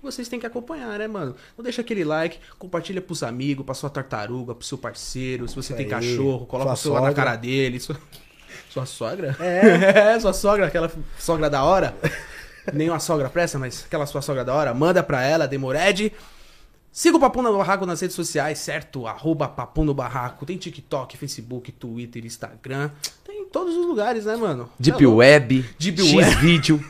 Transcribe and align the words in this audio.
E 0.00 0.04
vocês 0.04 0.28
têm 0.28 0.38
que 0.38 0.46
acompanhar, 0.46 0.98
né, 0.98 1.06
mano? 1.08 1.34
Não 1.56 1.62
deixa 1.62 1.80
aquele 1.80 2.04
like, 2.04 2.38
compartilha 2.58 3.00
pros 3.00 3.22
amigos, 3.22 3.64
pra 3.64 3.74
sua 3.74 3.90
tartaruga, 3.90 4.54
pro 4.54 4.66
seu 4.66 4.78
parceiro. 4.78 5.48
Se 5.48 5.54
você 5.54 5.72
Isso 5.72 5.76
tem 5.76 5.86
aí. 5.86 5.90
cachorro, 5.90 6.46
coloca 6.46 6.68
Sua 6.68 6.74
o 6.74 6.76
celular 6.76 7.00
na 7.00 7.06
sogra. 7.08 7.24
cara 7.24 7.36
dele. 7.36 7.80
Sua, 7.80 7.96
sua 8.70 8.86
sogra? 8.86 9.36
É. 9.40 10.18
sua 10.20 10.32
sogra, 10.32 10.66
aquela 10.66 10.90
sogra 11.18 11.50
da 11.50 11.64
hora. 11.64 11.96
Nenhuma 12.72 13.00
sogra 13.00 13.28
presta, 13.30 13.58
mas 13.58 13.84
aquela 13.86 14.06
sua 14.06 14.22
sogra 14.22 14.44
da 14.44 14.54
hora. 14.54 14.72
Manda 14.74 15.02
pra 15.02 15.22
ela, 15.24 15.48
Demored. 15.48 16.12
Siga 16.92 17.16
o 17.16 17.20
Papo 17.20 17.42
no 17.42 17.56
Barraco 17.56 17.86
nas 17.86 18.00
redes 18.00 18.16
sociais, 18.16 18.58
certo? 18.58 19.06
Arroba 19.06 19.46
Papo 19.48 19.84
no 19.84 19.94
Barraco. 19.94 20.44
Tem 20.44 20.56
TikTok, 20.56 21.16
Facebook, 21.16 21.70
Twitter, 21.72 22.24
Instagram. 22.24 22.90
Tem 23.24 23.42
em 23.42 23.44
todos 23.46 23.76
os 23.76 23.86
lugares, 23.86 24.24
né, 24.24 24.36
mano? 24.36 24.68
Deep 24.78 25.02
É. 25.02 25.06
Web, 25.06 25.64
Deep 25.78 26.00
X-Vídeo. 26.02 26.82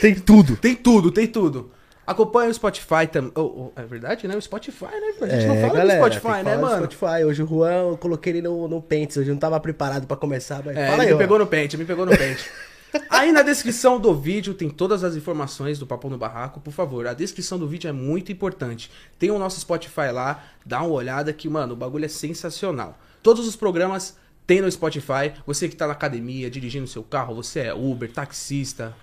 Tem 0.00 0.14
tudo. 0.14 0.56
Tem 0.56 0.74
tudo, 0.74 1.10
tem 1.10 1.26
tudo. 1.26 1.70
Acompanha 2.06 2.50
o 2.50 2.54
Spotify 2.54 3.06
também. 3.10 3.32
é 3.74 3.82
verdade, 3.84 4.28
né? 4.28 4.36
O 4.36 4.40
Spotify, 4.40 4.84
né? 4.84 5.14
A 5.22 5.26
gente 5.26 5.46
não 5.46 5.56
fala 5.60 5.80
do 5.82 5.88
tem 5.88 5.96
Spotify, 5.96 6.20
que 6.38 6.42
né, 6.44 6.56
do 6.56 6.62
mano? 6.62 6.76
Spotify. 6.90 7.24
Hoje 7.24 7.42
o 7.42 7.46
Juan, 7.46 7.90
eu 7.90 7.96
coloquei 7.96 8.32
ele 8.34 8.42
no, 8.42 8.68
no 8.68 8.80
Pentes. 8.80 9.16
Hoje 9.16 9.30
eu 9.30 9.34
não 9.34 9.40
tava 9.40 9.58
preparado 9.58 10.06
pra 10.06 10.16
começar, 10.16 10.62
mas 10.64 10.76
É, 10.76 10.88
fala 10.90 11.02
aí, 11.02 11.08
me 11.08 11.14
ó. 11.14 11.18
pegou 11.18 11.38
no 11.38 11.46
pente, 11.46 11.76
me 11.76 11.84
pegou 11.84 12.06
no 12.06 12.16
pente. 12.16 12.48
Aí 13.10 13.30
na 13.30 13.42
descrição 13.42 14.00
do 14.00 14.14
vídeo 14.14 14.54
tem 14.54 14.70
todas 14.70 15.04
as 15.04 15.16
informações 15.16 15.78
do 15.78 15.86
Papo 15.86 16.08
no 16.08 16.16
Barraco, 16.16 16.60
por 16.60 16.72
favor. 16.72 17.06
A 17.06 17.12
descrição 17.12 17.58
do 17.58 17.68
vídeo 17.68 17.88
é 17.88 17.92
muito 17.92 18.32
importante. 18.32 18.90
Tem 19.18 19.30
o 19.30 19.38
nosso 19.38 19.60
Spotify 19.60 20.10
lá, 20.12 20.42
dá 20.64 20.80
uma 20.82 20.94
olhada 20.94 21.30
que, 21.32 21.46
mano, 21.48 21.74
o 21.74 21.76
bagulho 21.76 22.06
é 22.06 22.08
sensacional. 22.08 22.96
Todos 23.22 23.46
os 23.46 23.54
programas 23.56 24.16
tem 24.46 24.62
no 24.62 24.70
Spotify. 24.70 25.32
Você 25.46 25.68
que 25.68 25.76
tá 25.76 25.86
na 25.86 25.92
academia, 25.92 26.48
dirigindo 26.48 26.86
seu 26.86 27.02
carro, 27.02 27.34
você 27.34 27.60
é 27.60 27.74
Uber, 27.74 28.10
taxista. 28.10 28.94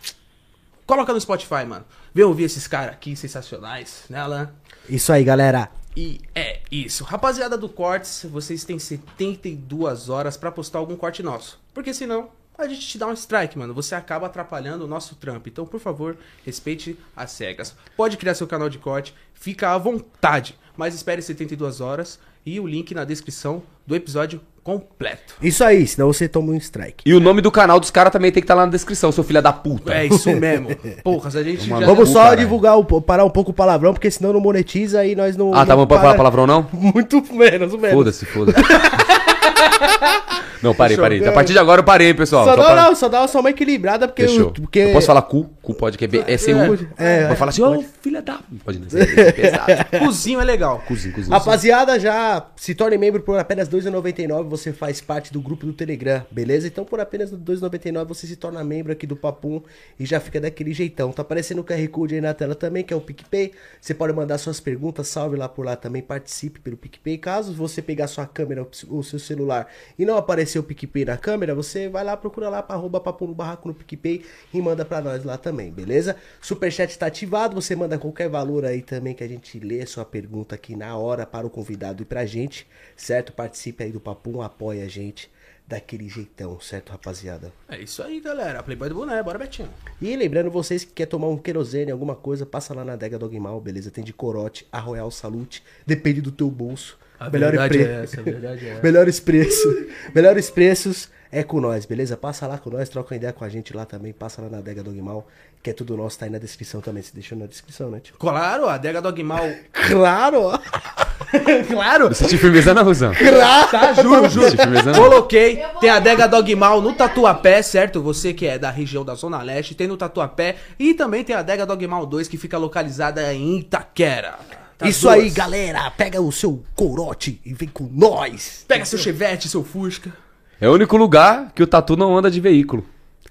Coloca 0.85 1.13
no 1.13 1.21
Spotify, 1.21 1.65
mano. 1.65 1.85
Vem 2.13 2.25
ouvir 2.25 2.43
esses 2.43 2.67
caras 2.67 2.93
aqui 2.93 3.15
sensacionais, 3.15 4.03
né, 4.09 4.19
Alan? 4.19 4.51
Isso 4.89 5.11
aí, 5.11 5.23
galera. 5.23 5.69
E 5.95 6.19
é 6.33 6.61
isso. 6.71 7.03
Rapaziada 7.03 7.57
do 7.57 7.69
Cortes, 7.69 8.25
vocês 8.29 8.63
têm 8.63 8.79
72 8.79 10.09
horas 10.09 10.35
pra 10.35 10.51
postar 10.51 10.79
algum 10.79 10.95
corte 10.95 11.21
nosso. 11.21 11.59
Porque 11.73 11.93
senão 11.93 12.29
a 12.57 12.67
gente 12.67 12.87
te 12.87 12.97
dá 12.97 13.07
um 13.07 13.13
strike, 13.13 13.57
mano. 13.57 13.73
Você 13.73 13.95
acaba 13.95 14.27
atrapalhando 14.27 14.85
o 14.85 14.87
nosso 14.87 15.15
trampo. 15.15 15.49
Então, 15.49 15.65
por 15.65 15.79
favor, 15.79 16.17
respeite 16.45 16.97
as 17.15 17.37
regras. 17.37 17.75
Pode 17.95 18.17
criar 18.17 18.35
seu 18.35 18.47
canal 18.47 18.69
de 18.69 18.77
corte, 18.77 19.13
fica 19.33 19.71
à 19.71 19.77
vontade. 19.77 20.57
Mas 20.75 20.95
espere 20.95 21.21
72 21.21 21.81
horas 21.81 22.19
e 22.45 22.59
o 22.59 22.67
link 22.67 22.93
na 22.93 23.05
descrição 23.05 23.63
do 23.85 23.95
episódio 23.95 24.41
completo. 24.63 25.35
Isso 25.41 25.63
aí, 25.63 25.85
senão 25.85 26.11
você 26.11 26.27
toma 26.27 26.51
um 26.51 26.55
strike. 26.55 27.03
E 27.05 27.13
o 27.13 27.19
nome 27.19 27.41
do 27.41 27.51
canal 27.51 27.79
dos 27.79 27.91
caras 27.91 28.11
também 28.13 28.31
tem 28.31 28.41
que 28.41 28.45
estar 28.45 28.55
lá 28.55 28.65
na 28.65 28.71
descrição, 28.71 29.11
seu 29.11 29.23
filho 29.23 29.41
da 29.41 29.51
puta. 29.51 29.93
É 29.93 30.05
isso 30.05 30.29
mesmo. 30.35 30.69
Porra, 31.03 31.29
a 31.29 31.43
gente 31.43 31.69
Mano, 31.69 31.81
já... 31.81 31.87
Vamos 31.87 32.09
só 32.09 32.19
caralho. 32.23 32.39
divulgar, 32.39 32.77
o, 32.77 33.01
parar 33.01 33.25
um 33.25 33.29
pouco 33.29 33.51
o 33.51 33.53
palavrão, 33.53 33.93
porque 33.93 34.09
senão 34.09 34.31
não 34.33 34.39
monetiza 34.39 35.05
e 35.05 35.15
nós 35.15 35.35
não. 35.35 35.53
Ah, 35.53 35.65
tá, 35.65 35.75
não 35.75 35.85
vamos 35.85 35.87
pra 35.87 35.97
falar 35.97 36.09
para- 36.11 36.17
palavrão 36.17 36.47
não? 36.47 36.67
Muito 36.73 37.21
menos, 37.33 37.73
menos. 37.73 37.91
Foda-se, 37.91 38.25
foda-se. 38.25 38.57
não, 40.63 40.73
parei, 40.73 40.95
Fechou. 40.95 41.03
parei. 41.03 41.27
A 41.27 41.31
partir 41.31 41.53
de 41.53 41.59
agora 41.59 41.81
eu 41.81 41.85
parei, 41.85 42.13
pessoal. 42.13 42.45
Só 42.45 42.55
dá, 42.55 42.63
pra- 42.63 42.75
não, 42.83 42.95
só 42.95 43.09
dá 43.09 43.27
só 43.27 43.39
uma 43.41 43.49
equilibrada, 43.49 44.07
porque. 44.07 44.23
Fechou. 44.27 44.45
Eu, 44.47 44.51
porque... 44.51 44.79
Eu 44.79 44.93
posso 44.93 45.07
falar 45.07 45.21
cu? 45.23 45.43
Cu 45.61 45.73
pode, 45.73 45.97
que 45.97 46.05
é, 46.05 46.07
B- 46.07 46.23
é 46.27 46.37
C-U? 46.37 46.87
É, 46.97 47.27
Vai 47.27 47.35
falar 47.35 47.49
assim, 47.49 47.61
ô, 47.61 47.83
filha 48.01 48.21
da... 48.21 48.39
Pode 48.65 48.79
não, 48.79 48.87
é 48.99 49.31
pesado. 49.31 49.71
Cozinho 49.99 50.41
é 50.41 50.43
legal. 50.43 50.83
Cozinho, 50.87 51.13
cozinho. 51.13 51.31
Rapaziada, 51.33 51.99
já 51.99 52.47
se 52.55 52.73
torne 52.75 52.97
membro 52.97 53.21
por 53.21 53.37
apenas 53.39 53.67
R$ 53.67 53.77
2,99. 53.79 54.43
Você 54.49 54.73
faz 54.73 54.99
parte 55.01 55.31
do 55.31 55.41
grupo 55.41 55.65
do 55.65 55.73
Telegram, 55.73 56.25
beleza? 56.31 56.67
Então, 56.67 56.83
por 56.85 56.99
apenas 56.99 57.31
R$ 57.31 57.37
2,99, 57.37 58.05
você 58.05 58.27
se 58.27 58.35
torna 58.35 58.63
membro 58.63 58.91
aqui 58.91 59.05
do 59.07 59.15
Papum 59.15 59.61
e 59.99 60.05
já 60.05 60.19
fica 60.19 60.39
daquele 60.41 60.73
jeitão. 60.73 61.11
Tá 61.11 61.21
aparecendo 61.21 61.59
o 61.59 61.63
QR 61.63 61.87
Code 61.89 62.15
aí 62.15 62.21
na 62.21 62.33
tela 62.33 62.55
também, 62.55 62.83
que 62.83 62.93
é 62.93 62.97
o 62.97 63.01
PicPay. 63.01 63.51
Você 63.79 63.93
pode 63.93 64.13
mandar 64.13 64.37
suas 64.37 64.59
perguntas, 64.59 65.07
salve 65.07 65.37
lá 65.37 65.47
por 65.47 65.65
lá 65.65 65.75
também, 65.75 66.01
participe 66.01 66.59
pelo 66.59 66.75
PicPay. 66.77 67.17
Caso 67.17 67.53
você 67.53 67.81
pegar 67.81 68.07
sua 68.07 68.25
câmera 68.25 68.65
ou 68.89 69.03
seu 69.03 69.19
celular 69.19 69.67
e 69.97 70.05
não 70.05 70.17
aparecer 70.17 70.52
o 70.59 70.63
PicPay 70.63 71.05
na 71.05 71.17
câmera, 71.17 71.53
você 71.53 71.87
vai 71.87 72.03
lá, 72.03 72.15
procura 72.15 72.49
lá 72.49 72.61
para 72.61 72.75
arroba 72.75 72.99
Papum 72.99 73.27
no 73.27 73.35
Barraco 73.35 73.67
no 73.67 73.73
PicPay 73.73 74.25
e 74.53 74.61
manda 74.61 74.83
pra 74.85 75.01
nós 75.01 75.23
lá 75.23 75.37
também, 75.37 75.71
beleza? 75.71 76.15
Superchat 76.41 76.97
tá 76.97 77.07
ativado, 77.07 77.55
você 77.59 77.75
manda 77.75 77.97
qualquer 77.97 78.29
valor 78.29 78.65
aí 78.65 78.81
também 78.81 79.13
que 79.13 79.23
a 79.23 79.27
gente 79.27 79.59
lê 79.59 79.81
a 79.81 79.87
sua 79.87 80.05
pergunta 80.05 80.55
aqui 80.55 80.75
na 80.75 80.95
hora 80.97 81.25
para 81.25 81.45
o 81.47 81.49
convidado 81.49 82.03
e 82.03 82.05
pra 82.05 82.25
gente, 82.25 82.67
certo? 82.95 83.33
Participe 83.33 83.83
aí 83.83 83.91
do 83.91 83.99
Papum, 83.99 84.41
apoia 84.41 84.85
a 84.85 84.87
gente 84.87 85.31
daquele 85.67 86.09
jeitão, 86.09 86.59
certo, 86.59 86.91
rapaziada? 86.91 87.51
É 87.67 87.79
isso 87.79 88.03
aí, 88.03 88.19
galera. 88.19 88.61
Playboy 88.61 88.89
do 88.89 88.95
boné, 88.95 89.21
bora, 89.23 89.39
Betinho. 89.39 89.69
E 90.01 90.15
lembrando 90.15 90.51
vocês 90.51 90.83
que 90.83 90.91
quer 90.91 91.05
tomar 91.05 91.27
um 91.27 91.37
querosene, 91.37 91.91
alguma 91.91 92.15
coisa, 92.15 92.45
passa 92.45 92.73
lá 92.73 92.83
na 92.83 92.93
adega 92.93 93.17
Dogmal, 93.17 93.59
beleza? 93.61 93.89
Tem 93.89 94.03
de 94.03 94.13
corote, 94.13 94.67
a 94.71 94.79
Royal 94.79 95.09
Salute, 95.09 95.63
depende 95.85 96.21
do 96.21 96.31
teu 96.31 96.49
bolso. 96.49 96.97
A 97.27 97.29
Melhor 97.29 97.51
verdade 97.51 97.77
pre- 97.77 97.83
é 97.87 98.03
essa, 98.03 98.19
a 98.19 98.23
verdade 98.23 98.65
é 98.65 98.69
essa. 98.73 98.81
Melhores 98.83 99.19
preços. 99.19 99.75
Melhores 100.13 100.49
preços 100.49 101.09
é 101.31 101.43
com 101.43 101.59
nós, 101.59 101.85
beleza? 101.85 102.15
Passa 102.15 102.45
lá 102.47 102.57
com 102.57 102.69
nós, 102.69 102.89
troca 102.89 103.13
uma 103.13 103.17
ideia 103.17 103.33
com 103.33 103.43
a 103.43 103.49
gente 103.49 103.75
lá 103.75 103.85
também. 103.85 104.13
Passa 104.13 104.41
lá 104.41 104.49
na 104.49 104.59
Adega 104.59 104.83
Dogmal, 104.83 105.27
que 105.63 105.69
é 105.69 105.73
tudo 105.73 105.97
nosso, 105.97 106.19
tá 106.19 106.25
aí 106.25 106.31
na 106.31 106.37
descrição 106.37 106.79
também. 106.81 107.01
Você 107.01 107.11
deixou 107.13 107.37
na 107.37 107.45
descrição, 107.47 107.89
né, 107.89 107.99
tio? 108.01 108.15
Claro, 108.19 108.67
a 108.67 108.75
Adega 108.75 109.01
Dogmal. 109.01 109.49
Claro! 109.73 110.51
claro! 111.67 112.05
Eu 112.07 112.13
senti 112.13 112.37
firmeza 112.37 112.73
não, 112.73 112.83
Rosão. 112.83 113.11
Claro! 113.13 113.71
Tá, 113.71 113.93
juro, 113.93 114.29
juro. 114.29 114.47
Coloquei, 114.95 115.61
tem 115.79 115.89
a 115.89 115.95
Adega 115.95 116.27
Dogmal 116.27 116.81
no 116.81 116.93
Tatuapé, 116.93 117.61
certo? 117.61 118.01
Você 118.01 118.33
que 118.33 118.45
é 118.45 118.57
da 118.59 118.69
região 118.69 119.03
da 119.03 119.13
Zona 119.15 119.41
Leste, 119.41 119.75
tem 119.75 119.87
no 119.87 119.97
Tatuapé. 119.97 120.55
E 120.79 120.93
também 120.93 121.23
tem 121.23 121.35
a 121.35 121.39
Adega 121.39 121.65
Dogmal 121.65 122.05
2, 122.05 122.27
que 122.27 122.37
fica 122.37 122.57
localizada 122.57 123.33
em 123.33 123.59
Itaquera. 123.59 124.35
Tá 124.77 124.87
Isso 124.87 125.01
duas. 125.01 125.15
aí, 125.15 125.29
galera! 125.29 125.89
Pega 125.91 126.21
o 126.21 126.31
seu 126.31 126.63
corote 126.75 127.39
e 127.45 127.53
vem 127.53 127.67
com 127.69 127.89
nós! 127.91 128.65
Pega 128.67 128.85
seu 128.85 128.97
chevette, 128.99 129.47
seu 129.47 129.63
fusca. 129.63 130.11
É 130.59 130.67
o 130.67 130.73
único 130.73 130.97
lugar 130.97 131.51
que 131.53 131.61
o 131.61 131.67
tatu 131.67 131.95
não 131.95 132.17
anda 132.17 132.29
de 132.31 132.39
veículo. 132.39 132.85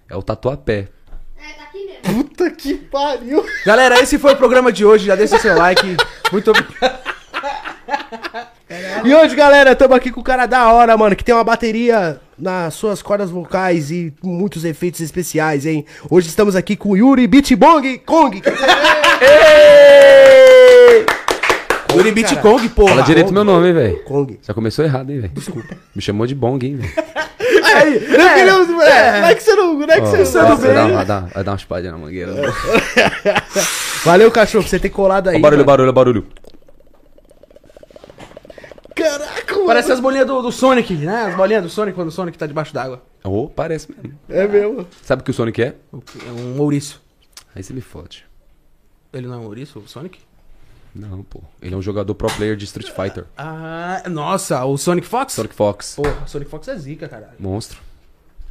É 0.08 0.16
o 0.16 0.22
tatu 0.22 0.48
a 0.50 0.56
pé. 0.56 0.88
É, 1.38 1.52
tá 1.54 1.62
aqui 1.64 1.86
mesmo. 1.86 2.24
Puta 2.24 2.50
que 2.50 2.74
pariu! 2.74 3.44
Galera, 3.66 4.00
esse 4.00 4.18
foi 4.18 4.32
o 4.34 4.36
programa 4.36 4.72
de 4.72 4.84
hoje. 4.84 5.06
Já 5.06 5.16
deixa 5.16 5.36
o 5.36 5.40
seu 5.40 5.56
like. 5.56 5.96
Muito 6.30 6.50
obrigado. 6.50 7.12
E 9.04 9.14
hoje, 9.14 9.34
galera, 9.34 9.72
estamos 9.72 9.96
aqui 9.96 10.10
com 10.10 10.20
o 10.20 10.24
cara 10.24 10.46
da 10.46 10.72
hora, 10.72 10.96
mano, 10.96 11.16
que 11.16 11.24
tem 11.24 11.34
uma 11.34 11.42
bateria 11.44 12.20
nas 12.38 12.74
suas 12.74 13.02
cordas 13.02 13.30
vocais 13.30 13.90
e 13.90 14.14
muitos 14.22 14.64
efeitos 14.64 15.00
especiais, 15.00 15.66
hein? 15.66 15.84
Hoje 16.08 16.28
estamos 16.28 16.54
aqui 16.56 16.76
com 16.76 16.90
o 16.90 16.96
Yuri 16.96 17.26
Beatbong 17.26 17.98
Kong. 17.98 18.40
Yuri 21.96 22.12
Beat 22.12 22.40
Kong, 22.40 22.68
porra. 22.70 22.90
Fala 22.90 23.02
direito 23.02 23.32
meu 23.32 23.44
nome, 23.44 23.68
hein, 23.68 23.74
velho. 23.74 24.04
Kong. 24.04 24.38
Já 24.42 24.52
começou 24.54 24.84
errado, 24.84 25.10
hein, 25.10 25.20
velho. 25.20 25.32
Desculpa. 25.34 25.76
Me 25.94 26.02
chamou 26.02 26.26
de 26.26 26.34
bong, 26.34 26.64
hein, 26.66 26.76
velho. 26.76 26.92
Aí, 27.74 27.94
eu 27.94 28.00
queria... 28.00 28.52
É, 28.84 29.20
não 29.20 29.28
é 29.28 29.34
que 29.34 29.42
você 29.42 29.54
não, 29.54 29.74
não, 29.74 29.82
é 29.84 29.94
que 30.00 30.00
Ó, 30.06 30.16
você 30.16 30.38
ó, 30.38 30.48
não 30.48 30.56
vai, 30.56 30.74
dar, 30.74 30.86
vê. 30.86 30.92
vai, 30.94 31.06
dar, 31.06 31.20
vai 31.28 31.44
dar 31.44 31.50
uma 31.52 31.56
espadinha 31.56 31.92
na 31.92 31.98
mangueira. 31.98 32.32
Ó, 32.34 32.42
Valeu, 34.04 34.30
cachorro, 34.30 34.64
por 34.64 34.68
você 34.70 34.78
ter 34.78 34.90
colado 34.90 35.28
aí. 35.28 35.38
barulho, 35.40 35.58
mano. 35.58 35.66
barulho, 35.66 35.92
barulho. 35.92 36.26
Caraca, 38.94 39.54
mano. 39.54 39.66
Parece 39.66 39.92
as 39.92 40.00
bolinhas 40.00 40.26
do, 40.26 40.42
do 40.42 40.52
Sonic, 40.52 40.94
né? 40.94 41.26
As 41.26 41.34
bolinhas 41.36 41.62
do 41.62 41.68
Sonic 41.70 41.94
quando 41.94 42.08
o 42.08 42.12
Sonic 42.12 42.36
tá 42.36 42.46
debaixo 42.46 42.74
d'água. 42.74 43.02
Ô, 43.24 43.48
parece 43.48 43.88
mesmo. 43.90 44.18
É 44.28 44.46
mesmo. 44.46 44.86
Sabe 45.02 45.22
o 45.22 45.24
que 45.24 45.30
o 45.30 45.34
Sonic 45.34 45.62
é? 45.62 45.74
É 46.26 46.30
um 46.30 46.60
ouriço. 46.60 47.00
Aí 47.54 47.62
você 47.62 47.72
me 47.72 47.80
fode. 47.80 48.24
Ele 49.12 49.26
não 49.26 49.34
é 49.34 49.38
um 49.38 49.46
ouriço, 49.46 49.78
o 49.78 49.88
Sonic? 49.88 50.18
Não, 50.94 51.22
pô. 51.22 51.40
Ele 51.60 51.74
é 51.74 51.76
um 51.76 51.82
jogador 51.82 52.14
pro 52.14 52.28
player 52.32 52.54
de 52.54 52.64
Street 52.64 52.90
Fighter. 52.90 53.24
Ah, 53.36 54.02
nossa, 54.10 54.64
o 54.64 54.76
Sonic 54.76 55.06
Fox? 55.06 55.32
Sonic 55.32 55.54
Fox. 55.54 55.94
Porra, 55.96 56.26
Sonic 56.26 56.50
Fox 56.50 56.68
é 56.68 56.76
zica, 56.76 57.08
caralho. 57.08 57.32
Monstro. 57.38 57.78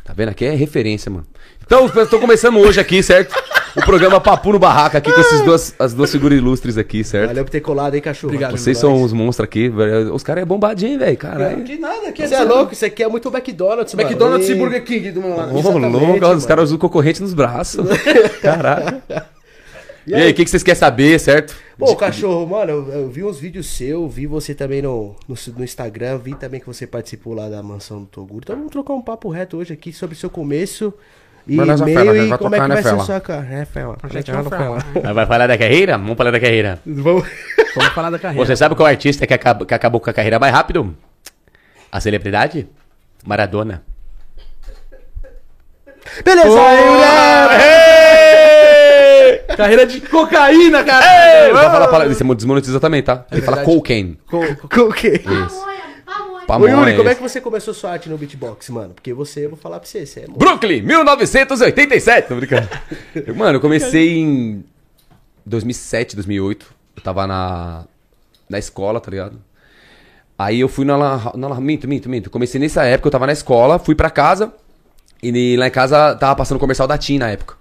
Tá 0.03 0.13
vendo? 0.13 0.29
Aqui 0.29 0.45
é 0.45 0.55
referência, 0.55 1.11
mano. 1.11 1.27
Então, 1.63 1.89
eu 1.95 2.07
tô 2.07 2.19
começando 2.19 2.57
hoje 2.57 2.79
aqui, 2.79 3.03
certo? 3.03 3.35
O 3.77 3.81
programa 3.85 4.19
Papo 4.19 4.51
no 4.51 4.59
Barraca 4.59 4.97
aqui 4.97 5.11
com 5.11 5.21
esses 5.21 5.41
duas, 5.41 5.73
as 5.79 5.93
duas 5.93 6.11
figuras 6.11 6.37
ilustres 6.37 6.77
aqui, 6.77 7.03
certo? 7.03 7.29
Valeu 7.29 7.45
por 7.45 7.51
ter 7.51 7.61
colado 7.61 7.93
aí, 7.93 8.01
cachorro. 8.01 8.33
Obrigado. 8.33 8.57
Vocês 8.57 8.77
são 8.77 9.01
os 9.01 9.13
monstros 9.13 9.45
aqui, 9.45 9.69
velho. 9.69 10.13
Os 10.13 10.23
caras 10.23 10.41
é 10.41 10.45
bombadinho, 10.45 10.99
velho. 10.99 11.17
Caralho. 11.17 11.63
Que 11.63 11.77
nada, 11.77 12.11
que 12.11 12.27
Você 12.27 12.35
é 12.35 12.43
louco? 12.43 12.73
Isso 12.73 12.85
aqui 12.85 13.03
é 13.03 13.07
muito 13.07 13.29
McDonald's, 13.29 13.93
mano. 13.93 14.09
McDonald's 14.09 14.49
e 14.49 14.55
Burger 14.55 14.83
King 14.83 15.11
do 15.11 15.21
meu 15.21 15.37
lado. 15.37 15.55
Ô, 15.55 15.61
louco, 15.77 16.25
os 16.35 16.45
caras 16.45 16.65
usam 16.65 16.77
concorrente 16.77 17.21
nos 17.21 17.33
braços. 17.33 17.87
Caraca. 18.41 19.29
E 20.05 20.15
aí, 20.15 20.31
o 20.31 20.33
que, 20.33 20.43
que 20.43 20.49
vocês 20.49 20.63
querem 20.63 20.79
saber, 20.79 21.19
certo? 21.19 21.55
Pô, 21.77 21.95
cachorro, 21.95 22.47
mano, 22.47 22.71
eu, 22.71 22.87
eu 22.89 23.09
vi 23.09 23.23
uns 23.23 23.39
vídeos 23.39 23.67
seus, 23.67 24.13
vi 24.13 24.25
você 24.25 24.55
também 24.55 24.81
no, 24.81 25.15
no, 25.27 25.35
no 25.57 25.63
Instagram, 25.63 26.17
vi 26.17 26.33
também 26.35 26.59
que 26.59 26.65
você 26.65 26.87
participou 26.87 27.33
lá 27.33 27.49
da 27.49 27.61
mansão 27.61 28.01
do 28.01 28.07
Toguro. 28.07 28.41
Então 28.43 28.55
vamos 28.55 28.71
trocar 28.71 28.93
um 28.93 29.01
papo 29.01 29.29
reto 29.29 29.57
hoje 29.57 29.73
aqui 29.73 29.93
sobre 29.93 30.15
o 30.15 30.19
seu 30.19 30.29
começo 30.29 30.93
e 31.47 31.55
meio 31.55 31.77
fela, 31.77 32.17
e 32.17 32.27
vai 32.27 32.37
como 32.37 32.55
é 32.55 32.59
que 32.59 32.67
vai 32.67 32.83
ser 32.83 32.99
sua 32.99 33.19
carreira. 33.19 33.61
É, 33.61 33.65
fela. 33.65 33.97
gente 34.09 34.31
vai 34.31 34.43
falar. 34.43 35.13
Vai 35.13 35.25
falar 35.25 35.47
da 35.47 35.57
carreira? 35.57 35.97
Vamos 35.97 36.17
falar 36.17 36.31
da 36.31 36.39
carreira. 36.39 36.79
Vamos... 36.85 37.27
Vamos 37.75 37.93
falar 37.93 38.09
da 38.09 38.19
carreira. 38.19 38.45
Você 38.45 38.55
sabe 38.55 38.75
qual 38.75 38.87
artista 38.87 39.25
que 39.25 39.33
acabou, 39.33 39.65
que 39.65 39.73
acabou 39.73 40.01
com 40.01 40.09
a 40.09 40.13
carreira 40.13 40.39
mais 40.39 40.53
rápido? 40.53 40.95
A 41.91 41.99
celebridade? 41.99 42.67
Maradona. 43.25 43.83
Beleza, 46.23 46.59
aí, 46.59 46.89
mulher! 46.89 48.10
Carreira 49.61 49.85
de 49.85 50.01
cocaína, 50.01 50.83
cara. 50.83 51.05
Ei, 51.45 51.53
vai 51.53 51.65
falar 51.65 51.87
palavra. 51.87 52.13
Você 52.13 52.23
desmonetiza 52.35 52.79
também, 52.79 53.03
tá? 53.03 53.25
Ele 53.31 53.41
fala 53.41 53.57
verdade. 53.57 53.77
cocaine. 53.77 54.19
Quê? 54.95 55.19
Pamonha, 55.25 55.47
pamonha. 56.05 56.43
Ô 56.43 56.45
Pamonha, 56.47 56.71
Yuri, 56.75 56.97
como 56.97 57.09
é 57.09 57.15
que 57.15 57.21
você 57.21 57.39
começou 57.39 57.73
sua 57.73 57.91
arte 57.91 58.09
no 58.09 58.17
beatbox, 58.17 58.69
mano? 58.69 58.93
Porque 58.93 59.13
você, 59.13 59.45
eu 59.45 59.49
vou 59.51 59.57
falar 59.59 59.79
pra 59.79 59.87
você, 59.87 60.05
você 60.05 60.21
é 60.21 60.27
monstro. 60.27 60.39
Brooklyn, 60.45 60.81
1987. 60.81 62.27
Tô 62.27 62.35
brincando. 62.35 62.67
Mano, 63.35 63.57
eu 63.57 63.61
comecei 63.61 64.17
em 64.19 64.63
2007, 65.45 66.15
2008. 66.15 66.65
Eu 66.97 67.03
tava 67.03 67.25
na, 67.27 67.85
na 68.49 68.57
escola, 68.59 68.99
tá 68.99 69.09
ligado? 69.11 69.39
Aí 70.37 70.59
eu 70.59 70.67
fui 70.67 70.83
na, 70.85 70.97
la- 70.97 71.31
na, 71.35 71.47
la- 71.49 71.61
Minto, 71.61 71.87
minto, 71.87 72.09
minto. 72.09 72.29
Comecei 72.29 72.59
nessa 72.59 72.83
época, 72.83 73.07
eu 73.07 73.11
tava 73.11 73.27
na 73.27 73.33
escola, 73.33 73.77
fui 73.79 73.93
pra 73.95 74.09
casa. 74.09 74.51
E 75.23 75.55
lá 75.55 75.67
em 75.67 75.71
casa 75.71 76.15
tava 76.15 76.35
passando 76.35 76.57
o 76.57 76.59
comercial 76.59 76.87
da 76.87 76.97
TIM 76.97 77.19
na 77.19 77.29
época. 77.29 77.55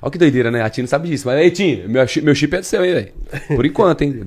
Olha 0.00 0.10
que 0.12 0.18
doideira, 0.18 0.50
né? 0.50 0.62
A 0.62 0.70
TIM 0.70 0.82
não 0.82 0.88
sabe 0.88 1.08
disso. 1.08 1.26
Mas, 1.26 1.40
ei, 1.40 1.50
TIM, 1.50 1.86
meu, 1.88 2.04
meu 2.22 2.34
chip 2.34 2.54
é 2.56 2.60
do 2.60 2.64
seu, 2.64 2.84
hein, 2.84 2.92
velho? 2.94 3.12
Por 3.56 3.66
enquanto, 3.66 4.02
hein? 4.02 4.20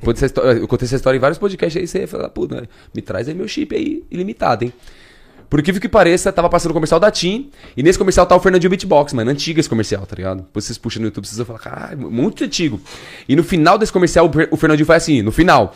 Eu 0.59 0.67
contei 0.67 0.85
essa 0.85 0.95
história 0.97 1.17
em 1.17 1.19
vários 1.19 1.37
podcasts 1.37 1.79
aí. 1.79 1.87
Você 1.87 2.05
fala, 2.07 2.27
puta, 2.29 2.67
me 2.93 3.01
traz 3.01 3.27
aí 3.29 3.33
meu 3.33 3.47
chip 3.47 3.73
aí 3.75 4.03
ilimitado, 4.11 4.65
hein? 4.65 4.73
Por 5.49 5.59
incrível 5.59 5.81
que 5.81 5.89
pareça, 5.89 6.31
tava 6.31 6.49
passando 6.49 6.71
o 6.71 6.73
comercial 6.73 6.99
da 6.99 7.11
TIM. 7.11 7.49
E 7.75 7.83
nesse 7.83 7.97
comercial 7.99 8.25
tá 8.25 8.35
o 8.35 8.39
Fernandinho 8.39 8.69
Beatbox, 8.69 9.11
mano. 9.13 9.31
Antigo 9.31 9.59
esse 9.59 9.67
comercial, 9.69 10.05
tá 10.05 10.15
ligado? 10.15 10.37
Depois 10.43 10.63
vocês 10.65 10.77
puxam 10.77 11.01
no 11.01 11.07
YouTube, 11.07 11.25
vocês 11.25 11.37
vão 11.37 11.45
falar, 11.45 11.59
caralho, 11.59 12.09
muito 12.11 12.43
antigo. 12.43 12.79
E 13.27 13.35
no 13.35 13.43
final 13.43 13.77
desse 13.77 13.91
comercial, 13.91 14.27
o 14.29 14.31
Fer- 14.31 14.47
o 14.51 14.57
Fernandinho 14.57 14.85
faz 14.85 15.03
assim, 15.03 15.21
no 15.21 15.31
final. 15.31 15.75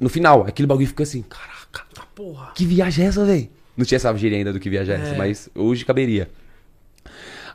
No 0.00 0.08
final, 0.08 0.44
aquele 0.46 0.66
bagulho 0.66 0.86
fica 0.86 1.02
assim, 1.02 1.22
caraca, 1.22 1.84
Porra. 2.14 2.52
que 2.54 2.64
viagem 2.64 3.04
é 3.04 3.08
essa, 3.08 3.24
velho? 3.24 3.48
Não 3.76 3.84
tinha 3.84 3.96
essa 3.96 4.14
gíria 4.16 4.36
ainda 4.38 4.52
do 4.52 4.60
que 4.60 4.68
viagem 4.68 4.94
é 4.94 4.98
essa, 5.00 5.14
mas 5.16 5.48
hoje 5.54 5.84
caberia. 5.84 6.28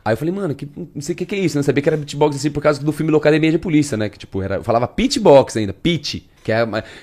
Aí 0.04 0.12
eu 0.12 0.16
falei, 0.18 0.34
mano, 0.34 0.54
que, 0.54 0.68
não 0.76 1.00
sei 1.00 1.14
o 1.14 1.16
que, 1.16 1.24
que 1.24 1.34
é 1.34 1.38
isso, 1.38 1.56
né? 1.56 1.62
Sabia 1.62 1.82
que 1.82 1.88
era 1.88 1.96
beatbox 1.96 2.36
assim 2.36 2.50
por 2.50 2.62
causa 2.62 2.82
do 2.84 2.92
filme 2.92 3.10
Locademia 3.10 3.50
de 3.50 3.58
Polícia, 3.58 3.96
né? 3.96 4.08
Que 4.10 4.18
tipo, 4.18 4.42
era, 4.42 4.56
eu 4.56 4.62
falava 4.64 4.86
pitbox 4.86 5.56
ainda, 5.56 5.72
pit, 5.72 6.28
que 6.42 6.52
é 6.52 6.58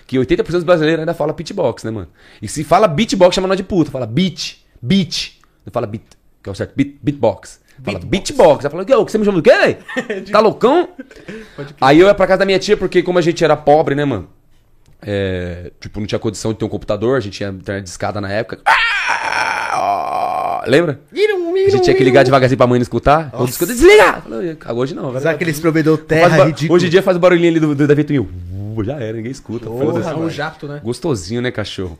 que 0.05 0.17
80% 0.17 0.43
dos 0.51 0.63
brasileiros 0.63 0.99
ainda 0.99 1.13
fala 1.15 1.33
pitbox, 1.33 1.83
né, 1.83 1.89
mano? 1.91 2.07
E 2.41 2.47
se 2.47 2.63
fala 2.63 2.87
beatbox, 2.87 3.33
chama 3.33 3.47
nós 3.47 3.57
de 3.57 3.63
puta, 3.63 3.89
fala 3.89 4.05
beat, 4.05 4.57
beat. 4.81 5.39
Não 5.65 5.71
fala 5.73 5.87
beat, 5.87 6.03
que 6.43 6.49
é 6.49 6.51
o 6.51 6.55
certo, 6.55 6.73
beat, 6.75 6.95
beatbox. 7.01 7.59
Fala 7.83 7.97
beatbox. 7.97 8.63
Ela 8.65 8.69
falou, 8.69 8.85
"Que- 8.85 8.93
o 8.93 9.03
que 9.05 9.11
você 9.11 9.17
me 9.17 9.25
chama 9.25 9.41
do 9.41 9.43
quê? 9.43 9.77
Tá 10.31 10.39
loucão? 10.39 10.89
Aí 11.81 11.99
eu 11.99 12.05
ia 12.07 12.13
pra 12.13 12.27
casa 12.27 12.39
da 12.39 12.45
minha 12.45 12.59
tia, 12.59 12.77
porque 12.77 13.01
como 13.01 13.17
a 13.17 13.21
gente 13.21 13.43
era 13.43 13.57
pobre, 13.57 13.95
né, 13.95 14.05
mano? 14.05 14.29
É, 15.01 15.71
tipo, 15.79 15.99
não 15.99 16.05
tinha 16.05 16.19
condição 16.19 16.53
de 16.53 16.59
ter 16.59 16.65
um 16.65 16.69
computador, 16.69 17.17
a 17.17 17.19
gente 17.19 17.33
tinha 17.37 17.49
internet 17.49 17.83
de 17.85 17.89
escada 17.89 18.21
na 18.21 18.29
época. 18.31 18.59
Ah, 18.63 18.71
Lembra? 20.67 20.99
A 21.11 21.69
gente 21.69 21.83
tinha 21.83 21.95
que 21.95 22.03
ligar 22.03 22.23
devagarzinho 22.23 22.57
pra 22.57 22.67
mãe 22.67 22.79
não 22.79 22.83
escutar. 22.83 23.31
Quando 23.31 23.49
escuta, 23.49 23.73
desliga! 23.73 24.21
Cagou 24.59 24.83
hoje 24.83 24.93
não. 24.93 25.09
Agora 25.09 25.31
aqueles 25.31 25.59
provedor 25.59 25.97
terra 25.97 26.45
ridículo. 26.45 26.75
Hoje 26.75 26.87
em 26.87 26.89
dia 26.89 27.01
faz 27.01 27.17
o 27.17 27.19
barulhinho 27.19 27.49
ali 27.49 27.59
do, 27.59 27.75
do, 27.75 27.87
da. 27.87 27.93
Uh, 27.93 28.83
Já 28.83 28.99
era, 28.99 29.17
ninguém 29.17 29.31
escuta. 29.31 29.65
foda-se. 29.65 30.09
É 30.09 30.15
um 30.15 30.29
jato, 30.29 30.67
né? 30.67 30.79
Gostosinho, 30.83 31.41
né, 31.41 31.51
cachorro? 31.51 31.97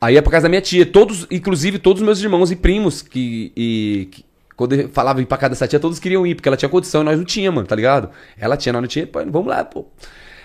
Aí 0.00 0.14
ia 0.14 0.22
pra 0.22 0.32
casa 0.32 0.44
da 0.44 0.48
minha 0.48 0.62
tia, 0.62 0.86
todos, 0.86 1.26
inclusive 1.30 1.78
todos 1.78 2.00
os 2.00 2.06
meus 2.06 2.20
irmãos 2.20 2.50
e 2.50 2.56
primos 2.56 3.02
que, 3.02 3.52
e, 3.54 4.08
que 4.10 4.24
quando 4.56 4.72
eu 4.74 4.88
falava 4.88 5.20
ir 5.20 5.26
pra 5.26 5.36
casa 5.36 5.50
dessa 5.50 5.68
tia, 5.68 5.78
todos 5.78 5.98
queriam 5.98 6.26
ir, 6.26 6.34
porque 6.34 6.48
ela 6.48 6.56
tinha 6.56 6.68
condição 6.70 7.02
e 7.02 7.04
nós 7.04 7.18
não 7.18 7.24
tinha, 7.24 7.52
mano, 7.52 7.66
tá 7.66 7.76
ligado? 7.76 8.08
Ela 8.38 8.56
tinha, 8.56 8.72
nós 8.72 8.80
não 8.80 8.88
tinha, 8.88 9.06
pô, 9.06 9.18
vamos 9.26 9.46
lá, 9.46 9.62
pô. 9.62 9.86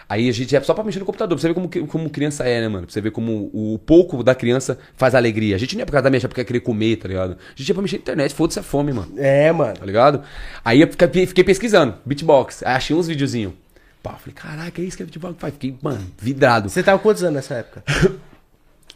Aí 0.08 0.30
a 0.30 0.32
gente 0.32 0.52
ia 0.52 0.62
só 0.64 0.74
pra 0.74 0.84
mexer 0.84 1.00
no 1.00 1.06
computador, 1.06 1.36
pra 1.36 1.42
você 1.42 1.48
ver 1.48 1.54
como, 1.54 1.88
como 1.88 2.10
criança 2.10 2.44
é, 2.44 2.62
né, 2.62 2.68
mano? 2.68 2.86
Pra 2.86 2.94
você 2.94 3.02
ver 3.02 3.12
como 3.12 3.50
o 3.54 3.80
pouco 3.86 4.24
da 4.24 4.36
criança 4.36 4.78
faz 4.96 5.16
alegria. 5.16 5.56
A 5.56 5.60
gente 5.60 5.74
não 5.76 5.80
ia 5.82 5.86
pra 5.86 5.94
casa 5.94 6.04
da 6.04 6.10
minha 6.12 6.20
tia 6.20 6.30
porque 6.30 6.42
ia 6.42 6.46
querer 6.46 6.60
comer, 6.60 6.98
tá 6.98 7.08
ligado? 7.08 7.32
A 7.34 7.56
gente 7.58 7.68
ia 7.68 7.74
pra 7.74 7.82
mexer 7.82 7.96
na 7.98 8.02
internet, 8.02 8.34
foda-se 8.36 8.60
a 8.60 8.64
fome, 8.64 8.94
mano 8.94 9.12
É, 9.18 9.52
mano. 9.52 9.74
tá 9.76 9.86
ligado? 9.86 10.22
Aí 10.64 10.82
eu 10.82 10.88
fiquei, 10.88 11.44
pesquisando, 11.44 11.96
beatbox. 12.06 12.62
Aí 12.64 12.74
achei 12.76 12.96
uns 12.96 13.08
videozinhos. 13.08 13.54
Pá, 14.04 14.14
falei, 14.14 14.34
caraca, 14.36 14.80
é 14.80 14.86
isso 14.86 14.96
que 14.96 15.02
é 15.02 15.06
beatbox? 15.08 15.36
Fiquei, 15.54 15.76
mano, 15.82 16.06
vidrado. 16.20 16.70
Você 16.70 16.84
tava 16.84 17.00
quantos 17.00 17.24
anos 17.24 17.36
nessa 17.36 17.56
época? 17.56 17.84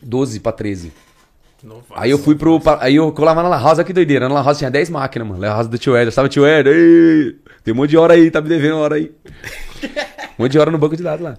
12 0.01 0.39
pra 0.39 0.51
13. 0.51 0.93
Aí 1.95 2.11
eu 2.11 2.17
fui 2.17 2.35
pro. 2.35 2.61
aí 2.79 2.95
eu 2.95 3.11
colava 3.11 3.43
na 3.43 3.49
La 3.49 3.57
House, 3.57 3.83
que 3.83 3.91
doideira. 3.91 4.29
Na 4.29 4.35
La 4.35 4.41
House 4.41 4.57
tinha 4.57 4.71
10 4.71 4.89
máquinas, 4.89 5.27
mano. 5.27 5.41
La 5.41 5.49
House 5.49 5.67
do 5.67 5.77
tio 5.77 5.97
Eder. 5.97 6.11
Sabe, 6.13 6.29
tio 6.29 6.47
Eder? 6.47 6.73
Ei, 6.73 7.35
Tem 7.63 7.73
um 7.73 7.77
monte 7.77 7.89
de 7.89 7.97
hora 7.97 8.13
aí, 8.13 8.31
tá 8.31 8.41
me 8.41 8.47
devendo 8.49 8.77
hora 8.77 8.95
aí. 8.95 9.11
Um 10.39 10.43
monte 10.43 10.53
de 10.53 10.59
hora 10.59 10.71
no 10.71 10.77
banco 10.77 10.95
de 10.95 11.03
dados 11.03 11.21
lá. 11.21 11.37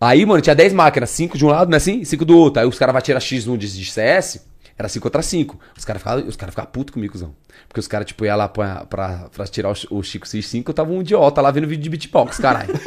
Aí, 0.00 0.24
mano, 0.24 0.40
tinha 0.40 0.54
10 0.54 0.72
máquinas, 0.72 1.10
5 1.10 1.36
de 1.36 1.44
um 1.44 1.48
lado, 1.48 1.68
não 1.68 1.74
é 1.74 1.78
assim? 1.78 2.04
5 2.04 2.24
do 2.24 2.38
outro. 2.38 2.62
Aí 2.62 2.68
os 2.68 2.78
caras 2.78 2.94
batiam 2.94 3.18
X1 3.18 3.56
de, 3.56 3.76
de 3.76 3.90
CS, 3.90 4.46
era 4.78 4.88
5 4.88 5.02
contra 5.02 5.20
5. 5.20 5.58
Os 5.76 5.84
caras 5.84 6.00
ficavam 6.00 6.28
os 6.28 6.36
cara 6.36 6.52
ficavam 6.52 6.70
putos 6.70 6.94
comigo, 6.94 7.12
cuzão. 7.12 7.34
Porque 7.66 7.80
os 7.80 7.88
caras, 7.88 8.06
tipo, 8.06 8.24
iam 8.24 8.36
lá 8.36 8.48
pra, 8.48 8.86
pra, 8.86 9.28
pra 9.34 9.46
tirar 9.48 9.70
o, 9.70 9.74
o 9.98 10.02
Chico 10.04 10.28
X5, 10.28 10.62
eu 10.64 10.72
tava 10.72 10.92
um 10.92 11.00
idiota 11.00 11.40
lá 11.40 11.50
vendo 11.50 11.66
vídeo 11.66 11.82
de 11.82 11.90
beatbox, 11.90 12.38
caralho. 12.38 12.72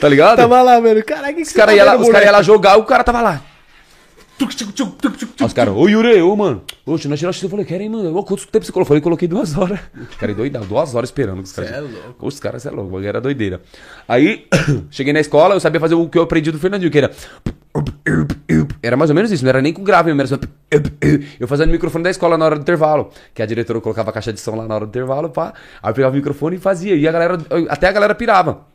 tá 0.00 0.08
ligado? 0.08 0.36
Tava 0.36 0.62
lá, 0.62 0.80
mano. 0.80 1.04
Caraca, 1.04 1.34
que 1.34 1.42
Os 1.42 1.52
caras 1.52 1.74
iam 1.74 1.84
lá, 1.84 1.96
os 1.96 2.08
cara 2.08 2.24
ia 2.24 2.30
lá 2.30 2.42
jogar, 2.42 2.76
o 2.76 2.84
cara 2.84 3.02
tava 3.02 3.20
lá. 3.20 3.42
Os 5.44 5.52
caras, 5.52 5.74
ô 5.74 5.88
Yuri, 5.88 6.20
ô 6.22 6.34
mano, 6.36 6.62
oxe, 6.86 7.08
nós 7.08 7.18
tiramos 7.18 7.42
eu 7.42 7.48
falei, 7.48 7.64
querem, 7.64 7.88
mano, 7.88 8.16
ô, 8.16 8.22
quanto 8.22 8.46
tempo 8.48 8.64
você 8.64 8.72
colocou? 8.72 8.82
Eu 8.82 8.86
falei, 8.88 9.00
coloquei 9.02 9.28
duas 9.28 9.56
horas. 9.56 9.80
Cara 10.18 10.32
é 10.32 10.34
doidão, 10.34 10.62
duas 10.62 10.94
horas 10.94 11.08
esperando. 11.08 11.42
Os 11.42 11.52
caras, 11.52 11.72
é 11.72 11.80
louco. 11.80 12.26
Os 12.26 12.40
caras, 12.40 12.66
é 12.66 12.70
louco, 12.70 13.00
era 13.00 13.20
doideira. 13.20 13.60
Aí, 14.08 14.46
cheguei 14.90 15.12
na 15.12 15.20
escola, 15.20 15.54
eu 15.54 15.60
sabia 15.60 15.80
fazer 15.80 15.94
o 15.94 16.08
que 16.08 16.18
eu 16.18 16.22
aprendi 16.22 16.50
do 16.50 16.58
Fernandinho, 16.58 16.90
que 16.90 16.98
era. 16.98 17.10
Era 18.82 18.96
mais 18.96 19.10
ou 19.10 19.14
menos 19.14 19.30
isso, 19.30 19.44
não 19.44 19.50
era 19.50 19.62
nem 19.62 19.72
com 19.72 19.84
grave 19.84 20.12
mesmo, 20.12 20.20
era 20.22 20.28
só. 20.28 20.38
Eu 21.38 21.46
fazia 21.46 21.66
no 21.66 21.72
microfone 21.72 22.04
da 22.04 22.10
escola 22.10 22.36
na 22.36 22.44
hora 22.44 22.56
do 22.56 22.62
intervalo. 22.62 23.10
Que 23.34 23.42
a 23.42 23.46
diretora 23.46 23.80
colocava 23.80 24.10
a 24.10 24.12
caixa 24.12 24.32
de 24.32 24.40
som 24.40 24.56
lá 24.56 24.66
na 24.66 24.74
hora 24.74 24.86
do 24.86 24.88
intervalo, 24.88 25.30
pá. 25.30 25.52
Aí 25.82 25.90
eu 25.90 25.94
pegava 25.94 26.12
o 26.12 26.16
microfone 26.16 26.56
e 26.56 26.58
fazia. 26.58 26.96
E 26.96 27.06
a 27.06 27.12
galera, 27.12 27.38
até 27.68 27.88
a 27.88 27.92
galera 27.92 28.14
pirava. 28.14 28.69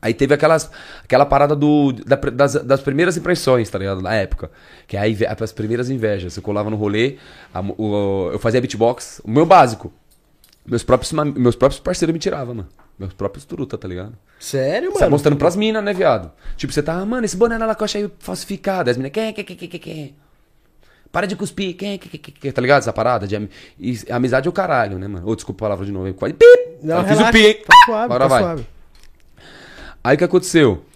Aí 0.00 0.14
teve 0.14 0.32
aquelas, 0.32 0.70
aquela 1.02 1.26
parada 1.26 1.56
do, 1.56 1.92
da- 1.92 2.16
das, 2.16 2.54
das 2.54 2.80
primeiras 2.80 3.16
impressões, 3.16 3.68
tá 3.68 3.78
ligado? 3.78 4.00
Na 4.00 4.14
época. 4.14 4.50
Que 4.86 4.96
é 4.96 5.00
a 5.00 5.08
inve- 5.08 5.26
as 5.26 5.52
primeiras 5.52 5.90
invejas. 5.90 6.36
Eu 6.36 6.42
colava 6.42 6.70
no 6.70 6.76
rolê, 6.76 7.16
a 7.52 7.60
o- 7.60 8.30
eu 8.32 8.38
fazia 8.38 8.60
beatbox, 8.60 9.20
o 9.24 9.30
meu 9.30 9.44
básico. 9.44 9.92
Meus 10.64 10.82
próprios, 10.84 11.10
meus 11.12 11.56
próprios 11.56 11.80
parceiros 11.80 12.12
me 12.12 12.18
tiravam, 12.18 12.54
mano. 12.54 12.68
Meus 12.98 13.12
próprios 13.12 13.44
turuta, 13.44 13.78
tá 13.78 13.88
ligado? 13.88 14.12
Sério, 14.38 14.90
Você 14.90 14.94
tá 14.98 15.04
mano? 15.04 15.10
mostrando 15.12 15.36
pras 15.36 15.56
minas, 15.56 15.82
né, 15.82 15.92
viado? 15.94 16.30
Tipo, 16.56 16.72
você 16.72 16.82
tá, 16.82 17.04
mano, 17.06 17.24
esse 17.24 17.36
boné 17.36 17.56
na 17.58 17.64
Lacoste 17.66 17.98
aí 17.98 18.10
falsificado. 18.18 18.90
As 18.90 18.96
minas, 18.96 19.12
quem, 19.12 19.32
quem, 19.32 19.44
quem, 19.44 19.56
quem, 19.56 19.68
quem, 19.68 19.80
quem? 19.80 20.14
Para 21.10 21.26
de 21.26 21.34
cuspir, 21.36 21.74
quem, 21.76 21.96
quem, 21.98 22.10
quem, 22.10 22.20
quem, 22.20 22.34
quem? 22.40 22.52
Tá 22.52 22.60
ligado? 22.60 22.80
Essa 22.80 22.92
parada 22.92 23.26
de 23.26 23.48
e 23.80 23.98
amizade 24.10 24.46
é 24.46 24.50
o 24.50 24.52
caralho, 24.52 24.98
né, 24.98 25.08
mano? 25.08 25.26
Ô, 25.28 25.34
desculpa 25.34 25.64
a 25.64 25.66
palavra 25.66 25.86
de 25.86 25.90
novo. 25.92 26.06
aí, 26.06 26.12
Quase, 26.12 26.34
pip! 26.34 26.48
Não, 26.82 26.98
Eu 26.98 27.02
fiz 27.04 27.12
o 27.12 27.18
relaxa. 27.18 27.32
pi, 27.32 27.46
hein? 27.46 27.62
Tá 27.66 27.76
suave, 27.86 28.04
Agora 28.04 28.24
tá 28.24 28.28
vai. 28.28 28.42
suave. 28.42 28.66
Aí 30.08 30.14
o 30.14 30.18
que 30.18 30.24
aconteceu? 30.24 30.86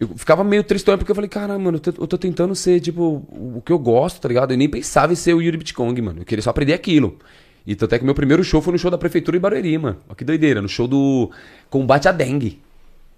Eu 0.00 0.08
ficava 0.16 0.42
meio 0.42 0.64
tristão 0.64 0.96
porque 0.96 1.10
eu 1.10 1.14
falei, 1.14 1.28
cara, 1.28 1.58
mano, 1.58 1.76
eu 1.76 1.80
tô, 1.80 2.02
eu 2.02 2.06
tô 2.06 2.16
tentando 2.16 2.54
ser, 2.54 2.80
tipo, 2.80 3.22
o 3.28 3.62
que 3.62 3.70
eu 3.70 3.78
gosto, 3.78 4.22
tá 4.22 4.26
ligado? 4.26 4.52
Eu 4.52 4.56
nem 4.56 4.70
pensava 4.70 5.12
em 5.12 5.16
ser 5.16 5.34
o 5.34 5.42
Yuri 5.42 5.58
Bitcoin, 5.58 6.00
mano. 6.00 6.22
Eu 6.22 6.24
queria 6.24 6.40
só 6.40 6.48
aprender 6.48 6.72
aquilo. 6.72 7.18
E 7.66 7.74
tanto 7.74 7.94
é 7.94 7.98
que 7.98 8.06
meu 8.06 8.14
primeiro 8.14 8.42
show 8.42 8.62
foi 8.62 8.72
no 8.72 8.78
show 8.78 8.90
da 8.90 8.96
prefeitura 8.96 9.36
em 9.36 9.40
Barueri, 9.40 9.76
mano. 9.76 9.98
Olha 10.08 10.16
que 10.16 10.24
doideira, 10.24 10.62
no 10.62 10.68
show 10.68 10.88
do 10.88 11.30
combate 11.68 12.08
à 12.08 12.12
dengue. 12.12 12.58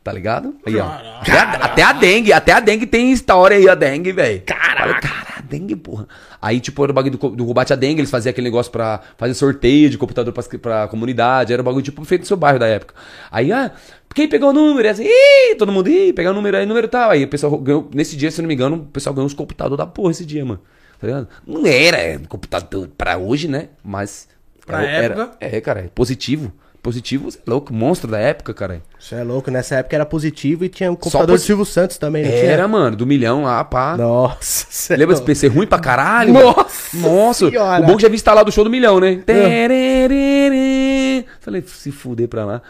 Tá 0.03 0.13
ligado? 0.13 0.57
Aí, 0.67 0.77
ó. 0.77 0.87
Até 1.21 1.39
a, 1.39 1.53
até 1.53 1.83
a 1.83 1.93
dengue, 1.93 2.33
até 2.33 2.53
a 2.53 2.61
dengue 2.61 2.87
tem 2.87 3.13
história 3.13 3.57
aí, 3.57 3.69
a 3.69 3.75
dengue, 3.77 4.13
velho. 4.13 4.43
Caralho. 4.47 5.01
Cara, 5.01 5.35
a 5.39 5.41
dengue, 5.41 5.75
porra. 5.75 6.07
Aí, 6.41 6.61
tipo, 6.61 6.81
era 6.85 6.93
o 6.93 6.95
bagulho 6.95 7.19
do, 7.19 7.31
do 7.31 7.45
combate 7.45 7.73
à 7.73 7.77
dengue, 7.77 8.03
eles 8.03 8.11
faziam 8.11 8.31
aquele 8.31 8.47
negócio 8.47 8.71
pra 8.71 9.01
fazer 9.19 9.35
sorteio 9.35 9.91
de 9.91 9.99
computador 9.99 10.33
pras, 10.33 10.47
pra 10.47 10.87
comunidade. 10.87 11.53
Era 11.53 11.61
o 11.61 11.65
bagulho, 11.65 11.83
tipo, 11.83 12.05
feito 12.05 12.21
no 12.21 12.27
seu 12.29 12.37
bairro 12.37 12.57
da 12.57 12.69
época. 12.69 12.95
Aí, 13.33 13.51
ah, 13.51 13.73
quem 14.15 14.29
pegou 14.29 14.51
o 14.51 14.53
número? 14.53 14.87
E 14.87 14.91
assim, 14.91 15.05
ih, 15.07 15.55
todo 15.57 15.71
mundo, 15.73 15.89
ih, 15.91 16.13
pegar 16.13 16.31
o 16.31 16.35
número 16.35 16.57
aí, 16.57 16.65
número 16.67 16.89
tal. 16.89 17.11
Aí 17.11 17.25
o 17.25 17.29
pessoal 17.29 17.57
ganhou, 17.59 17.89
nesse 17.95 18.17
dia, 18.17 18.31
se 18.31 18.41
eu 18.41 18.43
não 18.43 18.49
me 18.49 18.55
engano, 18.55 18.77
o 18.77 18.85
pessoal 18.87 19.15
ganhou 19.15 19.27
uns 19.27 19.35
computadores 19.35 19.79
da 19.79 19.87
porra 19.87 20.11
esse 20.13 20.25
dia, 20.25 20.45
mano. 20.45 20.61
Tá 20.99 21.07
ligado? 21.07 21.29
Não 21.47 21.67
era 21.67 21.99
é, 21.99 22.19
computador 22.29 22.89
pra 22.97 23.19
hoje, 23.19 23.49
né? 23.49 23.69
Mas. 23.85 24.29
Pra 24.67 24.83
era- 24.83 25.05
época? 25.15 25.31
É, 25.41 25.61
cara, 25.61 25.81
é 25.81 25.89
positivo. 25.95 26.51
Positivo, 26.83 27.29
você 27.31 27.39
é 27.39 27.43
louco, 27.51 27.75
monstro 27.75 28.09
da 28.11 28.19
época, 28.19 28.55
cara. 28.55 28.81
Isso 28.97 29.13
é 29.15 29.23
louco. 29.25 29.51
Nessa 29.51 29.75
época 29.75 29.97
era 29.97 30.07
positivo 30.07 30.65
e 30.65 30.69
tinha 30.69 30.91
o 30.93 30.97
computador 30.97 31.27
posi- 31.35 31.43
de 31.43 31.47
Silvio 31.47 31.65
Santos 31.65 31.99
também, 31.99 32.25
não 32.25 32.31
Era, 32.31 32.55
tinha? 32.59 32.69
mano, 32.69 32.97
do 32.97 33.05
milhão 33.05 33.43
lá, 33.43 33.65
pá. 33.65 33.97
Nossa, 33.97 34.95
é 34.95 34.97
Lembra 34.97 35.15
desse 35.15 35.21
louco. 35.21 35.27
PC 35.27 35.49
ruim 35.49 35.67
pra 35.67 35.81
caralho? 35.81 36.33
Nossa 36.33 36.97
Nossa! 36.97 37.51
Senhora. 37.51 37.83
O 37.83 37.87
bom 37.87 37.97
que 37.97 38.03
já 38.03 38.09
vi 38.09 38.15
instalado 38.15 38.49
o 38.49 38.53
show 38.53 38.63
do 38.63 38.71
milhão, 38.71 39.01
né? 39.01 39.17
Tererê. 39.27 41.25
Falei, 41.41 41.63
se 41.67 41.91
fuder 41.91 42.29
pra 42.29 42.45
lá. 42.45 42.63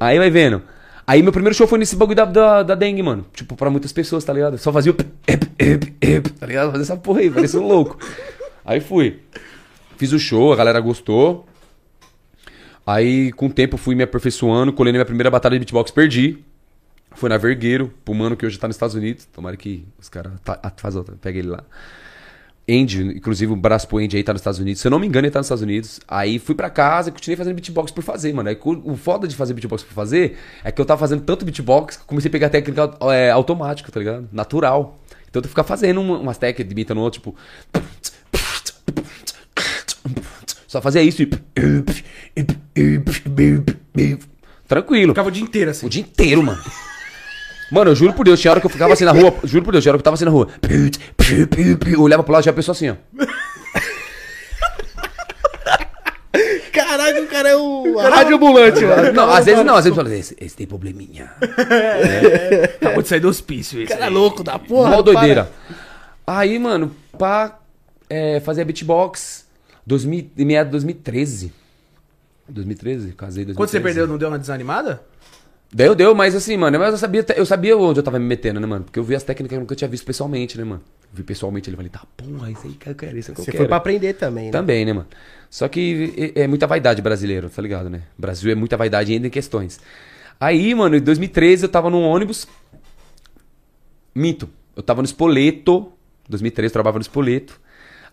Aí 0.00 0.18
vai 0.18 0.30
vendo. 0.30 0.62
Aí 1.06 1.22
meu 1.22 1.32
primeiro 1.32 1.54
show 1.54 1.66
foi 1.66 1.78
nesse 1.78 1.96
bagulho 1.96 2.16
da, 2.16 2.24
da, 2.24 2.62
da 2.62 2.74
dengue, 2.74 3.02
mano. 3.02 3.26
Tipo, 3.34 3.56
pra 3.56 3.68
muitas 3.68 3.92
pessoas, 3.92 4.24
tá 4.24 4.32
ligado? 4.32 4.56
Só 4.58 4.72
fazia 4.72 4.92
o. 4.92 4.96
ep, 5.26 5.46
ep, 5.58 5.94
ep, 6.00 6.30
Tá 6.30 6.46
ligado? 6.46 6.70
Fazia 6.70 6.82
essa 6.82 6.96
porra 6.96 7.20
aí, 7.20 7.30
parecia 7.30 7.60
um 7.60 7.66
louco. 7.66 7.98
Aí 8.64 8.80
fui. 8.80 9.20
Fiz 9.98 10.12
o 10.12 10.18
show, 10.18 10.52
a 10.52 10.56
galera 10.56 10.80
gostou. 10.80 11.46
Aí, 12.86 13.32
com 13.32 13.46
o 13.46 13.52
tempo, 13.52 13.76
fui 13.76 13.94
me 13.94 14.02
aperfeiçoando. 14.02 14.72
Colei 14.72 14.92
na 14.92 14.98
minha 14.98 15.04
primeira 15.06 15.30
batalha 15.30 15.54
de 15.54 15.60
beatbox, 15.60 15.90
perdi. 15.90 16.38
Foi 17.12 17.28
na 17.28 17.38
Vergueiro, 17.38 17.92
pro 18.04 18.12
mano 18.14 18.36
que 18.36 18.44
hoje 18.44 18.58
tá 18.58 18.66
nos 18.66 18.76
Estados 18.76 18.94
Unidos. 18.94 19.24
Tomara 19.26 19.56
que 19.56 19.86
os 19.98 20.08
caras 20.08 20.32
tá, 20.42 20.58
faz 20.76 20.96
outra, 20.96 21.14
pega 21.20 21.38
ele 21.38 21.48
lá. 21.48 21.62
Andy, 22.68 23.02
inclusive 23.16 23.52
um 23.52 23.58
braço 23.58 23.86
pro 23.86 23.98
Andy 23.98 24.16
aí 24.16 24.22
tá 24.22 24.32
nos 24.32 24.40
Estados 24.40 24.58
Unidos. 24.58 24.80
Se 24.80 24.86
eu 24.86 24.90
não 24.90 24.98
me 24.98 25.06
engano, 25.06 25.26
ele 25.26 25.30
tá 25.32 25.38
nos 25.38 25.46
Estados 25.46 25.62
Unidos. 25.62 26.00
Aí 26.08 26.38
fui 26.38 26.54
pra 26.54 26.70
casa 26.70 27.10
e 27.10 27.12
continuei 27.12 27.36
fazendo 27.36 27.54
beatbox 27.54 27.92
por 27.92 28.02
fazer, 28.02 28.32
mano. 28.32 28.48
Aí, 28.48 28.58
o 28.64 28.96
foda 28.96 29.28
de 29.28 29.36
fazer 29.36 29.52
beatbox 29.52 29.82
por 29.82 29.92
fazer 29.92 30.38
é 30.64 30.72
que 30.72 30.80
eu 30.80 30.84
tava 30.86 30.98
fazendo 30.98 31.22
tanto 31.22 31.44
beatbox 31.44 31.98
que 31.98 32.04
comecei 32.04 32.28
a 32.28 32.32
pegar 32.32 32.48
técnica 32.48 32.94
é, 33.12 33.30
automática, 33.30 33.92
tá 33.92 34.00
ligado? 34.00 34.28
Natural. 34.32 34.98
Então 35.28 35.42
eu 35.42 35.48
ficar 35.48 35.64
fazendo 35.64 36.00
uma- 36.00 36.18
umas 36.18 36.38
técnicas, 36.38 36.72
imitando 36.72 37.00
outro, 37.00 37.20
tipo. 37.20 37.36
Só 40.66 40.80
fazia 40.80 41.02
isso 41.02 41.22
e. 41.22 41.30
Tranquilo. 44.66 45.12
Ficava 45.12 45.28
o 45.28 45.32
dia 45.32 45.42
inteiro 45.42 45.70
assim. 45.70 45.86
O 45.86 45.90
dia 45.90 46.00
inteiro, 46.00 46.42
mano. 46.42 46.62
Mano, 47.74 47.90
eu 47.90 47.96
juro 47.96 48.12
por 48.12 48.24
Deus, 48.24 48.40
tinha 48.40 48.52
hora 48.52 48.60
que 48.60 48.66
eu 48.66 48.70
ficava 48.70 48.92
assim 48.92 49.04
na 49.04 49.10
rua. 49.10 49.34
Juro 49.42 49.64
por 49.64 49.72
Deus, 49.72 49.82
tinha 49.82 49.90
hora 49.90 49.98
que 49.98 50.02
eu 50.02 50.04
tava 50.04 50.14
assim 50.14 50.24
na 50.24 50.30
rua. 50.30 50.48
Eu 51.90 52.00
olhava 52.00 52.22
pro 52.22 52.32
lado 52.32 52.42
e 52.42 52.44
já 52.44 52.52
a 52.52 52.54
pessoa 52.54 52.72
assim, 52.72 52.90
ó. 52.90 52.94
Caralho, 56.72 57.24
o 57.24 57.26
cara 57.26 57.48
é 57.48 57.56
o 57.56 57.98
rádio 57.98 58.36
ambulante, 58.36 58.84
mano. 58.84 59.12
Não, 59.12 59.28
às 59.28 59.44
vezes 59.44 59.64
não, 59.64 59.74
às 59.74 59.84
vezes 59.84 59.98
eu 59.98 60.04
falo, 60.04 60.14
esse, 60.14 60.36
esse 60.40 60.56
tem 60.56 60.68
probleminha. 60.68 61.32
Acabou 62.80 63.02
de 63.02 63.08
sair 63.08 63.18
do 63.18 63.28
hospício 63.28 63.82
esse. 63.82 63.92
Cara 63.92 64.06
aí. 64.06 64.12
louco 64.12 64.44
da 64.44 64.56
porra. 64.56 64.90
Mó 64.90 65.02
doideira. 65.02 65.50
Aí, 66.24 66.56
mano, 66.60 66.94
pá, 67.18 67.58
é, 68.08 68.38
fazia 68.38 68.64
beatbox 68.64 69.46
2000, 69.84 70.30
em 70.38 70.44
meados 70.44 70.68
de 70.68 70.72
2013. 70.72 71.52
2013, 72.48 73.12
casei 73.14 73.42
em 73.42 73.46
2013. 73.46 73.56
Quando 73.56 73.68
você 73.68 73.80
perdeu, 73.80 74.06
não 74.06 74.16
deu 74.16 74.28
uma 74.28 74.38
desanimada? 74.38 75.02
Deu, 75.74 75.92
deu, 75.92 76.14
mas 76.14 76.36
assim, 76.36 76.56
mano, 76.56 76.78
mas 76.78 76.92
eu 76.92 76.98
sabia, 76.98 77.26
eu 77.34 77.44
sabia 77.44 77.76
onde 77.76 77.98
eu 77.98 78.04
tava 78.04 78.16
me 78.20 78.24
metendo, 78.24 78.60
né, 78.60 78.66
mano? 78.66 78.84
Porque 78.84 78.96
eu 78.96 79.02
vi 79.02 79.16
as 79.16 79.24
técnicas 79.24 79.48
que 79.48 79.56
eu 79.56 79.60
nunca 79.60 79.74
tinha 79.74 79.88
visto 79.88 80.06
pessoalmente, 80.06 80.56
né, 80.56 80.62
mano? 80.62 80.80
Vi 81.12 81.24
pessoalmente, 81.24 81.68
ele 81.68 81.76
falei, 81.76 81.90
tá, 81.90 82.04
porra, 82.16 82.48
isso 82.48 82.64
aí 82.64 82.74
que 82.74 82.88
eu 82.88 82.94
quero, 82.94 83.18
isso 83.18 83.32
é 83.32 83.34
que 83.34 83.40
eu 83.40 83.44
Você 83.44 83.50
quero. 83.50 83.62
foi 83.64 83.66
pra 83.66 83.78
aprender 83.78 84.12
também, 84.12 84.44
né? 84.46 84.50
Também, 84.52 84.84
né, 84.84 84.92
mano? 84.92 85.08
Só 85.50 85.66
que 85.66 86.32
é 86.36 86.42
é 86.42 86.46
muita 86.46 86.68
vaidade 86.68 87.02
brasileiro, 87.02 87.50
tá 87.50 87.60
ligado, 87.60 87.90
né? 87.90 88.02
Brasil 88.16 88.52
é 88.52 88.54
muita 88.54 88.76
vaidade 88.76 89.12
ainda 89.12 89.26
em 89.26 89.30
questões. 89.30 89.80
Aí, 90.38 90.72
mano, 90.76 90.94
em 90.94 91.00
2013 91.00 91.64
eu 91.64 91.68
tava 91.68 91.90
num 91.90 92.04
ônibus. 92.04 92.46
Mito. 94.14 94.48
Eu 94.76 94.82
tava 94.82 95.02
no 95.02 95.06
Espoleto. 95.06 95.92
2013 96.28 96.70
eu 96.70 96.72
trabalhava 96.72 96.98
no 96.98 97.02
Espoleto. 97.02 97.60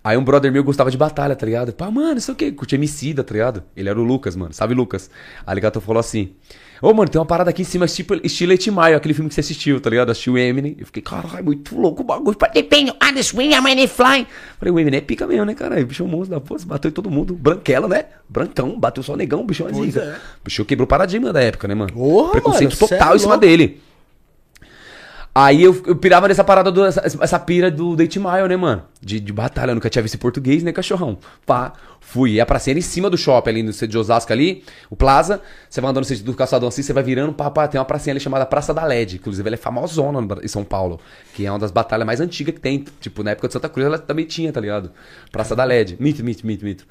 Aí 0.04 0.18
um 0.18 0.24
brother 0.24 0.52
meu 0.52 0.64
gostava 0.64 0.90
de 0.90 0.98
batalha, 0.98 1.36
tá 1.36 1.46
ligado? 1.46 1.74
Pá, 1.74 1.92
mano, 1.92 2.18
isso 2.18 2.32
aqui, 2.32 2.52
curtia 2.52 2.76
Emicida, 2.76 3.24
tá 3.24 3.34
ligado? 3.34 3.64
Ele 3.76 3.88
era 3.88 4.00
o 4.00 4.04
Lucas, 4.04 4.36
mano. 4.36 4.52
Sabe 4.52 4.74
Lucas? 4.74 5.12
Aí 5.46 5.58
o 5.58 5.62
gato 5.62 5.80
falou 5.80 6.00
assim: 6.00 6.34
Ô, 6.82 6.94
mano, 6.94 7.08
tem 7.10 7.20
uma 7.20 7.26
parada 7.26 7.52
aqui 7.52 7.62
em 7.62 7.66
cima, 7.66 7.86
tipo, 7.86 8.16
estilo 8.26 8.52
Mile, 8.52 8.96
aquele 8.96 9.14
filme 9.14 9.30
que 9.30 9.36
você 9.36 9.42
assistiu, 9.42 9.80
tá 9.80 9.90
ligado? 9.90 10.10
Assistiu 10.10 10.34
o 10.34 10.38
Eminem. 10.38 10.76
Eu 10.80 10.86
fiquei, 10.88 11.04
caralho, 11.04 11.46
muito 11.46 11.80
louco 11.80 12.02
o 12.02 12.06
bagulho. 12.06 12.36
Depende, 12.54 12.92
on 12.92 13.14
the 13.14 13.22
swing, 13.22 13.54
I'm 13.54 13.68
in 13.72 13.88
fly. 13.88 14.26
Falei, 14.58 14.74
o 14.74 14.80
Eminem 14.80 14.98
é 14.98 15.02
pica 15.02 15.28
mesmo, 15.28 15.46
né, 15.46 15.54
cara? 15.54 15.80
O 15.80 15.86
bicho 15.86 16.02
é 16.02 16.06
um 16.06 16.10
monstro 16.10 16.40
da 16.40 16.46
força, 16.46 16.66
bateu 16.66 16.90
em 16.90 16.94
todo 16.94 17.12
mundo. 17.12 17.36
Branquela, 17.36 17.88
né? 17.88 18.06
Brancão, 18.28 18.80
bateu 18.80 19.04
só 19.04 19.16
negão, 19.16 19.42
o 19.42 19.44
bicho 19.44 19.64
é 19.64 19.72
uma 19.72 19.86
zica. 19.86 20.00
é. 20.00 20.16
O 20.42 20.46
bicho 20.46 20.66
quebrou 20.66 20.86
o 20.86 20.88
paradigma 20.88 21.32
da 21.32 21.42
época, 21.42 21.68
né, 21.68 21.76
mano? 21.76 21.94
Porra, 21.94 22.32
Preconceito 22.32 22.74
mano, 22.74 22.88
cê 22.88 22.96
total 22.96 23.14
é 23.14 23.16
em 23.16 23.20
cima 23.20 23.38
dele. 23.38 23.82
Aí 25.34 25.64
eu, 25.64 25.82
eu 25.86 25.96
pirava 25.96 26.28
nessa 26.28 26.44
parada, 26.44 26.70
do, 26.70 26.84
essa, 26.84 27.02
essa 27.06 27.40
pira 27.40 27.72
do 27.72 27.96
Date 27.96 28.20
Mile, 28.20 28.50
né, 28.50 28.58
mano? 28.58 28.84
De, 29.02 29.18
de 29.18 29.32
batalha, 29.32 29.72
eu 29.72 29.76
nunca 29.76 29.90
tinha 29.90 30.02
visto 30.02 30.16
em 30.16 30.18
português, 30.18 30.62
né, 30.62 30.74
cachorrão? 30.74 31.18
Pá, 31.46 31.72
fui. 32.02 32.34
E 32.34 32.42
a 32.42 32.46
pracinha 32.46 32.74
era 32.74 32.80
em 32.80 32.82
cima 32.82 33.10
do 33.10 33.18
shopping, 33.18 33.50
ali 33.50 33.64
no 33.64 33.72
centro 33.72 33.88
de 33.88 33.98
Osasco 33.98 34.34
ali, 34.34 34.66
o 34.90 34.96
Plaza. 34.96 35.42
Você 35.70 35.80
vai 35.80 35.90
andando 35.90 36.02
no 36.02 36.08
sentido 36.08 36.26
do 36.26 36.34
Caçadão 36.34 36.68
assim, 36.68 36.82
você 36.84 36.92
vai 36.92 37.02
virando, 37.02 37.32
pá, 37.32 37.50
pá, 37.50 37.66
tem 37.66 37.80
uma 37.80 37.86
pracinha 37.86 38.12
ali 38.12 38.20
chamada 38.20 38.46
Praça 38.46 38.74
da 38.74 38.84
LED. 38.84 39.16
Inclusive, 39.16 39.48
ela 39.48 39.56
é 39.56 39.58
famosona 39.58 40.20
em 40.44 40.48
São 40.50 40.66
Paulo. 40.66 41.00
Que 41.34 41.46
é 41.46 41.52
uma 41.52 41.60
das 41.60 41.72
batalhas 41.72 42.06
mais 42.06 42.20
antigas 42.20 42.54
que 42.54 42.60
tem. 42.60 42.84
Tipo, 43.00 43.24
na 43.24 43.32
época 43.32 43.48
de 43.48 43.54
Santa 43.54 43.70
Cruz, 43.70 43.88
ela 43.88 43.98
também 43.98 44.26
tinha, 44.26 44.52
tá 44.52 44.60
ligado? 44.60 44.92
Praça 45.32 45.56
da 45.56 45.64
LED. 45.64 45.96
Mito, 45.98 46.22
mito, 46.26 46.46
mito, 46.46 46.66
mito. 46.66 46.86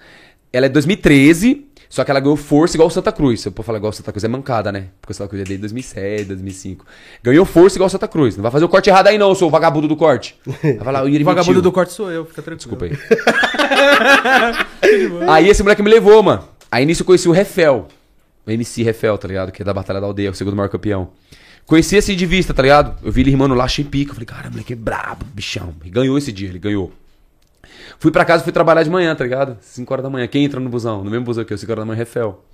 Ela 0.51 0.65
é 0.65 0.69
2013, 0.71 1.67
só 1.91 2.05
que 2.05 2.11
ela 2.13 2.21
ganhou 2.21 2.37
força 2.37 2.77
igual 2.77 2.87
o 2.87 2.91
Santa 2.91 3.11
Cruz. 3.11 3.41
Se 3.41 3.49
eu 3.49 3.53
for 3.53 3.65
falar 3.65 3.79
igual 3.79 3.91
o 3.91 3.93
Santa 3.93 4.13
Cruz, 4.13 4.23
é 4.23 4.29
mancada, 4.29 4.71
né? 4.71 4.87
Porque 5.01 5.11
o 5.11 5.15
Santa 5.15 5.29
Cruz 5.29 5.43
é 5.43 5.45
desde 5.45 5.63
2007, 5.63 6.25
2005. 6.27 6.87
Ganhou 7.21 7.45
força 7.45 7.77
igual 7.77 7.89
o 7.89 7.91
Santa 7.91 8.07
Cruz. 8.07 8.37
Não 8.37 8.43
vai 8.43 8.53
fazer 8.53 8.65
o 8.65 8.69
corte 8.69 8.89
errado 8.89 9.09
aí 9.09 9.19
não, 9.19 9.35
seu 9.35 9.51
vagabundo 9.51 9.89
do 9.89 9.97
corte. 9.97 10.39
Vai 10.47 10.79
falar, 10.79 11.03
o 11.03 11.09
Yuri 11.09 11.25
O 11.25 11.27
vagabundo 11.27 11.57
mentiu. 11.57 11.63
do 11.63 11.73
corte 11.73 11.93
sou 11.93 12.09
eu, 12.09 12.25
fica 12.25 12.43
tranquilo. 12.43 12.79
Desculpa 12.79 12.85
aí. 12.85 12.93
aí 15.29 15.49
esse 15.49 15.65
moleque 15.65 15.83
me 15.83 15.91
levou, 15.91 16.23
mano. 16.23 16.45
Aí 16.71 16.87
nisso 16.87 17.03
eu 17.03 17.07
conheci 17.07 17.29
o 17.29 17.33
Refel. 17.33 17.89
O 18.47 18.51
MC 18.53 18.85
Refel, 18.85 19.19
tá 19.19 19.27
ligado? 19.27 19.51
Que 19.51 19.63
é 19.63 19.65
da 19.65 19.75
Batalha 19.75 20.01
da 20.01 20.07
Aldeia, 20.07 20.31
o 20.31 20.35
segundo 20.35 20.55
maior 20.55 20.69
campeão. 20.69 21.11
Conheci 21.67 21.97
assim 21.97 22.15
de 22.15 22.25
vista, 22.25 22.55
tá 22.55 22.63
ligado? 22.63 22.97
Eu 23.03 23.11
vi 23.11 23.23
ele 23.23 23.31
rimando 23.31 23.55
lá, 23.55 23.67
pica. 23.67 24.11
Eu 24.11 24.15
falei, 24.15 24.27
cara, 24.27 24.49
moleque 24.49 24.75
é 24.75 24.77
brabo, 24.77 25.27
bichão. 25.35 25.75
E 25.85 25.91
ganhou 25.91 26.17
esse 26.17 26.31
dia, 26.31 26.49
ele 26.49 26.61
ganhou. 26.61 26.93
Fui 27.99 28.11
pra 28.11 28.25
casa, 28.25 28.43
fui 28.43 28.52
trabalhar 28.52 28.83
de 28.83 28.90
manhã, 28.90 29.14
tá 29.14 29.25
ligado? 29.25 29.57
5 29.61 29.93
horas 29.93 30.02
da 30.02 30.11
manhã. 30.11 30.26
Quem 30.26 30.45
entra 30.45 30.59
no 30.61 30.69
busão? 30.71 31.05
No 31.05 31.11
mesmo 31.11 31.25
busão 31.25 31.45
que 31.45 31.52
eu, 31.52 31.59
5 31.59 31.71
horas 31.73 31.83
da 31.83 31.87
manhã, 31.87 31.99
Refel. 31.99 32.45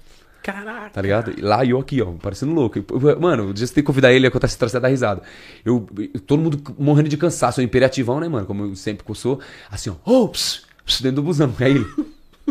Caraca. 0.42 0.90
Tá 0.90 1.02
ligado? 1.02 1.32
E 1.36 1.40
lá 1.40 1.64
e 1.64 1.70
eu 1.70 1.78
aqui, 1.80 2.00
ó, 2.00 2.12
parecendo 2.12 2.52
louco. 2.52 2.78
Eu- 2.78 3.20
Mano, 3.20 3.50
o 3.50 3.54
dia 3.54 3.66
você 3.66 3.74
tem 3.74 3.82
que 3.82 3.86
convidar 3.86 4.12
ele, 4.12 4.26
acontece 4.28 4.56
trazer 4.56 4.78
da 4.78 4.86
risada. 4.88 5.22
Eu, 5.64 5.86
eu- 5.98 6.20
todo 6.20 6.40
mundo 6.40 6.60
morrendo 6.78 7.08
de 7.08 7.16
cansaço, 7.16 7.60
eu 7.60 7.64
imperativão, 7.64 8.20
né, 8.20 8.28
mano? 8.28 8.46
Como 8.46 8.64
eu 8.64 8.76
sempre 8.76 9.04
sou. 9.14 9.40
Assim, 9.70 9.90
ó, 9.90 9.94
oh, 10.04 10.28
pss, 10.28 10.62
pss, 10.84 11.02
dentro 11.02 11.16
do 11.16 11.22
busão. 11.22 11.52
Aí 11.58 11.72
ele, 11.72 11.86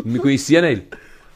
não 0.04 0.12
me 0.12 0.18
conhecia, 0.18 0.60
né? 0.60 0.72
Ele, 0.72 0.86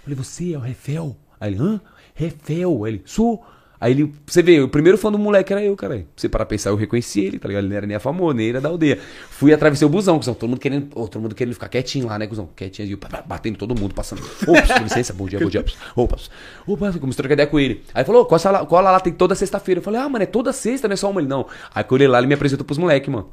falei, 0.03 0.17
você 0.17 0.53
é 0.53 0.59
o 0.59 0.61
Refel? 0.61 1.17
Aí 1.41 1.53
ele, 1.55 1.63
hã? 1.63 1.81
Refel? 2.15 2.85
Aí 2.85 2.93
ele, 2.93 3.03
sou. 3.07 3.43
Aí 3.81 3.93
ele, 3.93 4.13
você 4.27 4.43
vê, 4.43 4.61
o 4.61 4.69
primeiro 4.69 4.99
fã 4.99 5.11
do 5.11 5.19
moleque 5.19 5.53
era 5.53 5.65
eu, 5.65 5.75
cara. 5.75 6.05
Você 6.15 6.29
para 6.29 6.45
pensar, 6.45 6.69
eu 6.69 6.77
reconheci 6.77 7.21
ele, 7.23 7.39
tá 7.39 7.49
ligado? 7.49 7.65
Ele 7.65 7.71
não 7.71 7.77
era 7.79 7.87
nem 7.87 7.97
a 7.97 8.01
famosa, 8.01 8.35
nem 8.35 8.51
era 8.51 8.61
da 8.61 8.69
aldeia. 8.69 8.99
Fui 9.31 9.55
atravessei 9.55 9.87
o 9.87 9.89
busão, 9.89 10.19
cuzão. 10.19 10.35
Todo 10.35 10.51
mundo 10.51 10.61
querendo, 10.61 10.89
ô, 10.95 11.09
todo 11.09 11.23
mundo 11.23 11.35
querendo 11.35 11.55
ficar 11.55 11.69
quietinho 11.69 12.07
lá, 12.07 12.19
né, 12.19 12.27
cuzão? 12.27 12.51
Quietinho, 12.55 12.91
eu, 12.91 12.99
batendo 13.27 13.57
todo 13.57 13.75
mundo, 13.75 13.95
passando. 13.95 14.21
Ops, 14.21 14.73
com 14.73 14.83
licença, 14.83 15.15
bom 15.15 15.27
dia, 15.27 15.41
bom 15.41 15.49
dia. 15.49 15.65
Opa, 15.97 16.19
opa, 16.67 16.93
comecei 16.93 17.21
a 17.21 17.23
trocar 17.23 17.33
ideia 17.33 17.47
com 17.47 17.59
ele. 17.59 17.83
Aí 17.95 18.05
falou, 18.05 18.27
qual, 18.27 18.39
sala, 18.39 18.67
qual 18.67 18.83
lá 18.83 19.01
tem 19.01 19.15
toda 19.15 19.35
sexta-feira? 19.35 19.79
Eu 19.79 19.83
falei, 19.83 19.99
ah, 19.99 20.09
mano, 20.11 20.25
é 20.25 20.27
toda 20.27 20.53
sexta, 20.53 20.87
não 20.87 20.93
é 20.93 20.97
só 20.97 21.11
uma. 21.11 21.23
Ele, 21.23 21.29
não. 21.29 21.47
Aí 21.75 21.83
quando 21.83 22.03
ele 22.03 22.11
lá, 22.11 22.19
ele 22.19 22.27
me 22.27 22.35
apresentou 22.35 22.67
pros 22.67 22.77
moleques, 22.77 23.09
mano. 23.09 23.31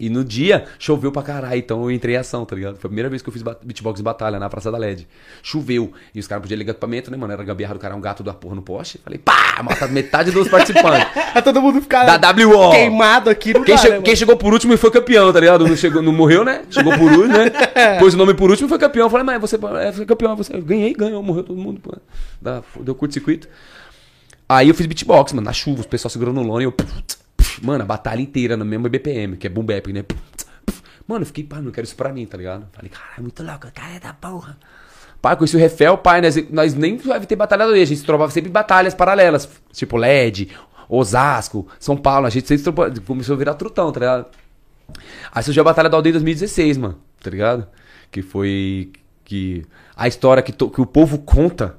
E 0.00 0.08
no 0.08 0.24
dia, 0.24 0.64
choveu 0.78 1.12
pra 1.12 1.22
caralho, 1.22 1.58
então 1.58 1.82
eu 1.82 1.90
entrei 1.90 2.14
em 2.14 2.18
ação, 2.18 2.46
tá 2.46 2.56
ligado? 2.56 2.76
Foi 2.76 2.88
a 2.88 2.90
primeira 2.90 3.10
vez 3.10 3.20
que 3.20 3.28
eu 3.28 3.32
fiz 3.34 3.42
beatbox 3.42 4.00
em 4.00 4.02
batalha 4.02 4.38
na 4.38 4.48
Praça 4.48 4.72
da 4.72 4.78
LED. 4.78 5.06
Choveu. 5.42 5.92
E 6.14 6.18
os 6.18 6.26
caras 6.26 6.40
podiam 6.40 6.56
ligar 6.56 6.70
equipamento, 6.70 7.10
né, 7.10 7.18
mano? 7.18 7.34
Era 7.34 7.44
gambiarra 7.44 7.74
do 7.74 7.80
cara, 7.80 7.94
um 7.94 8.00
gato 8.00 8.22
da 8.22 8.32
porra 8.32 8.54
no 8.54 8.62
poste. 8.62 8.98
Falei, 9.04 9.18
pá, 9.18 9.62
mata 9.62 9.86
metade 9.88 10.30
dos 10.30 10.48
participantes. 10.48 11.06
Pra 11.32 11.42
todo 11.42 11.60
mundo 11.60 11.82
ficar 11.82 12.16
da 12.16 12.30
WO. 12.30 12.70
queimado 12.70 13.28
aqui 13.28 13.52
não 13.52 13.62
Quem, 13.62 13.76
che- 13.76 13.90
né, 13.90 14.00
quem 14.00 14.16
chegou 14.16 14.38
por 14.38 14.54
último 14.54 14.72
e 14.72 14.78
foi 14.78 14.90
campeão, 14.90 15.30
tá 15.32 15.38
ligado? 15.38 15.68
Não, 15.68 15.76
chegou, 15.76 16.00
não 16.00 16.12
morreu, 16.12 16.46
né? 16.46 16.62
Chegou 16.70 16.96
por 16.96 17.12
último, 17.12 17.26
né? 17.28 17.50
Pôs 18.00 18.14
o 18.14 18.16
nome 18.16 18.32
por 18.32 18.48
último 18.48 18.68
e 18.68 18.70
foi 18.70 18.78
campeão. 18.78 19.04
Eu 19.04 19.10
falei, 19.10 19.26
mas 19.26 19.38
você 19.38 19.58
é, 19.82 19.92
foi 19.92 20.06
campeão, 20.06 20.34
você 20.34 20.58
ganhei, 20.62 20.94
ganhou, 20.94 21.22
morreu 21.22 21.44
todo 21.44 21.58
mundo, 21.60 21.78
pô. 21.78 21.94
Deu 22.80 22.94
curto-circuito. 22.94 23.48
Aí 24.48 24.68
eu 24.68 24.74
fiz 24.74 24.86
beatbox, 24.86 25.32
mano, 25.34 25.44
na 25.44 25.52
chuva, 25.52 25.80
os 25.80 25.86
pessoal 25.86 26.10
segurando 26.10 26.40
o 26.40 26.42
lona 26.42 26.62
e 26.62 26.64
eu. 26.64 26.74
Mano, 27.62 27.82
a 27.82 27.86
batalha 27.86 28.20
inteira 28.20 28.56
no 28.56 28.64
mesmo 28.64 28.88
BPM, 28.88 29.36
que 29.36 29.46
é 29.46 29.50
boom 29.50 29.64
bap, 29.64 29.92
né? 29.92 30.04
Mano, 31.06 31.22
eu 31.22 31.26
fiquei, 31.26 31.44
pá, 31.44 31.60
não 31.60 31.70
quero 31.72 31.84
isso 31.84 31.96
pra 31.96 32.12
mim, 32.12 32.24
tá 32.26 32.38
ligado? 32.38 32.66
Falei, 32.72 32.90
caralho, 32.90 33.14
é 33.18 33.20
muito 33.20 33.42
louco, 33.42 33.66
cara 33.74 33.94
é 33.94 34.00
da 34.00 34.12
porra. 34.14 34.56
Pai, 35.20 35.36
conheci 35.36 35.56
o 35.56 35.58
Refel, 35.58 35.98
pai, 35.98 36.20
nós, 36.22 36.50
nós 36.50 36.74
nem 36.74 36.96
deve 36.96 37.26
ter 37.26 37.36
batalha 37.36 37.64
ali, 37.64 37.82
a 37.82 37.84
gente 37.84 38.02
trovava 38.04 38.30
sempre 38.32 38.50
batalhas 38.50 38.94
paralelas, 38.94 39.48
tipo 39.72 39.96
LED, 39.98 40.48
Osasco, 40.88 41.66
São 41.78 41.96
Paulo, 41.96 42.26
a 42.26 42.30
gente 42.30 42.48
sempre 42.48 42.64
tropa- 42.64 42.90
começou 43.06 43.34
a 43.34 43.38
virar 43.38 43.54
trutão, 43.54 43.92
tá 43.92 44.00
ligado? 44.00 44.26
Aí 45.32 45.42
surgiu 45.42 45.60
a 45.60 45.64
Batalha 45.64 45.88
da 45.90 45.96
Aldeia 45.96 46.10
em 46.10 46.14
2016, 46.14 46.78
mano, 46.78 46.98
tá 47.22 47.28
ligado? 47.30 47.66
Que 48.10 48.22
foi 48.22 48.90
que 49.24 49.64
a 49.94 50.08
história 50.08 50.42
que, 50.42 50.52
to- 50.52 50.70
que 50.70 50.80
o 50.80 50.86
povo 50.86 51.18
conta, 51.18 51.76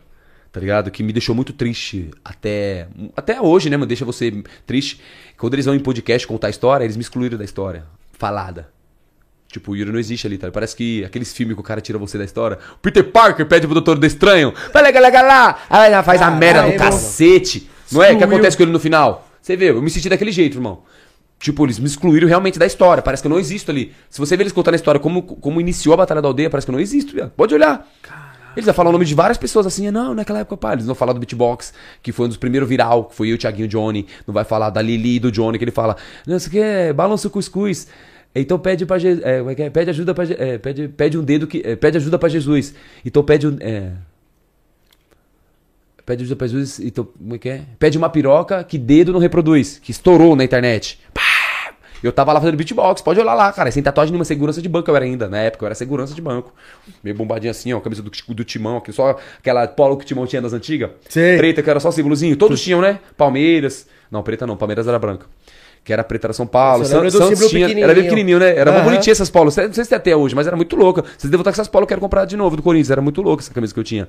tá 0.51 0.59
ligado? 0.59 0.91
Que 0.91 1.01
me 1.03 1.13
deixou 1.13 1.33
muito 1.33 1.53
triste 1.53 2.09
até 2.23 2.87
até 3.15 3.41
hoje, 3.41 3.69
né, 3.69 3.77
mano? 3.77 3.87
Deixa 3.87 4.05
você 4.05 4.43
triste. 4.65 4.99
Quando 5.37 5.53
eles 5.53 5.65
vão 5.65 5.75
em 5.75 5.79
podcast 5.79 6.27
contar 6.27 6.47
a 6.47 6.49
história, 6.49 6.83
eles 6.83 6.97
me 6.97 7.01
excluíram 7.01 7.37
da 7.37 7.45
história 7.45 7.85
falada. 8.13 8.69
Tipo, 9.47 9.71
o 9.71 9.75
Yuri 9.75 9.91
não 9.91 9.99
existe 9.99 10.25
ali, 10.25 10.37
tá? 10.37 10.49
Parece 10.49 10.75
que 10.75 11.03
aqueles 11.03 11.33
filmes 11.33 11.55
que 11.55 11.59
o 11.59 11.63
cara 11.63 11.81
tira 11.81 11.97
você 11.97 12.17
da 12.17 12.23
história. 12.23 12.57
O 12.75 12.77
Peter 12.77 13.03
Parker 13.03 13.45
pede 13.45 13.67
pro 13.67 13.73
Doutor 13.73 13.99
do 13.99 14.05
Estranho. 14.05 14.53
Vai 14.73 14.81
legal, 14.81 15.03
legal 15.03 15.25
lá. 15.25 15.59
Aí 15.69 15.91
ela 15.91 16.03
faz 16.03 16.21
a 16.21 16.25
Caralho, 16.25 16.39
merda 16.39 16.61
no 16.61 16.67
mano. 16.69 16.79
cacete. 16.79 17.69
Não 17.91 18.01
é? 18.01 18.13
O 18.13 18.17
que 18.17 18.23
acontece 18.23 18.55
com 18.55 18.63
ele 18.63 18.71
no 18.71 18.79
final? 18.79 19.27
Você 19.41 19.57
vê, 19.57 19.71
eu 19.71 19.81
me 19.81 19.89
senti 19.89 20.07
daquele 20.07 20.31
jeito, 20.31 20.55
irmão. 20.55 20.83
Tipo, 21.37 21.65
eles 21.65 21.79
me 21.79 21.87
excluíram 21.87 22.29
realmente 22.29 22.57
da 22.57 22.65
história. 22.65 23.03
Parece 23.03 23.23
que 23.23 23.27
eu 23.27 23.31
não 23.31 23.39
existo 23.39 23.71
ali. 23.71 23.93
Se 24.09 24.19
você 24.19 24.37
ver 24.37 24.43
eles 24.43 24.53
contando 24.53 24.75
a 24.75 24.77
história 24.77 25.01
como, 25.01 25.23
como 25.23 25.59
iniciou 25.59 25.95
a 25.95 25.97
Batalha 25.97 26.21
da 26.21 26.29
Aldeia, 26.29 26.49
parece 26.49 26.65
que 26.65 26.71
eu 26.71 26.73
não 26.73 26.79
existo, 26.79 27.13
viado. 27.13 27.31
Pode 27.31 27.53
olhar. 27.53 27.85
Eles 28.55 28.65
vão 28.65 28.73
falar 28.73 28.89
o 28.89 28.93
nome 28.93 29.05
de 29.05 29.15
várias 29.15 29.37
pessoas 29.37 29.65
assim, 29.65 29.89
não, 29.91 30.13
naquela 30.13 30.39
época, 30.39 30.57
pá. 30.57 30.73
Eles 30.73 30.85
vão 30.85 30.95
falar 30.95 31.13
do 31.13 31.19
beatbox, 31.19 31.73
que 32.03 32.11
foi 32.11 32.25
um 32.25 32.29
dos 32.29 32.37
primeiros 32.37 32.67
viral, 32.67 33.05
que 33.05 33.15
foi 33.15 33.29
eu, 33.29 33.35
o 33.35 33.37
Thiaguinho 33.37 33.65
o 33.65 33.69
Johnny. 33.69 34.05
Não 34.27 34.33
vai 34.33 34.43
falar 34.43 34.69
da 34.69 34.81
Lili 34.81 35.19
do 35.19 35.31
Johnny, 35.31 35.57
que 35.57 35.63
ele 35.63 35.71
fala, 35.71 35.95
não, 36.27 36.35
isso 36.37 36.47
aqui 36.49 36.59
é 36.59 36.91
balança 36.91 37.27
o 37.27 37.31
cuscuz. 37.31 37.87
Então 38.33 38.57
pede 38.59 38.85
pra 38.85 38.97
Jesus, 38.97 39.23
é, 39.25 39.39
é 39.39 39.55
que 39.55 39.61
é? 39.63 39.69
pede 39.69 39.89
ajuda 39.89 40.25
Je- 40.25 40.35
é, 40.39 40.57
pede, 40.57 40.87
pede 40.87 41.17
um 41.17 41.23
dedo 41.23 41.47
que, 41.47 41.61
é, 41.65 41.75
pede 41.75 41.97
ajuda 41.97 42.17
pra 42.17 42.29
Jesus. 42.29 42.73
Então 43.05 43.23
pede 43.23 43.47
um, 43.47 43.57
é, 43.59 43.91
Pede 46.05 46.23
ajuda 46.23 46.35
pra 46.35 46.47
Jesus, 46.47 46.79
então, 46.79 47.05
como 47.05 47.35
é 47.35 47.37
que 47.37 47.47
é? 47.49 47.61
Pede 47.77 47.97
uma 47.97 48.09
piroca 48.09 48.63
que 48.63 48.77
dedo 48.77 49.13
não 49.13 49.19
reproduz, 49.19 49.79
que 49.79 49.91
estourou 49.91 50.35
na 50.35 50.43
internet. 50.43 50.99
Pá! 51.13 51.21
Eu 52.03 52.11
tava 52.11 52.33
lá 52.33 52.39
fazendo 52.39 52.55
beatbox, 52.57 53.01
pode 53.01 53.19
olhar 53.19 53.33
lá, 53.33 53.51
cara. 53.51 53.69
Sem 53.71 53.83
tatuagem 53.83 54.11
nenhuma, 54.11 54.25
segurança 54.25 54.61
de 54.61 54.67
banco 54.67 54.89
eu 54.89 54.95
era 54.95 55.05
ainda. 55.05 55.29
Na 55.29 55.37
época 55.37 55.63
eu 55.63 55.67
era 55.67 55.75
segurança 55.75 56.13
de 56.15 56.21
banco. 56.21 56.53
Meio 57.03 57.15
bombadinho 57.15 57.51
assim, 57.51 57.71
ó, 57.73 57.79
camisa 57.79 58.01
do, 58.01 58.09
do 58.09 58.43
timão, 58.43 58.77
aqui, 58.77 58.91
só 58.91 59.17
aquela 59.39 59.67
polo 59.67 59.97
que 59.97 60.03
o 60.03 60.07
timão 60.07 60.25
tinha 60.25 60.41
das 60.41 60.53
antigas. 60.53 60.89
Sei. 61.07 61.37
Preta, 61.37 61.61
que 61.61 61.69
era 61.69 61.79
só 61.79 61.91
símbolozinho. 61.91 62.35
Todos 62.35 62.59
tinham, 62.61 62.81
né? 62.81 62.99
Palmeiras. 63.15 63.87
Não, 64.09 64.23
preta 64.23 64.47
não, 64.47 64.57
Palmeiras 64.57 64.87
era 64.87 64.97
branca. 64.97 65.25
Que 65.83 65.91
era 65.93 66.03
preta, 66.03 66.27
era 66.27 66.33
São 66.33 66.45
Paulo. 66.45 66.85
San- 66.85 67.09
Santos 67.09 67.49
tinha. 67.49 67.67
Era 67.83 67.93
bem 67.93 68.03
pequenininho. 68.03 68.37
né? 68.39 68.55
Era 68.55 68.69
uma 68.71 68.81
bonitinha 68.81 69.11
essas 69.11 69.29
polos. 69.29 69.55
Não 69.55 69.73
sei 69.73 69.83
se 69.83 69.89
tem 69.89 69.95
até 69.95 70.15
hoje, 70.15 70.35
mas 70.35 70.45
era 70.47 70.55
muito 70.55 70.75
louca. 70.75 71.01
Vocês 71.01 71.29
devem 71.31 71.41
estar 71.41 71.51
com 71.51 71.55
essas 71.55 71.67
polos, 71.67 71.83
eu 71.85 71.87
quero 71.87 72.01
comprar 72.01 72.25
de 72.25 72.37
novo 72.37 72.55
do 72.55 72.61
Corinthians. 72.61 72.91
Era 72.91 73.01
muito 73.01 73.21
louca 73.21 73.41
essa 73.43 73.53
camisa 73.53 73.73
que 73.73 73.79
eu 73.79 73.83
tinha. 73.83 74.07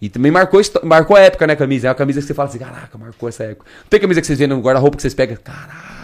E 0.00 0.08
também 0.08 0.32
marcou, 0.32 0.60
marcou 0.82 1.16
a 1.16 1.20
época, 1.20 1.46
né, 1.46 1.52
a 1.52 1.56
camisa? 1.56 1.86
É 1.86 1.90
uma 1.90 1.94
camisa 1.94 2.20
que 2.20 2.26
você 2.26 2.34
fala 2.34 2.48
assim, 2.48 2.58
caraca, 2.58 2.96
marcou 2.98 3.28
essa 3.28 3.44
época. 3.44 3.66
Tem 3.90 4.00
camisa 4.00 4.20
que 4.20 4.26
vocês 4.26 4.38
veem 4.38 4.48
no 4.48 4.58
guarda-roupa 4.60 4.96
que 4.96 5.02
vocês 5.02 5.14
pegam. 5.14 5.36
Caraca, 5.44 6.01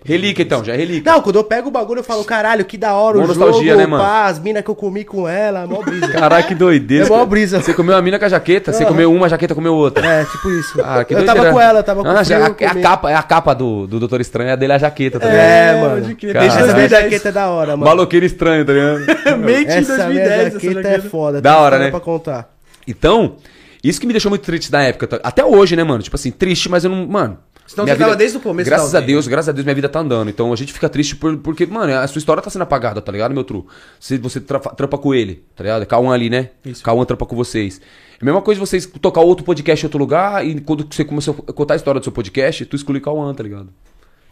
Relíquia, 0.06 0.46
2010. 0.46 0.46
então, 0.46 0.64
já 0.64 0.74
é 0.74 0.76
relíquia. 0.78 1.12
Não, 1.12 1.22
quando 1.22 1.36
eu 1.38 1.44
pego 1.44 1.68
o 1.70 1.72
bagulho, 1.72 2.00
eu 2.00 2.04
falo, 2.04 2.24
caralho, 2.24 2.64
que 2.66 2.78
da 2.78 2.94
hora 2.94 3.18
Mó 3.18 3.24
o 3.24 3.28
nostalgia, 3.28 3.72
jogo, 3.74 3.78
né, 3.82 3.86
mano? 3.88 4.04
pá, 4.04 4.26
as 4.28 4.40
minas 4.40 4.64
que 4.64 4.70
eu 4.70 4.76
comi 4.76 5.04
com 5.04 5.28
ela, 5.28 5.66
mó 5.68 5.82
brisa. 5.82 6.08
Caraca, 6.14 6.48
que 6.48 6.56
doideira. 6.56 7.06
É 7.06 7.10
mó 7.10 7.26
brisa. 7.26 7.62
Você 7.62 7.74
comeu 7.74 7.96
uma 7.96 8.02
mina 8.02 8.18
com 8.20 8.26
a 8.26 8.30
jaqueta, 8.30 8.72
você 8.74 8.86
comeu 8.86 9.12
uma, 9.14 9.26
a 9.26 9.30
jaqueta 9.30 9.54
comeu 9.56 9.74
outra. 9.76 10.06
É, 10.06 10.26
tipo 10.26 10.50
isso. 10.52 10.80
Ah, 10.84 11.04
que 11.04 11.14
eu 11.14 11.18
doideira. 11.18 11.26
tava 11.42 11.52
com 11.52 11.60
ela, 11.62 11.84
tava 11.84 12.02
com 12.04 12.08
Não, 12.12 12.22
o 12.22 12.26
frio, 12.26 12.38
é, 12.38 12.44
a, 12.44 12.56
é 12.60 12.68
a 12.68 12.76
capa, 12.82 13.12
é 13.12 13.16
a 13.16 13.24
capa 13.24 13.54
do, 13.54 13.88
do 13.88 14.00
Doutor 14.00 14.22
Estranho, 14.22 14.50
é 14.50 14.54
a 14.54 14.56
dele 14.56 14.74
é 14.74 14.76
a 14.76 14.80
jaqueta, 14.80 15.20
tá 15.20 15.28
ligado? 15.28 15.42
É, 15.42 15.68
É, 15.78 15.82
mano. 15.82 16.02
pode 16.02 16.16
crer. 16.16 16.34
Desde 16.34 16.48
Essa 16.50 16.58
minha 16.66 16.74
2010. 16.76 17.04
jaqueta 17.04 17.30
é 17.30 17.32
da 17.32 17.50
hora, 17.50 17.72
mano. 17.78 17.86
Maloqueiro 17.86 18.26
estranho, 18.26 18.66
tá 18.66 18.74
ligado? 18.74 19.00
Mente 19.40 19.72
em 19.72 19.78
Essa 19.78 19.98
2010, 19.98 20.10
minha 20.10 20.22
essa 20.48 20.60
jaqueta 20.60 20.88
é 20.90 21.00
foda. 21.00 21.42
Da 21.42 21.58
hora, 21.60 21.78
né? 21.80 21.90
pra 21.90 22.00
contar. 22.00 22.50
Então, 22.88 23.36
isso 23.84 24.00
que 24.00 24.08
me 24.08 24.14
deixou 24.14 24.30
muito 24.30 24.44
triste 24.44 24.72
na 24.72 24.84
época. 24.84 25.08
tá? 25.08 25.20
Até 25.24 25.44
hoje, 25.46 25.76
né, 25.76 25.84
mano? 25.84 26.02
Tipo 26.04 26.16
assim, 26.16 26.32
triste, 26.32 26.70
mas 26.70 26.84
eu 26.84 26.90
não. 26.92 27.06
Mano. 27.08 27.38
Então 27.72 27.86
minha 27.86 27.96
você 27.96 28.04
tava 28.04 28.16
desde 28.16 28.38
o 28.38 28.42
começo 28.42 28.70
Graças 28.70 28.94
a. 28.96 29.00
Deus, 29.00 29.28
graças 29.28 29.50
a 29.50 29.52
Deus, 29.52 29.64
minha 29.64 29.76
vida 29.76 29.88
tá 29.88 30.00
andando. 30.00 30.30
Então 30.30 30.52
a 30.52 30.56
gente 30.56 30.74
fica 30.74 30.90
triste 30.90 31.16
por- 31.16 31.38
porque, 31.38 31.66
mano, 31.66 31.94
a 31.98 32.06
sua 32.08 32.20
história 32.20 32.42
tá 32.44 32.50
sendo 32.50 32.64
apagada, 32.64 33.02
tá 33.02 33.12
ligado, 33.12 33.34
meu 33.34 33.44
tru? 33.44 33.66
Se 34.00 34.18
você 34.18 34.40
tra- 34.42 34.60
trampa 34.60 34.98
com 34.98 35.14
ele, 35.14 35.44
tá 35.56 35.64
ligado? 35.64 35.86
Cauã 35.86 36.14
ali, 36.14 36.30
né? 36.30 36.50
Isso. 36.66 36.84
Cauã 36.84 37.06
trampa 37.06 37.26
com 37.26 37.36
vocês. 37.36 37.80
É 38.20 38.24
a 38.24 38.26
mesma 38.26 38.42
coisa 38.42 38.60
vocês 38.60 38.86
tocar 38.86 39.22
outro 39.22 39.46
podcast 39.46 39.86
em 39.86 39.88
outro 39.88 40.00
lugar 40.00 40.46
e 40.46 40.60
quando 40.62 40.86
você 40.90 41.06
começou 41.06 41.44
a 41.48 41.54
contar 41.54 41.76
a 41.76 41.78
história 41.78 42.00
do 42.00 42.04
seu 42.04 42.12
podcast, 42.12 42.66
tu 42.66 42.76
exclui 42.76 43.00
Cauã, 43.00 43.34
tá 43.34 43.42
ligado? 43.44 43.70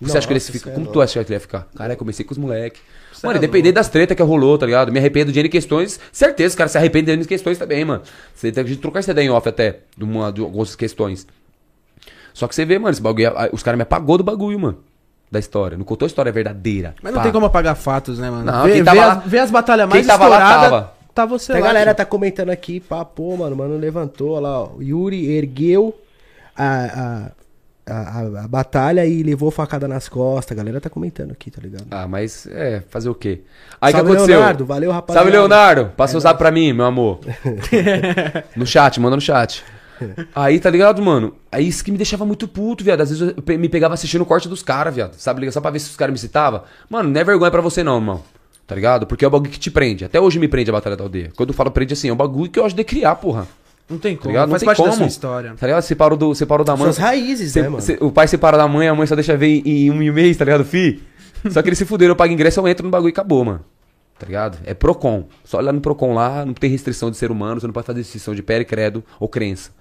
Você 0.02 0.18
acha 0.18 0.26
que 0.28 0.32
ele 0.34 0.40
Nossa, 0.40 0.52
fica. 0.54 0.70
é 0.70 0.74
Como 0.74 0.88
tu 0.88 1.02
acha 1.02 1.14
que 1.24 1.28
ele 1.30 1.36
ia 1.36 1.40
ficar? 1.42 1.68
Cara, 1.76 1.92
eu 1.94 1.98
comecei 1.98 2.24
com 2.26 2.32
os 2.32 2.38
moleques. 2.38 2.82
Mano, 3.22 3.36
é 3.36 3.38
independente 3.38 3.74
das 3.74 3.90
tretas 3.90 4.16
que 4.16 4.24
rolou, 4.24 4.58
tá 4.58 4.66
ligado? 4.66 4.94
Me 4.94 5.00
arrependo 5.00 5.30
de 5.30 5.38
N 5.40 5.50
questões. 5.50 6.00
Certeza, 6.10 6.54
os 6.54 6.56
caras 6.56 6.72
se 6.72 6.78
arrependem 6.78 7.16
de 7.16 7.22
N 7.22 7.26
questões 7.28 7.58
também, 7.58 7.84
mano. 7.84 8.02
Você 8.34 8.50
tem 8.50 8.64
que 8.64 8.78
trocar 8.78 9.00
essa 9.00 9.12
ideia 9.12 9.26
em 9.26 9.30
off 9.30 9.50
até, 9.50 9.80
de, 9.98 10.04
uma, 10.06 10.32
de 10.32 10.40
algumas 10.40 10.74
questões. 10.74 11.28
Só 12.34 12.48
que 12.48 12.56
você 12.56 12.66
vê, 12.66 12.78
mano, 12.80 12.92
esse 12.92 13.02
bagulho. 13.02 13.28
a- 13.38 13.50
Os 13.52 13.62
caras 13.64 13.78
me 13.78 13.84
apagou 13.84 14.18
do 14.18 14.24
bagulho, 14.24 14.60
mano. 14.60 14.78
Da 15.32 15.38
história. 15.40 15.78
Não 15.78 15.86
contou 15.86 16.06
a 16.06 16.08
história 16.08 16.32
verdadeira. 16.32 16.96
Mas 17.04 17.12
não 17.14 17.20
Pá. 17.20 17.24
tem 17.24 17.32
como 17.32 17.46
apagar 17.46 17.76
fatos, 17.76 18.18
né, 18.18 18.30
mano? 18.32 18.46
Não, 18.46 18.64
vê, 18.66 18.74
quem 18.74 18.84
tava 18.84 19.00
vê 19.00 19.06
lá- 19.06 19.14
as, 19.14 19.24
vê 19.26 19.40
as 19.40 19.52
batalhas 19.52 19.86
quem 19.88 19.96
mais 19.96 20.08
tava 20.08 20.28
lá, 20.28 20.40
tava. 20.40 20.94
tá 21.14 21.26
você 21.26 21.52
A 21.52 21.56
lá. 21.56 21.62
galera 21.62 21.92
tio. 21.92 21.98
tá 21.98 22.06
comentando 22.06 22.50
aqui, 22.50 22.80
pá, 22.80 23.06
pô, 23.06 23.38
mano, 23.38 23.56
mano 23.56 23.78
levantou, 23.78 24.32
olha 24.32 24.42
lá, 24.42 24.64
ó. 24.64 24.70
Yuri 24.82 25.32
ergueu 25.38 25.94
a, 26.56 26.66
a, 27.88 27.94
a, 27.94 28.20
a- 28.20 28.44
a 28.46 28.48
batalha 28.48 29.06
e 29.06 29.22
levou 29.22 29.52
facada 29.52 29.88
nas 29.88 30.10
costas. 30.10 30.58
A 30.58 30.60
galera 30.64 30.82
tá 30.82 30.90
comentando 30.90 31.30
aqui, 31.32 31.52
tá 31.52 31.62
ligado? 31.62 31.86
Ah, 31.92 32.08
mas 32.08 32.48
é, 32.48 32.82
fazer 32.90 33.10
o 33.10 33.14
quê? 33.16 33.42
Aí 33.80 33.92
o 33.92 33.94
que 33.94 34.00
Salve, 34.00 34.12
aconteceu? 34.14 34.36
Leonardo. 34.40 34.66
Valeu, 34.66 34.92
rapaziada. 34.92 35.26
Salve, 35.26 35.38
Leonardo. 35.38 35.92
Passa 35.96 36.18
o 36.18 36.20
zap 36.20 36.40
pra 36.40 36.50
mim, 36.50 36.74
meu 36.74 36.86
amor. 36.86 37.20
no 38.58 38.66
chat, 38.66 39.00
manda 39.00 39.16
no 39.16 39.22
chat. 39.22 39.64
Aí, 40.36 40.60
tá 40.60 40.70
ligado, 40.70 41.02
mano? 41.02 41.34
Aí 41.52 41.68
isso 41.68 41.84
que 41.84 41.92
me 41.92 41.98
deixava 41.98 42.26
muito 42.26 42.48
puto, 42.48 42.84
viado. 42.84 43.02
Às 43.02 43.10
vezes 43.10 43.34
eu 43.36 43.42
pe- 43.44 43.58
me 43.58 43.68
pegava 43.70 43.94
assistindo 43.94 44.22
o 44.22 44.26
corte 44.26 44.48
dos 44.48 44.62
caras, 44.64 44.94
viado. 44.96 45.14
Sabe, 45.16 45.40
liga 45.42 45.52
só 45.52 45.60
pra 45.62 45.72
ver 45.72 45.80
se 45.80 45.90
os 45.90 45.96
caras 45.96 46.12
me 46.14 46.20
citavam. 46.20 46.64
Mano, 46.90 47.10
não 47.10 47.20
é 47.20 47.24
vergonha 47.24 47.52
pra 47.52 47.62
você 47.62 47.84
não, 47.84 47.96
irmão. 47.96 48.24
Tá 48.68 48.76
ligado? 48.76 49.08
Porque 49.08 49.26
é 49.26 49.28
o 49.28 49.32
bagulho 49.32 49.52
que 49.52 49.60
te 49.60 49.72
prende. 49.72 50.06
Até 50.06 50.20
hoje 50.22 50.38
me 50.40 50.48
prende 50.48 50.70
a 50.70 50.74
Batalha 50.74 50.96
da 50.96 51.04
Aldeia. 51.04 51.32
Quando 51.36 51.50
eu 51.50 51.56
falo 51.56 51.72
prende 51.72 51.94
assim, 51.94 52.10
é 52.10 52.14
um 52.14 52.16
bagulho 52.16 52.52
que 52.52 52.60
eu 52.60 52.66
ajudei 52.66 52.84
a 52.84 52.88
criar, 52.88 53.16
porra. 53.16 53.48
Não 53.90 53.98
tem 53.98 54.16
Tá 54.16 54.22
como. 54.22 54.32
ligado? 54.32 54.48
Não 54.50 54.52
Faz 54.52 54.60
tem 54.62 54.68
parte 54.68 54.78
como. 54.78 54.90
da 54.92 54.96
sua 54.98 55.08
história. 55.08 55.56
Tá 55.60 55.66
ligado? 55.66 55.82
Você 55.82 55.96
parou, 55.96 56.16
do, 56.18 56.28
você 56.36 56.46
parou 56.46 56.64
da 56.64 56.76
mãe. 56.76 56.84
Suas 56.84 56.98
raízes, 57.00 57.56
né, 57.56 57.68
mano? 57.68 57.84
o 58.02 58.12
pai 58.12 58.28
separa 58.28 58.56
da 58.58 58.68
mãe, 58.68 58.88
a 58.88 58.94
mãe 58.94 59.08
só 59.08 59.16
deixa 59.16 59.36
ver 59.36 59.48
em, 59.66 59.88
em 59.88 59.92
um 59.92 60.14
mês, 60.14 60.38
tá 60.38 60.46
ligado, 60.46 60.64
fi? 60.64 61.02
Só 61.50 61.62
que 61.64 61.70
eles 61.70 61.78
se 61.80 61.86
fuderam, 61.86 62.12
eu 62.12 62.16
pago 62.16 62.32
ingresso, 62.32 62.60
eu 62.60 62.68
entro 62.68 62.84
no 62.86 62.92
bagulho 62.92 63.10
e 63.10 63.14
acabou, 63.14 63.44
mano. 63.46 63.62
Tá 64.20 64.26
ligado? 64.28 64.58
É 64.66 64.74
Procon. 64.74 65.26
Só 65.46 65.58
olhar 65.58 65.72
no 65.72 65.80
Procon 65.82 66.14
lá, 66.14 66.46
não 66.46 66.54
tem 66.54 66.70
restrição 66.70 67.10
de 67.10 67.16
ser 67.18 67.32
humano, 67.32 67.60
você 67.62 67.66
não 67.66 67.74
pode 67.74 67.88
fazer 67.88 68.00
restrição 68.02 68.36
de 68.36 68.44
pele, 68.44 68.66
credo 68.66 69.02
ou 69.20 69.28
crença. 69.30 69.72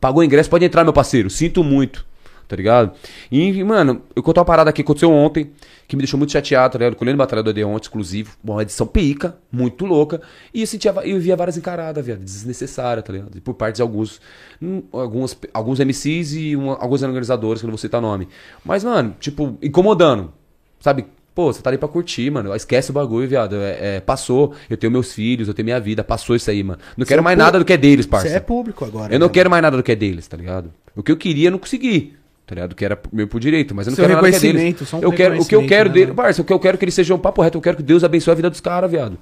Pagou 0.00 0.20
o 0.20 0.24
ingresso, 0.24 0.48
pode 0.50 0.64
entrar, 0.64 0.84
meu 0.84 0.92
parceiro. 0.92 1.28
Sinto 1.30 1.62
muito. 1.64 2.04
Tá 2.48 2.54
ligado? 2.54 2.92
E, 3.30 3.64
mano, 3.64 4.02
eu 4.14 4.22
conto 4.22 4.38
uma 4.38 4.44
parada 4.44 4.70
aqui 4.70 4.76
que 4.76 4.82
aconteceu 4.86 5.10
ontem, 5.10 5.50
que 5.88 5.96
me 5.96 6.02
deixou 6.02 6.16
muito 6.16 6.30
chateado, 6.32 6.74
tá 6.74 6.78
ligado? 6.78 6.94
Colhendo 6.94 7.18
Batalha 7.18 7.42
do 7.42 7.50
ontem, 7.68 7.86
exclusivo. 7.86 8.36
Uma 8.44 8.62
edição 8.62 8.86
pica, 8.86 9.36
muito 9.50 9.84
louca. 9.84 10.22
E 10.54 10.60
eu 10.60 10.66
sentia, 10.66 10.92
eu 11.04 11.18
via 11.18 11.34
várias 11.34 11.56
encaradas, 11.56 12.06
viado, 12.06 12.20
desnecessárias, 12.20 13.04
tá 13.04 13.12
ligado? 13.12 13.40
Por 13.42 13.54
parte 13.54 13.76
de 13.76 13.82
alguns, 13.82 14.20
hum, 14.62 14.80
alguns, 14.92 15.36
alguns 15.52 15.80
MCs 15.80 16.34
e 16.34 16.54
uma- 16.54 16.76
alguns 16.78 17.02
organizadores, 17.02 17.60
que 17.60 17.66
eu 17.66 17.68
não 17.68 17.72
vou 17.72 17.78
citar 17.78 18.00
nome. 18.00 18.28
Mas, 18.64 18.84
mano, 18.84 19.16
tipo, 19.18 19.58
incomodando. 19.60 20.32
Sabe? 20.78 21.06
Pô, 21.36 21.52
você 21.52 21.60
tá 21.60 21.68
ali 21.68 21.76
pra 21.76 21.86
curtir, 21.86 22.30
mano. 22.30 22.56
Esquece 22.56 22.88
o 22.88 22.94
bagulho, 22.94 23.28
viado. 23.28 23.56
É, 23.56 23.96
é, 23.96 24.00
passou. 24.00 24.54
Eu 24.70 24.76
tenho 24.78 24.90
meus 24.90 25.12
filhos, 25.12 25.48
eu 25.48 25.52
tenho 25.52 25.66
minha 25.66 25.78
vida. 25.78 26.02
Passou 26.02 26.34
isso 26.34 26.50
aí, 26.50 26.62
mano. 26.62 26.78
Não 26.96 27.04
quero 27.04 27.20
é 27.20 27.22
mais 27.22 27.36
nada 27.36 27.58
do 27.58 27.64
que 27.64 27.74
é 27.74 27.76
deles, 27.76 28.06
parça. 28.06 28.26
Você 28.26 28.36
é 28.36 28.40
público 28.40 28.86
agora. 28.86 29.14
Eu 29.14 29.18
não 29.18 29.26
né, 29.26 29.32
quero 29.34 29.50
mais 29.50 29.62
nada 29.62 29.76
do 29.76 29.82
que 29.82 29.92
é 29.92 29.94
deles, 29.94 30.26
tá 30.26 30.34
ligado? 30.34 30.72
O 30.96 31.02
que 31.02 31.12
eu 31.12 31.16
queria, 31.18 31.48
eu 31.48 31.52
não 31.52 31.58
consegui. 31.58 32.14
Tá 32.46 32.54
ligado? 32.54 32.74
Que 32.74 32.86
era 32.86 32.98
meu 33.12 33.28
por 33.28 33.38
direito, 33.38 33.74
mas 33.74 33.86
eu 33.86 33.90
não 33.90 33.96
Seu 33.96 34.04
quero 34.06 34.14
nada 34.14 34.30
que 34.30 34.36
é 34.36 34.40
deles. 34.40 34.92
um 34.94 34.98
eu 35.00 35.12
quero, 35.12 35.38
o 35.38 35.44
que 35.44 35.54
eu 35.54 35.66
quero 35.66 35.90
né, 35.90 35.94
dele, 35.94 36.06
mano? 36.06 36.16
parça, 36.16 36.40
o 36.40 36.44
que 36.44 36.52
eu 36.54 36.58
quero 36.58 36.76
é 36.76 36.78
que 36.78 36.84
eles 36.86 36.94
sejam 36.94 37.18
um 37.18 37.20
papo 37.20 37.42
reto, 37.42 37.58
eu 37.58 37.62
quero 37.62 37.76
que 37.76 37.82
Deus 37.82 38.02
abençoe 38.02 38.32
a 38.32 38.34
vida 38.34 38.48
dos 38.48 38.60
caras, 38.60 38.90
viado. 38.90 39.18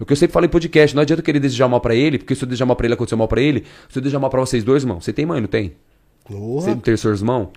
O 0.00 0.04
que 0.04 0.12
eu 0.12 0.16
sempre 0.16 0.32
falo 0.32 0.46
em 0.46 0.48
podcast, 0.48 0.96
não 0.96 1.02
adianta 1.02 1.20
eu 1.20 1.24
querer 1.24 1.38
desejar 1.38 1.68
mal 1.68 1.80
pra 1.80 1.94
ele, 1.94 2.18
porque 2.18 2.34
se 2.34 2.42
eu 2.42 2.48
desejar 2.48 2.66
mal 2.66 2.74
pra 2.74 2.86
ele, 2.86 2.94
aconteceu 2.94 3.16
mal 3.16 3.28
pra 3.28 3.40
ele. 3.40 3.64
Se 3.88 4.00
eu 4.00 4.02
desejar 4.02 4.18
mal 4.18 4.30
pra 4.30 4.40
vocês 4.40 4.64
dois, 4.64 4.82
irmão, 4.82 5.00
você 5.00 5.12
tem 5.12 5.24
mãe, 5.24 5.40
não 5.40 5.46
tem? 5.46 5.74
Porra. 6.24 6.62
Você 6.62 6.70
não 6.70 6.80
tem 6.80 6.96
seus 6.96 7.20
irmãos? 7.20 7.50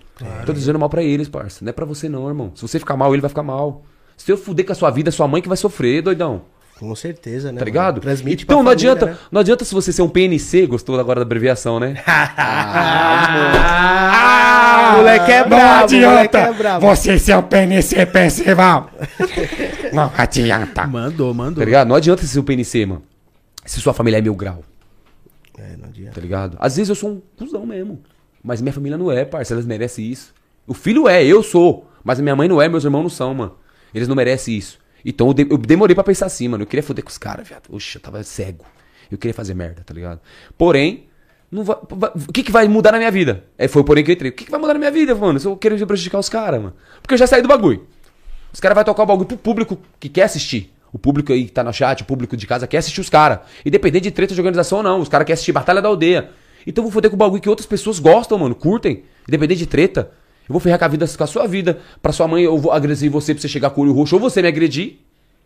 Tô 0.44 0.52
desejando 0.52 0.78
mal 0.78 0.88
pra 0.88 1.02
eles, 1.02 1.28
parça. 1.28 1.64
Não 1.64 1.70
é 1.70 1.72
pra 1.72 1.84
você 1.84 2.08
não, 2.08 2.28
irmão. 2.28 2.52
Se 2.54 2.62
você 2.62 2.78
ficar 2.78 2.96
mal, 2.96 3.12
ele 3.12 3.20
vai 3.20 3.28
ficar 3.28 3.42
mal. 3.42 3.84
Se 4.16 4.30
eu 4.32 4.36
fuder 4.38 4.64
com 4.66 4.72
a 4.72 4.74
sua 4.74 4.90
vida, 4.90 5.08
é 5.10 5.12
sua 5.12 5.28
mãe 5.28 5.40
que 5.42 5.48
vai 5.48 5.56
sofrer, 5.56 6.02
doidão. 6.02 6.42
Com 6.78 6.94
certeza, 6.94 7.50
né? 7.52 7.58
Tá 7.58 7.64
ligado? 7.64 8.00
Transmite 8.02 8.44
então 8.44 8.58
não 8.62 8.70
família, 8.70 8.92
adianta, 8.92 9.06
né? 9.12 9.18
não 9.32 9.40
adianta 9.40 9.64
se 9.64 9.72
você 9.74 9.92
ser 9.92 10.02
um 10.02 10.08
PNC, 10.10 10.66
gostou 10.66 10.98
agora 11.00 11.20
da 11.20 11.22
abreviação, 11.24 11.80
né? 11.80 11.94
Ah, 13.68 14.94
moleque 14.96 15.32
é 15.32 15.40
não 15.40 15.48
brabo, 15.48 15.84
adianta 15.84 16.10
moleque 16.10 16.36
é 16.36 16.52
brabo. 16.52 16.86
você 16.86 17.18
ser 17.18 17.34
o 17.36 17.42
PNC 17.42 18.06
principal. 18.06 18.90
não 19.92 20.12
adianta. 20.16 20.86
Mandou, 20.86 21.32
mandou. 21.34 21.60
Tá 21.60 21.64
ligado? 21.64 21.88
Não 21.88 21.96
adianta 21.96 22.24
ser 22.26 22.38
um 22.40 22.42
PNC, 22.42 22.86
mano. 22.86 23.02
Se 23.64 23.80
sua 23.80 23.92
família 23.94 24.18
é 24.18 24.20
mil 24.20 24.34
grau, 24.34 24.62
É, 25.58 25.76
não 25.76 25.88
adianta. 25.88 26.12
tá 26.14 26.20
ligado? 26.20 26.56
Às 26.60 26.76
vezes 26.76 26.88
eu 26.88 26.94
sou 26.94 27.10
um 27.10 27.22
cuzão 27.38 27.66
mesmo. 27.66 28.00
Mas 28.42 28.60
minha 28.62 28.72
família 28.72 28.96
não 28.96 29.10
é, 29.10 29.24
parça. 29.24 29.54
Elas 29.54 29.66
merecem 29.66 30.04
isso. 30.06 30.32
O 30.66 30.74
filho 30.74 31.08
é, 31.08 31.24
eu 31.24 31.42
sou. 31.42 31.88
Mas 32.04 32.20
a 32.20 32.22
minha 32.22 32.36
mãe 32.36 32.46
não 32.48 32.62
é, 32.62 32.68
meus 32.68 32.84
irmãos 32.84 33.02
não 33.02 33.10
são, 33.10 33.34
mano. 33.34 33.54
Eles 33.94 34.08
não 34.08 34.14
merecem 34.16 34.56
isso. 34.56 34.78
Então 35.04 35.28
eu, 35.28 35.34
de- 35.34 35.46
eu 35.50 35.56
demorei 35.58 35.94
pra 35.94 36.02
pensar 36.04 36.26
assim, 36.26 36.48
mano. 36.48 36.62
Eu 36.64 36.66
queria 36.66 36.82
foder 36.82 37.04
com 37.04 37.10
os 37.10 37.18
caras, 37.18 37.46
viado. 37.46 37.64
Oxe, 37.70 37.96
eu 37.96 38.00
tava 38.00 38.22
cego. 38.22 38.64
Eu 39.10 39.16
queria 39.16 39.34
fazer 39.34 39.54
merda, 39.54 39.82
tá 39.86 39.94
ligado? 39.94 40.20
Porém, 40.58 41.06
não 41.50 41.62
o 41.62 42.32
que, 42.32 42.42
que 42.42 42.50
vai 42.50 42.66
mudar 42.66 42.92
na 42.92 42.98
minha 42.98 43.10
vida? 43.10 43.44
É, 43.56 43.68
foi 43.68 43.84
porém 43.84 44.02
que 44.04 44.10
eu 44.10 44.14
entrei. 44.14 44.30
O 44.30 44.34
que, 44.34 44.44
que 44.44 44.50
vai 44.50 44.58
mudar 44.60 44.72
na 44.72 44.78
minha 44.80 44.90
vida, 44.90 45.14
mano? 45.14 45.38
Se 45.38 45.46
eu 45.46 45.56
querer 45.56 45.84
prejudicar 45.86 46.18
os 46.18 46.28
caras, 46.28 46.60
mano. 46.60 46.74
Porque 47.00 47.14
eu 47.14 47.18
já 47.18 47.26
saí 47.26 47.40
do 47.40 47.48
bagulho. 47.48 47.86
Os 48.52 48.58
caras 48.58 48.74
vão 48.74 48.84
tocar 48.84 49.02
o 49.04 49.06
bagulho 49.06 49.26
pro 49.26 49.36
público 49.36 49.78
que 50.00 50.08
quer 50.08 50.24
assistir. 50.24 50.72
O 50.92 50.98
público 50.98 51.32
aí 51.32 51.44
que 51.44 51.52
tá 51.52 51.62
no 51.62 51.72
chat, 51.72 52.00
o 52.02 52.04
público 52.04 52.36
de 52.36 52.46
casa 52.46 52.66
quer 52.66 52.78
assistir 52.78 53.00
os 53.00 53.08
caras. 53.08 53.40
Independente 53.64 54.04
de 54.04 54.10
treta 54.10 54.34
de 54.34 54.40
organização 54.40 54.78
ou 54.78 54.84
não. 54.84 55.00
Os 55.00 55.08
caras 55.08 55.24
querem 55.26 55.34
assistir 55.34 55.52
Batalha 55.52 55.80
da 55.80 55.88
Aldeia. 55.88 56.30
Então 56.66 56.82
eu 56.82 56.86
vou 56.86 56.92
foder 56.92 57.10
com 57.10 57.16
o 57.16 57.18
bagulho 57.18 57.40
que 57.40 57.48
outras 57.48 57.66
pessoas 57.66 57.98
gostam, 58.00 58.38
mano. 58.38 58.54
Curtem. 58.54 59.04
Independente 59.28 59.58
de 59.58 59.66
treta. 59.66 60.10
Eu 60.48 60.52
vou 60.52 60.60
ferrar 60.60 60.78
com 60.78 60.84
a, 60.84 60.88
vida, 60.88 61.06
com 61.08 61.24
a 61.24 61.26
sua 61.26 61.46
vida. 61.46 61.78
Pra 62.00 62.12
sua 62.12 62.28
mãe, 62.28 62.42
eu 62.44 62.56
vou 62.58 62.72
agredir 62.72 63.10
você 63.10 63.34
pra 63.34 63.40
você 63.40 63.48
chegar 63.48 63.70
com 63.70 63.80
o 63.80 63.84
olho 63.84 63.92
roxo. 63.92 64.14
Ou 64.14 64.20
você 64.20 64.40
me 64.42 64.48
agredir. 64.48 64.98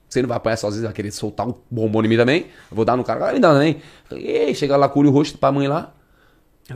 Você 0.08 0.20
não 0.22 0.28
vai 0.28 0.36
apanhar 0.36 0.56
sozinho, 0.56 0.84
vai 0.84 0.92
querer 0.92 1.10
soltar 1.12 1.46
um 1.48 1.54
bombom 1.70 2.02
em 2.04 2.08
mim 2.08 2.16
também. 2.16 2.40
Eu 2.70 2.74
vou 2.76 2.84
dar 2.84 2.96
no 2.96 3.04
cara, 3.04 3.30
ah, 3.30 3.32
me 3.32 3.38
dá 3.38 3.52
também. 3.52 3.76
Ei, 4.10 4.52
chega 4.54 4.76
lá 4.76 4.88
com 4.88 4.98
o 4.98 5.02
olho 5.02 5.10
roxo 5.10 5.38
pra 5.38 5.52
mãe 5.52 5.68
lá. 5.68 5.92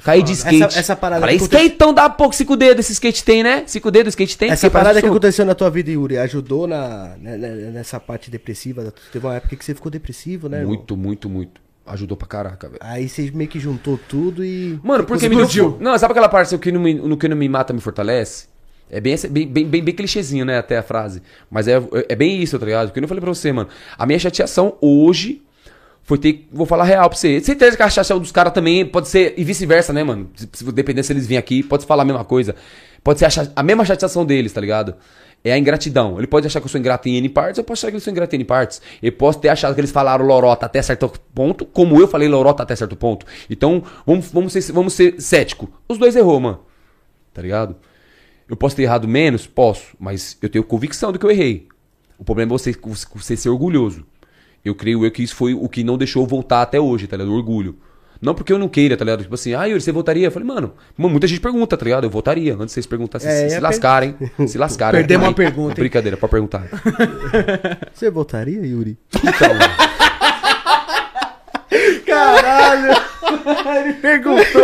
Cair 0.03 0.23
de 0.23 0.33
skate. 0.33 0.63
Essa- 0.63 0.79
essa 0.79 0.97
parada 0.97 1.21
Falei, 1.21 1.37
acontece- 1.37 1.65
skateão 1.67 1.93
dá 1.95 2.09
pouco, 2.11 2.35
cinco 2.35 2.57
dedos, 2.57 2.85
esse 2.87 2.93
skate 2.95 3.23
tem, 3.25 3.43
né? 3.45 3.63
Cinco 3.67 3.91
dedos, 3.91 4.13
skate 4.13 4.37
tem. 4.39 4.51
Essa 4.51 4.69
parada 4.71 5.01
que 5.01 5.07
aconteceu 5.07 5.45
na 5.45 5.55
tua 5.55 5.71
vida, 5.71 5.91
Yuri, 5.91 6.19
ajudou 6.19 6.67
na, 6.67 7.17
né, 7.21 7.37
né, 7.37 7.49
nessa 7.73 8.01
parte 8.01 8.29
depressiva? 8.31 8.93
Teve 9.13 9.25
uma 9.27 9.35
época 9.37 9.55
que 9.55 9.65
você 9.65 9.75
ficou 9.75 9.91
depressivo, 9.91 10.49
né? 10.49 10.59
irmão? 10.59 10.75
Muito, 10.75 10.97
muito, 10.97 11.29
muito. 11.29 11.61
Ajudou 11.87 12.17
pra 12.17 12.27
caraca, 12.27 12.69
velho. 12.69 12.81
Aí 12.83 13.09
você 13.09 13.31
meio 13.35 13.49
que 13.49 13.61
juntou 13.61 13.99
tudo 14.09 14.43
e. 14.45 14.81
Mano, 14.83 15.05
porque 15.05 15.29
me 15.29 15.37
deu... 15.47 15.77
Não, 15.81 15.97
sabe 15.99 16.13
aquela 16.13 16.31
parte, 16.31 16.57
que 16.57 16.73
não 16.73 16.81
me, 16.81 16.95
no 16.95 17.17
que 17.17 17.29
não 17.29 17.37
me 17.37 17.49
mata 17.49 17.75
me 17.75 17.81
fortalece? 17.81 18.47
É 18.91 19.01
bem, 19.01 19.17
bem, 19.31 19.47
bem, 19.49 19.67
bem, 19.67 19.85
bem 19.85 19.95
clichêzinho, 19.95 20.45
né, 20.45 20.59
até 20.59 20.79
a 20.79 20.83
frase. 20.83 21.21
Mas 21.51 21.69
é, 21.69 21.83
é 22.09 22.15
bem 22.15 22.43
isso, 22.43 22.59
tá 22.59 22.65
ligado? 22.65 22.87
Porque 22.87 23.01
eu 23.01 23.03
não 23.03 23.09
falei 23.09 23.21
pra 23.21 23.33
você, 23.33 23.53
mano. 23.53 23.69
A 23.99 24.07
minha 24.07 24.19
chateação 24.19 24.77
hoje 24.81 25.43
foi 26.03 26.17
ter. 26.17 26.49
Vou 26.51 26.65
falar 26.65 26.85
real 26.85 27.09
pra 27.09 27.19
você. 27.19 27.41
Certeza 27.41 27.77
que 27.77 27.83
a 27.83 27.89
chateação 27.89 28.19
dos 28.19 28.33
caras 28.33 28.53
também 28.53 28.87
pode 28.87 29.09
ser. 29.09 29.35
E 29.37 29.45
vice-versa, 29.45 29.93
né, 29.93 30.03
mano? 30.05 30.31
Dependendo 30.73 31.07
se 31.07 31.13
eles 31.13 31.27
virem 31.27 31.39
aqui, 31.39 31.63
pode 31.63 31.85
falar 31.85 32.03
a 32.03 32.07
mesma 32.07 32.25
coisa. 32.25 32.55
Pode 33.03 33.19
ser 33.19 33.27
a, 33.27 33.31
a 33.57 33.63
mesma 33.63 33.85
chateação 33.85 34.25
deles, 34.25 34.53
tá 34.53 34.61
ligado? 34.61 34.95
É 35.45 35.53
a 35.53 35.59
ingratidão. 35.59 36.17
Ele 36.17 36.27
pode 36.27 36.47
achar 36.47 36.59
que 36.59 36.65
eu 36.65 36.71
sou 36.71 36.81
ingrato 36.81 37.07
em 37.07 37.17
N 37.17 37.29
partes, 37.29 37.59
eu 37.59 37.65
posso 37.65 37.85
achar 37.85 37.91
que 37.91 37.97
eu 37.97 38.01
sou 38.01 38.11
ingrato 38.11 38.35
em 38.35 38.39
N 38.39 38.45
partes. 38.47 38.81
Eu 39.03 39.13
posso 39.13 39.39
ter 39.39 39.51
achado 39.51 39.75
que 39.75 39.81
eles 39.81 39.91
falaram 39.91 40.25
lorota 40.25 40.65
até 40.65 40.81
certo 40.81 41.13
ponto, 41.35 41.67
como 41.67 42.01
eu 42.01 42.09
falei 42.09 42.27
lorota 42.27 42.63
até 42.63 42.75
certo 42.75 42.97
ponto. 42.97 43.27
Então, 43.51 43.83
vamos, 44.07 44.31
vamos, 44.33 44.53
ser, 44.55 44.73
vamos 44.73 44.95
ser 44.95 45.21
cético. 45.21 45.71
Os 45.87 45.99
dois 45.99 46.17
errou, 46.17 46.41
mano. 46.41 46.61
Tá 47.35 47.43
ligado? 47.43 47.77
Eu 48.49 48.57
posso 48.57 48.75
ter 48.75 48.85
errado 48.85 49.07
menos? 49.07 49.47
Posso. 49.47 49.95
Mas 50.01 50.39
eu 50.41 50.49
tenho 50.49 50.65
convicção 50.65 51.13
do 51.13 51.19
que 51.19 51.27
eu 51.27 51.31
errei. 51.31 51.69
O 52.19 52.25
problema 52.25 52.53
é 52.53 52.59
você, 52.59 52.75
você 53.15 53.37
ser 53.37 53.51
orgulhoso. 53.51 54.07
Eu 54.65 54.75
creio 54.75 55.05
eu 55.05 55.11
que 55.11 55.23
isso 55.23 55.37
foi 55.37 55.53
o 55.53 55.69
que 55.69 55.85
não 55.85 55.99
deixou 55.99 56.23
eu 56.23 56.27
voltar 56.27 56.63
até 56.63 56.81
hoje, 56.81 57.07
tá 57.07 57.17
ligado? 57.17 57.33
O 57.33 57.37
orgulho. 57.37 57.77
Não 58.25 58.35
porque 58.35 58.53
eu 58.53 58.59
não 58.59 58.69
queira, 58.69 58.97
tá 58.97 59.05
ligado? 59.05 59.23
Tipo 59.23 59.35
assim, 59.35 59.55
ah, 59.55 59.65
Yuri, 59.67 59.81
você 59.81 59.93
votaria? 59.93 60.27
Eu 60.27 60.33
falei, 60.33 60.47
mano, 60.49 60.73
muita 60.97 61.27
gente 61.27 61.41
pergunta, 61.41 61.77
tá 61.77 61.85
ligado? 61.85 62.05
Eu 62.05 62.11
votaria. 62.11 62.55
Antes 62.55 62.67
de 62.69 62.73
vocês 62.73 62.87
perguntarem, 62.87 63.27
É, 63.27 63.31
se, 63.31 63.43
ia 63.43 63.49
se 63.51 63.55
per- 63.57 63.63
lascarem. 63.63 64.15
Se 64.47 64.59
lascarem. 64.59 65.01
Perdemos 65.01 65.25
Aí, 65.25 65.31
uma 65.31 65.35
pergunta? 65.37 65.75
Brincadeira, 65.75 66.17
pode 66.17 66.31
perguntar. 66.31 66.67
Você 67.93 68.11
votaria, 68.11 68.65
Yuri? 68.65 68.97
Então, 69.17 69.51
Caralho! 72.07 72.95
Ele 73.85 73.93
perguntou. 73.95 74.63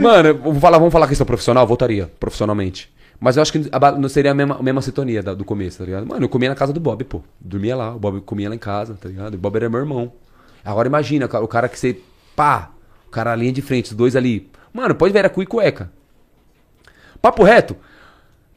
mano, 0.00 0.34
vamos 0.42 0.60
falar, 0.60 0.78
vamos 0.78 0.92
falar 0.92 1.08
questão 1.08 1.26
profissional? 1.26 1.66
Votaria, 1.66 2.10
profissionalmente. 2.18 2.90
Mas 3.18 3.36
eu 3.36 3.42
acho 3.42 3.52
que 3.52 3.58
não 3.98 4.08
seria 4.08 4.32
a 4.32 4.34
mesma, 4.34 4.56
a 4.58 4.62
mesma 4.62 4.82
sintonia 4.82 5.22
da- 5.22 5.34
do 5.34 5.44
começo, 5.44 5.78
tá 5.78 5.84
ligado? 5.84 6.06
Mano, 6.06 6.24
eu 6.24 6.28
comia 6.28 6.48
na 6.50 6.54
casa 6.54 6.72
do 6.72 6.80
Bob, 6.80 7.02
pô. 7.04 7.22
Dormia 7.40 7.74
lá, 7.76 7.94
o 7.94 7.98
Bob 7.98 8.20
comia 8.20 8.48
lá 8.48 8.54
em 8.54 8.58
casa, 8.58 8.96
tá 9.00 9.08
ligado? 9.08 9.34
O 9.34 9.38
Bob 9.38 9.56
era 9.56 9.68
meu 9.70 9.80
irmão. 9.80 10.12
Agora 10.66 10.88
imagina, 10.88 11.26
o 11.26 11.48
cara 11.48 11.68
que 11.68 11.78
você. 11.78 12.00
Pá! 12.34 12.70
O 13.06 13.10
cara 13.10 13.34
linha 13.36 13.52
de 13.52 13.62
frente, 13.62 13.90
os 13.90 13.96
dois 13.96 14.16
ali. 14.16 14.50
Mano, 14.72 14.94
pode 14.94 15.12
ver, 15.12 15.20
era 15.20 15.30
cu 15.30 15.42
e 15.42 15.46
cueca. 15.46 15.90
Papo 17.22 17.44
reto. 17.44 17.76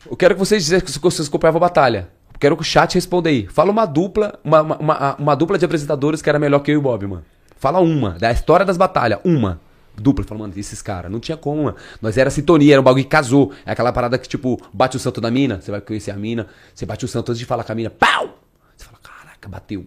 Eu 0.10 0.18
quero 0.18 0.34
que 0.34 0.40
vocês 0.40 0.64
dizem 0.64 0.82
que 0.82 0.92
vocês 0.92 1.30
compravam 1.30 1.58
a 1.58 1.62
batalha. 1.62 2.10
Quero 2.40 2.56
que 2.56 2.62
o 2.62 2.66
chat 2.66 2.96
responda 2.96 3.30
aí. 3.30 3.48
Fala 3.48 3.70
uma 3.70 3.86
dupla, 3.86 4.40
uma, 4.44 4.62
uma, 4.62 4.78
uma, 4.78 5.16
uma 5.16 5.36
dupla 5.36 5.58
de 5.58 5.66
apresentadores 5.66 6.22
que 6.22 6.30
era 6.30 6.40
melhor 6.40 6.60
que 6.60 6.72
eu 6.72 6.76
e 6.76 6.78
o 6.78 6.82
Bob, 6.82 7.06
mano. 7.06 7.26
Fala 7.58 7.80
uma, 7.80 8.12
da 8.12 8.32
história 8.32 8.66
das 8.66 8.78
batalhas, 8.78 9.20
uma. 9.24 9.60
Dupla, 9.96 10.24
fala, 10.24 10.40
mano, 10.40 10.54
esses 10.56 10.82
caras, 10.82 11.12
não 11.12 11.20
tinha 11.20 11.38
como, 11.38 11.66
mano. 11.66 11.78
Nós 12.02 12.18
era 12.18 12.30
sintonia, 12.30 12.74
era 12.74 12.82
um 12.82 12.84
bagulho 12.84 13.04
que 13.04 13.10
casou. 13.10 13.52
É 13.66 13.72
aquela 13.74 13.92
parada 13.92 14.18
que, 14.18 14.28
tipo, 14.28 14.60
bate 14.74 14.96
o 14.96 15.00
santo 15.00 15.20
da 15.20 15.30
mina, 15.30 15.60
você 15.62 15.70
vai 15.70 15.82
conhecer 15.82 16.12
a 16.12 16.16
mina, 16.16 16.48
você 16.74 16.86
bate 16.86 17.04
o 17.04 17.08
santo 17.08 17.32
antes 17.32 17.40
de 17.40 17.46
falar 17.46 17.66
com 17.66 17.72
a 17.74 17.76
mina, 17.76 17.90
pau! 17.90 18.40
Você 18.76 18.86
fala, 18.86 18.98
caraca, 19.04 19.50
bateu. 19.50 19.86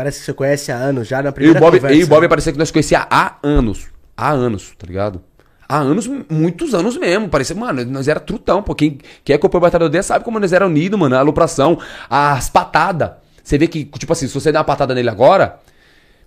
Parece 0.00 0.20
que 0.20 0.24
você 0.24 0.32
conhece 0.32 0.72
há 0.72 0.76
anos 0.76 1.06
já 1.06 1.18
na 1.18 1.28
Eu 1.28 1.30
e 1.30 1.34
primeira 1.34 1.60
Bob, 1.60 1.76
conversa. 1.76 1.94
eu 1.94 2.00
e 2.00 2.04
o 2.04 2.06
Bob 2.06 2.26
parecia 2.26 2.52
que 2.52 2.58
nós 2.58 2.70
conhecia 2.70 3.06
há 3.10 3.36
anos. 3.42 3.86
Há 4.16 4.30
anos, 4.30 4.72
tá 4.78 4.86
ligado? 4.86 5.20
Há 5.68 5.76
anos, 5.76 6.08
muitos 6.30 6.72
anos 6.72 6.96
mesmo. 6.96 7.28
Parecia, 7.28 7.54
mano, 7.54 7.84
nós 7.84 8.08
era 8.08 8.18
trutão, 8.18 8.62
pô. 8.62 8.74
Quem, 8.74 8.96
quem 9.22 9.36
acompanha 9.36 9.58
o 9.58 9.60
Batalha 9.60 9.84
do 9.84 9.92
Dia 9.92 10.02
sabe 10.02 10.24
como 10.24 10.40
nós 10.40 10.54
era 10.54 10.66
unidos, 10.66 10.98
mano. 10.98 11.14
A 11.16 11.18
alopração, 11.18 11.78
as 12.08 12.48
patadas. 12.48 13.10
Você 13.44 13.58
vê 13.58 13.66
que, 13.68 13.84
tipo 13.84 14.10
assim, 14.10 14.26
se 14.26 14.32
você 14.32 14.50
der 14.50 14.56
uma 14.56 14.64
patada 14.64 14.94
nele 14.94 15.10
agora, 15.10 15.58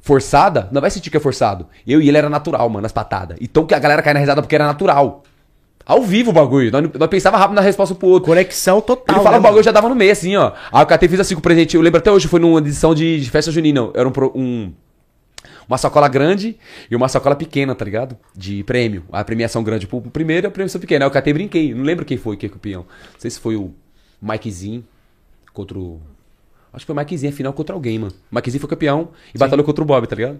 forçada, 0.01 0.69
não 0.71 0.79
vai 0.79 0.91
sentir 0.91 1.09
que 1.09 1.17
é 1.17 1.19
forçado. 1.19 1.65
Eu 1.87 1.99
e 1.99 2.07
ele 2.07 2.17
era 2.19 2.29
natural, 2.29 2.69
mano, 2.69 2.85
as 2.85 2.91
patadas. 2.91 3.37
Então 3.41 3.65
que 3.65 3.73
a 3.73 3.79
galera 3.79 4.03
cai 4.03 4.13
na 4.13 4.19
risada 4.19 4.39
porque 4.39 4.53
era 4.53 4.67
natural. 4.67 5.23
Ao 5.85 6.01
vivo 6.01 6.29
o 6.29 6.33
bagulho. 6.33 6.71
Nós, 6.71 6.89
nós 6.97 7.09
pensava 7.09 7.37
rápido 7.37 7.55
na 7.55 7.61
resposta 7.61 7.93
pro 7.93 8.07
outro. 8.07 8.27
Conexão 8.27 8.79
total. 8.79 9.15
Ele 9.17 9.23
fala 9.23 9.35
né, 9.35 9.39
o 9.39 9.41
bagulho, 9.41 9.59
eu 9.59 9.63
já 9.63 9.71
dava 9.71 9.89
no 9.89 9.95
meio, 9.95 10.11
assim, 10.11 10.35
ó. 10.37 10.53
Aí 10.71 10.83
o 10.83 10.85
KT 10.87 11.07
fez 11.09 11.19
assim 11.19 11.35
com 11.35 11.39
o 11.39 11.43
presente. 11.43 11.75
Eu 11.75 11.81
lembro 11.81 11.97
até 11.99 12.11
hoje, 12.11 12.27
foi 12.27 12.39
numa 12.39 12.59
edição 12.59 12.95
de, 12.95 13.19
de 13.19 13.29
festa 13.29 13.51
junina. 13.51 13.89
Era 13.93 14.07
um, 14.07 14.11
um- 14.35 14.73
uma 15.67 15.77
sacola 15.77 16.07
grande 16.07 16.57
e 16.89 16.95
uma 16.95 17.07
sacola 17.07 17.35
pequena, 17.35 17.73
tá 17.75 17.83
ligado? 17.85 18.17
De 18.35 18.63
prêmio. 18.63 19.03
A 19.11 19.23
premiação 19.23 19.63
grande 19.63 19.87
pro 19.87 20.01
primeiro 20.01 20.45
e 20.45 20.49
a 20.49 20.51
premiação 20.51 20.79
pequena. 20.79 21.05
Aí 21.05 21.09
o 21.09 21.11
KT 21.11 21.33
brinquei. 21.33 21.73
Não 21.73 21.83
lembro 21.83 22.05
quem 22.05 22.17
foi 22.17 22.37
que 22.37 22.45
é 22.45 22.49
campeão. 22.49 22.81
Não 23.13 23.19
sei 23.19 23.31
se 23.31 23.39
foi 23.39 23.55
o 23.55 23.73
Mikezinho 24.21 24.83
contra 25.53 25.77
o. 25.77 25.99
Acho 26.73 26.85
que 26.85 26.87
foi 26.87 26.95
o 26.95 26.97
Mikezinho 26.97 27.31
a 27.31 27.35
final 27.35 27.53
contra 27.53 27.75
alguém, 27.75 27.99
mano. 27.99 28.13
O 28.31 28.35
Mikezinho 28.35 28.59
foi 28.61 28.69
campeão 28.69 29.09
e 29.33 29.37
batalhou 29.37 29.63
contra 29.65 29.83
o 29.83 29.85
Bob, 29.85 30.07
tá 30.07 30.15
ligado? 30.15 30.39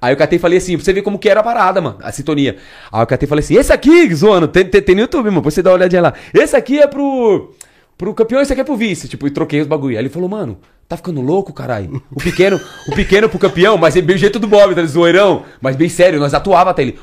Aí 0.00 0.14
o 0.14 0.16
KT 0.16 0.38
falei 0.38 0.58
assim, 0.58 0.76
pra 0.76 0.84
você 0.84 0.92
ver 0.92 1.02
como 1.02 1.18
que 1.18 1.28
era 1.28 1.40
a 1.40 1.42
parada, 1.42 1.80
mano, 1.80 1.98
a 2.02 2.10
sintonia. 2.10 2.56
Aí 2.90 3.02
o 3.02 3.06
KT 3.06 3.26
falei 3.26 3.44
assim, 3.44 3.56
esse 3.56 3.72
aqui, 3.72 4.12
zoando, 4.14 4.48
tem, 4.48 4.64
tem, 4.64 4.80
tem 4.80 4.94
no 4.94 5.02
YouTube, 5.02 5.26
mano, 5.26 5.42
pra 5.42 5.50
você 5.50 5.62
dar 5.62 5.70
uma 5.70 5.76
olhadinha 5.76 6.00
lá. 6.00 6.14
Esse 6.32 6.56
aqui 6.56 6.78
é 6.78 6.86
pro, 6.86 7.52
pro 7.98 8.14
campeão, 8.14 8.40
esse 8.40 8.52
aqui 8.52 8.62
é 8.62 8.64
pro 8.64 8.76
vice. 8.76 9.08
Tipo, 9.08 9.26
e 9.26 9.30
troquei 9.30 9.60
os 9.60 9.66
bagulho. 9.66 9.96
Aí 9.96 10.02
ele 10.02 10.08
falou, 10.08 10.28
mano, 10.28 10.58
tá 10.88 10.96
ficando 10.96 11.20
louco, 11.20 11.52
caralho? 11.52 12.02
O 12.10 12.18
pequeno, 12.18 12.58
o 12.88 12.94
pequeno 12.94 13.28
pro 13.28 13.38
campeão, 13.38 13.76
mas 13.76 13.94
é 13.94 14.00
bem 14.00 14.16
jeito 14.16 14.38
do 14.38 14.48
Bob, 14.48 14.74
tá 14.74 14.84
zoeirão. 14.84 15.44
Mas 15.60 15.76
bem 15.76 15.88
sério, 15.88 16.18
nós 16.18 16.32
atuava 16.32 16.70
até 16.70 16.82
ele. 16.82 16.98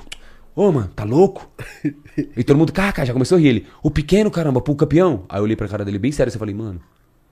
Ô, 0.56 0.72
mano, 0.72 0.90
tá 0.96 1.04
louco? 1.04 1.48
E 2.36 2.44
todo 2.44 2.58
mundo, 2.58 2.74
caca, 2.74 3.06
já 3.06 3.14
começou 3.14 3.38
a 3.38 3.42
rir 3.42 3.48
ele. 3.48 3.68
O 3.84 3.92
pequeno, 3.92 4.32
caramba, 4.32 4.60
pro 4.60 4.74
campeão. 4.74 5.24
Aí 5.30 5.38
eu 5.38 5.44
olhei 5.44 5.56
pra 5.56 5.68
cara 5.68 5.86
dele 5.86 6.00
bem 6.00 6.12
sério 6.12 6.34
e 6.34 6.38
falei, 6.38 6.56
mano, 6.56 6.82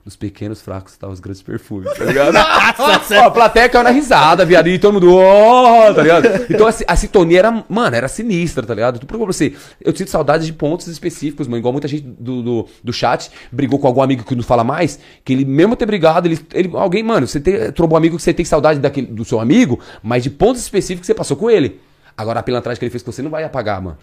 nos 0.06 0.16
pequenos 0.16 0.62
fracos 0.62 0.96
tá 0.96 1.08
os 1.10 1.20
grandes 1.20 1.42
perfumes, 1.42 1.92
tá 1.98 2.06
ligado? 2.06 2.36
Ó, 3.18 3.26
a 3.26 3.32
plateia 3.32 3.68
caiu 3.68 3.84
na 3.84 3.90
risada, 3.90 4.46
viado. 4.46 4.68
E 4.68 4.78
todo 4.78 4.94
mundo, 4.94 5.16
ó, 5.16 5.92
tá 5.92 6.04
ligado? 6.04 6.28
Então 6.48 6.68
a, 6.68 6.72
si- 6.72 6.86
a 6.88 6.96
sintonia 6.96 7.40
era, 7.40 7.66
mano, 7.68 7.96
era 7.96 8.08
sinistra, 8.08 8.64
tá 8.64 8.76
ligado? 8.76 9.00
Tu 9.00 9.08
pra 9.08 9.18
você, 9.18 9.56
eu 9.82 9.96
sinto 9.96 10.12
saudade 10.12 10.46
de 10.46 10.54
pontos 10.54 10.86
específicos, 10.88 11.48
mano. 11.48 11.58
Igual 11.58 11.72
muita 11.74 11.88
gente 11.88 12.04
do, 12.04 12.44
do, 12.44 12.68
do 12.84 12.94
chat 12.94 13.32
brigou 13.52 13.80
com 13.80 13.88
algum 13.88 14.04
amigo 14.04 14.24
que 14.24 14.36
não 14.36 14.44
fala 14.44 14.64
mais, 14.64 15.00
que 15.24 15.34
ele 15.34 15.44
mesmo 15.44 15.76
ter 15.76 15.88
brigado, 15.88 16.28
ele, 16.28 16.40
ele 16.54 16.70
alguém, 16.76 17.02
mano, 17.02 17.26
você 17.28 17.40
tem, 17.40 17.72
trombou 17.72 17.96
um 17.96 17.98
amigo 17.98 18.16
que 18.18 18.22
você 18.22 18.34
tem 18.34 18.46
saudade 18.46 18.80
daquele, 18.80 19.08
do 19.08 19.26
seu 19.26 19.40
amigo, 19.40 19.80
mas 20.04 20.22
de 20.22 20.30
pontos 20.30 20.62
específicos 20.62 21.02
que 21.02 21.08
você 21.08 21.16
passou 21.16 21.36
com 21.36 21.50
ele. 21.50 21.80
Agora 22.16 22.40
a 22.42 22.44
pilantragem 22.44 22.78
que 22.78 22.86
ele 22.86 22.92
fez 22.92 23.02
com 23.02 23.12
você 23.12 23.24
não 23.24 23.32
vai 23.32 23.44
apagar, 23.44 23.82
mano. 23.82 23.98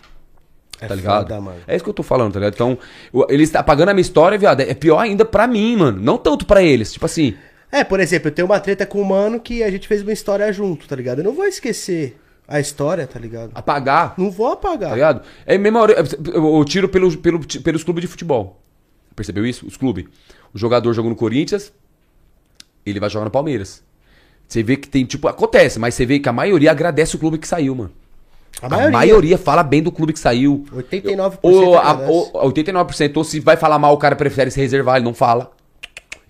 Tá 0.88 0.94
ligado? 0.94 1.22
foda, 1.22 1.40
mano. 1.40 1.58
É 1.66 1.74
isso 1.76 1.84
que 1.84 1.90
eu 1.90 1.94
tô 1.94 2.02
falando, 2.02 2.32
tá 2.32 2.38
ligado? 2.40 2.54
Então, 2.54 2.78
o- 3.12 3.26
ele 3.28 3.42
está 3.42 3.60
apagando 3.60 3.88
a 3.90 3.94
minha 3.94 4.02
história, 4.02 4.36
viado. 4.38 4.60
É 4.60 4.74
pior 4.74 4.98
ainda 4.98 5.24
pra 5.24 5.46
mim, 5.46 5.76
mano. 5.76 6.00
Não 6.00 6.16
tanto 6.18 6.44
pra 6.46 6.62
eles. 6.62 6.92
Tipo 6.92 7.06
assim, 7.06 7.34
É, 7.70 7.82
por 7.82 8.00
exemplo, 8.00 8.28
eu 8.28 8.32
tenho 8.34 8.46
uma 8.46 8.60
treta 8.60 8.84
com 8.84 9.00
o 9.00 9.04
mano 9.04 9.40
que 9.40 9.62
a 9.62 9.70
gente 9.70 9.88
fez 9.88 10.02
uma 10.02 10.12
história 10.12 10.52
junto, 10.52 10.86
tá 10.86 10.94
ligado? 10.94 11.20
Eu 11.20 11.24
não 11.24 11.32
vou 11.32 11.46
esquecer 11.46 12.18
a 12.46 12.60
história, 12.60 13.06
tá 13.06 13.18
ligado? 13.18 13.50
apagar, 13.54 14.12
Não 14.18 14.30
vou 14.30 14.52
apagar. 14.52 14.90
tá 14.90 14.94
ligado? 14.94 15.22
É 15.46 15.54
a 15.54 15.58
mesma 15.58 15.80
hora. 15.80 15.94
Eu 16.34 16.56
eu 16.58 16.64
tiro 16.66 16.86
pelo, 16.88 17.16
pelo, 17.16 17.40
pelos 17.62 17.82
clubes 17.82 18.02
de 18.02 18.08
futebol. 18.08 18.60
Percebeu 19.16 19.46
isso? 19.46 19.66
Os 19.66 19.76
clubes. 19.76 20.04
O 20.52 20.58
jogador 20.58 20.92
joga 20.92 21.08
no 21.08 21.16
Corinthians, 21.16 21.72
ele 22.84 23.00
vai 23.00 23.08
jogar 23.08 23.24
no 23.24 23.30
Palmeiras. 23.30 23.82
Você 24.46 24.62
vê 24.62 24.76
que 24.76 24.86
tem, 24.88 25.04
tipo, 25.06 25.26
acontece, 25.28 25.78
mas 25.78 25.94
você 25.94 26.04
vê 26.04 26.18
que 26.18 26.28
a 26.28 26.32
maioria 26.32 26.70
agradece 26.70 27.16
o 27.16 27.18
clube 27.18 27.38
que 27.38 27.48
saiu, 27.48 27.74
mano. 27.74 27.90
A 28.62 28.66
A 28.66 28.68
maioria. 28.68 28.90
maioria, 28.92 29.38
fala 29.38 29.62
bem 29.62 29.82
do 29.82 29.90
clube 29.90 30.12
que 30.12 30.18
saiu. 30.20 30.64
89% 30.72 31.38
Ou, 31.42 31.76
a, 31.78 31.92
ou 32.08 32.52
89%. 32.52 33.16
Ou 33.16 33.24
se 33.24 33.40
vai 33.40 33.56
falar 33.56 33.78
mal, 33.78 33.92
o 33.92 33.98
cara 33.98 34.14
prefere 34.16 34.50
se 34.50 34.60
reservar, 34.60 34.96
ele 34.96 35.04
não 35.04 35.12
fala. 35.14 35.50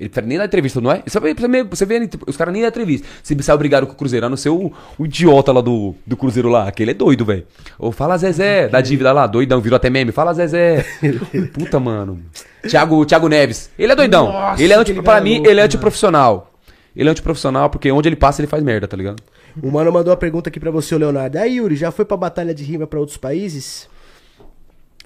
Ele 0.00 0.08
prefere 0.08 0.26
nem 0.26 0.38
dar 0.38 0.46
entrevista, 0.46 0.80
não 0.80 0.90
é? 0.90 1.02
Você 1.06 1.20
vê, 1.20 1.34
você 1.34 1.84
vê- 1.86 2.00
vê 2.00 2.08
os 2.26 2.36
caras 2.36 2.52
nem 2.52 2.62
dão 2.62 2.68
entrevista. 2.70 3.06
Se 3.22 3.40
sai 3.42 3.54
obrigado 3.54 3.86
com 3.86 3.92
o 3.92 3.96
Cruzeiro, 3.96 4.26
a 4.26 4.28
não 4.28 4.36
ser 4.36 4.48
o, 4.48 4.72
o 4.98 5.04
idiota 5.04 5.52
lá 5.52 5.60
do, 5.60 5.94
do 6.04 6.16
Cruzeiro 6.16 6.48
lá, 6.48 6.66
aquele 6.66 6.90
é 6.90 6.94
doido, 6.94 7.24
velho. 7.24 7.46
Ou 7.78 7.92
fala 7.92 8.16
Zezé, 8.16 8.66
da 8.68 8.80
dívida 8.80 9.12
lá, 9.12 9.26
doidão, 9.26 9.60
virou 9.60 9.76
até 9.76 9.90
meme. 9.90 10.10
Fala 10.10 10.32
Zezé. 10.34 10.84
Puta, 11.52 11.78
mano. 11.78 12.20
Thiago, 12.68 13.04
Thiago 13.04 13.28
Neves. 13.28 13.70
Ele 13.78 13.92
é 13.92 13.94
doidão. 13.94 14.32
Nossa, 14.32 14.60
ele 14.62 14.72
é 14.72 14.76
anti, 14.76 14.94
pra 14.94 15.18
é 15.18 15.20
mim, 15.20 15.34
louco, 15.34 15.44
ele 15.46 15.52
é 15.52 15.54
mano. 15.56 15.66
antiprofissional. 15.66 16.50
Ele 16.96 17.08
é 17.08 17.12
antiprofissional 17.12 17.70
porque 17.70 17.92
onde 17.92 18.08
ele 18.08 18.16
passa, 18.16 18.40
ele 18.40 18.48
faz 18.48 18.62
merda, 18.62 18.88
tá 18.88 18.96
ligado? 18.96 19.22
O 19.60 19.70
mano 19.70 19.92
mandou 19.92 20.10
uma 20.12 20.16
pergunta 20.16 20.48
aqui 20.48 20.60
pra 20.60 20.70
você, 20.70 20.94
o 20.94 20.98
Leonardo. 20.98 21.36
Aí, 21.38 21.56
Yuri, 21.56 21.74
já 21.76 21.90
foi 21.90 22.04
pra 22.04 22.16
batalha 22.16 22.54
de 22.54 22.62
rima 22.62 22.86
pra 22.86 23.00
outros 23.00 23.16
países? 23.18 23.88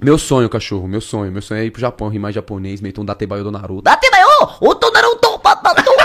Meu 0.00 0.18
sonho, 0.18 0.48
cachorro, 0.48 0.86
meu 0.86 1.00
sonho. 1.00 1.32
Meu 1.32 1.40
sonho 1.40 1.60
é 1.60 1.64
ir 1.64 1.70
pro 1.70 1.80
Japão, 1.80 2.08
rimar 2.08 2.32
japonês, 2.32 2.80
meter 2.80 3.00
um 3.00 3.04
Datebayo 3.04 3.42
do 3.42 3.50
Naruto. 3.50 3.82
Datebayo, 3.82 4.26
o 4.60 4.90
Naruto, 4.92 5.38
papato. 5.40 5.82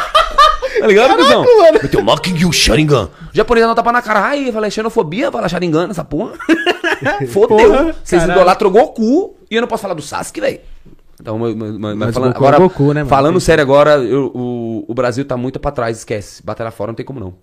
Tá 0.79 0.87
ligado, 0.87 1.15
cuzão? 1.15 1.45
Meteu 1.83 1.99
o 1.99 2.03
Mocking 2.03 2.51
Sharingan. 2.51 3.09
O 3.31 3.35
japonês 3.35 3.67
não 3.67 3.75
tapa 3.75 3.91
na 3.91 4.01
cara. 4.01 4.21
Ai, 4.21 4.47
eu 4.47 4.53
falei, 4.53 4.71
xenofobia, 4.71 5.31
fala 5.31 5.47
Sharingan 5.47 5.87
nessa 5.87 6.03
porra. 6.03 6.33
Fodeu. 7.29 7.93
Vocês 8.03 8.23
idolatram 8.23 8.69
o 8.69 8.71
Goku 8.73 9.35
e 9.51 9.55
eu 9.55 9.61
não 9.61 9.67
posso 9.67 9.81
falar 9.81 9.93
do 9.93 10.01
Sasuke, 10.01 10.39
velho. 10.41 10.59
Então, 11.19 11.37
mas, 11.37 11.53
mas- 11.55 11.77
mas 11.77 11.95
Mas 11.97 12.13
falando, 12.15 12.33
é 12.33 12.37
agora, 12.37 12.57
Goku, 12.57 12.93
né, 12.93 13.05
falando 13.05 13.39
sério 13.39 13.61
agora, 13.61 13.97
eu- 13.97 14.31
o, 14.33 14.85
o 14.87 14.93
Brasil 14.93 15.23
tá 15.25 15.37
muito 15.37 15.59
pra 15.59 15.69
trás, 15.71 15.97
esquece. 15.99 16.41
Batalha 16.43 16.71
fora 16.71 16.91
não 16.91 16.95
tem 16.95 17.05
como 17.05 17.19
não. 17.19 17.33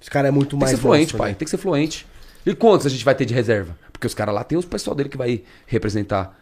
Esse 0.00 0.10
cara 0.10 0.28
é 0.28 0.30
muito 0.30 0.50
Tem 0.50 0.58
mais 0.60 0.70
que 0.72 0.76
ser 0.76 0.82
fluente, 0.82 1.04
nosso, 1.12 1.16
pai. 1.18 1.30
né? 1.30 1.34
Tem 1.34 1.44
que 1.44 1.50
ser 1.50 1.56
fluente. 1.58 2.06
E 2.44 2.54
quantos 2.54 2.86
a 2.86 2.88
gente 2.90 3.04
vai 3.04 3.14
ter 3.14 3.24
de 3.24 3.34
reserva? 3.34 3.76
Porque 3.92 4.06
os 4.06 4.14
caras 4.14 4.34
lá 4.34 4.44
tem 4.44 4.56
os 4.56 4.64
pessoal 4.64 4.94
dele 4.94 5.08
que 5.08 5.16
vai 5.16 5.42
representar. 5.66 6.38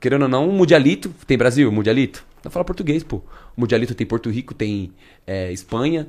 Querendo 0.00 0.22
ou 0.22 0.28
não, 0.28 0.48
o 0.48 0.52
Mundialito. 0.52 1.14
Tem 1.26 1.38
Brasil, 1.38 1.70
Mundialito? 1.70 2.24
Não 2.42 2.50
fala 2.50 2.64
português, 2.64 3.02
pô. 3.02 3.16
O 3.56 3.60
Mundialito 3.60 3.94
tem 3.94 4.06
Porto 4.06 4.28
Rico, 4.30 4.52
tem 4.52 4.92
é, 5.26 5.52
Espanha, 5.52 6.08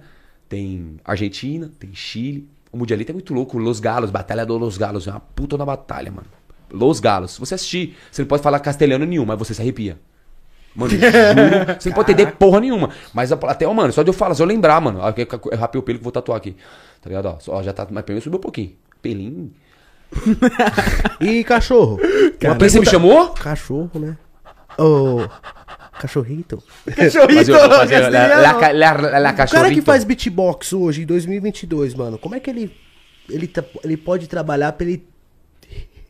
tem 0.50 0.98
Argentina, 1.06 1.72
tem 1.80 1.94
Chile. 1.94 2.48
O 2.72 2.78
Mundialito 2.78 3.12
é 3.12 3.14
muito 3.14 3.34
louco. 3.34 3.58
Los 3.58 3.80
Galos, 3.80 4.10
Batalha 4.10 4.46
do 4.46 4.58
Los 4.58 4.78
Galos. 4.78 5.08
É 5.08 5.12
uma 5.12 5.20
puta 5.20 5.58
na 5.58 5.66
batalha, 5.66 6.12
mano. 6.12 6.28
Los 6.72 7.00
Galos. 7.00 7.32
Se 7.32 7.40
você 7.40 7.56
assistir, 7.56 7.96
você 8.12 8.22
não 8.22 8.28
pode 8.28 8.42
falar 8.42 8.60
castelhano 8.60 9.06
nenhum, 9.06 9.26
mas 9.26 9.38
você 9.38 9.54
se 9.54 9.62
arrepia. 9.62 9.98
Mano, 10.76 10.92
juro, 10.92 11.02
você 11.80 11.90
não 11.90 11.96
pode 11.96 12.12
entender 12.12 12.32
porra 12.34 12.60
nenhuma. 12.60 12.90
Mas 13.14 13.32
até, 13.32 13.66
ó, 13.66 13.74
mano, 13.74 13.94
só 13.94 14.04
de 14.04 14.10
eu 14.10 14.14
falar, 14.14 14.36
se 14.36 14.42
eu 14.42 14.46
lembrar, 14.46 14.80
mano. 14.82 15.00
Eu 15.00 15.58
rapei 15.58 15.80
o 15.80 15.84
pelo 15.84 15.98
que 15.98 16.02
eu 16.02 16.04
vou 16.04 16.12
tatuar 16.12 16.38
aqui. 16.38 16.56
Tá 17.02 17.10
ligado? 17.10 17.28
Ó, 17.28 17.40
só- 17.40 17.64
já 17.64 17.72
tá, 17.72 17.88
mas 17.90 18.04
pelo 18.04 18.16
menos 18.16 18.24
subiu 18.24 18.38
um 18.38 18.42
pouquinho. 18.42 18.74
Pelinho. 19.02 19.52
E 21.20 21.44
cachorro? 21.44 21.98
Uma 22.44 22.56
Quem 22.58 22.70
você 22.70 22.80
me 22.80 22.86
chamou? 22.86 23.30
Cachorro, 23.30 23.90
né? 24.00 24.18
Ô, 24.78 25.22
cachorrito. 26.00 26.62
La, 28.12 28.72
la, 28.72 28.92
la, 28.92 29.20
la 29.20 29.32
O 29.32 29.36
cara 29.36 29.48
que 29.48 29.56
cachorrito. 29.56 29.82
faz 29.84 30.04
beatbox 30.04 30.74
hoje, 30.74 31.04
em 31.04 31.06
2022, 31.06 31.94
mano, 31.94 32.18
como 32.18 32.36
é 32.36 32.40
que 32.40 32.50
ele 32.50 32.72
ele, 33.30 33.52
ele 33.84 33.98
pode 33.98 34.28
trabalhar 34.28 34.72
pra 34.74 34.86
ele 34.86 35.04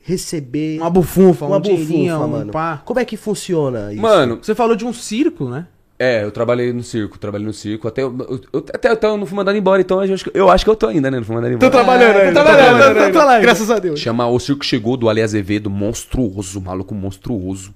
receber 0.08 0.78
Uma 0.80 0.90
bufunfa, 0.90 1.46
uma 1.46 1.58
um 1.58 1.60
bufunfa, 1.60 2.18
um 2.20 2.28
mano? 2.28 2.52
pá. 2.52 2.82
Como 2.86 3.00
é 3.00 3.06
que 3.06 3.18
funciona 3.18 3.92
isso? 3.92 4.02
Mano, 4.02 4.38
Você 4.42 4.54
falou 4.54 4.76
de 4.76 4.86
um 4.86 4.94
circo, 4.94 5.50
né? 5.50 5.66
é, 5.98 6.24
eu 6.24 6.32
trabalhei 6.32 6.72
no 6.74 6.84
circo, 6.84 7.18
trabalhei 7.18 7.48
no 7.48 7.54
circo. 7.54 7.88
Até, 7.88 8.04
eu, 8.04 8.14
eu- 8.54 8.66
até 8.74 9.08
eu 9.08 9.18
não 9.18 9.26
fui 9.26 9.36
mandado 9.36 9.58
embora, 9.58 9.82
então 9.82 10.04
eu 10.04 10.14
acho, 10.14 10.26
que- 10.30 10.38
eu 10.38 10.50
acho 10.52 10.64
que 10.66 10.70
eu 10.70 10.76
tô 10.76 10.88
ainda, 10.88 11.10
né? 11.10 11.18
Não 11.18 11.24
fui 11.26 11.36
mandado 11.36 11.54
embora. 11.54 11.72
trabalhando 11.72 12.18
ainda, 12.18 12.40
tô 12.44 12.46
trabalhando, 12.46 13.06
tô 13.06 13.12
trabalhando. 13.12 13.42
Graças 13.42 13.72
a 13.72 13.80
Deus. 13.80 14.00
Chama 14.00 14.28
O 14.28 14.38
Circo 14.40 14.64
Chegou 14.66 14.96
do 14.98 15.10
Ale 15.10 15.22
Azevedo, 15.22 15.70
monstruoso, 15.70 16.60
maluco 16.62 16.94
monstruoso. 16.94 17.74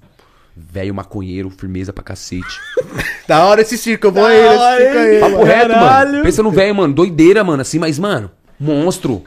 Velho 0.55 0.93
maconheiro, 0.93 1.49
firmeza 1.49 1.91
pra 1.93 2.03
cacete. 2.03 2.59
Da 3.25 3.45
hora 3.45 3.61
esse 3.61 3.77
circo, 3.77 4.07
eu 4.07 4.11
vou 4.11 4.25
aí 4.25 4.41
hora, 4.43 4.81
circo 4.83 4.97
aí. 4.97 5.19
Papo 5.19 5.31
mano. 5.33 5.43
reto, 5.45 5.69
mano. 5.75 6.23
Pensa 6.23 6.41
no 6.43 6.49
velho, 6.51 6.73
mano. 6.75 6.93
Doideira, 6.95 7.43
mano. 7.43 7.61
Assim, 7.61 7.77
mas, 7.77 7.99
mano, 7.99 8.31
monstro. 8.59 9.21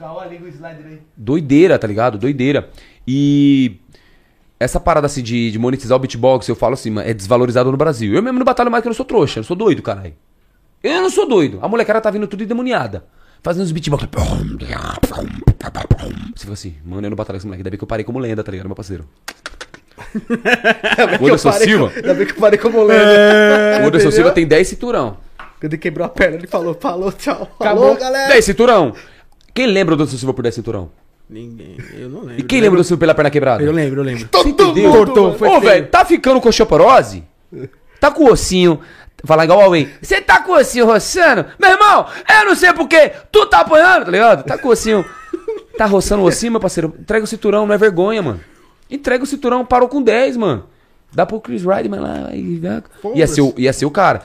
Doideira, 1.17 1.79
tá 1.79 1.87
ligado? 1.87 2.19
Doideira. 2.19 2.69
E 3.07 3.77
essa 4.61 4.79
parada 4.79 5.07
assim 5.07 5.23
de, 5.23 5.51
de 5.51 5.59
monetizar 5.59 5.97
o 5.97 5.99
beatbox, 5.99 6.47
eu 6.49 6.55
falo 6.57 6.75
assim, 6.75 6.91
mano, 6.91 7.09
é 7.09 7.13
desvalorizado 7.13 7.71
no 7.71 7.77
Brasil. 7.77 8.15
Eu 8.15 8.23
mesmo 8.23 8.39
não 8.39 8.45
batalho 8.45 8.71
mais 8.71 8.83
que 8.83 8.89
eu 8.89 8.91
não 8.91 8.97
sou 8.97 9.05
trouxa, 9.07 9.39
eu 9.39 9.43
não 9.43 9.47
sou 9.47 9.57
doido, 9.57 9.83
caralho. 9.83 10.15
Eu 10.83 11.03
não 11.03 11.11
sou 11.11 11.29
doido. 11.29 11.59
A 11.63 11.69
molecada 11.69 12.01
tá 12.01 12.11
vindo 12.11 12.27
tudo 12.27 12.43
endemoniada. 12.43 13.05
Fazendo 13.43 13.65
os 13.65 13.73
beatbox. 13.73 14.05
Você 16.35 16.41
fica 16.41 16.53
assim, 16.53 16.75
mano, 16.85 17.07
eu 17.07 17.11
não 17.11 17.17
batalho 17.17 17.35
com 17.35 17.39
esse 17.39 17.47
moleque. 17.47 17.61
Ainda 17.61 17.71
bem 17.71 17.79
que 17.79 17.85
eu 17.85 17.89
parei 17.89 18.05
como 18.05 18.19
lenda, 18.19 18.43
tá 18.45 18.51
ligado, 18.53 18.67
meu 18.67 18.77
parceiro? 18.77 19.05
O 21.21 21.27
Anderson 21.27 21.53
Silva. 21.53 21.91
com- 21.91 21.97
Ainda 21.97 22.15
bem 22.15 22.27
que 22.27 22.33
eu 22.33 22.37
parei 22.37 22.59
como 22.59 22.83
lenda. 22.85 23.83
O 23.83 23.87
Anderson 23.89 24.11
Silva 24.11 24.31
tem 24.31 24.47
10 24.47 24.69
cinturão. 24.69 25.17
Quando 25.61 25.73
ele 25.75 25.79
quebrou 25.79 26.05
a 26.05 26.09
perna, 26.09 26.37
ele 26.37 26.47
falou, 26.47 26.75
falou, 26.81 27.13
tchau. 27.13 27.43
Acabou. 27.61 27.83
Falou, 27.85 27.97
galera. 27.97 28.29
10 28.33 28.45
cinturão. 28.45 28.95
Quem 29.55 29.67
lembra 29.67 29.95
do 29.97 30.03
Anderson 30.03 30.19
Silva 30.19 30.35
por 30.35 30.43
10 30.43 30.55
cinturão? 30.55 30.91
Ninguém, 31.33 31.79
eu 31.95 32.11
não 32.11 32.21
lembro. 32.21 32.41
E 32.41 32.43
quem 32.43 32.61
lembra 32.61 32.77
do 32.77 32.85
Silva 32.85 33.01
pela 33.01 33.15
perna 33.15 33.31
quebrada? 33.31 33.63
Eu 33.63 33.73
lembro, 33.73 34.01
eu 34.01 34.05
lembro. 34.05 34.29
Cortou, 34.93 35.33
foi 35.39 35.49
Ô, 35.49 35.61
velho, 35.61 35.89
tá 35.89 36.05
ficando 36.05 36.39
com 36.43 36.49
osteoporose? 36.51 37.25
Tá 37.99 38.11
com 38.11 38.25
o 38.25 38.33
ossinho. 38.33 38.81
Falar 39.25 39.45
igual 39.45 39.61
o 39.61 39.63
Huawei. 39.63 39.89
Você 40.03 40.21
tá 40.21 40.43
com 40.43 40.53
o 40.53 40.57
ossinho 40.57 40.85
roçando? 40.85 41.47
Meu 41.59 41.71
irmão, 41.71 42.07
eu 42.29 42.47
não 42.47 42.55
sei 42.55 42.71
porquê. 42.75 43.13
Tu 43.31 43.47
tá 43.47 43.61
apanhando, 43.61 44.05
tá 44.05 44.11
ligado? 44.11 44.45
Tá 44.45 44.59
com 44.59 44.69
o 44.69 44.73
ossinho. 44.73 45.05
Tá 45.79 45.87
roçando 45.87 46.23
o 46.23 46.27
ossinho, 46.27 46.53
meu 46.53 46.61
parceiro. 46.61 46.95
Entrega 47.01 47.25
o 47.25 47.27
cinturão, 47.27 47.67
não 47.67 47.75
é 47.75 47.79
vergonha, 47.79 48.21
mano. 48.21 48.41
Entrega 48.91 49.25
o 49.25 49.27
cinturão, 49.27 49.65
parou 49.65 49.89
com 49.89 50.03
10, 50.03 50.37
mano. 50.37 50.65
Dá 51.15 51.25
pro 51.25 51.41
Chris 51.41 51.65
Rideman 51.65 52.01
lá. 52.01 52.15
Né? 52.31 52.83
ia, 53.15 53.27
ser 53.27 53.41
o, 53.41 53.55
ia 53.57 53.73
ser 53.73 53.87
o 53.87 53.91
cara. 53.91 54.21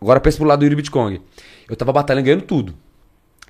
Agora 0.00 0.18
pensa 0.18 0.38
pro 0.38 0.46
lado 0.46 0.60
do 0.60 0.64
Yuri 0.64 0.76
Bitcoin. 0.76 1.20
Eu 1.68 1.76
tava 1.76 1.92
batalhando, 1.92 2.24
ganhando 2.24 2.42
tudo. 2.42 2.74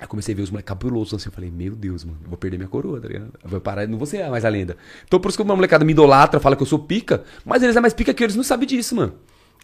Aí 0.01 0.07
comecei 0.07 0.33
a 0.33 0.37
ver 0.37 0.43
os 0.43 0.51
moleques 0.51 0.69
cabulosos 0.69 1.15
assim. 1.15 1.29
Eu 1.29 1.33
falei, 1.33 1.51
meu 1.51 1.75
Deus, 1.75 2.05
mano, 2.05 2.19
eu 2.23 2.29
vou 2.29 2.39
perder 2.39 2.57
minha 2.57 2.69
coroa, 2.69 3.01
tá 3.01 3.09
ligado? 3.09 3.31
Eu 3.43 3.51
vou 3.51 3.61
parar, 3.61 3.87
não 3.89 3.99
vou 3.99 4.07
ser 4.07 4.29
mais 4.31 4.45
a 4.45 4.49
lenda. 4.49 4.77
Então 5.07 5.19
por 5.19 5.29
isso 5.29 5.39
que 5.39 5.43
uma 5.43 5.57
molecada 5.57 5.85
me 5.85 5.93
idolatra, 5.93 6.39
fala 6.41 6.55
que 6.57 6.63
eu 6.63 6.67
sou 6.67 6.79
pica, 6.79 7.25
mas 7.45 7.63
eles 7.63 7.75
é 7.77 7.81
mais 7.81 7.93
pica 7.95 8.15
que 8.15 8.23
eu, 8.23 8.27
eles 8.27 8.37
não 8.37 8.45
sabem 8.45 8.67
disso, 8.67 8.95
mano. 8.95 9.15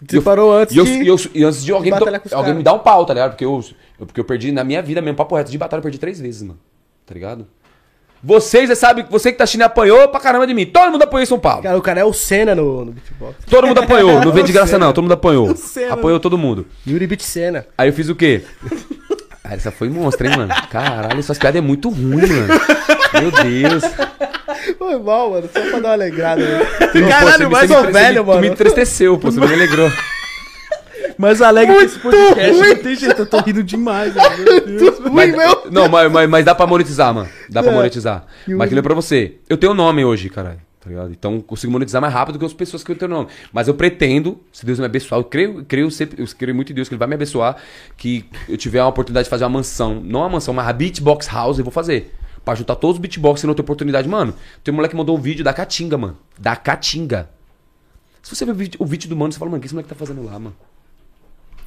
Você 0.09 0.21
parou 0.21 0.53
antes 0.53 0.75
E, 0.75 0.79
eu, 0.79 0.85
de... 0.85 1.07
eu, 1.41 1.49
antes 1.49 1.65
de 1.65 1.71
alguém, 1.71 1.93
me, 1.93 1.99
alguém 2.33 2.55
me 2.55 2.63
dar 2.65 2.73
um 2.73 2.81
pau, 2.81 3.07
tá 3.07 3.15
ligado? 3.15 3.31
Porque 3.31 3.45
eu, 3.45 3.65
eu- 4.01 4.07
porque 4.07 4.19
eu 4.21 4.25
perdi 4.25 4.51
na 4.51 4.65
minha 4.65 4.83
vida 4.83 5.01
mesmo, 5.01 5.17
papo 5.17 5.37
reto, 5.37 5.53
de 5.53 5.57
batalha 5.57 5.79
eu 5.79 5.83
perdi 5.85 5.99
três 5.99 6.19
vezes, 6.21 6.43
mano. 6.43 6.59
Tá 7.07 7.15
ligado? 7.15 7.47
Vocês, 8.27 8.69
você 8.69 8.75
sabe, 8.75 9.05
você 9.11 9.31
que 9.31 9.37
tá 9.39 9.45
assistindo 9.45 9.63
apanhou 9.63 10.09
pra 10.09 10.19
caramba 10.19 10.47
de 10.47 10.55
mim. 10.55 10.65
Todo 10.65 10.91
mundo 10.91 11.03
apanhou 11.03 11.23
em 11.23 11.27
São 11.27 11.39
Paulo. 11.39 11.63
Cara, 11.63 11.77
o 11.77 11.83
cara 11.83 12.01
é 12.01 12.05
o 12.05 12.13
Senna 12.13 12.55
no, 12.55 12.87
no 12.87 12.93
beatbox. 12.93 13.37
Todo 13.49 13.67
mundo 13.67 13.81
apanhou. 13.81 14.19
Não 14.25 14.33
vem 14.33 14.43
de 14.43 14.51
graça, 14.53 14.79
não. 14.81 14.93
Todo 14.95 15.05
mundo 15.05 15.13
apanhou. 15.13 15.55
Senna. 15.55 15.93
Apanhou 15.93 16.19
todo 16.19 16.39
mundo. 16.39 16.67
Yuri 16.87 17.07
Beat 17.07 17.21
Senna. 17.21 17.67
Aí 17.77 17.89
eu 17.91 17.93
fiz 17.93 18.09
o 18.09 18.15
quê? 18.17 18.43
Ah, 19.47 19.55
essa 19.55 19.71
foi 19.71 19.91
monstro, 19.91 20.27
hein, 20.27 20.37
mano? 20.37 20.55
Caralho, 20.71 21.19
essas 21.19 21.39
piadas 21.39 21.59
é 21.59 21.61
muito 21.61 21.91
ruim, 21.91 22.17
mano. 22.27 22.49
Meu 23.21 23.31
Deus. 23.31 23.85
Foi 24.79 24.99
mal, 24.99 25.31
mano. 25.31 25.49
Só 25.53 25.61
pra 25.61 25.71
dar 25.81 25.89
uma 25.89 25.93
alegrada. 25.93 26.41
Né? 26.43 26.67
Caralho, 27.09 27.51
mas 27.51 27.71
sou 27.71 27.85
me- 27.85 27.93
velho, 27.93 28.23
me- 28.23 28.27
mano. 28.29 28.39
Tu 28.39 28.43
me 28.43 28.49
entristeceu, 28.49 29.19
pô. 29.19 29.31
Você 29.31 29.39
não 29.39 29.47
me 29.47 29.55
alegrou. 29.55 29.91
Mas 31.19 31.43
alegre 31.43 31.77
que 31.77 31.85
esse 31.85 31.99
podcast 31.99 32.53
não 32.61 32.77
tem 32.77 32.97
jeito, 32.97 33.21
eu 33.23 33.27
tô 33.27 33.39
rindo 33.41 33.63
demais. 33.63 34.15
mano. 34.15 34.37
Meu 34.45 34.61
Deus. 34.67 34.99
Ruim, 34.99 35.33
meu. 35.33 35.63
Não, 35.71 35.89
mas, 35.89 36.11
mas, 36.11 36.29
mas 36.29 36.45
dá 36.45 36.55
pra 36.55 36.67
monetizar, 36.67 37.13
mano. 37.15 37.29
Dá 37.51 37.63
pra 37.63 37.71
É. 37.71 37.75
monetizar. 37.75 38.25
E 38.49 38.55
o- 38.55 38.59
Mas 38.59 38.69
que 38.69 38.75
nem 38.75 38.83
pra 38.83 38.95
você. 38.95 39.35
Eu 39.49 39.57
tenho 39.59 39.75
nome 39.75 40.05
hoje, 40.05 40.29
caralho. 40.31 40.59
Tá 40.85 40.91
ligado? 40.91 41.11
Então 41.11 41.41
consigo 41.41 41.73
monetizar 41.73 42.03
mais 42.03 42.13
rápido 42.13 42.39
que 42.39 42.45
as 42.45 42.53
pessoas 42.53 42.85
que 42.85 42.93
eu 42.93 42.97
tenho 42.97 43.11
nome. 43.11 43.29
Mas 43.51 43.69
eu 43.69 43.75
pretendo, 43.75 44.39
se 44.53 44.67
Deus 44.67 44.79
me 44.79 44.85
abençoar, 44.85 45.19
eu 45.19 45.25
creio, 45.25 45.65
creio, 45.65 45.91
sempre, 45.91 46.23
eu 46.23 46.29
creio 46.37 46.55
muito 46.55 46.73
em 46.73 46.75
Deus 46.75 46.89
que 46.89 46.95
Ele 46.95 46.99
vai 46.99 47.09
me 47.09 47.15
abençoar, 47.15 47.57
que 47.97 48.27
eu 48.47 48.59
tiver 48.59 48.81
a 48.81 48.87
oportunidade 48.87 49.25
de 49.25 49.31
fazer 49.31 49.45
uma 49.45 49.51
mansão. 49.51 50.03
Não 50.05 50.21
uma 50.21 50.29
mansão, 50.29 50.53
mas 50.53 50.69
a 50.69 50.73
beatbox 50.75 51.27
house 51.27 51.59
eu 51.59 51.65
vou 51.65 51.73
fazer. 51.73 52.15
Pra 52.45 52.55
juntar 52.55 52.77
todos 52.77 52.97
os 52.97 53.01
beatbox 53.01 53.41
que 53.41 53.47
não 53.47 53.55
tem 53.55 53.63
oportunidade. 53.63 54.07
Mano, 54.07 54.35
tem 54.63 54.73
um 54.73 54.77
moleque 54.77 54.93
que 54.93 54.99
mandou 54.99 55.17
um 55.17 55.21
vídeo 55.21 55.43
da 55.43 55.55
Caatinga, 55.55 55.97
mano. 55.97 56.19
Da 56.39 56.55
Caatinga. 56.55 57.31
Se 58.23 58.37
você 58.37 58.45
ver 58.45 58.53
o 58.79 58.85
vídeo 58.85 59.09
do 59.09 59.17
mano, 59.17 59.33
você 59.33 59.39
fala, 59.39 59.51
mano, 59.51 59.59
o 59.59 59.61
que 59.63 59.67
esse 59.67 59.75
moleque 59.75 59.89
tá 59.89 59.95
fazendo 59.95 60.23
lá, 60.23 60.39
mano? 60.39 60.55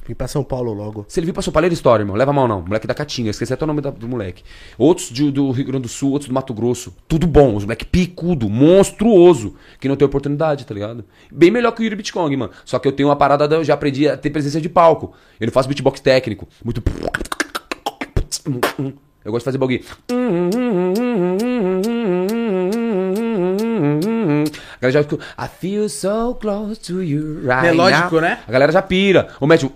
Vim 0.08 0.14
pra 0.14 0.26
São 0.26 0.42
Paulo 0.42 0.72
logo. 0.72 1.04
Se 1.06 1.20
ele 1.20 1.26
vir 1.26 1.34
pra 1.34 1.42
São 1.42 1.52
Paulo, 1.52 1.66
ele 1.66 1.74
história, 1.74 2.02
irmão. 2.02 2.16
Leva 2.16 2.32
mal, 2.32 2.48
não. 2.48 2.62
Moleque 2.62 2.86
da 2.86 2.94
Caatinga. 2.94 3.28
Esqueci 3.28 3.52
até 3.52 3.62
o 3.62 3.66
nome 3.66 3.82
da- 3.82 3.90
do 3.90 4.08
moleque. 4.08 4.42
Outros 4.78 5.10
de- 5.10 5.30
do 5.30 5.50
Rio 5.50 5.66
Grande 5.66 5.82
do 5.82 5.88
Sul, 5.88 6.12
outros 6.12 6.28
do 6.28 6.32
Mato 6.34 6.54
Grosso. 6.54 6.94
Tudo 7.06 7.26
bom. 7.26 7.54
Os 7.54 7.64
moleque 7.64 7.84
picudo, 7.84 8.48
monstruoso. 8.48 9.54
Que 9.78 9.86
não 9.86 9.96
tem 9.96 10.06
oportunidade, 10.06 10.64
tá 10.64 10.72
ligado? 10.72 11.04
Bem 11.30 11.50
melhor 11.50 11.72
que 11.72 11.82
o 11.82 11.84
Yuri 11.84 11.96
Bitcoin, 11.96 12.34
mano. 12.36 12.52
Só 12.64 12.78
que 12.78 12.88
eu 12.88 12.92
tenho 12.92 13.10
uma 13.10 13.16
parada, 13.16 13.46
da- 13.46 13.56
eu 13.56 13.64
já 13.64 13.74
aprendi 13.74 14.08
a 14.08 14.16
ter 14.16 14.30
presença 14.30 14.58
de 14.60 14.68
palco. 14.70 15.12
Eu 15.38 15.46
não 15.46 15.52
faço 15.52 15.68
beatbox 15.68 16.00
técnico. 16.00 16.48
Muito... 16.64 16.82
Eu 19.24 19.30
gosto 19.32 19.40
de 19.40 19.44
fazer 19.44 19.58
bagulho. 19.58 19.84
A 24.80 24.80
galera 24.86 24.92
já 24.92 25.02
fica, 25.02 25.16
I 25.36 25.48
feel 25.60 25.88
so 25.88 26.34
close 26.40 26.80
to 26.80 27.02
you 27.02 27.40
right 27.40 27.62
Melódico, 27.62 28.12
now." 28.14 28.20
né? 28.20 28.40
A 28.46 28.52
galera 28.52 28.70
já 28.72 28.80
pira. 28.80 29.28
Ou 29.40 29.48
mete 29.48 29.66
o... 29.66 29.72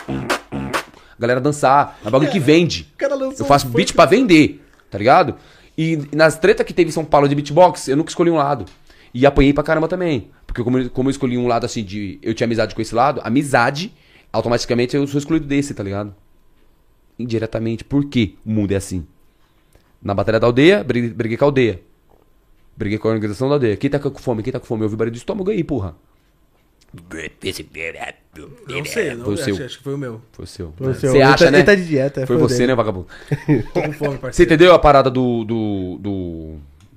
A 0.00 1.18
galera 1.18 1.40
dançar. 1.40 1.98
É 2.04 2.08
um 2.08 2.10
bagulho 2.10 2.30
que 2.30 2.40
vende. 2.40 2.92
Eu 3.38 3.44
faço 3.44 3.68
beat 3.68 3.92
pra 3.94 4.04
vender, 4.06 4.62
tá 4.90 4.98
ligado? 4.98 5.34
E 5.76 6.08
nas 6.14 6.38
tretas 6.38 6.66
que 6.66 6.72
teve 6.72 6.88
em 6.88 6.92
São 6.92 7.04
Paulo 7.04 7.28
de 7.28 7.34
beatbox, 7.34 7.88
eu 7.88 7.96
nunca 7.96 8.10
escolhi 8.10 8.30
um 8.30 8.36
lado. 8.36 8.64
E 9.12 9.26
apanhei 9.26 9.52
pra 9.52 9.62
caramba 9.62 9.88
também. 9.88 10.30
Porque 10.46 10.62
como, 10.62 10.78
eu- 10.78 10.90
como 10.90 11.08
eu 11.08 11.10
escolhi 11.10 11.36
um 11.38 11.46
lado 11.46 11.64
assim 11.64 11.84
de. 11.84 12.18
Eu 12.22 12.34
tinha 12.34 12.46
amizade 12.46 12.74
com 12.74 12.80
esse 12.80 12.94
lado, 12.94 13.20
amizade, 13.24 13.92
automaticamente 14.32 14.96
eu 14.96 15.06
sou 15.06 15.18
excluído 15.18 15.46
desse, 15.46 15.74
tá 15.74 15.82
ligado? 15.82 16.14
Indiretamente. 17.18 17.84
Por 17.84 18.04
quê? 18.06 18.34
O 18.44 18.50
mundo 18.50 18.72
é 18.72 18.76
assim. 18.76 19.06
Na 20.02 20.14
batalha 20.14 20.38
da 20.40 20.46
aldeia, 20.46 20.84
briguei, 20.84 21.10
briguei 21.10 21.36
com 21.36 21.44
a 21.44 21.48
aldeia. 21.48 21.80
Briguei 22.76 22.98
com 22.98 23.08
a 23.08 23.12
organização 23.12 23.48
da 23.48 23.54
aldeia. 23.54 23.76
Quem 23.76 23.88
tá 23.90 23.98
com 23.98 24.10
fome? 24.18 24.42
Quem 24.42 24.52
tá 24.52 24.60
com 24.60 24.66
fome? 24.66 24.82
Eu 24.82 24.86
ouvi 24.86 24.96
barulho 24.96 25.12
do 25.12 25.16
estômago 25.18 25.50
aí, 25.50 25.64
porra. 25.64 25.94
Não 28.68 28.84
sei, 28.84 29.14
não, 29.14 29.24
Foi 29.24 29.34
o 29.34 29.38
acho, 29.38 29.44
seu. 29.54 29.66
acho 29.66 29.78
que 29.78 29.84
foi 29.84 29.94
o 29.94 29.98
meu. 29.98 30.20
Foi 30.32 30.44
o 30.44 30.48
seu. 30.48 30.72
Foi 30.76 30.88
o 30.90 30.94
seu. 30.94 31.10
Você 31.10 31.16
Ele 31.16 31.22
acha, 31.22 31.44
tá- 31.46 31.50
né? 31.50 31.58
ele 31.58 31.66
tá 31.66 31.74
de 31.74 31.86
dieta, 31.86 32.26
Foi 32.26 32.36
foi 32.36 32.36
o 32.36 32.48
você, 32.48 32.58
dele. 32.58 32.68
né, 32.68 32.74
vagabundo? 32.74 33.06
Tô 33.74 33.82
com 33.82 33.92
fome, 33.92 34.10
Você 34.14 34.18
parceiro. 34.18 34.52
entendeu 34.54 34.74
a 34.74 34.78
parada 34.78 35.10
do. 35.10 35.44
do. 35.44 35.98
do. 36.00 36.56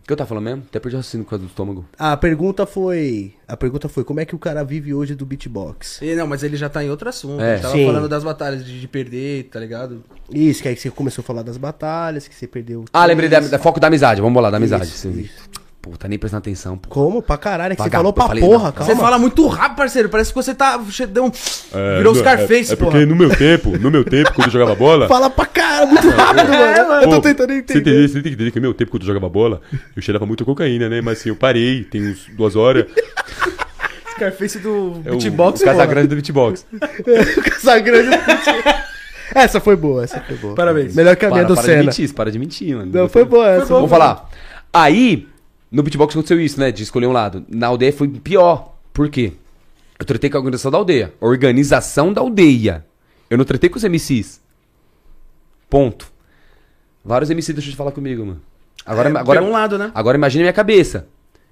O 0.09 0.11
que 0.11 0.13
eu 0.13 0.17
tava 0.17 0.27
falando 0.29 0.43
mesmo? 0.43 0.63
Até 0.67 0.79
perdi 0.79 0.95
o 0.95 0.97
raciocínio 0.97 1.23
por 1.23 1.29
causa 1.29 1.45
do 1.45 1.49
estômago. 1.49 1.85
A 1.95 2.17
pergunta 2.17 2.65
foi. 2.65 3.35
A 3.47 3.55
pergunta 3.55 3.87
foi 3.87 4.03
como 4.03 4.19
é 4.19 4.25
que 4.25 4.33
o 4.33 4.39
cara 4.39 4.63
vive 4.63 4.91
hoje 4.91 5.13
do 5.13 5.23
beatbox? 5.23 6.01
E, 6.01 6.15
não, 6.15 6.25
mas 6.25 6.41
ele 6.41 6.57
já 6.57 6.67
tá 6.67 6.83
em 6.83 6.89
outro 6.89 7.07
assunto. 7.07 7.43
É. 7.43 7.53
Ele 7.53 7.61
tava 7.61 7.73
Sim. 7.75 7.85
falando 7.85 8.09
das 8.09 8.23
batalhas 8.23 8.65
de, 8.65 8.81
de 8.81 8.87
perder, 8.87 9.49
tá 9.51 9.59
ligado? 9.59 10.03
Isso, 10.33 10.63
que 10.63 10.67
aí 10.67 10.75
você 10.75 10.89
começou 10.89 11.21
a 11.21 11.25
falar 11.25 11.43
das 11.43 11.57
batalhas, 11.57 12.27
que 12.27 12.33
você 12.33 12.47
perdeu. 12.47 12.85
Ah, 12.91 13.05
lembrei 13.05 13.29
da, 13.29 13.39
da 13.39 13.59
foco 13.59 13.79
da 13.79 13.85
amizade. 13.85 14.19
Vamos 14.19 14.41
lá, 14.41 14.49
da 14.49 14.57
amizade. 14.57 14.85
Isso, 14.85 15.09
isso. 15.09 15.49
Pô, 15.81 15.91
tá 15.91 16.09
nem 16.09 16.19
prestando 16.19 16.39
atenção, 16.39 16.77
pô. 16.77 16.89
Como? 16.89 17.21
Pra 17.21 17.37
caralho, 17.37 17.71
é 17.71 17.75
que 17.75 17.81
você 17.81 17.89
falou 17.89 18.11
pra 18.11 18.27
falei, 18.27 18.43
porra, 18.43 18.65
não. 18.65 18.71
calma. 18.73 18.93
Você 18.93 18.99
fala 18.99 19.17
muito 19.17 19.47
rápido, 19.47 19.77
parceiro. 19.77 20.09
Parece 20.09 20.29
que 20.31 20.35
você 20.35 20.53
tá. 20.53 20.75
você 20.75 21.07
Deu 21.07 21.23
um, 21.23 21.31
É, 21.73 21.97
virou 21.99 22.11
os 22.11 22.17
não, 22.21 22.25
Scarface, 22.25 22.71
é, 22.71 22.73
é 22.73 22.75
porra. 22.75 22.91
porque 22.91 23.05
no 23.05 23.15
meu 23.15 23.29
tempo, 23.29 23.77
no 23.77 23.89
meu 23.89 24.03
tempo, 24.03 24.33
quando 24.33 24.47
eu 24.47 24.51
jogava 24.51 24.75
bola. 24.75 25.07
Fala 25.07 25.29
pra 25.29 25.45
cara, 25.45 25.85
muito 25.85 26.09
rápido, 26.09 26.49
mano. 26.49 26.93
Eu 27.01 27.09
tô 27.09 27.15
Pô, 27.15 27.21
tentando 27.21 27.53
Você, 27.53 27.57
entender. 27.59 27.79
entender, 27.79 28.07
você 28.09 28.13
tem 28.15 28.23
que 28.23 28.29
entender 28.33 28.51
que 28.51 28.57
no 28.59 28.61
meu 28.63 28.73
tempo, 28.73 28.91
quando 28.91 29.03
eu 29.03 29.07
jogava 29.07 29.29
bola, 29.29 29.61
eu 29.95 30.01
cheirava 30.01 30.25
muito 30.25 30.43
cocaína, 30.43 30.89
né? 30.89 30.99
Mas 30.99 31.19
assim, 31.19 31.29
eu 31.29 31.35
parei, 31.37 31.85
tem 31.85 32.09
uns 32.09 32.27
duas 32.35 32.57
horas. 32.57 32.85
Scarface 34.15 34.59
do 34.59 35.01
É 35.05 35.11
beatbox, 35.11 35.61
o. 35.61 35.63
Casagrande 35.63 36.07
do 36.09 36.15
beatbox. 36.15 36.65
Casagrande. 37.55 38.09
Essa 39.33 39.61
foi 39.61 39.77
boa, 39.77 40.03
essa 40.03 40.19
foi 40.19 40.35
boa. 40.35 40.55
Parabéns. 40.55 40.93
Melhor 40.93 41.15
que 41.15 41.25
a 41.25 41.29
minha 41.29 41.43
Para, 41.45 41.47
do 41.47 41.55
para 41.55 41.61
de 41.63 41.69
Senna. 41.71 41.83
mentir, 41.85 42.13
para 42.13 42.31
de 42.33 42.37
mentir, 42.37 42.75
mano. 42.75 42.91
Não, 42.93 43.07
foi 43.07 43.23
boa 43.23 43.47
essa. 43.49 43.67
Vamos 43.67 43.89
falar. 43.89 44.27
Aí, 44.73 45.28
No 45.71 45.83
beatbox 45.83 46.13
aconteceu 46.13 46.39
isso, 46.39 46.59
né? 46.59 46.71
De 46.71 46.83
escolher 46.83 47.07
um 47.07 47.11
lado. 47.11 47.45
Na 47.49 47.67
aldeia 47.67 47.93
foi 47.93 48.07
pior. 48.07 48.73
Por 48.93 49.09
quê? 49.09 49.33
Eu 49.99 50.05
tratei 50.05 50.29
com 50.29 50.37
a 50.37 50.39
organização 50.39 50.71
da 50.71 50.77
aldeia. 50.77 51.13
Organização 51.19 52.11
da 52.11 52.21
aldeia. 52.21 52.85
Eu 53.29 53.37
não 53.37 53.45
tratei 53.45 53.69
com 53.69 53.77
os 53.77 53.83
MCs. 53.83 54.41
Ponto. 55.69 56.11
Vários 57.03 57.29
MCs 57.29 57.53
deixam 57.55 57.71
de 57.71 57.77
falar 57.77 57.91
comigo, 57.91 58.25
mano. 58.25 58.41
Agora, 58.85 59.09
É, 59.09 59.17
agora, 59.17 59.43
um 59.43 59.51
lado, 59.51 59.77
né? 59.77 59.91
agora 59.93 60.17
imagine 60.17 60.43
minha 60.43 60.53
cabeça. 60.53 61.07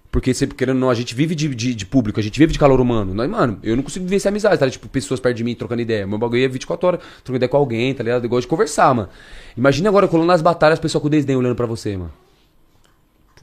Porque, 0.10 0.34
sempre 0.34 0.56
querendo 0.56 0.76
ou 0.76 0.82
não, 0.82 0.90
a 0.90 0.96
gente 0.96 1.14
vive 1.14 1.36
de, 1.36 1.54
de, 1.54 1.76
de 1.76 1.86
público, 1.86 2.20
a 2.20 2.24
gente 2.24 2.40
vive 2.40 2.54
de 2.54 2.58
calor 2.58 2.80
humano. 2.80 3.14
Nós, 3.14 3.30
mano, 3.30 3.60
eu 3.62 3.76
não 3.76 3.84
consigo 3.84 4.06
viver 4.06 4.20
sem 4.20 4.30
amizade, 4.30 4.58
tá? 4.58 4.68
Tipo, 4.70 4.88
pessoas 4.88 5.20
perto 5.20 5.36
de 5.36 5.44
mim 5.44 5.54
trocando 5.54 5.82
ideia. 5.82 6.08
Meu 6.08 6.18
bagulho 6.18 6.44
é 6.44 6.48
24 6.48 6.88
horas 6.88 7.02
trocando 7.24 7.36
ideia 7.36 7.50
com 7.50 7.58
alguém, 7.58 7.94
tá 7.94 8.04
ligado? 8.04 8.24
Eu 8.24 8.30
gosto 8.30 8.44
de 8.44 8.48
conversar, 8.48 8.96
mano. 8.96 9.10
Imagina 9.56 9.90
agora 9.90 10.08
colando 10.08 10.28
nas 10.28 10.42
batalhas, 10.42 10.80
pessoal 10.80 11.02
com 11.02 11.10
desdém 11.10 11.36
olhando 11.36 11.56
pra 11.56 11.66
você, 11.66 11.96
mano. 11.98 12.12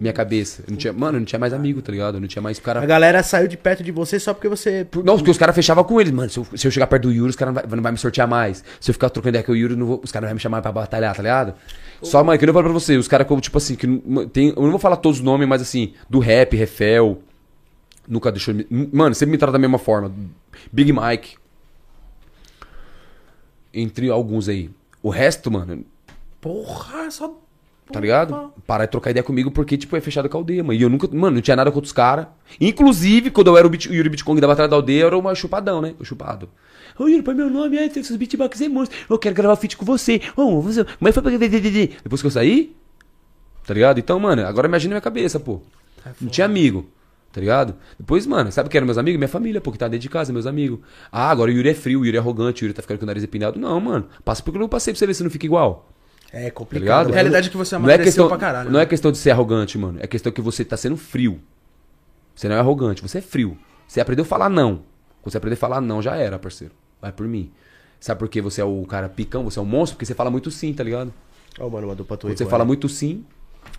Minha 0.00 0.12
cabeça. 0.12 0.62
Eu 0.66 0.72
não 0.72 0.76
tinha, 0.76 0.92
mano, 0.92 1.16
eu 1.16 1.20
não 1.20 1.24
tinha 1.24 1.38
mais 1.38 1.52
amigo, 1.52 1.80
tá 1.80 1.92
ligado? 1.92 2.16
Eu 2.16 2.20
não 2.20 2.26
tinha 2.26 2.42
mais 2.42 2.58
A 2.58 2.62
cara. 2.62 2.84
galera 2.84 3.22
saiu 3.22 3.46
de 3.46 3.56
perto 3.56 3.82
de 3.84 3.92
você 3.92 4.18
só 4.18 4.34
porque 4.34 4.48
você. 4.48 4.84
Não, 5.04 5.16
porque 5.16 5.30
os 5.30 5.38
caras 5.38 5.54
fechavam 5.54 5.84
com 5.84 6.00
eles, 6.00 6.12
mano. 6.12 6.28
Se 6.28 6.38
eu, 6.38 6.46
se 6.56 6.66
eu 6.66 6.70
chegar 6.70 6.88
perto 6.88 7.04
do 7.04 7.12
Yuri, 7.12 7.30
os 7.30 7.36
caras 7.36 7.54
não 7.54 7.62
vai, 7.62 7.76
não 7.76 7.82
vai 7.82 7.92
me 7.92 7.98
sortear 7.98 8.26
mais. 8.26 8.64
Se 8.80 8.90
eu 8.90 8.92
ficar 8.92 9.08
trocando 9.10 9.30
ideia 9.30 9.44
com 9.44 9.52
o 9.52 9.56
Yuri, 9.56 9.76
não 9.76 9.86
vou- 9.86 10.00
os 10.02 10.10
caras 10.10 10.24
não 10.26 10.30
vão 10.30 10.34
me 10.34 10.40
chamar 10.40 10.60
pra 10.62 10.72
batalhar, 10.72 11.14
tá 11.14 11.22
ligado? 11.22 11.54
Só, 12.02 12.24
mano, 12.24 12.36
que 12.38 12.44
eu 12.44 12.46
não 12.48 12.52
falo 12.54 12.64
pra 12.64 12.72
você, 12.72 12.96
os 12.96 13.06
caras 13.06 13.26
como, 13.26 13.40
tipo 13.40 13.56
assim, 13.56 13.76
que 13.76 13.86
não- 13.86 14.28
tem, 14.28 14.48
eu 14.48 14.62
não 14.62 14.70
vou 14.70 14.78
falar 14.80 14.96
todos 14.96 15.18
os 15.20 15.24
nomes, 15.24 15.46
mas 15.46 15.62
assim, 15.62 15.94
do 16.10 16.18
rap, 16.18 16.56
Refel, 16.56 17.22
nunca 18.08 18.32
deixou. 18.32 18.52
Mano, 18.92 19.14
sempre 19.14 19.30
me 19.32 19.38
trata 19.38 19.52
da 19.52 19.58
mesma 19.60 19.78
forma. 19.78 20.12
Big 20.72 20.92
Mike. 20.92 21.36
Entre 23.72 24.10
alguns 24.10 24.48
aí. 24.48 24.70
O 25.02 25.08
resto, 25.10 25.50
mano, 25.50 25.84
Porra, 26.40 27.10
só. 27.10 27.40
Tá 27.92 28.00
ligado? 28.00 28.52
Para 28.66 28.86
de 28.86 28.90
trocar 28.90 29.10
ideia 29.10 29.22
comigo 29.22 29.50
porque, 29.50 29.76
tipo, 29.76 29.94
é 29.94 30.00
fechado 30.00 30.28
com 30.28 30.38
a 30.38 30.40
aldeia, 30.40 30.64
mano. 30.64 30.78
E 30.78 30.82
eu 30.82 30.88
nunca, 30.88 31.06
mano, 31.08 31.36
não 31.36 31.42
tinha 31.42 31.54
nada 31.54 31.70
contra 31.70 31.86
os 31.86 31.92
caras. 31.92 32.26
Inclusive, 32.60 33.30
quando 33.30 33.48
eu 33.48 33.58
era 33.58 33.66
o, 33.66 33.70
o 33.70 33.94
Yuri 33.94 34.08
Bitcoin 34.08 34.40
da 34.40 34.46
Batalha 34.46 34.68
da 34.68 34.76
Aldeia, 34.76 35.02
eu 35.02 35.06
era 35.06 35.18
o 35.18 35.34
chupadão, 35.34 35.82
né? 35.82 35.94
O 35.98 36.04
chupado. 36.04 36.48
Ô, 36.98 37.06
Yuri, 37.06 37.22
põe 37.22 37.34
meu 37.34 37.50
nome, 37.50 37.76
é, 37.76 37.88
tem 37.88 38.02
seus 38.02 38.16
beatbox 38.16 38.60
é 38.60 38.68
monstro. 38.68 38.96
Eu 39.08 39.18
quero 39.18 39.34
gravar 39.34 39.56
feat 39.56 39.76
com 39.76 39.84
você. 39.84 40.20
Ô, 40.36 40.60
você. 40.62 40.86
Mas 40.98 41.14
foi 41.14 41.22
pra. 41.22 41.32
Depois 41.32 42.20
que 42.20 42.26
eu 42.26 42.30
saí, 42.30 42.74
tá 43.66 43.74
ligado? 43.74 43.98
Então, 43.98 44.18
mano, 44.18 44.46
agora 44.46 44.66
imagina 44.66 44.94
minha 44.94 45.00
cabeça, 45.00 45.38
pô. 45.38 45.60
Não 46.20 46.28
tinha 46.28 46.46
amigo. 46.46 46.86
Tá 47.32 47.40
ligado? 47.40 47.74
Depois, 47.98 48.26
mano, 48.28 48.52
sabe 48.52 48.68
o 48.68 48.70
que 48.70 48.76
eram 48.76 48.86
meus 48.86 48.96
amigos? 48.96 49.18
Minha 49.18 49.28
família, 49.28 49.60
pô, 49.60 49.72
que 49.72 49.78
tá 49.78 49.88
dentro 49.88 50.02
de 50.02 50.08
casa, 50.08 50.32
meus 50.32 50.46
amigos. 50.46 50.78
Ah, 51.10 51.30
agora 51.30 51.50
o 51.50 51.54
Yuri 51.54 51.70
é 51.70 51.74
frio, 51.74 52.00
o 52.00 52.06
Yuri 52.06 52.16
é 52.16 52.20
arrogante, 52.20 52.62
o 52.62 52.64
Yuri 52.64 52.74
tá 52.74 52.80
ficando 52.80 52.98
com 52.98 53.04
o 53.04 53.06
nariz 53.08 53.24
empinado. 53.24 53.58
Não, 53.58 53.80
mano. 53.80 54.06
Passa 54.24 54.40
porque 54.40 54.56
eu 54.56 54.60
não 54.60 54.68
passei 54.68 54.94
pra 54.94 54.98
você 54.98 55.06
ver 55.06 55.14
se 55.14 55.24
não 55.24 55.30
fica 55.30 55.44
igual. 55.44 55.90
É 56.36 56.44
Tá 56.46 56.50
complicado. 56.50 56.82
ligado? 56.82 57.00
A 57.00 57.04
mano. 57.04 57.14
realidade 57.14 57.48
é 57.48 57.50
que 57.50 57.56
você 57.56 57.78
Não 57.78 57.88
é 57.88 57.98
questão, 57.98 58.28
pra 58.28 58.36
caralho. 58.36 58.70
não 58.70 58.78
né? 58.78 58.82
é 58.84 58.86
questão 58.86 59.12
de 59.12 59.18
ser 59.18 59.30
arrogante, 59.30 59.78
mano. 59.78 59.98
É 60.02 60.06
questão 60.06 60.32
que 60.32 60.40
você 60.40 60.64
tá 60.64 60.76
sendo 60.76 60.96
frio. 60.96 61.40
Você 62.34 62.48
não 62.48 62.56
é 62.56 62.58
arrogante, 62.58 63.00
você 63.02 63.18
é 63.18 63.20
frio. 63.20 63.56
Você 63.86 64.00
aprendeu 64.00 64.24
a 64.24 64.26
falar 64.26 64.48
não. 64.48 64.82
Quando 65.22 65.32
você 65.32 65.38
aprender 65.38 65.54
a 65.54 65.58
falar 65.58 65.80
não, 65.80 66.02
já 66.02 66.16
era, 66.16 66.38
parceiro. 66.38 66.74
Vai 67.00 67.12
por 67.12 67.26
mim. 67.28 67.52
Sabe 68.00 68.18
por 68.18 68.28
que 68.28 68.40
você 68.42 68.60
é 68.60 68.64
o 68.64 68.84
cara 68.84 69.08
picão, 69.08 69.44
você 69.44 69.58
é 69.58 69.62
um 69.62 69.64
monstro? 69.64 69.96
Porque 69.96 70.04
você 70.06 70.14
fala 70.14 70.30
muito 70.30 70.50
sim, 70.50 70.72
tá 70.74 70.82
ligado? 70.82 71.12
Ó, 71.58 71.68
mano, 71.68 71.86
mandou 71.86 72.04
pra 72.04 72.16
tu 72.16 72.26
Quando 72.26 72.36
você 72.36 72.44
fala 72.46 72.64
é. 72.64 72.66
muito 72.66 72.88
sim, 72.88 73.24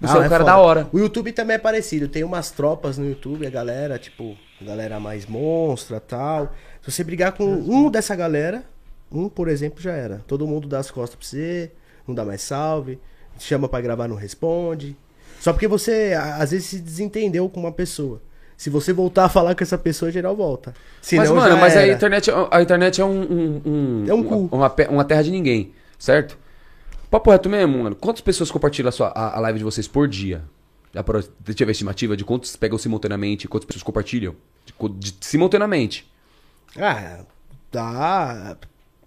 Ah, 0.02 0.08
você 0.08 0.15
é 0.18 0.20
um 0.22 0.24
é 0.24 0.30
cara 0.30 0.44
foda. 0.46 0.56
da 0.56 0.58
hora. 0.58 0.88
O 0.94 0.98
YouTube 0.98 1.32
também 1.34 1.56
é 1.56 1.60
parecido. 1.60 2.08
Tem 2.08 2.24
umas 2.24 2.50
tropas 2.52 2.98
no 2.98 3.06
YouTube, 3.08 3.46
a 3.46 3.50
galera, 3.50 4.00
tipo, 4.00 4.36
a 4.62 4.63
galera 4.63 5.00
mais 5.00 5.26
monstra 5.28 6.00
tal. 6.00 6.56
Se 6.82 6.89
você 6.91 7.04
brigar 7.04 7.34
com 7.34 7.46
um 7.46 7.91
dessa 7.91 8.15
galera, 8.15 8.63
um, 9.12 9.28
por 9.30 9.48
exemplo, 9.50 9.82
já 9.82 9.91
era. 9.91 10.24
Todo 10.26 10.48
mundo 10.48 10.68
dá 10.68 10.80
as 10.80 10.89
costas 10.89 11.15
pra 11.15 11.28
você, 11.28 11.72
não 12.08 12.13
dá 12.15 12.24
mais 12.26 12.41
salve, 12.41 13.00
chama 13.39 13.68
pra 13.68 13.82
gravar, 13.82 14.08
não 14.08 14.15
responde. 14.15 14.96
Só 15.39 15.52
porque 15.54 15.68
você, 15.68 16.13
às 16.39 16.52
vezes, 16.52 16.65
se 16.68 16.80
desentendeu 16.80 17.48
com 17.50 17.60
uma 17.60 17.72
pessoa. 17.72 18.22
Se 18.58 18.70
você 18.70 18.94
voltar 18.94 19.26
a 19.26 19.30
falar 19.30 19.54
com 19.54 19.63
essa 19.63 19.78
pessoa, 19.78 20.10
geral 20.12 20.36
volta. 20.36 20.74
Senão, 21.02 21.24
mas, 21.24 21.32
mano, 21.44 21.58
mas 21.58 21.76
a 21.76 21.88
internet, 21.88 22.32
a 22.50 22.62
internet 22.62 23.02
é 23.02 23.06
um. 23.06 23.22
um- 23.22 23.62
um- 23.65 24.06
É 24.08 24.13
um 24.13 24.24
cu. 24.24 24.50
Uma, 24.52 24.74
uma 24.89 25.04
terra 25.04 25.22
de 25.24 25.30
ninguém, 25.32 25.74
certo? 26.00 26.38
Papo 27.12 27.30
reto 27.32 27.50
mesmo, 27.50 27.84
mano. 27.84 27.96
Quantas 27.96 28.22
pessoas 28.22 28.50
compartilham 28.50 28.88
a, 28.89 28.91
sua, 28.91 29.08
a, 29.10 29.36
a 29.38 29.39
live 29.41 29.60
de 29.60 29.65
vocês 29.65 29.88
por 29.88 30.08
dia? 30.08 30.41
Já 30.94 31.04
parou, 31.04 31.22
tive 31.54 31.70
a 31.70 31.74
estimativa 31.74 32.15
de 32.15 32.24
quantos 32.24 32.56
pegam 32.56 32.78
simultaneamente, 32.78 33.48
quantas 33.48 33.68
pessoas 33.68 33.84
compartilham? 33.84 34.34
De 34.65 34.74
de- 35.12 35.15
simultaneamente. 35.20 36.10
Ah, 36.78 37.20
dá. 37.72 38.58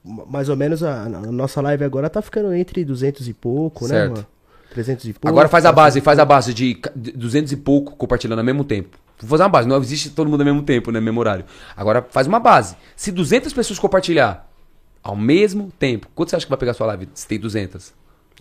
Mais 0.05 0.49
ou 0.49 0.57
menos 0.57 0.83
a, 0.83 1.03
a 1.05 1.09
nossa 1.09 1.61
live 1.61 1.85
agora 1.85 2.09
tá 2.09 2.23
ficando 2.23 2.53
entre 2.55 2.85
200 2.85 3.29
e 3.29 3.35
pouco, 3.35 3.85
né, 3.85 3.91
Certo. 3.91 4.11
mano? 4.13 4.27
300 4.71 5.05
e 5.07 5.13
pouco. 5.15 5.29
Agora 5.29 5.49
faz 5.49 5.65
a 5.65 5.73
400 5.73 5.75
base, 5.95 6.01
faz 6.05 6.19
a 6.19 6.25
base 6.25 6.55
de 6.55 6.75
ca- 6.75 6.93
de 6.95 7.13
200 7.13 7.53
e 7.53 7.57
pouco 7.57 7.97
compartilhando 7.97 8.39
ao 8.39 8.45
mesmo 8.45 8.65
tempo. 8.65 8.97
Vou 9.21 9.29
fazer 9.31 9.43
uma 9.43 9.49
base, 9.49 9.67
não 9.69 9.77
existe 9.79 10.11
todo 10.11 10.31
mundo 10.31 10.41
ao 10.41 10.47
mesmo 10.47 10.63
tempo, 10.63 10.91
né, 10.93 11.01
mesmo 11.01 11.19
horário. 11.21 11.45
Agora 11.77 12.07
faz 12.11 12.27
uma 12.27 12.39
base. 12.39 12.77
Se 12.95 13.11
200 13.11 13.53
pessoas 13.53 13.79
compartilhar 13.79 14.49
ao 15.03 15.17
mesmo 15.17 15.73
tempo, 15.79 16.07
quanto 16.15 16.31
você 16.31 16.37
acha 16.37 16.47
que 16.47 16.51
vai 16.51 16.59
pegar 16.59 16.73
a 16.73 16.75
sua 16.75 16.87
live 16.87 17.09
se 17.15 17.27
tem 17.27 17.39
200? 17.39 17.93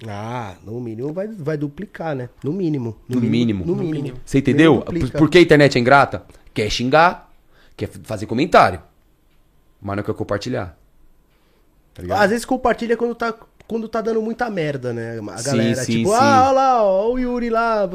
Ah, 0.08 0.54
no 0.64 0.80
mínimo 0.80 1.12
vai, 1.12 1.28
vai 1.28 1.58
duplicar, 1.58 2.16
né? 2.16 2.30
No 2.44 2.54
mínimo. 2.54 2.96
No 3.10 3.20
mínimo. 3.20 3.66
No 3.66 3.76
No 3.76 3.84
mínimo. 3.84 4.18
Você 4.24 4.38
entendeu? 4.38 4.82
Por, 4.82 5.12
por 5.12 5.30
que 5.30 5.40
a 5.40 5.42
internet 5.42 5.76
é 5.76 5.82
ingrata? 5.82 6.24
Quer 6.54 6.70
xingar, 6.70 7.32
quer 7.76 7.90
fazer 8.04 8.26
comentário, 8.28 8.80
mas 9.82 9.96
não 9.98 10.04
quer 10.04 10.14
compartilhar. 10.14 10.78
Tá? 12.06 12.22
Às 12.24 12.30
vezes 12.30 12.46
compartilha 12.46 12.96
quando 12.98 13.16
tá, 13.16 13.34
quando 13.68 13.88
tá 13.90 14.00
dando 14.00 14.22
muita 14.22 14.50
merda, 14.50 14.94
né? 14.94 15.20
A 15.30 15.38
Sim, 15.38 15.44
galera, 15.46 15.76
sim, 15.76 15.92
tipo, 15.92 16.10
sim. 16.10 16.16
ah, 16.18 16.44
olha 16.46 16.52
lá, 16.52 16.84
ó, 16.84 17.12
o 17.12 17.20
Yuri 17.20 17.50
lá, 17.50 17.90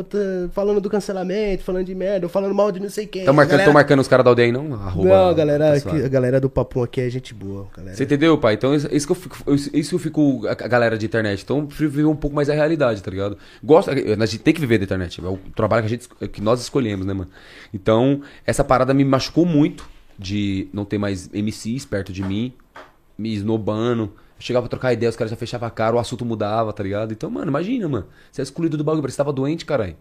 falando 0.52 0.80
do 0.82 0.90
cancelamento, 0.90 1.62
falando 1.64 1.86
de 1.86 1.94
merda, 1.94 2.26
ou 2.26 2.30
falando 2.30 2.54
mal 2.54 2.70
de 2.70 2.78
não 2.78 2.90
sei 2.90 3.06
quem. 3.06 3.24
Tá 3.24 3.32
marcando, 3.32 3.52
galera- 3.58 3.72
marcando 3.72 4.00
os 4.00 4.08
caras 4.08 4.22
da 4.24 4.30
aldeia 4.30 4.46
aí, 4.48 4.52
não? 4.52 4.74
Arroba, 4.74 5.08
Não, 5.08 5.28
a 5.30 5.32
galera, 5.34 5.64
tá 5.68 5.72
aqui- 5.72 5.80
suave. 5.80 6.04
a 6.04 6.08
galera 6.08 6.40
do 6.40 6.50
Papum 6.50 6.82
aqui 6.82 7.00
é 7.00 7.08
gente 7.08 7.32
boa, 7.32 7.68
galera. 7.74 7.96
Você 7.96 8.04
entendeu, 8.04 8.36
pai? 8.36 8.54
Então, 8.54 8.74
isso 8.74 8.88
isso 8.92 9.06
que 9.06 9.12
eu 9.12 9.16
fico, 9.16 9.36
isso 9.72 9.88
que 9.88 9.94
eu 9.94 9.98
fico 9.98 10.42
a 10.46 10.54
galera 10.54 10.98
de 10.98 11.06
internet. 11.06 11.42
Então, 11.42 11.64
viver 11.66 12.04
um 12.04 12.16
pouco 12.16 12.36
mais 12.36 12.50
a 12.50 12.54
realidade, 12.54 13.02
tá 13.02 13.10
ligado? 13.10 13.38
Gosto, 13.64 13.90
a 13.92 13.94
gente 14.26 14.38
tem 14.40 14.52
que 14.52 14.60
viver 14.60 14.76
da 14.78 14.84
internet. 14.84 15.24
É 15.24 15.28
o 15.28 15.38
trabalho 15.56 15.82
que, 15.82 15.86
a 15.86 15.90
gente, 15.90 16.08
que 16.28 16.42
nós 16.42 16.60
escolhemos, 16.60 17.06
né, 17.06 17.14
mano? 17.14 17.30
Então, 17.72 18.20
essa 18.46 18.62
parada 18.62 18.92
me 18.92 19.04
machucou 19.06 19.46
muito 19.46 19.88
de 20.18 20.68
não 20.72 20.84
ter 20.84 20.98
mais 20.98 21.30
MCs 21.32 21.86
perto 21.86 22.12
de 22.12 22.22
mim, 22.22 22.52
me 23.16 23.32
esnobando. 23.34 24.12
Chegava 24.38 24.64
pra 24.64 24.70
trocar 24.70 24.92
ideia, 24.92 25.08
os 25.08 25.14
caras 25.16 25.30
já 25.30 25.36
fechavam 25.36 25.68
a 25.68 25.70
cara, 25.70 25.94
o 25.94 25.98
assunto 26.00 26.24
mudava, 26.24 26.72
tá 26.72 26.82
ligado? 26.82 27.12
Então, 27.12 27.30
mano, 27.30 27.48
imagina, 27.48 27.88
mano. 27.88 28.06
Você 28.30 28.40
é 28.40 28.44
excluído 28.44 28.76
do 28.76 28.82
bagulho, 28.82 29.06
que 29.06 29.14
tava 29.16 29.32
doente, 29.32 29.64
caralho. 29.64 29.96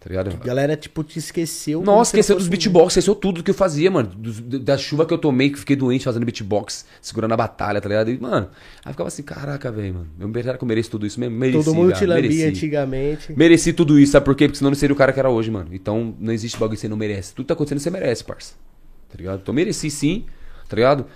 Tá 0.00 0.08
ligado? 0.10 0.30
A 0.38 0.44
galera, 0.44 0.76
tipo, 0.76 1.02
te 1.02 1.18
esqueceu. 1.18 1.80
Nossa, 1.82 2.10
esqueceu 2.10 2.36
dos 2.36 2.46
beatbox, 2.46 2.92
esqueceu 2.92 3.14
tudo 3.14 3.42
que 3.42 3.50
eu 3.50 3.54
fazia, 3.54 3.90
mano. 3.90 4.10
Dos- 4.14 4.38
da 4.40 4.76
chuva 4.76 5.06
que 5.06 5.14
eu 5.14 5.18
tomei, 5.18 5.48
que 5.48 5.58
fiquei 5.58 5.74
doente 5.76 6.04
fazendo 6.04 6.24
beatbox, 6.26 6.84
segurando 7.00 7.32
a 7.32 7.36
batalha, 7.38 7.80
tá 7.80 7.88
ligado? 7.88 8.10
E, 8.10 8.18
mano, 8.18 8.50
aí 8.84 8.92
ficava 8.92 9.08
assim, 9.08 9.22
caraca, 9.22 9.72
velho, 9.72 9.94
mano. 9.94 10.08
Eu, 10.20 10.42
será 10.42 10.58
que 10.58 10.64
eu 10.64 10.68
mereço 10.68 10.90
tudo 10.90 11.06
isso 11.06 11.18
mesmo? 11.18 11.34
Mereci, 11.36 11.64
Todo 11.64 11.74
mundo 11.74 11.86
viado, 11.86 11.98
te 12.00 12.06
lambia 12.06 12.22
mereci. 12.30 12.44
antigamente. 12.44 13.32
Mereci 13.34 13.72
tudo 13.72 13.98
isso, 13.98 14.12
sabe 14.12 14.26
por 14.26 14.34
quê? 14.34 14.46
Porque 14.46 14.58
senão 14.58 14.70
não 14.70 14.76
seria 14.76 14.92
o 14.92 14.96
cara 14.96 15.10
que 15.10 15.18
era 15.18 15.30
hoje, 15.30 15.50
mano. 15.50 15.70
Então, 15.72 16.14
não 16.20 16.34
existe 16.34 16.58
bagulho 16.58 16.76
que 16.76 16.80
você 16.82 16.88
não 16.88 16.98
merece. 16.98 17.34
Tudo 17.34 17.44
que 17.44 17.48
tá 17.48 17.54
acontecendo, 17.54 17.78
você 17.78 17.90
merece, 17.90 18.22
parça. 18.24 18.54
Tá 19.08 19.16
ligado? 19.16 19.40
Então, 19.42 19.54
mereci 19.54 19.90
sim, 19.90 20.26
tá 20.68 20.76
ligado? 20.76 21.06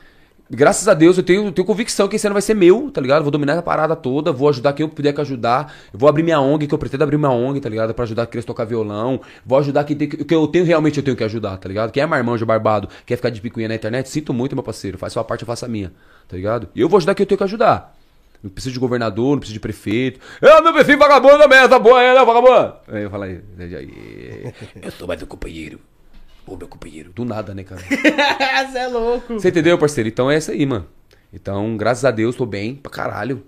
Graças 0.50 0.88
a 0.88 0.94
Deus, 0.94 1.18
eu 1.18 1.22
tenho, 1.22 1.52
tenho 1.52 1.66
convicção 1.66 2.08
que 2.08 2.16
esse 2.16 2.26
ano 2.26 2.32
vai 2.32 2.40
ser 2.40 2.54
meu, 2.54 2.90
tá 2.90 3.02
ligado? 3.02 3.22
Vou 3.22 3.30
dominar 3.30 3.58
a 3.58 3.62
parada 3.62 3.94
toda, 3.94 4.32
vou 4.32 4.48
ajudar 4.48 4.72
quem 4.72 4.82
eu 4.82 4.88
puder 4.88 5.12
que 5.12 5.20
ajudar. 5.20 5.74
Vou 5.92 6.08
abrir 6.08 6.22
minha 6.22 6.40
ONG, 6.40 6.66
que 6.66 6.74
eu 6.74 6.78
pretendo 6.78 7.04
abrir 7.04 7.18
minha 7.18 7.30
ONG, 7.30 7.60
tá 7.60 7.68
ligado? 7.68 7.92
Pra 7.92 8.04
ajudar 8.04 8.22
a 8.22 8.26
criança 8.26 8.46
a 8.46 8.48
tocar 8.48 8.64
violão. 8.64 9.20
Vou 9.44 9.58
ajudar 9.58 9.84
quem 9.84 9.94
tem, 9.94 10.08
que 10.08 10.34
eu 10.34 10.46
tenho 10.46 10.64
realmente 10.64 10.96
eu 10.96 11.02
tenho 11.04 11.14
que 11.14 11.22
ajudar, 11.22 11.58
tá 11.58 11.68
ligado? 11.68 11.92
Quem 11.92 12.02
é 12.02 12.06
marmanjo 12.06 12.46
barbado, 12.46 12.88
quer 13.04 13.16
ficar 13.16 13.28
de 13.28 13.42
picuinha 13.42 13.68
na 13.68 13.74
internet, 13.74 14.08
sinto 14.08 14.32
muito, 14.32 14.56
meu 14.56 14.62
parceiro. 14.62 14.96
Faz 14.96 15.12
sua 15.12 15.22
parte, 15.22 15.42
eu 15.42 15.46
faço 15.46 15.66
a 15.66 15.68
minha, 15.68 15.92
tá 16.26 16.34
ligado? 16.34 16.68
E 16.74 16.80
eu 16.80 16.88
vou 16.88 16.96
ajudar 16.96 17.14
quem 17.14 17.24
eu 17.24 17.28
tenho 17.28 17.38
que 17.38 17.44
ajudar. 17.44 17.94
Não 18.42 18.48
preciso 18.48 18.72
de 18.72 18.80
governador, 18.80 19.32
não 19.32 19.38
preciso 19.40 19.54
de 19.54 19.60
prefeito. 19.60 20.18
Eu, 20.40 20.62
meu 20.62 20.72
perfil 20.72 20.96
vagabundo 20.96 21.38
tá 21.68 21.78
boa 21.78 22.00
aí, 22.00 22.14
né, 22.14 22.24
vagabundo? 22.24 22.74
Aí 22.88 23.02
eu 23.02 23.10
falo 23.10 23.24
aí, 23.24 23.40
aí, 23.58 24.54
eu 24.80 24.90
sou 24.92 25.06
mais 25.06 25.22
um 25.22 25.26
companheiro. 25.26 25.78
Ô, 26.48 26.56
meu 26.56 26.66
companheiro. 26.66 27.12
Do 27.12 27.24
nada, 27.24 27.54
né, 27.54 27.62
cara? 27.62 27.82
Você 28.70 28.78
é 28.78 28.86
louco. 28.88 29.34
Você 29.34 29.48
entendeu, 29.48 29.76
parceiro? 29.76 30.08
Então 30.08 30.30
é 30.30 30.38
isso 30.38 30.50
aí, 30.50 30.64
mano. 30.64 30.86
Então, 31.32 31.76
graças 31.76 32.04
a 32.06 32.10
Deus, 32.10 32.34
tô 32.34 32.46
bem 32.46 32.74
pra 32.74 32.90
caralho. 32.90 33.44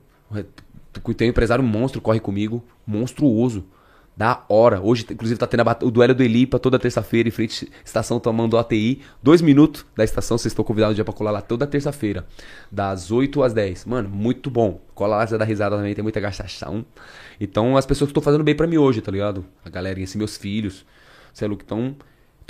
Tem 1.17 1.29
um 1.29 1.31
empresário 1.31 1.65
monstro, 1.65 2.01
corre 2.01 2.21
comigo. 2.21 2.63
Monstruoso. 2.87 3.65
Da 4.15 4.45
hora. 4.51 4.83
Hoje, 4.83 5.07
inclusive, 5.11 5.41
tá 5.41 5.47
tendo 5.47 5.63
o 5.83 5.91
duelo 5.91 6.15
do 6.15 6.23
Elipa 6.23 6.59
toda 6.59 6.79
terça-feira, 6.79 7.27
em 7.27 7.33
frente 7.33 7.71
à 7.73 7.85
estação 7.87 8.21
tomando 8.21 8.59
ATI. 8.59 9.01
Dois 9.23 9.41
minutos 9.41 9.87
da 9.97 10.05
estação, 10.05 10.37
vocês 10.37 10.53
estão 10.53 10.63
convidados 10.63 10.95
já 10.95 11.03
pra 11.03 11.15
colar 11.15 11.31
lá 11.31 11.41
toda 11.41 11.67
terça-feira. 11.67 12.27
Das 12.71 13.11
8 13.11 13.43
às 13.43 13.55
10. 13.55 13.87
Mano, 13.87 14.11
muito 14.11 14.51
bom. 14.51 14.83
Cola 14.95 15.17
lá, 15.17 15.27
você 15.27 15.39
dá 15.39 15.45
risada 15.47 15.75
também, 15.75 15.95
tem 15.95 16.03
muita 16.03 16.21
gastação. 16.21 16.85
Então, 17.41 17.79
as 17.79 17.87
pessoas 17.87 18.09
que 18.09 18.11
estão 18.11 18.23
fazendo 18.23 18.45
bem 18.45 18.55
pra 18.55 18.67
mim 18.67 18.77
hoje, 18.77 19.01
tá 19.01 19.11
ligado? 19.11 19.47
A 19.65 19.71
galerinha, 19.71 20.05
assim, 20.05 20.19
meus 20.19 20.37
filhos. 20.37 20.85
Você 21.33 21.47
é 21.47 21.49
louco. 21.49 21.63
Então, 21.65 21.97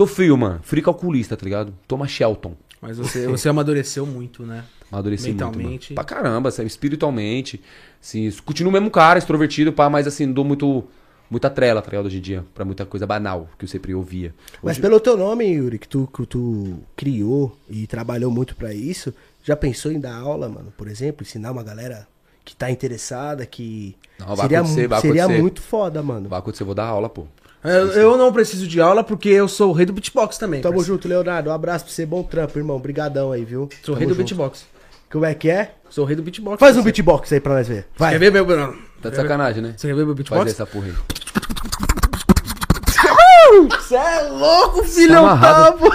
tô 0.01 0.07
frio, 0.07 0.37
mano. 0.37 0.61
Frio 0.63 0.83
calculista, 0.83 1.37
tá 1.37 1.45
ligado? 1.45 1.75
Toma 1.87 2.09
Shelton. 2.09 2.55
Mas 2.81 2.97
você, 2.97 3.27
você 3.29 3.49
amadureceu 3.51 4.07
muito, 4.07 4.45
né? 4.45 4.65
Amadureci 4.91 5.29
muito, 5.29 5.45
Mentalmente. 5.45 5.93
mano. 5.93 5.95
Pra 5.95 6.05
caramba, 6.05 6.49
assim, 6.49 6.65
espiritualmente. 6.65 7.61
Assim, 8.03 8.31
continuo 8.45 8.71
o 8.71 8.73
mesmo 8.73 8.91
cara, 8.91 9.19
extrovertido, 9.19 9.73
pá, 9.75 9.91
mas 9.91 10.07
assim, 10.07 10.25
não 10.25 10.33
dou 10.33 10.45
muito 10.45 10.85
muita 11.31 11.49
trela, 11.51 11.81
tá 11.83 11.91
ligado? 11.91 12.07
Hoje 12.07 12.17
em 12.19 12.21
dia, 12.23 12.45
pra 12.55 12.65
muita 12.65 12.85
coisa 12.87 13.07
banal 13.07 13.49
que 13.59 13.65
eu 13.65 13.69
sempre 13.69 13.95
ouvia. 13.95 14.35
Mas 14.63 14.79
pelo 14.79 14.99
teu 14.99 15.17
nome, 15.17 15.45
Yuri, 15.47 15.79
que 15.79 15.87
tu, 15.87 16.09
que 16.13 16.27
tu 16.27 16.79
criou 16.97 17.55
e 17.69 17.87
trabalhou 17.87 18.31
muito 18.33 18.57
pra 18.57 18.73
isso, 18.75 19.13
já 19.45 19.55
pensou 19.55 19.93
em 19.93 20.01
dar 20.01 20.17
aula, 20.17 20.49
mano? 20.49 20.73
Por 20.77 20.89
exemplo, 20.89 21.23
ensinar 21.23 21.53
uma 21.53 21.63
galera 21.63 22.09
que 22.45 22.57
tá 22.57 22.69
interessada, 22.71 23.45
que 23.47 23.95
Não, 24.19 24.29
vai 24.29 24.37
seria, 24.39 24.59
acontecer, 24.61 24.83
mu- 24.83 24.89
vai 24.89 25.01
seria 25.03 25.23
acontecer. 25.25 25.43
muito 25.43 25.61
foda, 25.63 26.03
mano. 26.03 26.29
Vai 26.29 26.39
acontecer, 26.39 26.63
eu 26.63 26.67
vou 26.67 26.75
dar 26.75 26.87
aula, 26.87 27.09
pô. 27.09 27.27
Eu, 27.63 27.89
eu 27.93 28.17
não 28.17 28.33
preciso 28.33 28.67
de 28.67 28.81
aula 28.81 29.05
porque 29.05 29.29
eu 29.29 29.47
sou 29.47 29.71
o 29.71 29.73
rei 29.73 29.85
do 29.85 29.93
beatbox 29.93 30.39
também. 30.39 30.63
Tamo 30.63 30.77
parceiro. 30.77 30.95
junto, 30.95 31.07
Leonardo. 31.09 31.51
Um 31.51 31.53
abraço 31.53 31.85
pra 31.85 31.93
você, 31.93 32.07
bom 32.07 32.23
trampo, 32.23 32.59
irmão. 32.59 32.79
Brigadão 32.79 33.33
aí, 33.33 33.45
viu? 33.45 33.69
Sou 33.83 33.95
o 33.95 33.97
Tamo 33.97 33.99
rei 33.99 34.07
do 34.07 34.15
junto. 34.15 34.19
beatbox. 34.19 34.65
Como 35.13 35.25
é 35.27 35.35
que 35.35 35.51
é? 35.51 35.73
Sou 35.91 36.05
o 36.05 36.07
rei 36.07 36.17
do 36.17 36.23
beatbox. 36.23 36.59
Faz 36.59 36.77
um 36.77 36.83
parceiro. 36.83 36.85
beatbox 36.85 37.33
aí 37.33 37.41
pra 37.41 37.55
nós 37.55 37.69
ver. 37.69 37.87
Vai. 37.97 38.13
Quer 38.13 38.19
ver 38.19 38.33
meu... 38.33 38.47
Não. 38.47 38.75
Tá 39.03 39.11
de 39.11 39.17
sacanagem, 39.17 39.63
né? 39.63 39.75
Você 39.77 39.89
quer 39.89 39.95
ver 39.95 40.07
meu 40.07 40.17
Fazer 40.17 40.23
beatbox? 40.23 40.53
essa 40.53 40.67
porra 40.67 40.87
aí. 40.87 40.93
Você 43.71 43.97
é 43.97 44.23
louco, 44.31 44.85
filhão, 44.85 45.25
Tá 45.25 45.31
amarrado. 45.33 45.65
tá, 45.65 45.73
pô. 45.73 45.93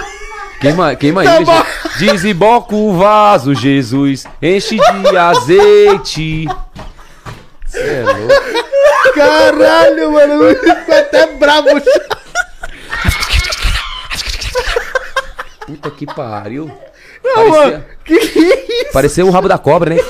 Queima, 0.60 0.94
queima 0.96 1.20
aí, 1.22 1.28
gente. 1.44 1.98
Desemboca 1.98 2.74
o 2.74 2.96
vaso, 2.96 3.54
Jesus. 3.54 4.24
Enche 4.42 4.76
de 4.76 5.16
azeite. 5.16 6.46
Cê 7.66 7.78
é 7.80 8.04
louco. 8.04 8.75
Caralho, 9.14 10.12
mano. 10.12 10.54
Ficou 10.54 10.94
até 10.94 11.26
bravo. 11.34 11.68
Puta 15.66 15.90
que 15.90 16.06
pariu. 16.06 16.70
Não, 17.24 17.34
Parecia, 17.34 17.60
mano. 17.70 17.84
Que 18.04 18.14
é 18.14 18.82
isso? 18.82 18.92
parecia 18.92 19.26
o 19.26 19.30
rabo 19.30 19.48
da 19.48 19.58
cobra, 19.58 19.94
né? 19.94 20.00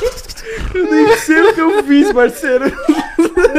Nem 0.74 1.16
sei 1.16 1.40
o 1.42 1.54
que 1.54 1.60
eu 1.60 1.82
fiz, 1.84 2.12
parceiro. 2.12 2.64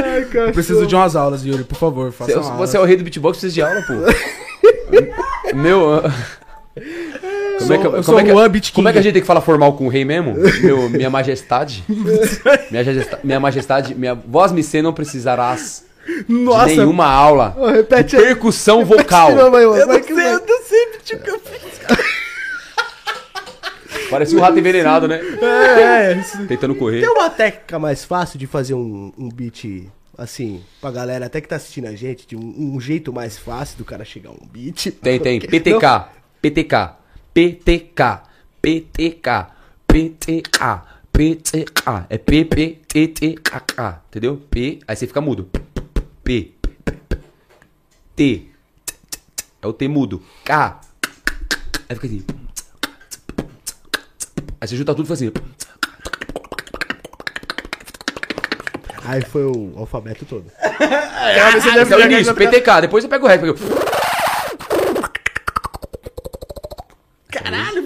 Ai, 0.06 0.26
cara. 0.26 0.52
Preciso 0.52 0.86
de 0.86 0.96
umas 0.96 1.16
aulas, 1.16 1.44
Yuri, 1.44 1.64
por 1.64 1.78
favor, 1.78 2.12
faça 2.12 2.32
Você, 2.34 2.38
aula. 2.38 2.56
você 2.58 2.78
é 2.78 2.80
o 2.80 2.84
rei 2.86 2.96
do 2.98 3.04
beatbox, 3.04 3.40
precisa 3.40 3.54
de 3.54 3.62
aula, 3.62 3.82
pô. 3.82 3.94
Meu. 5.56 6.04
Como 7.58 7.74
é 7.74 7.78
que, 7.78 7.86
eu 7.86 8.04
como 8.04 8.20
é 8.20 8.24
que- 8.24 8.72
como 8.72 8.88
é 8.90 8.94
que 8.94 9.00
a 9.00 9.02
gente 9.02 9.14
tem 9.14 9.22
que 9.22 9.28
falar 9.28 9.42
formal 9.42 9.74
com 9.74 9.86
o 9.86 9.90
rei 9.90 10.06
mesmo? 10.06 10.34
Meu, 10.62 10.90
minha 10.90 11.10
majestade. 11.10 11.84
Minha, 12.70 12.84
majestade, 12.84 13.20
minha 13.26 13.40
majestade, 13.40 13.96
minha 13.96 14.14
voz 14.16 14.52
me 14.52 14.62
ser 14.64 14.82
não 14.82 14.94
precisarás 14.94 15.86
Nossa, 16.28 16.70
de 16.70 16.78
nenhuma 16.78 17.06
aula. 17.08 17.56
Ô, 17.58 17.68
repete 17.68 18.16
aí. 18.16 18.24
percussão 18.24 18.80
Repete 18.84 19.04
vocal. 19.04 19.30
aí, 19.30 19.36
mano. 19.36 19.76
eu 19.76 19.88
não 19.88 20.00
que 20.00 20.14
sei, 20.14 20.16
vai. 20.16 20.34
eu 20.34 20.40
não 20.48 20.64
sei, 20.64 20.88
tipo, 21.04 21.24
que 21.24 21.30
eu 21.32 21.40
fiz. 21.40 21.78
Parecia 24.10 24.38
um 24.38 24.42
rato 24.42 24.58
envenenado, 24.58 25.08
né? 25.08 25.20
É, 25.42 26.12
é, 26.14 26.18
isso. 26.18 26.46
Tentando 26.48 26.76
correr. 26.76 27.02
Tem 27.02 27.10
uma 27.10 27.30
técnica 27.30 27.78
mais 27.78 28.06
fácil 28.06 28.40
de 28.40 28.48
fazer 28.48 28.74
um, 28.74 29.12
um 29.18 29.28
beat, 29.30 29.84
assim, 30.18 30.62
pra 30.80 30.92
galera 30.92 31.26
até 31.26 31.42
que 31.42 31.48
tá 31.48 31.58
assistindo 31.58 31.88
a 31.88 31.96
gente, 31.96 32.26
de 32.26 32.36
um, 32.36 32.54
um 32.76 32.80
jeito 32.80 33.12
mais 33.12 33.38
fácil 33.38 33.78
do 33.78 33.84
cara 33.84 34.06
chegar 34.06 34.30
a 34.30 34.34
um 34.34 34.48
beat? 34.50 34.92
Tem, 35.02 35.20
tem. 35.20 35.40
Porque- 35.42 35.60
PTK. 36.40 36.97
PTK. 37.38 38.24
PTK. 38.60 39.30
PTK. 39.86 40.48
PTA. 40.58 40.82
PTA. 41.14 42.06
É 42.10 42.18
PPTTKK. 42.18 44.02
Entendeu? 44.08 44.42
P. 44.50 44.80
Aí 44.88 44.96
você 44.96 45.06
fica 45.06 45.22
mudo. 45.22 45.48
P. 46.24 46.56
T. 48.16 48.50
É 49.62 49.68
o 49.68 49.74
T 49.74 49.88
mudo. 49.88 50.24
K. 50.44 50.82
Aí 51.88 51.96
fica 51.96 52.08
assim. 52.08 52.26
Aí 54.60 54.68
você 54.68 54.76
junta 54.76 54.96
tudo 54.96 55.06
e 55.06 55.08
faz 55.08 55.22
assim. 55.22 55.32
Aí 59.06 59.22
foi 59.22 59.46
o 59.46 59.74
alfabeto 59.78 60.26
todo. 60.26 60.52
Esse 61.56 61.94
é 61.94 61.98
o 61.98 62.02
início. 62.02 62.34
PTK. 62.34 62.82
Depois 62.82 63.04
você 63.04 63.08
pega 63.08 63.24
o 63.24 63.28
resto. 63.28 63.97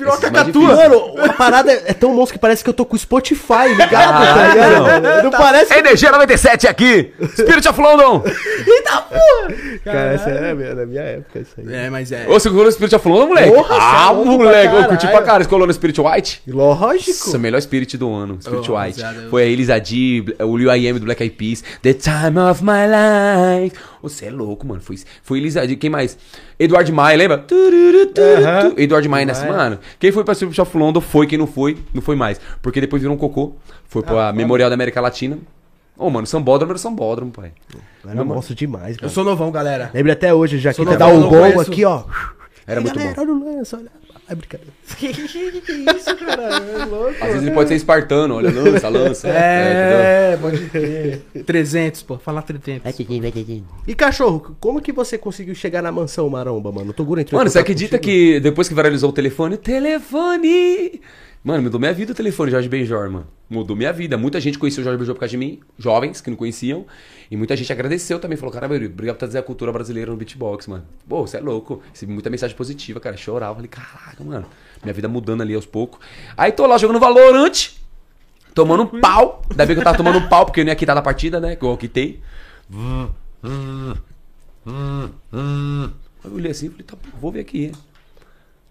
Virou 0.01 0.13
uma 0.13 0.17
Esse 0.17 0.25
é 0.25 0.29
cacatua. 0.31 0.75
Mano, 0.75 1.13
a 1.23 1.33
parada 1.33 1.71
é 1.71 1.83
é 1.87 1.93
tão 1.93 2.13
monstro 2.13 2.33
que 2.33 2.39
parece 2.39 2.63
que 2.63 2.69
eu 2.69 2.73
tô 2.73 2.85
com 2.85 2.95
o 2.95 2.99
Spotify 2.99 3.67
ligado, 3.75 3.93
Ah, 3.93 4.33
tá 4.35 4.47
ligado? 4.47 5.01
não. 5.03 5.23
Não, 5.23 5.31
parece 5.31 5.73
que... 5.73 5.79
Energia 5.79 6.11
97 6.11 6.67
aqui. 6.67 7.13
Spirit 7.37 7.67
of 7.67 7.79
London. 7.81 8.23
Cara, 9.83 10.13
essa 10.13 10.29
é 10.29 10.53
minha- 10.53 10.75
da 10.75 10.85
minha 10.85 11.01
época, 11.01 11.39
isso 11.39 11.51
aí. 11.57 11.73
É, 11.73 11.89
mas 11.89 12.11
é. 12.11 12.25
Ô, 12.27 12.33
você 12.33 12.49
colou 12.49 12.65
no 12.65 12.71
Spirit 12.71 12.95
of 12.95 13.07
London, 13.07 13.27
moleque? 13.27 13.51
Porra, 13.51 13.75
ah, 13.79 14.09
é 14.11 14.13
pra 14.13 14.31
moleque. 14.31 14.75
Eu 14.75 14.85
curti 14.85 15.07
pra 15.07 15.21
cara. 15.21 15.43
Você 15.43 15.49
colou 15.49 15.67
no 15.67 15.73
Spirit 15.73 15.99
White? 16.01 16.41
Lógico. 16.47 17.09
Nossa, 17.11 17.37
melhor 17.37 17.61
Spirit 17.61 17.97
do 17.97 18.13
ano. 18.13 18.37
Spirit 18.41 18.71
Ô, 18.71 18.77
White. 18.79 19.01
Foi 19.29 19.43
a 19.43 19.45
Elisa 19.45 19.79
D, 19.79 20.23
o 20.39 20.57
Lil 20.57 20.73
I 20.73 20.87
Am 20.89 20.99
do 20.99 21.05
Black 21.05 21.23
Eyed 21.23 21.35
Peas. 21.35 21.63
The 21.81 21.93
time 21.93 22.39
of 22.39 22.63
my 22.63 22.85
life. 22.87 23.75
Você 24.01 24.25
é 24.25 24.31
louco, 24.31 24.65
mano. 24.65 24.81
Foi, 24.81 24.97
foi 25.21 25.37
Elisa 25.39 25.65
D. 25.65 25.75
Quem 25.75 25.89
mais? 25.89 26.17
Eduardo 26.59 26.91
Maia, 26.93 27.17
lembra? 27.17 27.37
Tu. 27.37 27.55
Eduardo 28.77 29.09
Maia 29.09 29.25
nessa. 29.25 29.45
Mano, 29.45 29.79
quem 29.99 30.11
foi 30.11 30.23
pra 30.23 30.33
Spirit 30.33 30.59
of 30.59 30.77
London 30.77 31.01
foi. 31.01 31.27
Quem 31.27 31.37
não 31.37 31.47
foi, 31.47 31.77
não 31.93 32.01
foi 32.01 32.15
mais. 32.15 32.39
Porque 32.61 32.81
depois 32.81 33.01
virou 33.01 33.15
um 33.15 33.19
cocô. 33.19 33.53
Foi 33.87 34.01
pra 34.01 34.31
Memorial 34.33 34.69
da 34.69 34.73
América 34.73 35.01
Latina. 35.01 35.37
Ô, 35.97 36.09
mano, 36.09 36.25
Sambódromo 36.25 36.71
era 36.71 36.79
Sambódromo, 36.79 37.31
pai. 37.31 37.51
Era 38.03 38.23
monstro 38.23 38.55
demais, 38.55 38.95
Eu 38.95 39.03
mano. 39.03 39.13
sou 39.13 39.23
novão, 39.23 39.51
galera. 39.51 39.91
Lembra 39.93 40.13
até 40.13 40.33
hoje, 40.33 40.57
já 40.57 40.73
que 40.73 40.83
tá 40.83 41.09
eu 41.09 41.15
um 41.15 41.29
gol 41.29 41.59
aqui, 41.61 41.85
ó. 41.85 42.03
Era 42.65 42.81
muito 42.81 42.95
galera, 42.95 43.15
bom. 43.15 43.21
olha 43.21 43.33
o 43.33 43.57
lance, 43.57 43.75
olha. 43.75 43.91
É 44.32 44.36
brincadeira. 44.36 44.71
Que 44.97 45.11
que 45.11 45.71
isso, 45.73 46.15
cara? 46.15 46.43
É 46.43 46.86
louco. 46.86 47.15
Às 47.19 47.27
vezes 47.27 47.41
ele 47.41 47.51
pode 47.51 47.67
ser 47.67 47.75
espartano, 47.75 48.36
olha, 48.36 48.49
lança, 48.49 48.88
lança. 48.88 49.27
entendeu? 49.29 49.38
É, 49.38 50.38
pode 50.39 50.69
crer. 50.69 51.21
300, 51.45 52.03
pô. 52.03 52.17
Falar 52.17 52.41
300. 52.43 52.84
Vai, 52.84 52.93
Titi, 52.93 53.19
vai, 53.19 53.32
Titi. 53.32 53.63
E 53.86 53.93
cachorro, 53.93 54.55
como 54.59 54.82
que 54.82 54.93
você 54.93 55.17
conseguiu 55.17 55.53
chegar 55.53 55.82
na 55.82 55.91
mansão 55.91 56.29
Maromba, 56.29 56.71
mano? 56.71 56.91
O 56.91 56.93
Toguro 56.93 57.19
entrou 57.19 57.38
Mano, 57.39 57.49
você 57.49 57.59
acredita 57.59 57.97
contigo? 57.97 58.13
que 58.13 58.39
depois 58.39 58.69
que 58.69 58.73
viralizou 58.73 59.09
o 59.09 59.13
telefone, 59.13 59.57
telefone! 59.57 61.01
Mano, 61.43 61.63
mudou 61.63 61.79
minha 61.79 61.91
vida 61.91 62.11
o 62.11 62.15
telefone 62.15 62.51
Jorge 62.51 62.69
Benjor, 62.69 63.09
mano. 63.09 63.27
Mudou 63.49 63.75
minha 63.75 63.91
vida. 63.91 64.15
Muita 64.15 64.39
gente 64.39 64.59
conheceu 64.59 64.81
o 64.81 64.83
Jorge 64.83 64.99
Benjor 64.99 65.15
por 65.15 65.21
causa 65.21 65.31
de 65.31 65.37
mim, 65.37 65.59
jovens 65.75 66.21
que 66.21 66.29
não 66.29 66.37
conheciam. 66.37 66.85
E 67.31 67.35
muita 67.35 67.55
gente 67.55 67.73
agradeceu 67.73 68.19
também. 68.19 68.37
Falou, 68.37 68.53
cara, 68.53 68.67
obrigado 68.67 69.15
por 69.15 69.19
trazer 69.19 69.39
a 69.39 69.41
cultura 69.41 69.71
brasileira 69.71 70.11
no 70.11 70.17
beatbox, 70.17 70.67
mano. 70.67 70.85
Pô, 71.09 71.25
você 71.25 71.37
é 71.37 71.39
louco. 71.39 71.81
Recebi 71.91 72.13
muita 72.13 72.29
mensagem 72.29 72.55
positiva, 72.55 72.99
cara. 72.99 73.17
Chorava. 73.17 73.55
Falei, 73.55 73.67
caraca, 73.69 74.23
mano. 74.23 74.45
Minha 74.83 74.93
vida 74.93 75.07
mudando 75.07 75.41
ali 75.41 75.55
aos 75.55 75.65
poucos. 75.65 75.99
Aí 76.37 76.51
tô 76.51 76.67
lá 76.67 76.77
jogando 76.77 76.99
Valorant, 76.99 77.69
tomando 78.53 78.83
um 78.83 79.01
pau. 79.01 79.41
Ainda 79.49 79.65
bem 79.65 79.75
que 79.75 79.79
eu 79.79 79.83
tava 79.83 79.97
tomando 79.97 80.19
um 80.19 80.29
pau, 80.29 80.45
porque 80.45 80.59
eu 80.59 80.63
nem 80.63 80.71
ia 80.71 80.75
quitar 80.75 80.95
da 80.95 81.01
partida, 81.01 81.39
né? 81.39 81.55
Que 81.55 81.65
eu 81.65 81.75
quitei. 81.75 82.21
Aí 82.71 83.09
eu 86.23 86.33
olhei 86.35 86.51
assim 86.51 86.67
e 86.67 86.69
falei, 86.69 86.85
tá, 86.85 86.95
vou 87.19 87.31
ver 87.31 87.39
aqui. 87.39 87.71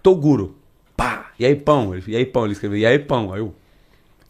Toguro. 0.00 0.59
Pá! 1.00 1.30
E 1.38 1.46
aí, 1.46 1.56
pão? 1.56 1.94
Ele- 1.94 2.04
E 2.08 2.14
aí, 2.16 2.26
pão? 2.26 2.44
Ele 2.44 2.52
escreveu, 2.52 2.76
e 2.76 2.84
aí, 2.84 2.98
pão? 2.98 3.32
Aí 3.32 3.40
eu. 3.40 3.54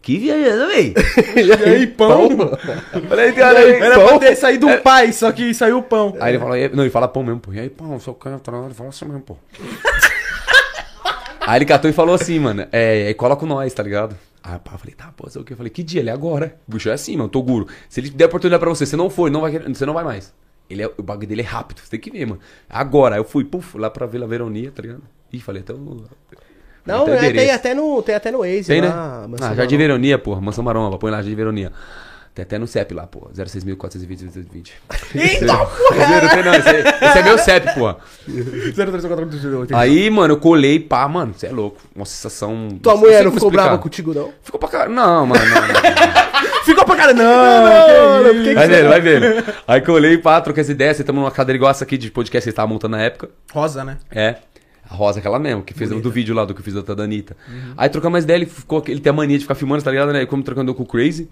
Que 0.01 0.19
viajando, 0.19 0.69
véi? 0.69 0.95
E 1.37 1.69
aí, 1.69 1.87
pão? 1.89 2.29
Falei, 3.09 3.33
cara, 3.33 3.59
aí, 3.59 3.73
Era 3.73 3.97
pão? 3.97 4.07
pra 4.07 4.19
ter 4.21 4.37
saído 4.37 4.69
um 4.69 4.81
pai, 4.81 5.13
só 5.13 5.33
que 5.33 5.53
saiu 5.53 5.79
o 5.79 5.83
pão. 5.83 6.17
Aí 6.21 6.31
ele 6.33 6.39
falou, 6.39 6.57
não, 6.73 6.85
ele 6.85 6.91
fala 6.91 7.09
pão 7.09 7.25
mesmo, 7.25 7.41
pô. 7.41 7.53
E 7.53 7.59
aí, 7.59 7.69
pão, 7.69 7.99
seu 7.99 8.15
canto, 8.15 8.51
ele 8.65 8.73
fala 8.73 8.89
assim 8.89 9.05
mesmo, 9.05 9.21
pô. 9.21 9.37
aí 11.43 11.59
ele 11.59 11.65
catou 11.67 11.91
e 11.91 11.93
falou 11.93 12.15
assim, 12.15 12.39
mano, 12.39 12.67
é, 12.71 13.09
aí 13.09 13.15
cola 13.15 13.35
com 13.37 13.47
nós, 13.47 13.75
tá 13.75 13.83
ligado? 13.83 14.17
Aí 14.43 14.59
pá, 14.61 14.71
eu 14.75 14.79
falei, 14.79 14.95
tá, 14.95 15.13
pô, 15.17 15.29
sei 15.29 15.43
o 15.43 15.45
que? 15.45 15.53
Eu 15.53 15.57
falei, 15.57 15.71
que 15.71 15.83
dia? 15.83 16.01
Ele 16.01 16.09
é 16.11 16.13
agora. 16.13 16.57
O 16.69 16.73
bicho 16.73 16.89
é 16.89 16.93
assim, 16.93 17.17
mano, 17.17 17.29
Toguro. 17.29 17.67
Se 17.89 17.99
ele 18.01 18.11
der 18.11 18.27
oportunidade 18.27 18.61
pra 18.61 18.71
você, 18.71 18.87
você 18.87 18.97
não 18.97 19.11
for, 19.11 19.29
não 19.29 19.41
vai, 19.41 19.59
você 19.59 19.85
não 19.85 19.93
vai 19.93 20.05
mais. 20.05 20.33
Ele 20.71 20.83
é, 20.85 20.91
o 20.97 21.03
bagulho 21.03 21.27
dele 21.27 21.43
é 21.43 21.45
rápido, 21.45 21.81
você 21.81 21.91
tem 21.91 22.01
que 22.01 22.11
ver, 22.13 22.27
mano. 22.27 22.41
Agora, 22.69 23.17
aí 23.17 23.21
eu 23.21 23.25
fui, 23.25 23.45
puf, 23.45 23.77
lá 23.77 23.91
pra 23.91 24.07
Vila 24.07 24.27
Veronia, 24.27 24.71
tá 24.71 24.81
ligado? 24.83 25.03
Ih, 25.33 25.41
falei, 25.41 25.63
então... 25.63 26.05
Não, 26.87 27.03
até 27.03 27.11
o 27.11 27.15
é, 27.15 27.33
tem, 27.33 27.51
até 27.51 27.75
no, 27.75 28.03
tem 28.03 28.15
até 28.15 28.31
no 28.31 28.39
Waze 28.39 28.65
Tem, 28.65 28.81
né? 28.81 28.89
lá. 28.89 29.27
Mansão 29.29 29.49
Ah, 29.51 29.55
Jardim. 29.55 29.77
Veronia, 29.77 30.19
porra. 30.19 30.41
Mansão 30.41 30.65
Maromba. 30.65 30.99
Põe 30.99 31.11
lá, 31.11 31.19
Jardim 31.19 31.35
Veronia. 31.37 31.73
Tem 32.35 32.45
até 32.45 32.59
no 32.59 32.67
CEP 32.67 32.95
lá, 32.95 33.07
pô. 33.09 33.29
06420. 33.35 34.73
Eita, 35.15 35.47
porra! 35.57 36.21
Não 36.23 36.29
tem 36.29 36.43
não, 36.45 36.55
esse, 36.55 36.69
é- 36.69 36.81
esse 37.09 37.19
é 37.19 37.23
meu 37.25 37.39
CEP, 37.39 37.75
porra. 37.75 37.97
Aí, 39.75 40.09
mano, 40.11 40.35
eu 40.35 40.39
colei, 40.39 40.79
pá, 40.79 41.07
mano. 41.09 41.35
Você 41.37 41.49
é 41.49 41.51
louco. 41.51 41.79
Uma 41.95 42.05
sensação... 42.05 42.69
Tua 42.83 42.95
não 42.95 43.01
mulher 43.01 43.25
não 43.25 43.33
ficou 43.33 43.49
explicar. 43.49 43.65
brava 43.69 43.83
contigo, 43.83 44.15
não? 44.15 44.33
Ficou 44.43 44.61
pra 44.61 44.69
caralho. 44.69 44.93
Não, 44.93 45.27
mano, 45.27 45.45
não, 45.45 45.61
não. 45.61 46.41
Ficou 46.65 46.85
pra 46.85 46.97
cara, 46.97 47.15
não! 47.15 47.25
Mano, 48.23 48.45
que 48.45 48.55
Vai 48.55 48.69
vendo, 48.69 48.89
vai 48.89 49.01
vendo. 49.01 49.45
Aí 49.67 49.81
colei, 49.81 50.19
pá, 50.19 50.41
troquei 50.41 50.61
essa 50.61 50.73
ideia. 50.73 50.95
Sentamos 50.95 51.21
numa 51.21 51.31
cadeira 51.31 51.57
igual 51.57 51.71
essa 51.71 51.85
aqui 51.85 51.97
de 51.99 52.11
podcast 52.11 52.45
que 52.47 52.51
você 52.51 52.55
tava 52.55 52.69
montando 52.69 52.97
na 52.97 53.03
época. 53.03 53.31
Rosa, 53.53 53.83
né? 53.85 53.97
É. 54.11 54.37
A 54.91 54.95
Rosa, 54.95 55.21
aquela 55.21 55.39
mesmo, 55.39 55.63
que 55.63 55.73
fez 55.73 55.93
o 55.93 56.01
do 56.01 56.11
vídeo 56.11 56.35
lá, 56.35 56.45
do 56.45 56.53
que 56.53 56.61
eu 56.61 56.65
fiz 56.65 56.75
da 56.75 56.83
da 56.95 57.05
Anitta. 57.05 57.37
Aí 57.77 57.89
trocamos 57.89 58.13
mais 58.13 58.25
ideia, 58.25 58.39
ele, 58.39 58.47
ficou, 58.47 58.83
ele 58.89 59.01
tem 59.01 59.11
a 59.11 59.13
mania 59.13 59.39
de 59.39 59.45
ficar 59.45 59.55
filmando, 59.55 59.83
tá 59.85 59.91
ligado, 59.91 60.13
né? 60.13 60.27
Como 60.27 60.43
trocando 60.43 60.75
com 60.75 60.83
o 60.83 60.87
Crazy. 60.87 61.29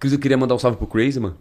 Crazy, 0.00 0.16
eu 0.16 0.20
queria 0.20 0.36
mandar 0.36 0.54
um 0.56 0.58
salve 0.58 0.76
pro 0.76 0.86
Crazy, 0.88 1.20
mano. 1.20 1.36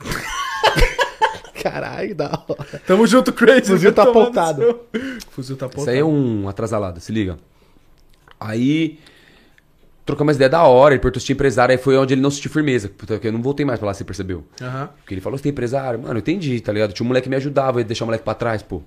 Caralho, 1.62 2.14
da 2.14 2.42
hora. 2.48 2.82
Tamo 2.86 3.06
junto, 3.06 3.32
Crazy. 3.32 3.66
Fuzil 3.70 3.92
tá 3.92 4.02
apontado. 4.02 4.62
seu- 4.62 4.86
Fuzil 5.30 5.56
tá 5.56 5.66
apontado. 5.66 5.82
Isso 5.82 5.90
aí 5.90 5.98
é 5.98 6.04
um 6.04 6.48
atrasalado, 6.48 7.00
se 7.00 7.10
liga. 7.12 7.36
Aí. 8.38 8.98
trocamos 10.04 10.36
ideia 10.36 10.50
da 10.50 10.62
hora, 10.64 10.92
ele 10.94 11.00
perguntou 11.00 11.20
se 11.20 11.26
tinha 11.26 11.34
empresário, 11.34 11.72
aí 11.72 11.78
foi 11.78 11.96
onde 11.96 12.12
ele 12.12 12.20
não 12.20 12.30
sentiu 12.30 12.50
firmeza. 12.50 12.90
Porque 12.94 13.26
eu 13.28 13.32
não 13.32 13.40
voltei 13.40 13.64
mais 13.64 13.78
pra 13.78 13.86
lá, 13.86 13.94
você 13.94 14.04
percebeu. 14.04 14.44
Aham. 14.60 14.88
Porque 14.98 15.14
ele 15.14 15.20
falou, 15.22 15.38
você 15.38 15.44
tem 15.44 15.50
empresário? 15.52 16.00
Mano, 16.00 16.14
eu 16.14 16.18
entendi, 16.18 16.60
tá 16.60 16.72
ligado? 16.72 16.92
Tinha 16.92 17.04
um 17.04 17.08
moleque 17.08 17.24
que 17.24 17.30
me 17.30 17.36
ajudava, 17.36 17.78
ia 17.80 17.84
deixar 17.84 18.04
o 18.04 18.08
moleque 18.08 18.24
pra 18.24 18.34
trás, 18.34 18.62
pô. 18.62 18.82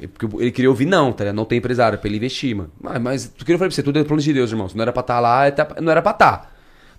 E- 0.00 0.06
Porque 0.06 0.26
ele 0.42 0.50
queria 0.50 0.70
ouvir 0.70 0.86
não, 0.86 1.12
tá 1.12 1.24
ligado? 1.24 1.36
Não 1.36 1.44
tem 1.44 1.58
empresário, 1.58 1.98
pra 1.98 2.08
ele 2.08 2.16
investir, 2.16 2.54
mano. 2.56 2.70
Mas, 2.80 3.00
mas 3.02 3.28
tu 3.36 3.44
que 3.44 3.52
eu 3.52 3.58
falei 3.58 3.68
pra 3.68 3.74
você, 3.74 3.82
tudo 3.82 3.98
é 3.98 4.04
plano 4.04 4.22
de 4.22 4.32
Deus, 4.32 4.50
irmão. 4.50 4.68
Se 4.68 4.76
não 4.76 4.82
era 4.82 4.92
pra 4.92 5.00
estar 5.00 5.20
lá, 5.20 5.46
é 5.46 5.50
tá- 5.50 5.76
não 5.80 5.90
era 5.92 6.00
pra 6.02 6.12
estar. 6.12 6.50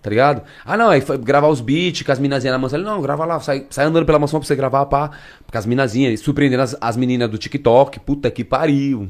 Tá 0.01 0.09
ligado? 0.09 0.41
Ah, 0.65 0.75
não, 0.75 0.89
aí 0.89 0.99
foi 0.99 1.15
gravar 1.17 1.47
os 1.47 1.61
beats 1.61 2.01
com 2.01 2.11
as 2.11 2.17
minazinhas 2.17 2.53
na 2.53 2.57
mansão. 2.57 2.79
Ele, 2.79 2.87
não, 2.87 2.99
grava 3.01 3.23
lá, 3.23 3.39
sai, 3.39 3.67
sai 3.69 3.85
andando 3.85 4.03
pela 4.05 4.17
mansão 4.17 4.39
pra 4.39 4.47
você 4.47 4.55
gravar, 4.55 4.85
pá. 4.87 5.11
Com 5.51 5.57
as 5.57 5.65
minazinhas, 5.65 6.19
surpreendendo 6.21 6.63
as, 6.63 6.75
as 6.81 6.97
meninas 6.97 7.29
do 7.29 7.37
TikTok. 7.37 7.99
Puta 7.99 8.31
que 8.31 8.43
pariu. 8.43 9.07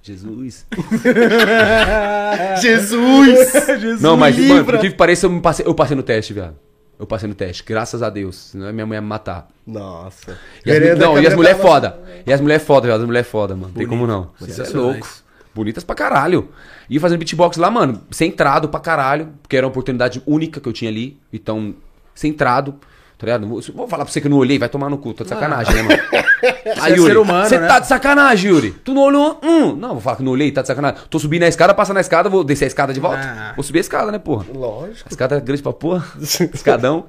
Jesus. 0.00 0.66
Jesus! 2.60 4.00
não, 4.00 4.16
mas, 4.16 4.36
mano, 4.36 4.54
livra. 4.60 4.78
por 4.78 4.80
que 4.80 4.90
pareça, 4.90 5.26
eu, 5.26 5.40
passei, 5.40 5.66
eu 5.66 5.74
passei 5.74 5.96
no 5.96 6.02
teste, 6.02 6.32
viado. 6.32 6.54
Eu 6.98 7.06
passei 7.06 7.28
no 7.28 7.34
teste, 7.34 7.64
graças 7.66 8.02
a 8.02 8.08
Deus. 8.10 8.36
Senão 8.36 8.72
minha 8.72 8.86
mãe 8.86 8.96
ia 8.96 9.00
me 9.00 9.08
matar. 9.08 9.48
Nossa. 9.66 10.38
E 10.64 10.70
as, 10.70 10.78
Vereda, 10.78 11.04
não, 11.04 11.20
e 11.20 11.26
as 11.26 11.34
mulheres 11.34 11.56
tava- 11.58 11.68
foda. 11.68 12.00
E 12.26 12.32
as 12.32 12.40
mulheres 12.40 12.64
foda. 12.64 12.94
As 12.94 13.02
mulheres 13.04 13.28
foda, 13.28 13.56
mano. 13.56 13.72
Tem 13.74 13.86
como 13.86 14.06
não. 14.06 14.30
Você 14.38 14.62
é 14.62 14.68
louco. 14.76 15.08
Bonitas 15.54 15.82
pra 15.84 15.94
caralho. 15.94 16.48
E 16.88 16.98
fazendo 16.98 17.18
beatbox 17.18 17.56
lá, 17.56 17.70
mano, 17.70 18.02
centrado 18.10 18.68
pra 18.68 18.78
caralho. 18.80 19.30
Porque 19.42 19.56
era 19.56 19.66
uma 19.66 19.70
oportunidade 19.70 20.22
única 20.26 20.60
que 20.60 20.68
eu 20.68 20.72
tinha 20.72 20.90
ali. 20.90 21.18
Então, 21.32 21.74
centrado. 22.14 22.76
Tá 23.22 23.26
ligado? 23.26 23.46
Vou, 23.46 23.86
falar 23.86 24.04
pra 24.04 24.12
você 24.12 24.20
que 24.20 24.26
eu 24.26 24.30
não 24.32 24.38
olhei, 24.38 24.58
vai 24.58 24.68
tomar 24.68 24.90
no 24.90 24.98
cu. 24.98 25.14
Tô 25.14 25.22
de 25.22 25.30
sacanagem, 25.30 25.72
né, 25.76 25.82
mano? 25.82 26.02
é 26.42 26.96
ser 26.96 27.16
humano, 27.16 27.48
Você 27.48 27.56
tá 27.56 27.78
de 27.78 27.86
sacanagem, 27.86 28.50
Yuri. 28.50 28.72
Tu 28.82 28.92
não 28.92 29.02
olhou? 29.02 29.38
Hum. 29.44 29.76
Não, 29.76 29.90
vou 29.90 30.00
falar 30.00 30.16
que 30.16 30.24
não 30.24 30.32
olhei, 30.32 30.50
tá 30.50 30.60
de 30.60 30.66
sacanagem. 30.66 30.98
Tô 31.08 31.20
subindo 31.20 31.44
a 31.44 31.46
escada, 31.46 31.72
passando 31.72 31.98
a 31.98 32.00
escada, 32.00 32.28
vou 32.28 32.42
descer 32.42 32.64
a 32.64 32.66
escada 32.66 32.92
de 32.92 32.98
volta. 32.98 33.20
Ah. 33.20 33.52
Vou 33.54 33.62
subir 33.62 33.78
a 33.78 33.82
escada, 33.82 34.10
né, 34.10 34.18
porra? 34.18 34.46
Lógico. 34.52 35.08
A 35.08 35.12
escada 35.12 35.36
é 35.36 35.40
grande 35.40 35.62
pra 35.62 35.72
porra. 35.72 36.04
Escadão. 36.52 37.04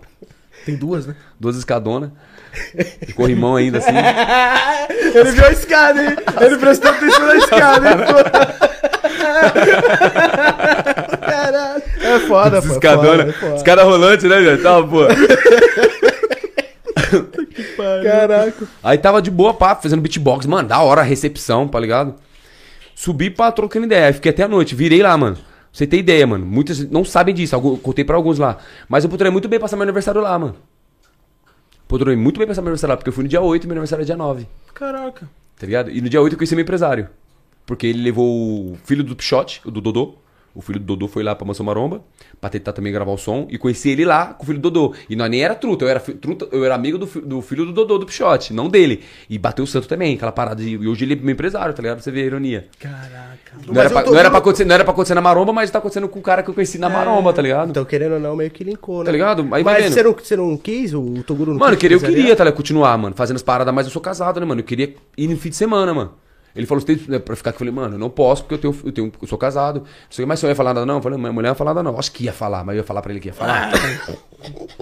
Tem 0.68 0.76
duas, 0.76 1.07
né? 1.07 1.16
Duas 1.39 1.55
escadonas. 1.55 2.11
De 3.07 3.14
corrimão 3.16 3.55
ainda, 3.55 3.80
assim. 3.80 3.89
Ele 5.18 5.32
viu 5.32 5.45
a 5.45 5.51
escada, 5.51 5.99
hein? 5.99 6.16
Ele 6.41 6.57
prestou 6.57 6.91
atenção 6.91 7.26
na 7.26 7.36
escada, 7.38 7.89
hein? 7.89 7.97
Caralho. 9.18 10.62
É 12.16 12.20
foda, 12.20 12.61
pô. 12.61 12.68
é 12.68 12.72
Escadona. 12.72 13.18
foda, 13.24 13.30
é 13.30 13.34
foda. 13.34 13.55
Escada 13.55 13.84
rolante, 13.84 14.28
né, 14.28 14.39
velho? 14.39 14.61
Tava, 14.61 14.88
pô. 14.88 15.07
Caraca. 18.03 18.68
Aí 18.84 18.97
tava 18.97 19.22
de 19.22 19.32
boa, 19.32 19.53
pá, 19.53 19.76
fazendo 19.76 20.01
beatbox. 20.01 20.45
Mano, 20.45 20.68
da 20.68 20.80
hora 20.82 21.01
a 21.01 21.03
recepção, 21.03 21.68
tá 21.68 21.80
ligado? 21.80 22.16
Subi 22.95 23.30
pra 23.30 23.51
trocando 23.51 23.86
ideia. 23.86 24.07
Aí 24.07 24.14
Fiquei 24.14 24.32
até 24.32 24.43
a 24.43 24.47
noite. 24.47 24.76
Virei 24.76 25.01
lá, 25.01 25.16
mano. 25.18 25.36
Pra 25.36 25.43
Você 25.72 25.88
tem 25.88 25.99
ideia, 25.99 26.26
mano. 26.28 26.45
Muitas 26.45 26.80
não 26.89 27.03
sabem 27.03 27.34
disso. 27.34 27.55
Algum, 27.55 27.76
contei 27.78 28.05
pra 28.05 28.16
alguns 28.16 28.38
lá. 28.38 28.57
Mas 28.88 29.03
eu 29.03 29.09
puderei 29.09 29.32
muito 29.32 29.47
bem 29.47 29.59
passar 29.59 29.76
meu 29.76 29.84
aniversário 29.84 30.22
lá, 30.22 30.38
mano. 30.38 30.55
Puderei 31.88 32.16
muito 32.16 32.38
bem 32.38 32.47
passar 32.47 32.61
meu 32.61 32.70
aniversário 32.70 32.91
lá, 32.91 32.97
porque 32.97 33.09
eu 33.09 33.14
fui 33.14 33.24
no 33.24 33.30
dia 33.30 33.41
8 33.41 33.64
e 33.64 33.68
meu 33.68 33.74
aniversário 33.74 34.03
é 34.03 34.05
dia 34.05 34.16
9. 34.16 34.47
Caraca. 34.74 35.28
Tá 35.59 35.66
ligado? 35.66 35.91
E 35.91 36.01
no 36.01 36.09
dia 36.09 36.22
8 36.22 36.34
eu 36.34 36.38
conheci 36.38 36.55
meu 36.55 36.64
empresário. 36.64 37.07
Porque 37.66 37.88
ele 37.88 38.01
levou 38.03 38.28
o 38.72 38.78
filho 38.84 39.03
do 39.03 39.16
Pichote, 39.16 39.61
o 39.66 39.72
do 39.72 39.80
Dodô. 39.82 40.16
O 40.56 40.62
filho 40.62 40.80
do 40.80 40.86
Dodô 40.86 41.08
foi 41.08 41.24
lá 41.24 41.34
pra 41.34 41.47
Mansão 41.47 41.66
Maromba, 41.66 42.01
pra 42.39 42.47
tentar 42.47 42.74
também 42.74 42.93
gravar 42.93 43.12
o 43.12 43.18
som. 43.18 43.47
E 43.49 43.58
conheci 43.58 43.89
ele 43.89 44.06
lá 44.06 44.34
com 44.34 44.43
o 44.43 44.45
filho 44.45 44.60
do 44.60 44.70
Dodô. 44.70 44.95
E 45.10 45.16
nós 45.16 45.30
nem 45.30 45.43
era 45.43 45.56
truta, 45.56 45.84
eu 45.84 45.89
era, 45.89 45.99
truta, 45.99 46.47
eu 46.51 46.64
era 46.64 46.76
amigo 46.76 46.97
do, 46.97 47.06
do 47.22 47.41
filho 47.41 47.66
do 47.66 47.74
Dodô, 47.74 47.97
do 47.97 48.06
Pichote, 48.06 48.54
não 48.54 48.70
dele. 48.70 49.04
E 49.28 49.39
bateu 49.39 49.64
o 49.64 49.68
santo 49.68 49.88
também, 49.88 50.14
aquela 50.16 50.32
parada. 50.32 50.62
De, 50.62 50.70
e 50.70 50.88
hoje 50.88 51.06
ele 51.06 51.14
é 51.14 51.18
meu 51.18 51.32
empresário, 51.32 51.74
tá 51.74 51.82
ligado? 51.82 51.97
Pra 51.97 52.04
você 52.04 52.12
ver 52.12 52.22
a 52.22 52.26
ironia. 52.26 52.68
Caraca. 52.80 53.54
Não 53.66 53.80
era, 53.82 53.89
pra, 53.89 54.04
não, 54.04 54.18
era 54.18 54.30
pra 54.30 54.39
acontecer, 54.39 54.66
não 54.66 54.76
era 54.76 54.84
pra 54.84 54.93
acontecer 54.93 55.16
na 55.16 55.22
Maromba, 55.22 55.51
mas 55.51 55.72
tá 55.72 55.80
acontecendo 55.80 56.08
com 56.08 56.20
o 56.20 56.22
cara 56.24 56.43
que 56.43 56.49
eu 56.49 56.54
conheci 56.54 56.78
na 56.78 56.89
Maromba, 56.89 57.34
tá 57.34 57.41
ligado? 57.41 57.70
Então, 57.70 57.84
querendo 57.84 58.14
ou 58.14 58.20
não, 58.20 58.36
meio 58.36 58.51
que 58.51 58.64
linkou, 58.64 58.99
né? 58.99 59.06
Tá 59.06 59.12
ligado? 59.12 59.47
Aí 59.51 59.64
Mas 59.64 59.91
você 59.91 60.04
não, 60.04 60.14
você 60.14 60.36
não 60.36 60.56
quis? 60.56 60.93
O 60.93 61.24
Toguro 61.26 61.51
não 61.51 61.60
Mano, 61.60 61.72
quis 61.72 61.82
queria, 61.82 61.97
eu 61.97 61.99
queria, 61.99 62.36
tá 62.36 62.43
ligado? 62.43 62.58
Continuar, 62.58 62.95
mano, 62.97 63.16
fazendo 63.16 63.38
as 63.38 63.43
paradas, 63.43 63.74
mas 63.74 63.88
eu 63.88 63.91
sou 63.91 64.01
casado, 64.01 64.39
né, 64.39 64.45
mano? 64.45 64.62
Eu 64.62 64.66
queria 64.66 64.93
ir 65.18 65.28
no 65.28 65.36
fim 65.36 65.49
de 65.49 65.56
semana, 65.56 65.93
mano. 65.93 66.22
Ele 66.56 66.68
falou, 66.68 66.82
você 66.82 66.95
tem 66.95 67.20
pra 67.20 67.36
ficar 67.36 67.49
aqui? 67.49 67.56
Eu 67.58 67.60
falei, 67.60 67.74
mano, 67.74 67.95
eu 67.95 67.99
não 67.99 68.10
posso, 68.12 68.43
porque 68.43 68.54
eu 68.54 68.58
tenho, 68.72 68.86
eu 68.86 68.91
tenho, 68.91 69.12
eu 69.22 69.28
sou 69.28 69.38
casado. 69.38 69.80
Não 69.82 69.88
sei, 70.12 70.26
mas 70.26 70.39
você 70.39 70.45
não 70.45 70.51
ia 70.51 70.56
falar 70.56 70.74
nada, 70.74 70.86
não? 70.86 70.95
Eu 70.97 71.01
falei, 71.01 71.18
minha 71.18 71.32
mulher 71.34 71.47
não 71.47 71.54
ia 71.54 71.58
falar 71.58 71.74
nada, 71.74 71.91
não. 71.91 71.97
Acho 71.97 72.12
que 72.12 72.26
ia 72.26 72.34
falar, 72.34 72.64
mas 72.64 72.76
eu 72.76 72.82
ia 72.82 72.86
falar 72.86 73.01
pra 73.01 73.12
ele 73.12 73.20
que 73.20 73.30
ia 73.30 73.34
falar. 73.34 73.72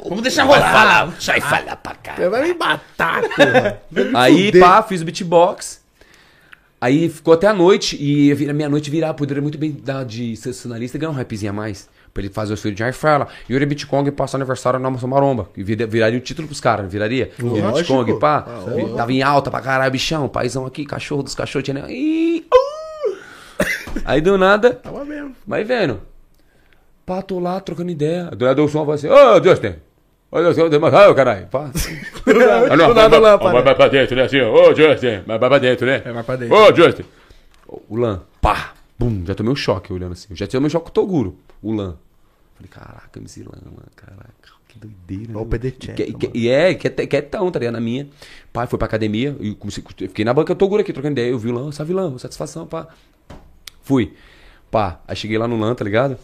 Vamos 0.04 0.22
deixar 0.22 0.44
rolar. 0.44 1.16
Sai 1.20 1.40
fala 1.40 1.76
pra 1.78 1.96
cá. 1.96 2.16
Vai 2.30 2.50
me 2.50 2.54
matar, 2.56 3.22
porra. 3.22 3.82
Vai 3.90 4.12
Aí, 4.16 4.46
fuder. 4.48 4.62
pá, 4.62 4.84
fiz 4.84 5.02
o 5.02 5.06
beatbox. 5.06 5.82
Aí 6.82 7.08
ficou 7.10 7.34
até 7.36 7.48
a 7.48 7.54
noite, 7.54 7.96
e 8.02 8.32
a 8.50 8.54
minha 8.54 8.68
noite 8.68 8.90
virar, 8.90 9.14
poderia 9.14 9.42
muito 9.42 9.58
bem 9.58 9.72
dar 9.72 10.04
de 10.04 10.36
sensacionalista 10.36 10.98
e 10.98 11.00
ganhar 11.00 11.12
um 11.12 11.16
rapzinho 11.16 11.52
a 11.52 11.54
mais. 11.54 11.88
Pra 12.14 12.24
ele 12.24 12.34
fazer 12.34 12.54
o 12.54 12.58
filho 12.58 12.76
de. 12.76 12.84
E 12.84 12.88
o 12.88 13.28
Yuri 13.54 13.66
Bitcoin 13.66 14.12
passar 14.12 14.38
aniversário 14.38 14.78
na 14.80 14.90
Maromba. 14.90 15.50
E 15.56 15.64
vira- 15.64 15.88
viraria 15.88 16.18
um 16.18 16.22
título 16.22 16.48
pros 16.48 16.60
caras, 16.60 16.92
viraria. 16.92 17.32
Yuri. 17.40 17.62
Bitcoin, 17.62 18.20
pá. 18.20 18.46
Ah, 18.48 18.98
tava 18.98 19.14
em 19.14 19.22
alta 19.24 19.50
pra 19.50 19.62
caralho, 19.62 19.92
bichão. 19.92 20.28
Paizão 20.28 20.66
aqui, 20.66 20.86
cachorro 20.86 21.24
dos 21.24 21.34
cachorros. 21.34 21.64
Tinha... 21.66 21.86
Ih, 21.90 22.46
uh! 22.54 23.18
Aí 24.06 24.20
do 24.22 24.38
nada, 24.38 24.72
Tava 24.74 25.06
mesmo. 25.06 25.36
vai 25.48 25.64
vendo. 25.64 26.02
Pá, 27.06 27.22
tô 27.22 27.40
lá 27.40 27.60
trocando 27.60 27.92
ideia. 27.92 28.26
Do 28.26 28.46
nada 28.46 28.62
o 28.62 28.68
som 28.68 28.86
vai 28.86 28.96
assim, 28.96 29.08
ô 29.10 29.44
Justin. 29.44 29.76
Ô 30.32 30.42
Justin, 30.44 30.78
mas 30.80 30.94
ah, 30.94 31.14
caralho. 31.14 31.48
Pá. 31.48 31.70
Ah, 32.24 32.78
não, 32.78 32.94
nada 32.94 33.10
vai- 33.10 33.20
lá, 33.20 33.38
para. 33.38 33.62
vai 33.62 33.76
pra 33.76 33.88
dentro, 33.88 34.16
né? 34.16 34.24
Assim, 34.24 34.40
ô 34.42 34.74
Justin, 34.76 35.22
vai 35.26 35.40
pra 35.40 35.58
dentro, 35.58 35.86
né? 35.86 36.02
É, 36.06 36.12
vai 36.12 36.24
pra 36.24 36.36
dentro. 36.36 36.56
Ô 36.56 36.74
Justin. 36.76 37.04
O 37.68 37.96
Lan, 37.96 38.22
pá, 38.42 38.74
bum, 38.98 39.24
já 39.26 39.34
tomei 39.34 39.52
um 39.52 39.56
choque 39.56 39.92
olhando 39.92 40.12
assim. 40.14 40.28
Eu 40.30 40.36
já 40.36 40.46
tomei 40.48 40.68
um 40.68 40.70
choque 40.70 40.86
com 40.86 40.90
o 40.90 40.94
Toguro, 40.94 41.36
o 41.62 41.72
Lan. 41.72 41.96
Falei, 42.56 42.70
caraca, 42.70 43.20
MC 43.20 43.44
Lan, 43.44 43.62
mano, 43.66 43.88
caraca, 43.96 44.32
que 44.68 44.80
doideira. 44.80 45.38
Ó 45.38 45.42
o 45.42 45.46
né, 45.46 45.50
PD 45.50 45.68
mano? 45.70 45.96
Check, 45.96 46.32
E 46.34 46.50
é, 46.50 46.74
que 46.74 46.88
é, 46.88 46.92
que 46.92 47.16
é 47.16 47.22
tão, 47.22 47.52
tá 47.52 47.60
ligado? 47.60 47.74
Na 47.74 47.82
minha. 47.82 48.08
Pai, 48.54 48.68
foi 48.68 48.78
pra 48.78 48.86
academia, 48.86 49.36
e 49.40 49.54
comecei, 49.56 49.84
eu 49.84 50.08
fiquei 50.08 50.26
na 50.26 50.34
banca 50.34 50.54
do 50.54 50.58
Toguro 50.58 50.82
aqui, 50.82 50.94
trocando 50.94 51.14
ideia. 51.14 51.32
Eu 51.32 51.40
vi 51.40 51.50
o 51.50 51.54
Lan, 51.54 51.72
salve 51.72 51.94
Lan, 51.94 52.18
satisfação, 52.18 52.66
pá. 52.66 52.88
Fui. 53.84 54.14
Pá, 54.70 55.02
aí 55.08 55.16
cheguei 55.16 55.38
lá 55.38 55.48
no 55.48 55.58
Lan, 55.58 55.76
tá 55.76 55.84
ligado? 55.84 56.18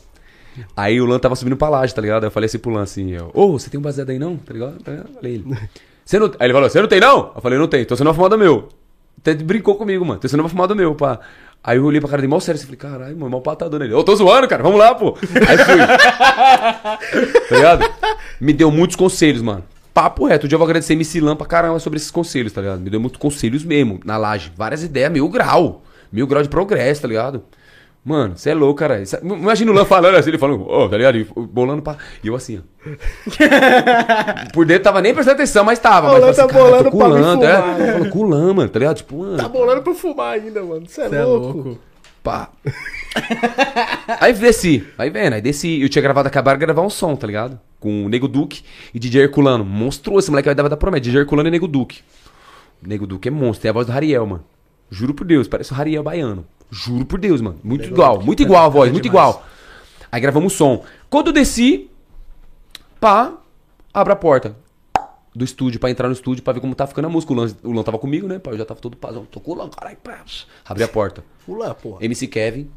Aí 0.75 0.99
o 0.99 1.05
Lan 1.05 1.19
tava 1.19 1.35
subindo 1.35 1.57
pra 1.57 1.69
laje, 1.69 1.93
tá 1.93 2.01
ligado? 2.01 2.23
Aí 2.23 2.27
eu 2.27 2.31
falei 2.31 2.45
assim 2.45 2.59
pro 2.59 2.71
Lan 2.71 2.83
assim, 2.83 3.15
ô, 3.33 3.51
você 3.51 3.69
tem 3.69 3.79
um 3.79 3.83
baseado 3.83 4.09
aí 4.09 4.19
não? 4.19 4.37
Tá 4.37 4.53
ligado? 4.53 4.81
Tá 4.81 4.91
ligado? 4.91 5.13
Falei 5.13 5.33
ele. 5.35 5.45
Você 6.07 6.19
não... 6.19 6.27
Aí 6.27 6.45
ele 6.47 6.53
falou, 6.53 6.69
você 6.69 6.79
não 6.79 6.87
tem 6.87 7.01
não? 7.01 7.33
Eu 7.35 7.41
falei, 7.41 7.59
não 7.59 7.67
tem, 7.67 7.83
tô 7.83 7.93
sendo 7.97 8.07
uma 8.07 8.13
fumada 8.13 8.37
meu. 8.37 8.69
Até 9.17 9.33
brincou 9.33 9.75
comigo, 9.75 10.05
mano. 10.05 10.17
Tô 10.21 10.27
sendo 10.29 10.39
uma 10.39 10.47
fumada 10.47 10.73
meu, 10.73 10.95
pá. 10.95 11.19
Aí 11.67 11.75
eu 11.75 11.83
olhei 11.83 11.99
pra 11.99 12.09
cara 12.09 12.21
dele, 12.21 12.31
mal 12.31 12.39
sério, 12.39 12.57
assim, 12.57 12.65
falei, 12.65 12.79
caralho, 12.79 13.17
mano, 13.17 13.29
mal 13.29 13.41
patadão 13.41 13.77
nele. 13.77 13.93
Ô, 13.93 14.01
tô 14.01 14.15
zoando, 14.15 14.47
cara, 14.47 14.63
vamos 14.63 14.79
lá, 14.79 14.95
pô. 14.95 15.17
Aí 15.19 15.57
fui. 15.57 15.75
tá 17.49 17.55
ligado? 17.57 17.89
Me 18.39 18.53
deu 18.53 18.71
muitos 18.71 18.95
conselhos, 18.95 19.41
mano. 19.41 19.65
Papo 19.93 20.27
reto, 20.27 20.45
um 20.45 20.47
dia 20.47 20.55
eu 20.55 20.59
vou 20.59 20.65
agradecer 20.65 20.93
MC 20.93 21.19
Lan 21.19 21.35
pra 21.35 21.45
caramba 21.45 21.77
sobre 21.79 21.97
esses 21.97 22.09
conselhos, 22.09 22.53
tá 22.53 22.61
ligado? 22.61 22.79
Me 22.79 22.89
deu 22.89 23.01
muitos 23.01 23.19
conselhos 23.19 23.65
mesmo, 23.65 23.99
na 24.05 24.15
laje. 24.15 24.49
Várias 24.55 24.81
ideias, 24.81 25.11
mil 25.11 25.27
grau. 25.27 25.83
Mil 26.09 26.25
grau 26.25 26.41
de 26.41 26.47
progresso, 26.47 27.01
tá 27.01 27.07
ligado? 27.09 27.43
Mano, 28.07 28.37
você 28.37 28.51
é 28.51 28.53
louco, 28.53 28.79
cara. 28.79 29.03
Imagina 29.21 29.69
o 29.69 29.73
Lan 29.73 29.83
falando 29.83 30.15
assim, 30.15 30.29
ele 30.29 30.37
falando, 30.37 30.65
ô, 30.65 30.87
tá 30.87 30.95
ligado? 30.95 31.17
E 31.17 31.25
bolando 31.25 31.81
pra. 31.81 31.97
E 32.23 32.27
eu 32.29 32.35
assim, 32.35 32.59
ó. 32.59 32.61
Por 34.53 34.65
dentro 34.65 34.83
tava 34.85 35.01
nem 35.01 35.13
prestando 35.13 35.35
atenção, 35.35 35.65
mas 35.65 35.77
tava. 35.77 36.07
O 36.07 36.11
Mas 36.13 36.21
Lan 36.21 36.33
falei 36.33 36.47
tá 36.47 36.53
cara, 36.53 36.63
bolando 36.63 36.91
com 36.91 36.97
pra 36.97 37.07
me 37.09 37.13
Lan, 37.19 37.33
fumar. 37.35 37.49
é. 37.81 37.89
Eu 37.89 37.93
falo 37.99 38.09
com 38.09 38.19
o 38.19 38.29
Lan, 38.29 38.53
mano, 38.53 38.69
tá 38.69 38.79
ligado? 38.79 38.95
Tipo, 38.95 39.17
mano. 39.17 39.35
Tá 39.37 39.49
bolando 39.49 39.81
pra 39.81 39.93
fumar 39.93 40.35
ainda, 40.35 40.63
mano. 40.63 40.85
Você 40.87 41.01
é, 41.01 41.05
é 41.15 41.23
louco. 41.25 41.77
Pá. 42.23 42.49
aí 44.21 44.31
desci, 44.31 44.87
aí 44.97 45.09
vendo, 45.09 45.33
aí 45.33 45.41
desci. 45.41 45.81
Eu 45.81 45.89
tinha 45.89 46.01
gravado, 46.01 46.29
acabaram 46.29 46.57
de 46.57 46.65
gravar 46.65 46.83
um 46.83 46.89
som, 46.89 47.13
tá 47.13 47.27
ligado? 47.27 47.59
Com 47.77 48.05
o 48.05 48.09
Nego 48.09 48.29
Duque 48.29 48.63
e 48.93 48.99
DJ 48.99 49.23
Herculano. 49.23 49.65
Monstruoso, 49.65 50.19
esse 50.25 50.31
moleque 50.31 50.45
vai 50.47 50.55
dar 50.55 50.69
da 50.69 50.77
promessa. 50.77 51.01
DJ 51.01 51.21
Herculano 51.21 51.49
e 51.49 51.51
Nego 51.51 51.67
Duque. 51.67 51.99
O 52.81 52.87
Nego 52.87 53.05
Duque 53.05 53.27
é 53.27 53.31
monstro, 53.31 53.63
tem 53.63 53.69
a 53.69 53.73
voz 53.73 53.85
do 53.85 53.91
Hariel, 53.91 54.25
mano. 54.25 54.43
Juro 54.89 55.13
por 55.13 55.25
Deus, 55.25 55.47
parece 55.47 55.73
o 55.73 55.75
Hariel 55.75 56.03
baiano. 56.03 56.45
Juro 56.71 57.05
por 57.05 57.19
Deus, 57.19 57.41
mano. 57.41 57.59
Muito 57.63 57.85
igual, 57.85 58.21
muito 58.21 58.41
igual 58.43 58.65
a 58.65 58.69
voz, 58.69 58.91
muito 58.91 59.05
igual. 59.07 59.45
Aí 60.11 60.19
gravamos 60.21 60.53
o 60.53 60.55
som. 60.57 60.83
Quando 61.09 61.27
eu 61.27 61.33
desci, 61.33 61.89
pá, 62.99 63.33
abre 63.93 64.13
a 64.13 64.15
porta 64.15 64.55
do 65.35 65.43
estúdio 65.45 65.79
pra 65.79 65.89
entrar 65.91 66.07
no 66.07 66.13
estúdio 66.13 66.43
pra 66.43 66.53
ver 66.53 66.59
como 66.59 66.73
tá 66.75 66.87
ficando 66.87 67.05
a 67.05 67.09
música. 67.09 67.31
O 67.33 67.35
Lan, 67.35 67.47
o 67.63 67.71
Lan 67.71 67.83
tava 67.83 67.99
comigo, 67.99 68.27
né? 68.27 68.39
Pá, 68.39 68.51
eu 68.51 68.57
já 68.57 68.65
tava 68.65 68.79
todo 68.79 68.97
pazão. 68.97 69.25
Tô 69.25 69.39
com 69.39 69.51
o 69.51 69.55
Lan, 69.55 69.69
caralho, 69.69 69.97
pá. 69.97 70.23
Abri 70.65 70.83
a 70.83 70.87
porta. 70.87 71.23
Pula, 71.45 71.73
porra. 71.75 72.03
MC 72.03 72.27
Kevin. 72.27 72.69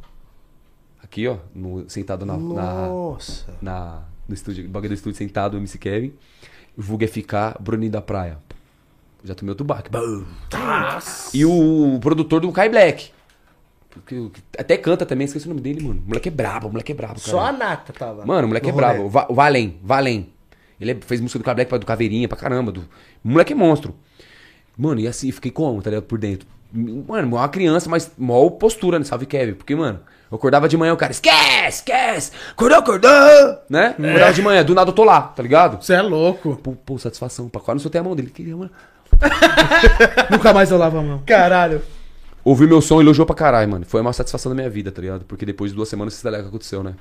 Aqui, 1.02 1.26
ó. 1.26 1.38
no- 1.54 1.88
sentado 1.88 2.24
na, 2.26 2.36
na, 2.36 2.86
Nossa. 2.88 3.56
na- 3.62 4.02
no 4.28 4.34
estúdio. 4.34 4.64
No 4.64 4.70
bagulho 4.70 4.90
do 4.90 4.94
estúdio 4.94 5.16
sentado, 5.18 5.54
o 5.54 5.56
MC 5.58 5.78
Kevin. 5.78 6.12
O 6.76 6.82
Vulgo 6.82 7.04
FK, 7.04 7.56
Bruninho 7.60 7.90
da 7.90 8.00
Praia. 8.00 8.38
Já 9.24 9.34
tomei 9.34 9.50
outro 9.50 9.64
baque. 9.64 9.90
E 11.34 11.44
o 11.44 11.98
produtor 12.00 12.40
do 12.40 12.50
Kai 12.52 12.68
Black. 12.68 13.10
Que- 14.06 14.30
que 14.30 14.42
Até 14.58 14.76
canta 14.76 15.04
também, 15.04 15.24
esqueci 15.24 15.46
o 15.46 15.48
nome 15.48 15.60
dele, 15.60 15.82
mano. 15.82 16.00
O 16.04 16.08
moleque 16.08 16.28
é 16.28 16.32
brabo, 16.32 16.68
o 16.68 16.70
moleque 16.70 16.92
é 16.92 16.94
brabo, 16.94 17.14
cara. 17.20 17.30
Só 17.30 17.40
a 17.40 17.52
Nata 17.52 17.92
tava. 17.92 18.24
Mano, 18.24 18.44
o 18.44 18.48
moleque 18.48 18.68
é 18.68 18.72
brabo. 18.72 19.04
O 19.04 19.08
Va- 19.10 19.26
O 19.28 19.34
Valem, 19.34 19.78
Valem. 19.82 20.32
Ele 20.80 20.92
é- 20.92 20.98
fez 21.00 21.20
música 21.20 21.38
do 21.38 21.44
Kai 21.44 21.54
Black, 21.54 21.78
do 21.78 21.84
Caveirinha, 21.86 22.28
pra 22.28 22.38
caramba. 22.38 22.72
Do... 22.72 22.80
O 23.24 23.28
moleque 23.28 23.52
é 23.52 23.56
monstro. 23.56 23.94
Mano, 24.78 25.00
e 25.00 25.06
assim, 25.08 25.30
fiquei 25.32 25.50
como, 25.50 25.82
tá 25.82 25.90
ligado? 25.90 26.04
Por 26.04 26.18
dentro. 26.18 26.46
Mano, 26.72 27.36
uma 27.36 27.48
criança, 27.48 27.90
mas 27.90 28.12
maior 28.16 28.48
postura, 28.50 28.98
né? 28.98 29.04
Salve 29.04 29.26
Kevin. 29.26 29.54
Porque, 29.54 29.74
mano, 29.74 30.00
Eu 30.30 30.36
acordava 30.36 30.68
de 30.68 30.76
manhã, 30.76 30.94
o 30.94 30.96
cara, 30.96 31.10
esquece, 31.10 31.78
esquece, 31.78 32.30
acordou, 32.52 32.78
acordou, 32.78 33.10
né? 33.68 33.96
Acordava 33.98 34.32
de 34.32 34.40
manhã, 34.42 34.64
do 34.64 34.76
nada 34.76 34.90
eu 34.90 34.94
tô 34.94 35.02
lá, 35.02 35.22
tá 35.22 35.42
ligado? 35.42 35.82
Você 35.84 35.92
é 35.94 36.00
louco. 36.02 36.54
Pô, 36.62 36.70
pô, 36.72 36.96
satisfação, 36.98 37.48
pá, 37.48 37.58
quase 37.58 37.74
não 37.78 37.82
soltei 37.82 38.00
a 38.00 38.04
mão 38.04 38.14
dele. 38.14 38.30
Que, 38.30 38.44
mano. 38.54 38.70
Nunca 40.30 40.52
mais 40.52 40.70
eu 40.70 40.78
lavo 40.78 40.98
a 40.98 41.02
mão. 41.02 41.22
Caralho. 41.26 41.82
Ouviu 42.44 42.68
meu 42.68 42.80
som 42.80 43.00
e 43.00 43.04
elogiou 43.04 43.26
pra 43.26 43.34
caralho, 43.34 43.70
mano. 43.70 43.84
Foi 43.86 44.00
a 44.00 44.02
maior 44.02 44.12
satisfação 44.12 44.50
da 44.50 44.56
minha 44.56 44.70
vida, 44.70 44.90
tá 44.90 45.00
ligado? 45.00 45.24
Porque 45.24 45.44
depois 45.44 45.70
de 45.70 45.76
duas 45.76 45.88
semanas 45.88 46.14
você 46.14 46.28
tá 46.28 46.42
que 46.42 46.48
aconteceu, 46.48 46.82
né? 46.82 46.94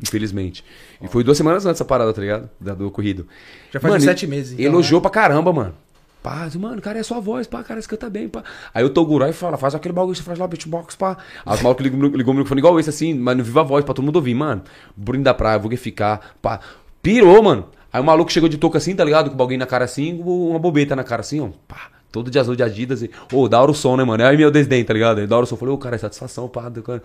Infelizmente. 0.00 0.64
E 1.00 1.08
foi 1.08 1.22
duas 1.24 1.36
semanas 1.36 1.66
antes 1.66 1.76
essa 1.76 1.84
parada, 1.84 2.12
tá 2.12 2.20
ligado? 2.20 2.48
Da, 2.60 2.74
do 2.74 2.86
ocorrido. 2.86 3.26
Já 3.72 3.80
faz 3.80 3.94
uns 3.94 4.04
sete 4.04 4.26
meses, 4.26 4.52
então, 4.52 4.64
elogiou 4.64 5.00
pra 5.00 5.10
caramba, 5.10 5.52
mano. 5.52 5.74
Pá, 6.22 6.48
mano, 6.56 6.80
cara, 6.80 7.00
é 7.00 7.02
sua 7.02 7.18
voz, 7.18 7.48
pá, 7.48 7.64
cara, 7.64 7.82
você 7.82 7.88
canta 7.88 8.08
bem, 8.08 8.28
pá. 8.28 8.44
Aí 8.72 8.84
o 8.84 9.22
aí 9.24 9.32
fala, 9.32 9.56
faz 9.56 9.74
aquele 9.74 9.92
bagulho, 9.92 10.14
você 10.14 10.22
faz 10.22 10.38
lá 10.38 10.46
beatbox, 10.46 10.94
pá. 10.94 11.16
Aí 11.44 11.56
os 11.56 11.62
malucos 11.62 11.84
ligam, 11.84 12.00
ligou 12.00 12.32
o 12.32 12.36
microfone 12.36 12.60
igual 12.60 12.78
esse, 12.78 12.90
assim, 12.90 13.12
mas 13.12 13.36
no 13.36 13.42
viva 13.42 13.64
voz, 13.64 13.84
pra 13.84 13.92
todo 13.92 14.04
mundo 14.04 14.16
ouvir, 14.16 14.34
mano. 14.34 14.62
Bruno 14.96 15.24
da 15.24 15.34
praia, 15.34 15.58
vou 15.58 15.76
ficar, 15.76 16.36
pá. 16.40 16.60
Pirou, 17.02 17.42
mano. 17.42 17.68
Aí 17.92 18.00
o 18.00 18.04
maluco 18.04 18.32
chegou 18.32 18.48
de 18.48 18.56
touca 18.56 18.78
assim, 18.78 18.94
tá 18.94 19.04
ligado? 19.04 19.30
Com 19.30 19.36
bagulho 19.36 19.58
na 19.58 19.66
cara 19.66 19.84
assim, 19.84 20.20
uma 20.24 20.58
bobeta 20.58 20.96
na 20.96 21.04
cara 21.04 21.20
assim, 21.20 21.40
ó. 21.40 21.48
Pá. 21.68 21.88
Todo 22.10 22.30
de 22.30 22.38
azul 22.38 22.54
de 22.54 22.62
Adidas. 22.62 23.02
E, 23.02 23.10
Ô, 23.32 23.48
da 23.48 23.60
hora 23.60 23.70
o 23.70 23.74
som, 23.74 23.96
né, 23.96 24.04
mano? 24.04 24.24
Aí 24.24 24.36
meu 24.36 24.50
desdém, 24.50 24.84
tá 24.84 24.92
ligado? 24.92 25.26
Da 25.26 25.36
hora 25.36 25.44
o 25.44 25.46
som. 25.46 25.56
Falei, 25.56 25.74
ô, 25.74 25.78
cara, 25.78 25.96
é 25.96 25.98
satisfação, 25.98 26.48
pá. 26.48 26.68
do 26.68 26.82
Cara. 26.82 27.02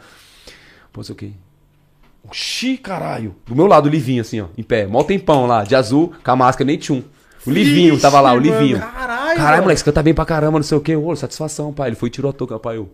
Pô, 0.92 1.04
sei 1.04 1.14
o 1.14 1.16
quê. 1.18 1.32
Oxi, 2.26 2.78
caralho. 2.78 3.36
Do 3.46 3.56
meu 3.56 3.68
lado, 3.68 3.86
o 3.86 3.90
Livinho, 3.90 4.22
assim, 4.22 4.42
ó, 4.42 4.48
em 4.58 4.64
pé. 4.64 4.86
Mó 4.86 5.04
tempão 5.04 5.46
lá, 5.46 5.64
de 5.64 5.76
azul, 5.76 6.14
com 6.24 6.32
a 6.32 6.36
máscara, 6.36 6.68
nem 6.68 6.78
tchum. 6.78 7.02
O 7.46 7.52
Livinho 7.52 7.98
tava 8.00 8.20
lá, 8.20 8.34
o 8.34 8.40
Livinho. 8.40 8.80
caralho, 8.80 9.38
Caralho, 9.38 9.62
moleque, 9.62 9.80
você 9.80 9.86
canta 9.86 10.04
bem 10.04 10.14
pra 10.14 10.26
caramba, 10.26 10.60
não 10.60 10.64
sei 10.64 10.78
o 10.78 10.82
quê. 10.82 10.96
Ô, 10.96 11.16
satisfação, 11.16 11.72
pai. 11.72 11.90
Ele 11.90 11.96
foi 11.96 12.10
e 12.10 12.12
tirou 12.12 12.30
a 12.30 12.34
touca, 12.34 12.60
pai. 12.60 12.78
Eu. 12.78 12.90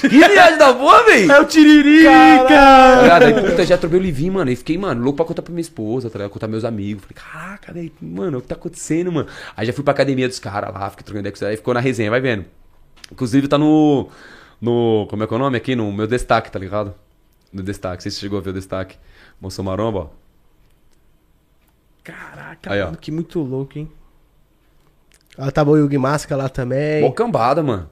Que 0.00 0.08
viagem 0.08 0.58
da 0.58 0.72
boa, 0.72 1.04
velho! 1.04 1.32
É 1.32 1.40
o 1.40 1.44
Tiririca! 1.44 2.08
Tá 2.48 3.02
ligado? 3.02 3.22
Aí, 3.24 3.34
puta, 3.50 3.66
já 3.66 3.76
trovei 3.76 3.98
o 3.98 4.02
Livinho, 4.02 4.34
mano. 4.34 4.48
E 4.50 4.54
fiquei, 4.56 4.78
mano, 4.78 5.02
louco 5.02 5.16
pra 5.16 5.24
contar 5.26 5.42
pra 5.42 5.52
minha 5.52 5.60
esposa, 5.60 6.08
tá 6.08 6.18
ligado? 6.18 6.30
Contar 6.30 6.46
meus 6.46 6.64
amigos. 6.64 7.02
Falei, 7.04 7.16
caraca, 7.16 7.72
velho, 7.72 7.92
mano, 8.00 8.38
o 8.38 8.40
que 8.42 8.46
tá 8.46 8.54
acontecendo, 8.54 9.10
mano? 9.10 9.28
Aí 9.56 9.66
já 9.66 9.72
fui 9.72 9.82
pra 9.82 9.92
academia 9.92 10.28
dos 10.28 10.38
caras 10.38 10.72
lá, 10.72 10.88
fiquei 10.90 11.04
trocando 11.04 11.26
ideia 11.28 11.36
com. 11.36 11.44
Aí 11.44 11.56
ficou 11.56 11.74
na 11.74 11.80
resenha, 11.80 12.10
vai 12.10 12.20
vendo. 12.20 12.44
Inclusive 13.10 13.48
tá 13.48 13.58
no. 13.58 14.08
No. 14.60 15.06
Como 15.10 15.24
é 15.24 15.26
que 15.26 15.34
é 15.34 15.36
o 15.36 15.38
nome 15.40 15.56
aqui? 15.56 15.74
No 15.74 15.90
meu 15.92 16.06
destaque, 16.06 16.50
tá 16.50 16.58
ligado? 16.60 16.94
No 17.52 17.62
destaque. 17.62 17.96
Não 17.96 18.00
sei 18.02 18.10
se 18.12 18.18
você 18.18 18.20
chegou 18.20 18.38
a 18.38 18.42
ver 18.42 18.50
o 18.50 18.52
destaque. 18.54 18.96
Moção 19.40 19.64
Maromba, 19.64 19.98
ó. 19.98 20.06
Caraca, 22.04 22.72
Aí, 22.72 22.80
ó. 22.80 22.86
mano, 22.86 22.98
que 22.98 23.10
muito 23.10 23.40
louco, 23.40 23.78
hein? 23.78 23.90
Ah, 25.36 25.50
tava 25.50 25.72
o 25.72 25.76
Yugi 25.76 25.98
Masca 25.98 26.36
lá 26.36 26.48
também. 26.48 27.02
Mó 27.02 27.10
cambada, 27.10 27.62
mano. 27.62 27.90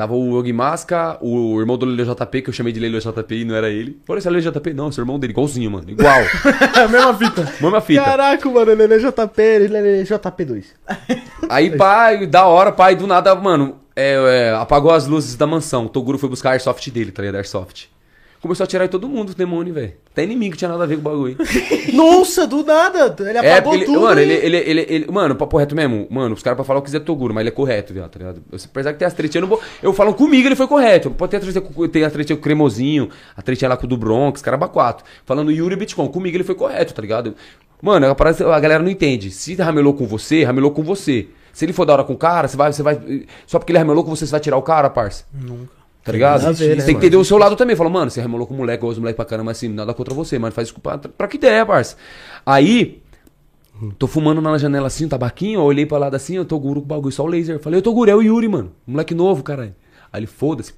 Tava 0.00 0.14
o 0.14 0.38
Yogi 0.38 0.50
Masca, 0.50 1.18
o 1.20 1.60
irmão 1.60 1.76
do 1.76 1.84
Lele 1.84 2.10
JP, 2.10 2.40
que 2.40 2.48
eu 2.48 2.54
chamei 2.54 2.72
de 2.72 2.80
Lele 2.80 2.98
JP 3.00 3.34
e 3.34 3.44
não 3.44 3.54
era 3.54 3.68
ele. 3.68 4.00
Olha, 4.08 4.16
esse 4.16 4.26
é 4.26 4.30
Lele 4.30 4.50
JP? 4.50 4.72
Não, 4.72 4.88
esse 4.88 4.98
é 4.98 5.02
o 5.02 5.04
irmão 5.04 5.18
dele, 5.18 5.34
igualzinho, 5.34 5.70
mano. 5.70 5.90
Igual. 5.90 6.22
Mesma 6.90 7.14
fita. 7.18 7.52
Mesma 7.60 7.80
fita. 7.82 8.02
Caraca, 8.02 8.48
mano, 8.48 8.70
ele 8.70 8.94
é 8.94 8.98
JP, 8.98 9.42
ele 9.42 9.76
é 9.76 10.02
JP2. 10.02 10.64
Aí, 11.50 11.76
pai, 11.76 12.26
da 12.26 12.46
hora, 12.46 12.72
pai, 12.72 12.96
do 12.96 13.06
nada, 13.06 13.34
mano, 13.34 13.76
é, 13.94 14.14
é, 14.14 14.54
apagou 14.54 14.90
as 14.90 15.06
luzes 15.06 15.36
da 15.36 15.46
mansão. 15.46 15.84
O 15.84 15.88
Toguro 15.90 16.16
foi 16.16 16.30
buscar 16.30 16.48
a 16.48 16.52
Airsoft 16.52 16.88
dele, 16.90 17.12
tá 17.12 17.20
ligado? 17.20 17.36
Airsoft. 17.36 17.89
Começou 18.40 18.64
a 18.64 18.66
tirar 18.66 18.86
de 18.86 18.90
todo 18.90 19.06
mundo, 19.06 19.30
o 19.30 19.34
demônio, 19.34 19.74
velho. 19.74 19.92
Até 20.10 20.24
inimigo 20.24 20.56
tinha 20.56 20.70
nada 20.70 20.84
a 20.84 20.86
ver 20.86 20.94
com 20.94 21.00
o 21.00 21.04
bagulho. 21.10 21.36
Nossa, 21.92 22.46
do 22.46 22.64
nada, 22.64 23.14
ele 23.20 23.36
É, 23.38 23.52
apagou 23.58 23.74
ele, 23.74 23.84
tudo. 23.84 24.00
mano, 24.00 24.18
hein? 24.18 24.30
ele, 24.30 24.46
ele, 24.46 24.56
ele, 24.56 24.86
ele- 24.88 25.12
Mano, 25.12 25.36
papo 25.36 25.58
reto 25.58 25.74
mesmo. 25.76 26.06
Mano, 26.10 26.34
os 26.34 26.42
caras 26.42 26.56
pra 26.56 26.64
falar 26.64 26.78
o 26.78 26.82
que 26.82 26.86
quiser 26.86 27.00
Toguro, 27.00 27.34
mas 27.34 27.42
ele 27.42 27.50
é 27.50 27.52
correto, 27.52 27.92
viado, 27.92 28.10
tá 28.10 28.18
ligado? 28.18 28.42
Eu, 28.50 28.58
apesar 28.64 28.92
que 28.94 28.98
tem 28.98 29.06
as 29.06 29.12
tretinhas, 29.12 29.36
eu 29.36 29.40
não 29.42 29.48
vou. 29.48 29.60
Eu 29.82 29.92
falo 29.92 30.14
comigo, 30.14 30.48
ele 30.48 30.56
foi 30.56 30.66
correto. 30.66 31.10
Pode 31.10 31.30
ter 31.30 31.36
a 31.36 31.40
tretinha 31.40 31.88
tem 31.88 32.04
a 32.04 32.10
tretinha 32.10 32.36
com 32.36 32.40
o 32.40 32.42
Cremosinho, 32.42 33.10
a 33.36 33.42
tretinha 33.42 33.68
lá 33.68 33.76
com 33.76 33.84
o 33.84 33.88
do 33.88 33.96
Bronx, 33.98 34.40
caramba, 34.40 34.68
quatro. 34.68 35.04
Falando 35.26 35.52
Yuri 35.52 35.76
Bitcoin, 35.76 36.08
comigo 36.08 36.34
ele 36.36 36.44
foi 36.44 36.54
correto, 36.54 36.94
tá 36.94 37.02
ligado? 37.02 37.34
Mano, 37.82 38.06
a, 38.08 38.14
parada- 38.14 38.54
a 38.54 38.58
galera 38.60 38.82
não 38.82 38.90
entende. 38.90 39.30
Se 39.30 39.54
ramelou 39.54 39.92
com 39.92 40.06
você, 40.06 40.44
ramelou 40.44 40.70
com 40.70 40.82
você. 40.82 41.28
Se 41.52 41.64
ele 41.66 41.72
for 41.74 41.84
da 41.84 41.92
hora 41.92 42.04
com 42.04 42.12
o 42.14 42.16
cara, 42.16 42.48
você 42.48 42.56
vai, 42.56 42.72
você 42.72 42.82
vai. 42.82 42.98
Só 43.46 43.58
porque 43.58 43.72
ele 43.72 43.78
ramelou 43.78 44.02
com 44.02 44.10
você, 44.14 44.24
você 44.24 44.30
vai 44.30 44.40
tirar 44.40 44.56
o 44.56 44.62
cara, 44.62 44.88
parça. 44.88 45.24
Nunca. 45.34 45.79
Tá 46.02 46.12
ligado? 46.12 46.46
a 46.46 46.52
ver, 46.52 46.68
né, 46.70 46.76
você 46.80 46.86
tem 46.86 46.94
que 46.94 46.98
entender 46.98 47.16
o 47.16 47.24
seu 47.24 47.36
lado 47.36 47.56
também. 47.56 47.76
Fala, 47.76 47.90
mano, 47.90 48.10
você 48.10 48.20
remolou 48.20 48.46
com 48.46 48.54
o 48.54 48.56
moleque, 48.56 48.80
gosta 48.80 48.94
do 48.96 49.00
moleque 49.02 49.16
pra 49.16 49.24
caramba, 49.24 49.46
mas 49.50 49.58
assim, 49.58 49.68
nada 49.68 49.92
contra 49.92 50.14
você, 50.14 50.38
mano. 50.38 50.52
Faz 50.52 50.68
isso 50.68 50.80
pra, 50.80 50.96
pra 50.98 51.28
que 51.28 51.36
ideia, 51.36 51.64
parça. 51.66 51.96
Aí, 52.44 53.02
tô 53.98 54.06
fumando 54.06 54.40
na 54.40 54.56
janela 54.56 54.86
assim, 54.86 55.04
um 55.04 55.08
tabaquinho, 55.08 55.60
eu 55.60 55.64
olhei 55.64 55.84
pra 55.84 55.98
lado 55.98 56.14
assim, 56.16 56.36
eu 56.36 56.44
tô 56.44 56.58
guru 56.58 56.80
com 56.80 56.86
o 56.86 56.88
bagulho, 56.88 57.12
só 57.12 57.22
o 57.22 57.26
laser. 57.26 57.58
Falei, 57.60 57.78
eu 57.78 57.82
tô 57.82 57.92
guru, 57.92 58.10
é 58.10 58.14
o 58.14 58.22
Yuri, 58.22 58.48
mano. 58.48 58.72
Moleque 58.86 59.14
novo, 59.14 59.42
caralho. 59.42 59.74
Aí 60.12 60.20
ele, 60.20 60.26
foda-se. 60.26 60.72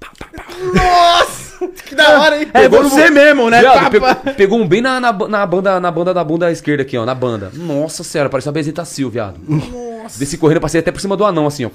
Nossa, 0.75 1.67
que 1.87 1.95
da 1.95 2.19
hora, 2.21 2.37
hein? 2.41 2.47
É 2.53 2.61
Pegou 2.61 2.83
no 2.83 2.89
você 2.89 3.07
bo- 3.07 3.13
mesmo, 3.15 3.49
né? 3.49 3.61
Viado, 3.61 3.89
pegou, 3.91 4.15
pegou 4.35 4.59
um 4.59 4.67
bem 4.67 4.81
na, 4.81 4.99
na, 4.99 5.11
na 5.11 5.45
banda, 5.45 5.79
na 5.79 5.89
banda 5.89 6.13
da 6.13 6.23
bunda 6.23 6.51
esquerda 6.51 6.83
aqui, 6.83 6.97
ó, 6.97 7.05
na 7.05 7.15
banda. 7.15 7.49
Nossa 7.53 8.03
senhora, 8.03 8.29
parecia 8.29 8.49
uma 8.49 8.53
bezetacil, 8.53 9.09
viado. 9.09 9.39
Nossa. 9.47 10.19
Desci 10.19 10.37
correndo, 10.37 10.61
passei 10.61 10.79
até 10.81 10.91
por 10.91 10.99
cima 11.01 11.17
do 11.17 11.25
anão, 11.25 11.47
assim, 11.47 11.65
ó. 11.65 11.69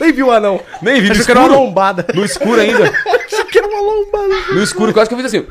Nem 0.00 0.12
viu 0.12 0.28
o 0.28 0.30
anão. 0.30 0.60
Nem 0.82 1.00
vi, 1.00 1.10
Achou 1.10 1.24
que 1.24 1.30
era 1.30 1.40
uma 1.40 1.56
lombada. 1.56 2.06
No 2.14 2.24
escuro 2.24 2.60
ainda. 2.60 2.84
Achou 2.84 3.44
que 3.46 3.58
era 3.58 3.66
uma 3.66 3.80
lombada. 3.80 4.52
No 4.54 4.62
escuro, 4.62 4.92
quase 4.92 5.08
que 5.08 5.14
eu 5.14 5.18
fiz 5.18 5.26
assim. 5.26 5.46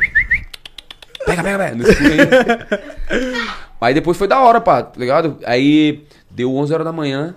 Pega, 1.25 1.43
pega, 1.43 1.57
pega. 1.57 1.75
No 1.75 1.83
escuro 1.87 2.11
ainda. 2.11 2.83
Aí 3.79 3.93
depois 3.93 4.17
foi 4.17 4.27
da 4.27 4.39
hora, 4.39 4.61
pá, 4.61 4.83
tá 4.83 4.99
ligado? 4.99 5.37
Aí 5.45 6.05
deu 6.31 6.53
11 6.55 6.73
horas 6.73 6.85
da 6.85 6.91
manhã, 6.91 7.35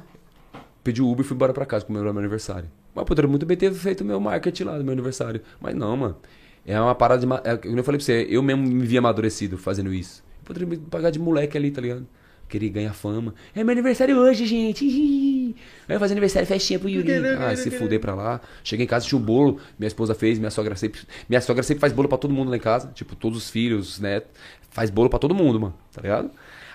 pedi 0.84 1.02
o 1.02 1.10
Uber 1.10 1.24
e 1.24 1.28
fui 1.28 1.34
embora 1.34 1.52
pra 1.52 1.66
casa 1.66 1.84
comemorar 1.84 2.12
meu 2.12 2.20
aniversário. 2.20 2.68
Mas 2.94 3.04
poderia 3.04 3.28
muito 3.28 3.44
bem 3.44 3.56
ter 3.56 3.72
feito 3.72 4.04
meu 4.04 4.20
marketing 4.20 4.64
lá 4.64 4.78
do 4.78 4.84
meu 4.84 4.92
aniversário. 4.92 5.40
Mas 5.60 5.74
não, 5.74 5.96
mano. 5.96 6.16
É 6.64 6.80
uma 6.80 6.94
parada 6.94 7.24
de. 7.24 7.32
É, 7.44 7.56
como 7.56 7.78
eu 7.78 7.84
falei 7.84 7.98
pra 7.98 8.04
você, 8.04 8.26
eu 8.28 8.42
mesmo 8.42 8.62
me 8.62 8.86
vi 8.86 8.96
amadurecido 8.96 9.58
fazendo 9.58 9.92
isso. 9.92 10.24
Eu 10.40 10.44
poderia 10.46 10.66
me 10.68 10.76
pagar 10.76 11.10
de 11.10 11.18
moleque 11.18 11.56
ali, 11.56 11.70
tá 11.70 11.80
ligado? 11.80 12.06
Queria 12.48 12.68
ganhar 12.70 12.92
fama. 12.92 13.34
É 13.54 13.64
meu 13.64 13.72
aniversário 13.72 14.16
hoje, 14.16 14.46
gente. 14.46 15.54
Vai 15.88 15.98
fazer 15.98 16.14
aniversário, 16.14 16.46
festinha 16.46 16.78
pro 16.78 16.88
Yuri. 16.88 17.06
Ah, 17.42 17.56
se 17.56 17.70
fuder 17.78 18.00
pra 18.00 18.14
lá. 18.14 18.40
Cheguei 18.62 18.84
em 18.84 18.88
casa, 18.88 19.04
tinha 19.06 19.18
um 19.18 19.22
bolo. 19.22 19.58
Minha 19.78 19.88
esposa 19.88 20.14
fez, 20.14 20.38
minha 20.38 20.50
sogra 20.50 20.76
sempre. 20.76 21.00
Minha 21.28 21.40
sogra 21.40 21.62
sempre 21.62 21.80
faz 21.80 21.92
bolo 21.92 22.08
pra 22.08 22.16
todo 22.18 22.32
mundo 22.32 22.50
lá 22.50 22.56
em 22.56 22.60
casa. 22.60 22.90
Tipo, 22.94 23.16
todos 23.16 23.38
os 23.38 23.50
filhos, 23.50 23.94
os 23.94 24.00
netos. 24.00 24.30
Faz 24.70 24.90
bolo 24.90 25.10
pra 25.10 25.18
todo 25.18 25.34
mundo, 25.34 25.58
mano. 25.60 25.74
Tá 25.92 26.00
ligado? 26.02 26.30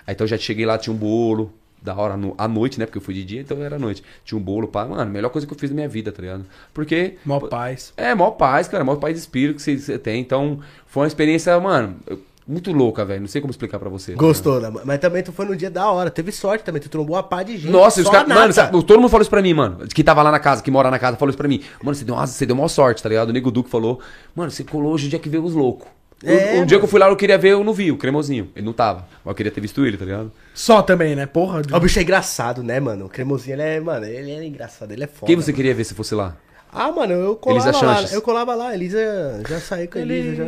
Aí 0.06 0.14
então 0.14 0.26
já 0.26 0.36
cheguei 0.36 0.66
lá, 0.66 0.76
tinha 0.76 0.92
um 0.92 0.96
bolo. 0.96 1.52
Da 1.80 1.96
hora 1.96 2.16
no, 2.16 2.32
à 2.38 2.46
noite, 2.46 2.78
né? 2.78 2.86
Porque 2.86 2.98
eu 2.98 3.02
fui 3.02 3.12
de 3.12 3.24
dia, 3.24 3.40
então 3.40 3.60
era 3.60 3.76
noite. 3.76 4.04
Tinha 4.24 4.38
um 4.38 4.42
bolo, 4.42 4.68
pá. 4.68 4.84
Mano, 4.86 5.10
melhor 5.10 5.30
coisa 5.30 5.44
que 5.48 5.52
eu 5.52 5.58
fiz 5.58 5.68
na 5.70 5.74
minha 5.74 5.88
vida, 5.88 6.12
tá 6.12 6.22
ligado? 6.22 6.44
Porque. 6.72 7.16
Mó 7.24 7.40
paz. 7.40 7.92
É, 7.96 8.14
maior 8.14 8.30
paz, 8.32 8.68
cara, 8.68 8.84
maior 8.84 8.98
paz 9.00 9.14
de 9.14 9.20
espírito 9.20 9.56
que 9.56 9.62
você- 9.62 9.76
você 9.78 9.98
tem. 9.98 10.20
Então, 10.20 10.60
foi 10.86 11.02
uma 11.02 11.06
experiência, 11.08 11.58
mano, 11.58 11.96
eu- 12.06 12.20
muito 12.46 12.72
louca, 12.72 13.04
velho. 13.04 13.20
Não 13.20 13.28
sei 13.28 13.40
como 13.40 13.50
explicar 13.50 13.78
pra 13.78 13.88
você. 13.88 14.14
Gostou, 14.14 14.60
né? 14.60 14.72
mas 14.84 14.98
também 14.98 15.22
tu 15.22 15.32
foi 15.32 15.46
no 15.46 15.54
dia 15.54 15.70
da 15.70 15.90
hora. 15.90 16.10
Teve 16.10 16.32
sorte 16.32 16.64
também, 16.64 16.80
tu 16.82 16.88
trombou 16.88 17.16
a 17.16 17.22
pá 17.22 17.42
de 17.42 17.56
gente. 17.56 17.70
Nossa, 17.70 18.00
os 18.00 18.08
caras. 18.08 18.28
Mano, 18.28 18.52
sabe, 18.52 18.70
todo 18.84 19.00
mundo 19.00 19.08
falou 19.08 19.22
isso 19.22 19.30
pra 19.30 19.42
mim, 19.42 19.54
mano. 19.54 19.86
Que 19.88 20.02
tava 20.02 20.22
lá 20.22 20.30
na 20.30 20.40
casa, 20.40 20.62
que 20.62 20.70
mora 20.70 20.90
na 20.90 20.98
casa, 20.98 21.16
falou 21.16 21.30
isso 21.30 21.38
pra 21.38 21.48
mim. 21.48 21.62
Mano, 21.82 21.94
você 21.94 22.04
deu 22.04 22.14
uma, 22.14 22.26
você 22.26 22.46
deu 22.46 22.56
uma 22.56 22.68
sorte, 22.68 23.02
tá 23.02 23.08
ligado? 23.08 23.30
O 23.30 23.32
Nego 23.32 23.50
Duque 23.50 23.70
falou. 23.70 24.00
Mano, 24.34 24.50
você 24.50 24.64
colou 24.64 24.92
hoje 24.92 25.06
o 25.06 25.10
dia 25.10 25.18
que 25.18 25.28
veio 25.28 25.44
os 25.44 25.54
loucos. 25.54 25.86
O, 26.24 26.28
É, 26.28 26.60
o 26.62 26.66
dia 26.66 26.78
que 26.78 26.84
eu 26.84 26.88
fui 26.88 27.00
lá, 27.00 27.08
eu 27.08 27.16
queria 27.16 27.36
ver, 27.36 27.50
eu 27.50 27.64
não 27.64 27.72
vi, 27.72 27.90
o 27.90 27.96
cremosinho. 27.96 28.48
Ele 28.54 28.64
não 28.64 28.72
tava. 28.72 29.06
Mas 29.24 29.32
eu 29.32 29.34
queria 29.34 29.50
ter 29.50 29.60
visto 29.60 29.84
ele, 29.84 29.96
tá 29.96 30.04
ligado? 30.04 30.30
Só 30.54 30.80
também, 30.80 31.16
né? 31.16 31.26
Porra. 31.26 31.62
O 31.72 31.80
bicho 31.80 31.98
é 31.98 32.02
engraçado, 32.02 32.62
né, 32.62 32.78
mano? 32.78 33.06
O 33.06 33.08
cremosinho, 33.08 33.54
ele 33.54 33.62
é, 33.62 33.80
mano, 33.80 34.06
ele 34.06 34.30
é 34.30 34.44
engraçado, 34.44 34.92
ele 34.92 35.02
é 35.04 35.06
foda. 35.08 35.26
Quem 35.26 35.36
você 35.36 35.52
queria 35.52 35.74
ver 35.74 35.84
se 35.84 35.94
fosse 35.94 36.14
lá? 36.14 36.36
Ah, 36.72 36.90
mano, 36.92 37.12
eu 37.12 37.36
colava 37.36 37.68
Elisa 37.68 37.84
lá. 37.86 37.94
Chanches. 37.96 38.12
Eu 38.14 38.22
colava 38.22 38.54
lá, 38.54 38.72
Elisa 38.72 39.42
já 39.48 39.60
saiu 39.60 39.88
com 39.88 39.98
a 39.98 40.00
Elisa, 40.00 40.36
já. 40.36 40.44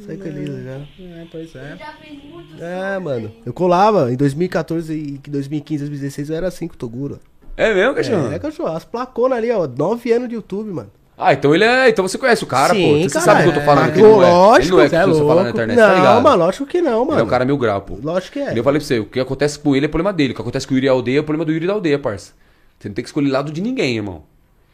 Saí 0.00 0.16
com 0.16 0.24
a 0.24 0.26
Elisa, 0.26 0.62
já. 0.62 1.04
É, 1.04 1.26
pois 1.30 1.54
é. 1.54 1.76
Já 1.78 1.92
fez 1.92 2.24
muito 2.24 2.62
É, 2.62 2.98
mano. 2.98 3.30
Eu 3.46 3.52
colava. 3.52 4.12
Em 4.12 4.16
2014 4.16 4.92
e 4.92 5.30
2015, 5.30 5.84
2016 5.84 6.30
eu 6.30 6.36
era 6.36 6.48
assim 6.48 6.66
com 6.66 6.74
o 6.74 6.76
Toguro. 6.76 7.20
É 7.56 7.72
mesmo, 7.72 7.94
cachorro? 7.94 8.32
É, 8.32 8.38
cachorro. 8.38 8.74
As 8.74 8.84
placonas 8.84 9.38
ali, 9.38 9.50
ó. 9.50 9.66
9 9.68 10.12
anos 10.12 10.28
de 10.28 10.34
YouTube, 10.34 10.72
mano. 10.72 10.90
Ah, 11.16 11.32
então 11.32 11.54
ele 11.54 11.62
é. 11.62 11.88
Então 11.88 12.06
você 12.06 12.18
conhece 12.18 12.42
o 12.42 12.46
cara, 12.46 12.74
Sim, 12.74 12.82
pô. 12.82 13.08
Você 13.08 13.14
cara, 13.14 13.24
sabe 13.24 13.40
o 13.40 13.42
que 13.44 13.48
eu 13.50 13.54
tô 13.54 13.60
é. 13.60 13.64
falando 13.64 13.92
que 13.92 14.00
ele 14.00 14.08
não 14.08 14.22
é. 14.22 14.30
Lógico, 14.30 14.80
ele 14.80 14.88
não 14.90 14.98
é 14.98 15.02
é 15.02 15.06
você 15.06 15.24
fala 15.24 15.42
na 15.44 15.50
internet, 15.50 15.76
tá 15.76 15.88
não, 15.88 15.94
ligado? 15.94 16.22
mas 16.22 16.38
lógico 16.38 16.66
que 16.66 16.82
não, 16.82 17.04
mano. 17.04 17.12
Ele 17.12 17.20
é 17.20 17.24
um 17.24 17.28
cara 17.28 17.44
mil 17.44 17.56
grau, 17.56 17.80
pô. 17.82 17.98
Lógico 18.02 18.32
que 18.32 18.40
é. 18.40 18.58
Eu 18.58 18.64
falei 18.64 18.80
pra 18.80 18.86
você, 18.86 18.98
o 18.98 19.06
que 19.06 19.20
acontece 19.20 19.58
com 19.58 19.76
ele 19.76 19.86
é 19.86 19.88
problema 19.88 20.12
dele. 20.12 20.32
O 20.32 20.34
que 20.34 20.42
acontece 20.42 20.66
com 20.66 20.74
o 20.74 20.76
Yuri 20.76 20.86
e 20.86 20.88
a 20.88 20.92
aldeia 20.92 21.20
é 21.20 21.22
problema 21.22 21.44
do 21.44 21.52
Yuri 21.52 21.64
e 21.64 21.68
da 21.68 21.74
aldeia, 21.74 21.98
parça. 22.00 22.32
Você 22.80 22.88
não 22.88 22.94
tem 22.94 23.04
que 23.04 23.08
escolher 23.08 23.30
lado 23.30 23.52
de 23.52 23.60
ninguém, 23.60 23.96
irmão. 23.96 24.24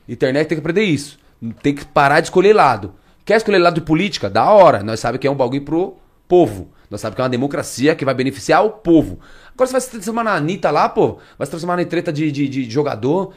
Internet 0.09 0.49
tem 0.49 0.57
que 0.57 0.61
aprender 0.61 0.83
isso. 0.83 1.19
Tem 1.63 1.75
que 1.75 1.85
parar 1.85 2.21
de 2.21 2.29
escolher 2.29 2.55
lado. 2.55 2.95
Quer 3.31 3.37
escolher 3.37 3.59
lado 3.59 3.75
de 3.75 3.81
política? 3.83 4.29
Da 4.29 4.51
hora. 4.51 4.83
Nós 4.83 4.99
sabemos 4.99 5.21
que 5.21 5.27
é 5.29 5.31
um 5.31 5.37
bagulho 5.37 5.63
pro 5.63 5.97
povo. 6.27 6.69
Nós 6.91 7.01
sabemos 7.01 7.15
que 7.15 7.21
é 7.21 7.23
uma 7.23 7.31
democracia 7.31 7.95
que 7.95 8.05
vai 8.05 8.13
beneficiar 8.13 8.65
o 8.65 8.71
povo. 8.71 9.21
Agora 9.55 9.69
você 9.69 9.73
vai 9.73 9.81
se 9.81 9.89
transformar 9.89 10.25
na 10.25 10.35
Anitta 10.35 10.69
lá, 10.73 10.89
pô. 10.89 11.19
Vai 11.39 11.47
se 11.47 11.51
transformar 11.53 11.81
em 11.81 11.85
treta 11.85 12.13
de, 12.13 12.33
de, 12.33 12.49
de 12.49 12.69
jogador. 12.69 13.33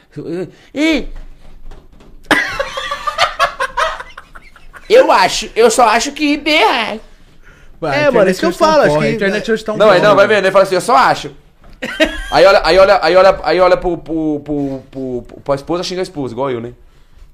Ih. 0.74 1.10
Eu 4.90 5.12
acho, 5.12 5.52
eu 5.56 5.70
só 5.70 5.88
acho 5.90 6.12
que 6.12 6.38
berra. 6.38 6.98
Vai, 7.80 7.96
a 7.96 8.02
É, 8.02 8.10
mano, 8.10 8.32
isso 8.32 8.40
que 8.40 8.48
eu 8.48 8.50
tá 8.52 8.56
um 8.56 8.58
falo, 8.58 8.82
acho 8.86 8.98
que- 8.98 9.06
A 9.06 9.12
internet 9.12 9.52
hoje 9.52 9.64
tá 9.64 9.74
um 9.74 9.78
Não, 9.78 10.00
não, 10.00 10.16
vai 10.16 10.26
vendo. 10.26 10.46
Ele 10.46 10.52
fala 10.52 10.64
assim, 10.64 10.74
eu 10.74 10.82
só 10.82 10.96
acho. 10.96 11.36
aí 12.32 12.44
olha, 12.48 12.62
aí 12.66 12.80
olha, 12.80 13.00
aí 13.00 13.16
olha, 13.16 13.40
aí 13.44 13.60
olha 13.60 13.78
pro, 13.78 13.96
pro, 14.00 14.40
pro, 14.44 14.84
pro, 14.90 15.22
pro, 15.22 15.42
pra 15.42 15.54
esposa, 15.54 15.84
xinga 15.84 16.02
a 16.02 16.10
esposa, 16.10 16.34
igual 16.34 16.50
eu, 16.50 16.60
né? 16.60 16.74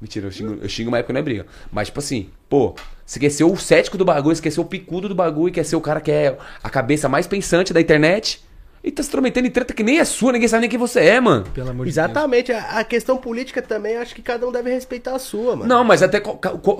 Mentira, 0.01 0.27
eu 0.27 0.31
xingo, 0.31 0.57
eu 0.61 0.69
xingo 0.69 0.89
uma 0.89 0.97
época 0.99 1.11
não 1.13 1.19
é 1.19 1.23
briga. 1.23 1.45
Mas, 1.71 1.87
tipo 1.89 1.99
assim, 1.99 2.29
pô, 2.47 2.73
você 3.05 3.19
quer 3.19 3.29
ser 3.29 3.43
o 3.43 3.55
cético 3.57 3.97
do 3.97 4.05
bagulho, 4.05 4.35
você 4.35 4.41
quer 4.41 4.51
ser 4.51 4.61
o 4.61 4.65
picudo 4.65 5.09
do 5.09 5.15
bagulho, 5.15 5.53
quer 5.53 5.65
ser 5.65 5.75
o 5.75 5.81
cara 5.81 5.99
que 5.99 6.11
é 6.11 6.37
a 6.63 6.69
cabeça 6.69 7.09
mais 7.09 7.27
pensante 7.27 7.73
da 7.73 7.81
internet. 7.81 8.41
E 8.81 8.91
tá 8.91 9.03
se 9.03 9.09
intrometendo 9.09 9.45
em 9.45 9.51
treta 9.51 9.73
que 9.73 9.83
nem 9.83 9.99
é 9.99 10.05
sua, 10.05 10.31
ninguém 10.31 10.47
sabe 10.47 10.61
nem 10.61 10.69
quem 10.69 10.79
você 10.79 11.01
é, 11.01 11.19
mano. 11.19 11.43
Pelo 11.53 11.69
amor 11.69 11.83
de 11.83 11.89
Exatamente. 11.89 12.53
A, 12.53 12.79
a 12.79 12.83
questão 12.85 13.17
política 13.17 13.61
também, 13.61 13.97
acho 13.97 14.15
que 14.15 14.21
cada 14.21 14.47
um 14.47 14.53
deve 14.53 14.71
respeitar 14.71 15.15
a 15.15 15.19
sua, 15.19 15.53
mano. 15.53 15.67
Não, 15.67 15.83
mas 15.83 16.01
até 16.01 16.21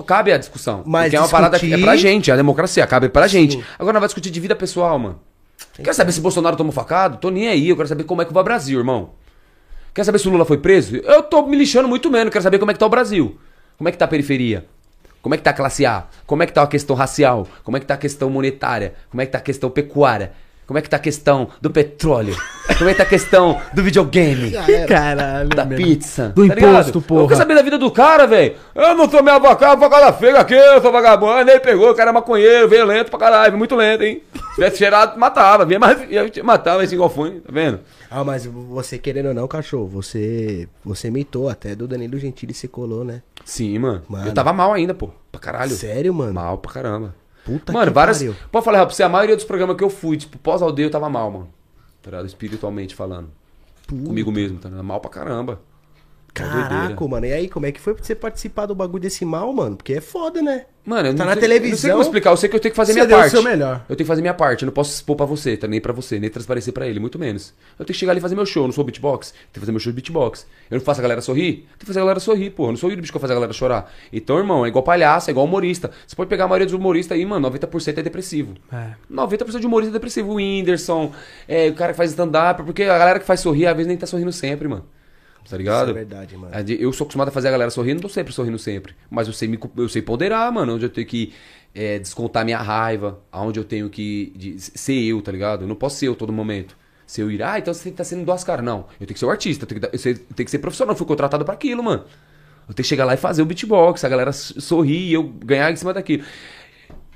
cabe 0.06 0.32
a 0.32 0.38
discussão. 0.38 0.82
Mas 0.86 1.04
porque 1.04 1.16
é 1.16 1.20
uma 1.20 1.28
parada 1.28 1.58
que 1.58 1.66
é 1.66 1.68
discutir- 1.68 1.84
pra 1.84 1.96
gente, 1.96 2.32
a 2.32 2.36
democracia, 2.36 2.86
cabe 2.86 3.10
pra 3.10 3.26
gente. 3.26 3.58
Sim. 3.58 3.64
Agora 3.78 3.92
não 3.92 4.00
vai 4.00 4.08
discutir 4.08 4.30
de 4.30 4.40
vida 4.40 4.56
pessoal, 4.56 4.98
mano. 4.98 5.20
Quer 5.74 5.94
saber 5.94 6.12
se 6.12 6.22
Bolsonaro 6.22 6.56
tomou 6.56 6.72
facado? 6.72 7.18
Tô 7.18 7.28
nem 7.28 7.48
aí, 7.48 7.68
eu 7.68 7.76
quero 7.76 7.88
saber 7.88 8.04
como 8.04 8.22
é 8.22 8.24
que 8.24 8.32
vai 8.32 8.40
o 8.40 8.44
Brasil, 8.44 8.78
irmão. 8.78 9.10
Quer 9.92 10.04
saber 10.04 10.18
se 10.18 10.28
o 10.28 10.30
Lula 10.30 10.44
foi 10.44 10.58
preso? 10.58 10.96
Eu 10.96 11.22
tô 11.22 11.46
me 11.46 11.56
lixando 11.56 11.88
muito 11.88 12.10
menos, 12.10 12.32
quero 12.32 12.42
saber 12.42 12.58
como 12.58 12.70
é 12.70 12.74
que 12.74 12.80
tá 12.80 12.86
o 12.86 12.90
Brasil. 12.90 13.38
Como 13.76 13.88
é 13.88 13.92
que 13.92 13.98
tá 13.98 14.04
a 14.04 14.08
periferia? 14.08 14.66
Como 15.20 15.34
é 15.34 15.38
que 15.38 15.44
tá 15.44 15.50
a 15.50 15.54
classe 15.54 15.84
A? 15.84 16.06
Como 16.26 16.42
é 16.42 16.46
que 16.46 16.52
tá 16.52 16.62
a 16.62 16.66
questão 16.66 16.96
racial? 16.96 17.46
Como 17.64 17.76
é 17.76 17.80
que 17.80 17.86
tá 17.86 17.94
a 17.94 17.98
questão 17.98 18.30
monetária? 18.30 18.94
Como 19.10 19.20
é 19.20 19.26
que 19.26 19.32
tá 19.32 19.38
a 19.38 19.42
questão 19.42 19.68
pecuária? 19.68 20.32
Como 20.70 20.78
é 20.78 20.82
que 20.82 20.88
tá 20.88 20.98
a 20.98 21.00
questão 21.00 21.48
do 21.60 21.68
petróleo? 21.68 22.36
Como 22.78 22.88
é 22.88 22.92
que 22.92 22.98
tá 22.98 23.02
a 23.02 23.06
questão 23.06 23.60
do 23.74 23.82
videogame? 23.82 24.52
Caralho, 24.86 25.48
da 25.48 25.64
meu. 25.64 25.76
pizza. 25.76 26.28
Do 26.28 26.46
tá 26.46 26.54
imposto, 26.54 27.00
porra. 27.02 27.22
Eu 27.22 27.26
quero 27.26 27.38
saber 27.38 27.56
da 27.56 27.62
vida 27.62 27.76
do 27.76 27.90
cara, 27.90 28.24
velho. 28.24 28.54
Eu 28.72 28.94
não 28.94 29.08
tomei 29.08 29.34
avocado, 29.34 29.72
avocada 29.72 30.12
feia 30.12 30.38
aqui, 30.38 30.54
eu 30.54 30.80
sou 30.80 30.92
vagabundo. 30.92 31.50
Ele 31.50 31.58
pegou, 31.58 31.90
o 31.90 31.94
cara 31.96 32.10
é 32.10 32.12
maconheiro, 32.12 32.68
veio 32.68 32.84
lento 32.84 33.10
pra 33.10 33.18
caralho, 33.18 33.58
muito 33.58 33.74
lento, 33.74 34.04
hein? 34.04 34.22
Se 34.32 34.54
tivesse 34.54 34.78
cheirado, 34.78 35.18
matava. 35.18 35.66
Vinha 35.66 35.80
mais, 35.80 36.08
ia 36.08 36.30
matava 36.44 36.84
esse 36.84 36.94
igual 36.94 37.10
foi, 37.10 37.40
tá 37.40 37.50
vendo? 37.50 37.80
Ah, 38.08 38.22
mas 38.22 38.46
você 38.46 38.96
querendo 38.96 39.26
ou 39.26 39.34
não, 39.34 39.48
cachorro, 39.48 39.88
você 39.88 40.68
você 40.84 41.08
imitou 41.08 41.48
até 41.48 41.74
do 41.74 41.88
Danilo 41.88 42.16
Gentili 42.16 42.54
se 42.54 42.68
colou, 42.68 43.04
né? 43.04 43.22
Sim, 43.44 43.76
mano. 43.80 44.02
Mano. 44.08 44.28
Eu 44.28 44.32
tava 44.32 44.52
mal 44.52 44.72
ainda, 44.72 44.94
pô. 44.94 45.10
Pra 45.32 45.40
caralho. 45.40 45.72
Sério, 45.74 46.14
mano? 46.14 46.32
Mal 46.32 46.58
pra 46.58 46.72
caramba. 46.72 47.12
Puta 47.44 47.72
mano, 47.72 47.86
que 47.86 47.94
várias. 47.94 48.18
pariu. 48.18 48.36
Pode 48.52 48.64
falar 48.64 48.86
pra 48.86 48.94
você, 48.94 49.02
a 49.02 49.08
maioria 49.08 49.36
dos 49.36 49.44
programas 49.44 49.76
que 49.76 49.84
eu 49.84 49.90
fui, 49.90 50.16
tipo, 50.16 50.38
pós-aldeia, 50.38 50.86
eu 50.86 50.90
tava 50.90 51.08
mal, 51.08 51.30
mano. 51.30 51.48
Tá 52.02 52.10
ligado? 52.10 52.26
Espiritualmente 52.26 52.94
falando. 52.94 53.28
Comigo 53.88 54.30
mesmo, 54.30 54.58
tá 54.58 54.68
ligado? 54.68 54.84
Mal 54.84 55.00
pra 55.00 55.10
caramba. 55.10 55.60
Uma 56.38 56.48
Caraca, 56.68 57.08
mano. 57.08 57.26
E 57.26 57.32
aí, 57.32 57.48
como 57.48 57.66
é 57.66 57.72
que 57.72 57.80
foi 57.80 57.94
pra 57.94 58.04
você 58.04 58.14
participar 58.14 58.66
do 58.66 58.74
bagulho 58.74 59.02
desse 59.02 59.24
mal, 59.24 59.52
mano? 59.52 59.76
Porque 59.76 59.94
é 59.94 60.00
foda, 60.00 60.40
né? 60.40 60.64
Mano, 60.86 61.08
eu 61.08 61.14
Tá 61.14 61.24
não 61.24 61.34
na 61.34 61.38
sei, 61.38 61.44
Eu 61.44 61.48
não 61.48 61.56
sei 61.56 61.60
televisão. 61.60 61.90
como 61.90 62.02
explicar, 62.02 62.30
eu 62.30 62.36
sei 62.38 62.48
que 62.48 62.56
eu 62.56 62.60
tenho 62.60 62.72
que 62.72 62.76
fazer 62.76 62.94
Você 62.94 63.04
minha 63.04 63.16
parte. 63.18 63.30
seu 63.30 63.42
melhor. 63.42 63.84
Eu 63.88 63.94
tenho 63.94 63.98
que 63.98 64.04
fazer 64.04 64.22
minha 64.22 64.32
parte, 64.32 64.62
eu 64.62 64.66
não 64.66 64.72
posso 64.72 64.90
expor 64.94 65.14
pra 65.14 65.26
você, 65.26 65.54
tá? 65.56 65.68
nem 65.68 65.78
pra 65.80 65.92
você, 65.92 66.18
nem 66.18 66.30
transparecer 66.30 66.72
pra 66.72 66.86
ele, 66.88 66.98
muito 66.98 67.18
menos. 67.18 67.52
Eu 67.78 67.84
tenho 67.84 67.88
que 67.94 68.00
chegar 68.00 68.12
ali 68.12 68.18
e 68.18 68.22
fazer 68.22 68.34
meu 68.34 68.46
show, 68.46 68.62
eu 68.62 68.68
não 68.68 68.72
sou 68.72 68.82
beatbox, 68.82 69.30
tenho 69.32 69.42
que 69.52 69.60
fazer 69.60 69.72
meu 69.72 69.78
show 69.80 69.92
de 69.92 69.96
beatbox. 69.96 70.46
Eu 70.70 70.78
não 70.78 70.84
faço 70.84 71.00
a 71.00 71.02
galera 71.02 71.20
sorrir, 71.20 71.52
tenho 71.52 71.78
que 71.80 71.86
fazer 71.86 71.98
a 71.98 72.02
galera 72.02 72.18
sorrir, 72.20 72.50
pô. 72.50 72.64
Eu 72.64 72.68
não 72.70 72.76
sou 72.76 72.90
o 72.90 72.96
bicho 72.96 73.12
que 73.12 73.16
eu 73.16 73.20
fazer 73.20 73.34
a 73.34 73.36
galera 73.36 73.52
chorar. 73.52 73.92
Então, 74.10 74.38
irmão, 74.38 74.64
é 74.64 74.68
igual 74.68 74.82
palhaço, 74.82 75.28
é 75.28 75.32
igual 75.32 75.44
humorista. 75.44 75.90
Você 76.06 76.16
pode 76.16 76.30
pegar 76.30 76.44
a 76.44 76.48
maioria 76.48 76.66
dos 76.66 76.74
humoristas 76.74 77.16
aí, 77.16 77.26
mano, 77.26 77.50
90% 77.50 77.98
é 77.98 78.02
depressivo. 78.02 78.54
É. 78.72 78.92
90% 79.12 79.60
de 79.60 79.66
humorista 79.66 79.90
é 79.92 79.94
depressivo. 79.94 80.32
O 80.32 80.34
Whindersson, 80.36 81.12
é, 81.46 81.68
o 81.68 81.74
cara 81.74 81.92
que 81.92 81.96
faz 81.98 82.10
stand-up, 82.10 82.62
porque 82.62 82.84
a 82.84 82.98
galera 82.98 83.18
que 83.20 83.26
faz 83.26 83.40
sorrir, 83.40 83.66
às 83.66 83.76
vezes 83.76 83.86
nem 83.88 83.98
tá 83.98 84.06
sorrindo 84.06 84.32
sempre, 84.32 84.66
mano. 84.66 84.84
Tá 85.48 85.56
ligado? 85.56 85.88
Isso 85.88 85.90
é 85.90 85.94
verdade, 85.94 86.36
mano. 86.36 86.54
É 86.54 86.64
Eu 86.68 86.92
sou 86.92 87.04
acostumado 87.04 87.28
a 87.28 87.30
fazer 87.32 87.48
a 87.48 87.50
galera 87.50 87.70
sorrir, 87.70 87.94
não 87.94 88.00
tô 88.00 88.08
sempre 88.08 88.32
sorrindo 88.32 88.58
sempre. 88.58 88.94
Mas 89.10 89.26
eu 89.26 89.32
sei, 89.32 89.48
me, 89.48 89.58
eu 89.76 89.88
sei 89.88 90.02
ponderar, 90.02 90.52
mano, 90.52 90.74
onde 90.74 90.84
eu 90.84 90.90
tenho 90.90 91.06
que 91.06 91.32
é, 91.74 91.98
descontar 91.98 92.44
minha 92.44 92.58
raiva, 92.58 93.20
aonde 93.32 93.58
eu 93.58 93.64
tenho 93.64 93.88
que 93.90 94.32
de- 94.36 94.60
ser 94.60 95.00
eu, 95.02 95.20
tá 95.22 95.32
ligado? 95.32 95.62
Eu 95.64 95.68
não 95.68 95.74
posso 95.76 95.96
ser 95.96 96.06
eu 96.08 96.14
todo 96.14 96.32
momento. 96.32 96.76
Se 97.06 97.20
eu 97.20 97.30
ir, 97.30 97.42
ah, 97.42 97.58
então 97.58 97.74
você 97.74 97.82
tem 97.84 97.92
que 97.92 98.00
estar 98.00 98.04
sendo 98.04 98.24
duas 98.24 98.44
caras. 98.44 98.64
Não, 98.64 98.86
eu 99.00 99.06
tenho 99.06 99.14
que 99.14 99.18
ser 99.18 99.26
o 99.26 99.30
artista, 99.30 99.64
eu 99.64 99.68
tenho 99.68 99.80
que, 99.80 99.86
eu 99.86 100.00
tenho 100.34 100.44
que 100.44 100.50
ser 100.50 100.58
profissional, 100.60 100.92
eu 100.94 100.98
fui 100.98 101.06
contratado 101.06 101.44
pra 101.44 101.54
aquilo, 101.54 101.82
mano. 101.82 102.04
Eu 102.68 102.74
tenho 102.74 102.84
que 102.84 102.88
chegar 102.88 103.04
lá 103.04 103.14
e 103.14 103.16
fazer 103.16 103.42
o 103.42 103.46
beatbox, 103.46 104.04
a 104.04 104.08
galera 104.08 104.32
sorrir 104.32 105.08
e 105.08 105.12
eu 105.14 105.24
ganhar 105.24 105.72
em 105.72 105.76
cima 105.76 105.92
daquilo. 105.92 106.22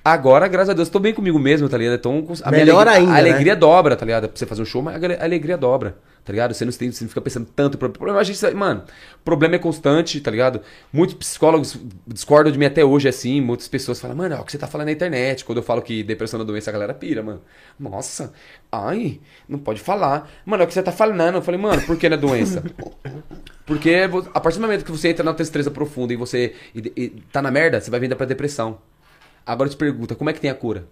Agora, 0.06 0.46
graças 0.48 0.68
a 0.68 0.74
Deus, 0.74 0.90
tô 0.90 0.98
bem 1.00 1.14
comigo 1.14 1.38
mesmo, 1.38 1.66
tá 1.66 1.78
ligado? 1.78 1.94
Então, 1.94 2.26
a 2.42 2.50
Melhor 2.50 2.86
alegria, 2.86 3.08
ainda, 3.08 3.10
A 3.10 3.22
né? 3.22 3.30
alegria 3.30 3.56
dobra, 3.56 3.96
tá 3.96 4.04
ligado? 4.04 4.28
Pra 4.28 4.36
você 4.38 4.44
fazer 4.44 4.60
um 4.60 4.66
show, 4.66 4.82
mas 4.82 4.94
a 5.02 5.06
ale- 5.06 5.14
a 5.14 5.24
alegria 5.24 5.56
dobra, 5.56 5.96
tá 6.22 6.30
ligado? 6.30 6.52
Você 6.52 6.62
não, 6.62 6.72
tem, 6.72 6.92
você 6.92 7.04
não 7.04 7.08
fica 7.08 7.22
pensando 7.22 7.46
tanto. 7.56 7.78
pro- 7.78 7.88
Problema, 7.88 8.20
a 8.20 8.22
gente, 8.22 8.54
mano, 8.54 8.84
problema 9.24 9.54
é 9.54 9.58
constante, 9.58 10.20
tá 10.20 10.30
ligado? 10.30 10.60
Muitos 10.92 11.16
psicólogos 11.16 11.78
discordam 12.06 12.52
de 12.52 12.58
mim 12.58 12.66
até 12.66 12.84
hoje, 12.84 13.08
assim. 13.08 13.40
Muitas 13.40 13.66
pessoas 13.66 13.98
falam, 13.98 14.14
mano, 14.14 14.34
é 14.34 14.38
o 14.40 14.44
que 14.44 14.52
você 14.52 14.58
tá 14.58 14.66
falando 14.66 14.88
na 14.88 14.92
internet. 14.92 15.42
Quando 15.42 15.56
eu 15.58 15.64
falo 15.64 15.80
que 15.80 16.02
depressão 16.02 16.38
é 16.38 16.44
doença, 16.44 16.68
a 16.68 16.72
galera 16.74 16.92
pira, 16.92 17.22
mano. 17.22 17.40
Nossa, 17.80 18.30
ai, 18.70 19.20
não 19.48 19.58
pode 19.58 19.80
falar. 19.80 20.30
Mano, 20.44 20.62
é 20.62 20.66
o 20.66 20.68
que 20.68 20.74
você 20.74 20.82
tá 20.82 20.92
falando. 20.92 21.36
Eu 21.36 21.42
falei, 21.42 21.58
mano, 21.58 21.80
por 21.80 21.96
que 21.96 22.10
não 22.10 22.18
é 22.18 22.20
doença? 22.20 22.62
Porque 23.64 23.90
a 24.34 24.40
partir 24.40 24.58
do 24.58 24.62
momento 24.62 24.84
que 24.84 24.90
você 24.92 25.08
entra 25.08 25.24
na 25.24 25.32
tristeza 25.32 25.70
profunda 25.70 26.12
e 26.12 26.16
você 26.16 26.52
e, 26.74 26.92
e 26.94 27.08
tá 27.32 27.40
na 27.40 27.50
merda, 27.50 27.80
você 27.80 27.90
vai 27.90 27.98
vindo 27.98 28.14
pra 28.14 28.26
depressão. 28.26 28.78
Agora 29.46 29.68
te 29.68 29.76
pergunta, 29.76 30.14
como 30.14 30.30
é 30.30 30.32
que 30.32 30.40
tem 30.40 30.50
a 30.50 30.54
cura? 30.54 30.86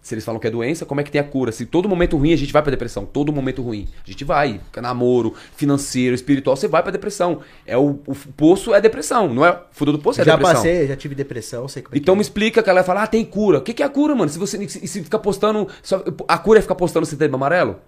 Se 0.00 0.14
eles 0.14 0.24
falam 0.24 0.40
que 0.40 0.46
é 0.46 0.50
doença, 0.52 0.86
como 0.86 1.00
é 1.00 1.04
que 1.04 1.10
tem 1.10 1.20
a 1.20 1.24
cura? 1.24 1.50
Se 1.50 1.66
todo 1.66 1.88
momento 1.88 2.16
ruim 2.16 2.32
a 2.32 2.36
gente 2.36 2.52
vai 2.52 2.62
pra 2.62 2.70
depressão, 2.70 3.04
todo 3.04 3.32
momento 3.32 3.60
ruim. 3.60 3.88
A 4.06 4.08
gente 4.08 4.22
vai, 4.22 4.60
namoro, 4.76 5.34
financeiro, 5.56 6.14
espiritual, 6.14 6.56
você 6.56 6.68
vai 6.68 6.80
pra 6.80 6.92
depressão. 6.92 7.40
É 7.66 7.76
o, 7.76 7.98
o 8.06 8.14
poço 8.36 8.72
é 8.72 8.80
depressão, 8.80 9.34
não 9.34 9.44
é? 9.44 9.60
Fundo 9.72 9.90
do 9.90 9.98
poço 9.98 10.20
é 10.20 10.24
já 10.24 10.36
depressão. 10.36 10.54
passei, 10.62 10.86
já 10.86 10.94
tive 10.94 11.16
depressão, 11.16 11.66
sei 11.66 11.82
como 11.82 11.96
é 11.96 11.98
Então 11.98 12.14
me 12.14 12.22
explica 12.22 12.62
que 12.62 12.70
ela 12.70 12.84
fala, 12.84 13.02
ah, 13.02 13.06
tem 13.08 13.24
cura. 13.24 13.58
O 13.58 13.62
que, 13.62 13.74
que 13.74 13.82
é 13.82 13.86
a 13.86 13.88
cura, 13.88 14.14
mano? 14.14 14.30
Se 14.30 14.38
você 14.38 14.68
se, 14.68 14.86
se 14.86 15.02
ficar 15.02 15.18
postando. 15.18 15.66
só- 15.82 16.04
a 16.28 16.38
cura 16.38 16.60
é 16.60 16.62
ficar 16.62 16.76
postando 16.76 17.04
setembro 17.04 17.34
amarelo? 17.34 17.80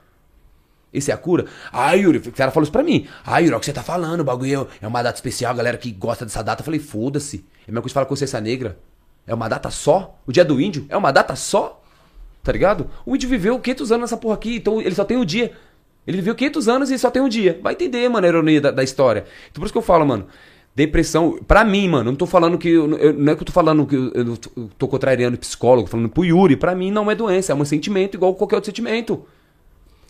Isso 0.92 1.12
é 1.12 1.14
a 1.14 1.18
cura? 1.18 1.44
Ah, 1.72 1.92
Yuri, 1.92 2.18
o 2.18 2.32
cara 2.32 2.50
falou 2.50 2.64
isso 2.64 2.72
pra 2.72 2.82
mim. 2.82 3.06
Ah, 3.24 3.38
Yuri, 3.38 3.52
é 3.54 3.56
o 3.56 3.60
que 3.60 3.66
você 3.66 3.72
tá 3.72 3.82
falando, 3.84 4.20
o 4.22 4.24
bagulho 4.24 4.66
é 4.82 4.86
uma 4.88 5.02
data 5.04 5.16
especial, 5.16 5.52
a 5.52 5.56
galera 5.56 5.78
que 5.78 5.92
gosta 5.92 6.24
dessa 6.24 6.42
data. 6.42 6.62
Eu 6.62 6.64
falei, 6.64 6.80
foda-se. 6.80 7.44
É 7.60 7.70
a 7.70 7.72
mesma 7.72 7.82
coisa 7.82 7.90
que 7.90 7.94
fala 7.94 8.06
consciência 8.06 8.40
negra. 8.40 8.76
É 9.28 9.34
uma 9.34 9.46
data 9.48 9.70
só? 9.70 10.18
O 10.26 10.32
dia 10.32 10.44
do 10.44 10.60
índio 10.60 10.86
é 10.88 10.96
uma 10.96 11.12
data 11.12 11.36
só? 11.36 11.80
Tá 12.42 12.50
ligado? 12.50 12.88
O 13.04 13.14
índio 13.14 13.28
viveu 13.28 13.58
500 13.60 13.92
anos 13.92 14.00
nessa 14.10 14.16
porra 14.16 14.34
aqui, 14.34 14.56
então 14.56 14.80
ele 14.80 14.94
só 14.94 15.04
tem 15.04 15.16
um 15.18 15.24
dia. 15.24 15.52
Ele 16.06 16.16
viveu 16.16 16.34
500 16.34 16.68
anos 16.68 16.90
e 16.90 16.98
só 16.98 17.10
tem 17.10 17.20
um 17.20 17.28
dia. 17.28 17.60
Vai 17.62 17.74
entender, 17.74 18.08
mano, 18.08 18.24
a 18.26 18.28
ironia 18.28 18.60
da, 18.60 18.70
da 18.70 18.82
história. 18.82 19.26
Então 19.50 19.60
por 19.60 19.66
isso 19.66 19.72
que 19.72 19.78
eu 19.78 19.82
falo, 19.82 20.06
mano. 20.06 20.26
Depressão, 20.74 21.38
pra 21.46 21.64
mim, 21.64 21.88
mano, 21.88 22.10
não 22.12 22.16
tô 22.16 22.24
falando 22.24 22.56
que. 22.56 22.68
eu- 22.70 22.96
eu- 22.98 23.12
não 23.12 23.32
é 23.32 23.36
que 23.36 23.42
eu 23.42 23.46
tô 23.46 23.52
falando 23.52 23.84
que 23.84 23.96
eu, 23.96 24.12
eu 24.14 24.36
tô- 24.78 24.88
contrariando 24.88 25.36
psicólogo, 25.36 25.88
falando 25.88 26.08
pro 26.08 26.24
Yuri. 26.24 26.56
Pra 26.56 26.74
mim 26.74 26.90
não 26.90 27.10
é 27.10 27.14
doença, 27.14 27.52
é 27.52 27.54
um 27.54 27.64
sentimento 27.64 28.14
igual 28.16 28.34
qualquer 28.34 28.54
outro 28.56 28.68
sentimento. 28.70 29.26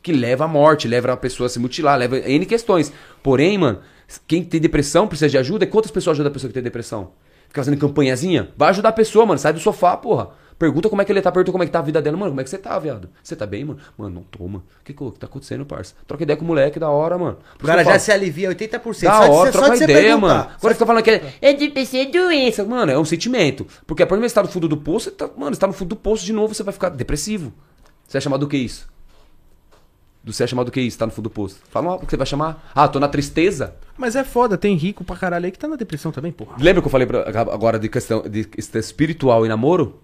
Que 0.02 0.12
leva 0.12 0.44
à 0.44 0.48
morte, 0.48 0.86
leva 0.86 1.12
a 1.12 1.16
pessoa 1.16 1.46
a 1.46 1.50
se 1.50 1.58
mutilar, 1.58 1.98
leva 1.98 2.18
N 2.18 2.46
questões. 2.46 2.92
Porém, 3.22 3.58
mano, 3.58 3.80
quem 4.26 4.44
tem 4.44 4.60
depressão 4.60 5.08
precisa 5.08 5.28
de 5.28 5.38
ajuda. 5.38 5.66
Quantas 5.66 5.90
pessoas 5.90 6.14
ajudam 6.16 6.30
a 6.30 6.32
pessoa 6.34 6.48
que 6.48 6.54
tem 6.54 6.62
depressão? 6.62 7.10
Fica 7.48 7.62
fazendo 7.62 7.78
campanhazinha? 7.78 8.50
Vai 8.56 8.70
ajudar 8.70 8.90
a 8.90 8.92
pessoa, 8.92 9.24
mano. 9.26 9.38
Sai 9.38 9.52
do 9.52 9.58
sofá, 9.60 9.96
porra. 9.96 10.30
Pergunta 10.58 10.88
como 10.88 11.00
é 11.00 11.04
que 11.04 11.12
ele 11.12 11.22
tá, 11.22 11.30
pergunta 11.30 11.52
como 11.52 11.62
é 11.62 11.66
que 11.66 11.72
tá 11.72 11.78
a 11.78 11.82
vida 11.82 12.02
dela. 12.02 12.16
Mano, 12.16 12.32
como 12.32 12.40
é 12.40 12.44
que 12.44 12.50
você 12.50 12.58
tá, 12.58 12.76
viado? 12.80 13.08
Você 13.22 13.36
tá 13.36 13.46
bem, 13.46 13.64
mano? 13.64 13.78
Mano, 13.96 14.16
não 14.16 14.22
tô, 14.24 14.42
mano. 14.44 14.64
O 14.80 14.84
que, 14.84 14.92
que, 14.92 15.10
tá 15.18 15.26
acontecendo, 15.26 15.64
parça? 15.64 15.94
Troca 16.04 16.24
ideia 16.24 16.36
com 16.36 16.44
o 16.44 16.48
moleque, 16.48 16.80
da 16.80 16.90
hora, 16.90 17.16
mano. 17.16 17.36
Por 17.56 17.64
O 17.64 17.66
cara 17.68 17.84
já 17.84 17.90
falo, 17.90 18.00
se 18.00 18.10
alivia 18.10 18.48
80%. 18.50 19.04
Da 19.04 19.12
só 19.18 19.24
de 19.24 19.30
hora, 19.30 19.52
você- 19.52 19.52
só 19.52 19.58
troca 19.60 19.70
de 19.72 19.78
você 19.78 19.84
ideia, 19.84 20.02
perguntar. 20.08 20.26
mano. 20.26 20.42
Só 20.50 20.56
Agora 20.56 20.68
de- 20.68 20.74
fica 20.74 20.86
falando 20.86 21.02
que 21.04 21.10
é, 21.12 21.34
é 21.40 21.52
depressão, 21.54 22.00
é 22.00 22.06
doença. 22.06 22.64
Mano, 22.64 22.90
é 22.90 22.98
um 22.98 23.04
sentimento. 23.04 23.66
Porque 23.86 24.02
a 24.02 24.06
partir 24.06 24.16
do 24.16 24.20
momento 24.20 24.30
que 24.30 24.30
você 24.30 24.34
tá 24.34 24.42
no 24.42 24.48
fundo 24.48 24.68
do 24.68 24.76
poço, 24.76 25.04
você 25.10 25.10
tá, 25.12 25.30
mano, 25.36 25.54
você 25.54 25.60
tá 25.60 25.66
no 25.68 25.72
fundo 25.72 25.90
do 25.90 25.96
poço 25.96 26.24
de 26.24 26.32
novo, 26.32 26.52
você 26.52 26.64
vai 26.64 26.74
ficar 26.74 26.88
depressivo. 26.88 27.52
Você 28.04 28.14
vai 28.14 28.20
chamar 28.22 28.36
do 28.38 28.48
que 28.48 28.56
isso? 28.56 28.88
Do 30.28 30.34
você 30.34 30.42
vai 30.42 30.48
chamar 30.48 30.64
do 30.64 30.70
que 30.70 30.78
isso? 30.80 30.98
Tá 30.98 31.06
no 31.06 31.12
fundo 31.12 31.24
do 31.24 31.30
poço. 31.30 31.58
Fala 31.70 31.94
o 31.94 32.00
que 32.00 32.10
você 32.10 32.16
vai 32.18 32.26
chamar. 32.26 32.70
Ah, 32.74 32.86
tô 32.86 33.00
na 33.00 33.08
tristeza. 33.08 33.74
Mas 33.96 34.14
é 34.14 34.22
foda, 34.22 34.58
tem 34.58 34.76
rico 34.76 35.02
pra 35.02 35.16
caralho 35.16 35.46
aí 35.46 35.50
que 35.50 35.58
tá 35.58 35.66
na 35.66 35.74
depressão 35.74 36.12
também, 36.12 36.30
porra. 36.30 36.54
Lembra 36.60 36.82
que 36.82 36.86
eu 36.86 36.92
falei 36.92 37.06
pra- 37.06 37.24
agora 37.30 37.78
de 37.78 37.88
questão 37.88 38.20
de 38.22 38.44
questão 38.44 38.78
espiritual 38.78 39.46
e 39.46 39.48
namoro? 39.48 40.00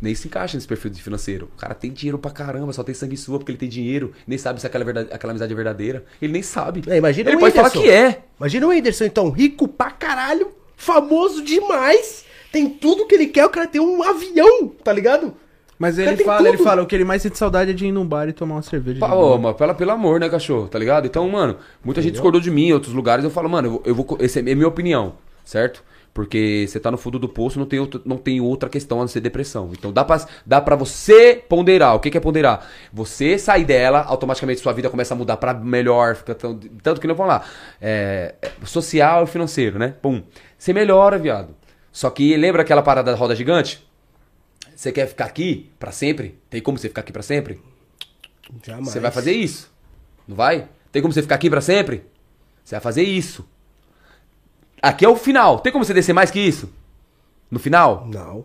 Nem 0.00 0.14
se 0.14 0.28
encaixa 0.28 0.56
nesse 0.56 0.66
perfil 0.66 0.90
de 0.90 1.02
financeiro. 1.02 1.50
O 1.54 1.60
cara 1.60 1.74
tem 1.74 1.90
dinheiro 1.92 2.18
pra 2.18 2.30
caramba, 2.30 2.72
só 2.72 2.82
tem 2.82 2.94
sangue 2.94 3.16
sua 3.18 3.38
porque 3.38 3.52
ele 3.52 3.58
tem 3.58 3.68
dinheiro. 3.68 4.12
Nem 4.26 4.38
sabe 4.38 4.60
se 4.62 4.66
aquela, 4.66 4.82
verdade, 4.84 5.10
aquela 5.12 5.32
amizade 5.32 5.52
é 5.52 5.56
verdadeira. 5.56 6.04
Ele 6.22 6.32
nem 6.32 6.42
sabe. 6.42 6.82
É, 6.86 6.96
imagina 6.96 7.28
ele 7.28 7.36
o 7.36 7.40
pode 7.40 7.54
falar 7.54 7.68
Whindersson. 7.68 7.86
que 7.86 7.90
é. 7.94 8.22
Imagina 8.40 8.66
o 8.66 8.70
Whindersson, 8.70 9.04
então, 9.04 9.28
rico 9.30 9.68
pra 9.68 9.90
caralho, 9.90 10.52
famoso 10.74 11.42
demais, 11.44 12.24
tem 12.50 12.68
tudo 12.70 13.06
que 13.06 13.14
ele 13.14 13.26
quer, 13.26 13.44
o 13.44 13.50
cara 13.50 13.66
tem 13.66 13.80
um 13.80 14.02
avião, 14.02 14.68
tá 14.82 14.92
ligado? 14.92 15.34
Mas 15.78 15.98
ele 15.98 16.16
fala, 16.24 16.48
ele 16.48 16.56
tudo. 16.56 16.66
fala, 16.66 16.82
o 16.82 16.86
que 16.86 16.94
ele 16.94 17.04
mais 17.04 17.20
sente 17.20 17.36
saudade 17.36 17.70
é 17.70 17.74
de 17.74 17.86
ir 17.86 17.92
num 17.92 18.06
bar 18.06 18.28
e 18.28 18.32
tomar 18.32 18.56
uma 18.56 18.62
cerveja. 18.62 18.98
Pá, 18.98 19.08
boa. 19.08 19.38
mas 19.38 19.56
pela, 19.56 19.74
pelo 19.74 19.90
amor, 19.90 20.18
né, 20.18 20.28
cachorro? 20.28 20.68
Tá 20.68 20.78
ligado? 20.78 21.06
Então, 21.06 21.28
mano, 21.28 21.56
muita 21.84 22.00
gente 22.00 22.12
discordou 22.12 22.40
de 22.40 22.50
mim 22.50 22.68
em 22.68 22.72
outros 22.72 22.94
lugares. 22.94 23.24
Eu 23.24 23.30
falo, 23.30 23.48
mano, 23.48 23.66
eu 23.66 23.72
vou. 23.72 23.82
Eu 23.84 23.94
vou 23.94 24.18
essa 24.20 24.40
é 24.40 24.42
a 24.42 24.56
minha 24.56 24.68
opinião, 24.68 25.14
certo? 25.44 25.84
Porque 26.16 26.64
você 26.66 26.80
tá 26.80 26.90
no 26.90 26.96
fundo 26.96 27.18
do 27.18 27.28
poço, 27.28 27.58
não 27.58 27.66
tem, 27.66 27.78
outro, 27.78 28.00
não 28.06 28.16
tem 28.16 28.40
outra 28.40 28.70
questão 28.70 28.96
a 28.96 29.00
não 29.02 29.08
ser 29.08 29.20
depressão. 29.20 29.70
Então 29.72 29.92
dá 29.92 30.02
pra, 30.02 30.26
dá 30.46 30.62
pra 30.62 30.74
você 30.74 31.44
ponderar. 31.46 31.94
O 31.94 32.00
que, 32.00 32.10
que 32.10 32.16
é 32.16 32.20
ponderar? 32.20 32.66
Você 32.90 33.38
sair 33.38 33.66
dela, 33.66 34.02
automaticamente 34.02 34.62
sua 34.62 34.72
vida 34.72 34.88
começa 34.88 35.12
a 35.12 35.16
mudar 35.16 35.36
pra 35.36 35.52
melhor. 35.52 36.16
Fica 36.16 36.34
tão, 36.34 36.58
tanto 36.82 37.02
que 37.02 37.06
não 37.06 37.14
vamos 37.14 37.34
lá. 37.34 37.42
É, 37.78 38.34
é, 38.40 38.50
social 38.64 39.24
e 39.24 39.26
financeiro, 39.26 39.78
né? 39.78 39.92
Pum. 40.00 40.22
Você 40.56 40.72
melhora, 40.72 41.18
viado. 41.18 41.54
Só 41.92 42.08
que 42.08 42.34
lembra 42.34 42.62
aquela 42.62 42.80
parada 42.80 43.12
da 43.12 43.18
roda 43.18 43.36
gigante? 43.36 43.85
Você 44.76 44.92
quer 44.92 45.08
ficar 45.08 45.24
aqui 45.24 45.70
pra 45.78 45.90
sempre? 45.90 46.38
Tem 46.50 46.60
como 46.60 46.76
você 46.76 46.88
ficar 46.88 47.00
aqui 47.00 47.10
pra 47.10 47.22
sempre? 47.22 47.58
Jamais. 48.62 48.90
Você 48.90 49.00
vai 49.00 49.10
fazer 49.10 49.32
isso. 49.32 49.72
Não 50.28 50.36
vai? 50.36 50.68
Tem 50.92 51.00
como 51.00 51.14
você 51.14 51.22
ficar 51.22 51.36
aqui 51.36 51.48
pra 51.48 51.62
sempre? 51.62 52.04
Você 52.62 52.74
vai 52.74 52.82
fazer 52.82 53.02
isso. 53.02 53.48
Aqui 54.82 55.02
é 55.02 55.08
o 55.08 55.16
final. 55.16 55.60
Tem 55.60 55.72
como 55.72 55.82
você 55.82 55.94
descer 55.94 56.12
mais 56.12 56.30
que 56.30 56.38
isso? 56.38 56.70
No 57.50 57.58
final? 57.58 58.06
Não. 58.06 58.44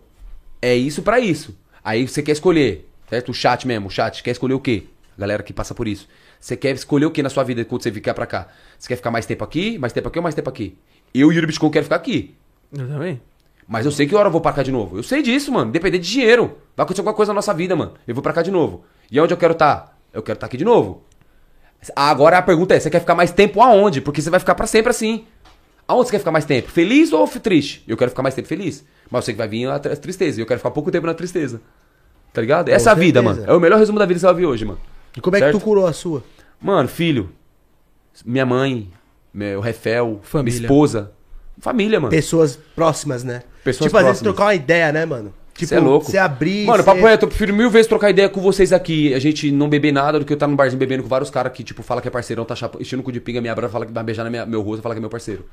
É 0.62 0.74
isso 0.74 1.02
pra 1.02 1.20
isso. 1.20 1.54
Aí 1.84 2.08
você 2.08 2.22
quer 2.22 2.32
escolher, 2.32 2.88
certo? 3.10 3.28
O 3.28 3.34
chat 3.34 3.66
mesmo, 3.66 3.88
o 3.88 3.90
chat, 3.90 4.22
quer 4.22 4.30
escolher 4.30 4.54
o 4.54 4.60
quê? 4.60 4.84
A 5.18 5.20
galera 5.20 5.42
que 5.42 5.52
passa 5.52 5.74
por 5.74 5.86
isso. 5.86 6.08
Você 6.40 6.56
quer 6.56 6.74
escolher 6.74 7.04
o 7.04 7.10
que 7.10 7.22
na 7.22 7.28
sua 7.28 7.44
vida 7.44 7.62
quando 7.64 7.82
você 7.82 7.90
vier 7.90 8.14
pra 8.14 8.26
cá? 8.26 8.48
Você 8.78 8.88
quer 8.88 8.96
ficar 8.96 9.10
mais 9.10 9.26
tempo 9.26 9.44
aqui, 9.44 9.78
mais 9.78 9.92
tempo 9.92 10.08
aqui 10.08 10.18
ou 10.18 10.22
mais 10.22 10.34
tempo 10.34 10.48
aqui? 10.48 10.78
Eu 11.12 11.28
e 11.28 11.30
o 11.30 11.32
Yuri 11.32 11.46
Bitcoin 11.48 11.70
quero 11.70 11.84
ficar 11.84 11.96
aqui. 11.96 12.34
Eu 12.72 12.88
também. 12.88 13.20
Mas 13.68 13.86
eu 13.86 13.92
sei 13.92 14.06
que 14.06 14.14
hora 14.14 14.28
eu 14.28 14.32
vou 14.32 14.40
pra 14.40 14.52
cá 14.52 14.62
de 14.62 14.72
novo. 14.72 14.96
Eu 14.98 15.02
sei 15.02 15.22
disso, 15.22 15.50
mano. 15.52 15.70
Depender 15.70 15.98
de 15.98 16.08
dinheiro. 16.10 16.58
Vai 16.76 16.84
acontecer 16.84 17.00
alguma 17.00 17.14
coisa 17.14 17.30
na 17.32 17.36
nossa 17.36 17.54
vida, 17.54 17.74
mano. 17.76 17.92
Eu 18.06 18.14
vou 18.14 18.22
pra 18.22 18.32
cá 18.32 18.42
de 18.42 18.50
novo. 18.50 18.84
E 19.10 19.18
onde 19.20 19.32
eu 19.32 19.36
quero 19.38 19.52
estar? 19.52 19.96
Eu 20.12 20.22
quero 20.22 20.36
estar 20.36 20.46
aqui 20.46 20.56
de 20.56 20.64
novo. 20.64 21.02
Agora 21.96 22.38
a 22.38 22.42
pergunta 22.42 22.74
é: 22.74 22.80
você 22.80 22.90
quer 22.90 23.00
ficar 23.00 23.14
mais 23.14 23.30
tempo 23.32 23.60
aonde? 23.62 24.00
Porque 24.00 24.20
você 24.20 24.30
vai 24.30 24.40
ficar 24.40 24.54
pra 24.54 24.66
sempre 24.66 24.90
assim. 24.90 25.24
Aonde 25.88 26.06
você 26.06 26.12
quer 26.12 26.18
ficar 26.18 26.30
mais 26.30 26.44
tempo? 26.44 26.70
Feliz 26.70 27.12
ou 27.12 27.26
triste? 27.26 27.82
Eu 27.88 27.96
quero 27.96 28.10
ficar 28.10 28.22
mais 28.22 28.34
tempo 28.34 28.46
feliz. 28.48 28.84
Mas 29.10 29.20
eu 29.20 29.22
sei 29.26 29.34
que 29.34 29.38
vai 29.38 29.48
vir 29.48 29.68
a 29.68 29.78
tr- 29.78 29.96
tristeza. 29.96 30.38
E 30.38 30.42
eu 30.42 30.46
quero 30.46 30.58
ficar 30.60 30.70
pouco 30.70 30.90
tempo 30.90 31.06
na 31.06 31.14
tristeza. 31.14 31.60
Tá 32.32 32.40
ligado? 32.40 32.68
Essa 32.68 32.92
é 32.92 32.94
vida, 32.94 33.20
mano. 33.20 33.44
É 33.46 33.52
o 33.52 33.60
melhor 33.60 33.78
resumo 33.78 33.98
da 33.98 34.06
vida 34.06 34.14
que 34.14 34.20
você 34.20 34.26
vai 34.26 34.34
ver 34.34 34.46
hoje, 34.46 34.64
mano. 34.64 34.78
E 35.16 35.20
como 35.20 35.36
é 35.36 35.40
que 35.40 35.44
Certo? 35.46 35.58
tu 35.58 35.64
curou 35.64 35.86
a 35.86 35.92
sua? 35.92 36.22
Mano, 36.60 36.88
filho. 36.88 37.30
Minha 38.24 38.46
mãe. 38.46 38.90
Meu 39.34 39.60
Refel. 39.60 40.20
Família. 40.22 40.60
Minha 40.60 40.66
esposa. 40.66 41.12
Família, 41.58 42.00
mano. 42.00 42.10
Pessoas 42.10 42.56
próximas, 42.74 43.22
né? 43.24 43.42
Pessoas 43.64 43.88
tipo, 43.88 43.96
às 43.98 44.04
vezes 44.04 44.20
próximas. 44.20 44.34
trocar 44.34 44.44
uma 44.46 44.54
ideia, 44.54 44.92
né, 44.92 45.04
mano? 45.06 45.32
Tipo, 45.54 45.68
Cê 45.68 45.74
é 45.74 45.78
louco. 45.80 46.10
Você 46.10 46.18
abrir. 46.18 46.66
Mano, 46.66 46.78
cê- 46.78 46.84
papo 46.84 47.02
reto, 47.02 47.24
eu 47.24 47.28
prefiro 47.28 47.54
mil 47.54 47.70
vezes 47.70 47.86
trocar 47.86 48.10
ideia 48.10 48.28
com 48.28 48.40
vocês 48.40 48.72
aqui. 48.72 49.12
A 49.14 49.18
gente 49.18 49.52
não 49.52 49.68
beber 49.68 49.92
nada 49.92 50.18
do 50.18 50.24
que 50.24 50.32
eu 50.32 50.34
estar 50.36 50.46
no 50.46 50.56
barzinho 50.56 50.78
bebendo 50.78 51.02
com 51.02 51.08
vários 51.08 51.30
caras 51.30 51.52
que, 51.52 51.62
tipo, 51.62 51.82
fala 51.82 52.00
que 52.00 52.08
é 52.08 52.10
parceirão, 52.10 52.44
tá 52.44 52.56
chapa, 52.56 52.78
enchendo 52.80 53.02
o 53.02 53.04
cu 53.04 53.12
de 53.12 53.20
pinga, 53.20 53.40
me 53.40 53.48
abra, 53.48 53.68
fala 53.68 53.84
que 53.86 53.92
vai 53.92 54.02
beijar 54.02 54.24
no 54.24 54.30
minha, 54.30 54.46
meu 54.46 54.62
rosto, 54.62 54.82
fala 54.82 54.94
que 54.94 54.98
é 54.98 55.00
meu 55.00 55.10
parceiro. 55.10 55.44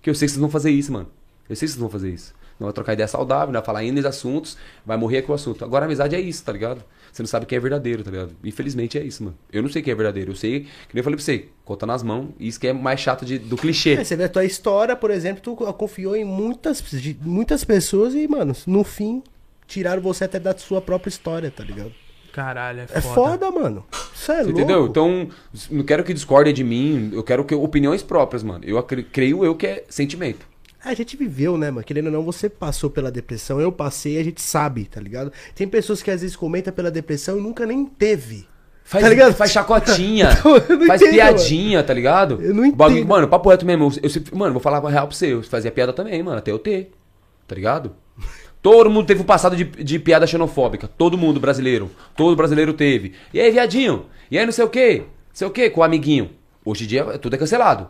Que 0.00 0.08
eu 0.10 0.14
sei 0.14 0.26
que 0.26 0.32
vocês 0.32 0.40
vão 0.40 0.50
fazer 0.50 0.70
isso, 0.70 0.90
mano. 0.92 1.06
Eu 1.48 1.54
sei 1.54 1.66
que 1.66 1.72
vocês 1.72 1.80
vão 1.80 1.90
fazer 1.90 2.10
isso. 2.10 2.32
Não 2.58 2.66
vai 2.66 2.72
trocar 2.72 2.94
ideia 2.94 3.06
saudável, 3.08 3.48
não 3.48 3.60
vai 3.60 3.62
falar 3.66 3.84
N 3.84 4.06
assuntos, 4.06 4.56
vai 4.86 4.96
morrer 4.96 5.18
aqui 5.18 5.30
o 5.30 5.34
assunto. 5.34 5.64
Agora 5.64 5.84
a 5.84 5.86
amizade 5.86 6.16
é 6.16 6.20
isso, 6.20 6.42
tá 6.44 6.52
ligado? 6.52 6.82
Você 7.12 7.22
não 7.22 7.28
sabe 7.28 7.44
quem 7.44 7.56
é 7.56 7.60
verdadeiro, 7.60 8.02
tá 8.02 8.10
ligado? 8.10 8.34
Infelizmente 8.42 8.98
é 8.98 9.04
isso, 9.04 9.22
mano. 9.22 9.36
Eu 9.52 9.62
não 9.62 9.68
sei 9.68 9.82
quem 9.82 9.92
é 9.92 9.94
verdadeiro. 9.94 10.30
Eu 10.32 10.36
sei, 10.36 10.60
que 10.60 10.94
nem 10.94 11.00
eu 11.00 11.04
falei 11.04 11.16
pra 11.16 11.24
você, 11.24 11.44
conta 11.64 11.84
nas 11.84 12.02
mãos. 12.02 12.30
Isso 12.40 12.58
que 12.58 12.66
é 12.68 12.72
mais 12.72 12.98
chato 13.00 13.24
de- 13.26 13.38
do 13.38 13.56
clichê. 13.56 13.92
É, 13.94 14.04
você 14.04 14.16
vê 14.16 14.24
a 14.24 14.28
tua 14.30 14.44
história, 14.46 14.96
por 14.96 15.10
exemplo, 15.10 15.42
tu 15.42 15.54
confiou 15.74 16.16
em 16.16 16.24
muitas, 16.24 16.80
de 16.80 17.14
muitas 17.20 17.64
pessoas 17.64 18.14
e, 18.14 18.26
mano, 18.26 18.54
no 18.66 18.82
fim, 18.82 19.22
tiraram 19.66 20.00
você 20.00 20.24
até 20.24 20.40
da 20.40 20.56
sua 20.56 20.80
própria 20.80 21.10
história, 21.10 21.50
tá 21.50 21.62
ligado? 21.62 21.92
Caralho, 22.32 22.80
é 22.80 22.86
foda. 22.86 22.98
É 22.98 23.02
foda, 23.02 23.50
mano. 23.50 23.84
Isso 24.14 24.32
é 24.32 24.36
Você 24.36 24.42
louco. 24.44 24.58
entendeu? 24.58 24.86
Então, 24.86 25.28
não 25.70 25.84
quero 25.84 26.02
que 26.02 26.14
discordem 26.14 26.54
de 26.54 26.64
mim, 26.64 27.10
eu 27.12 27.22
quero 27.22 27.44
que 27.44 27.54
opiniões 27.54 28.02
próprias, 28.02 28.42
mano. 28.42 28.64
Eu 28.64 28.82
creio 28.82 29.44
eu 29.44 29.54
que 29.54 29.66
é 29.66 29.84
sentimento. 29.88 30.46
A 30.84 30.94
gente 30.94 31.16
viveu, 31.16 31.56
né, 31.56 31.70
mano? 31.70 31.84
Querendo 31.86 32.06
ou 32.06 32.12
não, 32.12 32.22
você 32.22 32.48
passou 32.48 32.90
pela 32.90 33.10
depressão, 33.10 33.60
eu 33.60 33.70
passei, 33.70 34.18
a 34.18 34.24
gente 34.24 34.40
sabe, 34.42 34.84
tá 34.84 35.00
ligado? 35.00 35.32
Tem 35.54 35.66
pessoas 35.68 36.02
que 36.02 36.10
às 36.10 36.20
vezes 36.22 36.34
comentam 36.36 36.72
pela 36.72 36.90
depressão 36.90 37.38
e 37.38 37.40
nunca 37.40 37.64
nem 37.64 37.84
teve. 37.86 38.46
Faz, 38.84 39.04
Tá 39.04 39.08
ligado? 39.08 39.32
faz 39.34 39.52
chacotinha, 39.52 40.30
Então, 40.38 40.86
faz 40.88 41.00
entendo, 41.00 41.14
piadinha, 41.14 41.82
tá 41.84 41.94
ligado? 41.94 42.42
Eu 42.42 42.52
não 42.52 42.68
O 42.68 42.72
bagulho- 42.72 42.98
entendo. 42.98 43.08
Mano, 43.08 43.28
papo 43.28 43.48
reto 43.48 43.64
mesmo. 43.64 43.92
Eu, 44.02 44.10
mano, 44.36 44.52
vou 44.52 44.60
falar 44.60 44.78
a 44.84 44.90
real 44.90 45.06
pra 45.06 45.16
você. 45.16 45.32
Eu 45.32 45.42
fazia 45.44 45.70
piada 45.70 45.92
também, 45.92 46.20
mano, 46.22 46.38
até 46.38 46.50
eu 46.50 46.58
ter. 46.58 46.90
Tá 47.46 47.54
ligado? 47.54 47.94
Todo 48.60 48.90
mundo 48.90 49.06
teve 49.06 49.22
um 49.22 49.24
passado 49.24 49.54
de, 49.56 49.64
de 49.64 49.98
piada 50.00 50.26
xenofóbica. 50.26 50.88
Todo 50.88 51.16
mundo 51.16 51.38
brasileiro. 51.38 51.90
Todo 52.16 52.34
brasileiro 52.36 52.72
teve. 52.74 53.12
E 53.32 53.40
aí, 53.40 53.50
viadinho? 53.52 54.06
E 54.30 54.36
aí, 54.38 54.44
não 54.44 54.52
sei 54.52 54.64
o 54.64 54.68
quê? 54.68 55.04
Não 55.06 55.06
sei 55.32 55.46
o 55.46 55.50
quê 55.50 55.70
com 55.70 55.80
o 55.80 55.84
amiguinho. 55.84 56.30
Hoje 56.64 56.84
em 56.84 56.86
dia, 56.88 57.04
tudo 57.18 57.34
é 57.34 57.38
cancelado. 57.38 57.88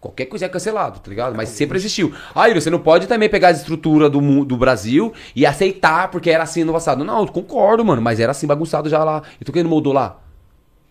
Qualquer 0.00 0.24
coisa 0.26 0.46
é 0.46 0.48
cancelado, 0.48 0.98
tá 1.00 1.10
ligado? 1.10 1.36
Mas 1.36 1.50
sempre 1.50 1.76
existiu. 1.76 2.14
Ah, 2.34 2.46
Yuri, 2.46 2.60
você 2.62 2.70
não 2.70 2.78
pode 2.78 3.06
também 3.06 3.28
pegar 3.28 3.48
a 3.48 3.50
estrutura 3.50 4.08
do, 4.08 4.44
do 4.46 4.56
Brasil 4.56 5.12
e 5.36 5.44
aceitar 5.44 6.08
porque 6.10 6.30
era 6.30 6.42
assim 6.42 6.64
no 6.64 6.72
passado. 6.72 7.04
Não, 7.04 7.26
concordo, 7.26 7.84
mano, 7.84 8.00
mas 8.00 8.18
era 8.18 8.30
assim 8.32 8.46
bagunçado 8.46 8.88
já 8.88 9.04
lá. 9.04 9.22
Então 9.40 9.52
quem 9.52 9.62
não 9.62 9.68
mudou 9.70 9.92
lá? 9.92 10.18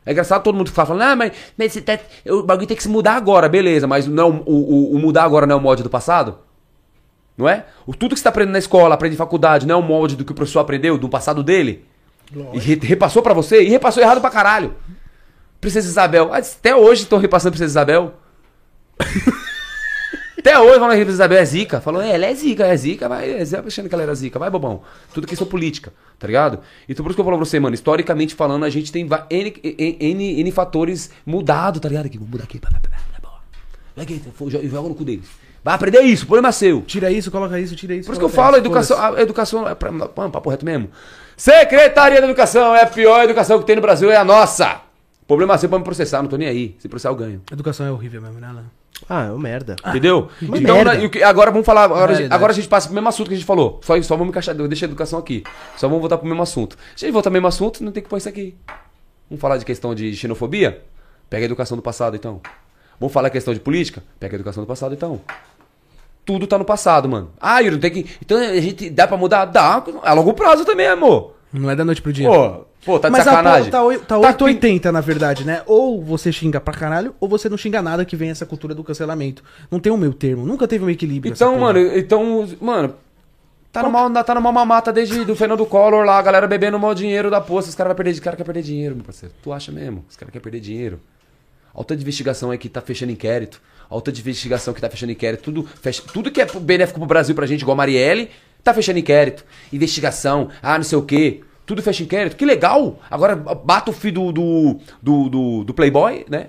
É 0.06 0.12
engraçado 0.12 0.44
todo 0.44 0.56
mundo 0.56 0.70
ficar 0.70 0.86
falando, 0.86 1.02
ah, 1.02 1.16
mas, 1.16 1.32
mas 1.58 1.76
tá- 1.82 2.00
o 2.28 2.44
bagulho 2.44 2.68
tem 2.68 2.78
que 2.78 2.84
se 2.84 2.90
mudar 2.90 3.14
agora, 3.16 3.50
beleza, 3.50 3.86
mas 3.88 4.06
não, 4.08 4.28
é 4.28 4.32
o, 4.50 4.54
o- 4.54 4.96
o 4.96 5.00
mudar 5.00 5.24
agora 5.24 5.46
não 5.48 5.56
é 5.56 5.58
o 5.58 5.62
molde 5.62 5.82
do 5.84 5.90
passado? 5.90 6.38
Não 7.38 7.48
é? 7.50 7.66
O, 7.88 7.94
tudo 7.96 8.14
que 8.14 8.20
você 8.20 8.24
tá 8.24 8.30
aprendendo 8.30 8.54
na 8.54 8.60
escola, 8.60 8.94
aprende 8.96 9.16
em 9.16 9.18
faculdade, 9.18 9.66
não 9.68 9.76
é 9.76 9.78
o 9.78 9.84
molde 9.84 10.16
do 10.16 10.24
que 10.26 10.32
o 10.32 10.36
professor 10.36 10.60
aprendeu, 10.60 10.98
do 10.98 11.10
passado 11.10 11.44
dele? 11.44 11.84
E 12.54 12.60
re- 12.60 12.80
repassou 12.84 13.22
pra 13.24 13.34
você? 13.34 13.64
E 13.64 13.70
repassou 13.70 14.04
errado 14.04 14.22
pra 14.22 14.30
caralho. 14.30 14.76
Princesa 15.60 15.88
Isabel. 15.88 16.30
Ah, 16.34 16.38
Até 16.38 16.76
hoje 16.76 17.04
estão 17.04 17.18
repassando 17.20 17.52
Princesa 17.54 17.72
Isabel. 17.72 18.14
Até 20.40 20.58
hoje 20.58 20.80
falam 20.80 20.96
que 20.96 21.12
Isabel 21.12 21.38
é 21.38 21.46
zica. 21.46 21.82
Falou, 21.82 22.02
é, 22.02 22.12
ela 22.12 22.26
é 22.26 22.34
zica, 22.34 22.66
é 22.66 22.76
zica, 22.78 23.10
vai, 23.10 23.30
é 23.30 23.44
zica, 23.44 23.64
achando 23.68 23.90
que 23.90 23.94
ela 23.94 24.04
era 24.04 24.16
zica. 24.16 24.40
Vai, 24.40 24.50
bobão. 24.50 24.82
Tudo 25.14 25.28
questão 25.28 25.46
política, 25.46 25.92
tá 26.18 26.28
ligado? 26.28 26.60
Então 26.88 27.04
por 27.04 27.10
isso 27.10 27.16
que 27.16 27.22
eu 27.22 27.26
falo 27.26 27.38
pra 27.38 27.46
você, 27.46 27.60
mano, 27.60 27.76
historicamente 27.76 28.36
falando, 28.36 28.64
a 28.64 28.70
gente 28.70 28.92
tem 28.92 29.06
N, 29.30 29.54
N, 29.64 29.98
N, 30.00 30.40
N 30.40 30.52
fatores 30.52 31.12
mudados, 31.26 31.82
tá 31.82 31.90
ligado? 31.90 32.06
Aqui, 32.06 32.18
vamos 32.18 32.32
mudar 32.32 32.46
aqui. 32.46 32.58
pá, 32.58 32.70
pá, 32.72 32.80
pá, 32.80 33.20
pá, 33.22 34.02
aqui, 34.02 34.22
joga 34.64 34.90
no 34.90 34.96
cu 34.96 35.04
deles. 35.04 35.28
Vai 35.62 35.76
aprender 35.76 36.02
isso, 36.02 36.24
o 36.24 36.28
problema 36.28 36.50
é 36.50 36.52
seu. 36.54 36.82
Tira 36.84 37.12
isso, 37.12 37.30
coloca 37.30 37.60
isso, 37.60 37.76
tira 37.76 37.94
isso. 37.94 38.06
Por 38.06 38.14
isso 38.14 38.20
que 38.20 38.26
eu 38.26 38.30
falo, 38.30 38.56
a 38.56 38.60
educação, 38.60 38.98
a 38.98 39.22
educação 39.22 39.68
é 39.68 39.76
pra, 39.76 39.92
mano, 39.92 40.32
papo 40.32 40.50
reto 40.50 40.66
mesmo. 40.66 40.90
Secretaria 41.36 42.22
da 42.22 42.28
Educação 42.28 42.76
é 42.76 42.84
a 42.84 42.88
pior 42.88 43.24
educação 43.24 43.60
que 43.60 43.66
tem 43.66 43.76
no 43.76 43.82
Brasil, 43.82 44.10
é 44.10 44.16
a 44.16 44.24
nossa. 44.24 44.82
Problema 45.28 45.58
seu 45.58 45.70
pra 45.70 45.78
me 45.78 45.84
processar, 45.84 46.22
não 46.22 46.30
tô 46.30 46.38
nem 46.38 46.48
aí. 46.48 46.76
Se 46.80 46.88
processar, 46.88 47.10
eu 47.10 47.16
ganho. 47.16 47.42
Educação 47.52 47.86
é 47.86 47.92
horrível 47.92 48.22
mesmo, 48.22 48.40
né, 48.40 48.48
Alan? 48.48 48.79
Ah, 49.08 49.26
é 49.26 49.30
uma 49.32 49.40
merda. 49.40 49.76
Entendeu? 49.88 50.30
uma 50.42 50.58
Então, 50.58 50.76
merda. 50.84 51.06
o 51.06 51.10
que- 51.10 51.24
agora 51.24 51.52
vamos 51.52 51.66
falar. 51.66 51.84
Agora, 51.86 52.28
agora 52.30 52.52
a 52.52 52.56
gente 52.56 52.68
passa 52.68 52.88
pro 52.88 52.96
mesmo 52.96 53.08
assunto 53.08 53.28
que 53.28 53.34
a 53.34 53.38
gente 53.38 53.46
falou. 53.46 53.80
Só, 53.84 54.00
só 54.02 54.16
vamos 54.18 54.32
encaixar. 54.32 54.54
Deixa 54.56 54.86
a 54.86 54.88
educação 54.88 55.18
aqui. 55.20 55.44
Só 55.78 55.88
vamos 55.88 56.02
voltar 56.02 56.18
pro 56.18 56.28
mesmo 56.28 56.42
assunto. 56.44 56.78
Se 56.96 57.06
a 57.06 57.08
gente 57.08 57.14
voltar 57.14 57.30
pro 57.30 57.34
mesmo 57.34 57.48
assunto, 57.48 57.84
não 57.84 57.92
tem 57.92 58.04
que 58.04 58.10
pôr 58.10 58.18
isso 58.18 58.28
aqui. 58.30 58.56
Vamos 59.30 59.42
falar 59.42 59.58
de 59.58 59.64
questão 59.66 59.96
de 59.96 60.14
xenofobia? 60.16 60.82
Pega 61.30 61.44
a 61.44 61.48
educação 61.48 61.78
do 61.78 61.82
passado, 61.84 62.16
então. 62.16 62.42
Vamos 63.00 63.14
falar 63.14 63.30
questão 63.30 63.54
de 63.54 63.60
política? 63.62 64.04
Pega 64.20 64.36
a 64.36 64.38
educação 64.38 64.62
do 64.64 64.68
passado, 64.68 64.94
então. 64.94 65.22
Tudo 66.26 66.46
tá 66.46 66.58
no 66.58 66.66
passado, 66.66 67.08
mano. 67.10 67.32
Ah, 67.40 67.60
Yuri, 67.60 67.76
não 67.76 67.80
tem 67.82 67.92
que. 67.92 68.06
Então 68.22 68.38
a 68.38 68.60
gente. 68.60 68.90
Dá 68.90 69.08
pra 69.08 69.18
mudar? 69.18 69.46
Dá. 69.46 69.84
A 70.04 70.14
longo 70.14 70.34
prazo 70.34 70.66
também, 70.66 70.88
amor. 70.88 71.36
Não 71.52 71.70
é 71.70 71.76
da 71.76 71.84
noite 71.86 72.02
pro 72.02 72.14
dia. 72.14 72.28
Pô, 72.30 72.66
pô, 72.86 73.00
tá 73.00 73.08
de 73.10 73.12
Mas 73.12 73.28
a 73.28 73.32
sacanagem. 73.32 73.72
po- 73.72 73.72
tá, 73.72 74.00
tá 74.00 74.06
Tá 74.06 74.18
880, 74.18 74.92
na 74.92 75.02
verdade, 75.02 75.46
né? 75.46 75.62
Ou 75.66 76.04
você 76.04 76.32
xinga 76.32 76.60
pra 76.60 76.74
caralho, 76.74 77.14
ou 77.20 77.28
você 77.30 77.50
não 77.50 77.58
xinga 77.58 77.82
nada 77.82 78.06
que 78.06 78.16
vem 78.16 78.30
essa 78.30 78.46
cultura 78.46 78.74
do 78.76 78.84
cancelamento. 78.84 79.44
Não 79.70 79.80
tem 79.80 79.92
um 79.92 79.98
meio 79.98 80.14
termo. 80.14 80.46
Nunca 80.46 80.68
teve 80.68 80.84
um 80.84 80.90
equilíbrio. 80.90 81.32
Então, 81.34 81.58
mano, 81.60 81.80
então, 81.80 82.48
mano, 82.62 82.94
tá 83.72 83.84
numa, 83.84 84.24
tá 84.24 84.36
numa 84.36 84.52
mamata 84.52 84.92
desde 84.92 85.24
do 85.26 85.36
Fernando 85.36 85.66
Collor 85.66 86.04
lá, 86.06 86.18
a 86.18 86.22
galera 86.22 86.48
bebendo 86.48 86.80
mal 86.80 86.94
dinheiro 86.96 87.30
da 87.30 87.40
poça, 87.42 87.70
os 87.70 87.76
caras 87.76 87.90
vão 87.92 87.98
perder, 87.98 88.20
cara 88.20 88.36
perder 88.38 88.62
dinheiro, 88.64 88.96
meu 88.96 89.04
parceiro. 89.06 89.34
Tu 89.44 89.52
acha 89.54 89.72
mesmo? 89.72 90.04
Os 90.10 90.16
caras 90.16 90.32
querem 90.32 90.44
perder 90.44 90.60
dinheiro. 90.60 91.00
Tanto 91.76 91.96
de 91.96 92.02
investigação 92.02 92.52
aí 92.52 92.58
que 92.58 92.68
tá 92.68 92.82
fechando 92.82 93.12
inquérito. 93.12 93.62
Tanto 93.90 94.12
de 94.12 94.22
investigação 94.22 94.74
que 94.74 94.82
tá 94.82 94.90
fechando 94.90 95.12
inquérito. 95.12 95.44
Tudo, 95.44 95.66
fecha, 95.82 96.04
tudo 96.14 96.30
que 96.30 96.42
é 96.42 96.46
benéfico 96.46 97.00
pro 97.00 97.08
Brasil 97.08 97.34
pra 97.34 97.46
gente, 97.46 97.62
igual 97.62 97.74
a 97.74 97.78
Marielle, 97.78 98.30
tá 98.64 98.74
fechando 98.74 99.00
inquérito. 99.00 99.46
Investigação, 99.72 100.50
ah, 100.62 100.78
não 100.78 100.84
sei 100.84 100.98
o 100.98 101.02
quê. 101.04 101.42
Tudo 101.70 101.84
fecha 101.84 102.02
inquérito. 102.02 102.36
Que 102.36 102.46
legal! 102.46 103.00
Agora 103.12 103.36
bata 103.36 103.92
o 103.92 103.94
filho 103.94 104.32
do, 104.32 104.80
do, 105.00 105.30
do, 105.30 105.64
do, 105.66 105.72
Playboy, 105.72 106.26
né? 106.28 106.48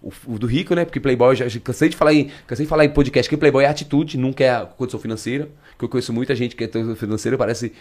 O, 0.00 0.12
o 0.28 0.38
do 0.38 0.46
rico, 0.46 0.76
né? 0.76 0.84
Porque 0.84 1.00
Playboy, 1.00 1.34
já, 1.34 1.48
já 1.48 1.58
cansei 1.58 1.88
de 1.88 1.96
falar 1.96 2.14
em, 2.14 2.30
cansei 2.46 2.64
de 2.64 2.70
falar 2.70 2.84
em 2.84 2.90
podcast 2.90 3.28
que 3.28 3.36
Playboy 3.36 3.64
é 3.64 3.66
atitude, 3.66 4.16
nunca 4.16 4.44
é 4.44 4.50
a 4.50 4.60
condição 4.60 5.00
financeira. 5.00 5.48
Que 5.76 5.84
eu 5.84 5.88
conheço 5.88 6.12
muita 6.12 6.36
gente 6.36 6.54
que 6.54 6.62
é 6.62 6.68
condição 6.68 6.94
financeira, 6.94 7.36
parece 7.36 7.72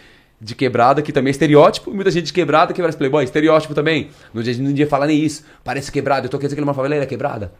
de 0.42 0.56
quebrada, 0.56 1.04
que 1.04 1.12
também 1.12 1.30
é 1.30 1.32
estereótipo. 1.34 1.94
Muita 1.94 2.10
gente 2.10 2.26
de 2.26 2.34
quebrada 2.34 2.74
que 2.74 2.82
parece 2.82 2.98
Playboy, 2.98 3.24
estereótipo 3.24 3.76
também. 3.76 4.10
Não 4.34 4.42
dia, 4.42 4.58
não 4.58 4.74
dia 4.74 4.88
falar 4.88 5.06
nem 5.06 5.24
isso. 5.24 5.46
Parece 5.64 5.92
quebrado. 5.92 6.26
Eu 6.26 6.30
tô 6.32 6.40
querendo 6.40 6.48
dizer 6.48 6.56
que 6.56 6.60
ele 6.60 6.66
mora 6.66 6.76
na 6.76 6.82
favela, 6.82 6.96
ele 6.96 7.04
é 7.04 7.08
quebrada. 7.08 7.54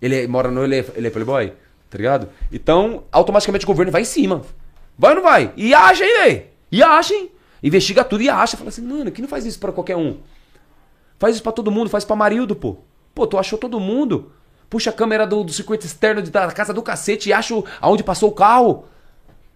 Ele 0.00 0.22
é- 0.22 0.26
mora 0.26 0.50
no, 0.50 0.64
ele 0.64 0.76
é, 0.76 0.86
ele 0.94 1.06
é 1.06 1.10
Playboy, 1.10 1.52
tá 1.90 1.98
ligado? 1.98 2.30
Então, 2.50 3.04
automaticamente 3.12 3.66
o 3.66 3.68
governo 3.68 3.92
vai 3.92 4.00
em 4.00 4.06
cima. 4.06 4.40
Vai 4.98 5.10
ou 5.10 5.16
não 5.16 5.22
vai? 5.22 5.52
E 5.54 5.74
achem, 5.74 6.06
velho. 6.22 6.44
E 6.72 6.82
achem. 6.82 7.35
Investiga 7.66 8.04
tudo 8.04 8.22
e 8.22 8.28
acha. 8.28 8.56
Fala 8.56 8.68
assim, 8.68 8.82
mano, 8.82 9.10
que 9.10 9.20
não 9.20 9.28
faz 9.28 9.44
isso 9.44 9.58
pra 9.58 9.72
qualquer 9.72 9.96
um? 9.96 10.18
Faz 11.18 11.34
isso 11.34 11.42
pra 11.42 11.52
todo 11.52 11.70
mundo, 11.70 11.90
faz 11.90 12.04
pra 12.04 12.14
Marildo, 12.14 12.54
pô. 12.54 12.76
Pô, 13.14 13.26
tu 13.26 13.36
achou 13.38 13.58
todo 13.58 13.80
mundo. 13.80 14.30
Puxa 14.70 14.90
a 14.90 14.92
câmera 14.92 15.26
do, 15.26 15.42
do 15.42 15.52
circuito 15.52 15.84
externo 15.86 16.20
de- 16.22 16.30
da 16.30 16.50
casa 16.52 16.72
do 16.72 16.82
cacete 16.82 17.28
e 17.28 17.32
acha 17.32 17.54
aonde 17.80 18.04
passou 18.04 18.28
o 18.28 18.32
carro. 18.32 18.84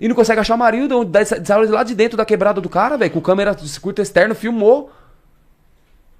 E 0.00 0.08
não 0.08 0.14
consegue 0.16 0.40
achar 0.40 0.54
o 0.54 0.58
Marildo, 0.58 0.98
onde 1.00 1.24
saiu 1.24 1.70
lá 1.70 1.82
de 1.82 1.94
dentro 1.94 2.16
da 2.16 2.24
quebrada 2.24 2.60
do 2.60 2.68
cara, 2.68 2.96
velho. 2.96 3.10
Com 3.10 3.20
câmera 3.20 3.52
do 3.54 3.66
circuito 3.68 4.00
externo, 4.00 4.34
filmou. 4.34 4.90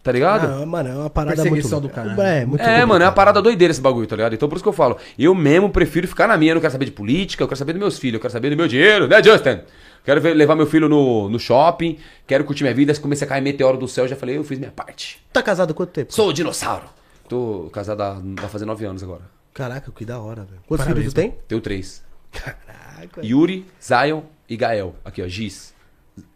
Tá 0.03 0.12
ligado? 0.12 0.47
Ah, 0.62 0.64
mano, 0.66 0.88
é 0.88 0.95
uma 0.95 1.11
parada 1.11 1.36
Perseguição 1.43 1.78
muito... 1.80 1.91
do 1.91 1.95
caralho. 1.95 2.20
É, 2.22 2.45
muito 2.47 2.62
É, 2.62 2.84
mano, 2.86 3.05
é 3.05 3.07
uma 3.07 3.12
parada 3.12 3.43
doideira 3.43 3.70
esse 3.70 3.80
bagulho, 3.82 4.07
tá 4.07 4.16
ligado? 4.16 4.34
Então 4.34 4.49
por 4.49 4.55
isso 4.57 4.62
que 4.62 4.68
eu 4.68 4.72
falo, 4.72 4.97
eu 5.18 5.34
mesmo 5.34 5.68
prefiro 5.68 6.09
ficar 6.09 6.26
na 6.26 6.38
minha, 6.38 6.53
eu 6.53 6.55
não 6.55 6.61
quero 6.61 6.72
saber 6.72 6.86
de 6.86 6.91
política, 6.93 7.43
eu 7.43 7.49
quero 7.49 7.59
saber 7.59 7.74
dos 7.74 7.80
meus 7.80 7.99
filhos, 7.99 8.14
eu 8.14 8.20
quero 8.20 8.32
saber 8.32 8.49
do 8.49 8.57
meu 8.57 8.66
dinheiro, 8.66 9.07
né, 9.07 9.22
Justin? 9.22 9.61
Quero 10.05 10.21
ver- 10.21 10.35
levar 10.35 10.55
meu 10.57 10.67
filho 10.67 10.89
no, 10.89 11.29
no 11.29 11.39
shopping, 11.39 11.99
quero 12.27 12.45
curtir 12.45 12.63
minha 12.63 12.75
vida, 12.75 12.93
se 12.95 13.01
começar 13.01 13.27
a 13.27 13.29
cair 13.29 13.43
meteoro 13.43 13.77
do 13.79 13.87
céu, 13.87 14.09
já 14.09 14.17
falei, 14.17 14.37
eu 14.39 14.45
fiz 14.45 14.59
minha 14.59 14.71
parte. 14.73 15.21
Tá 15.33 15.43
casado 15.43 15.71
há 15.71 15.75
quanto 15.75 15.91
tempo? 15.91 16.13
Sou 16.13 16.29
o 16.29 16.33
dinossauro. 16.33 16.87
Tô 17.29 17.69
casado 17.73 18.01
há, 18.03 18.15
vai 18.41 18.49
fazer 18.49 18.65
nove 18.65 18.85
anos 18.85 19.03
agora. 19.03 19.23
Caraca, 19.53 19.91
que 19.93 20.05
da 20.05 20.19
hora, 20.21 20.43
velho. 20.45 20.63
Quantos 20.67 20.85
Parabéns, 20.87 21.13
filhos 21.13 21.13
tu 21.13 21.17
tem? 21.17 21.35
Tenho 21.47 21.61
três. 21.61 22.03
Caraca. 22.33 23.25
Yuri, 23.25 23.67
Zion 23.83 24.23
e 24.49 24.57
Gael. 24.57 24.95
Aqui, 25.05 25.23
ó, 25.23 25.29
Giz. 25.29 25.75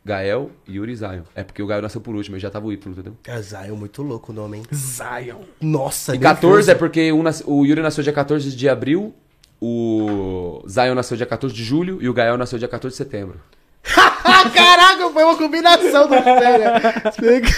Gael, 0.05 0.51
Yuri 0.69 0.93
e 0.93 0.97
Zion. 0.97 1.23
É 1.35 1.43
porque 1.43 1.63
o 1.63 1.67
Gael 1.67 1.83
nasceu 1.83 2.01
por 2.01 2.15
último, 2.15 2.37
ele 2.37 2.43
já 2.43 2.51
tava 2.51 2.67
o 2.67 2.73
Y, 2.73 2.77
entendeu? 2.91 3.17
É 3.27 3.41
Zion, 3.41 3.77
muito 3.77 4.03
louco 4.03 4.33
o 4.33 4.35
nome, 4.35 4.59
hein? 4.59 4.63
Zion. 4.73 5.41
Nossa, 5.61 6.15
E 6.15 6.19
nervoso. 6.19 6.35
14 6.43 6.71
é 6.71 6.75
porque 6.75 7.13
um 7.13 7.23
nas- 7.23 7.43
o 7.47 7.65
Yuri 7.65 7.81
nasceu 7.83 8.03
dia 8.05 8.13
14 8.13 8.55
de 8.55 8.69
abril, 8.69 9.15
o 9.67 10.63
Zion 10.69 10.95
nasceu 10.95 11.17
dia 11.17 11.27
14 11.27 11.55
de 11.55 11.65
julho 11.65 11.99
e 12.03 12.09
o 12.09 12.13
Gael 12.13 12.37
nasceu 12.37 12.59
dia 12.59 12.69
14 12.69 12.93
de 12.93 12.97
setembro. 12.99 13.41
Caraca, 14.55 15.11
foi 15.11 15.25
uma 15.25 15.37
combinação 15.37 16.05
do 16.09 16.15
velho. 16.15 16.65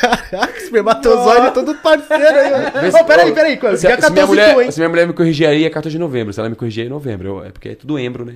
Caraca, 0.01 0.59
espermatozoide 0.59 1.51
todo 1.55 1.75
parceiro 1.77 2.25
aí. 2.25 2.89
Ô, 2.89 2.93
se- 2.93 3.05
peraí, 3.05 3.33
peraí, 3.33 3.57
cara. 3.57 3.77
Se, 3.77 3.87
Dia 3.87 3.97
se 4.01 4.11
minha 4.11 4.27
14 4.27 4.27
mulher, 4.29 4.55
tu, 4.55 4.61
hein? 4.63 4.71
se 4.71 4.79
minha 4.79 4.89
mulher 4.89 5.07
me 5.07 5.13
corrigir 5.13 5.47
aí, 5.49 5.65
é 5.65 5.71
14 5.71 5.93
de 5.93 5.99
novembro. 5.99 6.33
Se 6.33 6.41
ela 6.41 6.49
me 6.49 6.57
corrigir 6.57 6.83
aí, 6.83 6.87
é 6.87 6.91
novembro. 6.91 7.45
É 7.45 7.51
porque 7.51 7.71
é 7.71 7.75
tudo 7.75 7.99
embro, 7.99 8.25
né? 8.25 8.35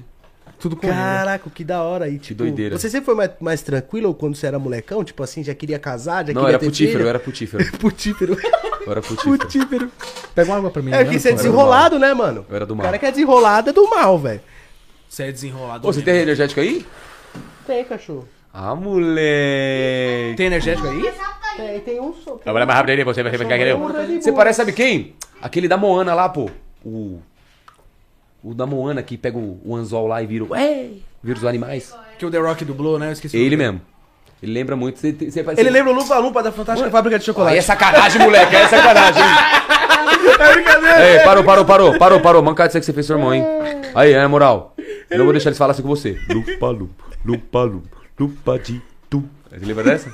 Tudo 0.58 0.76
com 0.76 0.86
Caraca, 0.88 1.48
que 1.50 1.64
da 1.64 1.82
hora 1.82 2.04
aí, 2.04 2.18
tipo. 2.18 2.38
doideira. 2.42 2.78
Você 2.78 2.90
sempre 2.90 3.06
foi 3.06 3.14
mais, 3.14 3.30
mais 3.40 3.62
tranquilo 3.62 4.12
quando 4.14 4.36
você 4.36 4.46
era 4.46 4.58
molecão? 4.58 5.02
Tipo 5.02 5.22
assim, 5.22 5.42
já 5.42 5.54
queria 5.54 5.78
casar, 5.78 6.26
já 6.26 6.32
Não, 6.34 6.42
queria 6.42 6.50
era 6.56 6.58
ter 6.58 6.66
putífero, 6.66 6.92
filho? 6.98 7.04
eu 7.06 7.08
era 7.08 7.18
putífero. 7.18 7.72
Putífero. 7.78 8.36
Eu 8.84 8.90
era 8.92 9.02
putífero. 9.02 9.38
Putífero. 9.38 9.90
Pega 10.34 10.50
uma 10.50 10.58
água 10.58 10.70
pra 10.70 10.82
mim. 10.82 10.92
É 10.92 11.04
né, 11.04 11.10
que 11.10 11.18
você 11.18 11.28
é 11.28 11.32
pô? 11.32 11.36
desenrolado, 11.36 11.98
né, 11.98 12.14
mano? 12.14 12.46
Eu 12.48 12.56
era 12.56 12.66
do 12.66 12.74
O 12.74 12.76
mal. 12.76 12.84
cara 12.84 12.98
que 12.98 13.06
é 13.06 13.10
desenrolado 13.10 13.70
é 13.70 13.72
do 13.72 13.88
mal, 13.88 14.18
velho. 14.18 14.40
Você 15.08 15.24
é 15.24 15.32
desenrolado. 15.32 15.86
Ô, 15.86 15.92
você 15.92 16.02
tem 16.02 16.16
energético 16.16 16.60
aí? 16.60 16.86
Tem, 17.66 17.84
cachorro. 17.84 18.26
Ah, 18.52 18.74
moleque. 18.74 20.36
Tem 20.36 20.46
energético 20.46 20.88
aí? 20.88 21.12
Tem, 21.56 21.80
tem 21.80 22.00
um 22.00 22.12
só. 22.14 22.36
Trabalha 22.36 22.66
mais 22.66 22.78
rápido 22.78 22.98
aí, 22.98 23.04
você 23.04 23.22
vai 23.22 23.32
ficar 23.32 23.58
querendo. 23.58 24.20
Você 24.20 24.32
parece, 24.32 24.56
sabe 24.56 24.72
quem? 24.72 25.14
Aquele 25.42 25.68
da 25.68 25.76
Moana 25.76 26.14
lá, 26.14 26.28
pô. 26.28 26.50
O. 26.84 27.20
O 28.42 28.54
da 28.54 28.66
Moana 28.66 29.02
que 29.02 29.18
pega 29.18 29.36
o, 29.36 29.60
o 29.64 29.76
anzol 29.76 30.06
lá 30.06 30.22
e 30.22 30.26
vira 30.26 30.44
o. 30.44 30.56
Ei! 30.56 31.02
Vira 31.22 31.38
os 31.38 31.44
animais. 31.44 31.94
Que 32.18 32.24
o 32.24 32.30
The 32.30 32.38
Rock 32.38 32.64
dublou, 32.64 32.98
né? 32.98 33.08
Eu 33.08 33.12
esqueci. 33.12 33.36
o 33.36 33.40
Ele 33.40 33.56
mesmo. 33.56 33.80
Ele 34.42 34.52
lembra 34.52 34.74
muito. 34.74 34.98
Você, 34.98 35.12
você, 35.12 35.42
você... 35.42 35.60
Ele 35.60 35.70
lembra 35.70 35.92
o 35.92 35.94
Lupa 35.94 36.18
Lupa 36.18 36.42
da 36.42 36.50
Fantástica 36.50 36.90
Fábrica 36.90 37.18
de 37.18 37.24
Chocolate. 37.26 37.52
Aí 37.52 37.58
é 37.58 37.62
sacanagem, 37.62 38.22
moleque. 38.22 38.56
Aí 38.56 38.62
é 38.62 38.68
sacanagem, 38.68 39.22
hein? 39.22 39.28
É 40.38 40.52
brincadeira. 40.54 41.10
Ei, 41.10 41.18
parou, 41.20 41.44
parou, 41.44 41.64
parou, 41.64 41.98
parou, 41.98 42.20
parou. 42.20 42.42
Mancada 42.42 42.70
isso 42.70 42.78
que 42.78 42.84
você 42.86 42.92
fez 42.92 43.06
seu 43.06 43.16
irmão, 43.16 43.34
hein? 43.34 43.44
Aí, 43.94 44.12
é 44.12 44.26
moral. 44.26 44.74
Eu 45.10 45.18
não 45.18 45.24
vou 45.24 45.32
deixar 45.32 45.50
eles 45.50 45.58
falar 45.58 45.72
assim 45.72 45.82
com 45.82 45.88
você. 45.88 46.18
Lupa, 46.28 46.68
lupa, 46.70 47.04
lupa, 47.24 47.62
lupa, 47.64 47.96
lupa 48.18 48.58
de 48.58 48.80
tu. 49.10 49.22
Você 49.50 49.66
lembra 49.66 49.84
dessa? 49.84 50.10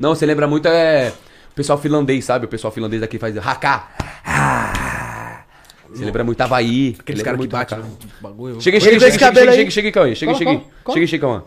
Não, 0.00 0.14
você 0.14 0.24
lembra 0.24 0.46
muito 0.46 0.68
é. 0.68 1.12
O 1.50 1.54
pessoal 1.54 1.78
finlandês, 1.78 2.24
sabe? 2.24 2.44
O 2.44 2.48
pessoal 2.48 2.72
finlandês 2.72 3.02
aqui 3.02 3.18
faz 3.18 3.36
haká. 3.36 3.88
Ah. 4.24 5.42
Você 5.90 6.04
lembra 6.04 6.22
muito 6.22 6.40
Havaí. 6.40 6.94
Aqueles 7.00 7.22
caras 7.22 7.36
que 7.36 7.40
muito 7.40 7.50
batem 7.50 7.78
no 7.78 7.98
bagulho. 8.20 8.60
Chega, 8.60 8.78
chega, 8.78 9.00
chega, 9.00 9.12
chega, 9.12 9.34
chega, 9.34 9.50
aí. 9.50 9.56
chega, 9.56 9.70
chega, 9.70 9.92
Cauê. 9.92 10.14
Chega, 10.14 10.34
chega. 10.34 10.60
Chega, 10.92 11.06
chega, 11.06 11.20
Cauã. 11.20 11.42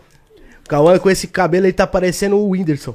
Cauã 0.68 0.98
com 0.98 1.10
esse 1.10 1.26
cabelo 1.26 1.66
aí 1.66 1.72
tá 1.72 1.86
parecendo 1.86 2.36
o 2.36 2.50
Whindersson. 2.50 2.94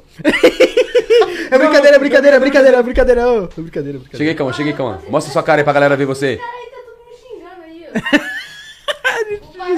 é 1.50 1.58
brincadeira, 1.58 1.96
é 1.96 1.98
brincadeira, 1.98 2.36
é 2.36 2.40
brincadeira, 2.40 2.76
é 2.78 2.82
brincadeira. 2.82 3.20
É 3.20 3.22
brincadeira, 3.22 3.22
é 3.22 3.62
brincadeira. 3.62 4.00
Chega 4.14 4.30
aí, 4.30 4.34
Cauã, 4.34 4.52
chega 4.52 4.70
aí, 4.70 4.76
Cauã. 4.76 4.98
Mostra 5.08 5.32
sua 5.32 5.42
cara 5.42 5.60
aí 5.60 5.64
pra 5.64 5.72
galera 5.72 5.96
ver 5.96 6.06
você. 6.06 6.36
Tá 6.36 6.42
todo 6.70 6.96
mundo 6.96 7.16
xingando 7.22 7.62
aí, 7.64 7.86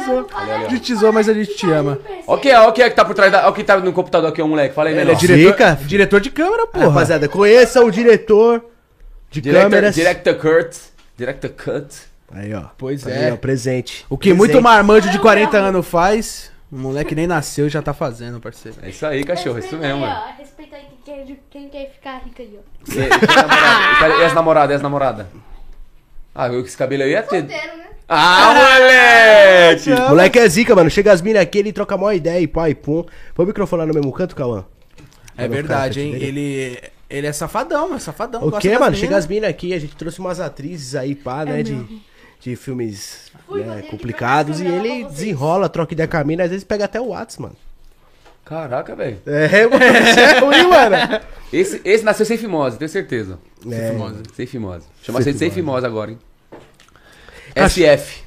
ó. 0.08 0.64
A 0.66 0.68
gente 0.68 0.94
zoa, 0.94 1.12
mas 1.12 1.28
a 1.28 1.34
gente 1.34 1.54
te 1.54 1.70
ama. 1.70 1.98
É, 2.06 2.36
quem 2.72 2.84
é 2.84 2.90
que 2.90 2.96
tá 2.96 3.04
por 3.04 3.14
trás 3.14 3.30
da. 3.32 3.48
Ó 3.48 3.52
quem 3.52 3.64
tá 3.64 3.78
no 3.78 3.92
computador 3.92 4.30
aqui, 4.30 4.40
ó, 4.40 4.46
moleque. 4.46 4.74
Fala 4.74 4.88
aí, 4.88 4.94
Ele 4.94 5.02
é 5.02 5.04
menor. 5.04 5.18
diretor, 5.18 5.76
diretor 5.86 6.20
de 6.20 6.30
câmera, 6.30 6.66
porra. 6.66 6.88
Rapaziada, 6.88 7.28
conheça 7.28 7.82
o 7.82 7.90
diretor 7.90 8.64
de 9.30 9.40
Director, 9.40 9.70
câmeras. 9.70 9.94
Director 9.94 10.34
Kurt. 10.36 10.76
Director 11.16 11.50
Cut. 11.50 11.94
Aí, 12.32 12.54
ó. 12.54 12.62
Pois 12.78 13.06
Aí, 13.06 13.24
é. 13.24 13.32
ó, 13.32 13.36
presente. 13.36 14.06
O 14.08 14.16
que 14.16 14.32
muito 14.32 14.60
marmanjo 14.62 15.10
de 15.10 15.18
40 15.18 15.58
anos 15.58 15.86
faz, 15.86 16.49
o 16.70 16.76
moleque 16.76 17.14
nem 17.14 17.26
nasceu 17.26 17.66
e 17.66 17.70
já 17.70 17.82
tá 17.82 17.92
fazendo, 17.92 18.40
parceiro. 18.40 18.78
É 18.82 18.90
isso 18.90 19.04
aí, 19.04 19.24
cachorro. 19.24 19.56
É 19.56 19.60
isso 19.60 19.76
mesmo, 19.76 19.94
aí, 19.94 20.00
mano. 20.00 20.14
ó. 20.14 20.38
Respeita 20.38 20.76
aí 20.76 20.84
quem 21.04 21.26
quer, 21.26 21.36
quem 21.50 21.68
quer 21.68 21.90
ficar 21.90 22.18
rico 22.18 22.40
aí, 22.40 22.58
ó. 22.58 22.92
E, 22.92 22.98
e? 22.98 24.18
E 24.18 24.20
e 24.20 24.24
as 24.24 24.34
namoradas? 24.34 24.70
E 24.70 24.76
as 24.76 24.82
namoradas? 24.82 25.26
Ah, 26.34 26.46
eu 26.46 26.60
com 26.60 26.66
esse 26.66 26.76
cabelo 26.76 27.02
aí 27.02 27.10
ia 27.10 27.22
ter. 27.22 27.40
Solteiro, 27.40 27.76
né? 27.76 27.86
Ah, 28.08 28.54
moleque! 28.54 29.90
Moleque 30.10 30.38
é 30.38 30.48
zica, 30.48 30.74
mano. 30.74 30.90
Chega 30.90 31.12
as 31.12 31.22
minas 31.22 31.42
aqui, 31.42 31.58
ele 31.58 31.72
troca 31.72 31.94
a 31.94 31.98
maior 31.98 32.12
ideia 32.12 32.40
e 32.40 32.46
pai, 32.46 32.74
pum. 32.74 33.04
Põe 33.34 33.44
o 33.44 33.48
microfone 33.48 33.80
lá 33.80 33.86
no 33.86 33.94
mesmo 33.94 34.12
canto, 34.12 34.34
Cauã. 34.34 34.64
É 35.36 35.46
não 35.46 35.54
verdade, 35.54 36.00
na 36.00 36.06
hein? 36.06 36.12
dele. 36.12 36.26
Ele, 36.26 36.82
ele 37.08 37.26
é 37.28 37.32
safadão, 37.32 37.94
é 37.94 37.98
safadão. 38.00 38.40
O 38.42 38.50
gosta 38.50 38.60
que, 38.60 38.68
das 38.68 38.80
mano? 38.80 38.96
Chega 38.96 39.16
as 39.16 39.26
minas 39.28 39.50
aqui, 39.50 39.72
a 39.72 39.78
gente 39.78 39.94
trouxe 39.94 40.18
umas 40.18 40.40
atrizes 40.40 40.96
aí, 40.96 41.14
pá, 41.14 41.44
né? 41.44 41.62
De, 41.62 42.02
de 42.40 42.56
filmes 42.56 43.30
né, 43.50 43.82
complicados. 43.90 44.60
E 44.60 44.66
ele 44.66 45.04
desenrola, 45.04 45.68
troca 45.68 45.92
ideia 45.94 46.08
mina, 46.24 46.44
às 46.44 46.50
vezes 46.50 46.64
pega 46.64 46.84
até 46.86 47.00
o 47.00 47.08
Whats, 47.08 47.36
mano. 47.38 47.56
Caraca, 48.44 48.96
velho. 48.96 49.18
É, 49.26 49.66
mano, 49.66 49.84
isso 50.08 50.18
é 50.18 50.38
ruim, 50.40 50.66
mano. 50.68 50.96
Esse, 51.52 51.80
esse 51.84 52.04
nasceu 52.04 52.26
sem 52.26 52.36
fimose, 52.36 52.78
tenho 52.78 52.88
certeza. 52.88 53.38
É, 53.70 53.92
Sem 54.34 54.46
fimose. 54.46 54.84
Chama-se 55.02 55.32
de 55.32 55.38
sem 55.38 55.48
Sem 55.48 55.50
fimose 55.50 55.86
agora, 55.86 56.10
hein? 56.10 56.18
Acho- 57.54 57.80
SF. 57.80 58.22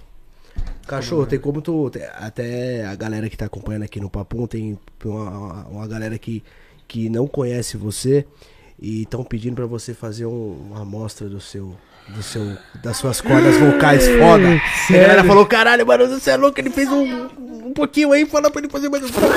Cachorro, 0.87 1.25
tem 1.25 1.39
como 1.39 1.61
tu. 1.61 1.89
Até 2.15 2.85
a 2.85 2.93
galera 2.95 3.29
que 3.29 3.37
tá 3.37 3.45
acompanhando 3.45 3.83
aqui 3.83 3.99
no 3.99 4.09
Papum, 4.09 4.45
tem 4.45 4.77
uma, 5.05 5.29
uma- 5.29 5.67
uma 5.67 5.87
galera 5.87 6.17
que, 6.17 6.43
que 6.87 7.09
não 7.09 7.25
conhece 7.27 7.77
você 7.77 8.25
e 8.79 9.03
estão 9.03 9.23
pedindo 9.23 9.55
pra 9.55 9.65
você 9.65 9.93
fazer 9.93 10.25
um- 10.25 10.67
uma 10.71 10.81
amostra 10.81 11.27
do 11.29 11.39
seu. 11.39 11.75
Do 12.09 12.21
seu, 12.21 12.57
das 12.83 12.97
suas 12.97 13.21
cordas 13.21 13.55
vocais 13.57 14.07
foda. 14.07 14.61
E 14.89 14.95
a 14.95 15.01
galera 15.01 15.23
falou: 15.23 15.45
caralho, 15.45 15.87
mano, 15.87 16.07
você 16.07 16.31
é 16.31 16.37
louco, 16.37 16.59
ele 16.59 16.69
fez 16.69 16.89
um, 16.89 17.29
um 17.67 17.73
pouquinho 17.73 18.11
aí, 18.11 18.25
fala 18.25 18.51
pra 18.51 18.61
ele 18.61 18.69
fazer 18.69 18.89
mais 18.89 19.03
um 19.03 19.09
pouco. 19.09 19.33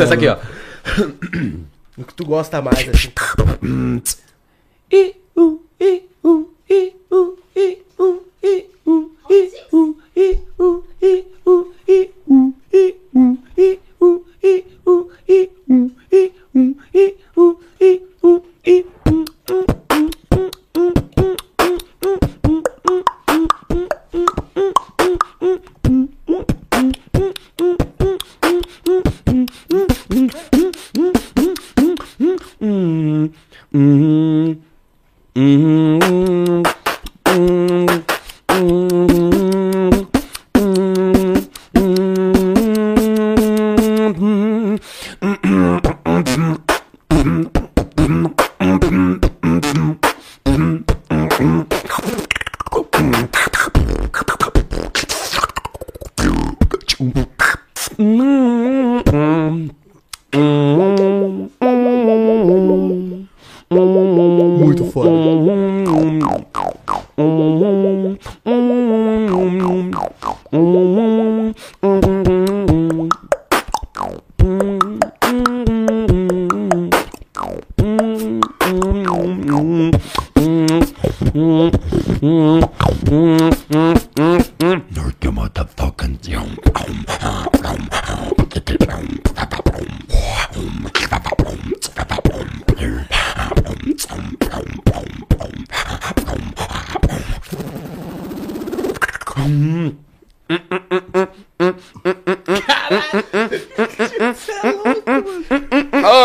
Essa 0.00 0.14
aqui, 0.14 0.28
ó. 0.28 0.36
O 1.96 2.04
que 2.04 2.14
tu 2.14 2.24
gosta 2.26 2.60
mais, 2.60 2.88
assim. 2.88 3.12
Muito 22.04 22.34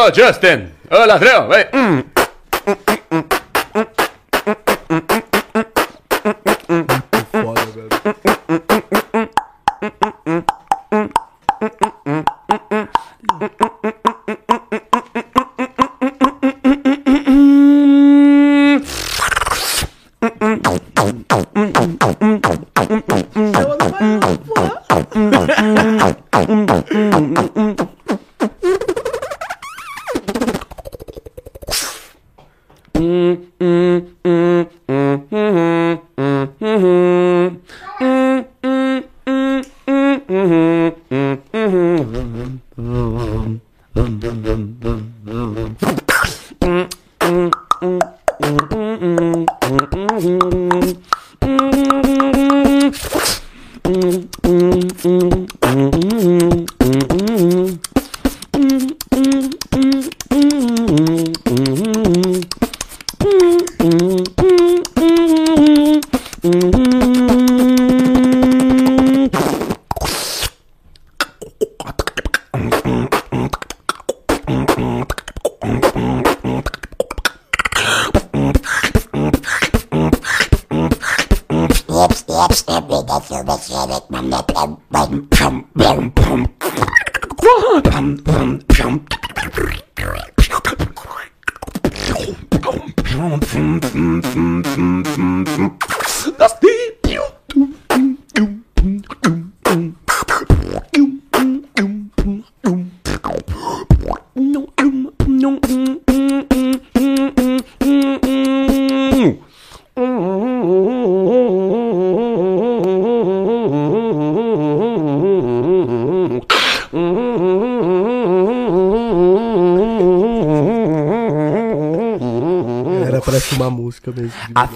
Ô, 0.10 0.12
Justin! 0.12 0.70
Ô, 0.90 1.06
ladrão! 1.06 1.48
Vai! 1.48 1.70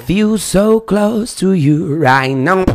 Feel 0.06 0.38
so 0.38 0.82
close 0.82 1.34
to 1.34 1.54
you 1.54 1.96
right 1.96 2.36
now. 2.36 2.66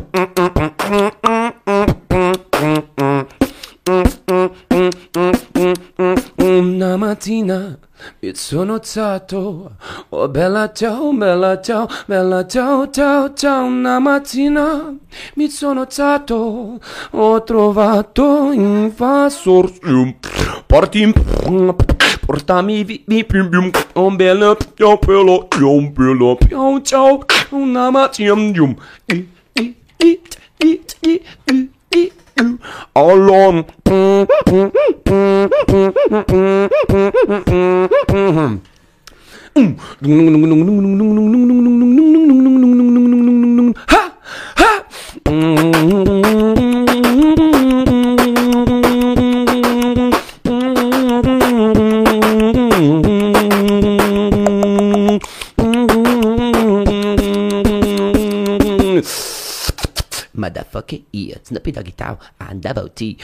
Una 6.38 6.96
mattina 6.96 7.78
mi 8.20 8.34
sono 8.34 8.74
alzato, 8.74 9.72
oh 10.08 10.28
bella 10.28 10.72
ciao, 10.72 11.12
bella 11.12 11.60
ciao, 11.60 11.86
bella 12.06 12.46
ciao, 12.46 12.88
ciao, 12.88 13.34
ciao. 13.34 13.64
Una 13.66 13.98
mattina 13.98 14.94
mi 15.34 15.50
sono 15.50 15.82
alzato, 15.82 16.80
ho 17.10 17.42
trovato 17.42 18.52
in 18.52 18.92
sorcio, 19.28 20.14
parti, 20.66 21.12
portami 22.28 22.84
vi, 22.84 23.02
vi, 23.06 23.24
pium, 23.24 23.48
pium, 23.48 23.70
un 23.94 24.16
bello, 24.16 24.54
ciao, 24.76 24.98
bello, 24.98 25.48
ciao, 25.48 25.80
bello, 25.90 26.36
ciao, 26.46 26.82
ciao. 26.82 27.24
Una 27.52 27.90
mattina, 27.90 28.34
yum, 28.34 28.76
i, 29.06 29.26
i, 29.54 29.74
i, 29.96 30.20
i, 30.58 30.80
i, 31.00 31.22
i, 31.46 31.70
i, 31.88 32.12
Alone. 32.92 33.64
Ha! 43.88 44.12
Ha! 44.56 46.17
Motherfucker, 60.58 61.04
yeah, 61.12 61.36
Snoopy 61.42 61.72
Doggy 61.72 61.92
Town, 61.92 62.18
and 62.40 62.62
Double 62.62 62.88
T. 62.88 63.18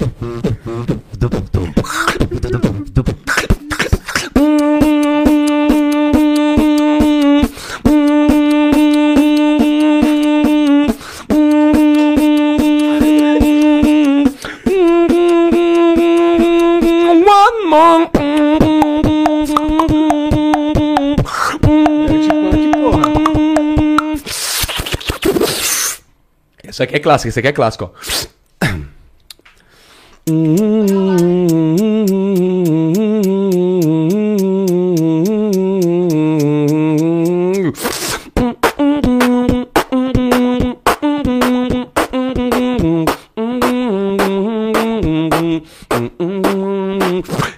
Isso 26.81 26.85
aqui 26.85 26.95
é 26.95 26.99
clássico, 26.99 27.29
isso 27.29 27.37
aqui 27.37 27.47
é 27.47 27.51
clássico, 27.51 27.85
ó. 27.85 27.89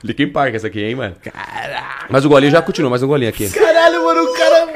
Linkin 0.03 0.27
parque 0.33 0.57
essa 0.57 0.67
aqui, 0.67 0.83
hein, 0.83 0.95
mano? 0.95 1.15
Caraca. 1.23 2.07
Mas 2.09 2.25
o 2.25 2.29
golinho 2.29 2.51
já 2.51 2.61
continua, 2.61 2.89
mais 2.89 3.01
um 3.01 3.07
golinho 3.07 3.29
aqui. 3.29 3.49
Caralho, 3.49 4.03
mano, 4.03 4.23
o 4.23 4.33
cara 4.33 4.67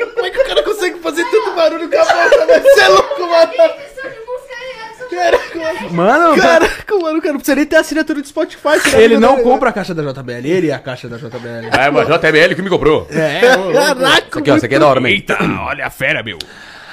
consegue 0.63 0.99
fazer 0.99 1.25
tanto 1.25 1.53
barulho 1.53 1.89
com 1.89 1.97
a 1.97 2.05
boca, 2.05 2.45
velho? 2.45 2.63
Você 2.63 2.79
é 2.79 2.87
louco, 2.87 3.27
mano. 3.27 3.51
Edição 3.53 4.09
de 4.09 4.19
música 4.25 4.53
é 4.53 4.89
essa. 4.89 5.05
Caraca, 5.09 5.76
mano. 5.91 6.35
Caraca, 6.41 6.95
mano, 6.99 7.21
cara, 7.21 7.33
não 7.33 7.39
precisa 7.39 7.55
nem 7.55 7.65
ter 7.65 7.75
assinatura 7.77 8.21
do 8.21 8.27
Spotify. 8.27 8.79
você 8.79 8.97
ele 8.97 9.17
não 9.17 9.41
compra 9.43 9.69
a 9.69 9.73
caixa 9.73 9.93
da 9.93 10.03
JBL, 10.03 10.45
ele 10.45 10.69
é 10.69 10.73
a 10.73 10.79
caixa 10.79 11.07
da 11.07 11.17
JBL. 11.17 11.69
É, 11.71 11.89
mas 11.91 12.07
JBL 12.07 12.55
que 12.55 12.61
me 12.61 12.69
comprou. 12.69 13.07
É, 13.09 13.17
né? 13.17 13.41
Caraca, 13.73 14.27
Isso 14.29 14.39
aqui, 14.39 14.51
ó, 14.51 14.55
isso 14.55 14.65
aqui 14.65 14.75
é 14.75 14.79
da 14.79 14.87
hora, 14.87 14.99
man. 14.99 15.09
Eita, 15.09 15.37
olha 15.61 15.85
a 15.85 15.89
fera, 15.89 16.23
meu. 16.23 16.37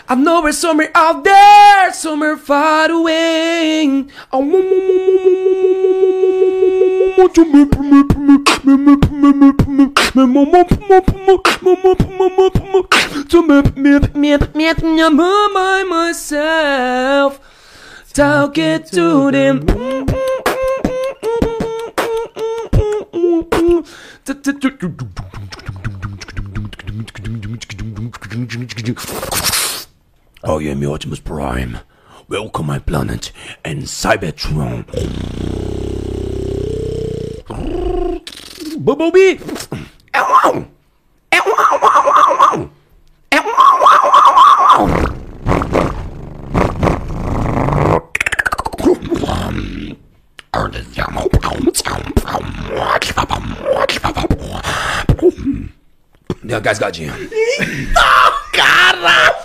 I 0.07 0.15
know 0.16 0.53
somewhere 0.53 0.91
out 0.95 1.25
there, 1.25 1.91
somewhere 1.95 2.37
far 2.37 2.91
away. 2.91 4.07
To 7.33 7.45
make 7.47 7.79
me, 7.79 8.03
me, 8.19 8.77
me, 8.77 8.97
me, 8.97 9.07
my, 15.11 15.85
myself. 15.89 17.41
Talk 18.15 18.59
it 18.59 18.86
to 18.93 19.32
them. 19.32 19.66
I 30.45 30.53
am 30.53 30.81
your 30.81 30.95
Optimus 30.95 31.19
Prime. 31.19 31.78
Welcome 32.28 32.66
my 32.66 32.78
planet 32.78 33.32
and 33.65 33.82
Cybertron. 33.82 34.85
Bumblebee. 38.78 39.41
Deu 56.43 56.56
uma 56.56 56.60
gasgadinha. 56.60 57.12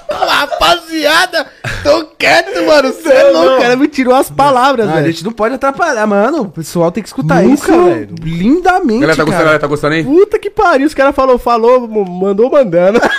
Rapaziada, 0.09 1.47
tô 1.83 2.05
quieto, 2.17 2.63
mano. 2.65 2.91
Você 2.93 3.09
é 3.09 3.23
louco, 3.31 3.55
o 3.55 3.59
cara 3.61 3.75
me 3.75 3.87
tirou 3.87 4.13
as 4.13 4.29
palavras, 4.29 4.87
Ah, 4.87 4.91
a 4.91 4.95
velho. 4.95 5.07
gente 5.11 5.23
não 5.23 5.31
pode 5.31 5.55
atrapalhar, 5.55 6.05
mano. 6.05 6.41
O 6.41 6.49
pessoal 6.51 6.91
tem 6.91 7.01
que 7.01 7.09
escutar 7.09 7.41
Nunca, 7.41 7.53
isso 7.71 7.83
velho. 7.85 8.15
lindamente, 8.21 8.99
Galera, 9.01 9.15
tá 9.17 9.23
gostando? 9.23 9.31
cara. 9.31 9.43
Galera, 9.43 9.59
tá 9.59 9.67
gostando 9.67 9.93
aí? 9.95 10.03
Puta 10.03 10.37
que 10.39 10.49
pariu, 10.49 10.87
os 10.87 10.93
caras 10.93 11.15
falou, 11.15 11.37
falou, 11.39 11.87
mandou 11.87 12.49
mandando. 12.51 12.99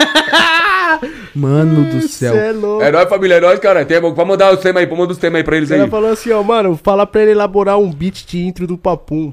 Mano 1.34 1.84
do 1.90 2.02
céu. 2.08 2.32
Cê 2.32 2.38
é 2.38 2.52
louco. 2.52 2.82
É 2.82 2.90
nóis, 2.90 3.08
família, 3.08 3.34
é 3.36 3.40
nóis, 3.40 3.58
cara. 3.58 3.84
Tem, 3.84 4.00
pra 4.00 4.24
mandar 4.24 4.52
os 4.52 4.60
temas 4.60 4.80
aí, 4.80 4.86
pra 4.86 4.96
mandar 4.96 5.12
os 5.12 5.18
temas 5.18 5.38
aí 5.38 5.44
pra 5.44 5.56
eles 5.56 5.70
O 5.70 5.74
aí. 5.74 5.78
cara 5.80 5.90
falou 5.90 6.10
assim, 6.10 6.30
ó, 6.30 6.42
mano, 6.42 6.78
fala 6.82 7.06
pra 7.06 7.22
ele 7.22 7.30
elaborar 7.32 7.78
um 7.78 7.90
beat 7.92 8.26
de 8.26 8.40
intro 8.44 8.66
do 8.66 8.76
Papum. 8.76 9.32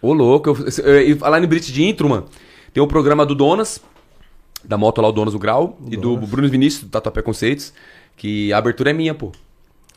Ô, 0.00 0.12
louco. 0.12 0.50
Eu, 0.50 0.84
eu, 0.84 1.00
eu, 1.02 1.16
falar 1.16 1.42
em 1.42 1.46
Brit 1.46 1.72
de 1.72 1.84
intro, 1.84 2.08
mano. 2.08 2.26
Tem 2.72 2.82
o 2.82 2.86
programa 2.86 3.26
do 3.26 3.34
Donas, 3.34 3.80
da 4.64 4.78
moto 4.78 5.00
lá, 5.00 5.08
o 5.08 5.12
Donas 5.12 5.32
do 5.32 5.38
Grau, 5.38 5.78
e 5.90 5.96
do 5.96 6.16
Bruno 6.16 6.48
Vinícius, 6.48 6.84
do 6.84 6.90
Tatuapé 6.90 7.20
Conceitos, 7.22 7.72
que 8.16 8.52
a 8.52 8.58
abertura 8.58 8.90
é 8.90 8.92
minha, 8.92 9.14
pô. 9.14 9.32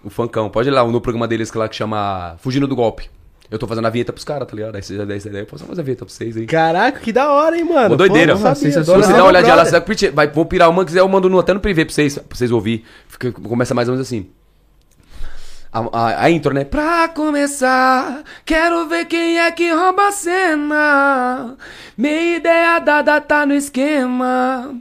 O 0.03 0.09
funkão. 0.09 0.49
Pode 0.49 0.67
ir 0.69 0.71
lá 0.71 0.85
no 0.85 0.99
programa 0.99 1.27
deles 1.27 1.49
que 1.49 1.57
lá 1.57 1.69
que 1.69 1.75
chama 1.75 2.35
Fugindo 2.39 2.67
do 2.67 2.75
Golpe. 2.75 3.09
Eu 3.51 3.59
tô 3.59 3.67
fazendo 3.67 3.85
a 3.85 3.89
vinheta 3.89 4.11
pros 4.11 4.23
caras, 4.25 4.47
tá 4.47 4.55
ligado? 4.55 4.75
Aí 4.75 4.81
você 4.81 4.95
já 4.97 5.05
dá 5.05 5.15
essa 5.15 5.27
ideia, 5.27 5.43
eu 5.43 5.45
posso 5.45 5.63
fazer 5.65 5.81
a 5.81 5.83
vinheta 5.83 6.05
pra 6.05 6.13
vocês 6.13 6.35
aí. 6.35 6.45
Caraca, 6.47 6.99
que 6.99 7.11
da 7.11 7.31
hora, 7.31 7.55
hein, 7.57 7.63
mano. 7.63 7.89
Uma 7.89 7.97
doideira. 7.97 8.33
Pô, 8.33 8.39
não 8.39 8.43
sabia. 8.55 8.71
Sensacional. 8.71 8.95
Dona 8.95 9.03
Se 9.03 9.07
você 9.11 9.13
dá 9.17 9.23
uma 9.23 9.29
olhadinha 9.29 9.55
lá, 9.55 9.65
você 9.65 10.11
vai, 10.11 10.27
vou 10.27 10.45
pirar 10.45 10.69
uma, 10.69 10.83
quiser 10.83 11.01
eu 11.01 11.07
mando 11.07 11.29
no, 11.29 11.37
até 11.39 11.53
no 11.53 11.59
privê 11.59 11.85
pra 11.85 11.93
vocês, 11.93 12.17
pra 12.17 12.35
vocês 12.35 12.49
ouvir. 12.51 12.83
Fica, 13.07 13.31
começa 13.31 13.75
mais 13.75 13.87
ou 13.87 13.93
menos 13.93 14.07
assim. 14.07 14.27
A, 15.71 15.79
a- 15.91 16.23
a 16.25 16.29
intro, 16.31 16.53
né? 16.53 16.63
Pra 16.63 17.07
começar, 17.09 18.23
quero 18.45 18.87
ver 18.87 19.05
quem 19.05 19.39
é 19.39 19.51
que 19.51 19.71
rouba 19.71 20.07
a 20.07 20.11
cena. 20.11 21.55
Minha 21.97 22.37
ideia 22.37 22.79
dada 22.79 23.19
tá 23.21 23.45
no 23.45 23.53
esquema. 23.53 24.73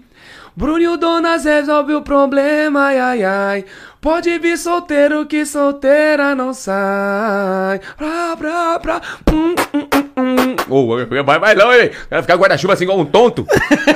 Bruno 0.55 0.81
e 0.81 0.89
o 0.89 0.99
Donas 0.99 1.45
resolve 1.45 1.95
o 1.95 2.03
problema, 2.03 2.85
ai 2.89 2.99
ai 2.99 3.25
ai. 3.25 3.65
Pode 4.03 4.37
vir 4.41 4.59
solteiro 4.59 5.25
que 5.27 5.47
solteira 5.47 6.35
não 6.35 6.53
sai. 6.53 7.81
Pra, 7.97 8.37
pra, 8.37 8.81
pra. 8.81 9.01
Hum, 9.33 9.55
hum, 9.73 9.89
hum, 9.95 10.17
hum. 10.17 10.57
Ô, 10.69 11.07
vai, 11.25 11.39
vai 11.39 11.55
não, 11.55 11.73
hein? 11.73 11.93
Vai 12.11 12.21
ficar 12.21 12.35
guarda-chuva 12.35 12.73
assim 12.73 12.83
igual 12.83 12.99
um 12.99 13.05
tonto. 13.05 13.47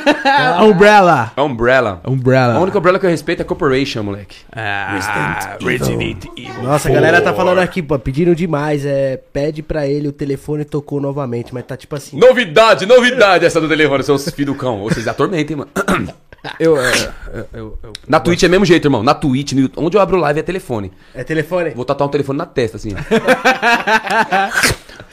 Umbrella. 0.62 1.32
É 1.36 1.42
Umbrella. 1.42 2.00
Umbrella. 2.06 2.54
A 2.54 2.60
única 2.60 2.78
umbrella 2.78 3.00
que 3.00 3.06
eu 3.06 3.10
respeito 3.10 3.42
é 3.42 3.44
Corporation, 3.44 4.04
moleque. 4.04 4.36
Ah, 4.54 5.56
Resident 5.60 6.24
Evil. 6.36 6.62
Nossa, 6.62 6.88
a 6.88 6.92
galera 6.92 7.20
tá 7.20 7.34
falando 7.34 7.58
aqui, 7.58 7.82
pô, 7.82 7.98
pediram 7.98 8.32
demais. 8.32 8.86
É, 8.86 9.16
pede 9.32 9.60
pra 9.60 9.88
ele, 9.88 10.06
o 10.06 10.12
telefone 10.12 10.64
tocou 10.64 11.00
novamente, 11.00 11.52
mas 11.52 11.64
tá 11.64 11.76
tipo 11.76 11.96
assim. 11.96 12.16
Novidade, 12.16 12.86
novidade 12.86 13.44
essa 13.44 13.60
do 13.60 13.68
telefone, 13.68 14.04
seus 14.04 14.30
filhos 14.30 14.54
do 14.54 14.60
cão. 14.60 14.84
Vocês 14.84 15.08
atormentem, 15.08 15.56
mano. 15.56 15.70
eu, 16.58 16.76
é, 16.80 17.12
eu, 17.32 17.46
eu, 17.52 17.78
eu- 17.82 17.92
Na 18.06 18.18
Twitch 18.20 18.42
é 18.42 18.48
mesmo 18.48 18.64
jeito, 18.64 18.86
irmão. 18.86 19.02
Na 19.02 19.14
Twitch, 19.14 19.52
no 19.52 19.60
YouTube, 19.60 19.84
onde 19.84 19.96
eu 19.96 20.00
abro 20.00 20.16
live 20.18 20.40
é 20.40 20.42
telefone. 20.42 20.92
É 21.14 21.22
telefone? 21.24 21.70
Vou 21.70 21.84
tatuar 21.84 22.08
um 22.08 22.10
telefone 22.12 22.38
na 22.38 22.46
testa, 22.46 22.76
assim, 22.76 22.90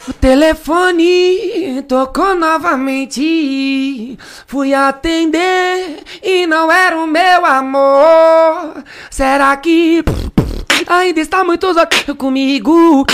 o 0.08 0.12
telefone 0.14 1.82
tocou 1.88 2.34
novamente. 2.34 4.18
Fui 4.46 4.74
atender 4.74 6.02
e 6.22 6.46
não 6.46 6.70
era 6.70 6.96
o 6.98 7.06
meu 7.06 7.44
amor. 7.46 8.84
Será 9.10 9.56
que 9.56 10.04
ainda 10.86 11.20
está 11.20 11.42
muito 11.44 11.66
comigo? 12.16 13.04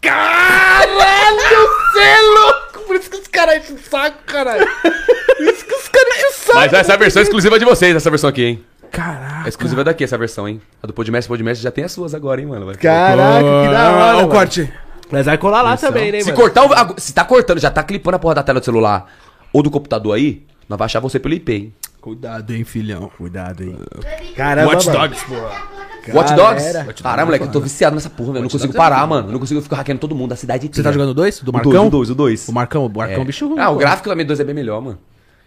Caralho, 0.00 1.68
você 1.92 2.00
é 2.00 2.20
louco! 2.20 2.80
Por 2.86 2.96
isso 2.96 3.10
que 3.10 3.16
os 3.16 3.26
caras 3.28 3.56
enchem 3.64 3.76
o 3.76 3.78
saco, 3.78 4.18
caralho. 4.26 4.66
Por 4.82 5.42
isso 5.46 5.64
que 5.64 5.74
os 5.74 5.88
caras 5.88 6.14
enchem 6.16 6.28
o 6.28 6.32
saco. 6.32 6.54
Mas 6.58 6.72
essa 6.72 6.92
é 6.92 6.94
a 6.94 6.98
versão 6.98 7.22
exclusiva 7.22 7.58
de 7.58 7.64
vocês, 7.64 7.94
essa 7.96 8.10
versão 8.10 8.28
aqui, 8.30 8.44
hein? 8.44 8.64
Caraca. 8.90 9.46
É 9.46 9.48
exclusiva 9.48 9.82
daqui, 9.82 10.04
essa 10.04 10.16
versão, 10.16 10.48
hein? 10.48 10.60
A 10.82 10.86
do 10.86 10.92
Podmestre, 10.92 11.28
Podmestre 11.28 11.62
já 11.64 11.70
tem 11.70 11.84
as 11.84 11.92
suas 11.92 12.14
agora, 12.14 12.40
hein, 12.40 12.46
mano? 12.46 12.66
Vai- 12.66 12.76
Caraca, 12.76 13.40
que 13.40 13.72
da 13.72 13.92
hora. 13.92 14.04
Olha 14.04 14.14
o 14.14 14.16
mano. 14.16 14.28
corte. 14.28 14.72
Mas 15.14 15.26
vai 15.26 15.38
colar 15.38 15.62
lá 15.62 15.76
também, 15.76 16.12
né, 16.12 16.20
Se 16.20 16.26
mano? 16.26 16.36
cortar 16.36 16.64
o. 16.64 16.94
Se 17.00 17.12
tá 17.12 17.24
cortando, 17.24 17.58
já 17.60 17.70
tá 17.70 17.82
clipando 17.82 18.16
a 18.16 18.18
porra 18.18 18.34
da 18.36 18.42
tela 18.42 18.60
do 18.60 18.64
celular 18.64 19.06
ou 19.52 19.62
do 19.62 19.70
computador 19.70 20.14
aí, 20.14 20.42
nós 20.68 20.78
vai 20.78 20.86
achar 20.86 21.00
você 21.00 21.18
pelo 21.18 21.34
IP, 21.34 21.52
hein? 21.52 21.74
Cuidado, 22.00 22.52
hein, 22.54 22.64
filhão. 22.64 23.10
Cuidado 23.16 23.62
aí. 23.62 24.32
Caramba, 24.34 24.72
Watch 24.72 24.86
mano. 24.86 24.98
Dogs, 24.98 25.24
porra. 25.24 25.74
Watch 26.12 26.34
Dogs? 26.34 27.02
Caramba, 27.02 27.24
moleque, 27.26 27.44
eu 27.46 27.50
tô 27.50 27.60
viciado 27.60 27.94
nessa 27.96 28.10
porra, 28.10 28.32
velho. 28.34 28.38
Eu 28.40 28.42
não 28.42 28.50
consigo 28.50 28.74
parar, 28.74 29.06
mano. 29.06 29.28
Eu 29.28 29.32
não 29.32 29.38
consigo 29.40 29.62
ficar 29.62 29.76
hackeando 29.76 30.00
todo 30.00 30.14
mundo 30.14 30.28
da 30.30 30.36
cidade 30.36 30.66
inteira. 30.66 30.76
Você 30.76 30.82
tá 30.82 30.92
jogando 30.92 31.14
dois? 31.14 31.40
Do 31.40 31.50
O 31.50 31.54
Marcão? 31.54 31.72
dois, 31.72 31.86
o 31.88 31.90
dois, 31.90 32.10
o 32.10 32.14
dois. 32.14 32.48
O 32.48 32.52
Marcão, 32.52 32.84
o 32.84 32.94
Marcão, 32.94 33.22
É. 33.22 33.24
bicho 33.24 33.48
ruim. 33.48 33.58
Ah, 33.58 33.70
o 33.70 33.76
gráfico 33.76 34.10
da 34.10 34.14
M2 34.16 34.38
é 34.40 34.44
bem 34.44 34.54
melhor, 34.54 34.82
mano. 34.82 34.98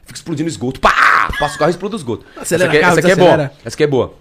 Fica 0.03 0.17
explodindo 0.17 0.49
esgoto. 0.49 0.79
Pá! 0.79 1.29
Passa 1.39 1.55
o 1.55 1.59
carro 1.59 1.69
e 1.69 1.73
explode 1.73 1.93
o 1.95 1.97
esgoto. 1.97 2.25
Acelera 2.35 2.71
essa 2.71 2.71
aqui, 2.71 2.77
é- 2.77 2.81
carro, 2.81 2.97
essa 2.97 3.07
aqui 3.07 3.11
é 3.11 3.15
boa. 3.15 3.51
Essa 3.63 3.75
aqui 3.75 3.83
é 3.83 3.87
boa. 3.87 4.13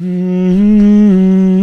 Harry 0.00 1.53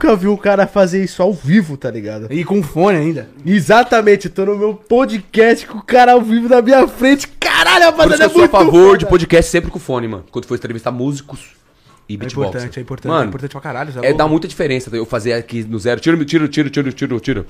nunca 0.00 0.16
vi 0.16 0.28
um 0.28 0.36
cara 0.36 0.66
fazer 0.66 1.04
isso 1.04 1.22
ao 1.22 1.32
vivo, 1.32 1.76
tá 1.76 1.90
ligado? 1.90 2.26
E 2.30 2.42
com 2.44 2.62
fone 2.62 2.96
ainda. 2.96 3.28
Exatamente, 3.44 4.28
tô 4.30 4.46
no 4.46 4.56
meu 4.56 4.74
podcast 4.74 5.66
com 5.66 5.78
o 5.78 5.82
cara 5.82 6.12
ao 6.12 6.22
vivo 6.22 6.48
na 6.48 6.62
minha 6.62 6.88
frente. 6.88 7.28
Caralho, 7.38 7.84
rapaziada, 7.84 8.24
é 8.24 8.26
eu 8.26 8.30
sou 8.30 8.38
a 8.38 8.40
muito 8.40 8.50
favor 8.50 8.86
foda. 8.86 8.98
de 8.98 9.06
podcast 9.06 9.50
sempre 9.50 9.70
com 9.70 9.78
fone, 9.78 10.08
mano. 10.08 10.24
Quando 10.30 10.46
for 10.46 10.54
entrevistar 10.54 10.90
músicos 10.90 11.50
e 12.08 12.14
É 12.14 12.16
beatbox. 12.16 12.48
importante, 12.48 12.78
é 12.78 12.82
importante, 12.82 13.10
é 13.10 13.14
Mano, 13.14 13.28
importante 13.28 13.50
pra 13.52 13.60
caralho. 13.60 13.92
É, 14.02 14.12
dá 14.14 14.26
muita 14.26 14.48
diferença 14.48 14.88
eu 14.96 15.04
fazer 15.04 15.34
aqui 15.34 15.62
no 15.64 15.78
zero. 15.78 16.00
Tiro, 16.00 16.24
tiro, 16.24 16.48
tiro, 16.48 16.70
tiro, 16.70 16.92
tiro, 16.92 17.20
tiro. 17.20 17.46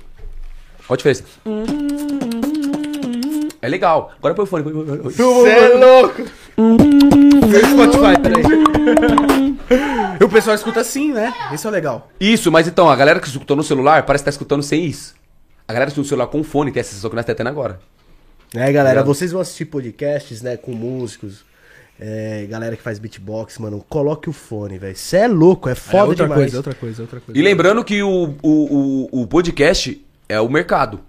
Olha 0.89 0.94
a 0.94 0.97
diferença. 0.97 1.22
É 3.62 3.68
legal. 3.68 4.10
Agora 4.18 4.35
põe 4.35 4.44
o 4.44 4.47
fone. 4.48 4.64
Você 4.64 5.22
é 5.22 5.68
louco. 5.77 6.22
Meu 6.59 7.60
Spotify, 7.64 8.20
peraí. 8.20 9.56
E 10.19 10.23
o 10.25 10.29
pessoal 10.29 10.55
escuta 10.55 10.81
assim, 10.81 11.13
né? 11.13 11.33
Isso 11.53 11.69
é 11.69 11.71
legal. 11.71 12.11
Isso, 12.19 12.51
mas 12.51 12.67
então, 12.67 12.91
a 12.91 12.97
galera 12.97 13.21
que 13.21 13.29
escutou 13.29 13.57
no 13.57 13.63
celular 13.63 14.05
parece 14.05 14.23
que 14.23 14.27
tá 14.27 14.31
escutando 14.31 14.63
sem 14.63 14.85
isso. 14.85 15.15
A 15.67 15.73
galera 15.73 15.87
que 15.87 15.93
escuta 15.93 16.05
no 16.05 16.09
celular 16.09 16.27
com 16.27 16.43
fone 16.43 16.73
tem 16.73 16.81
essa 16.81 16.91
sensação 16.91 17.11
que 17.11 17.17
nós 17.17 17.25
tá 17.25 17.35
tendo 17.35 17.49
agora. 17.49 17.81
É, 18.55 18.73
galera, 18.73 19.05
vocês 19.05 19.31
vão 19.31 19.41
assistir 19.41 19.67
podcasts, 19.67 20.43
né, 20.43 20.57
com 20.57 20.73
músicos, 20.73 21.45
é, 22.01 22.47
galera 22.51 22.75
que 22.77 22.83
faz 22.83 22.99
beatbox, 22.99 23.59
mano, 23.59 23.85
coloque 23.89 24.29
o 24.29 24.33
fone, 24.33 24.79
velho. 24.79 24.97
Você 24.97 25.19
é 25.19 25.29
louco, 25.29 25.69
é 25.69 25.73
é 25.73 25.75
foda 25.75 26.09
outra 26.09 26.25
demais. 26.25 26.41
coisa, 26.41 26.57
outra 26.57 26.75
coisa, 26.75 27.03
outra 27.03 27.21
coisa. 27.21 27.39
E 27.39 27.43
lembrando 27.43 27.85
que 27.85 28.03
o, 28.03 28.35
o, 28.43 29.09
o, 29.13 29.23
o 29.23 29.27
podcast 29.27 30.05
é 30.29 30.41
o 30.41 30.49
mercado. 30.49 31.01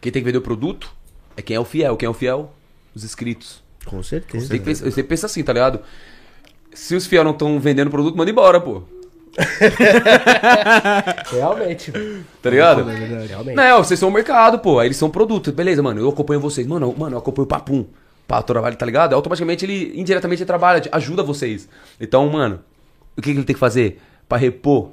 Quem 0.00 0.10
tem 0.10 0.22
que 0.22 0.26
vender 0.26 0.38
o 0.38 0.42
produto 0.42 0.92
é 1.36 1.42
quem 1.42 1.54
é 1.54 1.60
o 1.60 1.64
fiel. 1.64 1.96
Quem 1.96 2.06
é 2.06 2.10
o 2.10 2.14
fiel? 2.14 2.52
Os 2.94 3.04
inscritos. 3.04 3.62
Com 3.84 4.02
certeza. 4.02 4.48
Tem 4.48 4.58
que 4.58 4.64
pensar, 4.64 4.90
você 4.90 5.02
pensa 5.02 5.26
assim, 5.26 5.44
tá 5.44 5.52
ligado? 5.52 5.80
Se 6.76 6.94
os 6.94 7.06
fiel 7.06 7.24
não 7.24 7.30
estão 7.30 7.58
vendendo 7.58 7.90
produto, 7.90 8.16
manda 8.16 8.30
embora, 8.30 8.60
pô. 8.60 8.82
Realmente. 11.30 11.92
Tá 12.42 12.50
ligado? 12.50 12.84
Realmente. 12.84 13.56
Não, 13.56 13.78
vocês 13.82 13.98
são 13.98 14.08
o 14.08 14.12
mercado, 14.12 14.58
pô. 14.58 14.78
Aí 14.78 14.88
eles 14.88 14.96
são 14.96 15.10
produto. 15.10 15.52
Beleza, 15.52 15.82
mano. 15.82 16.00
Eu 16.00 16.08
acompanho 16.08 16.40
vocês. 16.40 16.66
Mano, 16.66 16.86
eu- 16.88 16.94
mano, 16.98 17.14
eu 17.16 17.18
acompanho 17.18 17.44
o 17.44 17.48
Papum. 17.48 17.86
Pra 18.26 18.42
trabalho, 18.42 18.76
tá 18.76 18.84
ligado? 18.84 19.14
Automaticamente 19.14 19.64
ele 19.64 19.92
indiretamente 20.00 20.42
ele 20.42 20.46
trabalha, 20.46 20.82
ajuda 20.90 21.22
vocês. 21.22 21.68
Então, 22.00 22.28
mano, 22.28 22.58
o 23.16 23.22
que, 23.22 23.30
que 23.32 23.38
ele 23.38 23.44
tem 23.46 23.54
que 23.54 23.60
fazer? 23.60 24.00
Pra 24.28 24.36
repor, 24.36 24.90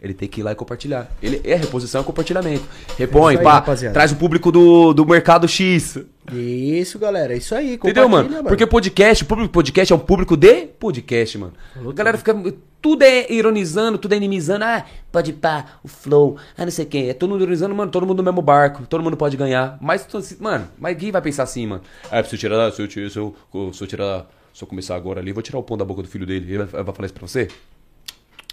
ele 0.00 0.14
tem 0.14 0.28
que 0.28 0.40
ir 0.40 0.44
lá 0.44 0.52
e 0.52 0.54
compartilhar. 0.54 1.10
Ele 1.22 1.40
é 1.44 1.54
reposição 1.54 2.00
e 2.02 2.04
compartilhamento. 2.04 2.64
Repõe, 2.98 3.34
Isso 3.34 3.40
aí, 3.40 3.44
pá, 3.44 3.52
rapaziada. 3.54 3.94
traz 3.94 4.12
o 4.12 4.16
público 4.16 4.52
do, 4.52 4.92
do 4.92 5.06
mercado 5.06 5.48
X. 5.48 5.98
Isso, 6.32 6.98
galera, 6.98 7.32
é 7.34 7.36
isso 7.38 7.54
aí. 7.54 7.74
Entendeu, 7.74 8.08
mano? 8.08 8.24
compartilha, 8.24 8.48
Porque 8.48 8.66
podcast, 8.66 9.24
o 9.24 9.26
público 9.26 9.52
podcast 9.52 9.92
é 9.92 9.96
um 9.96 9.98
público 10.00 10.36
de 10.36 10.66
podcast, 10.66 11.38
mano. 11.38 11.52
A 11.76 11.92
galera 11.92 12.18
fica. 12.18 12.34
Tudo 12.82 13.02
é 13.02 13.32
ironizando, 13.32 13.98
tudo 13.98 14.12
é 14.12 14.16
inimizando. 14.16 14.64
Ah, 14.64 14.84
pode 15.10 15.32
pá, 15.32 15.78
o 15.82 15.88
flow, 15.88 16.36
ah, 16.56 16.64
não 16.64 16.70
sei 16.70 16.84
quê. 16.84 17.06
É 17.10 17.14
todo 17.14 17.30
mundo 17.30 17.42
ironizando, 17.42 17.74
mano, 17.74 17.90
todo 17.90 18.06
mundo 18.06 18.18
no 18.18 18.22
mesmo 18.24 18.42
barco, 18.42 18.84
todo 18.86 19.02
mundo 19.02 19.16
pode 19.16 19.36
ganhar. 19.36 19.76
Mas, 19.80 20.06
mano, 20.38 20.68
mas 20.78 20.96
quem 20.96 21.10
vai 21.10 21.20
pensar 21.22 21.42
assim, 21.44 21.66
mano? 21.66 21.82
Ah, 22.10 22.22
se 22.22 22.34
eu 22.34 22.38
tirar, 22.38 22.70
se 22.72 22.80
eu, 22.82 22.86
tirar- 22.86 23.10
se 23.10 23.18
eu, 23.18 23.34
se 23.72 23.82
eu 23.82 23.86
tirar, 23.88 24.26
se 24.54 24.62
eu 24.62 24.68
começar 24.68 24.94
agora 24.94 25.20
ali, 25.20 25.30
eu 25.30 25.34
vou 25.34 25.42
tirar 25.42 25.58
o 25.58 25.62
pão 25.64 25.76
da 25.76 25.84
boca 25.84 26.02
do 26.02 26.08
filho 26.08 26.26
dele. 26.26 26.46
Ele 26.54 26.64
vai, 26.64 26.82
vai 26.82 26.94
falar 26.94 27.06
isso 27.06 27.14
pra 27.14 27.26
você? 27.26 27.48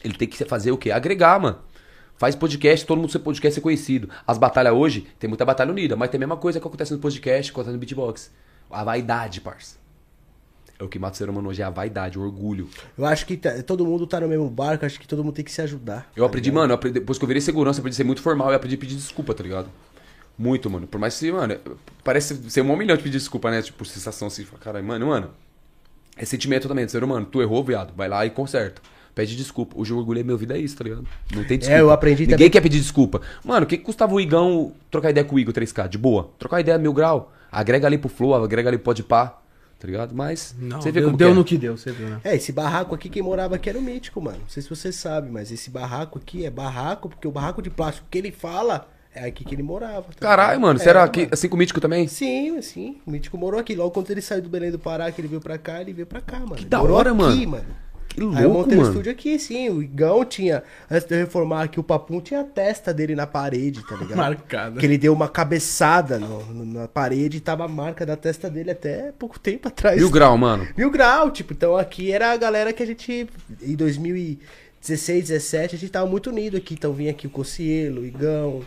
Ele 0.03 0.13
tem 0.13 0.27
que 0.27 0.43
fazer 0.45 0.71
o 0.71 0.77
quê? 0.77 0.91
Agregar, 0.91 1.39
mano. 1.39 1.57
Faz 2.17 2.35
podcast, 2.35 2.85
todo 2.85 2.99
mundo 2.99 3.11
ser 3.11 3.19
podcast 3.19 3.55
ser 3.55 3.61
conhecido. 3.61 4.09
As 4.25 4.37
batalhas 4.37 4.73
hoje, 4.73 5.07
tem 5.19 5.27
muita 5.27 5.43
batalha 5.45 5.71
unida, 5.71 5.95
mas 5.95 6.09
tem 6.09 6.17
a 6.17 6.19
mesma 6.19 6.37
coisa 6.37 6.59
que 6.59 6.67
acontece 6.67 6.93
no 6.93 6.99
podcast, 6.99 7.51
que 7.51 7.55
acontece 7.55 7.73
no 7.73 7.79
beatbox. 7.79 8.31
A 8.69 8.83
vaidade, 8.83 9.41
parça. 9.41 9.77
É 10.79 10.83
o 10.83 10.87
que 10.87 10.97
mata 10.99 11.13
o 11.15 11.17
ser 11.17 11.29
humano 11.29 11.49
hoje, 11.49 11.61
é 11.61 11.65
a 11.65 11.69
vaidade, 11.69 12.17
o 12.17 12.21
orgulho. 12.21 12.69
Eu 12.97 13.05
acho 13.05 13.25
que 13.25 13.37
tá- 13.37 13.61
todo 13.63 13.85
mundo 13.85 14.05
tá 14.07 14.19
no 14.19 14.27
mesmo 14.27 14.49
barco, 14.49 14.85
acho 14.85 14.99
que 14.99 15.07
todo 15.07 15.23
mundo 15.23 15.33
tem 15.33 15.45
que 15.45 15.51
se 15.51 15.61
ajudar. 15.61 16.09
Eu 16.15 16.25
aprendi, 16.25 16.51
mano, 16.51 16.71
eu 16.71 16.75
aprendi- 16.75 16.99
depois 16.99 17.17
que 17.17 17.23
eu 17.23 17.27
virei 17.27 17.41
segurança, 17.41 17.79
eu 17.79 17.81
aprendi 17.81 17.95
a 17.95 17.97
ser 17.97 18.03
muito 18.03 18.21
formal 18.21 18.51
e 18.51 18.55
aprendi 18.55 18.75
a 18.75 18.77
pedir 18.79 18.95
desculpa, 18.95 19.33
tá 19.33 19.43
ligado? 19.43 19.69
Muito, 20.37 20.69
mano. 20.69 20.87
Por 20.87 20.99
mais 20.99 21.17
que, 21.19 21.31
mano, 21.31 21.57
parece 22.03 22.49
ser 22.49 22.61
um 22.61 22.75
milhão 22.75 22.97
de 22.97 23.03
pedir 23.03 23.17
desculpa, 23.17 23.51
né? 23.51 23.61
Tipo, 23.61 23.85
sensação 23.85 24.27
assim, 24.27 24.45
caralho, 24.59 24.85
mano, 24.85 25.07
mano. 25.07 25.29
É 26.17 26.25
sentimento 26.25 26.67
também 26.67 26.85
do 26.85 26.91
ser 26.91 27.03
humano. 27.03 27.25
Tu 27.25 27.41
errou, 27.41 27.63
viado. 27.63 27.93
Vai 27.95 28.07
lá 28.07 28.25
e 28.25 28.29
conserta. 28.31 28.81
Pede 29.15 29.35
desculpa. 29.35 29.75
Hoje 29.77 29.93
o 29.93 29.97
orgulho 29.97 30.19
é 30.19 30.23
meu 30.23 30.37
vida, 30.37 30.55
é 30.57 30.59
isso, 30.59 30.75
tá 30.75 30.83
ligado? 30.83 31.05
Não 31.35 31.43
tem 31.43 31.57
desculpa. 31.59 31.79
eu 31.79 31.91
aprendi 31.91 32.23
Ninguém 32.23 32.37
também- 32.37 32.49
quer 32.49 32.61
pedir 32.61 32.79
desculpa. 32.79 33.21
Mano, 33.45 33.65
o 33.65 33.67
que, 33.67 33.77
que 33.77 33.83
custava 33.83 34.13
o 34.13 34.19
Igão 34.19 34.71
trocar 34.89 35.11
ideia 35.11 35.23
com 35.23 35.35
o 35.35 35.39
Igor 35.39 35.53
3K? 35.53 35.87
De 35.87 35.97
boa. 35.97 36.29
Trocar 36.39 36.59
ideia 36.59 36.77
mil 36.77 36.93
grau. 36.93 37.31
Agrega 37.51 37.85
ali 37.85 37.97
pro 37.99 38.09
Flow, 38.09 38.33
agrega 38.43 38.69
ali 38.69 38.77
pro 38.77 38.85
Pode 38.85 39.03
Pá. 39.03 39.37
Tá 39.77 39.85
ligado? 39.87 40.15
Mas. 40.15 40.55
Não, 40.57 40.81
você 40.81 40.91
vê 40.91 41.01
deu, 41.01 41.09
como 41.09 41.17
deu 41.17 41.27
que 41.27 41.31
é. 41.31 41.35
no 41.35 41.43
que 41.43 41.57
deu, 41.57 41.77
você 41.77 41.91
viu, 41.91 42.07
né? 42.07 42.21
É, 42.23 42.35
esse 42.35 42.51
barraco 42.53 42.95
aqui, 42.95 43.09
quem 43.09 43.21
morava 43.21 43.55
aqui 43.55 43.69
era 43.69 43.77
o 43.77 43.81
Mítico, 43.81 44.21
mano. 44.21 44.37
Não 44.39 44.47
sei 44.49 44.63
se 44.63 44.69
você 44.69 44.91
sabe, 44.93 45.29
mas 45.29 45.51
esse 45.51 45.69
barraco 45.69 46.17
aqui 46.17 46.45
é 46.45 46.49
barraco, 46.49 47.09
porque 47.09 47.27
o 47.27 47.31
barraco 47.31 47.61
de 47.61 47.69
plástico 47.69 48.07
que 48.09 48.17
ele 48.17 48.31
fala 48.31 48.87
é 49.13 49.25
aqui 49.25 49.43
que 49.43 49.53
ele 49.53 49.61
morava. 49.61 50.03
tá 50.03 50.21
Caralho, 50.21 50.59
mano. 50.61 50.79
É, 50.79 50.83
Será 50.83 51.05
que 51.09 51.19
mano. 51.23 51.31
assim 51.33 51.49
com 51.49 51.55
o 51.55 51.59
Mítico 51.59 51.81
também? 51.81 52.07
Sim, 52.07 52.61
sim. 52.61 52.97
O 53.05 53.11
Mítico 53.11 53.37
morou 53.37 53.59
aqui. 53.59 53.75
Logo 53.75 53.91
quando 53.91 54.09
ele 54.09 54.21
saiu 54.21 54.41
do 54.41 54.47
Belém 54.49 54.71
do 54.71 54.79
Pará, 54.79 55.11
que 55.11 55.19
ele 55.19 55.27
veio 55.27 55.41
pra 55.41 55.57
cá, 55.57 55.81
ele 55.81 55.91
veio 55.91 56.07
pra 56.07 56.21
cá, 56.21 56.39
mano. 56.39 56.55
Que 56.55 56.65
da 56.65 56.81
hora, 56.81 57.13
mano. 57.13 57.35
Que 58.13 58.21
Aí 58.21 58.43
eu 58.43 58.49
louco, 58.49 58.59
montei 58.59 58.77
o 58.77 58.81
mano. 58.81 58.91
estúdio 58.91 59.11
aqui, 59.11 59.39
sim. 59.39 59.69
O 59.69 59.81
Igão 59.81 60.23
tinha, 60.23 60.63
antes 60.89 61.07
de 61.07 61.15
eu 61.15 61.19
reformar 61.19 61.63
aqui, 61.63 61.79
o 61.79 61.83
Papum 61.83 62.21
tinha 62.21 62.41
a 62.41 62.43
testa 62.43 62.93
dele 62.93 63.15
na 63.15 63.25
parede, 63.25 63.85
tá 63.87 63.95
ligado? 63.95 64.15
Marcada. 64.17 64.79
Que 64.79 64.85
ele 64.85 64.97
deu 64.97 65.11
uma 65.13 65.27
cabeçada 65.27 66.19
no- 66.19 66.45
no- 66.53 66.65
na 66.81 66.87
parede 66.87 67.37
e 67.37 67.39
tava 67.39 67.65
a 67.65 67.67
marca 67.67 68.05
da 68.05 68.15
testa 68.15 68.49
dele 68.49 68.71
até 68.71 69.11
pouco 69.17 69.39
tempo 69.39 69.67
atrás. 69.67 69.97
Mil 69.97 70.09
grau, 70.11 70.37
mano. 70.37 70.67
Mil 70.77 70.91
grau, 70.91 71.31
tipo, 71.31 71.53
então 71.53 71.75
aqui 71.75 72.11
era 72.11 72.31
a 72.31 72.37
galera 72.37 72.71
que 72.71 72.83
a 72.83 72.85
gente, 72.85 73.27
em 73.61 73.75
2016, 73.75 75.27
17, 75.29 75.75
a 75.75 75.79
gente 75.79 75.91
tava 75.91 76.05
muito 76.05 76.29
unido 76.29 76.57
aqui. 76.57 76.73
Então 76.75 76.93
vinha 76.93 77.11
aqui 77.11 77.27
o 77.27 77.29
Cocielo, 77.29 78.01
o 78.01 78.05
Igão, 78.05 78.61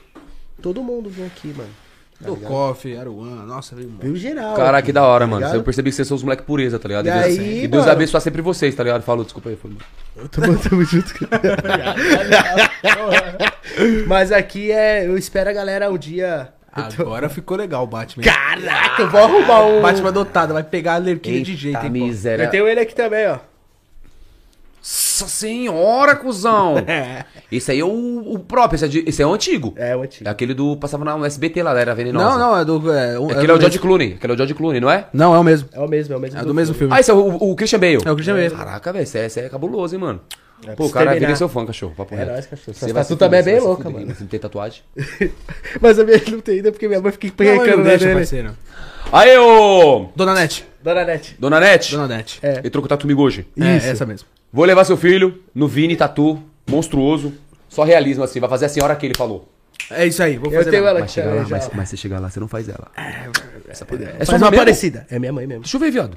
todo 0.61 0.83
mundo 0.83 1.09
vinha 1.09 1.27
aqui, 1.27 1.49
mano. 1.49 1.71
Tá 2.19 2.29
Do 2.31 2.35
ligado? 2.35 2.51
Coffee, 2.51 2.97
Aruan, 2.97 3.45
nossa, 3.45 3.77
veio. 3.77 3.93
Viu 4.01 4.17
geral. 4.17 4.55
Caraca, 4.55 4.87
que 4.87 4.93
da 4.93 5.05
hora, 5.05 5.25
tá 5.25 5.31
mano. 5.31 5.41
ligado? 5.43 5.57
Eu 5.57 5.63
percebi 5.63 5.91
que 5.91 5.97
vocês 5.97 6.09
são 6.09 6.17
os 6.17 6.23
moleques 6.23 6.47
pureza, 6.47 6.79
tá 6.79 6.89
ligado? 6.89 7.07
E 7.07 7.11
Deus, 7.11 7.25
aí, 7.25 7.65
e 7.65 7.69
Deus 7.69 7.83
mano? 7.85 7.93
abençoe 7.93 8.21
sempre 8.23 8.41
vocês, 8.41 8.75
tá 8.75 8.83
ligado? 8.83 9.03
Falou, 9.03 9.23
desculpa 9.25 9.51
aí. 9.51 9.57
Falou. 9.57 9.77
Tamo, 10.31 10.59
tamo 10.59 10.83
junto. 10.85 11.13
Mas 14.07 14.33
aqui 14.33 14.73
é. 14.73 15.07
Eu 15.07 15.17
espero 15.19 15.51
a 15.51 15.53
galera 15.53 15.91
um 15.91 15.99
dia. 15.99 16.49
Agora 16.73 17.29
ficou 17.29 17.57
legal 17.57 17.85
o 17.85 17.87
Batman. 17.87 18.23
Caraca, 18.25 19.03
eu 19.03 19.11
vou 19.11 19.21
arrumar 19.23 19.65
um. 19.65 19.81
Batman 19.83 20.09
adotado, 20.09 20.53
vai 20.55 20.63
pegar 20.63 20.95
a 20.95 20.99
lerquinha 20.99 21.43
de 21.43 21.57
jeito, 21.57 21.77
hein, 21.79 21.85
pô. 21.85 21.91
miséria. 21.91 22.45
Eu 22.45 22.51
tenho 22.51 22.69
ele 22.69 22.81
aqui 22.81 22.95
também, 22.95 23.27
ó. 23.29 23.39
Nossa 24.89 25.27
senhora, 25.29 26.15
cuzão! 26.15 26.75
Esse 27.51 27.73
aí 27.73 27.81
é 27.81 27.85
o, 27.85 27.89
o 28.35 28.39
próprio, 28.39 28.77
esse 28.77 28.85
é, 28.85 28.89
de- 28.89 29.05
esse 29.07 29.23
é 29.23 29.27
o 29.27 29.33
antigo. 29.33 29.73
É, 29.77 29.97
o 29.97 30.03
É 30.03 30.05
antigo. 30.05 30.29
aquele 30.31 30.53
do. 30.55 30.77
Passava 30.77 31.05
na 31.05 31.27
SBT 31.27 31.63
lá, 31.63 31.79
era 31.79 31.95
venenosa. 31.95 32.39
Não, 32.39 32.39
não, 32.53 32.59
é 32.59 32.65
do. 32.65 32.93
É, 32.93 33.19
um- 33.19 33.31
Aquele 33.31 33.47
do 33.47 33.53
é 33.53 33.57
o 33.57 33.61
George 33.61 33.65
mesmo- 33.79 33.81
Clooney. 33.81 34.13
Aquele 34.15 34.33
é 34.33 34.35
o 34.35 34.37
George 34.37 34.55
Clooney, 34.55 34.81
não 34.81 34.91
é? 34.91 35.07
Não, 35.13 35.35
é 35.35 35.39
o 35.39 35.45
mesmo. 35.45 35.69
É 35.73 35.81
o 35.81 35.89
mesmo, 35.89 36.15
é 36.15 36.17
o 36.17 36.21
mesmo. 36.21 36.39
É 36.39 36.45
do 36.45 36.55
mesmo 36.55 36.75
filme. 36.75 36.93
Ah, 36.95 37.01
esse 37.01 37.11
é 37.11 37.15
o, 37.15 37.19
o 37.37 37.55
Christian 37.57 37.79
Bale. 37.81 37.99
É 38.05 38.11
o 38.11 38.15
Christian 38.15 38.35
Bale. 38.35 38.51
Caraca, 38.51 38.93
velho, 38.93 39.03
esse 39.03 39.19
é, 39.19 39.27
esse 39.27 39.41
é 39.41 39.49
cabuloso, 39.49 39.95
hein, 39.95 40.01
mano. 40.01 40.21
É, 40.67 40.73
Pô, 40.75 40.87
o 40.87 40.91
cara 40.91 41.07
terminar. 41.11 41.27
vira 41.29 41.37
seu 41.37 41.49
fã, 41.49 41.65
cachorro. 41.67 41.95
Papo 41.97 42.15
É 42.15 42.19
reto. 42.19 42.31
nóis, 42.33 42.47
cachorro. 42.47 42.75
Você 42.75 42.85
Essa 42.85 42.95
vai 42.95 43.05
se 43.05 43.09
tatu 43.11 43.19
também 43.19 43.41
é 43.41 43.43
fuder, 43.43 43.55
bem 43.55 43.61
você 43.61 43.61
vai 43.61 43.61
se 43.61 43.67
louca, 43.67 43.83
fuder. 43.85 44.01
mano. 44.01 44.15
Você 44.15 44.23
não 44.23 44.29
tem 44.29 44.41
tatuagem? 44.41 44.83
Mas 45.81 45.99
a 45.99 46.05
minha 46.05 46.23
não 46.31 46.41
tem 46.41 46.57
ainda 46.57 46.73
porque 46.73 46.89
minha 46.89 47.01
mãe 47.01 47.13
fica 47.13 47.27
Não, 47.27 47.35
mas 47.37 47.47
não 47.47 47.55
empenhecando 47.55 47.83
na 47.85 47.89
deixa, 47.91 48.05
dele. 48.05 48.17
parceiro. 48.17 48.57
Aí, 49.13 49.39
ô! 49.39 50.09
Dona 50.17 50.35
Nete. 50.35 50.67
Dona 50.83 51.05
Nete. 51.05 51.37
Dona 51.39 51.61
Nete, 51.61 51.93
Dona 51.93 52.09
Nete. 52.09 52.39
É. 52.43 52.61
entrou 52.65 52.83
com 52.83 52.89
tatu 52.89 53.03
comigo 53.03 53.23
hoje. 53.23 53.47
É, 53.61 53.77
Isso. 53.77 53.87
essa 53.87 54.05
mesmo. 54.07 54.27
Vou 54.53 54.65
levar 54.65 54.85
seu 54.85 54.97
filho 54.97 55.43
no 55.55 55.69
Vini 55.69 55.97
Tatu, 55.97 56.43
monstruoso. 56.69 57.33
Só 57.69 57.83
realismo 57.85 58.25
assim, 58.25 58.41
vai 58.41 58.49
fazer 58.49 58.67
a 58.67 58.69
senhora 58.69 58.95
que 58.97 59.05
ele 59.07 59.15
falou. 59.17 59.49
É 59.91 60.07
isso 60.07 60.23
aí, 60.23 60.37
vou 60.37 60.51
Eu 60.51 60.59
fazer. 60.59 60.71
tenho 60.71 60.83
lá. 60.85 60.91
ela 60.91 61.01
Mas 61.01 61.05
aqui 61.11 61.15
chega 61.21 61.35
lá, 61.35 61.47
mas, 61.49 61.71
mas 61.75 61.89
você 61.89 61.97
chegar 61.97 62.19
lá, 62.19 62.31
você 62.31 62.41
não 62.41 62.49
faz 62.49 62.69
ela. 62.69 62.91
Essa 63.69 63.85
é 63.85 64.21
É 64.21 64.25
só 64.25 64.33
só 64.33 64.37
uma 64.39 64.51
mesmo? 64.51 64.57
parecida. 64.65 65.07
É 65.11 65.19
minha 65.19 65.33
mãe 65.33 65.47
mesmo. 65.47 65.63
Deixa 65.63 65.77
eu 65.77 65.81
ver, 65.81 65.91
viado. 65.91 66.17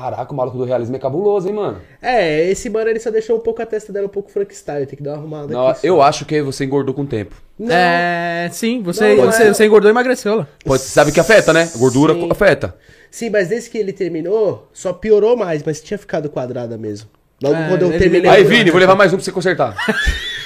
Caraca, 0.00 0.32
o 0.32 0.36
maluco 0.36 0.58
do 0.58 0.64
realismo 0.64 0.96
é 0.96 0.98
cabuloso, 0.98 1.46
hein, 1.48 1.54
mano? 1.54 1.80
É, 2.02 2.50
esse 2.50 2.68
mano 2.68 2.90
ele 2.90 2.98
só 2.98 3.10
deixou 3.10 3.36
um 3.36 3.40
pouco 3.40 3.62
a 3.62 3.66
testa 3.66 3.92
dela 3.92 4.06
um 4.06 4.10
pouco 4.10 4.30
Frankenstein. 4.30 4.84
Tem 4.86 4.96
que 4.96 5.02
dar 5.02 5.12
uma 5.12 5.18
arrumada 5.18 5.52
Não, 5.52 5.68
aqui. 5.68 5.80
só. 5.82 5.86
eu 5.86 6.02
acho 6.02 6.24
que 6.24 6.42
você 6.42 6.64
engordou 6.64 6.92
com 6.94 7.02
o 7.02 7.06
tempo. 7.06 7.34
Não. 7.58 7.72
É, 7.74 8.48
sim, 8.52 8.82
você, 8.82 9.14
Não, 9.14 9.24
não 9.24 9.32
você, 9.32 9.44
é. 9.44 9.54
você 9.54 9.64
engordou 9.66 9.88
e 9.88 9.92
emagreceu 9.92 10.34
lá. 10.36 10.48
Pode, 10.64 10.82
sabe 10.82 11.12
que 11.12 11.20
afeta, 11.20 11.52
né? 11.52 11.70
Gordura 11.76 12.12
Sim. 12.14 12.28
afeta. 12.30 12.74
Sim, 13.10 13.30
mas 13.30 13.48
desde 13.48 13.70
que 13.70 13.78
ele 13.78 13.92
terminou, 13.92 14.68
só 14.72 14.92
piorou 14.92 15.36
mais, 15.36 15.62
mas 15.62 15.80
tinha 15.80 15.96
ficado 15.96 16.28
quadrada 16.28 16.76
mesmo. 16.76 17.08
Logo 17.40 17.54
É, 17.54 17.68
quando 17.68 17.82
eu 17.82 17.96
terminei. 17.98 18.28
Aí, 18.30 18.42
Vini, 18.42 18.70
vou 18.70 18.80
levar 18.80 18.96
mais 18.96 19.12
um 19.12 19.16
pra 19.16 19.24
você 19.24 19.30
consertar. 19.32 19.76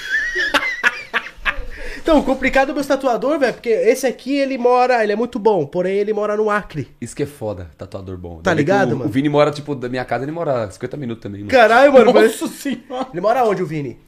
Então, 2.01 2.19
o 2.19 2.23
complicado 2.23 2.69
do 2.69 2.73
meu 2.75 2.83
tatuador, 2.83 3.37
velho, 3.39 3.53
porque 3.53 3.69
esse 3.69 4.07
aqui 4.07 4.35
ele 4.37 4.57
mora, 4.57 5.03
ele 5.03 5.11
é 5.11 5.15
muito 5.15 5.37
bom, 5.39 5.65
porém 5.65 5.97
ele 5.97 6.13
mora 6.13 6.35
no 6.37 6.49
Acre. 6.49 6.87
Isso 6.99 7.15
que 7.15 7.23
é 7.23 7.25
foda, 7.25 7.69
tatuador 7.77 8.17
bom. 8.17 8.39
Tá 8.41 8.51
que 8.51 8.57
ligado, 8.57 8.93
o, 8.93 8.97
mano? 8.97 9.09
O 9.09 9.13
Vini 9.13 9.29
mora, 9.29 9.51
tipo, 9.51 9.75
da 9.75 9.89
minha 9.89 10.03
casa, 10.05 10.23
ele 10.25 10.31
mora 10.31 10.69
50 10.71 10.97
minutos 10.97 11.21
também, 11.21 11.41
mano. 11.41 11.51
Caralho, 11.51 11.93
mano. 11.93 12.13
mas- 12.13 12.39
Nossa 12.39 12.47
senhora. 12.53 13.07
Ele 13.11 13.21
mora 13.21 13.43
onde, 13.45 13.61
o 13.61 13.65
Vini? 13.65 13.99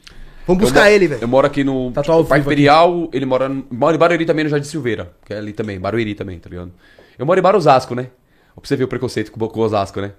Vamos 0.47 0.63
Eu 0.63 0.69
buscar 0.69 0.91
ele, 0.91 1.05
Eu 1.05 1.09
velho. 1.09 1.27
moro 1.27 1.45
aqui 1.45 1.63
no 1.63 1.91
Tatuar 1.91 2.17
ao 2.17 2.25
Parque. 2.25 2.43
Imperial, 2.45 3.09
ele 3.13 3.25
mora, 3.25 3.47
no- 3.47 3.65
mora 3.69 3.95
em 3.95 3.99
Barueri 3.99 4.25
também, 4.25 4.43
no 4.43 4.49
Jardim 4.49 4.67
Silveira. 4.67 5.11
Que 5.25 5.33
é 5.33 5.37
ali 5.37 5.53
também, 5.53 5.79
Barueri 5.79 6.15
também, 6.15 6.39
tá 6.39 6.49
ligado? 6.49 6.71
Eu 7.19 7.25
moro 7.25 7.39
em 7.39 7.43
Barosasco, 7.43 7.93
né? 7.93 8.07
Pra 8.55 8.67
você 8.67 8.75
ver 8.75 8.85
o 8.85 8.87
preconceito 8.87 9.31
com, 9.31 9.43
o 9.43 9.59
Osasco, 9.61 10.01
né? 10.01 10.11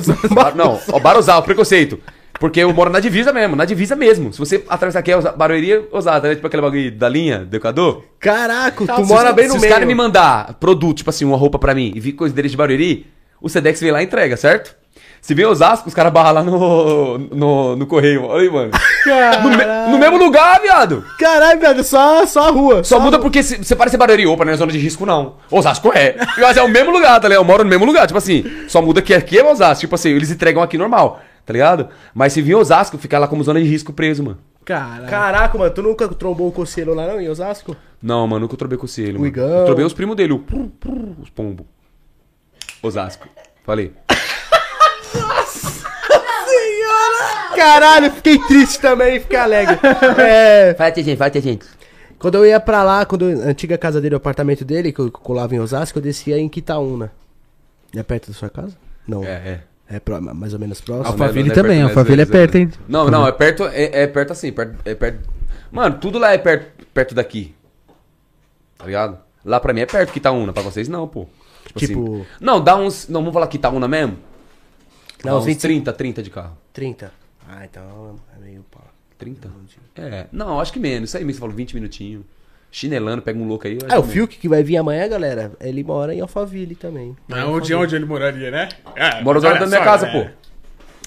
Se- 0.00 0.28
Bar- 0.34 0.54
Não, 0.54 0.78
ó, 0.92 0.98
Baruzal, 1.00 1.42
preconceito. 1.42 1.98
Porque 2.42 2.58
eu 2.58 2.72
moro 2.74 2.90
na 2.90 2.98
divisa 2.98 3.32
mesmo, 3.32 3.54
na 3.54 3.64
divisa 3.64 3.94
mesmo. 3.94 4.32
Se 4.32 4.38
você 4.40 4.64
atravessar 4.68 4.98
aqui, 4.98 5.12
é 5.12 5.20
Barueri, 5.36 5.86
Osasco, 5.92 6.26
né? 6.26 6.34
Tipo 6.34 6.48
aquele 6.48 6.60
bagulho 6.60 6.90
da 6.90 7.08
linha, 7.08 7.38
do 7.44 7.56
Equador. 7.56 8.02
Caraca, 8.18 8.84
tu 8.84 8.96
Se 8.96 9.02
mora 9.04 9.28
os- 9.30 9.34
bem 9.36 9.44
no 9.46 9.52
Se 9.52 9.56
os 9.58 9.62
meio. 9.62 9.72
caras 9.72 9.86
me 9.86 9.94
mandar 9.94 10.54
produto, 10.54 10.96
tipo 10.98 11.10
assim, 11.10 11.24
uma 11.24 11.36
roupa 11.36 11.56
pra 11.56 11.72
mim, 11.72 11.92
e 11.94 12.00
vir 12.00 12.14
coisa 12.14 12.34
deles 12.34 12.50
de 12.50 12.56
Barueri, 12.56 13.06
o 13.40 13.48
Sedex 13.48 13.80
vem 13.80 13.92
lá 13.92 14.02
e 14.02 14.06
entrega, 14.06 14.36
certo? 14.36 14.74
Se 15.20 15.34
vem 15.34 15.46
Osasco, 15.46 15.86
os 15.88 15.94
caras 15.94 16.12
barram 16.12 16.32
lá 16.32 16.42
no, 16.42 17.16
no, 17.18 17.76
no 17.76 17.86
correio. 17.86 18.24
Olha 18.24 18.42
aí, 18.42 18.50
mano. 18.50 18.70
No, 19.44 19.50
me- 19.50 19.92
no 19.92 19.98
mesmo 19.98 20.18
lugar, 20.18 20.60
viado. 20.60 21.04
Caralho, 21.20 21.60
velho, 21.60 21.84
só, 21.84 22.26
só 22.26 22.48
a 22.48 22.50
rua. 22.50 22.82
Só 22.82 22.98
muda 22.98 23.20
porque 23.20 23.40
se, 23.40 23.56
você 23.58 23.76
parece 23.76 23.96
Barueri, 23.96 24.26
opa, 24.26 24.44
não 24.44 24.52
é 24.52 24.56
zona 24.56 24.72
de 24.72 24.78
risco, 24.78 25.06
não. 25.06 25.36
Osasco 25.48 25.92
é. 25.94 26.16
Mas 26.38 26.56
é 26.56 26.62
o 26.62 26.68
mesmo 26.68 26.90
lugar, 26.90 27.20
tá 27.20 27.28
ligado? 27.28 27.40
Eu 27.40 27.44
moro 27.44 27.62
no 27.62 27.70
mesmo 27.70 27.84
lugar. 27.84 28.04
Tipo 28.08 28.18
assim, 28.18 28.44
só 28.66 28.82
muda 28.82 29.00
que 29.00 29.14
aqui 29.14 29.38
é 29.38 29.44
Osasco. 29.44 29.82
Tipo 29.82 29.94
assim, 29.94 30.10
eles 30.10 30.28
entregam 30.32 30.60
aqui 30.60 30.76
normal, 30.76 31.20
tá 31.44 31.52
ligado? 31.52 31.88
Mas 32.14 32.32
se 32.32 32.42
vir 32.42 32.54
Osasco, 32.54 32.96
fica 32.98 33.18
lá 33.18 33.26
como 33.28 33.42
zona 33.44 33.60
de 33.60 33.66
risco 33.68 33.92
preso, 33.92 34.22
mano. 34.22 34.38
Caralho. 34.64 35.08
Caraca, 35.08 35.58
mano, 35.58 35.70
tu 35.74 35.82
nunca 35.82 36.06
trombou 36.08 36.48
o 36.48 36.52
Conselho 36.52 36.94
lá 36.94 37.06
não, 37.08 37.20
em 37.20 37.28
Osasco? 37.28 37.76
Não, 38.00 38.26
mano, 38.28 38.40
nunca 38.42 38.56
trobei 38.56 38.78
com 38.78 38.86
esse 38.86 39.02
ele, 39.02 39.14
mano. 39.14 39.26
Igão. 39.26 39.48
Eu 39.48 39.64
trobei 39.64 39.84
os 39.84 39.92
primos 39.92 40.14
dele, 40.16 40.32
o 40.32 40.38
prur, 40.38 40.68
prur, 40.78 41.16
os 41.20 41.30
pombo. 41.30 41.66
Osasco. 42.82 43.26
Falei. 43.64 43.92
Caralho, 47.56 48.10
fiquei 48.12 48.38
triste 48.38 48.80
também, 48.80 49.20
fiquei 49.20 49.38
alegre. 49.38 49.78
É, 50.18 50.74
Fala, 50.74 50.94
gente, 50.94 51.16
fala, 51.16 51.30
gente. 51.40 51.66
quando 52.18 52.36
eu 52.36 52.46
ia 52.46 52.58
pra 52.60 52.82
lá, 52.82 53.04
quando 53.04 53.30
eu- 53.30 53.42
a 53.42 53.44
antiga 53.46 53.76
casa 53.78 54.00
dele, 54.00 54.14
o 54.14 54.18
apartamento 54.18 54.64
dele, 54.64 54.92
que 54.92 55.00
eu 55.00 55.10
colava 55.10 55.54
em 55.54 55.60
Osasco, 55.60 55.98
eu 55.98 56.02
descia 56.02 56.38
em 56.38 56.48
Quitaúna. 56.48 57.12
É 57.94 58.02
perto 58.02 58.28
da 58.28 58.34
sua 58.34 58.48
casa? 58.48 58.76
Não. 59.06 59.22
É, 59.22 59.28
é. 59.30 59.60
É 59.88 60.00
pro- 60.00 60.20
mais 60.22 60.54
ou 60.54 60.58
menos 60.60 60.80
próximo. 60.80 61.08
Alphaville 61.08 61.48
Não 61.48 61.52
é 61.52 61.54
também, 61.54 61.78
perto, 61.80 61.88
Alphaville 61.98 62.22
é 62.22 62.26
perto, 62.26 62.54
hein? 62.56 62.70
Não, 62.88 63.10
não, 63.10 63.26
é 63.26 63.32
perto, 63.32 63.64
é, 63.64 64.02
é 64.02 64.06
perto 64.06 64.32
assim, 64.32 64.50
perto, 64.52 64.76
é 64.84 64.94
perto. 64.94 65.28
Mano, 65.70 65.98
tudo 65.98 66.18
lá 66.18 66.32
é 66.32 66.38
perto, 66.38 66.86
perto 66.94 67.14
daqui. 67.14 67.54
Tá 68.78 68.86
ligado? 68.86 69.18
Lá 69.44 69.60
pra 69.60 69.72
mim 69.72 69.80
é 69.80 69.86
perto 69.86 70.12
Quitaúna, 70.12 70.52
pra 70.52 70.62
vocês 70.62 70.88
não, 70.88 71.06
pô. 71.06 71.26
Tipo- 71.76 72.16
assim, 72.16 72.26
não, 72.40 72.60
dá 72.62 72.76
uns. 72.76 73.08
Não, 73.08 73.20
vamos 73.20 73.34
falar 73.34 73.46
Quitaúna 73.48 73.86
mesmo? 73.88 74.16
Não, 75.24 75.32
Dá 75.32 75.36
uns 75.36 75.40
uns 75.42 75.46
25. 75.46 75.60
30, 75.84 75.92
30 75.92 76.22
de 76.22 76.30
carro. 76.30 76.56
30. 76.72 77.12
Ah, 77.48 77.64
então 77.64 78.16
é 78.36 78.44
meio 78.44 78.64
pau. 78.70 78.84
30? 79.18 79.48
É, 79.96 80.26
não, 80.32 80.58
acho 80.60 80.72
que 80.72 80.80
menos. 80.80 81.10
Isso 81.10 81.16
aí 81.16 81.24
mesmo, 81.24 81.36
você 81.36 81.40
falou 81.40 81.54
20 81.54 81.74
minutinhos. 81.74 82.24
Chinelando, 82.74 83.20
pega 83.20 83.38
um 83.38 83.46
louco 83.46 83.68
aí. 83.68 83.76
É, 83.86 83.98
o. 83.98 84.02
Fiuk 84.02 84.38
que 84.38 84.48
vai 84.48 84.62
vir 84.62 84.78
amanhã, 84.78 85.06
galera, 85.06 85.52
ele 85.60 85.84
mora 85.84 86.14
em 86.14 86.20
Alphaville 86.20 86.74
também. 86.74 87.14
Mas 87.28 87.44
onde, 87.44 87.74
onde 87.74 87.94
ele 87.94 88.06
moraria, 88.06 88.50
né? 88.50 88.70
É, 88.96 89.22
Mora 89.22 89.38
do 89.38 89.46
lado 89.46 89.60
da 89.60 89.66
minha 89.66 89.78
só, 89.78 89.84
casa, 89.84 90.06
né? 90.06 90.12
pô. 90.12 90.52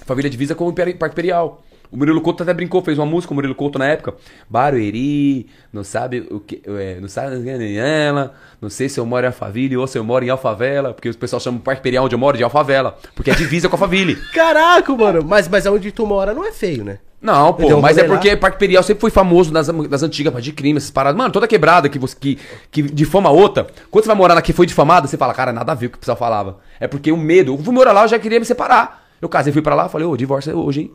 Família 0.05 0.29
divisa 0.29 0.53
com 0.53 0.67
o 0.67 0.73
Parque 0.73 0.93
Imperial. 1.05 1.63
O 1.91 1.97
Murilo 1.97 2.21
Couto 2.21 2.43
até 2.43 2.53
brincou, 2.53 2.81
fez 2.83 2.99
uma 2.99 3.05
música, 3.05 3.31
o 3.31 3.35
Murilo 3.35 3.55
Couto 3.55 3.79
na 3.79 3.87
época. 3.87 4.13
Barueri, 4.49 5.47
não 5.73 5.83
sabe 5.83 6.27
o 6.29 6.39
que. 6.39 6.61
É, 6.65 6.99
não 6.99 7.07
sabe 7.07 7.35
ela. 7.77 8.35
Não 8.61 8.69
sei 8.69 8.87
se 8.87 8.99
eu 8.99 9.05
moro 9.05 9.25
em 9.25 9.27
Alphaville 9.27 9.77
ou 9.77 9.87
se 9.87 9.97
eu 9.97 10.03
moro 10.03 10.23
em 10.23 10.29
Alfavela. 10.29 10.93
Porque 10.93 11.09
o 11.09 11.17
pessoal 11.17 11.39
chama 11.39 11.57
o 11.57 11.61
Parque 11.61 11.79
Imperial 11.79 12.05
onde 12.05 12.13
eu 12.13 12.19
moro 12.19 12.37
de 12.37 12.43
Alfavela. 12.43 12.97
Porque 13.15 13.31
é 13.31 13.35
divisa 13.35 13.69
com 13.69 13.75
Alphaville. 13.75 14.15
Caraca, 14.33 14.95
mano, 14.95 15.23
mas, 15.23 15.47
mas 15.47 15.65
onde 15.65 15.91
tu 15.91 16.05
mora 16.05 16.33
não 16.33 16.45
é 16.45 16.51
feio, 16.51 16.83
né? 16.83 16.99
Não, 17.25 17.53
pô, 17.53 17.75
um 17.75 17.81
mas 17.81 17.97
é 17.97 18.03
lá? 18.03 18.07
porque 18.09 18.37
Parque 18.37 18.57
Imperial 18.57 18.83
sempre 18.83 19.01
foi 19.01 19.09
famoso 19.09 19.51
nas, 19.51 19.67
nas 19.67 20.03
antigas 20.03 20.43
de 20.43 20.51
crime, 20.53 20.77
essas 20.77 20.91
paradas. 20.91 21.17
Mano, 21.17 21.31
toda 21.31 21.47
quebrada 21.47 21.89
que 21.89 21.97
você 21.97 22.15
que, 22.19 22.37
que 22.69 22.83
difama 22.83 23.31
outra. 23.31 23.65
Quando 23.89 24.03
você 24.03 24.09
vai 24.09 24.15
morar 24.15 24.35
na 24.35 24.43
que 24.43 24.53
foi 24.53 24.67
difamada, 24.67 25.07
você 25.07 25.17
fala, 25.17 25.33
cara, 25.33 25.51
nada 25.51 25.71
a 25.71 25.75
ver 25.75 25.87
com 25.87 25.89
o 25.89 25.91
que 25.93 25.97
o 25.97 25.99
pessoal 26.01 26.17
falava. 26.17 26.59
É 26.79 26.87
porque 26.87 27.11
o 27.11 27.17
medo. 27.17 27.53
Eu 27.53 27.57
fui 27.57 27.73
morar 27.73 27.93
lá, 27.93 28.03
eu 28.03 28.07
já 28.07 28.19
queria 28.19 28.39
me 28.39 28.45
separar. 28.45 29.07
Eu 29.19 29.27
casei, 29.27 29.51
fui 29.51 29.63
pra 29.63 29.73
lá, 29.73 29.89
falei, 29.89 30.05
ô, 30.05 30.15
divórcio 30.15 30.51
é 30.51 30.55
hoje, 30.55 30.81
hein? 30.81 30.91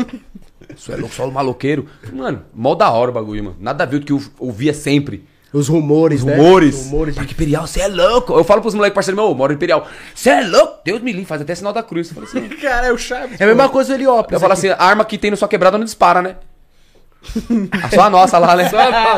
Isso 0.74 0.92
é 0.92 0.96
louco, 0.96 1.14
só 1.14 1.28
o 1.28 1.32
maloqueiro. 1.32 1.86
Mano, 2.10 2.42
mó 2.54 2.74
da 2.74 2.90
hora 2.90 3.10
o 3.10 3.14
bagulho, 3.14 3.44
mano. 3.44 3.56
Nada 3.60 3.84
a 3.84 3.86
ver 3.86 3.98
com 3.98 4.02
o 4.02 4.06
que 4.06 4.12
eu 4.12 4.22
ouvia 4.38 4.72
sempre. 4.72 5.24
Os 5.52 5.66
rumores, 5.68 6.20
Os 6.20 6.26
né? 6.26 6.36
rumores. 6.36 6.76
Os 6.76 6.90
rumores 6.90 7.14
de... 7.14 7.18
Parque 7.20 7.34
Imperial, 7.34 7.66
você 7.66 7.80
é 7.80 7.88
louco. 7.88 8.32
Eu 8.32 8.44
falo 8.44 8.60
pros 8.60 8.74
moleques 8.74 8.94
parceiros 8.94 9.20
meu, 9.20 9.30
ô, 9.30 9.34
moro 9.34 9.52
em 9.52 9.56
Imperial. 9.56 9.86
Você 10.14 10.30
é 10.30 10.42
louco? 10.42 10.78
Deus 10.84 11.00
me 11.02 11.10
livre, 11.10 11.26
faz 11.26 11.40
até 11.42 11.54
sinal 11.54 11.72
da 11.72 11.82
cruz. 11.82 12.08
Eu 12.08 12.14
falo 12.14 12.26
assim, 12.26 12.48
Cara, 12.60 12.86
é 12.86 12.92
o 12.92 12.98
Chaves. 12.98 13.40
É 13.40 13.44
a 13.44 13.46
mesma 13.48 13.68
coisa 13.68 13.92
do 13.92 13.96
Heliópolis. 13.96 14.32
eu 14.34 14.40
falo 14.40 14.52
assim, 14.52 14.68
a 14.68 14.76
arma 14.80 15.04
que 15.04 15.18
tem 15.18 15.30
na 15.30 15.36
sua 15.36 15.48
quebrada 15.48 15.76
não 15.76 15.84
dispara, 15.84 16.22
né? 16.22 16.36
A 17.82 17.90
sua 17.90 18.08
nossa 18.08 18.38
lá, 18.38 18.54
né? 18.56 18.70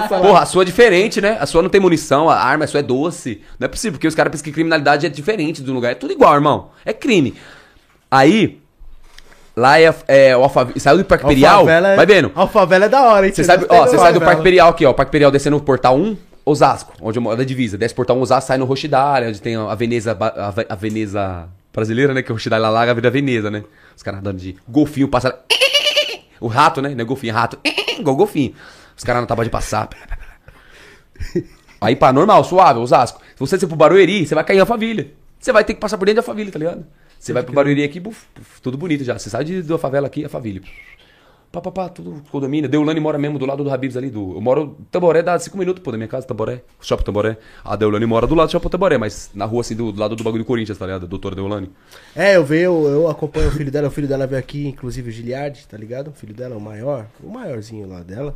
Porra, 0.08 0.40
a 0.40 0.46
sua 0.46 0.62
é 0.62 0.64
diferente, 0.64 1.20
né? 1.20 1.36
A 1.38 1.46
sua 1.46 1.62
não 1.62 1.68
tem 1.68 1.80
munição, 1.80 2.28
a 2.30 2.36
arma 2.36 2.64
a 2.64 2.66
sua 2.68 2.80
é 2.80 2.82
doce. 2.82 3.42
Não 3.60 3.66
é 3.66 3.68
possível, 3.68 3.92
porque 3.92 4.08
os 4.08 4.14
caras 4.14 4.30
pensam 4.30 4.44
que 4.44 4.52
criminalidade 4.52 5.04
é 5.06 5.08
diferente 5.10 5.62
do 5.62 5.72
lugar. 5.72 5.92
É 5.92 5.94
tudo 5.94 6.12
igual, 6.12 6.34
irmão. 6.34 6.70
É 6.84 6.92
crime. 6.94 7.34
Aí, 8.10 8.61
lá 9.56 9.80
é, 9.80 9.94
é 10.08 10.36
o 10.36 10.42
Alphaville. 10.42 10.78
Saiu 10.80 10.98
do 10.98 11.04
Parque 11.04 11.24
Imperial, 11.24 11.68
é- 11.68 11.96
vai 11.96 12.06
vendo. 12.06 12.32
Alfavela 12.34 12.84
é 12.86 12.88
da 12.88 13.02
hora, 13.02 13.26
hein? 13.26 13.32
Você 13.34 13.44
sabe, 13.44 13.66
ó, 13.68 13.86
você 13.86 13.98
sai 13.98 14.12
do. 14.12 14.20
Parque 14.20 14.40
Imperial 14.40 14.68
aqui, 14.70 14.84
ó. 14.86 14.90
O 14.90 14.94
Parque 14.94 15.10
Imperial 15.10 15.30
descendo 15.30 15.56
o 15.56 15.60
portal 15.60 15.96
1, 15.96 16.16
Osasco, 16.44 16.92
onde 17.00 17.18
eu 17.18 17.22
moro, 17.22 17.36
da 17.36 17.44
divisa. 17.44 17.76
Desce 17.78 17.92
o 17.92 17.96
portal 17.96 18.16
1 18.16 18.20
Osasco, 18.20 18.48
sai 18.48 18.58
no 18.58 18.64
Rochidália, 18.64 19.28
onde 19.28 19.40
tem 19.40 19.54
a 19.56 19.74
Veneza, 19.74 20.16
a, 20.20 20.50
Ve- 20.50 20.66
a 20.68 20.74
Veneza 20.74 21.48
brasileira, 21.72 22.12
né? 22.14 22.22
Que 22.22 22.30
é 22.30 22.32
o 22.32 22.36
Rochidália 22.36 22.68
lá, 22.68 22.82
a 22.82 22.94
vida 22.94 23.10
Veneza, 23.10 23.50
né? 23.50 23.62
Os 23.96 24.02
caras 24.02 24.20
andando 24.20 24.38
de 24.38 24.56
golfinho, 24.68 25.08
passa. 25.08 25.38
O 26.40 26.48
rato, 26.48 26.82
né? 26.82 26.88
Não 26.90 27.02
é 27.02 27.04
golfinho, 27.04 27.30
é 27.30 27.34
rato. 27.34 27.58
Igual 27.98 28.16
golfinho. 28.16 28.52
Os 28.96 29.04
caras 29.04 29.20
não 29.22 29.26
tava 29.26 29.44
de 29.44 29.50
passar. 29.50 29.88
Aí, 31.80 31.96
pá, 31.96 32.12
normal, 32.12 32.44
suave, 32.44 32.78
Osasco. 32.78 33.20
Se 33.34 33.40
você 33.40 33.58
for 33.58 33.66
pro 33.68 33.76
Barueri, 33.76 34.26
você 34.26 34.34
vai 34.34 34.44
cair 34.44 34.58
na 34.58 34.66
família. 34.66 35.12
Você 35.38 35.52
vai 35.52 35.64
ter 35.64 35.74
que 35.74 35.80
passar 35.80 35.98
por 35.98 36.04
dentro 36.04 36.22
da 36.22 36.26
família, 36.26 36.52
tá 36.52 36.58
ligado? 36.58 36.84
Você 37.22 37.32
vai 37.32 37.44
pro 37.44 37.54
Barueri 37.54 37.84
aqui, 37.84 38.00
buf, 38.00 38.26
buf, 38.34 38.60
tudo 38.60 38.76
bonito 38.76 39.04
já. 39.04 39.16
Você 39.16 39.30
sai 39.30 39.44
de, 39.44 39.62
da 39.62 39.78
favela 39.78 40.08
aqui, 40.08 40.24
a 40.24 40.28
família. 40.28 40.60
Pá, 41.52 41.60
pá, 41.60 41.70
pá, 41.70 41.88
tudo 41.88 42.20
condomínio. 42.32 42.68
Deulane 42.68 42.98
mora 42.98 43.16
mesmo 43.16 43.38
do 43.38 43.46
lado 43.46 43.62
do 43.62 43.70
Habibs 43.70 43.96
ali. 43.96 44.10
Do, 44.10 44.34
eu 44.34 44.40
moro. 44.40 44.76
Tamboré 44.90 45.22
dá 45.22 45.38
5 45.38 45.56
minutos, 45.56 45.84
pô, 45.84 45.92
da 45.92 45.96
minha 45.96 46.08
casa, 46.08 46.26
Tamboré. 46.26 46.62
Shopping 46.80 47.04
Tamboré. 47.04 47.36
A 47.64 47.76
Deulane 47.76 48.06
mora 48.06 48.26
do 48.26 48.34
lado 48.34 48.48
do 48.48 48.50
Shopping 48.50 48.70
Tamboré, 48.70 48.98
mas 48.98 49.30
na 49.36 49.44
rua 49.44 49.60
assim, 49.60 49.76
do, 49.76 49.92
do 49.92 50.00
lado 50.00 50.16
do 50.16 50.24
bagulho 50.24 50.42
do 50.42 50.46
Corinthians, 50.48 50.76
tá 50.76 50.84
ligado? 50.84 51.06
Doutora 51.06 51.36
Deulane. 51.36 51.70
É, 52.16 52.34
eu 52.34 52.44
vejo, 52.44 52.64
eu, 52.64 52.88
eu 52.88 53.08
acompanho 53.08 53.50
o 53.50 53.52
filho 53.52 53.70
dela. 53.70 53.86
O 53.86 53.90
filho 53.92 54.08
dela 54.08 54.26
veio 54.26 54.40
aqui, 54.40 54.66
inclusive 54.66 55.08
o 55.08 55.12
Giliard, 55.12 55.64
tá 55.68 55.76
ligado? 55.76 56.08
O 56.08 56.12
filho 56.12 56.34
dela, 56.34 56.56
o 56.56 56.60
maior, 56.60 57.06
o 57.22 57.30
maiorzinho 57.30 57.86
lá 57.86 58.02
dela. 58.02 58.34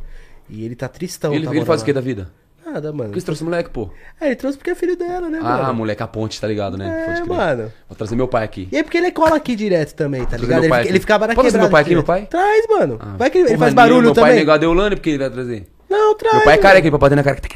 E 0.49 0.63
ele 0.63 0.77
tá 0.77 0.87
tristão. 0.87 1.33
ele 1.33 1.45
tá 1.45 1.53
ele 1.53 1.65
faz 1.65 1.81
o 1.81 1.85
que 1.85 1.91
da 1.91 1.99
vida? 1.99 2.31
Nada, 2.69 2.91
mano. 2.91 3.09
Por 3.09 3.13
que 3.13 3.19
você 3.21 3.25
trouxe 3.25 3.43
moleque, 3.45 3.69
pô? 3.69 3.89
É, 4.19 4.25
ele 4.27 4.35
trouxe 4.35 4.57
porque 4.57 4.71
é 4.71 4.75
filho 4.75 4.97
dela, 4.97 5.29
né, 5.29 5.39
Ah, 5.41 5.57
mano? 5.59 5.73
moleque, 5.75 6.03
a 6.03 6.07
ponte, 6.07 6.39
tá 6.41 6.47
ligado, 6.47 6.77
né? 6.77 7.15
É, 7.19 7.23
mano. 7.23 7.71
Vou 7.87 7.95
trazer 7.97 8.15
meu 8.15 8.27
pai 8.27 8.43
aqui. 8.43 8.67
E 8.71 8.77
é 8.77 8.83
porque 8.83 8.97
ele 8.97 9.11
cola 9.11 9.37
aqui 9.37 9.55
direto 9.55 9.93
também, 9.93 10.25
tá 10.25 10.35
ligado? 10.35 10.65
Ele, 10.65 10.73
ele 10.89 10.99
ficava 10.99 11.27
na 11.27 11.33
Pode 11.33 11.49
trazer 11.49 11.57
quebrada 11.57 11.63
meu 11.67 11.71
pai 11.71 11.81
aqui, 11.81 11.93
meu 11.93 12.03
pai? 12.03 12.25
Traz, 12.25 12.67
mano. 12.69 12.97
Ah, 13.01 13.15
Vai 13.17 13.29
que 13.29 13.37
ele, 13.37 13.49
ele 13.49 13.57
faz 13.57 13.73
barulho 13.73 14.01
meu 14.01 14.13
pai 14.13 14.23
também. 14.23 14.35
negou 14.39 14.53
a 14.53 14.57
Deulane 14.57 14.95
porque 14.95 15.11
ele 15.11 15.17
vai 15.19 15.29
trazer. 15.29 15.67
Não, 15.89 16.15
traz. 16.15 16.35
Meu 16.35 16.43
pai 16.43 16.53
é 16.55 16.57
careca, 16.57 16.89
meu 16.89 16.99
pai 16.99 17.09
batendo 17.09 17.25
na 17.25 17.35
careca. 17.35 17.49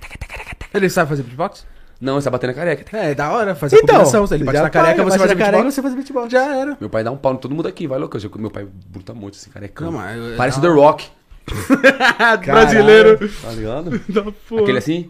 Ele 0.74 0.90
sabe 0.90 1.10
fazer 1.10 1.24
beatbox? 1.24 1.66
Não, 2.00 2.16
ele 2.16 2.24
tá 2.24 2.30
batendo 2.32 2.50
na 2.52 2.54
careca. 2.56 2.98
É, 2.98 3.14
da 3.14 3.32
hora 3.32 3.54
fazer 3.54 3.76
Então, 3.76 3.88
combinação. 3.98 4.26
Se 4.26 4.34
ele 4.34 4.44
bate 4.46 4.60
na 4.60 4.70
careca, 4.70 5.04
vai, 5.04 5.12
você 5.12 5.18
faz 5.20 5.30
careca, 5.34 5.52
beatbox. 5.52 5.76
você 5.76 5.82
faz 5.82 5.94
beatbox. 5.94 6.32
Já 6.32 6.56
era. 6.56 6.78
Meu 6.80 6.90
pai 6.90 7.04
dá 7.04 7.12
um 7.12 7.18
pau 7.18 7.34
em 7.34 7.38
todo 7.38 7.54
mundo 7.54 7.68
aqui, 7.68 7.86
vai 7.86 8.00
louco. 8.00 8.18
Eu- 8.18 8.32
Meu 8.40 8.50
pai 8.50 8.66
bruta 8.88 9.14
muito, 9.14 9.36
assim, 9.36 9.52
carecão. 9.52 9.92
Não, 9.92 10.00
mas 10.00 10.18
eu- 10.18 10.38
Parece 10.38 10.58
o 10.60 10.62
não. 10.64 10.70
The 10.74 10.82
Rock, 10.82 11.10
Brasileiro. 12.46 13.18
tá 13.42 13.52
ligado? 13.52 13.92
Aquele 14.62 14.78
assim. 14.78 15.10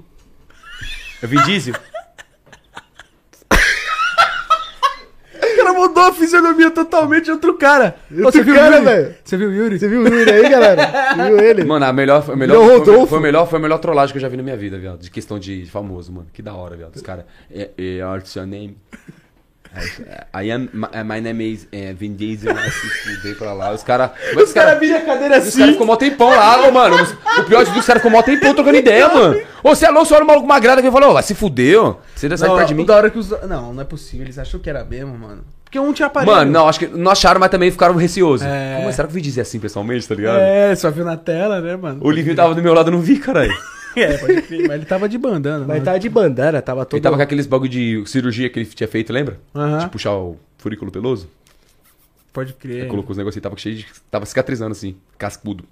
Eu 1.22 1.30
vi 1.30 1.42
diesel. 1.44 1.76
O 5.36 5.56
cara 5.64 5.74
mudou 5.74 6.04
a 6.04 6.14
fisionomia 6.14 6.72
totalmente 6.72 7.26
de 7.26 7.32
outro 7.32 7.54
cara. 7.58 7.96
Outro 8.12 8.32
Você 8.32 8.44
viu 8.44 8.54
o 8.54 8.58
cara, 8.58 8.76
Yuri? 8.78 8.86
velho. 8.86 9.16
Você 9.24 9.38
viu 9.38 9.50
o 9.50 9.54
Yuri? 9.54 9.80
Você 9.80 9.88
viu 9.88 10.02
o 10.02 10.08
Yuri 10.08 10.32
aí, 10.32 10.50
galera? 10.50 11.16
Viu 11.28 11.40
ele? 11.40 11.64
Mano, 11.64 11.86
a 11.86 11.94
melhor, 11.94 12.24
foi, 12.24 12.34
a 12.34 12.38
melhor, 12.38 12.54
Virou 12.60 12.70
foi, 12.70 12.80
Rodolfo. 12.80 13.08
foi, 13.08 13.18
a 13.18 13.22
melhor, 13.22 13.48
foi 13.50 13.60
a 13.60 13.62
melhor 13.62 13.78
trollagem 13.78 14.12
que 14.14 14.18
eu 14.18 14.22
já 14.22 14.28
vi 14.30 14.38
na 14.38 14.44
minha 14.44 14.58
vida, 14.58 14.78
viado. 14.80 15.00
De 15.00 15.12
questão 15.12 15.38
de 15.38 15.66
famoso, 15.68 16.12
mano. 16.12 16.28
Que 16.34 16.42
da 16.42 16.54
hora, 16.54 16.76
viado. 16.76 16.96
Os 16.96 17.02
caras. 17.02 17.26
É, 17.52 17.70
é, 17.78 18.06
what's 18.06 18.36
your 18.36 18.46
name? 18.48 18.78
I 20.34 20.52
am, 20.52 20.70
my, 20.74 20.88
my 21.06 21.22
name 21.22 21.42
is 21.54 21.68
é, 21.72 21.94
Vin 21.94 22.14
Diesel. 22.16 22.54
Se 22.56 23.16
fuder 23.16 23.38
pra 23.38 23.54
lá. 23.54 23.72
Os 23.72 23.84
caras. 23.84 24.12
Os 24.36 24.52
caras 24.52 24.80
viram 24.80 24.98
a 24.98 25.02
cadeira 25.02 25.40
Os 25.40 25.56
caras 25.56 25.72
ficou 25.72 25.88
mó 25.88 25.96
tempão 25.96 26.30
lá, 26.30 26.68
ô, 26.68 26.72
mano. 26.72 27.02
Os- 27.02 27.16
O 27.40 27.44
pior 27.46 27.60
de 27.64 27.70
tudo, 27.70 27.80
os 27.80 27.86
caras 27.86 28.02
ficou 28.02 28.12
mó 28.12 28.22
tempão 28.22 28.54
trocando 28.54 28.78
ideia, 28.78 29.08
mano. 29.08 29.42
Ô, 29.64 29.70
você 29.74 29.86
é 29.86 29.90
louco, 29.90 30.06
você 30.08 30.14
olha 30.14 30.24
o 30.24 30.28
maluco 30.28 30.48
magrado 30.48 30.82
que 30.82 30.92
falou, 30.92 31.14
vai 31.14 31.24
se 31.24 31.34
fuder, 31.34 31.80
ó. 31.82 31.96
Você 32.14 32.26
ainda 32.26 32.36
sai 32.38 32.50
Não, 32.50 32.56
perto 32.58 32.68
de 32.68 32.76
mim. 32.76 32.86
da 32.86 32.96
hora 32.96 33.10
que 33.10 33.18
os... 33.18 33.30
Não, 33.48 33.74
não 33.74 33.82
é 33.82 33.86
possível. 33.86 34.26
Eles 34.26 34.38
achou 34.38 34.60
que 34.60 34.70
era 34.70 34.84
mesmo, 34.84 35.18
mano. 35.18 35.44
Porque 35.64 35.80
um 35.80 35.94
tinha 35.94 36.08
aparelho. 36.08 36.36
Mano, 36.36 36.52
não, 36.52 36.68
acho 36.68 36.80
que 36.80 36.88
não 36.88 37.10
acharam, 37.10 37.40
mas 37.40 37.50
também 37.50 37.72
ficaram 37.72 37.96
receosos. 37.96 38.46
É. 38.46 38.80
Pô, 38.80 38.86
Mas 38.88 38.96
será 38.96 39.08
que 39.08 39.12
eu 39.12 39.16
vi 39.16 39.22
dizer 39.22 39.40
assim 39.42 39.58
pessoalmente, 39.58 40.06
tá 40.06 40.14
ligado? 40.14 40.40
É, 40.40 40.76
só 40.76 40.92
viu 40.92 41.06
na 41.06 41.16
tela, 41.16 41.62
né, 41.62 41.78
mano? 41.78 42.00
O 42.04 42.12
Livinho 42.12 42.36
tava 42.36 42.54
do 42.54 42.62
meu 42.62 42.74
lado, 42.74 42.90
eu 42.90 42.92
não 42.92 43.00
vi, 43.00 43.18
caralho. 43.18 43.54
É, 43.96 44.18
pode 44.18 44.42
crer. 44.44 44.68
Mas 44.68 44.78
ele 44.78 44.86
tava 44.86 45.10
de 45.10 45.18
bandana. 45.18 45.60
Mas 45.60 45.68
mano. 45.68 45.86
tava 45.86 46.00
de 46.00 46.10
bandana, 46.10 46.62
tava 46.62 46.86
todo... 46.86 46.98
Ele 46.98 47.04
tava 47.04 47.18
com 47.18 47.22
aqueles 47.22 47.46
bagulho 47.46 47.70
de 47.70 48.04
cirurgia 48.06 48.50
que 48.50 48.60
ele 48.60 48.66
tinha 48.66 48.88
feito, 48.88 49.12
lembra? 49.12 49.40
Aham. 49.54 49.80
De 49.80 49.90
puxar 49.90 50.14
o 50.14 50.38
furículo 50.58 50.92
peloso. 50.92 51.30
Pode 52.32 52.54
crer. 52.54 52.84
Aí 52.84 52.90
colocou 52.90 53.12
os 53.12 53.18
negocinhos, 53.18 53.44
tava 53.44 53.58
cheio 53.58 53.76
de. 53.76 53.88
Tava 54.10 54.26
cicatrizando 54.26 54.72
assim, 54.72 54.96
cascudo. 55.18 55.66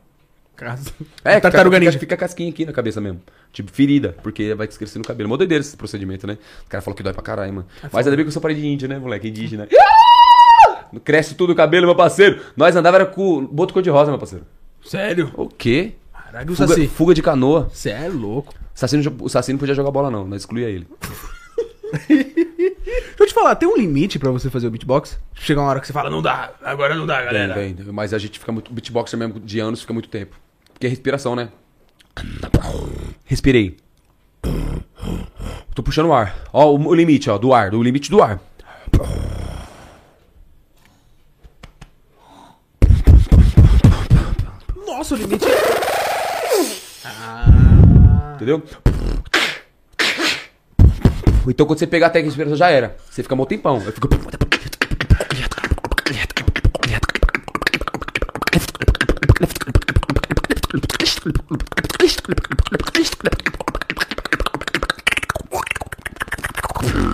Caso. 0.56 0.92
É, 1.24 1.40
Tartaruga 1.42 1.78
fica, 1.78 1.80
ninja. 1.80 1.92
fica, 1.94 2.00
fica 2.02 2.18
casquinha 2.18 2.50
aqui 2.50 2.66
na 2.66 2.74
cabeça 2.74 3.00
mesmo. 3.00 3.22
Tipo, 3.54 3.72
ferida, 3.72 4.16
porque 4.22 4.54
vai 4.54 4.68
crescer 4.68 5.00
no 5.00 5.06
cabelo. 5.06 5.30
Mó 5.30 5.38
doideira 5.38 5.62
esse 5.62 5.78
procedimento, 5.78 6.28
né? 6.28 6.38
O 6.66 6.70
cara 6.70 6.82
falou 6.82 6.96
que 6.96 7.02
dói 7.02 7.14
pra 7.14 7.24
caralho, 7.24 7.54
mano. 7.54 7.68
Mas 7.94 8.06
ainda 8.06 8.18
bem 8.18 8.26
que 8.26 8.28
eu 8.28 8.34
sou 8.34 8.42
parede 8.42 8.60
de 8.60 8.68
índio, 8.68 8.90
né, 8.90 9.00
moleque? 9.00 9.30
Indígena. 9.30 9.68
Cresce 11.04 11.36
tudo 11.36 11.54
o 11.54 11.56
cabelo, 11.56 11.86
meu 11.86 11.96
parceiro. 11.96 12.42
Nós 12.58 12.76
andava 12.76 12.98
era 12.98 13.06
com 13.06 13.46
boto 13.46 13.74
cor-de-rosa, 13.74 14.12
meu 14.12 14.20
parceiro. 14.20 14.46
Sério? 14.84 15.32
O 15.36 15.48
quê? 15.48 15.94
Caralho, 16.32 16.54
o 16.54 16.56
Fuga, 16.56 16.68
Saci. 16.68 16.88
fuga 16.88 17.14
de 17.16 17.24
canoa. 17.24 17.70
Você 17.74 17.90
é 17.90 18.08
louco. 18.08 18.54
O 18.54 18.80
Saci, 18.80 18.98
não, 18.98 19.16
o 19.22 19.30
Saci 19.30 19.52
não 19.52 19.58
podia 19.60 19.74
jogar 19.74 19.90
bola, 19.90 20.12
não. 20.12 20.28
Nós 20.28 20.42
excluía 20.42 20.70
ele. 20.70 20.88
Deixa 22.08 23.16
eu 23.20 23.28
te 23.28 23.34
falar, 23.34 23.56
tem 23.56 23.68
um 23.68 23.76
limite 23.76 24.20
pra 24.20 24.30
você 24.30 24.48
fazer 24.48 24.68
o 24.68 24.72
beatbox? 24.72 25.20
Chega 25.34 25.60
uma 25.60 25.70
hora 25.70 25.80
que 25.80 25.88
você 25.88 25.94
fala, 25.94 26.10
não 26.10 26.22
dá, 26.22 26.52
agora 26.62 26.94
não 26.94 27.08
dá, 27.08 27.20
galera. 27.24 27.56
Tem, 27.56 27.74
tem. 27.74 27.86
Mas 27.92 28.14
a 28.14 28.20
gente 28.20 28.38
fica 28.38 28.52
muito. 28.52 28.72
Beatboxer 28.72 29.18
mesmo 29.18 29.40
de 29.40 29.60
anos 29.60 29.82
fica 29.82 29.92
muito 29.92 30.08
tempo. 30.08 30.40
Porque 30.72 30.86
é 30.86 30.90
respiração, 30.90 31.36
né? 31.36 31.50
Respirei. 33.26 33.78
Tô 35.74 35.82
puxando 35.82 36.08
o 36.08 36.14
ar. 36.14 36.36
Ó, 36.54 36.76
o, 36.76 36.88
o 36.90 36.94
limite, 36.94 37.30
ó, 37.30 37.40
do 37.40 37.54
ar, 37.54 37.72
do 37.72 37.82
limite 37.82 38.12
do 38.12 38.22
ar. 38.22 38.40
Nossa, 44.86 45.16
o 45.16 45.18
limite. 45.18 45.46
Entendeu? 48.40 48.64
Então 51.46 51.66
quando 51.66 51.78
você 51.78 51.86
pegar 51.86 52.08
a 52.08 52.10
técnica 52.10 52.32
de 52.32 52.38
respiração 52.38 52.56
já 52.56 52.70
era. 52.70 52.96
Você 53.10 53.22
fica 53.22 53.36
mó 53.36 53.46
tempão. 53.46 53.84
Eu 53.86 53.92
fico. 53.92 54.08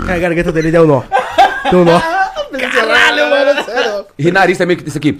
É, 0.07 0.13
a 0.13 0.19
garganta 0.19 0.51
dele 0.51 0.69
deu 0.69 0.85
nó. 0.85 1.01
Deu 1.71 1.83
nó. 1.83 1.99
Caralho, 2.71 3.29
mano, 3.31 3.63
sério. 3.63 4.05
E 4.19 4.31
nariz 4.31 4.59
também, 4.59 4.77
isso 4.85 4.97
aqui. 4.99 5.19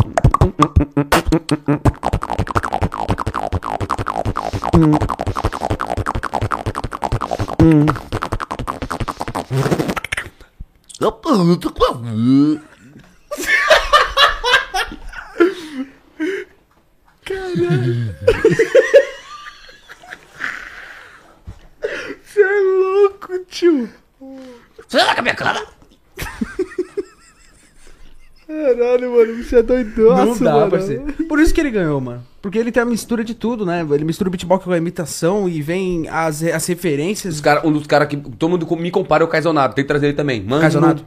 Não 30.43 30.51
dá, 30.51 30.57
mano. 30.57 30.71
parceiro. 30.71 31.03
Por 31.27 31.39
isso 31.39 31.53
que 31.53 31.59
ele 31.61 31.71
ganhou, 31.71 31.99
mano. 32.01 32.23
Porque 32.41 32.57
ele 32.57 32.71
tem 32.71 32.81
a 32.81 32.85
mistura 32.85 33.23
de 33.23 33.33
tudo, 33.33 33.65
né? 33.65 33.85
Ele 33.91 34.03
mistura 34.03 34.27
o 34.27 34.31
beatbox 34.31 34.65
com 34.65 34.71
a 34.71 34.77
imitação 34.77 35.47
e 35.47 35.61
vem 35.61 36.07
as, 36.09 36.41
as 36.43 36.65
referências. 36.65 37.35
Os 37.35 37.41
cara, 37.41 37.65
um 37.65 37.71
dos 37.71 37.85
caras 37.85 38.07
que 38.07 38.17
todo 38.17 38.49
mundo 38.49 38.67
me 38.77 38.89
compara 38.91 39.23
é 39.23 39.25
o 39.25 39.27
Kaizonaro. 39.27 39.73
Tem 39.73 39.83
que 39.83 39.87
trazer 39.87 40.07
ele 40.07 40.15
também. 40.15 40.41
Mano, 40.43 40.61
Kaizonado? 40.61 41.05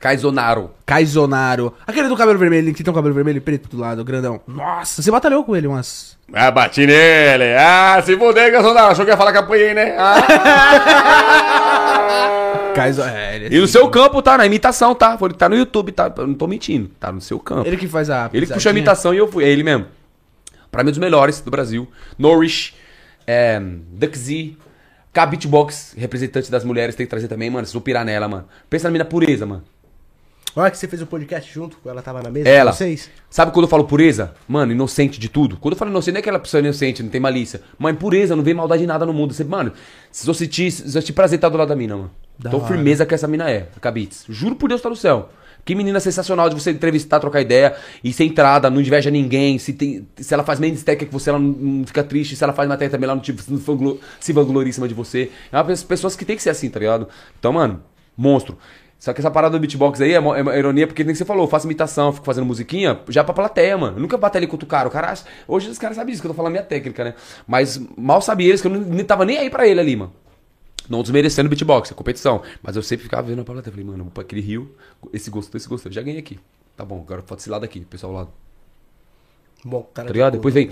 Kaizonaro. 0.00 0.70
Kaizonaro. 0.84 1.72
Aquele 1.86 2.08
do 2.08 2.16
cabelo 2.16 2.38
vermelho, 2.38 2.74
que 2.74 2.84
tem 2.84 2.90
um 2.92 2.94
cabelo 2.94 3.14
vermelho 3.14 3.38
e 3.38 3.40
preto 3.40 3.68
do 3.68 3.78
lado, 3.80 4.04
grandão. 4.04 4.40
Nossa, 4.46 5.00
você 5.00 5.10
batalhou 5.10 5.42
com 5.44 5.56
ele 5.56 5.66
umas. 5.66 6.16
Ah, 6.32 6.50
bati 6.50 6.86
nele. 6.86 7.54
Ah, 7.58 8.02
se 8.04 8.16
fuder, 8.16 8.52
Kaizonaro. 8.52 8.92
Achou 8.92 9.04
que 9.04 9.10
ia 9.10 9.16
falar 9.16 9.32
que 9.32 9.38
apanhei, 9.38 9.72
né? 9.72 9.96
Ah. 9.98 11.60
É, 12.82 13.36
ele, 13.36 13.44
é 13.46 13.58
E 13.58 13.60
no 13.60 13.66
seu 13.66 13.88
campo, 13.88 14.20
tá? 14.22 14.36
Na 14.38 14.46
imitação, 14.46 14.94
tá? 14.94 15.16
Foi- 15.18 15.32
Tá 15.32 15.48
no 15.48 15.56
YouTube, 15.56 15.92
tá? 15.92 16.12
Eu 16.16 16.26
não 16.26 16.34
tô 16.34 16.46
mentindo. 16.46 16.88
Tá 17.00 17.10
no 17.12 17.20
seu 17.20 17.38
campo. 17.38 17.66
Ele 17.66 17.76
que 17.76 17.86
faz 17.88 18.10
a. 18.10 18.28
Ele 18.32 18.46
que 18.46 18.52
puxou 18.52 18.70
a 18.70 18.72
imitação 18.72 19.14
e 19.14 19.18
eu 19.18 19.30
fui. 19.30 19.44
É 19.44 19.48
ele 19.48 19.62
mesmo. 19.62 19.86
Pra 20.70 20.82
mim, 20.82 20.88
um 20.88 20.92
dos 20.92 20.98
melhores 20.98 21.40
do 21.40 21.50
Brasil. 21.50 21.88
Norrish, 22.18 22.74
é, 23.26 23.60
Duck 23.92 24.18
Z, 24.18 24.56
K 25.12 25.26
Beatbox, 25.26 25.94
representante 25.96 26.50
das 26.50 26.64
mulheres, 26.64 26.94
tem 26.96 27.06
que 27.06 27.10
trazer 27.10 27.28
também, 27.28 27.48
mano. 27.48 27.64
Vocês 27.64 27.72
vão 27.72 27.82
pirar 27.82 28.04
nela, 28.04 28.26
mano. 28.28 28.44
Pensa 28.68 28.88
na 28.88 28.92
mina 28.92 29.04
pureza, 29.04 29.46
mano. 29.46 29.62
Olha 30.56 30.70
que 30.70 30.78
você 30.78 30.86
fez 30.86 31.02
o 31.02 31.06
podcast 31.06 31.52
junto, 31.52 31.76
ela 31.84 32.00
tava 32.00 32.22
na 32.22 32.30
mesa 32.30 32.48
Ela. 32.48 32.70
com 32.70 32.76
vocês. 32.76 33.10
Sabe 33.28 33.50
quando 33.50 33.64
eu 33.64 33.68
falo 33.68 33.84
pureza? 33.84 34.34
Mano, 34.46 34.70
inocente 34.70 35.18
de 35.18 35.28
tudo. 35.28 35.56
Quando 35.56 35.72
eu 35.74 35.78
falo 35.78 35.90
inocente, 35.90 36.12
não 36.14 36.18
é 36.18 36.20
aquela 36.20 36.38
pessoa 36.38 36.60
inocente, 36.60 37.02
não 37.02 37.10
tem 37.10 37.20
malícia. 37.20 37.60
Mãe, 37.76 37.92
pureza, 37.92 38.36
não 38.36 38.42
vê 38.44 38.54
maldade 38.54 38.84
em 38.84 38.86
nada 38.86 39.04
no 39.04 39.12
mundo. 39.12 39.34
Você, 39.34 39.42
mano, 39.42 39.72
vocês 40.12 40.24
vão 40.24 40.34
sentir, 40.34 40.70
vocês 40.70 40.92
vão 40.92 41.02
sentir 41.02 41.12
prazer 41.12 41.38
estar 41.38 41.48
do 41.48 41.58
lado 41.58 41.68
da 41.68 41.76
mina, 41.76 41.96
mano. 41.96 42.10
Da 42.38 42.50
Tão 42.50 42.60
hora. 42.60 42.68
firmeza 42.68 43.04
que 43.04 43.14
essa 43.14 43.26
mina 43.26 43.50
é, 43.50 43.68
a 43.76 43.80
Kabitz. 43.80 44.24
Juro 44.28 44.54
por 44.54 44.68
Deus, 44.68 44.80
tá 44.80 44.88
no 44.88 44.94
céu. 44.96 45.28
Que 45.64 45.74
menina 45.74 45.98
sensacional 45.98 46.48
de 46.48 46.54
você 46.54 46.70
entrevistar, 46.70 47.18
trocar 47.18 47.40
ideia 47.40 47.74
e 48.04 48.12
ser 48.12 48.24
entrada, 48.24 48.68
não 48.70 48.80
inveja 48.80 49.10
ninguém. 49.10 49.58
Se, 49.58 49.72
tem, 49.72 50.06
se 50.16 50.32
ela 50.34 50.44
faz 50.44 50.60
menos 50.60 50.82
técnica 50.84 51.06
que 51.06 51.12
você, 51.12 51.30
ela 51.30 51.38
não, 51.38 51.84
fica 51.86 52.04
triste. 52.04 52.36
Se 52.36 52.44
ela 52.44 52.52
faz 52.52 52.68
matéria 52.68 52.90
também, 52.90 53.06
ela 53.06 53.14
não, 53.16 53.22
tipo, 53.22 53.42
vanglo- 53.58 53.98
se 54.20 54.32
vangloria 54.32 54.68
em 54.68 54.72
cima 54.72 54.86
de 54.86 54.94
você. 54.94 55.30
É 55.50 55.56
uma 55.56 55.64
das 55.64 55.82
pessoas 55.82 56.14
que 56.14 56.24
tem 56.24 56.36
que 56.36 56.42
ser 56.42 56.50
assim, 56.50 56.68
tá 56.68 56.78
ligado? 56.78 57.08
Então, 57.40 57.52
mano, 57.52 57.82
monstro. 58.16 58.58
Só 59.04 59.12
que 59.12 59.20
essa 59.20 59.30
parada 59.30 59.58
do 59.58 59.60
beatbox 59.60 60.00
aí 60.00 60.12
é 60.14 60.18
uma, 60.18 60.38
é 60.38 60.40
uma 60.40 60.56
ironia, 60.56 60.86
porque 60.86 61.04
nem 61.04 61.12
que 61.12 61.18
você 61.18 61.26
falou, 61.26 61.44
eu 61.44 61.48
faço 61.50 61.66
imitação, 61.66 62.06
eu 62.06 62.12
fico 62.14 62.24
fazendo 62.24 62.46
musiquinha 62.46 62.98
já 63.10 63.22
pra 63.22 63.34
plateia, 63.34 63.76
mano. 63.76 63.98
Eu 63.98 64.00
nunca 64.00 64.16
batalhei 64.16 64.48
contra 64.48 64.64
o 64.64 64.66
cara. 64.68 64.88
O 64.88 64.90
cara 64.90 65.10
acha- 65.10 65.26
Hoje 65.46 65.68
os 65.68 65.76
caras 65.76 65.94
sabem 65.98 66.14
isso, 66.14 66.22
que 66.22 66.26
eu 66.26 66.30
tô 66.30 66.34
falando 66.34 66.52
minha 66.52 66.62
técnica, 66.64 67.04
né? 67.04 67.14
Mas 67.46 67.78
mal 67.98 68.22
sabia 68.22 68.48
eles 68.48 68.62
que 68.62 68.66
eu 68.66 68.70
não, 68.72 68.80
nem 68.80 69.04
tava 69.04 69.26
nem 69.26 69.36
aí 69.36 69.50
pra 69.50 69.66
ele 69.68 69.78
ali, 69.78 69.94
mano. 69.94 70.10
Não 70.88 71.02
desmerecendo 71.02 71.50
beatbox, 71.50 71.92
a 71.92 71.94
competição. 71.94 72.40
Mas 72.62 72.76
eu 72.76 72.82
sempre 72.82 73.04
ficava 73.04 73.28
vendo 73.28 73.42
a 73.42 73.44
plateia. 73.44 73.70
Falei, 73.70 73.84
mano, 73.86 74.06
pra 74.06 74.22
aquele 74.22 74.40
rio, 74.40 74.74
esse 75.12 75.28
gostou, 75.28 75.58
esse 75.58 75.68
gostou. 75.68 75.92
Já 75.92 76.00
ganhei 76.00 76.18
aqui. 76.20 76.40
Tá 76.74 76.82
bom, 76.82 76.98
agora 77.06 77.20
pode 77.20 77.42
esse 77.42 77.50
lado 77.50 77.62
aqui, 77.64 77.80
pessoal 77.80 78.10
lá. 78.10 78.26
Bom, 79.62 79.82
cara. 79.92 80.08
Tá 80.08 80.12
ligado? 80.14 80.32
de 80.32 80.38
Depois 80.38 80.54
vem. 80.54 80.70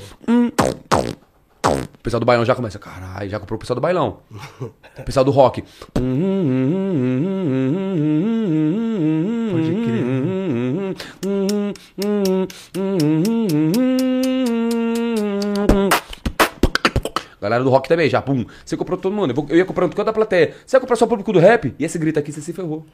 O 1.75 1.99
pessoal 2.03 2.21
do 2.21 2.27
bailão 2.27 2.45
já 2.45 2.55
começa. 2.55 2.79
Caralho, 2.79 3.29
já 3.31 3.39
comprou 3.41 3.57
o 3.57 3.61
pessoal 3.61 3.75
do 3.75 3.81
bailão. 3.81 4.21
O 4.99 5.03
pessoal 5.05 5.25
do 5.25 5.31
rock. 5.31 5.63
Pode 9.51 9.73
crer. 9.85 10.03
Galera 17.41 17.65
do 17.65 17.71
rock 17.71 17.89
também, 17.89 18.09
já, 18.09 18.23
pum. 18.23 18.45
Você 18.65 18.77
comprou 18.77 18.97
todo 18.97 19.13
mundo. 19.15 19.31
Eu, 19.31 19.35
vou- 19.35 19.47
eu 19.49 19.57
ia 19.57 19.65
comprando 19.65 19.95
toda 19.95 20.11
a 20.11 20.13
plateia. 20.15 20.55
Você 20.65 20.77
vai 20.77 20.81
comprar 20.81 20.97
só 20.97 21.05
o 21.05 21.09
público 21.09 21.33
do 21.33 21.41
rap? 21.41 21.75
E 21.79 21.85
esse 21.85 21.99
grito 21.99 22.19
aqui, 22.19 22.31
você 22.33 22.41
se 22.41 22.53
ferrou. 22.53 22.87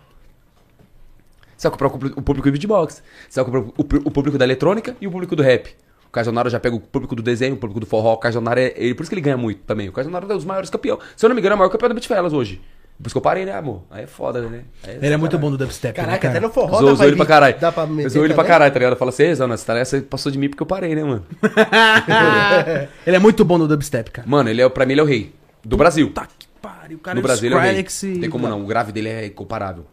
Você 1.57 1.69
vai 1.69 1.73
comprar 1.73 1.89
o 1.89 1.91
público- 2.23 2.47
do 2.47 2.53
beatbox. 2.53 3.03
Você 3.29 3.43
vai 3.43 3.51
comprar 3.53 3.73
o 4.07 4.11
público 4.11 4.39
da 4.39 4.45
eletrônica 4.47 4.97
e 5.01 5.07
o 5.07 5.11
público 5.11 5.37
do 5.37 5.43
rap. 5.43 5.75
O 6.09 6.11
Cajonaro 6.11 6.49
já 6.49 6.59
pega 6.59 6.75
o 6.75 6.81
público 6.81 7.15
do 7.15 7.23
desenho, 7.23 7.55
o 7.55 7.59
público 7.59 7.81
do 7.81 7.87
forró. 7.87 8.15
O 8.15 8.17
Cajonaro 8.17 8.59
é. 8.59 8.73
Ele, 8.77 8.95
por 8.95 9.03
isso 9.03 9.11
que 9.11 9.15
ele 9.15 9.21
ganha 9.21 9.37
muito 9.37 9.61
também. 9.63 9.89
O 9.89 9.93
Cajonaro 9.93 10.27
é 10.27 10.33
um 10.33 10.37
dos 10.37 10.45
maiores 10.45 10.71
campeões. 10.71 11.01
Se 11.17 11.25
eu 11.25 11.29
não 11.29 11.35
me 11.35 11.41
engano, 11.41 11.53
é 11.53 11.57
o 11.57 11.59
maior 11.59 11.71
campeão 11.71 11.89
do 11.91 11.95
Beatfellas 11.95 12.33
hoje. 12.33 12.61
Por 13.01 13.07
isso 13.07 13.15
que 13.15 13.19
eu 13.19 13.23
parei, 13.23 13.45
né, 13.45 13.53
amor? 13.53 13.83
Aí 13.91 14.05
é 14.05 14.07
foda, 14.09 14.41
né? 14.41 14.63
Aí 14.83 14.99
Ele 15.01 15.15
é 15.15 15.17
muito 15.17 15.39
bom 15.39 15.51
no 15.51 15.57
dubstep. 15.57 15.97
né, 15.97 16.05
Caraca, 16.05 16.19
cara? 16.19 16.39
até 16.39 16.45
no 16.45 16.53
forró 16.53 16.79
Zoou 16.79 17.05
ele 17.07 17.15
pra 17.15 17.27
caralho. 17.27 17.57
Dá 17.61 17.71
pra 17.71 17.85
Zoou 17.85 18.25
ele 18.25 18.35
pra 18.35 18.43
também? 18.43 18.47
caralho, 18.47 18.73
tá 18.73 18.79
ligado? 18.81 18.97
Fala 18.97 19.11
assim, 19.11 19.33
Zona, 19.35 19.55
essa 19.55 19.67
tarefa 19.67 19.85
você 19.85 20.01
passou 20.01 20.33
de 20.33 20.39
mim 20.39 20.49
porque 20.49 20.63
eu 20.63 20.67
parei, 20.67 20.97
né, 20.97 21.05
mano? 21.05 21.25
ele 23.07 23.17
é 23.17 23.19
muito 23.21 23.45
bom 23.45 23.57
no 23.57 23.69
dubstep, 23.69 24.11
cara. 24.11 24.27
Mano, 24.29 24.49
ele 24.51 24.63
é, 24.63 24.69
pra 24.69 24.85
mim 24.85 24.93
ele 24.95 25.01
é 25.01 25.05
o 25.05 25.07
rei. 25.07 25.33
Do 25.65 25.77
Brasil. 25.77 26.11
Tá 26.13 26.27
que 26.27 26.49
pariu, 26.61 26.97
o 26.99 27.01
cara 27.01 27.15
no 27.15 27.21
é 27.21 27.23
Brasil 27.23 27.47
ele 27.49 27.55
é 27.55 27.59
o 27.59 27.61
rei. 27.61 27.85
Tem 28.21 28.31
como 28.31 28.49
não, 28.49 28.65
o 28.65 28.67
grave 28.67 28.91
dele 28.91 29.09
é 29.09 29.27
incomparável. 29.27 29.87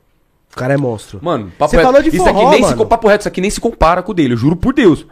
O 0.55 0.57
cara 0.57 0.73
é 0.73 0.77
monstro. 0.77 1.19
Mano, 1.21 1.51
papo 1.57 1.69
Você 1.69 1.75
reto. 1.75 1.85
falou 1.85 2.01
de 2.01 2.07
isso 2.07 2.17
forró, 2.17 2.29
aqui 2.29 2.45
nem 2.51 2.55
se, 2.59 2.61
mano. 2.61 2.77
co- 2.77 2.85
papo 2.85 3.07
reto, 3.09 3.21
isso 3.23 3.27
aqui 3.27 3.41
nem 3.41 3.49
se 3.49 3.59
compara 3.59 4.01
com 4.01 4.13
o 4.13 4.15
dele, 4.15 4.35
eu 4.35 4.37
juro 4.37 4.55
por 4.55 4.73
Deus. 4.73 5.05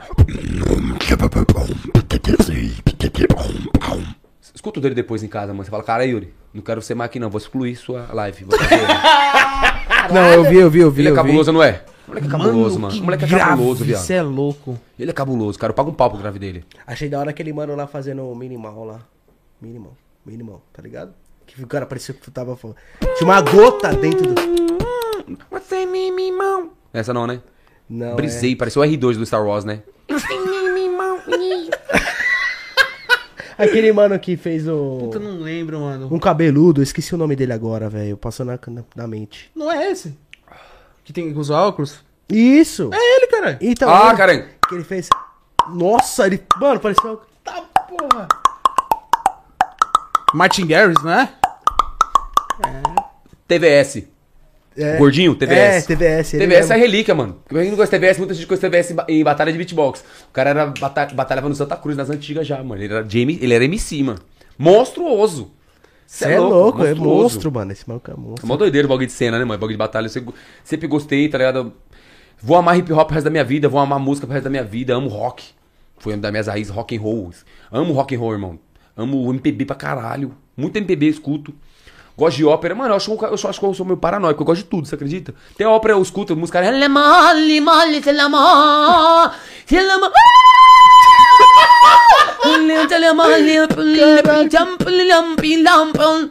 Escuta 4.55 4.79
o 4.79 4.81
dele 4.81 4.95
depois 4.95 5.21
em 5.23 5.27
casa, 5.27 5.47
mano. 5.53 5.65
Você 5.65 5.71
fala, 5.71 5.83
cara, 5.83 6.05
Yuri, 6.05 6.33
não 6.53 6.61
quero 6.61 6.81
ser 6.81 6.95
mais 6.95 7.09
aqui 7.09 7.19
não, 7.19 7.29
vou 7.29 7.39
excluir 7.39 7.75
sua 7.75 8.07
live. 8.13 8.45
Vou. 8.45 8.57
Não, 10.13 10.21
eu 10.33 10.43
vi, 10.43 10.55
eu 10.57 10.69
vi, 10.69 10.79
eu 10.79 10.91
vi. 10.91 11.01
Ele 11.01 11.07
é 11.07 11.11
eu 11.11 11.15
vi. 11.15 11.21
cabuloso, 11.21 11.51
não 11.53 11.63
é? 11.63 11.81
O 12.05 12.09
moleque 12.11 12.27
é 12.27 12.29
cabuloso, 12.29 12.79
mano. 12.79 12.99
O 12.99 13.03
moleque 13.03 13.23
é 13.23 13.27
grave, 13.27 13.49
cabuloso, 13.51 13.85
viado. 13.85 14.01
Você 14.01 14.13
é 14.15 14.21
louco. 14.21 14.77
Ele 14.99 15.09
é 15.09 15.13
cabuloso, 15.13 15.57
cara. 15.57 15.71
Eu 15.71 15.75
pago 15.75 15.91
um 15.91 15.93
pau 15.93 16.09
pro 16.09 16.19
grave 16.19 16.37
dele. 16.39 16.65
Achei 16.85 17.07
da 17.07 17.19
hora 17.19 17.29
aquele 17.29 17.53
mano 17.53 17.73
lá 17.73 17.87
fazendo 17.87 18.23
o 18.29 18.35
minimal 18.35 18.83
lá. 18.83 18.99
Minimal. 19.61 19.93
Minimal, 20.25 20.61
tá 20.73 20.81
ligado? 20.81 21.13
Que 21.47 21.63
o 21.63 21.67
cara 21.67 21.85
parecia 21.85 22.13
que 22.13 22.29
tava 22.31 22.55
falando. 22.57 22.75
Tinha 23.17 23.25
uma 23.29 23.39
gota 23.41 23.93
dentro 23.93 24.33
do. 24.33 24.41
Você 25.51 25.75
é 25.75 25.85
mimimão. 25.85 26.71
Essa 26.93 27.13
não, 27.13 27.25
né? 27.27 27.41
Não. 27.89 28.15
Brisei, 28.15 28.55
pareceu 28.55 28.81
o 28.81 28.85
R2 28.85 29.17
do 29.17 29.25
Star 29.25 29.45
Wars, 29.45 29.65
né? 29.65 29.81
É... 30.09 30.13
Aquele 33.63 33.91
mano 33.93 34.17
que 34.19 34.35
fez 34.35 34.67
o. 34.67 34.97
Puta, 34.99 35.19
não 35.19 35.39
lembro, 35.39 35.79
mano. 35.79 36.09
Um 36.11 36.19
cabeludo, 36.19 36.81
eu 36.81 36.83
esqueci 36.83 37.13
o 37.13 37.17
nome 37.17 37.35
dele 37.35 37.53
agora, 37.53 37.87
velho. 37.89 38.17
Passou 38.17 38.45
na, 38.45 38.59
na, 38.67 38.83
na 38.95 39.07
mente. 39.07 39.51
Não 39.55 39.71
é 39.71 39.91
esse? 39.91 40.17
Que 41.03 41.13
tem 41.13 41.31
os 41.37 41.49
óculos? 41.49 41.99
Isso! 42.29 42.89
É 42.91 43.15
ele, 43.17 43.27
cara. 43.27 43.57
Então, 43.61 43.89
Ah, 43.93 44.07
ele- 44.09 44.17
cara. 44.17 44.49
que 44.67 44.73
ele 44.75 44.83
fez. 44.83 45.07
Nossa, 45.69 46.25
ele. 46.25 46.43
Mano, 46.59 46.79
parecia. 46.79 47.17
Tá 47.43 47.61
porra! 47.87 48.27
Martin 50.33 50.65
Garrix, 50.65 51.03
não 51.03 51.11
é? 51.11 51.31
TVS. 53.47 54.03
É. 54.75 54.97
Gordinho, 54.97 55.35
TVS. 55.35 55.57
É, 55.57 55.81
TVS. 55.95 56.31
TVS 56.31 56.69
é 56.71 56.75
relíquia, 56.75 57.13
mano. 57.13 57.39
Quem 57.47 57.69
não 57.69 57.75
gosta 57.77 57.97
de 57.97 58.01
TVS, 58.05 58.17
muita 58.17 58.33
gente 58.33 58.45
gosta 58.47 58.67
de 58.67 58.71
TVS 58.71 58.91
em 58.91 58.95
ba- 58.95 59.05
em 59.07 59.23
batalha 59.23 59.51
de 59.51 59.57
beatbox. 59.57 60.03
O 60.29 60.33
cara 60.33 60.49
era 60.51 60.65
bata 60.67 61.05
batalhava 61.13 61.47
no 61.49 61.55
Santa 61.55 61.75
Cruz, 61.75 61.95
nas 61.95 62.09
antigas 62.09 62.47
já, 62.47 62.63
mano. 62.63 62.81
Ele 62.81 62.93
era 62.93 63.07
Jamie, 63.07 63.37
ele 63.41 63.53
era 63.53 63.63
MC, 63.65 64.01
mano. 64.03 64.19
Monstruoso. 64.57 65.51
Cê 66.07 66.25
é 66.33 66.39
louco, 66.39 66.83
é 66.85 66.93
monstro, 66.93 67.51
mano. 67.51 67.71
Esse 67.71 67.87
maluco 67.87 68.09
é 68.09 68.13
É 68.13 68.17
monstro. 68.17 68.47
mó 68.47 68.55
doideiro 68.55 68.87
o 68.87 68.89
bagulho 68.89 69.07
de 69.07 69.13
cena, 69.13 69.37
né, 69.39 69.45
mano? 69.45 69.59
Bagulho 69.59 69.73
de 69.73 69.77
batalha. 69.77 70.05
Eu 70.05 70.09
sempre, 70.09 70.33
sempre 70.63 70.87
gostei, 70.87 71.27
tá 71.27 71.37
ligado? 71.37 71.73
Vou 72.41 72.57
amar 72.57 72.77
hip 72.77 72.91
hop 72.93 73.07
pro 73.07 73.13
resto 73.15 73.25
da 73.25 73.31
minha 73.31 73.43
vida, 73.43 73.69
vou 73.69 73.79
amar 73.79 73.99
música 73.99 74.27
pro 74.27 74.33
resto 74.33 74.43
da 74.45 74.49
minha 74.49 74.63
vida, 74.63 74.93
amo 74.95 75.07
rock. 75.07 75.43
Foi 75.97 76.13
uma 76.13 76.19
das 76.21 76.31
minhas 76.31 76.47
raízes, 76.47 76.71
rock 76.73 76.95
and 76.97 77.01
roll. 77.01 77.31
Amo 77.71 77.93
rock 77.93 78.15
and 78.15 78.19
roll, 78.19 78.33
irmão. 78.33 78.59
Amo 78.97 79.29
MPB 79.31 79.65
pra 79.65 79.75
caralho. 79.75 80.33
Muito 80.55 80.75
MPB 80.77 81.05
eu 81.07 81.09
escuto. 81.11 81.53
Gosto 82.18 82.38
de 82.38 82.45
ópera. 82.45 82.76
Mano, 82.76 82.91
eu 82.91 82.95
acho, 82.98 83.11
eu 83.11 83.38
só- 83.38 83.49
acho 83.49 83.60
que 83.60 83.65
eu 83.65 83.73
sou 83.73 83.85
meio 83.85 83.98
paranoico. 83.98 84.41
Eu 84.41 84.45
gosto 84.45 84.64
de 84.64 84.69
tudo, 84.69 84.88
você 84.88 84.95
acredita? 84.95 85.34
Tem 85.57 85.65
ópera, 85.65 85.94
eu 85.94 86.02
escuto, 86.02 86.35
música. 86.35 86.60
É 86.60 86.72
mole. 86.72 86.80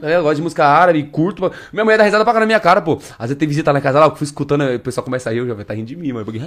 É, 0.02 0.16
Eu 0.16 0.22
gosto 0.22 0.36
de 0.36 0.42
música 0.42 0.64
árabe, 0.66 1.02
curto. 1.04 1.50
Minha 1.72 1.84
mulher 1.84 1.98
dá 1.98 2.04
risada 2.04 2.24
pra 2.24 2.32
caramba 2.32 2.46
na 2.46 2.46
minha 2.46 2.60
cara, 2.60 2.80
pô. 2.82 2.94
Às 3.18 3.28
vezes 3.28 3.38
tem 3.38 3.48
visita 3.48 3.70
em 3.76 3.80
casa 3.80 3.98
lá, 3.98 4.06
eu 4.06 4.14
fui 4.16 4.24
escutando, 4.26 4.64
o 4.64 4.78
pessoal 4.80 5.04
começa 5.04 5.30
a 5.30 5.32
rir, 5.32 5.38
eu 5.38 5.48
já 5.48 5.54
vai 5.54 5.62
estar 5.62 5.74
rindo 5.74 5.86
de 5.86 5.96
mim, 5.96 6.12
mano. 6.12 6.24
Porque... 6.24 6.38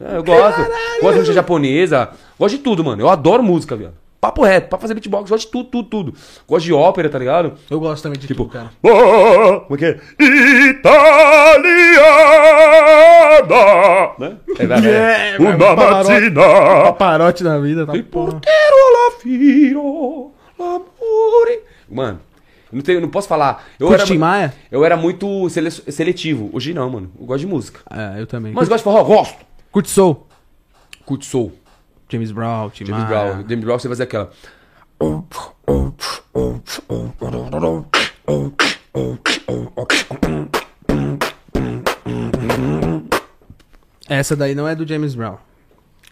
É, 0.00 0.16
eu 0.16 0.22
gosto. 0.24 0.58
Gosto 1.00 1.12
de 1.12 1.18
música 1.20 1.32
japonesa. 1.34 2.10
Gosto 2.38 2.56
de 2.56 2.62
tudo, 2.62 2.84
mano. 2.84 3.00
Eu 3.02 3.08
adoro 3.08 3.42
música, 3.42 3.74
viado. 3.76 3.94
Papo 4.20 4.42
reto, 4.44 4.68
pra 4.68 4.78
fazer 4.78 4.94
beatbox, 4.94 5.30
gosto 5.30 5.44
de 5.46 5.52
tudo, 5.52 5.68
tudo, 5.70 5.88
tudo. 5.88 6.14
Gosto 6.48 6.64
de 6.64 6.72
ópera, 6.72 7.08
tá 7.08 7.18
ligado? 7.18 7.52
Eu 7.70 7.78
gosto 7.78 8.02
também 8.02 8.18
de 8.18 8.26
Tipo, 8.26 8.44
tudo, 8.44 8.52
cara. 8.54 8.70
Ah, 8.82 9.60
como 9.60 9.74
é 9.74 9.78
que 9.78 9.84
é? 9.84 10.00
Italiana! 13.36 14.14
Né? 14.18 14.36
É, 14.58 14.66
vai, 14.66 14.80
vai. 14.80 14.90
É, 14.90 15.36
Una 15.38 15.56
Pavarotti. 15.58 16.10
mattina. 16.12 16.42
Paparote 16.84 17.44
da 17.44 17.58
vida, 17.58 17.86
tá 17.86 17.96
E 17.96 18.02
porra. 18.02 18.32
portero 18.32 18.76
la 18.92 19.20
firo, 19.20 20.32
l'amore. 20.58 21.60
Mano, 21.88 22.20
eu 22.72 22.76
não, 22.76 22.82
tenho, 22.82 23.00
não 23.00 23.08
posso 23.08 23.28
falar. 23.28 23.64
Eu 23.78 23.86
Curte 23.88 24.12
era, 24.12 24.18
Maia? 24.18 24.54
eu 24.72 24.84
era 24.84 24.96
muito 24.96 25.48
sele- 25.50 25.70
seletivo. 25.70 26.50
Hoje 26.52 26.72
não, 26.74 26.88
mano. 26.90 27.10
Eu 27.20 27.26
gosto 27.26 27.40
de 27.40 27.46
música. 27.46 27.80
É, 27.90 28.20
eu 28.20 28.26
também. 28.26 28.52
Mas 28.52 28.66
gosto 28.68 28.78
de 28.78 28.84
forró, 28.84 29.04
gosto. 29.04 29.36
Curte 29.76 29.90
Soul. 29.90 30.26
Curto 31.04 31.24
soul. 31.26 31.52
James 32.08 32.32
Brown, 32.32 32.70
Tim 32.70 32.86
James 32.86 33.02
Maia. 33.02 33.08
Brown. 33.08 33.46
James 33.46 33.62
Brown, 33.62 33.78
você 33.78 33.88
vai 33.88 33.94
fazer 33.94 34.04
aquela. 34.04 34.32
Essa 44.08 44.34
daí 44.34 44.54
não 44.54 44.66
é 44.66 44.74
do 44.74 44.88
James 44.88 45.14
Brown. 45.14 45.36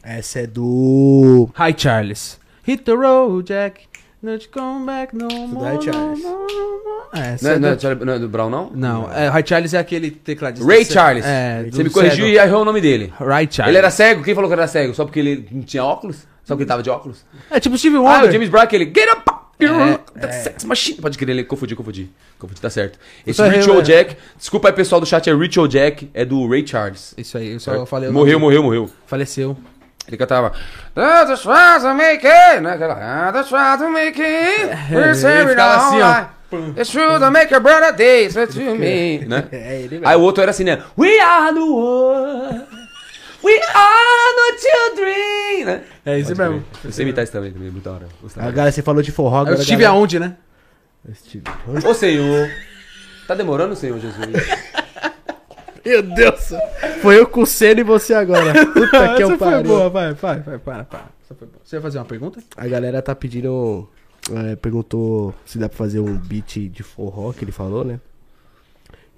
Essa 0.03 0.41
é 0.41 0.47
do. 0.47 1.49
Hi, 1.59 1.75
Charles. 1.75 2.39
Hit 2.65 2.85
the 2.85 2.93
road, 2.93 3.49
Jack. 3.49 3.89
Don't 4.23 4.47
come 4.51 4.85
back 4.85 5.17
no 5.17 5.27
do 5.27 5.49
more. 5.49 5.75
Hi, 5.75 5.81
Charles. 5.83 6.23
no 6.23 6.29
more, 6.29 6.53
no 6.53 6.85
more. 6.85 6.94
É, 7.15 7.37
Não 7.41 7.51
é, 7.51 7.55
é 7.55 7.59
não, 7.59 7.69
é, 7.69 7.75
do... 7.77 8.05
Não 8.07 8.13
é 8.15 8.19
do 8.19 8.29
Brown, 8.29 8.51
não? 8.51 8.71
Não, 8.75 9.11
é, 9.13 9.29
Hi 9.29 9.43
Charles 9.47 9.73
é 9.73 9.79
aquele 9.79 10.11
tecladista. 10.11 10.67
Ray 10.67 10.85
Charles. 10.85 11.25
É, 11.25 11.65
Você 11.71 11.85
me 11.85 11.91
corrigiu 11.91 12.27
cego. 12.27 12.29
e 12.29 12.37
errou 12.39 12.63
o 12.63 12.65
nome 12.65 12.81
dele. 12.81 13.13
Ray 13.19 13.49
Charles. 13.51 13.71
Ele 13.71 13.79
era 13.79 13.91
cego? 13.91 14.23
Quem 14.23 14.35
falou 14.35 14.51
que 14.51 14.55
ele 14.55 14.63
era 14.63 14.69
cego? 14.69 14.95
Só 14.95 15.05
porque 15.05 15.21
ele 15.21 15.49
não 15.51 15.63
tinha 15.63 15.85
óculos? 15.85 16.17
Só 16.45 16.55
porque 16.55 16.63
ele 16.65 16.69
tava 16.69 16.83
de 16.83 16.91
óculos? 16.91 17.25
É 17.51 17.61
tipo 17.61 17.79
Steve 17.79 17.97
Ah, 17.97 18.01
Wonder. 18.01 18.29
o 18.29 18.33
James 18.33 18.49
Brown, 18.49 18.63
aquele. 18.65 18.87
Get 18.87 19.09
up! 19.11 19.35
É, 19.61 20.21
the 20.21 20.33
sex 20.33 20.65
machine. 20.65 21.01
Pode 21.01 21.17
crer, 21.17 21.31
ele 21.31 21.45
confundi, 21.45 21.77
confundi. 21.77 22.11
Confundi, 22.39 22.61
tá 22.61 22.69
certo. 22.69 22.99
Esse 23.25 23.37
só 23.37 23.47
errei, 23.47 23.61
Ritual 23.61 23.79
é. 23.79 23.83
Jack, 23.83 24.17
desculpa 24.37 24.69
aí 24.69 24.75
pessoal 24.75 25.01
do 25.01 25.07
chat, 25.07 25.31
é 25.31 25.35
Ritual 25.35 25.69
Jack, 25.69 26.11
é 26.13 26.25
do 26.25 26.47
Ray 26.49 26.67
Charles. 26.67 27.15
Isso 27.17 27.39
aí, 27.39 27.53
eu 27.53 27.61
só 27.61 27.71
certo? 27.73 27.87
falei 27.87 28.11
morreu, 28.11 28.39
morreu, 28.41 28.63
morreu. 28.63 28.91
Faleceu. 29.07 29.57
Ele 30.07 30.17
cantava. 30.19 30.53
"That's 30.95 31.41
try 31.41 31.81
to 31.81 31.95
make 31.95 32.27
it. 32.27 32.61
Né? 32.61 32.73
Aquela. 32.73 33.33
That's 33.33 33.49
try 33.49 33.79
to 33.79 33.89
make 33.91 34.21
it. 34.21 34.93
We're 34.93 35.11
ele 35.13 35.49
ficava 35.51 35.87
assim, 35.87 36.01
ó. 36.03 36.25
It's 36.77 36.91
true 36.91 37.19
to 37.19 37.31
make 37.31 37.53
a 37.55 37.61
brother 37.61 37.95
day. 37.95 38.31
So 38.31 38.47
to 38.47 38.59
me. 38.77 39.19
Né? 39.27 39.45
É 39.53 39.81
ele 39.81 39.89
mesmo. 39.97 40.09
Aí 40.09 40.17
o 40.17 40.21
outro 40.21 40.43
era 40.43 40.51
assim, 40.51 40.65
né? 40.65 40.83
We 40.99 41.19
are 41.21 41.55
the 41.55 41.61
world. 41.61 42.65
We 43.43 43.61
are 43.75 44.35
the 44.37 44.59
children. 44.59 45.65
Né? 45.67 45.83
É 46.07 46.19
isso 46.19 46.35
Pode 46.35 46.41
mesmo. 46.51 46.65
crer. 46.73 46.85
Eu 46.85 46.93
sei 46.93 47.03
imitar 47.05 47.25
isso 47.25 47.33
também, 47.33 47.53
também, 47.53 47.71
muito 47.71 47.85
da 47.85 47.93
hora. 47.93 48.09
Gostava. 48.23 48.49
Agora 48.49 48.73
você 48.73 48.83
falou 48.83 49.03
de 49.03 49.13
forró, 49.13 49.37
Eu 49.37 49.41
agora. 49.43 49.55
estive 49.57 49.83
galera- 49.83 49.99
aonde, 49.99 50.19
né? 50.19 50.37
Estive- 51.11 51.45
Ô 51.87 51.93
Senhor, 51.93 52.51
tá 53.29 53.35
demorando, 53.35 53.77
Senhor 53.77 53.99
Jesus? 53.99 54.17
Meu 55.85 56.03
Deus! 56.03 56.51
Foi 57.03 57.19
eu 57.19 57.27
com 57.27 57.43
o 57.43 57.47
Senna 57.47 57.81
e 57.81 57.85
você 57.85 58.15
agora. 58.15 58.55
Puta 58.73 59.15
que 59.17 59.23
eu 59.23 59.29
Essa 59.29 59.39
foi 59.39 59.51
pariu. 59.51 59.63
boa, 59.65 59.91
vai, 59.91 60.15
vai, 60.15 60.41
vai, 60.41 60.59
para, 60.59 60.85
para. 60.85 61.05
Você 61.63 61.77
vai 61.77 61.83
fazer 61.83 61.99
uma 61.99 62.05
pergunta? 62.07 62.41
A 62.57 62.67
galera 62.67 63.03
tá 63.03 63.15
pedindo. 63.15 63.87
É, 64.33 64.57
perguntou 64.57 65.35
se 65.45 65.59
dá 65.59 65.69
pra 65.69 65.77
fazer 65.77 66.01
um 66.01 66.17
beat 66.17 66.71
de 66.71 66.83
forró 66.83 67.33
que 67.33 67.45
ele 67.45 67.53
falou, 67.53 67.85
né? 67.85 68.01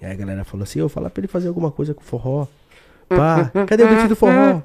E 0.01 0.07
aí 0.07 0.13
a 0.13 0.17
galera 0.17 0.45
falou 0.45 0.65
assim: 0.65 0.81
eu 0.81 0.89
falar 0.89 1.11
pra 1.11 1.21
ele 1.21 1.29
fazer 1.29 1.49
alguma 1.49 1.71
coisa 1.71 1.95
com 1.95 2.03
forró. 2.03 2.47
Pá, 3.09 3.53
cadê 3.67 3.85
o 3.85 3.89
beat 3.89 4.09
do 4.09 4.17
forró? 4.17 4.63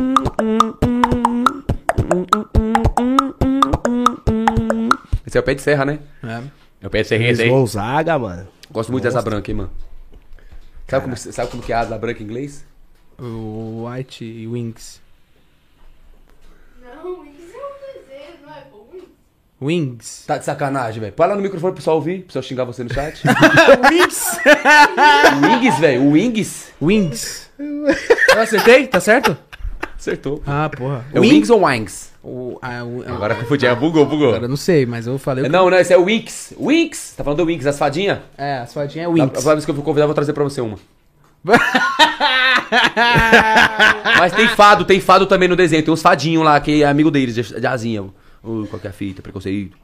Esse 5.34 5.38
é 5.38 5.40
o 5.40 5.42
pé 5.42 5.54
de 5.54 5.62
serra, 5.62 5.84
né? 5.84 5.98
É. 6.22 6.42
É 6.80 6.86
o 6.86 6.90
pé 6.90 7.02
de 7.02 7.12
esse 7.12 7.42
aí. 7.42 7.48
Gonzaga, 7.48 8.16
mano. 8.16 8.46
Gosto 8.70 8.92
muito 8.92 9.02
dessa 9.02 9.20
branca, 9.20 9.50
hein, 9.50 9.56
mano. 9.56 9.70
Sabe 10.86 11.02
como, 11.02 11.16
sabe 11.16 11.50
como 11.50 11.60
que 11.60 11.72
é 11.72 11.74
a 11.74 11.80
asa 11.80 11.98
branca 11.98 12.22
em 12.22 12.24
inglês? 12.24 12.64
O 13.18 13.84
White 13.84 14.46
Wings. 14.46 15.00
Não, 16.80 17.24
isso 17.24 17.52
é 17.52 17.66
um 17.66 18.00
desenho, 18.00 18.46
não 18.46 18.54
é? 18.54 18.62
Wings. 19.60 20.22
Tá 20.24 20.38
de 20.38 20.44
sacanagem, 20.44 21.00
velho. 21.00 21.12
Põe 21.12 21.26
lá 21.26 21.34
no 21.34 21.42
microfone 21.42 21.72
pro 21.72 21.78
pessoal 21.78 21.96
ouvir, 21.96 22.18
pro 22.18 22.26
pessoal 22.26 22.42
xingar 22.44 22.62
você 22.62 22.84
no 22.84 22.94
chat. 22.94 23.20
Wings! 23.90 24.38
Wings, 25.42 25.78
velho. 25.80 26.02
O 26.02 26.10
Wings. 26.12 26.72
Wings. 26.80 27.50
Eu 27.58 28.40
acertei? 28.40 28.86
Tá 28.86 29.00
certo? 29.00 29.36
Acertou. 29.98 30.40
Ah, 30.46 30.70
porra. 30.70 31.04
É 31.12 31.18
o 31.18 31.22
Wings 31.22 31.50
ou 31.50 31.66
Wings? 31.66 32.13
O, 32.26 32.58
ah, 32.62 32.82
o, 32.82 33.02
Agora 33.06 33.34
confundi. 33.34 33.66
É, 33.66 33.74
bugou, 33.74 34.06
bugou. 34.06 34.28
Agora 34.30 34.44
eu 34.44 34.48
não 34.48 34.56
sei, 34.56 34.86
mas 34.86 35.06
eu 35.06 35.18
falei. 35.18 35.42
o 35.42 35.46
É, 35.46 35.48
que- 35.50 35.52
Não, 35.54 35.68
não, 35.68 35.76
esse 35.78 35.92
é 35.92 35.98
o 35.98 36.06
Winx. 36.06 36.54
Winx. 36.58 37.12
Tá 37.14 37.22
falando 37.22 37.36
do 37.40 37.46
Winx, 37.46 37.66
as 37.66 37.78
fadinhas? 37.78 38.20
É, 38.38 38.58
as 38.60 38.72
fadinhas 38.72 39.06
é 39.06 39.10
A 39.10 39.12
Wings. 39.12 39.30
próxima 39.30 39.52
vez 39.54 39.64
que 39.66 39.70
eu 39.70 39.74
for 39.74 39.82
convidar, 39.82 40.04
eu 40.04 40.08
vou 40.08 40.14
trazer 40.14 40.32
pra 40.32 40.42
você 40.42 40.62
uma. 40.62 40.78
Mas 44.18 44.32
tem 44.32 44.48
fado, 44.48 44.84
tem 44.86 45.00
fado 45.00 45.26
também 45.26 45.48
no 45.48 45.56
desenho. 45.56 45.82
Tem 45.84 45.92
uns 45.92 46.00
fadinhos 46.02 46.42
lá 46.44 46.58
que 46.60 46.82
é 46.82 46.86
amigo 46.86 47.10
deles, 47.10 47.34
de, 47.34 47.66
asinha. 47.66 48.02
Uh, 48.42 48.66
qualquer 48.68 48.92
fita, 48.92 49.20
preconceito. 49.22 49.76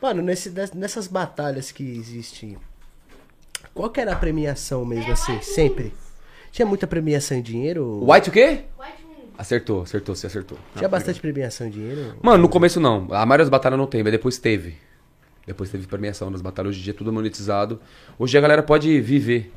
Mano, 0.00 0.22
nesse, 0.22 0.52
nessas 0.74 1.06
batalhas 1.06 1.70
que 1.72 1.82
existem, 1.82 2.56
qual 3.74 3.90
que 3.90 4.00
era 4.00 4.12
a 4.12 4.16
premiação 4.16 4.84
mesmo 4.84 5.12
assim? 5.12 5.40
Sempre? 5.42 5.92
Tinha 6.52 6.66
muita 6.66 6.86
premiação 6.86 7.36
em 7.36 7.42
dinheiro? 7.42 8.00
White 8.02 8.28
o 8.30 8.32
quê? 8.32 8.60
White. 8.78 9.05
Acertou, 9.38 9.82
acertou, 9.82 10.14
você 10.14 10.26
acertou. 10.26 10.58
Tinha 10.74 10.88
bastante 10.88 11.20
premiação 11.20 11.66
em 11.66 11.70
dinheiro? 11.70 12.14
Mano, 12.22 12.42
no 12.42 12.48
começo 12.48 12.80
não. 12.80 13.06
A 13.10 13.26
maioria 13.26 13.44
das 13.44 13.50
batalhas 13.50 13.78
não 13.78 13.86
tem, 13.86 14.02
mas 14.02 14.12
depois 14.12 14.38
teve. 14.38 14.76
Depois 15.46 15.70
teve 15.70 15.86
premiação 15.86 16.30
nas 16.30 16.40
batalhas. 16.40 16.70
Hoje 16.70 16.80
em 16.80 16.84
dia 16.84 16.92
é 16.92 16.96
tudo 16.96 17.12
monetizado. 17.12 17.80
Hoje 18.18 18.36
a 18.36 18.40
galera 18.40 18.62
pode 18.62 18.98
viver 19.00 19.52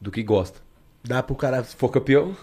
do 0.00 0.10
que 0.10 0.22
gosta. 0.22 0.60
Dá 1.02 1.22
pro 1.22 1.34
cara. 1.34 1.64
Se 1.64 1.74
for 1.74 1.88
campeão, 1.88 2.36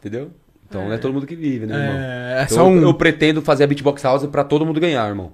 entendeu? 0.00 0.30
Então 0.66 0.86
não 0.86 0.92
é 0.92 0.98
todo 0.98 1.12
mundo 1.12 1.26
que 1.26 1.36
vive, 1.36 1.66
né, 1.66 1.74
irmão? 1.76 2.00
É, 2.00 2.40
é 2.40 2.42
Então, 2.44 2.56
só 2.56 2.66
um. 2.66 2.76
eu, 2.76 2.82
eu 2.84 2.94
pretendo 2.94 3.42
fazer 3.42 3.64
a 3.64 3.66
Beatbox 3.66 4.02
House 4.02 4.26
pra 4.26 4.42
todo 4.42 4.64
mundo 4.66 4.80
ganhar, 4.80 5.06
irmão. 5.06 5.32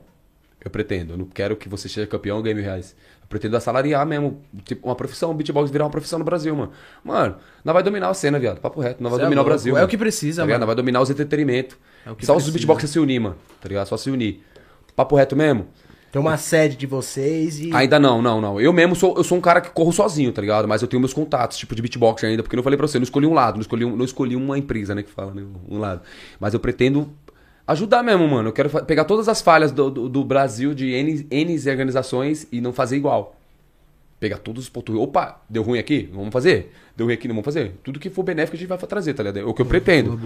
Eu 0.62 0.70
pretendo. 0.70 1.14
Eu 1.14 1.16
não 1.18 1.24
quero 1.24 1.56
que 1.56 1.68
você 1.68 1.88
seja 1.88 2.06
campeão 2.06 2.40
e 2.40 2.42
ganhe 2.42 2.54
mil 2.56 2.64
reais. 2.64 2.94
Pretendo 3.30 3.56
assalariar 3.56 4.04
mesmo. 4.04 4.42
Tipo, 4.64 4.88
uma 4.88 4.94
profissão. 4.96 5.32
Beatbox 5.32 5.70
virar 5.70 5.84
uma 5.84 5.90
profissão 5.90 6.18
no 6.18 6.24
Brasil, 6.24 6.54
mano. 6.54 6.72
Mano, 7.02 7.36
nós 7.64 7.72
vai 7.72 7.82
dominar 7.82 8.08
a 8.10 8.14
cena, 8.14 8.38
viado. 8.38 8.60
Papo 8.60 8.80
reto. 8.80 9.02
Nós 9.02 9.10
vai 9.12 9.20
Cê 9.20 9.22
é 9.22 9.24
dominar 9.26 9.40
o. 9.42 9.44
Brasil. 9.44 9.70
É 9.70 9.74
mano. 9.76 9.86
o 9.86 9.88
que 9.88 9.96
precisa, 9.96 10.42
tá 10.42 10.46
mano. 10.46 10.58
Nós 10.58 10.66
vai 10.66 10.74
dominar 10.76 11.00
os 11.00 11.08
entretenimentos. 11.10 11.76
É 12.04 12.10
o 12.10 12.16
que 12.16 12.26
Só 12.26 12.32
os 12.32 12.42
precisa. 12.42 12.52
beatboxers 12.58 12.90
se 12.90 12.98
unir, 12.98 13.20
mano. 13.20 13.36
Tá 13.60 13.68
ligado? 13.68 13.86
Só 13.86 13.96
se 13.96 14.10
unir. 14.10 14.42
Papo 14.96 15.14
reto 15.16 15.36
mesmo. 15.36 15.68
Tem 16.12 16.20
uma 16.20 16.36
sede 16.36 16.74
de 16.76 16.88
vocês 16.88 17.60
e. 17.60 17.70
Ainda 17.72 18.00
não, 18.00 18.20
não, 18.20 18.40
não. 18.40 18.60
Eu 18.60 18.72
mesmo 18.72 18.96
sou, 18.96 19.16
eu 19.16 19.22
sou 19.22 19.38
um 19.38 19.40
cara 19.40 19.60
que 19.60 19.70
corro 19.70 19.92
sozinho, 19.92 20.32
tá 20.32 20.40
ligado? 20.40 20.66
Mas 20.66 20.82
eu 20.82 20.88
tenho 20.88 20.98
meus 21.00 21.14
contatos, 21.14 21.56
tipo 21.56 21.72
de 21.72 21.80
beatbox 21.80 22.24
ainda, 22.24 22.42
porque 22.42 22.56
eu 22.56 22.58
não 22.58 22.64
falei 22.64 22.76
pra 22.76 22.88
você, 22.88 22.96
eu 22.96 23.00
não 23.00 23.04
escolhi 23.04 23.26
um 23.28 23.32
lado, 23.32 23.54
não 23.54 23.60
escolhi, 23.60 23.84
um- 23.84 23.94
não 23.94 24.04
escolhi 24.04 24.34
uma 24.34 24.58
empresa, 24.58 24.92
né, 24.92 25.04
que 25.04 25.10
fala, 25.12 25.32
né, 25.32 25.44
um 25.68 25.78
lado. 25.78 26.00
Mas 26.40 26.52
eu 26.52 26.58
pretendo 26.58 27.08
ajudar 27.70 28.02
mesmo, 28.02 28.26
mano. 28.28 28.48
Eu 28.48 28.52
quero 28.52 28.68
pegar 28.84 29.04
todas 29.04 29.28
as 29.28 29.40
falhas 29.40 29.72
do, 29.72 29.90
do, 29.90 30.08
do 30.08 30.24
Brasil 30.24 30.74
de 30.74 30.90
N, 30.92 31.26
N 31.30 31.70
organizações 31.70 32.46
e 32.50 32.60
não 32.60 32.72
fazer 32.72 32.96
igual. 32.96 33.36
Pegar 34.18 34.38
todos 34.38 34.64
os 34.64 34.68
pontos. 34.68 34.94
Opa, 34.96 35.40
deu 35.48 35.62
ruim 35.62 35.78
aqui? 35.78 36.10
Vamos 36.12 36.32
fazer. 36.32 36.72
Deu 36.96 37.06
ruim 37.06 37.14
aqui, 37.14 37.26
não 37.26 37.34
vamos 37.34 37.44
fazer. 37.44 37.74
Tudo 37.82 37.98
que 37.98 38.10
for 38.10 38.22
benéfico 38.22 38.56
a 38.56 38.58
gente 38.58 38.68
vai 38.68 38.78
trazer, 38.78 39.14
tá 39.14 39.22
ligado? 39.22 39.38
É 39.38 39.44
o 39.44 39.54
que 39.54 39.62
eu 39.62 39.66
pretendo. 39.66 40.20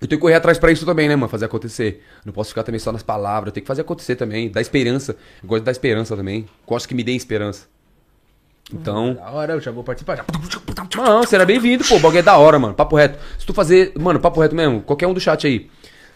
Eu 0.00 0.08
tenho 0.08 0.18
que 0.18 0.22
correr 0.22 0.34
atrás 0.34 0.58
pra 0.58 0.72
isso 0.72 0.84
também, 0.86 1.08
né, 1.08 1.16
mano? 1.16 1.28
Fazer 1.28 1.44
acontecer. 1.44 2.02
Não 2.24 2.32
posso 2.32 2.50
ficar 2.50 2.62
também 2.62 2.78
só 2.78 2.90
nas 2.90 3.02
palavras. 3.02 3.48
Eu 3.48 3.52
tenho 3.52 3.62
que 3.62 3.68
fazer 3.68 3.82
acontecer 3.82 4.16
também. 4.16 4.50
Dar 4.50 4.60
esperança. 4.60 5.16
Eu 5.42 5.48
gosto 5.48 5.60
de 5.60 5.66
dar 5.66 5.72
esperança 5.72 6.16
também. 6.16 6.46
Gosto 6.66 6.88
que 6.88 6.94
me 6.94 7.04
deem 7.04 7.16
esperança. 7.16 7.66
Então. 8.72 9.14
Da 9.14 9.30
hora, 9.30 9.52
eu 9.52 9.60
já 9.60 9.70
vou 9.70 9.84
participar. 9.84 10.16
Já. 10.16 10.24
Não, 10.96 11.22
será 11.24 11.44
bem-vindo, 11.44 11.84
pô. 11.84 11.96
O 11.96 12.00
bagulho 12.00 12.18
é 12.18 12.22
da 12.22 12.36
hora, 12.36 12.58
mano. 12.58 12.74
Papo 12.74 12.96
reto. 12.96 13.18
Se 13.38 13.46
tu 13.46 13.52
fazer. 13.52 13.92
Mano, 13.98 14.18
papo 14.18 14.40
reto 14.40 14.54
mesmo. 14.54 14.80
Qualquer 14.80 15.06
um 15.06 15.14
do 15.14 15.20
chat 15.20 15.46
aí. 15.46 15.70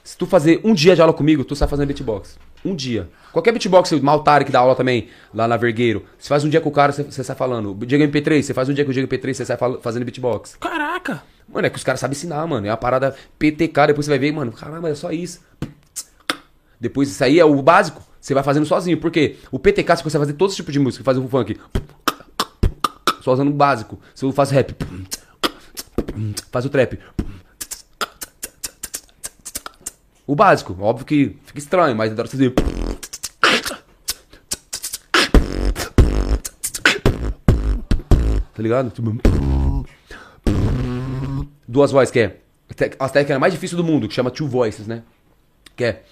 Se 0.09 0.17
tu 0.17 0.25
fazer 0.25 0.59
um 0.65 0.73
dia 0.73 0.95
de 0.95 1.03
aula 1.03 1.13
comigo, 1.13 1.45
tu 1.45 1.55
sai 1.55 1.69
fazendo 1.69 1.87
beatbox. 1.89 2.39
Um 2.65 2.75
dia. 2.75 3.11
Qualquer 3.31 3.53
beatbox, 3.53 3.93
o 3.93 4.03
Maltari 4.03 4.43
que 4.47 4.51
dá 4.51 4.59
aula 4.59 4.75
também, 4.75 5.09
lá 5.35 5.47
na 5.47 5.59
Vergueiro. 5.59 6.03
Você 6.19 6.31
faz 6.31 6.43
um 6.45 6.49
dia 6.49 6.63
com 6.63 6.71
o 6.71 6.73
cara, 6.73 6.93
você, 6.93 7.03
você 7.03 7.23
sai 7.23 7.37
falando. 7.37 7.73
O 7.73 7.85
Diego 7.85 8.03
MP3, 8.05 8.41
você 8.43 8.55
faz 8.55 8.71
um 8.71 8.73
dia 8.73 8.87
com 8.87 8.91
o 8.91 8.95
Diego 8.95 9.07
MP3, 9.07 9.35
você 9.35 9.45
sai 9.45 9.59
fal- 9.59 9.79
fazendo 9.83 10.07
beatbox. 10.07 10.57
Caraca! 10.59 11.23
Mano, 11.47 11.67
é 11.67 11.69
que 11.69 11.77
os 11.77 11.85
caras 11.85 12.01
sabem 12.01 12.17
ensinar, 12.17 12.47
mano. 12.47 12.67
É 12.67 12.71
uma 12.71 12.77
parada 12.79 13.15
PTK, 13.39 13.89
depois 13.89 14.07
você 14.07 14.11
vai 14.13 14.19
ver, 14.19 14.33
mano, 14.33 14.51
caramba, 14.51 14.89
é 14.89 14.95
só 14.95 15.13
isso. 15.13 15.41
Depois 16.81 17.11
isso 17.11 17.23
aí 17.23 17.39
é 17.39 17.45
o 17.45 17.61
básico. 17.61 18.03
Você 18.19 18.33
vai 18.33 18.43
fazendo 18.43 18.65
sozinho. 18.65 18.97
Por 18.97 19.11
quê? 19.11 19.37
O 19.53 19.59
PTK 19.59 19.95
você 19.95 20.03
consegue 20.05 20.23
fazer 20.25 20.33
todo 20.33 20.55
tipo 20.55 20.73
de 20.73 20.79
música. 20.81 21.05
Faz 21.05 21.19
o 21.19 21.29
funk. 21.29 21.55
Só 23.21 23.35
usando 23.35 23.49
o 23.49 23.53
básico. 23.53 24.01
Se 24.15 24.25
eu 24.25 24.33
faço 24.33 24.55
rap. 24.55 24.75
Faz 26.51 26.65
o 26.65 26.71
trap. 26.71 26.99
O 30.29 30.37
básico. 30.37 30.77
Óbvio 30.79 31.07
que 31.07 31.39
fica 31.43 31.59
estranho, 31.59 31.97
mas 31.97 32.15
dá 32.15 32.23
você 32.23 32.37
dizer. 32.37 32.53
Tá 38.53 38.63
ligado? 38.63 38.93
Duas 41.67 41.91
vozes, 41.91 42.11
que 42.11 42.21
é. 42.21 42.41
As 42.99 43.11
técnicas 43.11 43.41
mais 43.41 43.55
difíceis 43.55 43.77
do 43.79 43.83
mundo, 43.83 44.07
que 44.07 44.13
chama 44.13 44.31
Two 44.31 44.47
Voices, 44.47 44.87
né? 44.87 45.03
Que 45.75 45.85
é. 45.85 46.03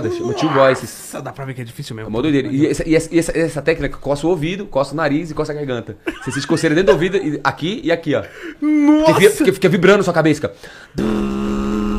Ligado? 0.00 0.16
Chama 0.16 0.32
Two 0.34 0.48
Voices. 0.50 0.88
Só 0.90 1.20
dá 1.20 1.32
pra 1.32 1.44
ver 1.44 1.54
que 1.54 1.60
é 1.62 1.64
difícil 1.64 1.94
É 1.94 1.96
mesmo. 1.96 2.08
uma 2.10 2.22
doideira. 2.22 2.48
E, 2.48 2.66
essa, 2.66 2.88
e 2.88 2.94
essa- 2.96 3.14
e 3.14 3.18
essa- 3.18 3.38
essa 3.38 3.62
técnica 3.62 3.96
coça 3.98 4.26
o 4.26 4.30
ouvido, 4.30 4.66
coça 4.66 4.92
o 4.92 4.96
nariz 4.96 5.30
e 5.30 5.34
coça 5.34 5.52
a 5.52 5.54
garganta. 5.54 5.96
Você 6.24 6.30
sente 6.32 6.46
coceira 6.46 6.74
dentro 6.74 6.92
do 6.92 6.94
ouvido, 6.94 7.16
e 7.16 7.40
aqui 7.44 7.80
e 7.84 7.92
aqui, 7.92 8.14
ó. 8.14 8.22
Nossa! 8.60 9.14
Fica, 9.14 9.30
fica- 9.30 9.52
fica 9.52 9.68
vibrando 9.68 10.02
sua 10.02 10.12
cabeça. 10.14 10.40
Fica... 10.40 10.54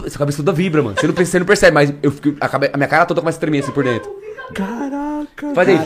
Sua 0.09 0.19
cabeça 0.19 0.37
toda 0.37 0.51
vibra, 0.51 0.81
mano. 0.83 0.95
Você 0.99 1.07
não, 1.07 1.13
você 1.15 1.39
não 1.39 1.45
percebe, 1.45 1.73
mas 1.73 1.93
eu 2.03 2.11
fico, 2.11 2.35
a, 2.41 2.49
cabe- 2.49 2.69
a 2.73 2.77
minha 2.77 2.89
cara 2.89 3.05
toda 3.05 3.21
começa 3.21 3.37
a 3.37 3.41
tremer 3.41 3.59
assim 3.63 3.71
por 3.71 3.83
dentro. 3.83 4.11
Caraca. 4.53 5.53
Faz 5.55 5.69
aí. 5.69 5.77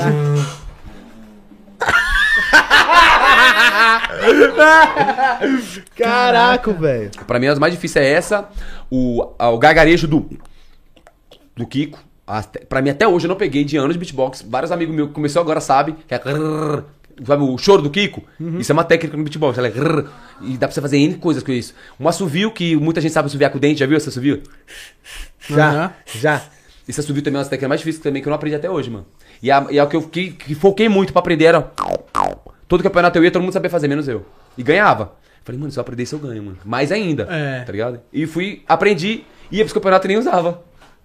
Caraca, 5.95 6.71
velho. 6.73 7.11
Pra 7.25 7.39
mim, 7.39 7.47
as 7.47 7.59
mais 7.59 7.73
difíceis 7.73 8.05
é 8.05 8.09
essa, 8.11 8.49
o, 8.89 9.21
o 9.39 9.57
gargarejo 9.57 10.07
do, 10.07 10.29
do 11.57 11.65
Kiko. 11.67 11.99
Até, 12.25 12.59
pra 12.59 12.81
mim, 12.81 12.89
até 12.89 13.07
hoje, 13.07 13.25
eu 13.25 13.29
não 13.29 13.35
peguei 13.35 13.63
de 13.63 13.77
anos 13.77 13.93
de 13.93 13.99
beatbox. 13.99 14.45
Vários 14.47 14.71
amigos 14.71 14.93
meus 14.95 15.07
que 15.09 15.13
começou 15.13 15.41
agora 15.41 15.59
sabem, 15.61 15.95
que 16.07 16.13
é... 16.13 16.21
Sabe 17.25 17.41
o 17.41 17.57
choro 17.57 17.81
do 17.81 17.89
Kiko? 17.89 18.23
Isso 18.59 18.71
é 18.71 18.73
uma 18.73 18.83
técnica 18.83 19.17
no 19.17 19.23
beatbox. 19.23 19.57
Ela 19.57 19.69
é 19.69 19.71
e 20.41 20.55
dá 20.55 20.67
pra 20.67 20.71
você 20.71 20.81
fazer 20.81 20.97
N 20.97 21.15
coisas 21.15 21.41
com 21.41 21.51
isso. 21.51 21.73
Um 21.99 22.07
assovio 22.07 22.51
que 22.51 22.75
muita 22.75 23.01
gente 23.01 23.11
sabe 23.11 23.25
assoviar 23.25 23.49
com 23.49 23.57
o 23.57 23.59
dente. 23.61 23.79
Já 23.79 23.87
viu 23.87 23.97
esse 23.97 24.07
assovio? 24.07 24.43
Já, 25.49 25.69
Aham. 25.69 25.93
já. 26.13 26.43
Esse 26.87 26.99
assovio 26.99 27.23
também 27.23 27.37
é 27.37 27.39
uma 27.39 27.43
das 27.43 27.49
técnicas 27.49 27.69
mais 27.69 27.81
difíceis 27.81 28.03
também 28.03 28.21
que 28.21 28.27
eu 28.27 28.29
não 28.29 28.35
aprendi 28.35 28.55
até 28.55 28.69
hoje, 28.69 28.89
mano. 28.91 29.05
E 29.41 29.49
a, 29.49 29.65
e 29.71 29.79
a 29.79 29.87
que 29.87 29.95
eu 29.95 30.03
que, 30.03 30.31
que 30.31 30.53
foquei 30.53 30.87
muito 30.87 31.11
pra 31.11 31.19
aprender 31.21 31.45
era. 31.45 31.71
Todo 32.67 32.83
campeonato 32.83 33.17
eu 33.17 33.23
ia, 33.23 33.31
todo 33.31 33.41
mundo 33.41 33.53
sabia 33.53 33.69
fazer, 33.69 33.87
menos 33.87 34.07
eu. 34.07 34.25
E 34.57 34.61
ganhava. 34.61 35.15
Falei, 35.43 35.59
mano, 35.59 35.71
se 35.71 35.79
eu 35.79 35.81
aprender 35.81 36.03
isso 36.03 36.15
eu 36.15 36.19
ganho, 36.19 36.43
mano. 36.43 36.57
Mais 36.63 36.91
ainda. 36.91 37.27
É. 37.31 37.63
Tá 37.63 37.71
ligado? 37.71 37.99
E 38.13 38.27
fui, 38.27 38.61
aprendi, 38.67 39.23
ia 39.51 39.63
pros 39.63 39.73
campeonatos 39.73 40.05
e 40.05 40.07
nem 40.09 40.17
usava. 40.17 40.61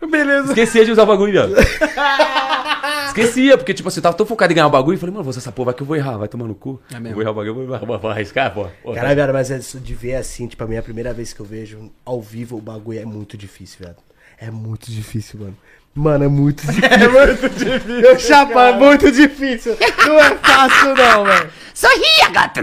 Beleza. 0.08 0.48
Esquecia 0.48 0.84
de 0.84 0.92
usar 0.92 1.02
o 1.04 1.06
bagulho, 1.06 1.32
viado. 1.32 1.54
Esquecia, 3.08 3.58
porque, 3.58 3.74
tipo 3.74 3.88
assim, 3.88 3.98
eu 3.98 4.02
tava 4.02 4.16
tão 4.16 4.24
focado 4.24 4.52
em 4.52 4.56
ganhar 4.56 4.66
o 4.66 4.70
bagulho. 4.70 4.98
Falei, 4.98 5.12
mano, 5.12 5.24
vou 5.24 5.30
usar 5.30 5.40
essa 5.40 5.52
porra, 5.52 5.66
vai 5.66 5.74
que 5.74 5.82
eu 5.82 5.86
vou 5.86 5.96
errar, 5.96 6.16
vai 6.16 6.28
tomar 6.28 6.46
no 6.46 6.54
cu. 6.54 6.80
É 6.90 6.94
mesmo. 6.94 7.08
Eu 7.08 7.14
vou 7.14 7.22
errar 7.22 7.30
o 7.30 7.34
bagulho, 7.34 7.62
eu 7.62 7.66
vou, 7.66 7.78
vou, 7.86 7.98
vou 7.98 8.10
arriscar, 8.10 8.52
pô. 8.52 8.66
Caralho, 8.94 9.16
velho, 9.16 9.32
mas 9.32 9.50
é 9.50 9.58
isso 9.58 9.78
de 9.78 9.94
ver 9.94 10.14
assim, 10.14 10.46
tipo, 10.46 10.64
a 10.64 10.66
minha 10.66 10.82
primeira 10.82 11.12
vez 11.12 11.32
que 11.32 11.40
eu 11.40 11.46
vejo 11.46 11.90
ao 12.04 12.20
vivo 12.20 12.56
o 12.56 12.60
bagulho 12.60 12.98
é 13.00 13.04
muito 13.04 13.36
difícil, 13.36 13.80
velho. 13.80 13.96
É 14.38 14.50
muito 14.50 14.90
difícil, 14.90 15.40
mano. 15.40 15.56
Mano, 15.94 16.24
é 16.24 16.28
muito 16.28 16.66
difícil. 16.66 16.88
É 16.90 17.08
muito 17.08 17.48
difícil. 17.50 18.00
Eu 18.00 18.18
chapa, 18.18 18.62
é 18.68 18.72
muito 18.72 19.12
difícil. 19.12 19.76
Não 20.06 20.18
é 20.18 20.34
fácil, 20.36 20.94
não, 20.96 21.24
velho. 21.24 21.50
Sorria, 21.74 22.28
gata! 22.32 22.62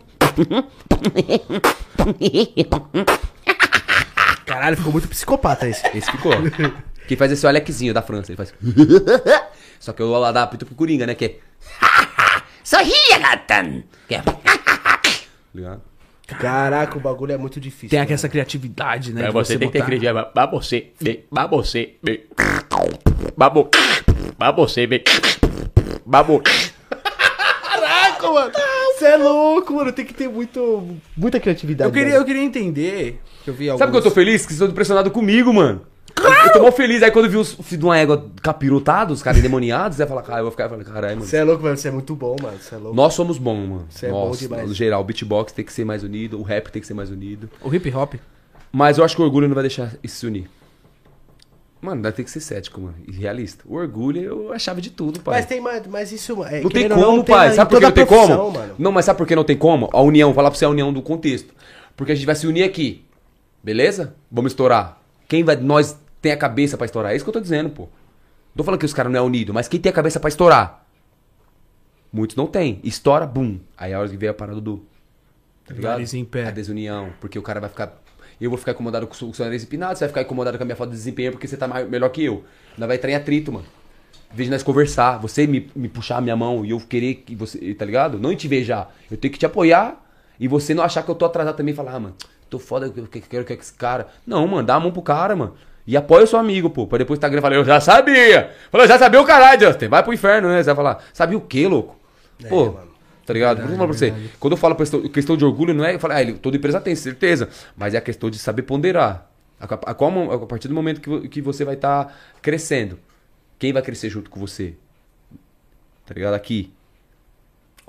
Caralho, 4.46 4.76
ficou 4.76 4.92
muito 4.92 5.08
psicopata 5.08 5.68
esse. 5.68 5.86
Esse 5.96 6.10
ficou. 6.10 6.32
Quem 7.06 7.16
faz 7.16 7.32
esse 7.32 7.44
o 7.44 7.48
Alexzinho 7.48 7.94
da 7.94 8.02
França. 8.02 8.32
Ele 8.32 8.36
faz. 8.36 8.52
Só 9.78 9.92
que 9.92 10.02
eu 10.02 10.10
lá 10.10 10.28
adapto 10.28 10.66
pro 10.66 10.74
Coringa, 10.74 11.06
né? 11.06 11.14
Que 11.14 11.24
é. 11.24 11.36
Sorria, 12.62 13.18
gata! 13.18 13.64
Que 14.06 14.14
é. 14.16 14.22
Ligado? 15.54 15.82
Caraca, 16.38 16.96
o 16.96 17.00
bagulho 17.00 17.32
é 17.32 17.36
muito 17.36 17.58
difícil. 17.60 17.88
Tem 17.88 17.98
mano. 17.98 18.04
aqui 18.04 18.12
essa 18.12 18.28
criatividade, 18.28 19.12
né? 19.12 19.22
Pra 19.22 19.28
de 19.30 19.34
você 19.34 19.58
tem 19.58 19.66
que 19.68 19.72
ter 19.72 19.78
botar- 19.80 19.86
credibilidade. 19.86 20.32
Pra 20.32 20.46
você, 20.46 20.92
bem. 21.00 21.24
Pra 21.28 21.46
você, 21.46 21.94
bem. 22.02 22.24
Babo. 23.36 23.68
Pra 24.38 24.52
você, 24.52 24.86
bem. 24.86 25.02
Babo. 26.06 26.40
Caraca, 27.64 28.30
mano. 28.30 28.52
Você 29.00 29.06
é 29.06 29.16
louco, 29.16 29.72
mano. 29.72 29.90
Tem 29.92 30.04
que 30.04 30.12
ter 30.12 30.28
muito, 30.28 30.86
muita 31.16 31.40
criatividade. 31.40 31.88
Eu 31.88 31.92
queria, 31.92 32.10
velho. 32.10 32.20
eu 32.20 32.24
queria 32.26 32.42
entender. 32.42 33.22
Que 33.42 33.48
eu 33.48 33.54
vi 33.54 33.68
Sabe 33.78 33.90
que 33.90 33.96
eu 33.96 34.02
tô 34.02 34.10
feliz? 34.10 34.42
Que 34.42 34.48
vocês 34.48 34.60
estão 34.60 34.68
impressionados 34.68 35.10
comigo, 35.10 35.50
mano. 35.54 35.80
Eu, 36.18 36.30
eu 36.30 36.52
tô 36.52 36.60
mó 36.60 36.70
feliz. 36.70 37.02
Aí 37.02 37.10
quando 37.10 37.24
eu 37.24 37.30
vi 37.30 37.38
os 37.38 37.54
filhos 37.54 37.78
de 37.78 37.84
uma 37.84 37.96
égua 37.96 38.30
capirotados, 38.42 39.16
os 39.16 39.22
caras 39.22 39.38
endemoniados, 39.38 39.96
você 39.96 40.02
vai 40.02 40.08
falar, 40.08 40.22
cara, 40.22 40.40
eu 40.40 40.44
vou 40.44 40.50
ficar 40.50 40.68
falando, 40.68 40.84
caralho, 40.84 41.16
mano. 41.16 41.26
Você 41.26 41.38
é 41.38 41.44
louco, 41.44 41.62
velho. 41.62 41.78
Você 41.78 41.88
é 41.88 41.90
muito 41.90 42.14
bom, 42.14 42.36
mano. 42.42 42.58
Você 42.60 42.74
é 42.74 42.78
louco. 42.78 42.94
Nós 42.94 43.14
somos 43.14 43.38
bons, 43.38 43.66
mano. 43.66 43.86
Cê 43.88 44.06
é 44.06 44.10
bom 44.10 44.28
Nossa, 44.28 44.40
demais. 44.40 44.68
no 44.68 44.74
geral, 44.74 45.00
o 45.00 45.04
beatbox 45.04 45.50
tem 45.50 45.64
que 45.64 45.72
ser 45.72 45.86
mais 45.86 46.02
unido, 46.02 46.38
o 46.38 46.42
rap 46.42 46.70
tem 46.70 46.82
que 46.82 46.86
ser 46.86 46.92
mais 46.92 47.10
unido. 47.10 47.48
O 47.64 47.74
hip 47.74 47.90
hop. 47.94 48.16
Mas 48.70 48.98
eu 48.98 49.04
acho 49.04 49.16
que 49.16 49.22
o 49.22 49.24
orgulho 49.24 49.48
não 49.48 49.54
vai 49.54 49.62
deixar 49.62 49.94
isso 50.02 50.16
se 50.16 50.26
unir. 50.26 50.50
Mano, 51.80 52.02
vai 52.02 52.12
ter 52.12 52.24
que 52.24 52.30
ser 52.30 52.40
cético, 52.40 52.78
mano. 52.80 52.96
E 53.08 53.12
realista. 53.12 53.64
O 53.66 53.74
orgulho 53.74 54.52
é 54.52 54.56
a 54.56 54.58
chave 54.58 54.82
de 54.82 54.90
tudo, 54.90 55.20
pai. 55.20 55.36
Mas 55.36 55.46
tem 55.46 55.60
mais, 55.60 55.86
mas 55.86 56.12
isso 56.12 56.44
é, 56.44 56.60
Não 56.60 56.68
tem 56.68 56.88
como, 56.88 57.00
não, 57.00 57.22
tem 57.22 57.34
pai. 57.34 57.48
na- 57.48 57.54
Sabe 57.54 57.70
por 57.70 57.78
que 57.78 57.84
não 57.86 57.92
tem 57.92 58.06
como? 58.06 58.50
Mano. 58.52 58.74
Não, 58.78 58.92
mas 58.92 59.04
sabe 59.06 59.16
por 59.16 59.26
que 59.26 59.34
não 59.34 59.44
tem 59.44 59.56
como? 59.56 59.88
A 59.92 60.00
união, 60.02 60.28
vou 60.28 60.34
falar 60.34 60.50
pra 60.50 60.58
você 60.58 60.64
a 60.66 60.68
união 60.68 60.92
do 60.92 61.00
contexto. 61.00 61.54
Porque 61.96 62.12
a 62.12 62.14
gente 62.14 62.26
vai 62.26 62.34
se 62.34 62.46
unir 62.46 62.64
aqui. 62.64 63.04
Beleza? 63.64 64.14
Vamos 64.30 64.52
estourar. 64.52 65.00
Quem 65.26 65.42
vai. 65.42 65.56
Nós 65.56 65.96
tem 66.20 66.32
a 66.32 66.36
cabeça 66.36 66.76
pra 66.76 66.84
estourar. 66.84 67.12
É 67.12 67.16
isso 67.16 67.24
que 67.24 67.28
eu 67.30 67.32
tô 67.34 67.40
dizendo, 67.40 67.70
pô. 67.70 67.82
Não 67.84 68.56
tô 68.58 68.64
falando 68.64 68.80
que 68.80 68.86
os 68.86 68.92
caras 68.92 69.10
não 69.12 69.18
é 69.18 69.22
unido, 69.22 69.54
mas 69.54 69.66
quem 69.68 69.80
tem 69.80 69.88
a 69.90 69.92
cabeça 69.94 70.18
pra 70.20 70.28
estourar? 70.28 70.84
Muitos 72.12 72.36
não 72.36 72.46
tem. 72.46 72.80
Estoura, 72.82 73.24
bum. 73.26 73.58
Aí 73.76 73.92
é 73.92 73.94
a 73.94 74.00
hora 74.00 74.08
que 74.08 74.16
vem 74.16 74.28
a 74.28 74.34
parada 74.34 74.60
do. 74.60 74.82
Tá 75.64 75.74
ligado? 75.74 76.02
Em 76.14 76.24
pé. 76.24 76.48
A 76.48 76.50
desunião. 76.50 77.10
Porque 77.20 77.38
o 77.38 77.42
cara 77.42 77.60
vai 77.60 77.70
ficar. 77.70 77.99
Eu 78.40 78.48
vou 78.50 78.58
ficar 78.58 78.72
incomodado 78.72 79.06
com 79.06 79.12
o 79.26 79.34
seu 79.34 79.44
nariz 79.44 79.62
empinado, 79.62 79.94
você 79.98 80.04
vai 80.04 80.08
ficar 80.08 80.22
incomodado 80.22 80.56
com 80.56 80.62
a 80.62 80.66
minha 80.66 80.76
falta 80.76 80.92
de 80.92 80.96
desempenho 80.96 81.32
porque 81.32 81.46
você 81.46 81.56
tá 81.56 81.68
mais- 81.68 81.88
melhor 81.88 82.08
que 82.08 82.24
eu. 82.24 82.42
Nós 82.78 82.86
vai 82.86 82.96
entrar 82.96 83.10
em 83.10 83.14
atrito, 83.14 83.52
mano. 83.52 83.66
Em 84.32 84.36
vez 84.36 84.46
de 84.48 84.52
nós 84.52 84.62
conversar, 84.62 85.18
você 85.18 85.46
me, 85.46 85.70
me 85.74 85.88
puxar 85.88 86.16
a 86.18 86.20
minha 86.20 86.36
mão 86.36 86.64
e 86.64 86.70
eu 86.70 86.80
querer 86.80 87.14
que 87.16 87.34
você. 87.34 87.74
Tá 87.74 87.84
ligado? 87.84 88.18
Não 88.18 88.34
te 88.34 88.46
invejar. 88.46 88.88
Eu 89.10 89.16
tenho 89.16 89.32
que 89.32 89.38
te 89.38 89.44
apoiar 89.44 90.00
e 90.38 90.46
você 90.48 90.72
não 90.72 90.82
achar 90.84 91.02
que 91.02 91.10
eu 91.10 91.14
tô 91.14 91.24
atrasado 91.26 91.56
também 91.56 91.74
e 91.74 91.76
falar, 91.76 91.94
ah, 91.96 92.00
mano, 92.00 92.14
tô 92.48 92.58
foda, 92.58 92.90
eu 92.96 93.06
que- 93.06 93.20
quero 93.20 93.44
que 93.44 93.52
esse 93.52 93.74
cara. 93.74 94.06
Não, 94.26 94.46
mano, 94.46 94.62
dá 94.66 94.76
a 94.76 94.80
mão 94.80 94.90
pro 94.92 95.02
cara, 95.02 95.34
mano. 95.36 95.54
E 95.86 95.96
apoia 95.96 96.24
o 96.24 96.26
seu 96.26 96.38
amigo, 96.38 96.70
pô. 96.70 96.86
Pra 96.86 96.98
depois 96.98 97.16
o 97.16 97.18
Instagram 97.18 97.40
falar, 97.42 97.56
eu 97.56 97.64
já 97.64 97.80
sabia. 97.80 98.52
Falou, 98.70 98.86
já 98.86 98.96
sabia 98.98 99.20
o 99.20 99.24
caralho, 99.24 99.60
Justin. 99.66 99.88
Vai 99.88 100.02
pro 100.02 100.14
inferno, 100.14 100.48
né? 100.48 100.58
Você 100.62 100.66
vai 100.66 100.76
falar, 100.76 101.04
sabia 101.12 101.36
o 101.36 101.40
quê, 101.40 101.66
louco? 101.66 101.96
Pô, 102.48 102.66
mano. 102.72 102.89
Tá 103.30 103.34
ligado? 103.34 103.60
Eu 103.60 103.76
falo 103.76 103.88
pra 103.88 103.96
você. 103.98 104.10
Quando 104.38 104.52
eu 104.52 104.56
falo 104.56 104.74
questão, 104.74 105.02
questão 105.08 105.36
de 105.36 105.44
orgulho, 105.44 105.72
não 105.72 105.84
é. 105.84 105.94
Eu 105.94 106.00
falo, 106.00 106.14
ah, 106.14 106.20
ele, 106.22 106.32
toda 106.34 106.56
empresa 106.56 106.80
tem, 106.80 106.94
certeza. 106.96 107.48
Mas 107.76 107.94
é 107.94 107.98
a 107.98 108.00
questão 108.00 108.28
de 108.28 108.38
saber 108.38 108.62
ponderar. 108.62 109.30
A, 109.60 109.66
a, 109.92 110.10
mo- 110.10 110.32
a 110.32 110.46
partir 110.46 110.68
do 110.68 110.74
momento 110.74 111.00
que, 111.00 111.28
que 111.28 111.40
você 111.42 111.64
vai 111.64 111.74
estar 111.74 112.16
crescendo, 112.42 112.98
quem 113.58 113.72
vai 113.72 113.82
crescer 113.82 114.08
junto 114.08 114.30
com 114.30 114.40
você? 114.40 114.74
Tá 116.06 116.14
ligado? 116.14 116.34
Aqui. 116.34 116.72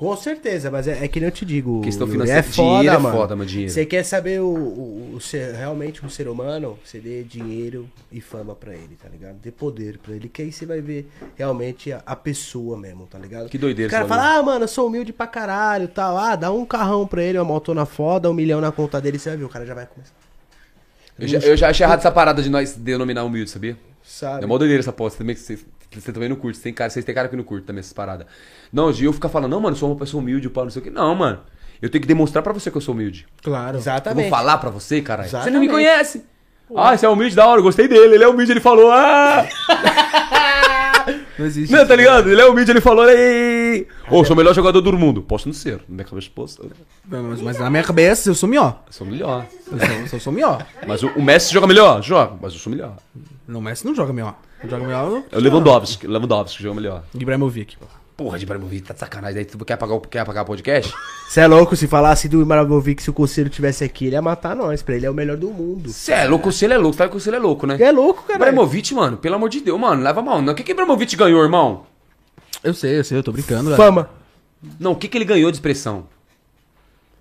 Com 0.01 0.17
certeza, 0.17 0.71
mas 0.71 0.87
é, 0.87 1.05
é 1.05 1.07
que 1.07 1.19
nem 1.19 1.29
eu 1.29 1.31
te 1.31 1.45
digo. 1.45 1.79
Questão 1.81 2.07
financeira, 2.07 2.39
é 2.39 2.41
foda, 2.41 2.69
dinheiro 2.79 2.95
é 2.95 2.97
mano. 2.97 3.15
foda, 3.15 3.35
mano, 3.35 3.47
dinheiro. 3.47 3.71
Você 3.71 3.85
quer 3.85 4.01
saber 4.01 4.41
o, 4.41 4.47
o, 4.47 5.13
o 5.13 5.21
ser, 5.21 5.53
realmente 5.53 6.03
um 6.03 6.09
ser 6.09 6.27
humano, 6.27 6.79
você 6.83 6.97
dê 6.97 7.21
dinheiro 7.21 7.87
e 8.11 8.19
fama 8.19 8.55
pra 8.55 8.73
ele, 8.73 8.97
tá 8.99 9.07
ligado? 9.07 9.35
Dê 9.35 9.51
poder 9.51 9.99
pra 9.99 10.15
ele, 10.15 10.27
que 10.27 10.41
aí 10.41 10.51
você 10.51 10.65
vai 10.65 10.81
ver 10.81 11.07
realmente 11.35 11.93
a, 11.93 12.01
a 12.03 12.15
pessoa 12.15 12.75
mesmo, 12.79 13.05
tá 13.05 13.19
ligado? 13.19 13.47
Que 13.47 13.59
doideira 13.59 13.89
O 13.89 13.91
cara 13.91 14.05
esse 14.05 14.09
fala, 14.09 14.37
ah, 14.37 14.41
mano, 14.41 14.63
eu 14.63 14.67
sou 14.67 14.87
humilde 14.87 15.13
pra 15.13 15.27
caralho, 15.27 15.87
tal. 15.87 16.17
Ah, 16.17 16.35
dá 16.35 16.51
um 16.51 16.65
carrão 16.65 17.05
pra 17.05 17.21
ele, 17.21 17.37
uma 17.37 17.45
motona 17.45 17.85
foda, 17.85 18.27
um 18.27 18.33
milhão 18.33 18.59
na 18.59 18.71
conta 18.71 18.99
dele, 18.99 19.19
você 19.19 19.29
vai 19.29 19.37
ver, 19.37 19.43
o 19.43 19.49
cara 19.49 19.67
já 19.67 19.75
vai 19.75 19.85
começar. 19.85 20.15
Eu 21.19 21.27
já, 21.27 21.37
eu 21.37 21.55
já 21.55 21.69
achei 21.69 21.85
errado 21.85 21.99
essa 21.99 22.11
parada 22.11 22.41
de 22.41 22.49
nós 22.49 22.73
denominar 22.73 23.23
humilde, 23.23 23.51
sabia? 23.51 23.77
Sabe? 24.03 24.45
É 24.45 24.47
mó 24.47 24.57
doideira 24.57 24.81
essa 24.81 24.89
aposta 24.89 25.19
também, 25.19 25.35
que 25.35 25.41
vocês, 25.41 25.63
você 25.99 26.11
também 26.11 26.29
não 26.29 26.35
curte. 26.35 26.59
Tem 26.59 26.73
cara, 26.73 26.89
vocês 26.89 27.03
têm 27.03 27.13
cara 27.13 27.27
que 27.27 27.35
não 27.35 27.43
curte 27.43 27.65
também 27.65 27.79
essas 27.79 27.93
paradas. 27.93 28.27
Não, 28.71 28.91
de 28.91 29.05
eu 29.05 29.13
ficar 29.13 29.29
falando, 29.29 29.51
não, 29.51 29.59
mano, 29.59 29.75
eu 29.75 29.79
sou 29.79 29.89
uma 29.89 29.97
pessoa 29.97 30.21
humilde, 30.21 30.49
pau, 30.49 30.63
não 30.63 30.71
sei 30.71 30.81
o 30.81 30.83
que. 30.83 30.89
Não, 30.91 31.13
mano. 31.15 31.39
Eu 31.81 31.89
tenho 31.89 32.01
que 32.01 32.07
demonstrar 32.07 32.43
pra 32.43 32.53
você 32.53 32.69
que 32.69 32.77
eu 32.77 32.81
sou 32.81 32.93
humilde. 32.93 33.27
Claro. 33.43 33.77
Eu 33.77 33.81
Exatamente. 33.81 34.29
vou 34.29 34.37
falar 34.37 34.57
pra 34.59 34.69
você, 34.69 35.01
caralho. 35.01 35.29
Você 35.29 35.49
não 35.49 35.59
me 35.59 35.67
conhece. 35.67 36.23
Ah, 36.75 36.95
você 36.95 37.05
é 37.05 37.09
humilde, 37.09 37.35
da 37.35 37.45
hora, 37.45 37.59
eu 37.59 37.63
gostei 37.63 37.87
dele. 37.87 38.15
Ele 38.15 38.23
é 38.23 38.27
humilde, 38.27 38.51
ele 38.51 38.61
falou, 38.61 38.91
ah! 38.91 39.45
Não 41.41 41.47
existe. 41.47 41.73
Não, 41.73 41.87
tá 41.87 41.95
ligado? 41.95 42.29
Ele 42.29 42.39
é 42.39 42.45
humilde, 42.45 42.69
ele 42.69 42.81
falou, 42.81 43.09
ei! 43.09 43.87
Ô, 44.11 44.23
sou 44.23 44.35
o 44.35 44.37
melhor 44.37 44.53
jogador 44.53 44.79
do 44.79 44.93
mundo. 44.93 45.23
Posso 45.23 45.47
não 45.47 45.53
ser. 45.53 45.77
Na 45.89 45.95
minha 45.95 46.05
cabeça, 46.05 46.29
posso. 46.33 46.61
Eu 46.61 47.23
Mas, 47.23 47.41
mas 47.41 47.59
na 47.59 47.69
minha 47.69 47.83
cabeça 47.83 48.29
eu 48.29 48.35
sou 48.35 48.47
mió. 48.47 48.73
sou 48.91 49.07
melhor. 49.07 49.47
Eu 49.71 49.79
sou, 49.79 50.17
eu 50.17 50.19
sou 50.19 50.31
mió. 50.33 50.59
Mas 50.87 51.01
o, 51.01 51.07
o 51.07 51.21
Messi 51.23 51.51
joga 51.51 51.65
melhor? 51.65 52.03
Joga, 52.03 52.37
mas 52.39 52.53
eu 52.53 52.59
sou 52.59 52.71
melhor. 52.71 52.95
Não, 53.47 53.59
o 53.59 53.63
Messi 53.63 53.85
não 53.85 53.95
joga 53.95 54.13
mió. 54.13 54.33
Não 54.63 54.69
joga 54.69 54.85
mió 54.85 55.23
É 55.31 55.37
o 55.37 55.41
Lewandowski, 55.41 56.05
Lewandowski 56.05 56.57
que 56.57 56.63
joga 56.63 56.75
melhor. 56.75 57.03
Ibrahimovic. 57.15 57.75
Porra, 58.21 58.37
de 58.37 58.43
Ibrahimovic, 58.45 58.83
tá 58.83 58.93
de 58.93 58.99
sacanagem. 58.99 59.33
Daí 59.35 59.45
tu 59.45 59.57
quer 59.65 59.73
apagar, 59.73 59.97
o- 59.97 60.01
quer 60.01 60.19
apagar 60.19 60.43
o 60.43 60.45
podcast? 60.45 60.93
Você 61.27 61.39
é 61.41 61.47
louco 61.47 61.75
se 61.75 61.87
falasse 61.87 62.29
do 62.29 62.39
Ibrahimovic, 62.43 63.01
se 63.01 63.09
o 63.09 63.13
Conselho 63.13 63.49
tivesse 63.49 63.83
aqui, 63.83 64.05
ele 64.05 64.15
ia 64.15 64.21
matar 64.21 64.55
nós, 64.55 64.83
pra 64.83 64.95
ele 64.95 65.07
é 65.07 65.09
o 65.09 65.13
melhor 65.13 65.37
do 65.37 65.49
mundo. 65.49 65.89
Você 65.89 66.11
é 66.11 66.27
louco, 66.27 66.51
se 66.51 66.65
ele 66.65 66.75
é 66.75 66.77
louco, 66.77 66.95
sabe 66.95 67.09
que 67.09 67.17
o 67.17 67.27
ele 67.29 67.35
é 67.37 67.39
louco, 67.39 67.65
né? 67.65 67.77
É 67.81 67.91
louco, 67.91 68.21
cara. 68.23 68.35
Ibrahimovic, 68.37 68.93
mano, 68.93 69.17
pelo 69.17 69.33
amor 69.35 69.49
de 69.49 69.61
Deus, 69.61 69.79
mano, 69.79 70.03
leva 70.03 70.19
a 70.19 70.23
mão. 70.23 70.45
O 70.45 70.53
que 70.53 70.61
que 70.61 70.71
Ibrahimovic 70.71 71.15
ganhou, 71.15 71.41
irmão? 71.41 71.85
Eu 72.63 72.75
sei, 72.75 72.99
eu 72.99 73.03
sei, 73.03 73.17
eu 73.17 73.23
tô 73.23 73.31
brincando. 73.31 73.71
velho. 73.71 73.75
Fama. 73.77 74.07
Não, 74.79 74.91
o 74.91 74.95
que 74.95 75.07
que 75.07 75.17
ele 75.17 75.25
ganhou 75.25 75.49
de 75.49 75.57
expressão? 75.57 76.05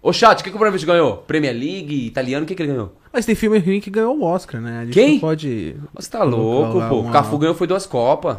Ô, 0.03 0.13
chat, 0.13 0.41
o 0.41 0.45
que 0.45 0.51
que 0.51 0.57
o 0.57 0.59
Ibrahimovic 0.59 0.85
ganhou? 0.85 1.17
Premier 1.19 1.55
League, 1.55 2.07
italiano, 2.09 2.45
o 2.45 2.47
que 2.47 2.55
que 2.55 2.63
ele 2.63 2.73
ganhou? 2.73 2.93
Mas 3.11 3.25
tem 3.25 3.35
filme 3.35 3.59
ruim 3.59 3.81
que 3.81 3.89
ganhou 3.91 4.19
o 4.19 4.23
Oscar, 4.23 4.61
né? 4.61 4.81
A 4.81 4.85
gente 4.85 4.95
Quem? 4.95 5.13
não 5.15 5.21
pode. 5.21 5.77
Você 5.95 6.11
tá 6.11 6.23
louco, 6.25 6.79
pô. 6.91 7.01
uma- 7.01 7.11
Cafu 7.13 7.39
ganhou 7.39 7.55
foi 7.55 7.67
duas 7.67 7.87
Copas. 7.87 8.37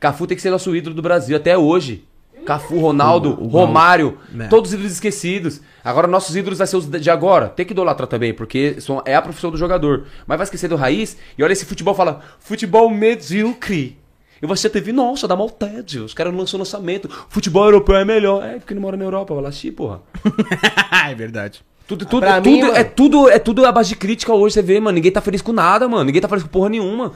Cafu 0.00 0.26
tem 0.26 0.36
que 0.36 0.42
ser 0.42 0.50
nosso 0.50 0.74
ídolo 0.74 0.94
do 0.94 1.02
Brasil 1.02 1.36
até 1.36 1.56
hoje. 1.56 2.04
Cafu, 2.44 2.78
Ronaldo, 2.78 3.30
O- 3.40 3.44
o- 3.44 3.48
Romário, 3.48 4.18
né. 4.30 4.46
todos 4.46 4.70
os 4.70 4.74
ídolos 4.74 4.92
esquecidos. 4.92 5.60
Agora 5.82 6.06
nossos 6.06 6.36
ídolos 6.36 6.58
vai 6.58 6.66
ser 6.68 6.76
os 6.76 6.86
de 6.88 7.10
agora. 7.10 7.48
Tem 7.48 7.66
que 7.66 7.72
idolatrar 7.72 8.06
também, 8.06 8.32
porque 8.32 8.80
são- 8.80 9.02
é 9.04 9.16
a 9.16 9.22
profissão 9.22 9.50
do 9.50 9.56
jogador. 9.56 10.04
Mas 10.28 10.38
vai 10.38 10.44
esquecer 10.44 10.68
do 10.68 10.76
raiz 10.76 11.16
e 11.36 11.42
olha 11.42 11.52
esse 11.52 11.64
futebol 11.64 11.92
e 11.94 11.96
fala: 11.96 12.20
futebol 12.38 12.88
medíocre. 12.88 13.98
E 14.40 14.46
você 14.46 14.68
teve, 14.70 14.92
nossa, 14.92 15.26
dá 15.26 15.34
mal 15.34 15.48
tédio. 15.50 16.04
Os 16.04 16.12
caras 16.14 16.32
não 16.32 16.40
lançam 16.40 16.58
lançamento. 16.58 17.08
Futebol 17.28 17.64
europeu 17.64 17.96
é 17.96 18.04
melhor. 18.04 18.44
É, 18.44 18.58
porque 18.58 18.74
não 18.74 18.82
mora 18.82 18.96
na 18.96 19.04
Europa, 19.04 19.34
vai 19.34 19.42
lá 19.42 19.50
porra. 19.74 20.02
é 21.10 21.14
verdade. 21.14 21.62
Tudo, 21.88 22.04
tudo, 22.04 22.26
tudo, 22.26 22.50
mim, 22.50 22.60
mano- 22.62 22.74
é 22.76 22.84
tudo, 22.84 23.28
é 23.30 23.38
tudo 23.38 23.64
a 23.64 23.72
base 23.72 23.88
de 23.90 23.96
crítica 23.96 24.32
hoje, 24.34 24.54
você 24.54 24.62
vê, 24.62 24.78
mano. 24.78 24.94
Ninguém 24.96 25.10
tá 25.10 25.20
feliz 25.20 25.40
com 25.40 25.52
nada, 25.52 25.88
mano. 25.88 26.04
Ninguém 26.04 26.20
tá 26.20 26.28
feliz 26.28 26.42
com 26.44 26.48
porra 26.50 26.68
nenhuma. 26.68 27.12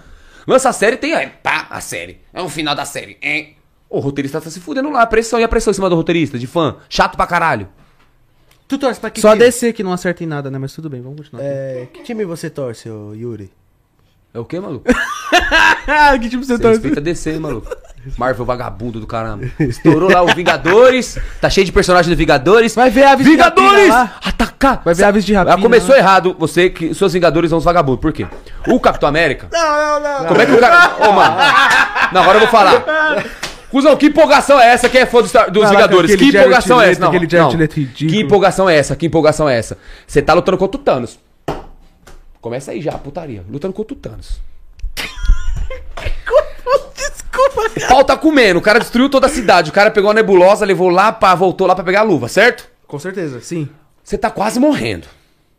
Lança 0.50 0.68
a 0.68 0.72
série, 0.72 0.96
tem 0.96 1.14
aí, 1.14 1.28
pá, 1.44 1.68
a 1.70 1.80
série. 1.80 2.18
É 2.34 2.42
o 2.42 2.48
final 2.48 2.74
da 2.74 2.84
série, 2.84 3.16
hein? 3.22 3.54
O 3.88 4.00
roteirista 4.00 4.40
tá 4.40 4.50
se 4.50 4.58
fudendo 4.58 4.90
lá, 4.90 5.02
a 5.02 5.06
pressão 5.06 5.38
e 5.38 5.44
a 5.44 5.48
pressão 5.48 5.70
em 5.70 5.74
cima 5.74 5.88
do 5.88 5.94
roteirista, 5.94 6.40
de 6.40 6.48
fã. 6.48 6.78
Chato 6.88 7.16
pra 7.16 7.24
caralho. 7.24 7.68
Tu 8.66 8.76
torce 8.76 8.98
pra 8.98 9.10
que 9.10 9.20
Só 9.20 9.28
a 9.28 9.32
time? 9.34 9.44
DC 9.44 9.72
que 9.72 9.84
não 9.84 9.92
acerta 9.92 10.24
em 10.24 10.26
nada, 10.26 10.50
né? 10.50 10.58
Mas 10.58 10.72
tudo 10.72 10.90
bem, 10.90 11.00
vamos 11.00 11.20
continuar. 11.20 11.44
É, 11.44 11.86
que 11.92 12.02
time 12.02 12.24
você 12.24 12.50
torce, 12.50 12.90
ô 12.90 13.14
Yuri? 13.14 13.48
É 14.34 14.40
o 14.40 14.44
quê, 14.44 14.58
maluco? 14.58 14.86
Ah, 15.86 16.18
que 16.18 16.28
tipo 16.28 16.44
você 16.44 16.56
Você 16.56 16.68
respeita 16.68 17.00
DC, 17.00 17.38
maluco. 17.38 17.68
Marvel 18.16 18.44
vagabundo 18.44 18.98
do 19.00 19.06
caramba. 19.06 19.44
Estourou 19.60 20.10
lá 20.10 20.22
o 20.22 20.34
Vingadores. 20.34 21.18
Tá 21.40 21.50
cheio 21.50 21.64
de 21.64 21.72
personagens 21.72 22.08
do 22.14 22.18
Vingadores. 22.18 22.74
Vai 22.74 22.90
ver 22.90 23.04
aves 23.04 23.24
de 23.24 23.32
Vingadores! 23.32 23.88
rapina 23.88 23.94
lá. 23.94 24.16
Atacar! 24.24 24.82
Vai 24.84 24.94
ver 24.94 25.04
aves 25.04 25.24
de 25.24 25.34
rapina 25.34 25.56
Ah, 25.56 25.60
Começou 25.60 25.90
lá. 25.90 25.98
errado 25.98 26.34
você 26.38 26.70
que 26.70 26.94
seus 26.94 27.12
Vingadores 27.12 27.50
são 27.50 27.58
os 27.58 27.64
vagabundos. 27.64 28.00
Por 28.00 28.12
quê? 28.12 28.26
O 28.66 28.80
Capitão 28.80 29.08
América. 29.08 29.48
Não, 29.52 30.00
não, 30.00 30.18
não. 30.20 30.26
Como 30.26 30.40
é 30.40 30.46
que 30.46 30.52
o 30.52 30.58
cara. 30.58 31.08
Ô, 31.08 31.12
mano. 31.12 31.36
Não, 32.12 32.22
agora 32.22 32.36
eu 32.36 32.40
vou 32.40 32.48
falar. 32.48 32.84
Cusão, 33.70 33.96
que 33.96 34.06
empolgação 34.06 34.58
é 34.60 34.72
essa? 34.72 34.88
Quem 34.88 35.02
é 35.02 35.06
fã 35.06 35.20
dos, 35.22 35.32
dos 35.52 35.70
Vingadores? 35.70 36.16
Que 36.16 36.24
empolgação 36.24 36.78
Jared 36.78 36.88
é 36.88 36.92
essa? 36.92 37.00
Não, 37.00 37.08
aquele 37.08 37.36
não. 37.38 37.50
Ridículo. 37.50 38.10
Que 38.10 38.20
empolgação 38.20 38.68
é 38.68 38.76
essa? 38.76 38.96
Que 38.96 39.06
empolgação 39.06 39.48
é 39.48 39.56
essa? 39.58 39.78
Você 40.06 40.20
tá 40.20 40.34
lutando 40.34 40.58
contra 40.58 40.80
o 40.80 40.82
Thanos. 40.82 41.18
Começa 42.40 42.72
aí 42.72 42.80
já, 42.80 42.92
putaria. 42.92 43.44
Lutando 43.48 43.72
contra 43.74 43.94
o 43.94 43.96
Thanos. 43.96 44.40
Desculpa, 46.96 47.62
O 47.76 47.88
pau 47.88 48.04
tá 48.04 48.16
comendo, 48.16 48.58
o 48.58 48.62
cara 48.62 48.78
destruiu 48.78 49.08
toda 49.08 49.26
a 49.26 49.30
cidade. 49.30 49.70
O 49.70 49.72
cara 49.72 49.90
pegou 49.90 50.10
a 50.10 50.14
nebulosa, 50.14 50.64
levou 50.64 50.88
lá, 50.88 51.12
pá, 51.12 51.34
voltou 51.34 51.66
lá 51.66 51.74
pra 51.74 51.84
pegar 51.84 52.00
a 52.00 52.04
luva, 52.04 52.28
certo? 52.28 52.68
Com 52.86 52.98
certeza, 52.98 53.40
sim. 53.40 53.68
Você 54.02 54.18
tá 54.18 54.30
quase 54.30 54.58
morrendo. 54.58 55.06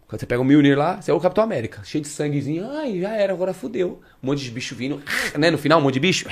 Quando 0.08 0.20
você 0.20 0.26
pega 0.26 0.42
o 0.42 0.44
Mjolnir 0.44 0.78
lá, 0.78 1.02
você 1.02 1.10
é 1.10 1.14
o 1.14 1.20
Capitão 1.22 1.44
América. 1.44 1.82
Cheio 1.86 2.02
de 2.02 2.10
sanguezinho. 2.10 2.70
Ai, 2.70 3.00
já 3.00 3.12
era, 3.12 3.32
agora 3.32 3.54
fudeu. 3.54 4.02
Um 4.22 4.28
monte 4.28 4.44
de 4.44 4.52
bicho 4.52 4.76
vindo. 4.76 5.02
Né? 5.38 5.50
No 5.50 5.58
final, 5.58 5.80
um 5.80 5.84
monte 5.84 5.94
de 5.94 6.00
bicho. 6.02 6.28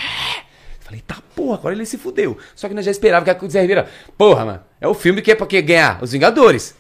Falei, 0.82 1.02
tá 1.06 1.18
porra, 1.34 1.56
agora 1.60 1.74
ele 1.74 1.86
se 1.86 1.98
fudeu. 1.98 2.38
Só 2.56 2.68
que 2.68 2.74
nós 2.74 2.84
já 2.84 2.92
esperava 2.92 3.24
que 3.24 3.46
a 3.46 3.50
Zé 3.50 3.62
Rivera. 3.62 3.88
Porra, 4.18 4.44
mano. 4.44 4.60
É 4.82 4.88
o 4.88 4.94
filme 4.94 5.22
que 5.22 5.32
é 5.32 5.36
pra 5.36 5.48
que 5.48 5.62
ganhar? 5.62 6.04
Os 6.04 6.12
Vingadores. 6.12 6.76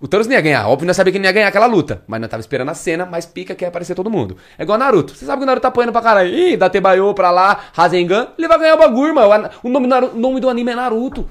O 0.00 0.06
Thanos 0.06 0.26
não 0.26 0.34
ia 0.34 0.40
ganhar. 0.40 0.68
Óbvio, 0.68 0.86
nós 0.86 0.96
sabia 0.96 1.10
que 1.10 1.16
ele 1.18 1.22
não 1.22 1.28
ia 1.28 1.32
ganhar 1.32 1.48
aquela 1.48 1.66
luta. 1.66 2.02
Mas 2.06 2.20
nós 2.20 2.30
tava 2.30 2.40
esperando 2.40 2.68
a 2.70 2.74
cena 2.74 3.06
mais 3.06 3.24
pica 3.24 3.54
que 3.54 3.64
ia 3.64 3.68
aparecer 3.68 3.94
todo 3.94 4.10
mundo. 4.10 4.36
É 4.58 4.62
igual 4.62 4.76
Naruto. 4.78 5.14
Você 5.14 5.24
sabe 5.24 5.38
que 5.38 5.44
o 5.44 5.46
Naruto 5.46 5.62
tá 5.62 5.68
apanhando 5.68 5.92
pra 5.92 6.02
caralho. 6.02 6.28
Ih, 6.34 6.56
dá 6.56 6.68
Tebayo 6.68 7.14
pra 7.14 7.30
lá, 7.30 7.60
Rasengan. 7.72 8.28
Ele 8.38 8.46
vai 8.46 8.58
ganhar 8.58 8.74
o 8.74 8.78
bagulho, 8.78 9.14
mano. 9.14 9.48
O 9.62 9.68
nome, 9.70 9.86
o 9.86 10.16
nome 10.18 10.40
do 10.40 10.48
anime 10.50 10.72
é 10.72 10.74
Naruto. 10.74 11.28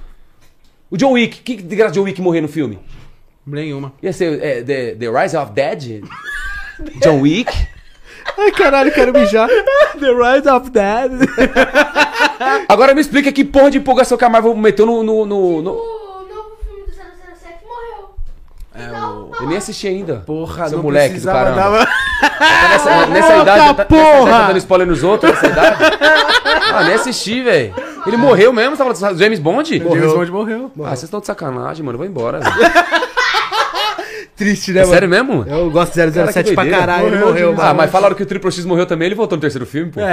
O 0.90 0.98
John 0.98 1.12
Wick. 1.12 1.42
Que 1.42 1.56
de 1.62 1.76
graça 1.76 1.94
John 1.94 2.04
Wick 2.04 2.20
morrer 2.22 2.42
no 2.42 2.48
filme? 2.48 2.80
Nenhuma. 3.46 3.94
Ia 4.02 4.12
ser 4.12 4.44
é, 4.44 4.64
the, 4.64 4.96
the 4.96 5.10
Rise 5.10 5.38
of 5.38 5.52
Dead? 5.52 6.04
John 7.04 7.22
Wick? 7.22 7.52
Ai, 8.38 8.52
caralho, 8.52 8.92
quero 8.92 9.14
mijar. 9.14 9.48
The 10.00 10.12
Rise 10.12 10.50
of 10.50 10.72
Dead. 10.72 11.12
Agora 12.68 12.94
me 12.96 13.02
explica 13.02 13.32
que 13.32 13.46
porra 13.46 13.70
de 13.70 13.78
empolgação 13.78 14.18
que 14.18 14.26
a 14.26 14.30
Marvel 14.30 14.56
meteu 14.56 14.86
no. 14.86 15.04
no, 15.04 15.26
no- 15.26 15.62
no- 15.62 16.05
Então, 18.78 19.32
Eu 19.42 19.48
nem 19.48 19.58
assisti 19.58 19.88
ainda. 19.88 20.24
Porra, 20.26 20.68
Seu 20.68 20.78
não 20.78 20.84
moleque 20.84 21.20
do 21.20 21.26
caramba. 21.26 21.56
dar- 21.56 21.86
Tá 21.86 22.70
nessa, 22.70 23.06
nessa 23.08 23.36
idade, 23.38 23.76
tá, 23.76 23.86
nessa 23.96 24.22
idade 24.22 24.30
tá 24.32 24.48
dando 24.48 24.58
spoiler 24.58 24.88
nos 24.88 25.04
outros, 25.04 25.32
nessa 25.32 25.48
idade. 25.48 25.78
Ah, 26.74 26.84
nem 26.84 26.94
assisti, 26.96 27.42
velho. 27.42 27.74
Ele 28.06 28.18
morreu 28.18 28.52
mesmo? 28.54 28.72
Você 28.76 28.84
tava 28.84 28.94
falando 28.96 29.16
do 29.16 29.20
James 29.24 29.40
Bond? 29.40 29.78
James 29.80 30.14
Bond 30.14 30.32
morreu. 30.32 30.72
Ah, 30.80 30.90
vocês 30.90 31.04
estão 31.04 31.20
de 31.20 31.26
sacanagem, 31.26 31.84
mano. 31.86 31.96
Eu 31.96 32.00
vou 32.00 32.08
embora, 32.08 32.40
velho. 32.44 32.56
Triste, 34.36 34.74
né, 34.74 34.80
É 34.80 34.84
mano? 34.84 34.94
sério 34.94 35.08
mesmo? 35.10 35.46
Eu 35.48 35.72
gosto 35.72 35.94
de 35.94 36.12
Cara, 36.12 36.32
007 36.32 36.50
que 36.50 36.56
pra 36.56 36.70
caralho, 36.70 37.08
ele 37.08 37.12
Morreu, 37.16 37.28
morreu, 37.28 37.44
James 37.48 37.58
mano. 37.58 37.70
Ah, 37.70 37.74
mas 37.74 37.90
falaram 37.90 38.14
que 38.16 38.24
o 38.24 38.26
Triple 38.26 38.52
X 38.52 38.66
morreu 38.66 38.86
também, 38.86 39.06
ele 39.06 39.16
voltou 39.16 39.38
no 39.38 39.42
terceiro 39.42 39.66
filme, 39.66 39.92
pô. 39.92 40.02
É. 40.02 40.04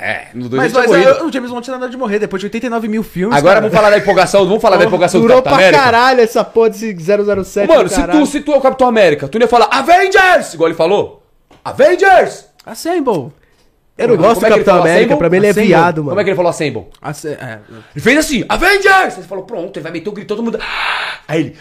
É, 0.00 0.28
no 0.34 0.50
dois 0.50 0.70
Mas, 0.70 0.72
mas 0.88 1.06
é, 1.06 1.22
o 1.22 1.32
James 1.32 1.50
Bond 1.50 1.62
tinha 1.64 1.78
nada 1.78 1.90
de 1.90 1.96
morrer 1.96 2.18
depois 2.18 2.40
de 2.40 2.46
89 2.46 2.88
mil 2.88 3.02
filmes. 3.02 3.34
Agora 3.34 3.54
cara. 3.54 3.60
vamos 3.62 3.74
falar 3.76 3.88
da 3.90 3.96
empolgação, 3.98 4.44
vamos 4.46 4.60
falar 4.60 4.76
da 4.76 4.84
empolgação 4.84 5.18
do 5.20 5.26
Durou 5.26 5.42
Capitão 5.42 5.56
pra 5.56 5.66
América? 5.66 5.82
caralho 5.82 6.20
essa 6.20 6.44
porra 6.44 6.68
desse 6.70 6.94
007 6.94 7.66
Mano, 7.68 7.88
se 7.88 8.02
tu, 8.06 8.26
se 8.26 8.40
tu 8.42 8.52
é 8.52 8.56
o 8.56 8.60
Capitão 8.60 8.86
América, 8.86 9.26
tu 9.28 9.38
não 9.38 9.44
ia 9.44 9.48
falar 9.48 9.68
Avengers! 9.72 10.52
Igual 10.52 10.68
ele 10.68 10.76
falou. 10.76 11.22
Avengers! 11.64 12.46
Assemble. 12.66 13.32
Eu 13.96 14.08
não 14.08 14.16
gosto 14.16 14.38
é 14.38 14.40
do 14.40 14.46
ele 14.46 14.54
Capitão 14.56 14.78
América, 14.80 14.98
Assemble? 15.00 15.16
pra 15.18 15.30
mim 15.30 15.36
ele 15.38 15.46
é 15.46 15.50
Assemble? 15.50 15.68
viado, 15.68 15.96
mano. 15.98 16.08
Como 16.10 16.20
é 16.20 16.24
que 16.24 16.30
ele 16.30 16.36
falou 16.36 16.50
Assemble? 16.50 16.86
Asse- 17.00 17.28
é. 17.28 17.58
Ele 17.94 18.02
fez 18.02 18.18
assim, 18.18 18.44
Avengers! 18.48 19.14
Você 19.14 19.22
falou, 19.22 19.44
pronto, 19.44 19.76
ele 19.78 19.82
vai 19.82 19.92
meter 19.92 20.08
o 20.08 20.12
grito, 20.12 20.28
todo 20.28 20.42
mundo... 20.42 20.58
Aí 21.28 21.40
ele, 21.40 21.56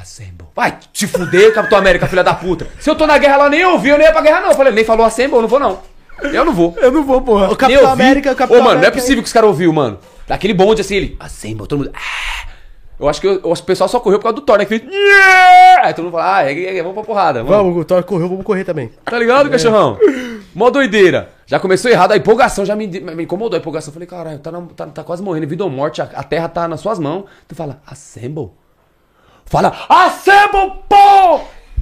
Assemble. 0.00 0.46
Vai 0.54 0.78
te 0.92 1.06
fuder, 1.06 1.52
Capitão 1.54 1.78
América, 1.78 2.06
filha 2.06 2.22
da 2.24 2.34
puta. 2.34 2.66
Se 2.78 2.88
eu 2.90 2.94
tô 2.96 3.06
na 3.06 3.18
guerra 3.18 3.36
lá, 3.36 3.48
nem 3.48 3.64
ouvi, 3.64 3.88
eu 3.90 3.98
nem 3.98 4.06
ia 4.06 4.12
pra 4.12 4.20
guerra 4.22 4.40
não. 4.40 4.50
Eu 4.50 4.54
falei, 4.56 4.72
nem 4.72 4.84
falou 4.84 5.04
Assemble, 5.06 5.36
eu 5.36 5.42
não 5.42 5.48
vou 5.48 5.58
não. 5.60 5.80
Eu 6.22 6.44
não 6.44 6.52
vou. 6.52 6.74
Eu 6.78 6.90
não 6.90 7.04
vou, 7.04 7.20
porra. 7.22 7.44
O 7.44 7.48
Nem 7.48 7.56
Capitão 7.56 7.90
ouvi. 7.90 8.02
América, 8.02 8.30
o 8.30 8.32
Ô, 8.32 8.36
Capitão 8.36 8.58
mano, 8.58 8.68
não 8.70 8.76
é 8.76 8.86
América 8.86 9.00
possível 9.00 9.22
que 9.22 9.26
os 9.26 9.32
caras 9.32 9.48
ouviram, 9.48 9.72
mano. 9.72 9.98
Daquele 10.26 10.52
bonde 10.54 10.80
assim, 10.80 10.96
ele, 10.96 11.16
Assemble, 11.20 11.66
todo 11.66 11.78
mundo... 11.78 11.90
"Ah". 11.94 12.48
Eu 13.00 13.08
acho 13.08 13.20
que 13.20 13.28
eu- 13.28 13.40
o 13.44 13.62
pessoal 13.62 13.88
só 13.88 14.00
correu 14.00 14.18
por 14.18 14.24
causa 14.24 14.34
do 14.34 14.40
Thor, 14.42 14.58
né? 14.58 14.64
Que 14.64 14.76
fez... 14.78 14.82
"Yeah!" 14.92 15.86
Aí 15.86 15.94
todo 15.94 16.06
mundo 16.06 16.12
fala, 16.14 16.36
ah, 16.38 16.50
é, 16.50 16.52
é, 16.52 16.76
é, 16.78 16.82
vamos 16.82 16.94
pra 16.94 17.04
porrada. 17.04 17.44
Vamos. 17.44 17.56
Vamos, 17.56 17.82
o 17.82 17.84
Thor 17.84 18.02
correu, 18.02 18.28
vamos 18.28 18.44
correr 18.44 18.64
também. 18.64 18.90
Tá 19.04 19.16
ligado, 19.18 19.48
cachorrão? 19.48 19.96
Mó 20.52 20.68
doideira. 20.70 21.30
Já 21.46 21.60
começou 21.60 21.88
errado, 21.90 22.10
a 22.12 22.16
empolgação 22.16 22.64
já 22.66 22.74
me, 22.74 22.88
me 22.88 23.22
incomodou. 23.22 23.56
A 23.56 23.60
empolgação, 23.60 23.92
falei, 23.92 24.08
caralho, 24.08 24.40
tá, 24.40 24.50
na- 24.50 24.62
tá, 24.74 24.86
tá 24.86 25.04
quase 25.04 25.22
morrendo, 25.22 25.46
vida 25.46 25.62
ou 25.62 25.70
morte, 25.70 26.02
a, 26.02 26.08
a 26.12 26.22
terra 26.24 26.48
tá 26.48 26.66
nas 26.66 26.80
suas 26.80 26.98
mãos. 26.98 27.24
Tu 27.46 27.54
fala, 27.54 27.80
assemble. 27.86 28.50
Fala, 29.50 29.72
assemble, 29.88 30.72
pô! 30.88 31.40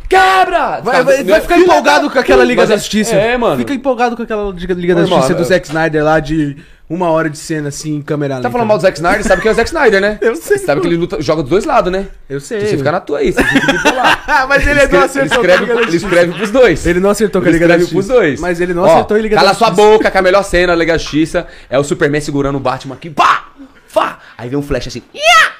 Quebra! 0.09 0.81
Vai, 0.83 1.03
vai, 1.03 1.17
Tá- 1.19 1.23
vai 1.31 1.41
ficar 1.41 1.55
Filha 1.57 1.65
empolgado 1.67 2.09
com 2.11 2.19
aquela 2.19 2.45
Liga 2.45 2.63
Mas 2.63 2.69
da 2.69 2.77
é- 2.77 2.79
Justiça. 2.79 3.17
É, 3.17 3.37
mano. 3.37 3.57
Fica 3.57 3.75
empolgado 3.75 4.17
com 4.17 4.23
aquela 4.23 4.53
Liga 4.53 4.73
Liga 4.75 4.95
da 4.95 5.01
Ô, 5.01 5.05
irmão, 5.05 5.19
Justiça 5.19 5.35
do 5.35 5.43
eu- 5.43 5.47
Zack 5.49 5.67
Snyder 5.67 6.05
lá 6.05 6.21
de 6.21 6.57
uma 6.89 7.11
hora 7.11 7.29
de 7.29 7.37
cena 7.37 7.71
assim, 7.71 7.97
em 7.97 8.03
câmera 8.03 8.35
Tá 8.35 8.39
lenta. 8.39 8.51
falando 8.51 8.69
mal 8.69 8.79
do 8.79 8.83
Zack 8.83 8.97
Snyder, 8.99 9.25
sabe 9.25 9.43
que 9.43 9.49
é 9.49 9.51
o 9.51 9.55
Zack 9.55 9.69
Snyder, 9.69 10.01
né? 10.01 10.17
Eu 10.23 10.37
sei, 10.37 10.59
sabe 10.59 10.81
que 10.81 10.87
ele 10.87 10.97
luta, 10.97 11.21
joga 11.21 11.43
dos 11.43 11.51
dois 11.51 11.65
lados, 11.65 11.91
né? 11.91 12.07
Eu 12.31 12.39
sei. 12.39 12.61
Você 12.61 12.77
fica 12.79 12.93
na 12.93 13.01
tua 13.01 13.19
aí, 13.19 13.33
você 13.33 13.43
fica 13.43 13.73
bipolar. 13.73 14.23
Ah, 14.29 14.47
mas 14.47 14.63
ele, 14.65 14.75
não 14.75 14.83
ele, 14.83 14.97
acertou 14.99 15.29
com 15.29 15.35
a 15.35 15.39
escreve, 15.41 15.61
Liga 15.63 15.75
da 15.75 15.81
ele 15.81 15.91
Justiça. 15.91 16.07
escreve 16.07 16.33
pros 16.35 16.51
dois. 16.53 16.87
Ele 16.87 17.01
não 17.01 17.11
acertou 17.11 17.43
com 17.43 17.47
a 17.47 17.51
Ele 17.51 17.59
Liga 17.59 17.69
da 17.69 17.75
escreve 17.77 17.93
Justiça. 17.97 18.13
pros 18.15 18.27
dois. 18.29 18.41
Mas 18.41 18.61
ele 18.61 18.75
não 18.75 18.83
Ó, 18.85 18.93
acertou 18.95 19.17
a 19.17 19.21
Liga 19.21 19.35
cala 19.37 19.49
da 19.49 19.55
sua 19.55 19.69
Justiça. 19.69 19.89
boca, 19.91 20.11
que 20.13 20.19
a 20.19 20.23
melhor 20.23 20.45
cena 20.45 20.69
da 20.69 20.77
Liga 20.79 20.93
da 20.93 20.99
Justiça 20.99 21.49
é 21.69 21.77
o 21.77 21.83
Superman 21.83 22.21
segurando 22.21 22.55
o 22.57 22.61
Batman 22.61 22.95
aqui. 22.95 23.11
Pá! 23.11 23.47
Fá! 23.89 24.19
Aí 24.39 24.49
vem 24.49 24.57
um 24.59 24.63
flash 24.63 24.87
assim. 24.87 25.03
Ia! 25.13 25.56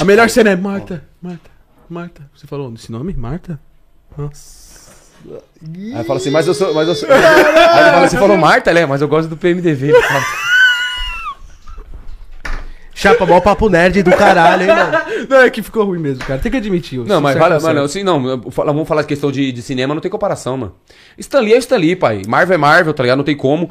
A 0.00 0.04
melhor 0.04 0.30
cena 0.30 0.50
é 0.50 0.56
Marta, 0.56 1.04
Marta, 1.20 1.50
Marta. 1.88 2.30
Você 2.34 2.46
falou 2.46 2.72
esse 2.74 2.92
nome? 2.92 3.14
Marta? 3.14 3.58
Nossa. 4.16 4.68
Aí 5.94 6.04
fala 6.04 6.18
assim, 6.18 6.30
mas 6.30 6.46
eu 6.46 6.54
sou. 6.54 6.72
Mas 6.72 6.86
eu 6.86 6.94
sou... 6.94 7.08
Aí 7.10 7.16
ele 7.16 7.90
fala 7.90 8.04
assim, 8.04 8.16
falou 8.16 8.36
Marta, 8.36 8.72
né? 8.72 8.86
Mas 8.86 9.00
eu 9.00 9.08
gosto 9.08 9.28
do 9.28 9.36
PMDV. 9.36 9.92
Chapa, 12.94 13.24
mó 13.24 13.40
papo 13.40 13.68
nerd 13.68 14.02
do 14.02 14.10
caralho, 14.10 14.62
hein, 14.62 14.68
mano. 14.74 14.98
Não, 15.28 15.36
é 15.42 15.50
que 15.50 15.62
ficou 15.62 15.84
ruim 15.84 16.00
mesmo, 16.00 16.24
cara. 16.24 16.40
Tem 16.40 16.50
que 16.50 16.58
admitir. 16.58 16.98
Não, 16.98 17.20
mas 17.20 17.38
fala, 17.38 17.60
mano, 17.60 17.82
assim, 17.82 18.02
não, 18.02 18.40
vamos 18.40 18.88
falar 18.88 19.02
de 19.02 19.06
questão 19.06 19.30
de, 19.30 19.52
de 19.52 19.62
cinema, 19.62 19.94
não 19.94 20.00
tem 20.00 20.10
comparação, 20.10 20.56
mano. 20.56 20.74
Stan 21.16 21.38
Lee 21.38 21.54
é 21.54 21.58
Stan 21.58 21.76
Lee, 21.76 21.94
pai. 21.94 22.22
Marvel 22.26 22.56
é 22.56 22.58
Marvel, 22.58 22.92
tá 22.92 23.04
ligado? 23.04 23.18
Não 23.18 23.24
tem 23.24 23.36
como. 23.36 23.70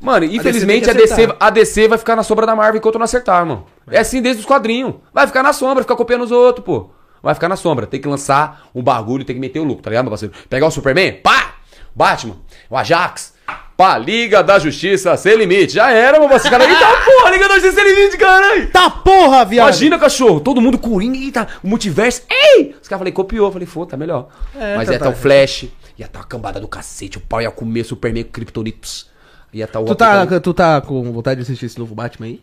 Mano, 0.00 0.24
infelizmente 0.24 0.90
a 0.90 0.92
DC, 0.92 1.12
acertar. 1.12 1.36
a 1.40 1.50
DC 1.50 1.88
vai 1.88 1.98
ficar 1.98 2.16
na 2.16 2.22
sombra 2.22 2.46
da 2.46 2.54
Marvel 2.54 2.78
enquanto 2.78 2.98
não 2.98 3.04
acertar, 3.04 3.44
mano. 3.46 3.66
É 3.90 3.98
assim 3.98 4.20
desde 4.20 4.40
os 4.40 4.46
quadrinhos. 4.46 4.94
Vai 5.12 5.26
ficar 5.26 5.42
na 5.42 5.52
sombra, 5.52 5.82
ficar 5.82 5.96
copiando 5.96 6.22
os 6.22 6.30
outros, 6.30 6.64
pô. 6.64 6.90
Vai 7.22 7.34
ficar 7.34 7.48
na 7.48 7.56
sombra. 7.56 7.86
Tem 7.86 8.00
que 8.00 8.06
lançar 8.06 8.68
um 8.74 8.82
bagulho, 8.82 9.24
tem 9.24 9.34
que 9.34 9.40
meter 9.40 9.58
o 9.58 9.64
lucro, 9.64 9.82
tá 9.82 9.90
ligado, 9.90 10.04
meu 10.04 10.10
parceiro? 10.10 10.34
Pegar 10.48 10.66
o 10.66 10.70
Superman, 10.70 11.12
pá! 11.22 11.54
Batman, 11.94 12.36
o 12.68 12.76
Ajax, 12.76 13.32
pá, 13.74 13.96
Liga 13.96 14.42
da 14.42 14.58
Justiça 14.58 15.16
Sem 15.16 15.34
Limite. 15.34 15.72
Já 15.72 15.90
era, 15.90 16.20
meu 16.20 16.28
parceiro. 16.28 16.58
Cara, 16.58 16.70
eita 16.70 16.86
porra, 17.04 17.30
Liga 17.30 17.48
da 17.48 17.54
Justiça 17.54 17.80
Sem 17.80 17.94
Limite, 17.94 18.18
caralho! 18.18 18.70
Tá 18.70 18.90
porra, 18.90 19.44
viado. 19.46 19.66
Imagina, 19.68 19.98
cachorro, 19.98 20.40
todo 20.40 20.60
mundo 20.60 20.76
Coringa, 20.78 21.16
eita, 21.16 21.48
o 21.64 21.68
multiverso, 21.68 22.22
ei! 22.30 22.76
Os 22.80 22.86
caras 22.86 23.00
falei, 23.00 23.12
copiou, 23.12 23.50
falei, 23.50 23.66
foda, 23.66 23.92
tá 23.92 23.96
melhor. 23.96 24.28
É, 24.54 24.76
Mas 24.76 24.86
tá, 24.86 24.92
ia 24.92 24.98
tá. 24.98 25.08
estar 25.08 25.18
o 25.18 25.20
Flash, 25.20 25.62
ia 25.98 26.04
estar 26.04 26.20
a 26.20 26.24
cambada 26.24 26.60
do 26.60 26.68
cacete, 26.68 27.16
o 27.16 27.20
pau 27.22 27.40
ia 27.40 27.50
comer 27.50 27.84
Superman 27.84 28.24
com 28.24 28.30
Kryptonitos. 28.30 29.08
Estar 29.52 29.80
o 29.80 29.84
Tu 29.84 29.94
tá, 29.94 30.40
tu 30.40 30.54
tá 30.54 30.80
com 30.80 31.12
vontade 31.12 31.36
de 31.40 31.42
assistir 31.44 31.66
esse 31.66 31.78
novo 31.78 31.94
Batman 31.94 32.26
aí? 32.26 32.40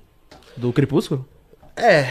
Do 0.57 0.71
Crepúsculo? 0.73 1.25
É. 1.75 2.07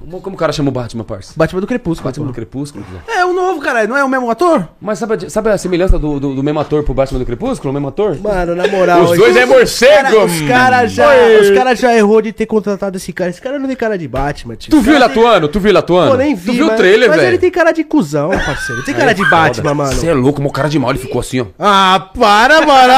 Como, 0.00 0.20
como 0.20 0.34
o 0.34 0.38
cara 0.38 0.52
chama 0.52 0.68
o 0.68 0.72
Batman, 0.72 1.04
parça? 1.04 1.32
Batman 1.36 1.60
do 1.60 1.66
Crepúsculo. 1.66 2.08
Batman 2.08 2.26
do. 2.26 2.32
Crepúsculo? 2.32 2.84
É 3.06 3.24
o 3.24 3.32
novo, 3.32 3.60
cara. 3.60 3.86
Não 3.86 3.96
é 3.96 4.02
o 4.02 4.08
mesmo 4.08 4.28
ator? 4.28 4.68
Mas 4.80 4.98
sabe, 4.98 5.14
a- 5.14 5.30
sabe 5.30 5.50
a 5.50 5.56
semelhança 5.56 5.96
do, 5.96 6.18
do, 6.18 6.34
do 6.34 6.42
mesmo 6.42 6.58
ator 6.58 6.82
pro 6.82 6.92
Batman 6.92 7.20
do 7.20 7.24
Crepúsculo? 7.24 7.70
O 7.70 7.72
mesmo 7.72 7.86
ator? 7.86 8.18
Mano, 8.18 8.56
na 8.56 8.66
moral. 8.66 9.04
Os 9.04 9.16
dois 9.16 9.36
é 9.36 9.46
morcego. 9.46 10.02
Cara, 10.02 10.24
os 10.24 10.42
caras 10.42 10.92
já, 10.92 11.06
os 11.40 11.50
cara 11.50 11.76
já 11.76 11.96
errou 11.96 12.20
de 12.20 12.32
ter 12.32 12.46
contratado 12.46 12.96
esse 12.96 13.12
cara. 13.12 13.30
Esse 13.30 13.40
cara 13.40 13.60
não 13.60 13.68
tem 13.68 13.76
cara 13.76 13.96
de 13.96 14.08
Batman, 14.08 14.56
tio. 14.56 14.70
Tu 14.72 14.80
viu 14.80 14.94
ele 14.94 15.00
cara 15.00 15.12
atuando? 15.12 15.48
Tu 15.48 15.60
viu 15.60 15.68
ele 15.70 15.78
atuando? 15.78 16.10
Pô, 16.10 16.16
nem 16.16 16.34
vi, 16.34 16.46
Tu 16.46 16.52
viu 16.52 16.66
mas, 16.66 16.74
o 16.74 16.76
trailer, 16.76 17.08
mas 17.08 17.16
velho? 17.18 17.28
ele 17.30 17.38
tem 17.38 17.50
cara 17.52 17.70
de 17.70 17.84
cuzão, 17.84 18.30
parceiro. 18.30 18.80
Ele 18.80 18.86
tem 18.86 18.94
cara 18.96 19.12
de 19.12 19.30
Batman, 19.30 19.74
mano. 19.74 19.92
Você 19.94 20.08
é 20.08 20.14
louco, 20.14 20.42
meu 20.42 20.50
cara 20.50 20.68
de 20.68 20.80
mal, 20.80 20.90
ele 20.90 20.98
ficou 20.98 21.20
assim, 21.20 21.40
ó. 21.40 21.46
Ah, 21.60 22.10
para, 22.18 22.66
mano. 22.66 22.92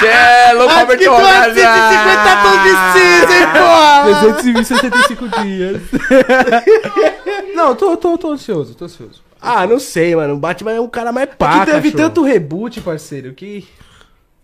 Ah, 0.00 0.02
Você 0.02 0.06
é 0.06 0.52
louco, 0.54 0.72
acho 0.72 0.86
que 0.86 1.04
tu 1.04 1.10
é 1.10 1.54
150 1.54 2.42
tons 2.42 2.62
de 2.62 2.70
cinza, 2.92 3.34
hein, 3.36 3.46
porra. 3.52 4.34
365 4.40 5.28
dias. 5.42 5.82
não, 7.54 7.74
tô, 7.74 7.96
tô, 7.96 8.16
tô 8.16 8.32
ansioso, 8.32 8.74
tô 8.74 8.86
ansioso. 8.86 9.22
Ah, 9.40 9.66
não 9.66 9.78
sei, 9.78 10.14
mano. 10.16 10.34
O 10.34 10.38
Batman 10.38 10.72
é 10.72 10.80
um 10.80 10.88
cara 10.88 11.12
mais 11.12 11.28
pá, 11.38 11.60
que 11.60 11.72
teve 11.72 11.92
cachorro. 11.92 12.08
tanto 12.08 12.22
reboot, 12.24 12.80
parceiro, 12.80 13.32
que... 13.34 13.66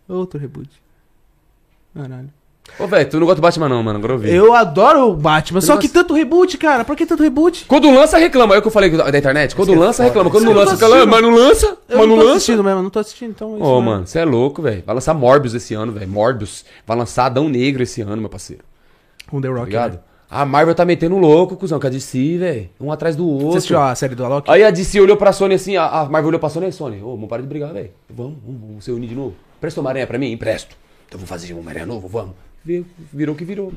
Outro 0.08 0.38
reboot. 0.38 0.70
Caralho. 1.94 2.30
Ô, 2.78 2.86
velho, 2.86 3.08
tu 3.08 3.18
não 3.18 3.26
gosta 3.26 3.40
do 3.40 3.42
Batman 3.42 3.68
não, 3.70 3.82
mano, 3.82 3.98
agora 3.98 4.12
eu 4.14 4.18
vi. 4.18 4.30
Eu 4.34 4.52
adoro 4.52 5.10
o 5.10 5.14
Batman, 5.14 5.60
só 5.62 5.76
que 5.78 5.88
tanto 5.88 6.12
reboot, 6.12 6.58
cara. 6.58 6.84
Por 6.84 6.94
que 6.94 7.06
tanto 7.06 7.22
reboot? 7.22 7.64
Quando 7.66 7.90
lança, 7.90 8.18
reclama. 8.18 8.54
É 8.54 8.58
o 8.58 8.62
que 8.62 8.68
eu 8.68 8.72
falei 8.72 8.90
da 8.90 9.18
internet. 9.18 9.56
Quando 9.56 9.72
lança, 9.74 10.04
reclama. 10.04 10.30
Quando 10.30 10.44
não 10.44 10.50
Eu 10.52 10.56
não 10.56 10.64
tô 10.64 10.70
lança, 10.70 10.76
fica 10.76 10.88
lá, 10.88 10.96
assistindo. 10.96 11.10
mas 11.10 11.22
não 11.22 11.34
lança, 11.34 11.66
Eu 11.88 11.98
mas 11.98 11.98
não 11.98 12.06
não 12.06 12.16
tô 12.16 12.22
lança. 12.22 12.36
assistindo 12.36 12.64
mesmo, 12.64 12.82
não 12.82 12.90
tô 12.90 12.98
assistindo, 12.98 13.30
então... 13.30 13.48
é 13.48 13.52
Ô, 13.52 13.56
mesmo. 13.76 13.82
mano, 13.82 14.06
você 14.06 14.18
é 14.18 14.24
louco, 14.24 14.60
velho. 14.60 14.82
Vai 14.84 14.94
lançar 14.94 15.14
Morbius 15.14 15.54
esse 15.54 15.72
ano, 15.74 15.92
velho. 15.92 16.08
Morbius. 16.08 16.64
Vai 16.86 16.96
lançar 16.98 17.26
Adão 17.26 17.48
Negro 17.48 17.82
esse 17.82 18.02
ano, 18.02 18.16
meu 18.18 18.28
parceiro. 18.28 18.62
Com 19.30 19.40
The 19.40 19.48
Rock, 19.48 19.66
ligado? 19.66 19.92
né? 19.94 19.98
A 20.28 20.44
Marvel 20.44 20.74
tá 20.74 20.84
metendo 20.84 21.16
louco, 21.16 21.56
cuzão, 21.56 21.78
com 21.80 21.86
a 21.86 21.90
DC, 21.90 22.36
velho. 22.38 22.68
Um 22.80 22.90
atrás 22.90 23.14
do 23.16 23.26
outro. 23.26 23.52
Você 23.52 23.58
assistiu 23.58 23.80
a 23.80 23.94
série 23.94 24.14
do 24.16 24.24
Alok? 24.24 24.50
Aí 24.50 24.64
a 24.64 24.70
DC 24.72 25.00
olhou 25.00 25.16
pra 25.16 25.32
Sony 25.32 25.54
assim, 25.54 25.76
a, 25.76 26.04
Marvel 26.10 26.28
olhou 26.28 26.40
pra 26.40 26.48
Sony 26.48 26.70
Sony, 26.72 27.00
ô, 27.00 27.12
vamos 27.12 27.28
parar 27.28 27.42
de 27.42 27.48
brigar, 27.48 27.72
velho. 27.72 27.90
Vamos, 28.10 28.34
vamos, 28.44 28.60
vamos 28.60 28.84
se 28.84 28.90
unir 28.90 29.08
de 29.08 29.14
novo. 29.14 29.34
Presta 29.60 29.80
uma 29.80 29.88
aranha 29.90 30.06
pra 30.06 30.18
mim? 30.18 30.32
Empresto. 30.32 30.76
Então 31.06 31.16
vamos 31.18 31.28
fazer 31.30 31.54
um 31.54 31.58
Homem-Aranha 31.60 31.86
novo, 31.86 32.08
vamos. 32.08 32.32
Virou, 33.12 33.34
o 33.34 33.38
que 33.38 33.44
virou. 33.44 33.72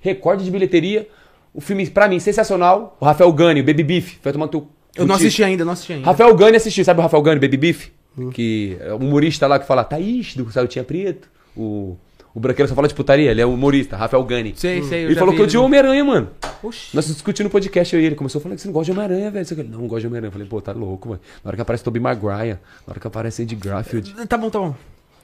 Recorde 0.00 0.44
de 0.44 0.50
bilheteria. 0.50 1.08
O 1.52 1.60
filme, 1.60 1.88
pra 1.90 2.08
mim, 2.08 2.18
sensacional. 2.20 2.96
O 3.00 3.04
Rafael 3.04 3.32
Gani, 3.32 3.60
o 3.60 3.64
Baby 3.64 3.82
Beef. 3.82 4.16
Vai 4.22 4.32
tomar 4.32 4.46
no 4.46 4.50
teu. 4.52 4.68
Eu 4.96 5.06
não 5.06 5.14
assisti 5.14 5.42
ainda, 5.44 5.64
não 5.64 5.72
assisti 5.72 5.92
ainda. 5.94 6.06
Rafael 6.06 6.34
Gani 6.34 6.56
assistiu, 6.56 6.84
sabe 6.84 7.00
o 7.00 7.02
Rafael 7.02 7.22
Gani, 7.22 7.40
Baby 7.40 7.56
Beef? 7.56 7.88
Que 8.32 8.76
é 8.80 8.92
um 8.94 8.98
humorista 8.98 9.46
lá 9.46 9.58
que 9.58 9.66
fala, 9.66 9.84
Thaís, 9.84 10.34
do 10.36 10.50
Saltinha 10.50 10.84
Preto. 10.84 11.28
O, 11.56 11.96
o 12.34 12.40
branqueiro 12.40 12.68
só 12.68 12.74
fala 12.74 12.86
de 12.88 12.94
putaria, 12.94 13.30
ele 13.30 13.40
é 13.40 13.46
um 13.46 13.54
humorista, 13.54 13.96
Rafael 13.96 14.22
Gani. 14.24 14.52
Sei, 14.56 14.82
sei, 14.82 15.04
eu 15.04 15.08
Ele 15.10 15.14
falou 15.16 15.30
vi 15.32 15.38
que 15.38 15.42
odiou 15.44 15.62
no- 15.62 15.66
Homem-Aranha, 15.66 16.04
mano. 16.04 16.30
Oxi. 16.62 16.94
Nós 16.94 17.06
discutindo 17.06 17.44
no 17.44 17.50
podcast, 17.50 17.94
eu 17.94 18.00
e 18.02 18.04
ele. 18.04 18.14
Começou 18.14 18.40
falando 18.40 18.56
que 18.56 18.62
você 18.62 18.68
não 18.68 18.72
gosta 18.74 18.92
de 18.92 18.98
Homem-Aranha, 18.98 19.30
velho. 19.30 19.46
Não, 19.70 19.78
não 19.80 19.86
gosto 19.88 20.00
de 20.02 20.06
Homem-Aranha. 20.08 20.28
Eu 20.28 20.32
falei, 20.32 20.46
pô, 20.46 20.60
tá 20.60 20.72
louco, 20.72 21.08
mano. 21.08 21.20
Na 21.42 21.48
hora 21.48 21.56
que 21.56 21.62
aparece 21.62 21.82
Tobey 21.84 22.00
Maguire, 22.02 22.58
na 22.86 22.90
hora 22.92 23.00
que 23.00 23.06
aparece 23.06 23.42
Andy 23.42 23.54
Garfield. 23.56 24.12
Tá 24.26 24.36
bom, 24.36 24.50
tá 24.50 24.58
bom. 24.58 24.74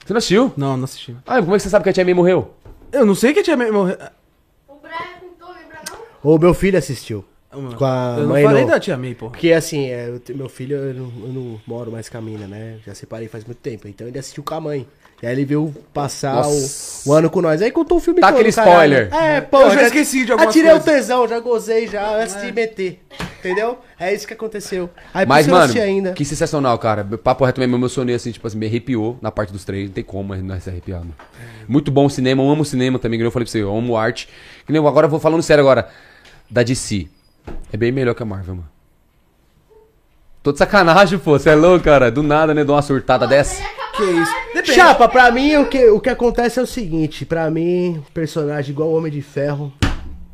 Você 0.04 0.12
não 0.12 0.18
assistiu? 0.18 0.52
Não, 0.56 0.76
não 0.76 0.84
assisti. 0.84 1.14
Ah, 1.26 1.40
como 1.40 1.54
é 1.54 1.56
que 1.58 1.62
você 1.64 1.68
sabe 1.68 1.82
que 1.82 1.90
a 1.90 1.92
Tia 1.92 2.04
May 2.04 2.14
morreu? 2.14 2.54
Eu 2.96 3.06
não 3.06 3.14
sei 3.14 3.32
que 3.34 3.42
tinha 3.42 3.56
morrido. 3.56 3.98
O 4.68 4.74
Brian 4.76 4.96
contou, 5.20 5.48
lembra 5.54 5.78
não? 6.22 6.34
O 6.34 6.38
meu 6.38 6.54
filho 6.54 6.78
assistiu. 6.78 7.24
Com 7.50 7.84
a 7.84 8.14
Eu 8.18 8.22
não 8.24 8.28
mãe 8.28 8.44
falei 8.44 8.62
no- 8.64 8.68
da 8.70 8.78
Tia 8.80 8.96
May, 8.98 9.14
pô. 9.14 9.30
Porque 9.30 9.52
assim, 9.52 9.86
é, 9.86 10.08
eu 10.28 10.36
meu 10.36 10.48
filho, 10.48 10.76
eu 10.76 10.94
não, 10.94 11.12
eu 11.26 11.32
não 11.32 11.60
moro 11.66 11.90
mais 11.90 12.08
com 12.08 12.18
a 12.18 12.20
mina, 12.20 12.46
né? 12.46 12.78
Já 12.84 12.94
separei 12.94 13.28
faz 13.28 13.44
muito 13.44 13.58
tempo. 13.58 13.88
Então 13.88 14.06
ele 14.06 14.18
assistiu 14.18 14.42
com 14.42 14.54
a 14.54 14.60
mãe. 14.60 14.86
E 15.22 15.26
aí 15.26 15.32
ele 15.32 15.46
veio 15.46 15.74
passar 15.94 16.46
o, 16.46 16.66
o 17.06 17.12
ano 17.14 17.30
com 17.30 17.40
nós. 17.40 17.62
Aí 17.62 17.70
contou 17.70 17.96
o 17.96 18.00
filme 18.00 18.20
Tá 18.20 18.28
todo, 18.28 18.36
aquele 18.40 18.52
caralho. 18.52 19.04
spoiler. 19.04 19.14
É, 19.14 19.40
pô. 19.40 19.62
Eu 19.62 19.70
já 19.70 19.82
esqueci 19.84 20.26
de 20.26 20.32
algumas 20.32 20.50
Atirei 20.50 20.70
coisas. 20.72 20.86
o 20.86 20.90
tesão, 20.90 21.28
já 21.28 21.40
gozei 21.40 21.86
já 21.88 22.16
antes 22.20 22.38
de 22.40 22.52
meter. 22.52 23.00
Entendeu? 23.38 23.78
É 23.98 24.12
isso 24.12 24.26
que 24.26 24.34
aconteceu. 24.34 24.90
Aí 25.14 25.24
Mas, 25.24 25.46
mano, 25.46 25.72
ainda. 25.80 26.12
que 26.12 26.24
sensacional, 26.24 26.78
cara. 26.78 27.02
Papo 27.04 27.44
reto 27.46 27.60
mesmo, 27.60 27.74
eu 27.74 27.78
emocionei 27.78 28.14
assim, 28.14 28.30
tipo 28.30 28.46
assim, 28.46 28.58
me 28.58 28.66
arrepiou 28.66 29.18
na 29.22 29.30
parte 29.30 29.52
dos 29.52 29.64
três. 29.64 29.86
Não 29.86 29.94
tem 29.94 30.04
como 30.04 30.34
não 30.36 30.60
se 30.60 30.68
arrepiar, 30.68 31.00
mano. 31.00 31.14
Muito 31.66 31.90
bom 31.90 32.04
o 32.04 32.10
cinema, 32.10 32.42
eu 32.42 32.50
amo 32.50 32.60
o 32.62 32.64
cinema 32.66 32.98
também, 32.98 33.18
que 33.18 33.24
eu 33.24 33.30
falei 33.30 33.46
pra 33.46 33.52
você, 33.52 33.62
eu 33.62 33.74
amo 33.74 33.96
arte. 33.96 34.28
Que 34.66 34.72
nem 34.72 34.86
agora 34.86 35.06
eu 35.06 35.10
vou 35.10 35.18
falando 35.20 35.42
sério 35.42 35.62
agora. 35.62 35.88
Da 36.50 36.62
DC. 36.62 37.08
É 37.72 37.76
bem 37.76 37.90
melhor 37.90 38.14
que 38.14 38.22
a 38.22 38.26
Marvel, 38.26 38.56
mano. 38.56 38.75
Tô 40.46 40.52
de 40.52 40.58
sacanagem, 40.58 41.18
pô. 41.18 41.36
Você 41.36 41.50
é 41.50 41.56
louco, 41.56 41.84
cara. 41.86 42.08
Do 42.08 42.22
nada, 42.22 42.54
né? 42.54 42.62
Dou 42.62 42.76
uma 42.76 42.80
surtada 42.82 43.26
dessa. 43.26 43.60
Que 43.96 44.04
isso? 44.04 44.32
Depende. 44.54 44.74
Chapa, 44.74 45.08
pra 45.08 45.28
mim 45.32 45.56
o 45.56 45.66
que, 45.66 45.86
o 45.86 45.98
que 45.98 46.08
acontece 46.08 46.60
é 46.60 46.62
o 46.62 46.66
seguinte, 46.66 47.26
pra 47.26 47.50
mim, 47.50 48.00
personagem 48.14 48.70
igual 48.70 48.90
o 48.90 48.96
Homem 48.96 49.10
de 49.10 49.20
Ferro, 49.22 49.72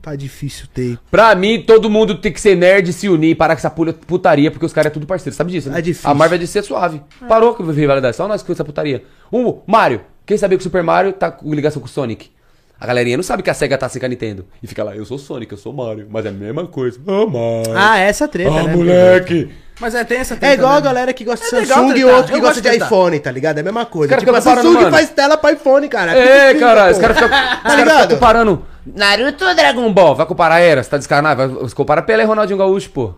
tá 0.02 0.14
difícil 0.14 0.66
ter. 0.74 0.98
Pra 1.10 1.34
mim, 1.34 1.62
todo 1.62 1.88
mundo 1.88 2.14
tem 2.18 2.30
que 2.30 2.42
ser 2.42 2.54
nerd 2.54 2.90
e 2.90 2.92
se 2.92 3.08
unir 3.08 3.30
e 3.30 3.34
parar 3.34 3.54
com 3.56 3.60
essa 3.60 3.70
putaria, 3.70 4.50
porque 4.50 4.66
os 4.66 4.72
caras 4.74 4.90
é 4.90 4.92
tudo 4.92 5.06
parceiro. 5.06 5.34
Sabe 5.34 5.50
disso, 5.50 5.70
né? 5.70 5.78
É 5.78 5.80
difícil. 5.80 6.10
A 6.10 6.12
Marvel 6.12 6.36
é 6.36 6.40
de 6.40 6.46
ser 6.46 6.62
suave. 6.62 7.00
Parou 7.26 7.54
com 7.54 7.62
a 7.62 7.72
rivalidade. 7.72 8.14
Só 8.14 8.28
nós 8.28 8.42
com 8.42 8.52
essa 8.52 8.66
putaria. 8.66 9.04
Um, 9.32 9.60
Mario. 9.66 10.02
Quem 10.26 10.36
sabia 10.36 10.58
que 10.58 10.62
o 10.62 10.64
Super 10.64 10.82
Mario 10.82 11.14
tá 11.14 11.30
com 11.30 11.54
ligação 11.54 11.80
com 11.80 11.86
o 11.88 11.90
Sonic? 11.90 12.30
A 12.78 12.86
galerinha 12.86 13.16
não 13.16 13.24
sabe 13.24 13.42
que 13.42 13.48
a 13.48 13.54
SEGA 13.54 13.78
tá 13.78 13.88
sem 13.88 13.98
com 13.98 14.04
a 14.04 14.08
Nintendo. 14.10 14.44
E 14.62 14.66
fica 14.66 14.84
lá, 14.84 14.94
eu 14.94 15.06
sou 15.06 15.16
Sonic, 15.16 15.52
eu 15.52 15.56
sou 15.56 15.72
Mario. 15.72 16.06
Mas 16.10 16.26
é 16.26 16.28
a 16.28 16.32
mesma 16.32 16.66
coisa. 16.66 17.00
Ah, 17.06 17.24
Mario. 17.24 17.72
Ah, 17.74 17.98
essa 17.98 18.28
treta, 18.28 18.50
Ah, 18.50 18.64
né? 18.64 18.76
moleque. 18.76 19.50
Mas 19.82 19.96
é, 19.96 20.04
tem 20.04 20.18
essa 20.18 20.38
É 20.40 20.52
igual 20.52 20.74
a 20.74 20.80
galera 20.80 21.12
que 21.12 21.24
gosta 21.24 21.44
de 21.44 21.56
É 21.56 21.60
legal 21.60 21.78
Samsung 21.78 21.98
e 21.98 22.04
outro 22.04 22.32
que 22.32 22.38
eu 22.38 22.40
gosta 22.40 22.60
de 22.60 22.70
de 22.70 22.76
iPhone, 22.76 23.18
tá 23.18 23.32
ligado? 23.32 23.58
É 23.58 23.60
a 23.62 23.64
mesma 23.64 23.84
coisa. 23.84 24.08
cara 24.08 24.20
Tipo, 24.20 24.36
a 24.36 24.40
Samsung 24.40 24.74
mano. 24.74 24.90
faz 24.92 25.10
tela 25.10 25.36
pra 25.36 25.50
iPhone, 25.50 25.88
cara. 25.88 26.16
É, 26.16 26.52
Tudo 26.52 26.60
cara, 26.60 26.92
os 26.92 26.98
caras 26.98 27.18
ficam 27.18 27.28
ficam 27.28 28.08
comparando 28.08 28.64
Naruto 28.86 29.44
ou 29.44 29.54
Dragon 29.56 29.92
Ball? 29.92 30.14
Vai 30.14 30.24
comparar 30.26 30.54
a 30.54 30.60
era, 30.60 30.84
você 30.84 30.90
tá 30.90 30.98
descarnado? 30.98 31.36
Vai, 31.36 31.48
você 31.48 31.74
compara 31.74 32.00
Pelé 32.00 32.22
e 32.22 32.26
Ronaldinho 32.26 32.58
Gaúcho, 32.58 32.90
pô. 32.90 33.12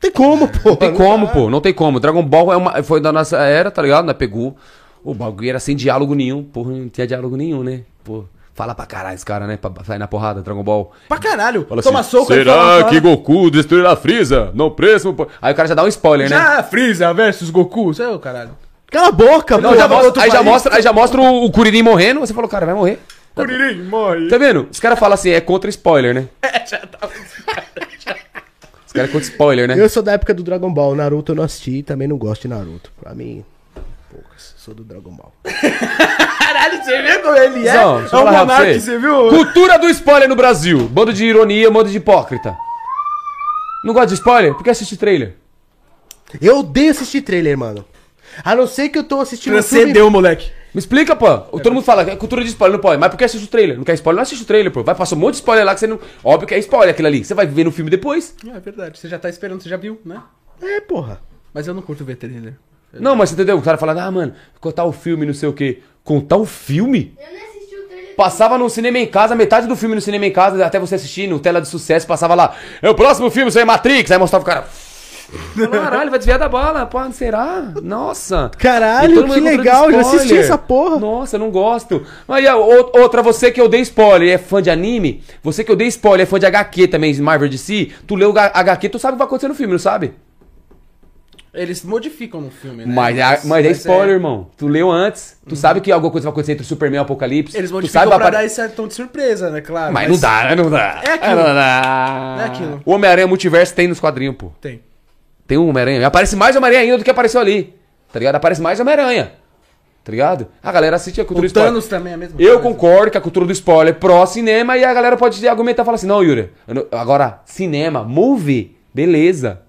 Tem 0.00 0.12
como, 0.12 0.46
pô. 0.46 0.70
Não 0.70 0.76
tem 0.76 0.94
como, 0.94 1.28
pô, 1.28 1.50
não 1.50 1.60
tem 1.60 1.74
como. 1.74 1.98
Dragon 1.98 2.22
Ball 2.22 2.52
é 2.52 2.56
uma, 2.56 2.82
foi 2.84 3.00
da 3.00 3.12
nossa 3.12 3.36
era, 3.38 3.68
tá 3.68 3.82
ligado? 3.82 4.06
Nós 4.06 4.16
pegou. 4.16 4.56
O 5.02 5.12
bagulho 5.12 5.50
era 5.50 5.58
sem 5.58 5.74
diálogo 5.74 6.14
nenhum, 6.14 6.44
porra, 6.44 6.70
não 6.70 6.88
tinha 6.88 7.06
diálogo 7.06 7.36
nenhum, 7.36 7.64
né? 7.64 7.82
Pô. 8.04 8.24
Fala 8.54 8.74
pra 8.74 8.84
caralho 8.84 9.14
esse 9.14 9.24
cara, 9.24 9.46
né? 9.46 9.56
Pra 9.56 9.72
sair 9.84 9.98
na 9.98 10.06
porrada, 10.08 10.42
Dragon 10.42 10.62
Ball. 10.62 10.92
Pra 11.08 11.18
caralho. 11.18 11.64
Fala 11.68 11.82
Toma 11.82 12.00
assim, 12.00 12.10
soco 12.10 12.26
Será 12.34 12.52
fala, 12.52 12.84
que 12.84 13.00
fala. 13.00 13.00
Goku 13.16 13.50
destruirá 13.50 13.96
Freeza? 13.96 14.50
Não 14.54 14.70
preço. 14.70 15.14
Aí 15.40 15.52
o 15.52 15.56
cara 15.56 15.68
já 15.68 15.74
dá 15.74 15.82
um 15.84 15.88
spoiler, 15.88 16.28
né? 16.28 16.36
Já, 16.36 16.62
Freeza 16.62 17.12
versus 17.14 17.48
Goku. 17.50 17.92
Isso 17.92 18.02
aí, 18.02 18.08
ô 18.08 18.18
caralho. 18.18 18.50
Cala 18.90 19.08
a 19.08 19.12
boca, 19.12 19.56
Não, 19.56 19.70
pô. 19.70 19.76
já 19.76 19.86
mostra- 19.88 20.22
aí, 20.24 20.30
já 20.30 20.42
mostra, 20.42 20.74
aí 20.76 20.82
já 20.82 20.92
mostra 20.92 21.20
o, 21.20 21.44
o 21.44 21.50
Kuririn 21.52 21.82
morrendo. 21.82 22.20
Você 22.20 22.34
falou, 22.34 22.50
cara, 22.50 22.66
vai 22.66 22.74
morrer. 22.74 22.98
Kuririn, 23.36 23.84
morre. 23.84 24.28
Tá 24.28 24.36
vendo? 24.36 24.66
Os 24.70 24.80
caras 24.80 24.98
falam 24.98 25.14
assim, 25.14 25.30
é 25.30 25.40
contra 25.40 25.70
spoiler, 25.70 26.12
né? 26.12 26.26
Os 28.86 28.92
caras 28.92 29.08
é 29.08 29.12
contra 29.12 29.28
spoiler, 29.28 29.68
né? 29.68 29.74
Eu 29.80 29.88
sou 29.88 30.02
da 30.02 30.12
época 30.12 30.34
do 30.34 30.42
Dragon 30.42 30.72
Ball. 30.72 30.94
Naruto 30.96 31.32
eu 31.32 31.36
não 31.36 31.44
assisti 31.44 31.78
e 31.78 31.82
também 31.82 32.08
não 32.08 32.18
gosto 32.18 32.42
de 32.42 32.48
Naruto. 32.48 32.90
Pra 33.00 33.14
mim, 33.14 33.44
poucas. 34.10 34.54
Sou 34.56 34.74
do 34.74 34.82
Dragon 34.84 35.10
Ball. 35.14 35.32
Caralho, 36.38 36.82
você 36.82 37.02
viu 37.02 37.22
como 37.22 37.36
ele 37.36 37.68
é? 37.68 37.74
Não, 37.74 38.04
é 38.04 38.08
pra 38.08 38.24
monarca, 38.24 38.64
você. 38.74 38.80
você 38.80 38.98
viu? 38.98 39.28
Cultura 39.28 39.78
do 39.78 39.88
spoiler 39.88 40.28
no 40.28 40.36
Brasil. 40.36 40.88
Bando 40.88 41.12
de 41.12 41.24
ironia, 41.24 41.70
bando 41.70 41.90
de 41.90 41.96
hipócrita. 41.96 42.56
Não 43.84 43.94
gosta 43.94 44.08
de 44.08 44.14
spoiler? 44.14 44.54
Por 44.54 44.62
que 44.64 44.70
assiste 44.70 44.96
trailer? 44.96 45.36
Eu 46.40 46.58
odeio 46.58 46.90
assistir 46.90 47.22
trailer, 47.22 47.56
mano. 47.56 47.84
A 48.44 48.54
não 48.54 48.66
ser 48.66 48.88
que 48.88 48.98
eu 48.98 49.04
tô 49.04 49.20
assistindo 49.20 49.56
um 49.58 49.62
filme- 49.62 49.82
Transcendeu, 49.82 50.10
moleque. 50.10 50.50
Me 50.72 50.78
explica, 50.78 51.16
pô. 51.16 51.26
Todo 51.38 51.72
mundo 51.72 51.82
fala 51.84 52.04
que 52.04 52.10
é 52.12 52.16
cultura 52.16 52.42
de 52.44 52.48
spoiler, 52.50 52.76
não 52.76 52.82
pode. 52.82 53.00
Mas 53.00 53.10
por 53.10 53.16
que 53.16 53.24
assiste 53.24 53.44
o 53.44 53.48
trailer? 53.48 53.76
Não 53.76 53.82
quer 53.84 53.94
spoiler? 53.94 54.16
Não 54.16 54.22
assiste 54.22 54.42
o 54.42 54.46
trailer, 54.46 54.70
pô. 54.72 54.84
Vai 54.84 54.94
passar 54.94 55.16
um 55.16 55.18
monte 55.18 55.32
de 55.34 55.38
spoiler 55.40 55.64
lá 55.64 55.74
que 55.74 55.80
você 55.80 55.86
não. 55.88 55.98
Óbvio 56.22 56.46
que 56.46 56.54
é 56.54 56.58
spoiler 56.58 56.90
aquilo 56.90 57.08
ali. 57.08 57.24
Você 57.24 57.34
vai 57.34 57.46
ver 57.46 57.64
no 57.64 57.72
filme 57.72 57.90
depois. 57.90 58.34
É 58.46 58.60
verdade, 58.60 58.96
você 58.98 59.08
já 59.08 59.18
tá 59.18 59.28
esperando, 59.28 59.60
você 59.62 59.68
já 59.68 59.76
viu, 59.76 60.00
né? 60.04 60.22
É, 60.62 60.80
porra. 60.80 61.20
Mas 61.52 61.66
eu 61.66 61.74
não 61.74 61.82
curto 61.82 62.04
ver 62.04 62.14
trailer. 62.16 62.54
Não, 62.92 63.14
mas 63.14 63.30
você 63.30 63.34
entendeu? 63.34 63.56
O 63.56 63.62
cara 63.62 63.78
fala, 63.78 64.02
ah, 64.02 64.10
mano, 64.10 64.34
contar 64.60 64.84
o 64.84 64.92
filme, 64.92 65.24
não 65.26 65.34
sei 65.34 65.48
o 65.48 65.52
quê. 65.52 65.80
Contar 66.02 66.36
o 66.36 66.44
filme? 66.44 67.14
Eu 67.18 67.32
nem 67.32 67.42
assisti 67.44 67.76
o 67.76 67.88
trailer. 67.88 68.14
Passava 68.16 68.58
no 68.58 68.68
cinema 68.68 68.98
em 68.98 69.06
casa, 69.06 69.34
metade 69.34 69.66
do 69.66 69.76
filme 69.76 69.94
no 69.94 70.00
cinema 70.00 70.26
em 70.26 70.32
casa, 70.32 70.64
até 70.64 70.78
você 70.78 70.96
assistir, 70.96 71.28
no 71.28 71.38
tela 71.38 71.60
de 71.60 71.68
sucesso, 71.68 72.06
passava 72.06 72.34
lá. 72.34 72.56
É 72.82 72.90
o 72.90 72.94
próximo 72.94 73.30
filme, 73.30 73.48
isso 73.48 73.58
aí 73.58 73.62
é 73.62 73.66
Matrix. 73.66 74.10
Aí 74.10 74.18
mostrava 74.18 74.42
o 74.42 74.46
cara. 74.46 74.66
Caralho, 75.70 76.10
vai 76.10 76.18
desviar 76.18 76.38
da 76.38 76.48
bala. 76.48 76.86
Pô, 76.86 76.98
será? 77.12 77.72
Nossa. 77.82 78.50
Caralho, 78.58 79.28
que 79.28 79.40
legal, 79.40 79.90
já 79.90 80.00
assisti 80.00 80.24
spoiler. 80.24 80.44
essa 80.44 80.58
porra. 80.58 80.98
Nossa, 80.98 81.36
eu 81.36 81.40
não 81.40 81.50
gosto. 81.50 82.04
Aí, 82.28 82.46
outra, 82.48 83.22
você 83.22 83.52
que 83.52 83.62
odeia 83.62 83.82
spoiler 83.82 84.28
e 84.28 84.32
é 84.32 84.38
fã 84.38 84.60
de 84.60 84.70
anime, 84.70 85.22
você 85.42 85.62
que 85.62 85.70
odeia 85.70 85.88
spoiler, 85.88 86.24
é 86.24 86.26
fã 86.26 86.38
de 86.38 86.46
HQ 86.46 86.88
também, 86.88 87.14
Marvel 87.20 87.48
DC, 87.48 87.90
tu 88.06 88.16
leu 88.16 88.32
o 88.32 88.38
HQ, 88.38 88.88
tu 88.88 88.98
sabe 88.98 89.12
o 89.12 89.14
que 89.14 89.18
vai 89.18 89.26
acontecer 89.26 89.48
no 89.48 89.54
filme, 89.54 89.72
não 89.72 89.78
sabe? 89.78 90.14
Eles 91.52 91.84
modificam 91.84 92.40
no 92.40 92.50
filme, 92.50 92.86
né? 92.86 92.92
Mas, 92.94 93.18
é- 93.18 93.40
mas 93.44 93.66
é 93.66 93.70
spoiler, 93.72 94.14
irmão. 94.14 94.48
Tu 94.56 94.68
leu 94.68 94.88
antes, 94.90 95.36
tu 95.48 95.56
sabe 95.56 95.80
que 95.80 95.90
alguma 95.90 96.12
coisa 96.12 96.24
vai 96.26 96.32
acontecer 96.32 96.52
entre 96.52 96.62
o 96.64 96.66
Superman 96.66 96.98
e 96.98 97.00
o 97.00 97.02
Apocalipse. 97.02 97.56
Eles 97.56 97.70
tu 97.70 97.74
modificam 97.74 98.00
sabe 98.02 98.08
pra 98.14 98.16
apare- 98.28 98.36
dar 98.36 98.44
esse 98.44 98.68
tom 98.70 98.86
de 98.86 98.94
surpresa, 98.94 99.50
né? 99.50 99.60
Claro. 99.60 99.92
Mas, 99.92 100.08
não 100.08 100.16
dá, 100.18 100.44
né? 100.44 100.54
Não 100.54 100.70
dá. 100.70 101.00
É 101.04 101.12
aquilo. 101.14 101.34
Não 101.36 101.42
dá. 101.54 102.36
É 102.40 102.44
aquilo. 102.44 102.82
O 102.84 102.92
Homem-Aranha 102.92 103.26
Multiverso 103.26 103.74
tem 103.74 103.88
nos 103.88 103.98
quadrinhos, 103.98 104.36
pô. 104.36 104.52
Tem. 104.60 104.80
Tem 105.46 105.58
um 105.58 105.68
Homem-Aranha. 105.68 106.06
Aparece 106.06 106.36
mais 106.36 106.54
Homem-Aranha 106.54 106.82
ainda 106.82 106.98
do 106.98 107.04
que 107.04 107.10
apareceu 107.10 107.40
ali. 107.40 107.74
Tá 108.12 108.18
ligado? 108.20 108.36
Aparece 108.36 108.62
mais 108.62 108.78
Homem-Aranha. 108.78 109.32
Tá 110.04 110.12
ligado? 110.12 110.46
A 110.62 110.70
galera 110.72 110.96
assiste 110.96 111.20
a 111.20 111.24
cultura 111.24 111.40
O 111.40 111.42
do 111.42 111.46
spoiler. 111.48 111.70
Thanos 111.72 111.86
também 111.88 112.12
é 112.12 112.14
a 112.14 112.18
mesma 112.18 112.40
Eu 112.40 112.60
coisa. 112.60 112.62
concordo 112.62 113.10
que 113.10 113.18
a 113.18 113.20
cultura 113.20 113.44
do 113.44 113.52
spoiler 113.52 113.92
é 113.92 113.96
pró-cinema 113.98 114.76
e 114.78 114.84
a 114.84 114.94
galera 114.94 115.16
pode 115.16 115.46
argumentar 115.48 115.82
e 115.82 115.84
falar 115.84 115.96
assim: 115.96 116.06
não, 116.06 116.22
Yuri, 116.22 116.50
agora, 116.92 117.40
cinema, 117.44 118.02
movie, 118.04 118.76
beleza. 118.94 119.60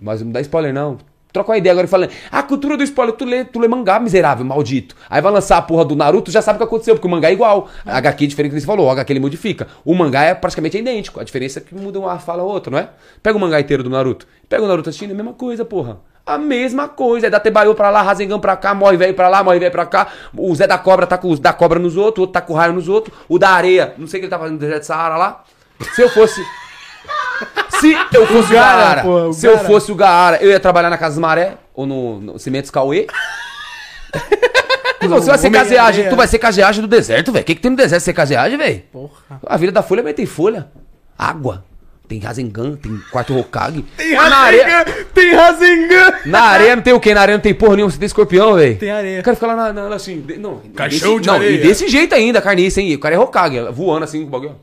Mas 0.00 0.20
não 0.22 0.30
dá 0.32 0.40
spoiler, 0.40 0.72
não. 0.72 0.98
Troca 1.32 1.52
uma 1.52 1.58
ideia 1.58 1.72
agora 1.72 1.86
e 1.86 1.90
fala: 1.90 2.08
a 2.30 2.42
cultura 2.42 2.76
do 2.76 2.82
spoiler, 2.82 3.14
tu 3.14 3.24
lê, 3.24 3.44
tu 3.44 3.58
lê 3.58 3.68
mangá, 3.68 4.00
miserável, 4.00 4.44
maldito. 4.44 4.96
Aí 5.10 5.20
vai 5.20 5.32
lançar 5.32 5.58
a 5.58 5.62
porra 5.62 5.84
do 5.84 5.94
Naruto, 5.94 6.30
já 6.30 6.40
sabe 6.40 6.56
o 6.56 6.58
que 6.58 6.64
aconteceu, 6.64 6.94
porque 6.94 7.06
o 7.06 7.10
mangá 7.10 7.28
é 7.28 7.32
igual. 7.32 7.68
A 7.84 7.98
HQ 7.98 8.24
é 8.24 8.26
diferente 8.26 8.52
do 8.52 8.54
que 8.54 8.60
você 8.60 8.66
falou, 8.66 8.86
o 8.86 8.90
HQ 8.90 9.12
ele 9.12 9.20
modifica. 9.20 9.68
O 9.84 9.94
mangá 9.94 10.22
é 10.22 10.34
praticamente 10.34 10.78
idêntico. 10.78 11.20
A 11.20 11.24
diferença 11.24 11.58
é 11.58 11.62
que 11.62 11.74
muda 11.74 11.98
uma 11.98 12.18
fala 12.18 12.42
ou 12.42 12.50
outra, 12.50 12.70
não 12.70 12.78
é? 12.78 12.88
Pega 13.22 13.36
o 13.36 13.40
mangá 13.40 13.60
inteiro 13.60 13.82
do 13.82 13.90
Naruto. 13.90 14.26
Pega 14.48 14.62
o 14.62 14.66
Naruto 14.66 14.88
assistindo, 14.88 15.10
é 15.10 15.12
a 15.12 15.16
mesma 15.16 15.34
coisa, 15.34 15.64
porra. 15.64 15.98
A 16.24 16.36
mesma 16.36 16.88
coisa. 16.88 17.26
É 17.26 17.30
da 17.30 17.40
Tebaio 17.40 17.74
pra 17.74 17.90
lá, 17.90 18.02
Rasengan 18.02 18.38
pra 18.38 18.56
cá, 18.56 18.74
morre 18.74 18.96
velho 18.96 19.14
pra 19.14 19.28
lá, 19.28 19.42
morre 19.42 19.58
velho 19.58 19.72
pra 19.72 19.86
cá. 19.86 20.08
O 20.36 20.54
Zé 20.54 20.66
da 20.66 20.78
Cobra 20.78 21.06
tá 21.06 21.16
com 21.16 21.30
o 21.30 21.38
da 21.38 21.52
Cobra 21.52 21.78
nos 21.78 21.96
outros, 21.96 22.18
o 22.18 22.20
outro 22.22 22.32
tá 22.32 22.40
com 22.40 22.52
o 22.52 22.56
raio 22.56 22.72
nos 22.72 22.88
outros. 22.88 23.16
O 23.28 23.38
da 23.38 23.50
areia, 23.50 23.94
não 23.96 24.06
sei 24.06 24.18
o 24.18 24.20
que 24.20 24.24
ele 24.26 24.30
tá 24.30 24.38
fazendo 24.38 24.54
no 24.54 24.60
deserto 24.60 24.80
de 24.80 24.86
Saara 24.86 25.16
lá. 25.16 25.44
Se 25.94 26.02
eu 26.02 26.08
fosse. 26.08 26.42
Se 27.80 27.96
eu 28.12 28.26
fosse 28.26 28.50
o 28.50 28.54
Gaara, 28.54 28.76
Gaara, 28.82 29.02
pô, 29.02 29.14
o 29.28 29.32
se 29.32 29.46
eu 29.46 29.54
Gaara. 29.54 29.66
fosse 29.68 29.92
o 29.92 29.94
Gaara, 29.94 30.36
eu 30.42 30.50
ia 30.50 30.60
trabalhar 30.60 30.90
na 30.90 30.98
Casa 30.98 31.20
Maré 31.20 31.54
ou 31.74 31.86
no, 31.86 32.20
no 32.20 32.38
Cimentos 32.38 32.70
Cauê. 32.70 33.06
Pô, 35.00 35.08
Você 35.08 35.30
vai 35.30 35.38
ser 35.38 35.50
caseagem, 35.50 36.08
tu 36.08 36.16
vai 36.16 36.26
ser 36.26 36.38
caseagem 36.38 36.82
do 36.82 36.88
deserto, 36.88 37.30
velho. 37.30 37.42
O 37.42 37.46
que, 37.46 37.54
que 37.54 37.60
tem 37.60 37.70
no 37.70 37.76
deserto 37.76 38.02
ser 38.02 38.12
caseagem, 38.12 38.58
velho? 38.58 38.82
Porra. 38.92 39.40
A 39.46 39.56
vida 39.56 39.70
da 39.70 39.80
Folha 39.82 40.02
mas 40.02 40.14
tem 40.14 40.26
folha. 40.26 40.68
Água. 41.16 41.64
Tem 42.08 42.18
Rasengan, 42.18 42.74
tem 42.74 42.98
quarto 43.12 43.38
Hokage. 43.38 43.82
Tem 43.96 44.16
Mas 44.16 44.30
na 44.30 44.36
areia! 44.38 44.84
Tem 45.14 45.34
Rasengan! 45.34 46.14
na 46.24 46.40
areia 46.40 46.74
não 46.74 46.82
tem 46.82 46.92
o 46.94 46.98
quê? 47.00 47.12
Na 47.12 47.20
areia 47.20 47.36
não 47.36 47.42
tem 47.42 47.52
porra 47.52 47.76
nenhuma, 47.76 47.90
você 47.92 47.98
tem 47.98 48.06
escorpião, 48.06 48.54
velho. 48.54 48.76
Tem 48.78 48.90
areia. 48.90 49.20
O 49.20 49.22
cara 49.22 49.34
fica 49.36 49.46
lá 49.46 49.54
na, 49.72 49.88
na- 49.88 49.94
assim, 49.94 50.20
de- 50.22 50.38
não. 50.38 50.58
Caixão 50.74 51.10
desse, 51.12 51.20
de 51.20 51.26
não, 51.28 51.34
areia. 51.34 51.50
E 51.54 51.58
desse 51.62 51.86
jeito 51.86 52.14
ainda, 52.14 52.40
carniça, 52.40 52.80
hein? 52.80 52.94
O 52.94 52.98
cara 52.98 53.14
é 53.14 53.18
Hokage, 53.18 53.60
voando 53.72 54.04
assim 54.04 54.22
com 54.22 54.26
o 54.26 54.30
bagulho. 54.30 54.56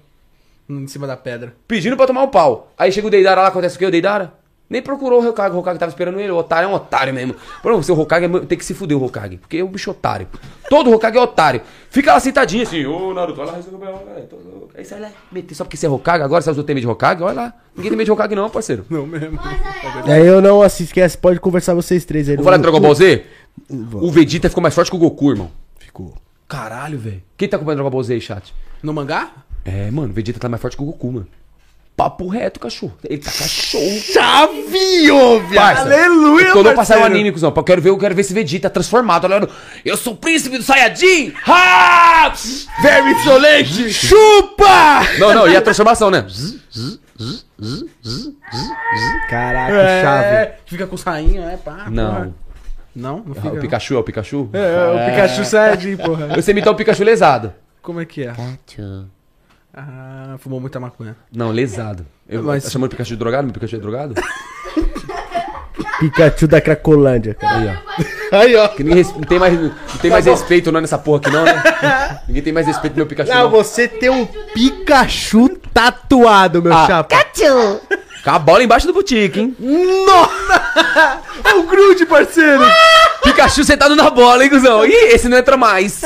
Em 0.69 0.87
cima 0.87 1.05
da 1.05 1.15
pedra. 1.15 1.53
Pedindo 1.67 1.95
pra 1.95 2.07
tomar 2.07 2.23
um 2.23 2.27
pau. 2.29 2.71
Aí 2.77 2.91
chega 2.91 3.07
o 3.07 3.09
Deidara 3.09 3.41
lá, 3.41 3.47
acontece 3.49 3.75
o 3.75 3.79
que? 3.79 3.85
O 3.85 3.91
Deidara? 3.91 4.33
Nem 4.67 4.81
procurou 4.81 5.21
o 5.23 5.29
Hokage, 5.29 5.55
o 5.55 5.59
Hokage 5.59 5.77
tava 5.77 5.91
esperando 5.91 6.19
ele. 6.19 6.31
O 6.31 6.37
otário 6.37 6.65
é 6.65 6.69
um 6.69 6.73
otário 6.73 7.13
mesmo. 7.13 7.35
Pô, 7.61 7.83
seu 7.83 7.97
Hokage 7.99 8.25
é- 8.25 8.39
tem 8.39 8.57
que 8.57 8.65
se 8.65 8.73
fuder 8.73 8.97
o 8.97 9.03
Hokage, 9.05 9.37
porque 9.37 9.57
é 9.57 9.63
um 9.63 9.67
bicho 9.67 9.91
otário. 9.91 10.27
Todo 10.67 10.91
Hokage 10.91 11.17
é 11.17 11.21
otário. 11.21 11.61
Fica 11.91 12.11
lá 12.11 12.19
sentadinho 12.19 12.63
assim, 12.63 12.83
ô 12.83 13.13
Naruto, 13.13 13.41
olha 13.41 13.51
lá, 13.51 13.57
resolve 13.57 13.77
Aí 14.75 14.83
sai 14.83 14.99
lá, 14.99 15.11
meter 15.31 15.53
só 15.53 15.63
porque 15.63 15.77
você 15.77 15.85
é 15.85 15.89
Hokage, 15.89 16.23
agora 16.23 16.41
você 16.41 16.49
usou 16.49 16.63
o 16.63 16.65
tema 16.65 16.79
de 16.81 16.87
Hokage, 16.87 17.21
olha 17.21 17.33
lá. 17.33 17.53
Ninguém 17.75 17.91
tem 17.91 17.97
medo 17.97 18.05
de 18.05 18.11
Hokage 18.11 18.33
não, 18.33 18.49
parceiro. 18.49 18.85
Não 18.89 19.05
mesmo. 19.05 19.39
É, 20.07 20.19
É, 20.19 20.27
eu 20.27 20.41
não 20.41 20.63
assisto, 20.63 20.85
esquece, 20.85 21.15
pode 21.15 21.39
conversar 21.39 21.75
vocês 21.75 22.03
três 22.03 22.27
aí. 22.27 22.35
Vou 22.35 22.43
falar 22.43 22.57
de 22.57 22.63
Dragon 22.63 22.79
Ball 22.79 22.95
Z? 22.95 23.23
O 23.69 24.11
Vegeta 24.11 24.49
ficou 24.49 24.63
mais 24.63 24.73
forte 24.73 24.89
que 24.89 24.97
o 24.97 24.99
Goku, 24.99 25.29
irmão. 25.29 25.51
Ficou. 25.77 26.15
Caralho, 26.47 26.97
velho. 26.97 27.21
Quem 27.37 27.47
tá 27.47 27.55
acompanhando 27.57 27.77
Dragon 27.77 27.91
Ball 27.91 28.03
Z 28.03 28.15
aí, 28.15 28.21
chat? 28.21 28.51
No 28.81 28.93
mangá? 28.93 29.29
É, 29.65 29.89
mano, 29.91 30.09
o 30.09 30.13
Vegeta 30.13 30.39
tá 30.39 30.47
mais 30.47 30.61
forte 30.61 30.77
que 30.77 30.83
o 30.83 30.85
Goku, 30.85 31.11
mano. 31.11 31.27
Papo 31.97 32.27
reto, 32.27 32.59
cachorro. 32.59 32.93
Ele 33.05 33.17
tá 33.19 33.31
cachorro. 33.31 33.99
Chavinho, 34.01 35.41
Parça, 35.55 35.83
Aleluia, 35.83 36.47
Eu 36.47 36.53
tô 36.53 36.61
louco 36.61 36.75
pra 36.75 36.83
sair 36.83 37.01
o 37.01 37.05
anime, 37.05 37.31
cuzão. 37.31 37.53
Eu 37.55 37.63
quero 37.63 37.81
ver, 37.81 37.89
eu 37.89 37.97
quero 37.97 38.13
ver 38.13 38.19
esse 38.21 38.33
Vegeta 38.33 38.69
transformado. 38.69 39.23
Olha, 39.25 39.47
eu 39.83 39.95
sou 39.95 40.13
o 40.13 40.17
príncipe 40.17 40.57
do 40.57 40.63
Saiyajin! 40.63 41.33
Ha! 41.47 42.33
Verme 42.81 43.13
insolente! 43.13 43.93
Chupa! 43.93 45.03
Não, 45.19 45.33
não, 45.33 45.47
e 45.47 45.55
a 45.55 45.61
transformação, 45.61 46.11
né? 46.11 46.25
Caraca, 49.29 49.73
É, 49.73 50.01
chave. 50.03 50.51
fica 50.65 50.87
com 50.87 50.95
os 50.95 51.03
rainhos, 51.03 51.45
é 51.45 51.57
pá. 51.57 51.85
Não. 51.89 52.13
porra. 52.13 52.31
Não, 52.95 53.23
não 53.25 53.35
fica. 53.35 53.49
O 53.49 53.53
não. 53.55 53.61
Pikachu 53.61 53.93
é 53.95 53.97
o 53.97 54.03
Pikachu? 54.03 54.49
É, 54.53 54.85
o 54.91 55.09
Pikachu 55.11 55.45
Saiyajin, 55.45 55.97
porra. 55.97 56.27
Você 56.35 56.51
imitar 56.51 56.73
o 56.73 56.75
Pikachu 56.75 57.03
lesado. 57.03 57.53
Como 57.81 58.01
é 58.01 58.05
que 58.05 58.23
é? 58.23 58.33
Ah, 59.77 60.35
fumou 60.39 60.59
muita 60.61 60.79
maconha. 60.79 61.15
Não, 61.35 61.51
lesado. 61.51 62.05
Eu, 62.29 62.41
Mas- 62.43 62.63
Tá 62.63 62.69
chamando 62.69 62.87
o 62.87 62.91
Pikachu 62.91 63.09
de 63.11 63.17
drogado? 63.17 63.43
Meu 63.43 63.53
Pikachu 63.53 63.75
é 63.75 63.79
drogado? 63.79 64.15
Pikachu 65.99 66.47
da 66.47 66.59
Cracolândia, 66.61 67.33
cara. 67.33 67.57
Aí, 67.57 67.67
ó. 68.31 68.37
Aí, 68.39 68.55
ó. 68.55 68.67
Que 68.69 68.83
ninguém 68.83 68.97
res- 69.03 69.13
não 69.13 69.21
tem 69.21 69.39
mais, 69.39 69.59
não 69.59 69.71
tem 70.01 70.11
mais 70.11 70.25
respeito 70.25 70.71
não 70.71 70.81
nessa 70.81 70.97
porra 70.97 71.17
aqui 71.19 71.29
não, 71.29 71.43
né? 71.45 71.63
Ninguém 72.27 72.43
tem 72.43 72.53
mais 72.53 72.67
respeito 72.67 72.93
do 72.93 72.97
meu 72.97 73.05
Pikachu 73.05 73.29
Não, 73.31 73.43
não. 73.43 73.49
você 73.49 73.87
tem 73.87 74.09
um 74.09 74.25
Pikachu 74.25 75.49
tatuado, 75.73 76.61
meu 76.61 76.73
Ah. 76.73 76.85
chapa. 76.87 77.15
Com 78.25 78.31
a 78.31 78.39
bola 78.39 78.63
embaixo 78.63 78.87
do 78.87 78.93
boutique, 78.93 79.39
hein? 79.39 79.55
É 81.43 81.53
o 81.53 81.63
Grude, 81.63 82.07
parceiro! 82.07 82.63
Pikachu 83.23 83.63
sentado 83.63 83.95
na 83.95 84.09
bola, 84.09 84.43
hein, 84.43 84.49
cuzão? 84.49 84.83
Ih, 84.83 84.91
esse 85.13 85.29
não 85.29 85.37
entra 85.37 85.55
mais. 85.55 86.01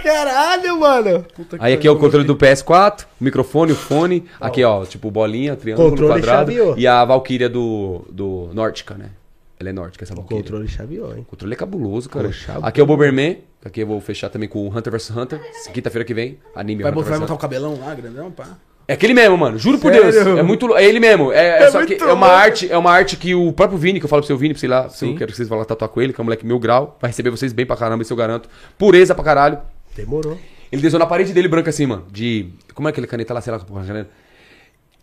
Caralho, 0.00 0.78
mano. 0.78 1.26
Aí 1.58 1.74
aqui 1.74 1.88
é 1.88 1.90
o 1.90 1.96
controle 1.98 2.24
do 2.24 2.36
PS4, 2.36 3.02
o 3.20 3.24
microfone, 3.24 3.72
o 3.72 3.74
fone. 3.76 4.26
Aqui, 4.40 4.62
ó, 4.62 4.84
tipo 4.84 5.10
bolinha, 5.10 5.56
triângulo, 5.56 5.90
Controle 5.90 6.12
quadrado. 6.12 6.52
chaveou. 6.52 6.78
E 6.78 6.86
a 6.86 7.04
Valkyria 7.04 7.48
do, 7.48 8.04
do 8.08 8.50
Nórtica, 8.54 8.94
né? 8.94 9.10
Ela 9.58 9.70
é 9.70 9.72
nórdica, 9.72 10.04
essa 10.04 10.14
Valkyria. 10.14 10.40
Controle 10.44 10.68
chaveou, 10.68 11.12
hein? 11.16 11.22
O 11.22 11.24
controle 11.24 11.52
é 11.52 11.56
cabuloso, 11.56 12.08
cara. 12.08 12.30
Aqui 12.62 12.80
é 12.80 12.82
o 12.82 12.86
Bomberman. 12.86 13.38
Aqui 13.64 13.80
eu 13.80 13.88
vou 13.88 14.00
fechar 14.00 14.28
também 14.30 14.48
com 14.48 14.60
o 14.60 14.68
Hunter 14.68 14.92
vs 14.92 15.10
Hunter. 15.10 15.40
Quinta-feira 15.74 16.04
que 16.04 16.14
vem, 16.14 16.38
anime 16.54 16.84
Vai, 16.84 16.92
Hunter 16.92 17.02
botar, 17.02 17.10
vai 17.10 17.18
botar 17.18 17.34
o 17.34 17.38
cabelão 17.38 17.76
lá, 17.80 17.92
grandão, 17.92 18.30
pá. 18.30 18.56
É 18.90 18.94
aquele 18.94 19.12
mesmo, 19.12 19.36
mano. 19.36 19.58
Juro 19.58 19.78
por 19.78 19.92
Sério? 19.92 20.10
Deus. 20.10 20.38
É 20.38 20.42
muito 20.42 20.74
É 20.74 20.82
ele 20.82 20.98
mesmo. 20.98 21.30
É, 21.30 21.58
é 21.60 21.62
É 21.64 21.70
só 21.70 21.84
que 21.84 21.94
é 21.94 22.04
uma 22.12 22.26
arte, 22.28 22.72
é 22.72 22.76
uma 22.78 22.90
arte 22.90 23.18
que 23.18 23.34
o 23.34 23.52
próprio 23.52 23.78
Vini, 23.78 24.00
que 24.00 24.06
eu 24.06 24.08
falo 24.08 24.22
pro 24.22 24.26
seu 24.26 24.38
Vini, 24.38 24.54
sei 24.56 24.66
lá, 24.68 24.88
se 24.88 25.04
eu 25.04 25.10
Sim. 25.10 25.14
quero 25.16 25.30
que 25.30 25.36
vocês 25.36 25.46
vão 25.48 25.58
lá 25.58 25.64
tatuar 25.66 25.90
com 25.90 26.00
ele, 26.00 26.12
que 26.14 26.20
é 26.20 26.22
um 26.22 26.24
moleque 26.24 26.46
mil 26.46 26.58
grau, 26.58 26.96
vai 26.98 27.10
receber 27.10 27.28
vocês 27.28 27.52
bem 27.52 27.66
pra 27.66 27.76
caramba, 27.76 28.02
isso 28.02 28.12
eu 28.12 28.16
garanto. 28.16 28.48
Pureza 28.78 29.14
pra 29.14 29.22
caralho. 29.22 29.58
Demorou. 29.94 30.38
Ele 30.72 30.80
desenhou 30.80 31.00
na 31.00 31.06
parede 31.06 31.34
dele 31.34 31.48
branca 31.48 31.68
assim, 31.70 31.84
mano. 31.86 32.06
De. 32.10 32.48
Como 32.74 32.88
é 32.88 32.90
aquele 32.90 33.06
caneta 33.06 33.34
lá, 33.34 33.40
sei 33.42 33.52
lá, 33.52 33.58
porra, 33.58 33.84
caneta? 33.84 34.08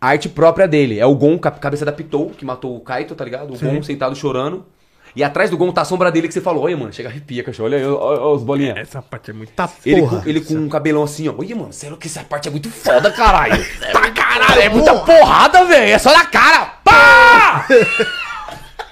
A 0.00 0.08
arte 0.08 0.28
própria 0.28 0.66
dele. 0.66 0.98
É 0.98 1.06
o 1.06 1.14
Gon, 1.14 1.38
ca- 1.38 1.50
cabeça 1.52 1.84
da 1.84 1.92
Pitou, 1.92 2.30
que 2.30 2.44
matou 2.44 2.76
o 2.76 2.80
Kaito, 2.80 3.14
tá 3.14 3.24
ligado? 3.24 3.54
O 3.54 3.58
Gon 3.58 3.82
sentado 3.82 4.14
chorando. 4.16 4.64
E 5.16 5.24
atrás 5.24 5.48
do 5.48 5.56
Gon 5.56 5.72
tá 5.72 5.80
a 5.80 5.84
sombra 5.86 6.12
dele 6.12 6.28
que 6.28 6.34
você 6.34 6.42
falou, 6.42 6.64
olha, 6.64 6.76
mano, 6.76 6.92
chega 6.92 7.08
arrepia, 7.08 7.42
cachorro. 7.42 7.68
Olha 7.70 7.90
ó, 7.90 8.28
ó 8.28 8.34
os 8.34 8.42
bolinhas. 8.42 8.76
Essa 8.76 9.00
parte 9.00 9.30
é 9.30 9.34
muito. 9.34 9.50
Tá 9.52 9.66
Ele, 9.84 10.02
porra. 10.02 10.20
com, 10.20 10.28
ele 10.28 10.40
com 10.42 10.54
um 10.54 10.68
cabelão 10.68 11.02
assim, 11.02 11.26
ó. 11.26 11.34
Olha, 11.38 11.56
mano, 11.56 11.72
sério 11.72 11.96
que 11.96 12.06
essa 12.06 12.22
parte 12.22 12.48
é 12.48 12.50
muito 12.50 12.70
foda, 12.70 13.10
caralho. 13.10 13.56
Pra 13.92 14.10
caralho, 14.10 14.60
é 14.60 14.68
muita 14.68 14.94
porrada, 14.94 15.64
velho. 15.64 15.94
É 15.94 15.98
só 15.98 16.12
na 16.12 16.26
cara. 16.26 16.66
Pá! 16.84 17.66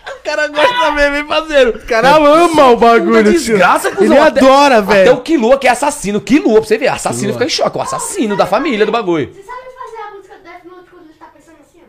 O 0.06 0.24
cara 0.24 0.48
gosta 0.48 0.90
mesmo, 0.92 1.16
hein, 1.16 1.26
parceiro? 1.26 1.70
O 1.76 1.86
cara 1.86 2.16
ama 2.16 2.70
o 2.70 2.76
bagulho. 2.78 3.22
Desgraça, 3.30 3.88
Ele 3.88 3.96
cuzão. 3.96 4.22
Até- 4.22 4.40
adora, 4.40 4.78
Até 4.78 4.94
velho. 5.04 5.12
o 5.16 5.20
Killua, 5.20 5.58
que 5.58 5.68
é 5.68 5.70
assassino. 5.70 6.18
Killua, 6.18 6.54
pra 6.60 6.62
você 6.66 6.78
ver. 6.78 6.88
Assassino 6.88 7.34
fica 7.34 7.44
em 7.44 7.48
choque. 7.50 7.76
O 7.76 7.82
assassino 7.82 8.34
da 8.34 8.46
família 8.46 8.86
do 8.86 8.90
bagulho. 8.92 9.26
Você 9.34 9.42
sabe 9.42 9.58
fazer 9.76 10.02
a 10.02 10.10
música 10.16 10.34
do 10.36 10.42
Death 10.42 10.64
Note 10.64 10.90
quando 10.90 11.04
ele 11.04 11.14
tá 11.18 11.26
pensando 11.26 11.56
assim, 11.60 11.80
ó? 11.82 11.84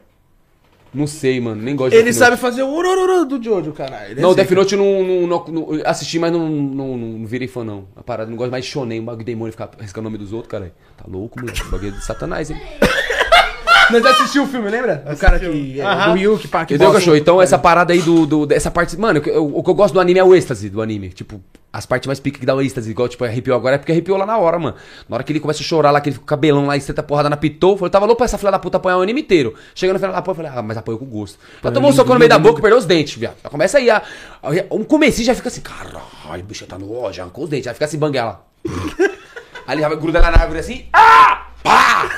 Não 0.96 1.06
sei, 1.08 1.40
mano. 1.42 1.62
Nem 1.62 1.76
gosto 1.76 1.92
de 1.92 1.98
Ele 1.98 2.06
Death 2.06 2.16
sabe 2.16 2.32
Note. 2.32 2.42
fazer 2.42 2.64
o 2.64 2.70
urururu 2.70 3.26
do 3.26 3.44
Jojo, 3.44 3.74
caralho. 3.74 4.12
Ele 4.12 4.20
é 4.20 4.24
Não, 4.24 4.30
o 4.30 4.34
zica. 4.34 4.44
Death 4.46 4.58
Note 4.58 4.74
eu 4.76 4.80
não, 4.80 5.04
não, 5.04 5.28
não- 5.28 5.46
não- 5.76 5.82
assisti, 5.86 6.18
mas 6.18 6.32
não, 6.32 6.48
não, 6.50 6.98
não, 6.98 7.10
não 7.20 7.26
virei 7.28 7.48
fã, 7.48 7.64
não. 7.64 7.86
A 7.96 8.02
parada, 8.02 8.30
não 8.30 8.38
gosto 8.38 8.52
mais 8.52 8.64
de 8.66 8.72
shonen, 8.72 9.02
um 9.02 9.06
bagulho 9.06 9.26
de 9.26 9.32
demônio 9.34 9.52
ficar 9.52 9.70
riscando 9.80 10.08
o 10.08 10.12
nome 10.12 10.18
dos 10.24 10.32
outros, 10.34 10.50
cara. 10.50 10.74
Tá 10.98 11.04
louco, 11.08 11.40
mano. 11.40 11.52
O 11.68 11.70
bagulho 11.72 11.90
é 11.90 11.92
de 11.92 12.04
satanás, 12.06 12.50
hein? 12.50 12.58
Nós 13.92 14.06
assistimos 14.06 14.50
o 14.50 14.52
filme, 14.52 14.70
lembra? 14.70 15.04
O 15.12 15.16
cara 15.18 15.38
que. 15.40 15.80
É, 15.80 16.06
do 16.08 16.14
Ryu, 16.14 16.38
que 16.40 16.48
pá, 16.48 16.66
que 16.66 16.74
Entendeu, 16.74 16.88
bosta. 16.88 17.00
cachorro? 17.02 17.18
Então, 17.18 17.42
essa 17.42 17.58
parada 17.58 17.94
aí 17.94 18.02
do, 18.02 18.26
do- 18.26 18.46
dessa 18.46 18.72
parte. 18.72 18.98
Mano, 19.00 19.20
o 19.20 19.22
que 19.22 19.30
eu- 19.30 19.58
o 19.58 19.64
que 19.64 19.70
eu 19.70 19.74
gosto 19.76 19.94
do 19.94 20.00
anime 20.00 20.20
é 20.20 20.24
o 20.24 20.34
êxtase 20.34 20.70
do 20.70 20.82
anime. 20.82 21.10
Tipo, 21.10 21.40
as 21.72 21.86
partes 21.86 22.08
mais 22.08 22.20
pique 22.20 22.40
que 22.40 22.46
dá 22.46 22.56
o 22.56 22.62
êxtase, 22.62 22.90
igual, 22.90 23.08
tipo, 23.08 23.24
arrepiou 23.24 23.56
agora, 23.56 23.76
é 23.76 23.78
porque 23.78 23.92
arrepiou 23.92 24.18
lá 24.18 24.26
na 24.26 24.38
hora, 24.38 24.58
mano. 24.58 24.76
Na 25.08 25.16
hora 25.18 25.24
que 25.24 25.32
ele 25.32 25.40
começa 25.40 25.62
a 25.62 25.64
chorar 25.64 25.92
lá, 25.92 26.02
que 26.02 26.10
ele 26.10 26.14
fica 26.16 26.22
com 26.24 26.26
o 26.26 26.30
cabelão 26.30 26.66
lá 26.66 26.76
e 26.78 26.82
senta 26.82 27.04
porrada 27.04 27.30
na 27.30 27.38
pitou, 27.38 27.74
eu 27.74 27.78
falei, 27.78 27.92
tava 27.92 28.06
louco 28.06 28.18
pra 28.18 28.26
essa 28.26 28.38
filha 28.38 28.52
da 28.52 28.58
puta 28.60 28.78
apanhar 28.78 28.98
o 28.98 29.02
anime 29.02 29.22
inteiro. 29.22 29.54
Chega 29.76 29.94
no 29.94 30.00
final 30.00 30.14
da 30.14 30.22
porra, 30.22 30.32
eu 30.42 30.44
falei, 30.46 30.60
ah, 30.60 30.64
mas 30.64 30.78
apanhou 30.78 30.98
com 31.00 31.06
gosto. 31.06 31.38
Já 31.64 31.72
tomou 31.72 31.90
um 31.92 31.94
soco 31.94 32.12
no 32.14 32.20
meio 32.20 32.30
da 32.30 32.40
boca, 32.40 32.62
perdeu 32.62 32.78
os 32.80 32.86
dentes, 32.86 33.16
viado. 33.18 33.36
Já 33.44 33.50
começa 33.50 33.78
aí 33.78 33.90
a. 33.90 33.98
a- 33.98 34.50
Um 34.72 34.84
comecinho 34.84 35.26
já 35.28 35.36
fica 35.36 35.50
assim, 35.50 35.62
caralho, 35.62 36.42
o 36.42 36.46
bicho 36.46 36.66
tá 36.66 36.78
no 36.78 36.92
ó, 36.98 37.12
já 37.12 37.24
arrancou 37.24 37.44
os 37.44 37.50
dentes, 37.50 37.66
já 37.66 37.74
fica 37.74 37.86
assim, 37.86 37.98
banguela. 38.00 38.46
aí 39.68 39.76
ele 39.76 39.82
já 39.82 39.90
gruda 39.96 40.20
lá 40.22 40.32
na 40.32 40.38
árvore 40.40 40.60
assim, 40.60 40.86
ah! 40.94 41.48
Pá! 41.64 42.10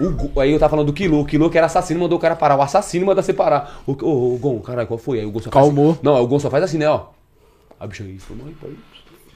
O 0.00 0.40
aí 0.40 0.52
eu 0.52 0.58
tava 0.58 0.70
falando 0.70 0.86
do 0.86 0.92
Kilo, 0.92 1.20
o 1.20 1.24
Kilo 1.24 1.50
que 1.50 1.58
era 1.58 1.66
assassino, 1.66 1.98
mandou 2.00 2.18
o 2.18 2.20
cara 2.20 2.36
parar. 2.36 2.56
O 2.56 2.62
assassino 2.62 3.04
manda 3.06 3.22
separar. 3.22 3.82
O, 3.86 3.92
o, 3.92 4.34
o 4.34 4.38
Gon, 4.38 4.60
caralho, 4.60 4.86
qual 4.86 4.98
foi? 4.98 5.18
Aí 5.20 5.26
o 5.26 5.30
Gon 5.30 5.40
só 5.40 5.50
faz 5.50 5.64
Calmou. 5.66 5.90
assim. 5.92 6.00
Não, 6.02 6.22
o 6.22 6.26
Gon 6.26 6.38
só 6.38 6.48
faz 6.50 6.62
assim, 6.64 6.78
né, 6.78 6.88
ó. 6.88 7.06
Aí 7.80 7.86
o 7.86 7.88
bicho 7.88 8.02
aí, 8.04 8.18
foi 8.18 8.36
morrer, 8.36 8.54
pô. 8.60 8.68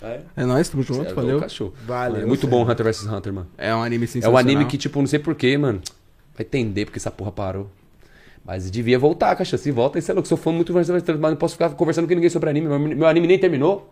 É, 0.04 0.20
É 0.36 0.44
nóis, 0.44 0.68
tamo 0.68 0.82
junto, 0.82 1.08
é, 1.10 1.14
valeu. 1.14 1.40
cachorro. 1.40 1.72
Valeu, 1.86 2.22
É 2.22 2.26
muito 2.26 2.46
bom 2.46 2.62
Hunter 2.68 2.84
vs 2.86 3.06
Hunter, 3.06 3.32
mano. 3.32 3.46
É 3.56 3.74
um 3.74 3.82
anime 3.82 4.04
É 4.04 4.08
sensacional. 4.08 4.34
um 4.34 4.38
anime 4.38 4.64
que, 4.66 4.76
tipo, 4.76 4.98
não 5.00 5.06
sei 5.06 5.18
porquê, 5.18 5.56
mano. 5.56 5.80
Vai 6.36 6.44
entender 6.46 6.84
porque 6.86 6.98
essa 6.98 7.10
porra 7.10 7.30
parou. 7.32 7.68
Mas 8.44 8.68
devia 8.70 8.98
voltar, 8.98 9.36
cachorro. 9.36 9.62
Se 9.62 9.70
volta, 9.70 9.98
isso 9.98 10.10
é 10.10 10.14
louco. 10.14 10.28
Sou 10.28 10.36
fã 10.36 10.50
muito 10.50 10.72
mais, 10.72 10.88
mas 10.90 11.04
não 11.06 11.36
posso 11.36 11.54
ficar 11.54 11.70
conversando 11.70 12.08
com 12.08 12.14
ninguém 12.14 12.30
sobre 12.30 12.50
anime. 12.50 12.66
Meu, 12.66 12.78
meu 12.78 13.06
anime 13.06 13.28
nem 13.28 13.38
terminou. 13.38 13.88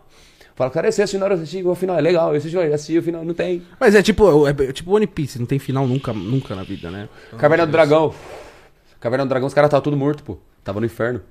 Fala, 0.55 0.71
cara, 0.71 0.91
você 0.91 1.03
assistiu 1.03 1.21
na 1.21 1.27
hora 1.27 1.37
de 1.37 1.43
assistir 1.43 1.67
o 1.67 1.75
final, 1.75 1.97
é 1.97 2.01
legal. 2.01 2.31
Eu 2.31 2.37
assisti, 2.37 2.57
eu 2.57 2.75
assisti 2.75 2.99
o 2.99 3.03
final, 3.03 3.25
não 3.25 3.35
tem. 3.35 3.63
Mas 3.79 3.95
é 3.95 4.03
tipo, 4.03 4.47
é 4.47 4.73
tipo 4.73 4.95
One 4.95 5.07
Piece, 5.07 5.39
não 5.39 5.47
tem 5.47 5.59
final 5.59 5.87
nunca, 5.87 6.13
nunca 6.13 6.55
na 6.55 6.63
vida, 6.63 6.91
né? 6.91 7.09
Caverna 7.39 7.67
do 7.67 7.73
Dragão. 7.73 8.15
Caverna 9.01 9.25
do 9.25 9.29
Dragão, 9.29 9.47
os 9.49 9.55
caras 9.55 9.69
estavam 9.69 9.83
tudo 9.83 9.97
morto, 9.97 10.23
pô. 10.23 10.39
Tava 10.63 10.81
no 10.81 10.87
inferno. 10.87 11.23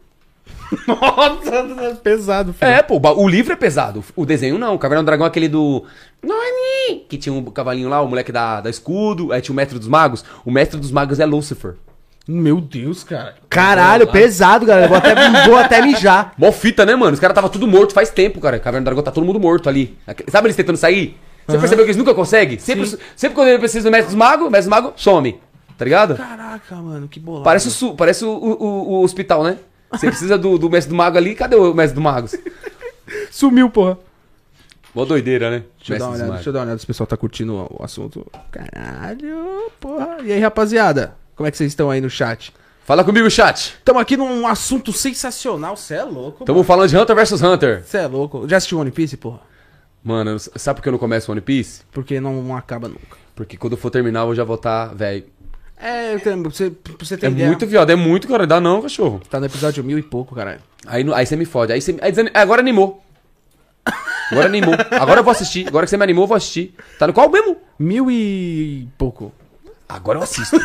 Nossa, 0.88 1.96
pesado, 2.02 2.54
filho. 2.54 2.72
É, 2.72 2.82
pô, 2.82 2.98
o 2.98 3.24
o 3.24 3.28
livro 3.28 3.54
é 3.54 3.56
pesado. 3.56 4.04
O 4.16 4.26
desenho 4.26 4.58
não. 4.58 4.76
O 4.76 4.80
Caverna 4.80 5.04
do 5.04 5.06
Dragão 5.06 5.26
é 5.26 5.30
aquele 5.30 5.48
do. 5.48 5.84
Nani! 6.24 7.06
Que 7.08 7.18
tinha 7.18 7.34
um 7.34 7.44
cavalinho 7.46 7.90
lá, 7.90 8.02
o 8.02 8.08
moleque 8.08 8.32
da, 8.32 8.62
da 8.62 8.70
escudo. 8.70 9.32
Aí 9.32 9.42
tinha 9.42 9.54
o 9.54 9.56
Mestre 9.56 9.78
dos 9.78 9.88
Magos. 9.88 10.26
O 10.46 10.52
Mestre 10.52 10.80
dos 10.80 10.92
Magos 10.92 11.20
é 11.20 11.26
Lucifer. 11.26 11.76
Meu 12.32 12.62
Deus, 12.62 13.04
cara. 13.04 13.34
Caralho, 13.50 14.06
pesado, 14.08 14.64
galera. 14.64 14.88
Vou 14.88 14.98
até, 14.98 15.16
vou 15.48 15.58
até 15.58 15.82
mijar. 15.82 16.34
Mó 16.38 16.52
fita, 16.52 16.86
né, 16.86 16.96
mano? 16.96 17.14
Os 17.14 17.20
caras 17.20 17.34
tava 17.34 17.50
tudo 17.50 17.66
morto 17.66 17.92
faz 17.92 18.12
tempo, 18.12 18.40
cara. 18.40 18.60
Caverna 18.60 18.82
do 18.84 18.86
Dragão 18.86 19.04
tá 19.04 19.12
todo 19.12 19.26
mundo 19.26 19.40
morto 19.40 19.68
ali. 19.68 19.98
Sabe 20.28 20.46
eles 20.48 20.56
tentando 20.56 20.78
sair? 20.78 21.18
Você 21.48 21.58
percebeu 21.58 21.84
que 21.84 21.90
eles 21.90 21.98
nunca 21.98 22.14
conseguem? 22.14 22.60
Sempre, 22.60 22.86
sempre 23.16 23.34
quando 23.34 23.48
ele 23.48 23.58
precisa 23.58 23.90
do 23.90 23.92
Mestre 23.92 24.10
dos 24.10 24.16
Magos, 24.16 24.46
o 24.48 24.52
Mestre 24.52 24.70
dos 24.70 24.80
Magos 24.80 25.02
some. 25.02 25.40
Tá 25.76 25.84
ligado? 25.86 26.16
Caraca, 26.18 26.76
mano, 26.76 27.08
que 27.08 27.20
bolado. 27.20 27.46
Parece 27.46 27.84
o, 27.86 27.96
parece 27.96 28.24
o, 28.24 28.30
o- 28.30 28.90
o 29.00 29.04
hospital, 29.04 29.44
né? 29.44 29.58
Você 29.92 30.06
precisa 30.06 30.38
do, 30.38 30.60
do 30.60 30.70
Mestre 30.70 30.90
do 30.92 30.96
Mago 30.96 31.18
ali, 31.18 31.34
cadê 31.34 31.56
o 31.56 31.74
Mestre 31.74 31.96
do 31.96 32.02
Magos? 32.02 32.36
Sumiu, 33.32 33.72
porra. 33.72 33.98
Mó 34.94 35.06
doideira, 35.06 35.50
né? 35.50 35.64
Deixa 35.78 35.94
eu, 35.96 36.00
dar 36.00 36.06
uma 36.06 36.16
olhada, 36.16 36.32
deixa 36.34 36.50
eu 36.50 36.54
dar 36.54 36.60
uma 36.60 36.66
olhada 36.66 36.78
se 36.80 36.84
o 36.84 36.88
pessoal 36.88 37.08
tá 37.08 37.18
curtindo 37.18 37.56
o 37.56 37.84
assunto. 37.84 38.28
Caralho, 38.52 39.72
porra. 39.80 40.18
E 40.24 40.32
aí, 40.32 40.40
rapaziada? 40.40 41.16
Como 41.40 41.48
é 41.48 41.52
que 41.52 41.56
vocês 41.58 41.72
estão 41.72 41.90
aí 41.90 42.02
no 42.02 42.10
chat? 42.10 42.52
Fala 42.84 43.02
comigo, 43.02 43.30
chat. 43.30 43.76
Estamos 43.78 44.02
aqui 44.02 44.18
num 44.18 44.46
assunto 44.46 44.92
sensacional. 44.92 45.78
Você 45.78 45.94
é 45.94 46.04
louco, 46.04 46.44
Tamo 46.44 46.66
falando 46.66 46.90
de 46.90 46.98
Hunter 46.98 47.16
vs 47.16 47.42
Hunter. 47.42 47.82
Você 47.86 47.98
é 48.00 48.08
louco. 48.08 48.46
Já 48.46 48.58
assistiu 48.58 48.78
One 48.80 48.92
Piece, 48.92 49.16
porra? 49.16 49.40
Mano, 50.04 50.38
sabe 50.38 50.76
por 50.80 50.84
que 50.84 50.90
eu 50.90 50.92
não 50.92 51.00
começo 51.00 51.32
One 51.32 51.40
Piece? 51.40 51.84
Porque 51.94 52.20
não, 52.20 52.44
não 52.44 52.58
acaba 52.58 52.90
nunca. 52.90 53.16
Porque 53.34 53.56
quando 53.56 53.72
eu 53.72 53.78
for 53.78 53.90
terminar, 53.90 54.26
eu 54.28 54.36
já 54.36 54.44
vou 54.44 54.58
estar, 54.58 54.88
velho. 54.94 55.24
É, 55.78 56.14
eu 56.14 56.20
tenho- 56.20 56.44
você, 56.44 56.74
você 57.00 57.16
ter 57.16 57.28
É 57.28 57.30
ideia, 57.30 57.48
muito 57.48 57.66
viado, 57.66 57.90
é 57.90 57.96
muito, 57.96 58.28
cara. 58.28 58.46
Dá 58.46 58.60
não, 58.60 58.82
cachorro. 58.82 59.22
Tá 59.30 59.40
no 59.40 59.46
episódio 59.46 59.82
mil 59.82 59.98
e 59.98 60.04
pouco, 60.04 60.36
caralho. 60.36 60.60
Aí, 60.86 61.06
aí 61.14 61.26
você 61.26 61.38
me 61.38 61.46
fode. 61.46 61.72
Aí 61.72 61.80
você. 61.82 61.98
Aí 62.02 62.12
desan- 62.12 62.32
agora 62.34 62.60
animou. 62.60 63.02
Agora 64.30 64.48
animou. 64.48 64.74
Agora 64.92 65.22
eu 65.22 65.24
vou 65.24 65.32
assistir. 65.32 65.66
Agora 65.70 65.86
que 65.86 65.90
você 65.90 65.96
me 65.96 66.04
animou, 66.04 66.26
eu 66.26 66.28
vou 66.28 66.36
assistir. 66.36 66.76
Tá 67.00 67.08
no 67.08 67.14
qual 67.14 67.30
mesmo? 67.30 67.56
Mil 67.80 68.12
e 68.12 68.90
pouco. 68.98 69.32
Agora 69.90 70.20
eu 70.20 70.24
assisto. 70.24 70.56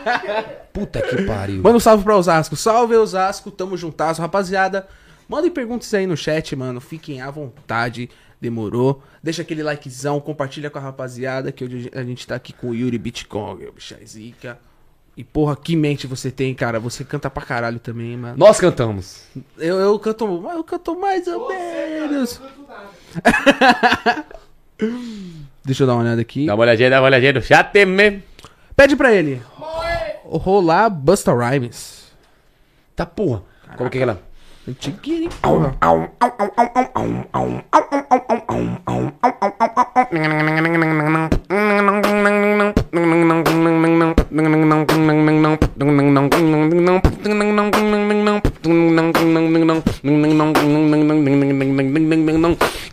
Puta 0.72 1.02
que 1.02 1.22
pariu. 1.24 1.62
Manda 1.62 1.76
um 1.76 1.80
salve 1.80 2.02
pra 2.02 2.16
Osasco. 2.16 2.56
Salve, 2.56 2.96
Osasco. 2.96 3.50
Tamo 3.50 3.76
juntasso, 3.76 4.22
rapaziada. 4.22 4.88
Mandem 5.28 5.50
perguntas 5.50 5.92
aí 5.92 6.06
no 6.06 6.16
chat, 6.16 6.56
mano. 6.56 6.80
Fiquem 6.80 7.20
à 7.20 7.30
vontade. 7.30 8.08
Demorou. 8.40 9.02
Deixa 9.22 9.42
aquele 9.42 9.62
likezão, 9.62 10.18
compartilha 10.18 10.70
com 10.70 10.78
a 10.78 10.80
rapaziada 10.80 11.52
que 11.52 11.64
hoje 11.64 11.90
a 11.94 12.02
gente 12.02 12.26
tá 12.26 12.34
aqui 12.34 12.52
com 12.52 12.70
o 12.70 12.74
Yuri 12.74 12.98
Bitcoin, 12.98 13.66
o 13.66 13.72
bicho 13.72 13.94
é 13.94 14.04
zica. 14.04 14.58
E 15.16 15.22
porra, 15.22 15.56
que 15.56 15.76
mente 15.76 16.06
você 16.06 16.30
tem, 16.30 16.54
cara. 16.54 16.80
Você 16.80 17.04
canta 17.04 17.30
pra 17.30 17.44
caralho 17.44 17.78
também, 17.78 18.16
mano. 18.16 18.34
Nós 18.36 18.58
cantamos. 18.58 19.24
Eu, 19.56 19.78
eu 19.78 19.98
canto, 19.98 20.50
eu 20.52 20.64
canto 20.64 20.98
mais 20.98 21.26
ou 21.26 21.48
menos. 21.48 22.40
Deixa 25.64 25.82
eu 25.82 25.86
dar 25.86 25.94
uma 25.94 26.02
olhada 26.02 26.20
aqui. 26.20 26.46
Dá 26.46 26.54
uma 26.54 26.62
olhadinha, 26.62 26.90
dá 26.90 27.00
uma 27.00 27.06
olhadinha 27.06 27.32
no 27.34 27.42
chat 27.42 27.84
mesmo. 27.84 28.22
Pede 28.76 28.96
pra 28.96 29.12
ele. 29.12 29.40
Rolar 30.24 30.90
Busta 30.90 31.32
Rhymes. 31.32 32.12
Tá 32.96 33.06
porra. 33.06 33.42
Como 33.76 33.88
que 33.88 33.98
é 33.98 34.02
ela? 34.02 34.20
Porra. 35.42 35.76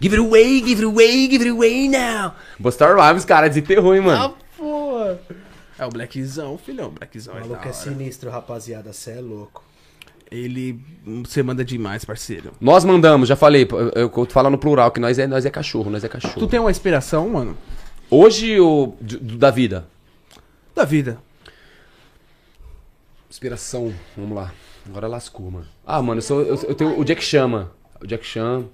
Give 0.01 0.13
it 0.13 0.19
away, 0.19 0.61
give 0.61 0.79
it 0.79 0.83
away, 0.83 1.27
give 1.27 1.41
it 1.41 1.49
away 1.49 1.87
now. 1.87 2.33
Buster 2.59 2.95
Rhymes, 2.95 3.23
cara, 3.23 3.47
desenterrou, 3.47 3.95
hein, 3.95 4.01
mano. 4.01 4.35
Porra. 4.57 5.19
É 5.81 5.85
o 5.85 5.89
Blackzão, 5.89 6.57
filhão. 6.59 6.89
O 6.89 6.91
Blackzão 6.91 7.33
O 7.33 7.37
é 7.37 7.41
da 7.41 7.47
maluco 7.47 7.67
é 7.67 7.73
sinistro, 7.73 8.29
rapaziada. 8.29 8.93
Cê 8.93 9.13
é 9.13 9.19
louco. 9.19 9.63
Ele. 10.29 10.79
Você 11.25 11.41
manda 11.41 11.65
demais, 11.65 12.05
parceiro. 12.05 12.51
Nós 12.61 12.85
mandamos, 12.85 13.27
já 13.27 13.35
falei, 13.35 13.67
eu, 13.69 13.89
eu 13.95 14.09
tô 14.09 14.25
falando 14.27 14.51
no 14.53 14.57
plural, 14.59 14.91
que 14.91 14.99
nós 14.99 15.17
é, 15.17 15.25
nós 15.25 15.43
é 15.45 15.49
cachorro, 15.49 15.89
nós 15.89 16.03
é 16.03 16.07
cachorro. 16.07 16.35
Tu 16.39 16.47
tem 16.47 16.59
uma 16.59 16.69
inspiração, 16.69 17.27
mano? 17.29 17.57
Hoje, 18.11 18.59
o 18.59 18.93
do- 19.01 19.19
do- 19.19 19.37
da 19.37 19.49
vida? 19.49 19.87
Da 20.75 20.85
vida. 20.85 21.17
Inspiração, 23.29 23.93
vamos 24.15 24.35
lá. 24.35 24.53
Agora 24.85 25.07
lascou, 25.07 25.49
mano. 25.49 25.67
Ah, 25.85 26.01
mano, 26.01 26.19
eu, 26.19 26.23
sou- 26.23 26.41
eu- 26.43 26.55
eu 26.63 26.75
tenho 26.75 26.99
o 26.99 27.03
Jack 27.03 27.23
Chan, 27.23 27.47
mano. 27.47 27.71
O 28.01 28.05
Jack 28.07 28.25
Chan, 28.25 28.65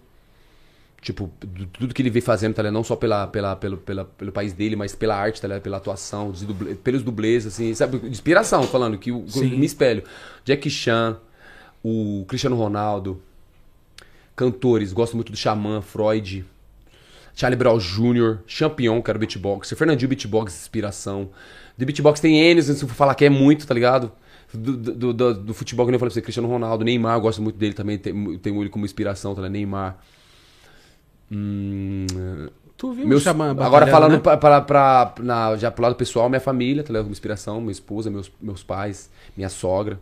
tipo, 1.02 1.32
tudo 1.74 1.94
que 1.94 2.02
ele 2.02 2.10
vem 2.10 2.22
fazendo, 2.22 2.53
tá 2.53 2.61
ligado? 2.61 2.74
Não 2.74 2.84
só 2.84 2.95
pela, 2.95 3.28
pela, 3.28 3.56
pelo, 3.56 3.78
pela, 3.78 4.06
pelo 4.06 4.32
país 4.32 4.53
dele, 4.53 4.76
mas 4.76 4.94
pela 4.95 5.15
arte, 5.15 5.41
tá 5.41 5.48
ligado? 5.48 5.61
Pela 5.64 5.78
atuação, 5.78 6.32
duble- 6.32 6.76
pelos 6.76 7.03
dublês, 7.03 7.45
assim, 7.45 7.74
sabe? 7.74 7.98
Inspiração, 8.07 8.64
falando, 8.64 8.98
que, 8.98 9.11
o- 9.11 9.26
me 9.44 9.65
espelho. 9.65 10.03
Jack 10.44 10.69
Chan, 10.69 11.18
o 11.84 12.26
Cristiano 12.28 12.56
Ronaldo, 12.56 13.22
cantores, 14.36 14.94
gosto 14.94 15.15
muito 15.15 15.32
do 15.32 15.38
Xamã, 15.38 15.82
Freud, 15.82 16.45
Charlie 17.36 17.57
Brown 17.57 17.78
Jr., 17.78 18.40
Champion, 18.48 19.02
que 19.02 19.10
era 19.11 19.18
o 19.18 19.19
beatboxer, 19.19 19.78
Fernandinho 19.78 20.10
Beatbox, 20.10 20.53
inspiração. 20.61 21.30
De 21.78 21.86
beatbox 21.86 22.19
tem 22.19 22.40
N, 22.40 22.61
se 22.61 22.72
eu 22.72 22.88
for 22.88 22.95
falar 22.95 23.15
que 23.15 23.26
é 23.26 23.30
muito, 23.30 23.65
tá 23.68 23.74
ligado? 23.74 24.11
Do, 24.53 24.76
do, 24.78 25.14
do, 25.14 25.34
do 25.34 25.53
futebol, 25.53 25.86
que 25.86 25.94
eu 25.94 25.99
falei 25.99 26.10
pra 26.10 26.14
você, 26.14 26.22
Cristiano 26.22 26.48
Ronaldo, 26.48 26.84
Neymar, 26.84 27.18
eu 27.18 27.22
gosto 27.22 27.41
muito 27.41 27.57
dele 27.57 27.74
também, 27.74 27.98
tem- 27.98 28.38
tenho 28.40 28.61
ele 28.64 28.69
como 28.69 28.86
inspiração, 28.86 29.36
tá 29.36 29.41
ligado? 29.41 29.52
Neymar. 29.53 29.98
Hum, 31.32 32.06
Tu 32.78 32.91
viu 32.94 33.08
meus, 33.08 33.24
Xamã 33.24 33.52
agora 33.60 33.88
falando 33.88 34.12
né? 34.14 34.20
pra, 34.20 34.38
pra, 34.38 34.62
pra- 34.62 35.14
na, 35.20 35.56
já 35.58 35.72
pro 35.72 35.82
lado 35.82 35.95
pessoal, 35.95 36.30
minha 36.30 36.40
família, 36.40 36.84
tá 36.84 36.90
ligado? 36.90 37.06
Como 37.06 37.12
inspiração, 37.12 37.60
minha 37.60 37.72
esposa, 37.72 38.10
meus, 38.12 38.32
meus 38.40 38.62
pais, 38.64 39.10
minha 39.36 39.49
sogra. 39.49 39.99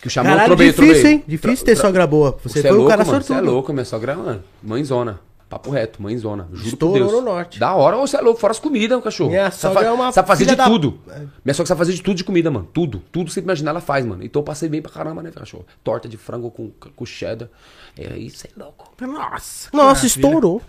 Que 0.00 0.08
o 0.08 0.10
Xamã 0.10 0.28
Caralho, 0.30 0.46
trobei, 0.48 0.66
difícil, 0.70 0.92
trobei. 0.94 1.12
hein? 1.12 1.24
Difícil 1.26 1.64
ter 1.64 1.74
sogra 1.76 2.06
boa. 2.06 2.38
Você 2.42 2.60
Você 2.60 2.60
foi 2.62 2.70
é 2.70 2.72
um 2.74 2.76
louco, 2.76 2.90
cara 2.90 3.04
mano. 3.04 3.22
Você 3.22 3.32
é 3.32 3.34
sortudo. 3.36 3.50
louco, 3.52 3.72
minha 3.72 3.84
sogra, 3.86 4.14
mano. 4.14 4.44
Mãezona. 4.62 5.20
Papo 5.48 5.70
reto, 5.70 6.02
mãezona. 6.02 6.48
Juro 6.52 6.68
Estourou 6.68 6.92
por 6.94 6.98
Deus. 6.98 7.12
no 7.12 7.20
norte. 7.20 7.60
Da 7.60 7.72
hora, 7.74 7.96
você 7.96 8.16
é 8.16 8.20
louco. 8.20 8.40
Fora 8.40 8.50
as 8.50 8.58
comidas, 8.58 8.98
o 8.98 9.02
cachorro. 9.02 9.30
Minha 9.30 9.50
Sabe 9.52 9.74
sogra 9.74 9.80
fa- 9.80 9.86
é 9.86 9.92
uma 9.92 10.12
Sabe 10.12 10.26
fazer 10.26 10.44
de 10.44 10.56
da- 10.56 10.64
tudo. 10.66 11.00
Minha 11.44 11.54
sogra 11.54 11.66
sabe 11.68 11.78
fazer 11.78 11.92
de 11.92 12.02
tudo 12.02 12.16
de 12.16 12.24
comida, 12.24 12.50
mano. 12.50 12.68
Tudo. 12.72 13.00
Tudo 13.12 13.26
que 13.26 13.32
você 13.32 13.40
imaginar, 13.40 13.70
ela 13.70 13.80
faz, 13.80 14.04
mano. 14.04 14.24
Então 14.24 14.40
eu 14.40 14.44
passei 14.44 14.68
bem 14.68 14.82
pra 14.82 14.90
caramba, 14.90 15.22
né, 15.22 15.30
cachorro? 15.30 15.64
Torta 15.84 16.08
de 16.08 16.16
frango 16.16 16.50
com, 16.50 16.72
com 16.96 17.06
cheddar. 17.06 17.48
É 17.96 18.16
isso, 18.18 18.44
é 18.46 18.50
louco. 18.60 18.92
Nossa. 19.00 19.70
Nossa, 19.72 20.06
maravilha. 20.18 20.60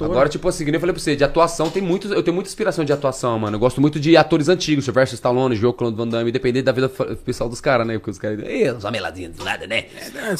Agora, 0.00 0.28
tipo 0.28 0.48
assim, 0.48 0.64
eu 0.64 0.80
falei 0.80 0.92
pra 0.92 1.02
você, 1.02 1.16
de 1.16 1.24
atuação 1.24 1.70
tem 1.70 1.82
muitos. 1.82 2.10
Eu 2.10 2.22
tenho 2.22 2.34
muita 2.34 2.48
inspiração 2.48 2.84
de 2.84 2.92
atuação, 2.92 3.38
mano. 3.38 3.56
Eu 3.56 3.60
gosto 3.60 3.80
muito 3.80 4.00
de 4.00 4.16
atores 4.16 4.48
antigos, 4.48 4.84
Sylvester 4.84 5.14
Stallone, 5.14 5.54
Joe 5.56 5.72
Claude 5.72 5.96
Van 5.96 6.08
Damme, 6.08 6.30
independente 6.30 6.64
da 6.64 6.72
vida 6.72 6.88
pessoal 6.88 7.48
dos 7.48 7.60
caras, 7.60 7.86
né? 7.86 7.94
Porque 7.94 8.10
os 8.10 8.18
caras. 8.18 8.40
Ei, 8.44 8.72
Só 8.80 8.90
meladinha 8.90 9.30
do 9.30 9.44
nada, 9.44 9.66
né? 9.66 9.86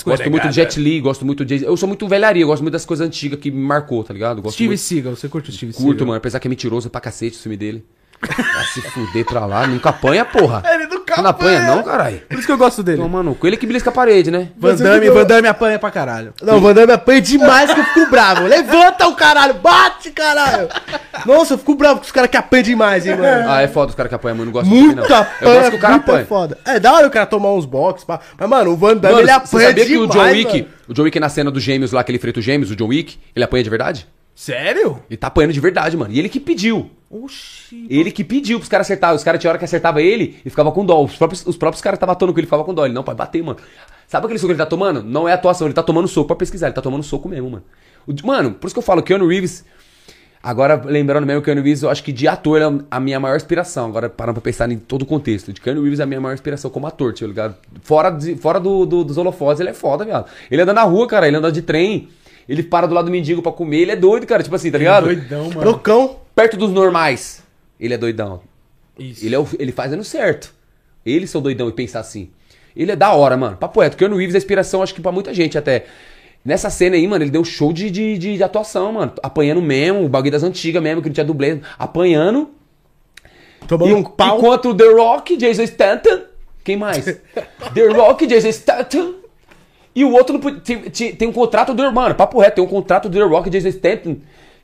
Gosto 0.05 0.31
muito 0.31 0.49
de 0.49 0.55
Jet 0.55 0.81
Li, 0.81 1.01
gosto 1.01 1.25
muito 1.25 1.45
de. 1.45 1.65
Eu 1.65 1.77
sou 1.77 1.89
muito 1.89 2.07
velharia, 2.09 2.43
eu 2.43 2.49
gosto 2.49 2.63
muito 2.63 2.73
das 2.73 2.85
coisas 2.85 3.07
antigas 3.07 3.39
que 3.39 3.51
me 3.51 3.61
marcou, 3.61 4.03
tá 4.03 4.13
ligado? 4.13 4.43
Gosto 4.43 4.55
Steve 4.55 4.69
muito... 4.69 4.81
Seagal, 4.81 5.17
você 5.17 5.29
curte 5.29 5.51
o 5.51 5.53
Steve 5.53 5.73
Curto, 5.73 5.89
Seagal? 5.89 6.07
mano, 6.07 6.19
apesar 6.19 6.41
que 6.41 6.49
é 6.49 6.51
mentiroso 6.51 6.91
pra 6.91 7.01
cacete 7.01 7.37
o 7.37 7.41
filme 7.41 7.57
dele. 7.57 7.85
Vai 8.27 8.65
se 8.73 8.81
fuder 8.83 9.25
pra 9.25 9.47
lá, 9.47 9.67
nunca 9.67 9.91
apanha, 9.91 10.25
porra. 10.25 10.63
Ele 10.73 10.87
nunca 10.87 11.15
Você 11.15 11.23
não 11.23 11.31
apanha, 11.31 11.59
apanha. 11.61 11.77
não, 11.77 11.83
caralho? 11.83 12.21
Por 12.29 12.39
isso 12.39 12.47
que 12.47 12.53
eu 12.53 12.57
gosto 12.59 12.83
dele. 12.83 13.03
Mano, 13.07 13.35
com 13.35 13.47
ele 13.47 13.57
que 13.57 13.67
belisca 13.67 13.91
a 13.91 13.93
parede, 13.93 14.31
né? 14.31 14.49
Van 14.59 14.75
Damme, 14.75 15.11
Van 15.11 15.25
Damme 15.25 15.49
apanha 15.49 15.79
pra 15.79 15.91
caralho. 15.91 16.33
Não, 16.43 16.57
o 16.57 16.61
Van 16.61 16.73
Damme 16.75 16.93
apanha 16.93 17.21
demais 17.21 17.73
que 17.73 17.81
eu 17.81 17.85
fico 17.85 18.11
bravo. 18.11 18.45
Levanta 18.47 19.07
o 19.09 19.15
caralho, 19.15 19.55
bate, 19.55 20.11
caralho. 20.11 20.69
Nossa, 21.27 21.55
eu 21.55 21.59
fico 21.59 21.75
bravo 21.75 22.01
com 22.01 22.07
os 22.07 22.13
caras 22.13 22.31
que 22.31 22.37
apanham 22.37 22.63
demais, 22.65 23.07
hein, 23.07 23.17
mano. 23.17 23.49
Ah, 23.51 23.63
é 23.63 23.69
foda 23.69 23.91
os 23.91 23.95
caras 23.95 24.09
que 24.09 24.15
apanham, 24.15 24.37
mano. 24.37 24.47
Não 24.47 24.53
gosto 24.53 24.69
Muito 24.69 24.97
não. 24.97 25.05
apanha, 25.05 25.27
Eu 25.41 25.55
gosto 25.55 25.71
que 25.71 25.77
o 25.77 25.81
cara 25.81 25.93
muito 25.95 26.11
apanha. 26.11 26.27
foda. 26.27 26.59
É, 26.65 26.81
da 26.81 26.93
hora 26.93 27.07
o 27.07 27.11
cara 27.11 27.27
tomar 27.27 27.53
uns 27.53 27.67
boxes, 27.67 28.05
pá. 28.05 28.21
Mas, 28.39 28.49
mano, 28.49 28.73
o 28.73 28.77
Van 28.77 28.97
Damme, 28.97 29.15
Mano, 29.17 29.19
ele 29.21 29.27
você 29.27 29.33
apanha 29.57 29.69
sabia 29.69 29.85
que 29.85 29.91
demais, 29.93 30.11
o 30.11 30.13
John 30.13 30.23
Wick, 30.31 30.53
mano. 30.63 30.69
o 30.89 30.95
John 30.95 31.03
Wick 31.05 31.21
na 31.21 31.29
cena 31.29 31.51
dos 31.51 31.63
gêmeos 31.63 31.93
lá, 31.93 32.03
que 32.03 32.11
ele 32.11 32.19
enfrenta 32.19 32.41
os 32.41 32.45
gêmeos, 32.45 32.71
o 32.71 32.77
John 32.77 32.87
Wick, 32.89 33.19
ele 33.35 33.45
apanha 33.45 33.63
de 33.63 33.71
verdade? 33.71 34.07
Sério? 34.35 35.01
Ele 35.09 35.17
tá 35.17 35.29
apanhando 35.29 35.53
de 35.53 35.61
verdade, 35.61 35.97
mano. 35.97 36.13
E 36.13 36.19
ele 36.19 36.29
que 36.29 36.41
pediu. 36.41 36.91
Oxi. 37.09 37.87
Ele 37.89 38.11
que 38.11 38.25
pediu 38.25 38.59
pros 38.59 38.69
caras 38.69 38.87
acertarem. 38.87 39.15
Os 39.17 39.23
caras 39.23 39.41
tinha 39.41 39.49
hora 39.51 39.59
que 39.59 39.65
acertava 39.65 40.03
ele 40.03 40.37
e 40.45 40.51
ficava 40.51 40.73
com 40.73 40.85
dó. 40.85 41.03
Os 41.05 41.17
próprios, 41.17 41.47
os 41.47 41.57
próprios 41.57 41.81
caras 41.81 41.97
estavam 41.97 42.13
atuando 42.13 42.33
com 42.33 42.41
ele, 42.41 42.47
ficava 42.47 42.65
com 42.65 42.75
dó. 42.75 42.85
Ele, 42.85 42.95
não, 42.95 43.05
pode 43.05 43.17
bater, 43.17 43.43
mano. 43.43 43.59
Sabe 44.09 44.27
aquele 44.27 44.39
soco 44.39 44.49
que 44.49 44.53
ele 44.53 44.59
tá 44.59 44.67
tomando? 44.67 45.03
Não 45.03 45.29
é 45.29 45.33
atuação, 45.33 45.67
ele 45.67 45.75
tá 45.75 45.83
tomando 45.83 46.09
soco. 46.09 46.27
Pode 46.29 46.39
pesquisar, 46.39 46.67
ele 46.67 46.75
tá 46.75 46.83
tomando 46.83 47.05
soco 47.05 47.29
mesmo, 47.29 47.49
mano. 47.51 47.65
O- 48.07 48.27
mano, 48.27 48.53
por 48.53 48.67
isso 48.67 48.75
que 48.75 48.79
eu 48.79 48.83
falo, 48.83 49.03
Keanu 49.03 49.27
Reeves. 49.29 49.65
Agora, 50.43 50.83
lembrando 50.85 51.25
mesmo, 51.27 51.41
Keanu 51.41 51.63
Reeves, 51.63 51.83
eu 51.85 51.89
acho 51.89 52.03
que 52.03 52.13
de 52.13 52.29
ator 52.29 52.61
é 52.61 52.85
a 52.91 53.01
minha 53.01 53.19
maior 53.19 53.37
inspiração. 53.37 53.87
Agora, 53.87 54.11
parando 54.11 54.35
pra 54.41 54.43
pensar 54.51 54.71
em 54.71 54.77
todo 54.79 55.03
o 55.03 55.07
contexto. 55.07 55.53
De 55.53 55.61
Keanu 55.61 55.81
Reeves 55.83 56.01
é 56.01 56.03
a 56.03 56.07
minha 56.07 56.21
maior 56.21 56.35
inspiração 56.35 56.71
como 56.71 56.87
ator, 56.87 57.15
tá 57.15 57.27
ligado? 57.27 57.55
Fora, 57.83 58.11
de- 58.11 58.35
fora 58.37 58.59
do, 58.61 58.85
do- 58.85 59.05
dos 59.05 59.17
holofotes, 59.17 59.61
ele 59.61 59.71
é 59.71 59.75
foda, 59.75 60.05
viado. 60.05 60.27
Ele 60.51 60.61
anda 60.61 60.75
na 60.75 60.83
rua, 60.83 61.07
cara, 61.07 61.27
ele 61.29 61.37
anda 61.37 61.51
de 61.53 61.63
trem. 61.63 62.09
Ele 62.49 62.63
para 62.63 62.87
do 62.87 62.95
lado 62.95 63.07
do 63.07 63.11
mendigo 63.11 63.41
pra 63.43 63.53
comer, 63.53 63.79
ele 63.81 63.93
é 63.93 63.97
doido, 63.97 64.27
cara. 64.27 64.43
Tipo 64.43 64.55
assim, 64.57 64.71
tá 64.71 64.79
ligado? 64.79 65.05
Doidão, 65.07 65.49
mano. 65.49 65.65
Loucão. 65.65 66.17
Perto 66.35 66.57
dos 66.57 66.71
normais, 66.71 67.43
ele 67.79 67.95
é 67.95 67.99
doidão. 67.99 68.41
Isso. 68.99 69.25
Ele, 69.25 69.35
é 69.35 69.39
o, 69.39 69.47
ele 69.59 69.73
fazendo 69.73 70.03
certo. 70.05 70.53
Eles 71.07 71.31
são 71.31 71.41
doidão 71.41 71.69
e 71.69 71.73
pensar 71.73 72.01
assim. 72.01 72.31
Ele 72.77 72.91
é 72.93 72.97
da 72.97 73.13
hora, 73.13 73.37
mano. 73.37 73.57
Papo 73.57 73.81
reto. 73.81 73.97
Keanu 73.97 74.17
Reeves 74.17 74.35
é 74.35 74.39
inspiração, 74.39 74.83
acho 74.83 74.95
que 74.95 75.01
pra 75.01 75.13
muita 75.13 75.33
gente 75.33 75.57
até. 75.57 75.87
Nessa 76.45 76.69
cena 76.71 76.97
aí, 76.97 77.07
mano, 77.07 77.25
ele 77.25 77.31
deu 77.31 77.41
um 77.41 77.45
show 77.45 77.73
de, 77.73 77.91
de, 77.91 78.19
de- 78.19 78.37
de 78.37 78.43
atuação, 78.43 78.93
mano. 78.93 79.13
Apanhando 79.23 79.63
mesmo, 79.63 80.05
o 80.05 80.09
bagulho 80.09 80.33
das 80.33 80.43
antigas 80.43 80.83
mesmo, 80.83 81.01
que 81.01 81.09
não 81.09 81.15
tinha 81.15 81.25
dublê. 81.25 81.61
Apanhando. 81.79 82.51
Tomando 83.67 83.91
E 83.91 83.95
um 83.95 84.03
pau. 84.03 84.39
Enquanto 84.39 84.71
o 84.71 84.75
The 84.75 84.89
Rock, 84.93 85.37
Jason 85.37 85.63
Stanton. 85.63 86.21
Quem 86.63 86.77
mais? 86.77 87.05
The 87.75 87.87
Rock, 87.95 88.27
Jason 88.27 88.49
Stanton. 88.49 89.15
E 89.95 90.05
o 90.05 90.13
outro 90.13 90.33
não 90.35 90.41
podia- 90.41 90.61
tem, 90.91 91.15
tem, 91.15 91.29
um 91.29 91.33
contrato 91.33 91.73
do. 91.73 91.93
Mano, 91.93 92.15
papo 92.15 92.41
reto, 92.41 92.57
tem 92.57 92.65
um 92.65 92.69
contrato 92.69 93.09
do 93.09 93.17
The 93.19 93.25
Rock 93.25 93.49
e 93.49 93.51
Jason 93.51 93.69
Stanton. 93.69 94.17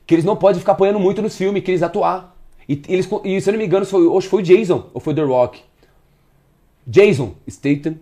Que 0.05 0.15
eles 0.15 0.25
não 0.25 0.35
podem 0.35 0.59
ficar 0.59 0.73
apanhando 0.73 0.99
muito 0.99 1.21
nos 1.21 1.37
filmes, 1.37 1.63
que 1.63 1.71
eles 1.71 1.83
atuar. 1.83 2.35
E, 2.67 2.81
eles, 2.89 3.07
e 3.23 3.39
se 3.39 3.49
eu 3.49 3.53
não 3.53 3.59
me 3.59 3.65
engano, 3.65 3.85
foi, 3.85 4.01
hoje 4.05 4.27
foi 4.27 4.41
o 4.41 4.43
Jason 4.43 4.87
ou 4.93 4.99
foi 4.99 5.13
o 5.13 5.15
The 5.15 5.21
Rock? 5.23 5.61
Jason 6.85 7.33
Statham 7.49 7.95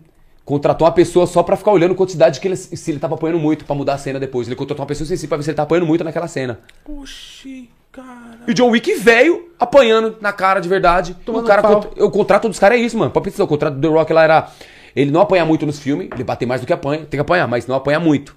contratou 0.44 0.86
uma 0.86 0.92
pessoa 0.92 1.26
só 1.26 1.42
pra 1.42 1.56
ficar 1.56 1.70
olhando 1.70 1.92
a 1.92 1.96
quantidade 1.96 2.40
que 2.40 2.48
ele, 2.48 2.56
se 2.56 2.90
ele 2.90 2.98
tava 2.98 3.14
apanhando 3.14 3.38
muito 3.38 3.64
pra 3.64 3.74
mudar 3.76 3.94
a 3.94 3.98
cena 3.98 4.18
depois. 4.18 4.48
Ele 4.48 4.56
contratou 4.56 4.82
uma 4.82 4.88
pessoa 4.88 5.04
específica 5.04 5.28
pra 5.28 5.36
ver 5.36 5.42
se 5.44 5.50
ele 5.50 5.56
tá 5.56 5.62
apanhando 5.62 5.86
muito 5.86 6.02
naquela 6.02 6.26
cena. 6.26 6.58
Oxi, 6.88 7.70
cara. 7.92 8.40
E 8.48 8.50
o 8.50 8.54
John 8.54 8.70
Wick 8.70 8.92
velho 8.94 9.50
apanhando 9.58 10.16
na 10.20 10.32
cara 10.32 10.58
de 10.60 10.68
verdade. 10.68 11.14
Tomando 11.24 11.44
o 11.44 11.46
cara 11.46 11.62
pau. 11.62 11.82
contra- 11.82 12.04
o 12.04 12.10
contrato 12.10 12.48
dos 12.48 12.58
caras 12.58 12.78
é 12.78 12.80
isso, 12.80 12.98
mano. 12.98 13.10
Pode 13.10 13.30
pensar, 13.30 13.44
o 13.44 13.46
contrato 13.46 13.74
do 13.74 13.80
The 13.88 13.94
Rock 13.94 14.12
lá 14.12 14.24
era 14.24 14.50
ele 14.94 15.10
não 15.10 15.20
apanhar 15.20 15.44
muito 15.44 15.64
nos 15.66 15.78
filmes, 15.78 16.08
ele 16.12 16.24
bater 16.24 16.46
mais 16.46 16.60
do 16.60 16.66
que 16.66 16.72
apanha, 16.72 17.00
tem 17.00 17.10
que 17.18 17.20
apanhar, 17.20 17.46
mas 17.48 17.66
não 17.66 17.74
apanhar 17.76 18.00
muito. 18.00 18.36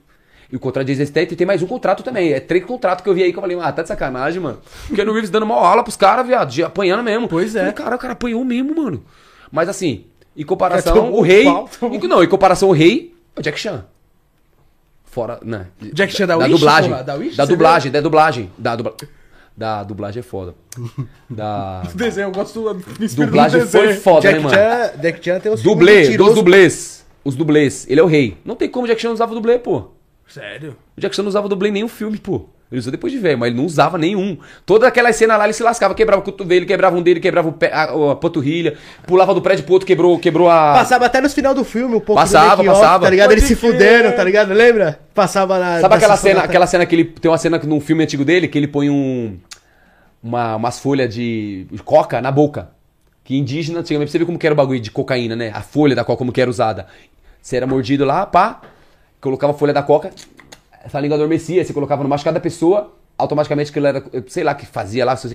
E 0.51 0.55
o 0.55 0.59
contrato 0.59 0.85
de 0.85 1.05
Statham 1.05 1.35
tem 1.35 1.47
mais 1.47 1.63
um 1.63 1.67
contrato 1.67 2.03
também. 2.03 2.31
É 2.31 2.39
três 2.39 2.63
contratos 2.63 3.03
que 3.03 3.09
eu 3.09 3.13
vi 3.15 3.23
aí 3.23 3.31
que 3.31 3.38
eu 3.38 3.41
falei, 3.41 3.57
ah, 3.59 3.71
tá 3.71 3.81
de 3.81 3.88
sacanagem, 3.88 4.39
mano. 4.39 4.59
O 4.89 4.93
Keanu 4.93 5.11
Reeves 5.11 5.31
dando 5.31 5.47
mal 5.47 5.57
aula 5.65 5.81
pros 5.84 5.95
caras, 5.97 6.27
viado, 6.27 6.51
de 6.51 6.63
apanhando 6.63 7.01
mesmo. 7.01 7.27
Pois 7.27 7.55
é. 7.55 7.59
Falei, 7.59 7.73
cara, 7.73 7.95
o 7.95 7.99
cara 7.99 8.13
apanhou 8.13 8.45
mesmo, 8.45 8.75
mano. 8.75 9.03
Mas 9.51 9.67
assim, 9.67 10.05
em 10.38 10.43
comparação, 10.45 11.11
o 11.11 11.21
rei. 11.21 11.47
em- 11.47 12.07
não, 12.07 12.23
em 12.23 12.27
comparação, 12.30 12.69
o 12.69 12.71
rei 12.71 13.15
é 13.35 13.39
o 13.39 13.43
Jack 13.43 13.59
Chan. 13.59 13.85
Fora, 15.05 15.39
né? 15.43 15.67
Jack 15.93 16.13
Chan 16.13 16.27
da 16.27 16.35
da 16.35 16.45
Wish, 16.45 16.51
dublagem. 16.51 16.89
porra? 16.91 17.03
Da 17.03 17.13
Wish, 17.15 17.35
da 17.38 17.45
você 17.45 17.51
dublagem, 17.51 17.91
da 17.91 18.01
dublagem. 18.01 18.51
Da 18.57 18.75
dubla... 18.75 18.95
Da 19.55 19.84
dublagem 19.84 20.19
é 20.19 20.23
foda. 20.23 20.55
Da. 21.30 21.84
Desenho, 21.93 22.27
eu 22.27 22.31
gosto 22.31 22.59
do 22.61 23.15
Dublagem 23.15 23.61
foi 23.65 23.93
foda, 23.93 24.31
né, 24.31 24.34
Jack 24.34 24.43
mano? 24.43 24.55
Chan, 24.55 25.01
Jack 25.01 25.25
Chan 25.25 25.39
tem 25.39 25.51
filmes 25.51 25.61
Dublê, 25.61 26.17
dos 26.17 26.35
dublês. 26.35 27.05
Os 27.23 27.35
dublês. 27.35 27.85
Ele 27.89 27.99
é 27.99 28.03
o 28.03 28.07
rei. 28.07 28.38
Não 28.43 28.55
tem 28.55 28.67
como 28.69 28.85
o 28.85 28.88
Jack 28.88 29.01
Chan 29.01 29.11
usava 29.11 29.34
dublê, 29.34 29.59
pô. 29.59 29.85
Sério? 30.27 30.75
O 30.97 31.01
Jack 31.01 31.15
Chan 31.15 31.21
não 31.23 31.30
usava 31.30 31.47
dublê 31.47 31.69
em 31.69 31.73
nenhum 31.73 31.88
filme, 31.88 32.17
pô. 32.17 32.45
Ele 32.73 32.79
usou 32.79 32.91
depois 32.91 33.13
de 33.13 33.19
velho, 33.19 33.37
mas 33.37 33.49
ele 33.49 33.57
não 33.57 33.65
usava 33.65 33.99
nenhum. 33.99 34.35
Toda 34.65 34.87
aquela 34.87 35.13
cena 35.13 35.37
lá, 35.37 35.43
ele 35.43 35.53
se 35.53 35.61
lascava, 35.61 35.93
quebrava 35.93 36.21
o 36.23 36.25
cotovelo, 36.25 36.65
quebrava 36.65 36.97
um 36.97 37.03
dele, 37.03 37.19
quebrava 37.19 37.47
o 37.49 37.53
pé, 37.53 37.71
a, 37.71 37.83
a 38.11 38.15
panturrilha, 38.15 38.75
pulava 39.05 39.31
do 39.31 39.43
prédio 39.43 39.63
pro 39.63 39.73
outro, 39.73 39.85
quebrou, 39.85 40.17
quebrou 40.17 40.49
a. 40.49 40.73
Passava 40.73 41.05
até 41.05 41.21
nos 41.21 41.35
final 41.35 41.53
do 41.53 41.63
filme 41.63 41.93
um 41.95 41.99
pouco 41.99 42.19
Passava, 42.19 42.63
do 42.63 42.67
passava. 42.69 43.03
tá 43.05 43.09
ligado? 43.11 43.31
Ele 43.31 43.41
Pode 43.41 43.53
se 43.53 43.59
crer. 43.59 43.71
fudendo, 43.73 44.15
tá 44.15 44.23
ligado? 44.23 44.51
Lembra? 44.53 44.99
Passava 45.13 45.59
na... 45.59 45.79
Sabe 45.81 45.89
na 45.89 45.95
aquela 45.97 46.17
cena, 46.17 46.39
da- 46.39 46.45
aquela 46.45 46.65
cena 46.65 46.85
que 46.87 46.95
ele. 46.95 47.03
Tem 47.05 47.29
uma 47.29 47.37
cena 47.37 47.61
num 47.63 47.79
filme 47.79 48.03
antigo 48.03 48.25
dele 48.25 48.47
que 48.47 48.57
ele 48.57 48.67
põe 48.67 48.89
um. 48.89 49.37
Uma, 50.21 50.55
umas 50.55 50.79
folhas 50.79 51.13
de 51.13 51.67
coca 51.85 52.21
na 52.21 52.31
boca. 52.31 52.69
Que 53.23 53.37
indígena, 53.37 53.79
antigamente, 53.81 54.11
você 54.11 54.17
vê 54.19 54.25
como 54.25 54.39
que 54.39 54.45
era 54.47 54.53
o 54.53 54.57
bagulho 54.57 54.79
de 54.79 54.89
cocaína, 54.89 55.35
né? 55.35 55.51
A 55.53 55.61
folha 55.61 55.95
da 55.95 56.03
coca, 56.03 56.17
como 56.17 56.31
que 56.31 56.41
era 56.41 56.49
usada. 56.49 56.87
Você 57.41 57.57
era 57.57 57.67
mordido 57.67 58.03
lá, 58.05 58.25
pá, 58.25 58.61
colocava 59.21 59.51
a 59.53 59.55
folha 59.55 59.73
da 59.73 59.83
coca, 59.83 60.11
essa 60.84 60.99
língua 60.99 61.15
adormecia, 61.15 61.64
você 61.64 61.73
colocava 61.73 62.03
no 62.03 62.10
machucado 62.10 62.35
da 62.35 62.41
pessoa, 62.41 62.91
automaticamente 63.18 63.72
ele 63.76 63.88
era, 63.88 64.03
sei 64.27 64.43
lá, 64.43 64.53
que 64.55 64.65
fazia 64.65 65.05
lá, 65.05 65.15
você, 65.15 65.34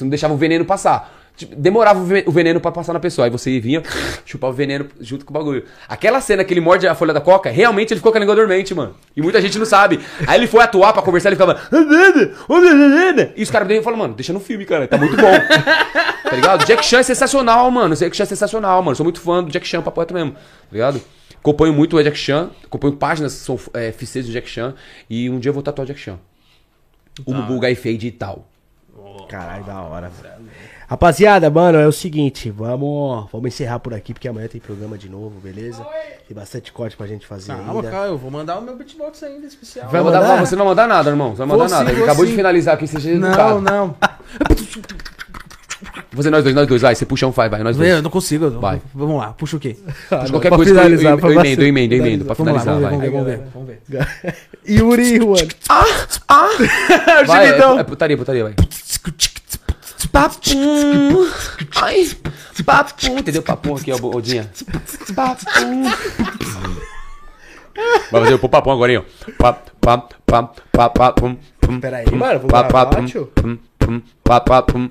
não 0.00 0.08
deixava 0.08 0.32
o 0.32 0.36
veneno 0.36 0.64
passar. 0.64 1.24
Tipo, 1.36 1.54
demorava 1.54 2.00
o 2.00 2.04
ve- 2.04 2.24
o 2.26 2.30
veneno 2.32 2.58
pra 2.58 2.72
passar 2.72 2.94
na 2.94 3.00
pessoa. 3.00 3.26
Aí 3.26 3.30
você 3.30 3.60
vinha, 3.60 3.82
chupava 4.24 4.54
o 4.54 4.56
veneno 4.56 4.86
junto 4.98 5.26
com 5.26 5.32
o 5.32 5.34
bagulho. 5.34 5.64
Aquela 5.86 6.18
cena 6.22 6.42
que 6.44 6.54
ele 6.54 6.62
morde 6.62 6.88
a 6.88 6.94
folha 6.94 7.12
da 7.12 7.20
coca, 7.20 7.50
realmente 7.50 7.92
ele 7.92 7.98
ficou 8.00 8.10
com 8.10 8.16
a 8.16 8.20
língua 8.20 8.34
dormente, 8.34 8.74
mano. 8.74 8.94
E 9.14 9.20
muita 9.20 9.38
gente 9.42 9.58
não 9.58 9.66
sabe. 9.66 10.00
Aí 10.26 10.38
ele 10.38 10.46
foi 10.46 10.62
atuar 10.62 10.94
pra 10.94 11.02
conversar, 11.02 11.28
ele 11.28 11.36
ficava. 11.36 11.60
E 13.36 13.42
os 13.42 13.50
caras 13.50 13.68
dele 13.68 13.82
falam, 13.82 13.98
mano, 13.98 14.14
deixa 14.14 14.32
no 14.32 14.40
filme, 14.40 14.64
cara, 14.64 14.88
tá 14.88 14.96
muito 14.96 15.14
bom. 15.16 15.30
tá 16.24 16.30
ligado? 16.34 16.64
Jack 16.64 16.84
Chan 16.84 17.00
é 17.00 17.02
sensacional, 17.02 17.70
mano. 17.70 17.94
Jack 17.94 18.16
Chan 18.16 18.22
é 18.22 18.26
sensacional, 18.26 18.82
mano. 18.82 18.96
Sou 18.96 19.04
muito 19.04 19.20
fã 19.20 19.42
do 19.44 19.50
Jack 19.50 19.66
Chan, 19.66 19.82
papo 19.82 20.00
reto 20.00 20.14
mesmo. 20.14 20.32
Tá 20.32 20.38
ligado? 20.72 21.00
Acompanho 21.40 21.72
muito 21.72 21.96
o 21.96 22.02
Jack 22.02 22.16
Chan, 22.18 22.50
acompanho 22.64 22.96
páginas 22.96 23.34
que 23.34 23.40
são 23.40 23.58
é, 23.74 23.92
FCs 23.92 24.26
do 24.26 24.32
Jack 24.32 24.48
Chan. 24.48 24.74
E 25.08 25.30
um 25.30 25.38
dia 25.38 25.50
eu 25.50 25.54
vou 25.54 25.62
tatuar 25.62 25.84
o 25.84 25.86
Jack 25.88 26.00
Chan. 26.00 26.18
O 27.24 27.32
Bubu 27.32 27.60
Guy 27.60 27.74
Fade 27.74 28.06
e 28.08 28.12
tal. 28.12 28.46
Caralho, 29.28 29.64
da 29.64 29.80
hora, 29.80 30.08
velho. 30.08 30.34
Rapaziada, 30.88 31.50
mano, 31.50 31.78
é 31.78 31.86
o 31.86 31.90
seguinte, 31.90 32.48
vamos, 32.48 33.28
vamos 33.32 33.48
encerrar 33.48 33.80
por 33.80 33.92
aqui, 33.92 34.12
porque 34.12 34.28
amanhã 34.28 34.46
tem 34.46 34.60
programa 34.60 34.96
de 34.96 35.08
novo, 35.08 35.40
beleza? 35.40 35.84
Tem 36.28 36.36
bastante 36.36 36.72
corte 36.72 36.96
pra 36.96 37.08
gente 37.08 37.26
fazer 37.26 37.48
Calma, 37.52 37.72
ainda. 37.74 37.90
calma, 37.90 38.06
eu 38.06 38.16
vou 38.18 38.30
mandar 38.30 38.56
o 38.58 38.62
meu 38.62 38.76
beatbox 38.76 39.20
ainda 39.24 39.46
especial. 39.46 39.88
Vai 39.88 40.00
Não 40.00 40.04
mandar- 40.06 40.20
mandar? 40.28 40.46
você 40.46 40.54
não 40.54 40.64
vai 40.64 40.70
mandar 40.72 40.86
nada, 40.86 41.10
irmão. 41.10 41.30
Você 41.34 41.40
não 41.40 41.48
vai 41.48 41.56
Vou 41.56 41.64
mandar 41.64 41.76
nada. 41.78 41.86
sim, 41.86 41.90
Ele 41.92 42.00
vou 42.00 42.04
acabou 42.08 42.24
sim. 42.24 42.30
de 42.30 42.36
finalizar 42.36 42.74
aqui, 42.74 42.86
você 42.86 43.00
seja 43.00 43.18
Não, 43.18 43.28
educado. 43.28 43.60
não. 43.60 43.96
Vou 45.82 46.16
fazer 46.16 46.30
nós 46.30 46.42
dois, 46.42 46.54
nós 46.54 46.66
dois, 46.66 46.80
vai. 46.82 46.94
Você 46.94 47.04
puxa 47.04 47.26
um, 47.26 47.30
vai, 47.30 47.48
vai, 47.48 47.62
nós 47.62 47.76
dois. 47.76 47.88
Eu 47.90 48.02
não 48.02 48.10
consigo. 48.10 48.46
eu- 48.46 48.60
Vai. 48.60 48.80
Vamos 48.94 49.18
lá, 49.18 49.32
puxa 49.34 49.56
o 49.56 49.60
quê? 49.60 49.76
Puxa 50.08 50.30
qualquer 50.30 50.48
pra 50.48 50.56
coisa 50.56 50.72
que 50.72 50.78
eu, 50.78 50.82
finalizar, 50.82 51.12
eu, 51.12 51.18
pra 51.18 51.28
eu 51.28 51.40
emendo, 51.40 51.62
eu 51.62 51.68
emendo, 51.68 51.94
eu 51.94 51.98
emendo. 52.06 52.24
Pra 52.24 52.34
Vamos 52.34 52.52
lá, 52.54 52.60
finalizar, 52.60 52.90
vamos 52.90 53.04
ver, 53.04 53.10
vai. 53.10 53.20
vamos 53.20 53.26
ver, 53.26 53.48
vamos 53.52 53.68
ver, 53.68 53.80
vamos 53.84 54.06
ver. 54.22 54.36
Yuri 54.68 55.16
Juan. 55.16 55.48
Vai, 57.26 57.46
gemidão. 57.46 57.76
é, 57.76 57.80
é 57.80 57.84
putaria, 57.84 58.16
putaria, 58.16 58.44
vai. 58.44 58.54
Papum. 60.12 61.26
Ai. 61.76 62.10
Papum. 62.64 63.18
Entendeu? 63.18 63.42
Papum 63.42 63.76
aqui, 63.76 63.92
ó, 63.92 63.96
Odinha. 64.16 64.50
Papum. 65.14 65.82
Vai 68.10 68.22
fazer 68.22 68.34
o 68.34 68.38
papum 68.48 68.70
agora, 68.70 68.92
hein, 68.92 68.98
ó. 68.98 69.32
Pap, 69.38 69.58
pap, 69.80 70.14
pap, 70.24 70.58
pap, 70.72 71.20
pum, 71.60 71.80
Pera 71.80 71.98
aí, 71.98 72.04
pum, 72.06 72.16
mano, 72.16 72.40
vou 72.40 72.48
pap, 72.48 72.68
gravar, 72.70 73.04
tio. 73.04 73.26
pum, 73.34 73.58
pum, 73.78 74.00
pum, 74.24 74.62
pum, 74.72 74.90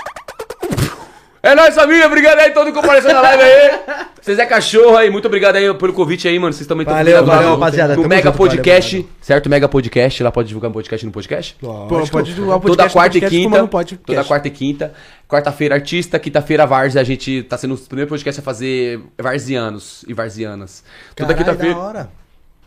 É 1.43 1.55
nóis, 1.55 1.73
família. 1.73 2.05
Obrigado 2.05 2.37
aí, 2.37 2.51
todo 2.51 2.65
mundo 2.65 2.75
que 2.75 2.81
compareceu 2.81 3.11
na 3.13 3.21
live 3.21 3.41
aí. 3.43 3.79
Vocês 4.21 4.37
é 4.37 4.45
cachorro 4.45 4.95
aí. 4.95 5.09
Muito 5.09 5.25
obrigado 5.25 5.55
aí 5.55 5.73
pelo 5.73 5.91
convite 5.91 6.27
aí, 6.27 6.37
mano. 6.37 6.53
Vocês 6.53 6.67
também 6.67 6.83
estão 6.83 6.95
Valeu, 6.95 7.25
valeu, 7.25 7.49
rapaziada. 7.53 7.95
No 7.95 8.03
Tamo 8.03 8.09
Mega 8.09 8.29
junto, 8.29 8.37
valeu, 8.37 8.51
Podcast, 8.57 9.07
certo? 9.19 9.49
Mega 9.49 9.67
Podcast. 9.67 10.21
Lá 10.23 10.31
pode 10.31 10.47
divulgar 10.49 10.69
um 10.69 10.73
podcast 10.73 11.03
no 11.03 11.11
podcast? 11.11 11.55
Pô, 11.59 11.87
pode 12.11 12.33
divulgar 12.33 12.57
o 12.57 12.61
Toda 12.61 12.83
podcast, 12.83 12.93
quarta 12.93 13.17
e 13.17 13.21
podcast, 13.21 13.35
quinta. 13.35 13.49
como 13.49 13.61
não 13.61 13.67
pode 13.67 13.97
Toda 13.97 14.23
quarta 14.23 14.47
e 14.47 14.51
quinta. 14.51 14.93
Quarta-feira, 15.27 15.73
artista. 15.73 16.19
Quinta-feira, 16.19 16.67
Várzea. 16.67 17.01
A 17.01 17.03
gente 17.03 17.41
tá 17.43 17.57
sendo 17.57 17.73
o 17.73 17.77
primeiro 17.79 18.09
podcast 18.09 18.39
a 18.39 18.43
fazer 18.43 19.01
varzianos 19.19 20.05
e 20.07 20.13
varzianas. 20.13 20.83
Toda 21.15 21.33
quinta-feira. 21.33 22.20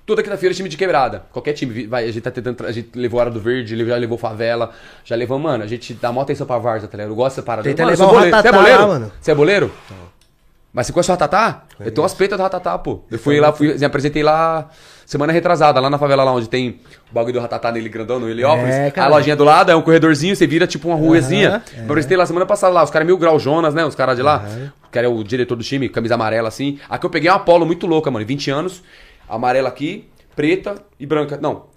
Toda 0.07 0.23
quinta-feira, 0.23 0.55
time 0.55 0.69
de 0.69 0.77
quebrada. 0.77 1.25
Qualquer 1.33 1.55
time. 1.55 1.87
Vai, 1.87 2.05
a 2.05 2.13
gente 2.13 2.21
tá 2.21 2.31
tentando. 2.31 2.67
A 2.67 2.73
gente 2.73 2.91
levou 2.95 3.19
Hora 3.21 3.31
do 3.31 3.41
Verde, 3.41 3.77
já 3.87 3.97
levou 3.97 4.19
Favela. 4.19 4.71
Já 5.05 5.17
levou, 5.17 5.39
mano. 5.39 5.65
A 5.65 5.67
gente 5.67 5.95
dá 5.95 6.13
maior 6.13 6.25
atenção 6.25 6.47
pra 6.47 6.59
Várzea, 6.59 6.89
tá 6.89 6.97
ligado? 6.99 7.13
Eu 7.13 7.17
gosto 7.17 7.37
dessa 7.37 7.43
parada. 7.47 7.67
Tenta 7.69 7.83
mano, 7.85 7.91
levar 7.93 8.05
o 8.05 8.09
boleiro. 8.11 8.31
Você 8.31 8.35
é 8.37 8.37
Ratatá 8.37 8.59
boleiro? 8.59 8.87
mano. 8.89 9.13
Você 9.21 9.31
é 9.31 9.35
boleiro? 9.35 9.73
Mas 10.75 10.89
você 10.89 10.93
conhece 10.93 11.09
o 11.09 11.13
Ratatá? 11.13 11.63
Eu 11.79 11.91
tenho 11.93 12.03
umas 12.03 12.13
peitas 12.15 12.37
do 12.37 12.43
Ratatá, 12.43 12.77
pô. 12.77 13.01
Eu 13.09 13.19
fui 13.19 13.39
lá, 13.39 13.53
fui, 13.53 13.79
me 13.79 13.85
apresentei 13.85 14.25
lá 14.25 14.69
semana 15.07 15.33
retrasada, 15.33 15.79
lá 15.79 15.89
na 15.89 15.99
favela 15.99 16.25
lá 16.25 16.33
onde 16.33 16.49
tem 16.49 16.81
o 17.11 17.15
bagulho 17.15 17.35
do 17.35 17.41
Ratatá 17.41 17.71
nele 17.71 17.89
grandão, 17.89 18.19
no 18.19 18.29
Heliópolis. 18.29 18.75
É, 18.75 18.93
a 18.97 19.07
lojinha 19.07 19.37
do 19.37 19.45
lado 19.45 19.71
é 19.71 19.77
um 19.77 19.83
corredorzinho, 19.83 20.35
você 20.35 20.47
vira 20.49 20.67
tipo 20.67 20.89
uma 20.89 20.97
ruazinha. 20.97 21.63
é. 21.77 21.81
Me 21.81 21.85
apresentei 21.87 22.17
lá 22.17 22.27
semana 22.27 22.45
passada 22.45 22.73
lá, 22.73 22.83
os 22.83 22.91
caras 22.91 23.07
mil 23.07 23.17
grau 23.17 23.39
Jonas, 23.39 23.73
né? 23.73 23.85
Os 23.85 23.95
caras 23.95 24.17
de 24.17 24.23
lá. 24.23 24.45
O 24.85 24.89
cara 24.91 25.07
é 25.07 25.09
o 25.09 25.23
diretor 25.23 25.55
do 25.55 25.63
time, 25.63 25.89
camisa 25.89 26.15
amarela 26.15 26.49
assim. 26.49 26.79
Aqui 26.91 27.07
eu 27.07 27.11
peguei 27.11 27.31
uma 27.31 27.39
polo 27.39 27.65
muito 27.65 27.87
louca, 27.87 28.11
mano, 28.11 28.27
20 28.27 28.51
anos. 28.51 28.83
Amarela 29.29 29.69
aqui, 29.69 30.09
preta 30.35 30.77
e 30.99 31.07
branca. 31.07 31.39
Não. 31.41 31.75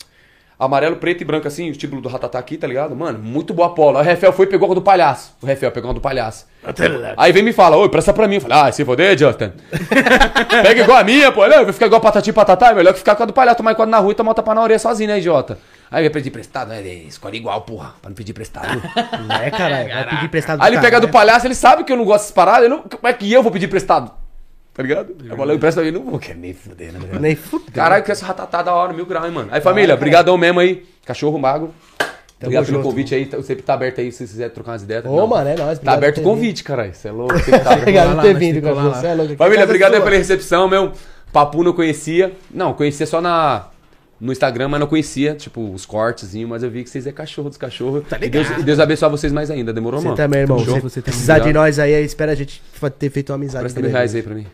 Amarelo, 0.60 0.96
preto 0.96 1.22
e 1.22 1.26
branco 1.26 1.48
assim, 1.48 1.70
o 1.70 1.74
título 1.74 2.02
do 2.02 2.10
Ratatá 2.10 2.40
aqui, 2.40 2.58
tá 2.58 2.66
ligado? 2.66 2.96
Mano, 2.96 3.20
muito 3.20 3.54
boa 3.54 3.76
polo. 3.76 4.00
Aí 4.00 4.04
o 4.04 4.06
Refel 4.08 4.34
foi 4.34 4.48
e 4.48 4.50
pegou 4.50 4.72
a 4.72 4.74
do 4.74 4.82
palhaço. 4.82 5.36
O 5.40 5.46
Refel 5.46 5.72
pegou 5.72 5.92
a 5.92 5.94
do 5.94 6.02
palhaço. 6.02 6.48
Aí 7.16 7.32
vem 7.32 7.44
e 7.44 7.46
me 7.46 7.54
fala, 7.54 7.78
oi, 7.78 7.88
presta 7.90 8.12
pra 8.12 8.28
mim. 8.28 8.36
Eu 8.36 8.42
falei, 8.42 8.58
ah, 8.58 8.72
se 8.72 8.84
foder, 8.84 9.16
Justin. 9.16 9.52
Pega 10.64 10.82
igual 10.82 10.98
a 10.98 11.04
minha, 11.04 11.32
pô. 11.32 11.48
Não, 11.48 11.58
eu 11.58 11.64
vou 11.66 11.74
ficar 11.74 11.86
igual 11.86 12.02
patati 12.02 12.32
e 12.32 12.34
patatá. 12.34 12.72
É 12.72 12.74
melhor 12.74 12.92
que 12.92 12.98
ficar 12.98 13.16
com 13.16 13.22
a 13.22 13.26
do 13.28 13.34
palhaço, 13.34 13.58
tomar 13.58 13.74
enquanto 13.74 13.92
na 13.92 14.00
rua 14.00 14.14
e 14.14 14.16
tomar 14.16 14.34
tapa 14.34 14.56
na 14.56 14.64
orelha 14.64 14.80
sozinho, 14.80 15.10
né, 15.12 15.20
idiota? 15.20 15.60
Aí 15.92 16.02
vai 16.02 16.10
pedir 16.10 16.30
emprestado, 16.30 16.70
né? 16.70 16.82
Escolhe 16.82 17.38
igual, 17.38 17.62
porra, 17.62 17.94
pra 18.02 18.10
não 18.10 18.16
pedir 18.16 18.32
emprestado. 18.32 18.82
É, 19.40 19.52
caralho. 19.52 19.90
Vai 19.94 20.10
pedir 20.10 20.26
emprestado 20.26 20.62
Aí 20.64 20.70
ele 20.70 20.78
do 20.78 20.82
pega 20.82 20.98
a 20.98 21.00
do 21.00 21.10
palhaço, 21.10 21.46
ele 21.46 21.56
sabe 21.56 21.84
que 21.84 21.94
eu 21.94 21.98
não 21.98 22.04
gosto 22.04 22.24
dessas 22.24 22.32
paradas. 22.32 22.68
Não, 22.68 22.80
como 22.80 23.08
é 23.08 23.14
que 23.14 23.32
eu 23.32 23.44
vou 23.44 23.52
pedir 23.52 23.68
emprestado? 23.68 24.12
Tá 24.78 24.84
ligado? 24.84 25.16
Eu 25.28 25.36
falei, 25.36 25.58
pra 25.58 25.72
ele, 25.82 25.92
não 25.92 26.04
vou 26.04 26.20
querer 26.20 26.38
nem 26.38 26.54
fuder, 26.54 26.94
né? 26.94 27.00
Nem 27.20 27.36
fudeu. 27.36 27.66
Caralho, 27.74 28.04
que 28.04 28.12
essa 28.12 28.24
ratatá 28.24 28.62
da 28.62 28.72
hora, 28.72 28.94
mil 28.94 29.08
graus, 29.08 29.26
hein, 29.26 29.32
mano. 29.32 29.50
Aí, 29.52 29.60
família, 29.60 29.98
brigadão 29.98 30.38
mesmo 30.38 30.60
aí. 30.60 30.86
Cachorro 31.04 31.40
mago. 31.40 31.74
Obrigado 32.40 32.66
pelo 32.68 32.78
junto. 32.78 32.88
convite 32.90 33.16
aí. 33.16 33.26
tá- 33.26 33.42
Sempre 33.42 33.64
tá 33.64 33.74
aberto 33.74 34.00
aí, 34.00 34.12
se 34.12 34.20
vocês 34.20 34.30
quiserem 34.30 34.54
trocar 34.54 34.74
umas 34.74 34.84
ideias. 34.84 35.04
Ô, 35.04 35.26
mano, 35.26 35.50
é 35.50 35.56
nóis, 35.56 35.80
Tá 35.80 35.94
aberto 35.94 36.20
o 36.20 36.22
convite, 36.22 36.64
caralho. 36.64 36.94
Você 36.94 37.08
é 37.08 37.12
louco. 37.12 37.34
Você 37.40 37.52
que 37.52 37.60
tá. 37.60 37.74
Obrigado 37.74 38.14
por 38.16 38.22
ter 38.22 38.34
vindo, 38.36 38.62
colar 38.62 38.76
cachorro. 38.76 38.94
Você 39.02 39.08
é 39.08 39.14
louco. 39.16 39.36
Família, 39.36 39.64
obrigado 39.64 39.94
aí 39.96 40.02
pela 40.02 40.16
recepção, 40.16 40.70
meu. 40.70 40.92
Papu 41.34 41.64
não 41.64 41.74
conhecia. 41.74 42.34
Não, 42.52 42.72
conhecia 42.74 43.08
só 43.08 43.20
na. 43.20 43.66
No 44.20 44.32
Instagram, 44.32 44.68
mas 44.68 44.80
não 44.80 44.88
conhecia, 44.88 45.36
tipo, 45.36 45.72
os 45.74 45.86
cortezinhos, 45.86 46.50
mas 46.50 46.64
eu 46.64 46.72
vi 46.72 46.84
que 46.84 46.90
vocês 46.90 47.06
é 47.06 47.12
cachorro 47.12 47.50
dos 47.50 47.58
cachorros. 47.58 48.04
Tá 48.08 48.18
e, 48.20 48.28
Deus, 48.30 48.50
e 48.50 48.64
Deus 48.64 48.80
abençoe 48.80 49.10
vocês 49.12 49.32
mais 49.32 49.52
ainda. 49.52 49.72
Demorou, 49.72 50.00
Você 50.00 50.06
mano? 50.08 50.18
também, 50.18 50.42
irmão. 50.42 50.58
Se 50.60 50.80
Você 50.80 51.02
precisar 51.02 51.40
de 51.40 51.52
nós 51.54 51.78
aí, 51.80 52.04
espera 52.04 52.32
a 52.32 52.36
gente 52.36 52.62
ter 53.00 53.10
feito 53.12 53.30
uma 53.32 53.36
amizade. 53.36 53.64
Presta 53.64 53.80
mil 53.80 53.90
reais 53.92 54.14
aí 54.16 54.22
pra 54.24 54.34
mim. 54.36 54.48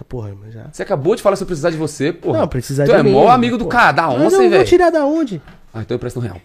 Tá 0.00 0.04
porra, 0.08 0.30
mas 0.42 0.54
já. 0.54 0.64
Você 0.72 0.82
acabou 0.82 1.14
de 1.14 1.20
falar 1.20 1.36
se 1.36 1.42
eu 1.42 1.46
precisar 1.46 1.68
de 1.68 1.76
você, 1.76 2.10
porra. 2.10 2.38
Não, 2.38 2.48
precisar 2.48 2.84
tu 2.86 2.92
de 2.92 2.96
é 2.96 3.02
mim. 3.02 3.12
mó 3.12 3.28
amigo 3.28 3.58
do 3.58 3.64
pô. 3.64 3.70
cara, 3.70 3.92
da 3.92 4.06
Mas 4.06 4.16
onça, 4.22 4.36
eu 4.36 4.42
hein, 4.44 4.48
vou 4.48 4.58
velho? 4.58 4.64
tirar 4.64 4.88
da 4.88 5.04
onde? 5.04 5.42
Ah, 5.74 5.82
então 5.82 5.94
eu 5.94 5.98
presto 5.98 6.18
um 6.18 6.22
real. 6.22 6.40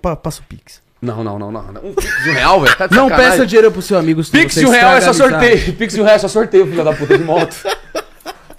Pa 0.00 0.16
passa 0.16 0.40
o 0.40 0.44
Pix. 0.44 0.80
Não, 1.02 1.22
não, 1.22 1.38
não, 1.38 1.52
não. 1.52 1.62
Um 1.84 1.92
pix 1.92 2.22
de 2.24 2.30
um 2.30 2.32
real, 2.32 2.60
velho. 2.62 2.76
Tá 2.76 2.86
de 2.86 2.94
Não 2.96 3.08
peça 3.08 3.46
dinheiro 3.46 3.70
pro 3.70 3.82
seu 3.82 3.98
amigo. 3.98 4.22
Pix 4.24 4.54
de 4.54 4.64
um 4.64 4.70
real 4.70 4.92
é 4.96 5.00
só 5.02 5.12
sorteio. 5.12 5.74
Pix 5.74 5.92
de 5.94 6.00
um 6.00 6.04
real 6.04 6.16
é 6.16 6.18
só 6.18 6.28
sorteio, 6.28 6.66
filho 6.66 6.82
da 6.84 6.92
puta 6.94 7.18
de 7.18 7.22
moto. 7.24 7.54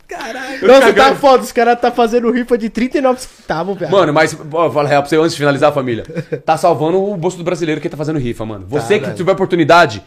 Caralho. 0.07 0.67
Nossa, 0.67 0.93
tá 0.93 1.15
foda. 1.15 1.43
Os 1.43 1.51
caras 1.51 1.79
tá 1.81 1.91
fazendo 1.91 2.29
rifa 2.31 2.57
de 2.57 2.69
39 2.69 3.21
centavos, 3.21 3.77
velho. 3.77 3.91
Mano, 3.91 4.13
mas, 4.13 4.37
ó, 4.53 4.69
fala 4.69 4.87
real 4.87 5.01
pra 5.01 5.09
você 5.09 5.17
antes 5.17 5.31
de 5.31 5.37
finalizar, 5.37 5.73
família. 5.73 6.03
Tá 6.45 6.57
salvando 6.57 7.01
o 7.03 7.17
bolso 7.17 7.37
do 7.37 7.43
brasileiro 7.43 7.81
que 7.81 7.89
tá 7.89 7.97
fazendo 7.97 8.19
rifa, 8.19 8.45
mano. 8.45 8.65
Você 8.67 8.99
que 8.99 9.05
velho. 9.05 9.17
tiver 9.17 9.31
oportunidade, 9.31 10.03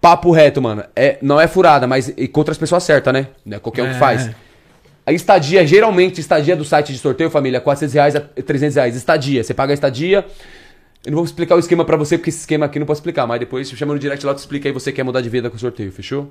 papo 0.00 0.30
reto, 0.30 0.62
mano. 0.62 0.84
É, 0.96 1.18
não 1.20 1.40
é 1.40 1.46
furada, 1.46 1.86
mas 1.86 2.12
e 2.16 2.26
contra 2.26 2.52
as 2.52 2.58
pessoas 2.58 2.82
certas, 2.82 3.12
né? 3.12 3.28
Não 3.44 3.56
é 3.56 3.60
qualquer 3.60 3.82
um 3.82 3.92
que 3.92 3.98
faz. 3.98 4.30
A 5.04 5.12
estadia, 5.12 5.66
geralmente, 5.66 6.20
estadia 6.20 6.54
do 6.54 6.64
site 6.64 6.92
de 6.92 6.98
sorteio, 6.98 7.30
família, 7.30 7.58
é 7.58 7.60
400 7.60 7.94
reais 7.94 8.16
a 8.16 8.20
300 8.20 8.76
reais. 8.76 8.96
Estadia, 8.96 9.42
você 9.42 9.52
paga 9.52 9.72
a 9.72 9.74
estadia. 9.74 10.24
Eu 11.04 11.10
não 11.10 11.16
vou 11.16 11.24
explicar 11.24 11.56
o 11.56 11.58
esquema 11.58 11.84
pra 11.84 11.96
você, 11.96 12.18
porque 12.18 12.30
esse 12.30 12.40
esquema 12.40 12.66
aqui 12.66 12.78
não 12.78 12.86
posso 12.86 13.00
explicar, 13.00 13.26
mas 13.26 13.40
depois 13.40 13.68
chama 13.70 13.94
no 13.94 13.98
direct 13.98 14.24
lá, 14.24 14.34
tu 14.34 14.38
explica 14.38 14.68
aí 14.68 14.72
você 14.72 14.92
quer 14.92 15.02
mudar 15.02 15.22
de 15.22 15.30
vida 15.30 15.48
com 15.48 15.56
o 15.56 15.58
sorteio, 15.58 15.90
fechou? 15.90 16.30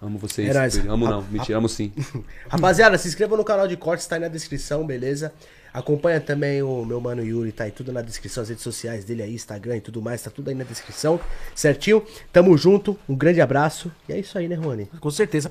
Amo 0.00 0.18
vocês. 0.18 0.48
É 0.48 0.52
nóis. 0.52 0.88
Amo 0.88 1.08
não, 1.08 1.24
mentira, 1.30 1.58
amo 1.58 1.68
sim. 1.68 1.92
Rapaziada, 2.50 2.98
se 2.98 3.06
inscreva 3.08 3.36
no 3.36 3.44
canal 3.44 3.68
de 3.68 3.76
cortes, 3.76 4.06
tá 4.06 4.16
aí 4.16 4.20
na 4.20 4.28
descrição, 4.28 4.84
beleza? 4.84 5.32
Acompanha 5.72 6.20
também 6.20 6.62
o 6.62 6.84
meu 6.84 7.00
mano 7.00 7.24
Yuri, 7.24 7.50
tá 7.50 7.64
aí 7.64 7.70
tudo 7.70 7.92
na 7.92 8.02
descrição, 8.02 8.42
as 8.42 8.50
redes 8.50 8.62
sociais 8.62 9.04
dele 9.04 9.22
aí, 9.22 9.34
Instagram 9.34 9.78
e 9.78 9.80
tudo 9.80 10.02
mais, 10.02 10.22
tá 10.22 10.30
tudo 10.30 10.48
aí 10.48 10.54
na 10.54 10.64
descrição, 10.64 11.18
certinho? 11.54 12.04
Tamo 12.32 12.56
junto, 12.58 12.98
um 13.08 13.16
grande 13.16 13.40
abraço. 13.40 13.90
E 14.08 14.12
é 14.12 14.18
isso 14.18 14.36
aí, 14.36 14.48
né, 14.48 14.54
Rony? 14.54 14.86
Com 15.00 15.10
certeza. 15.10 15.50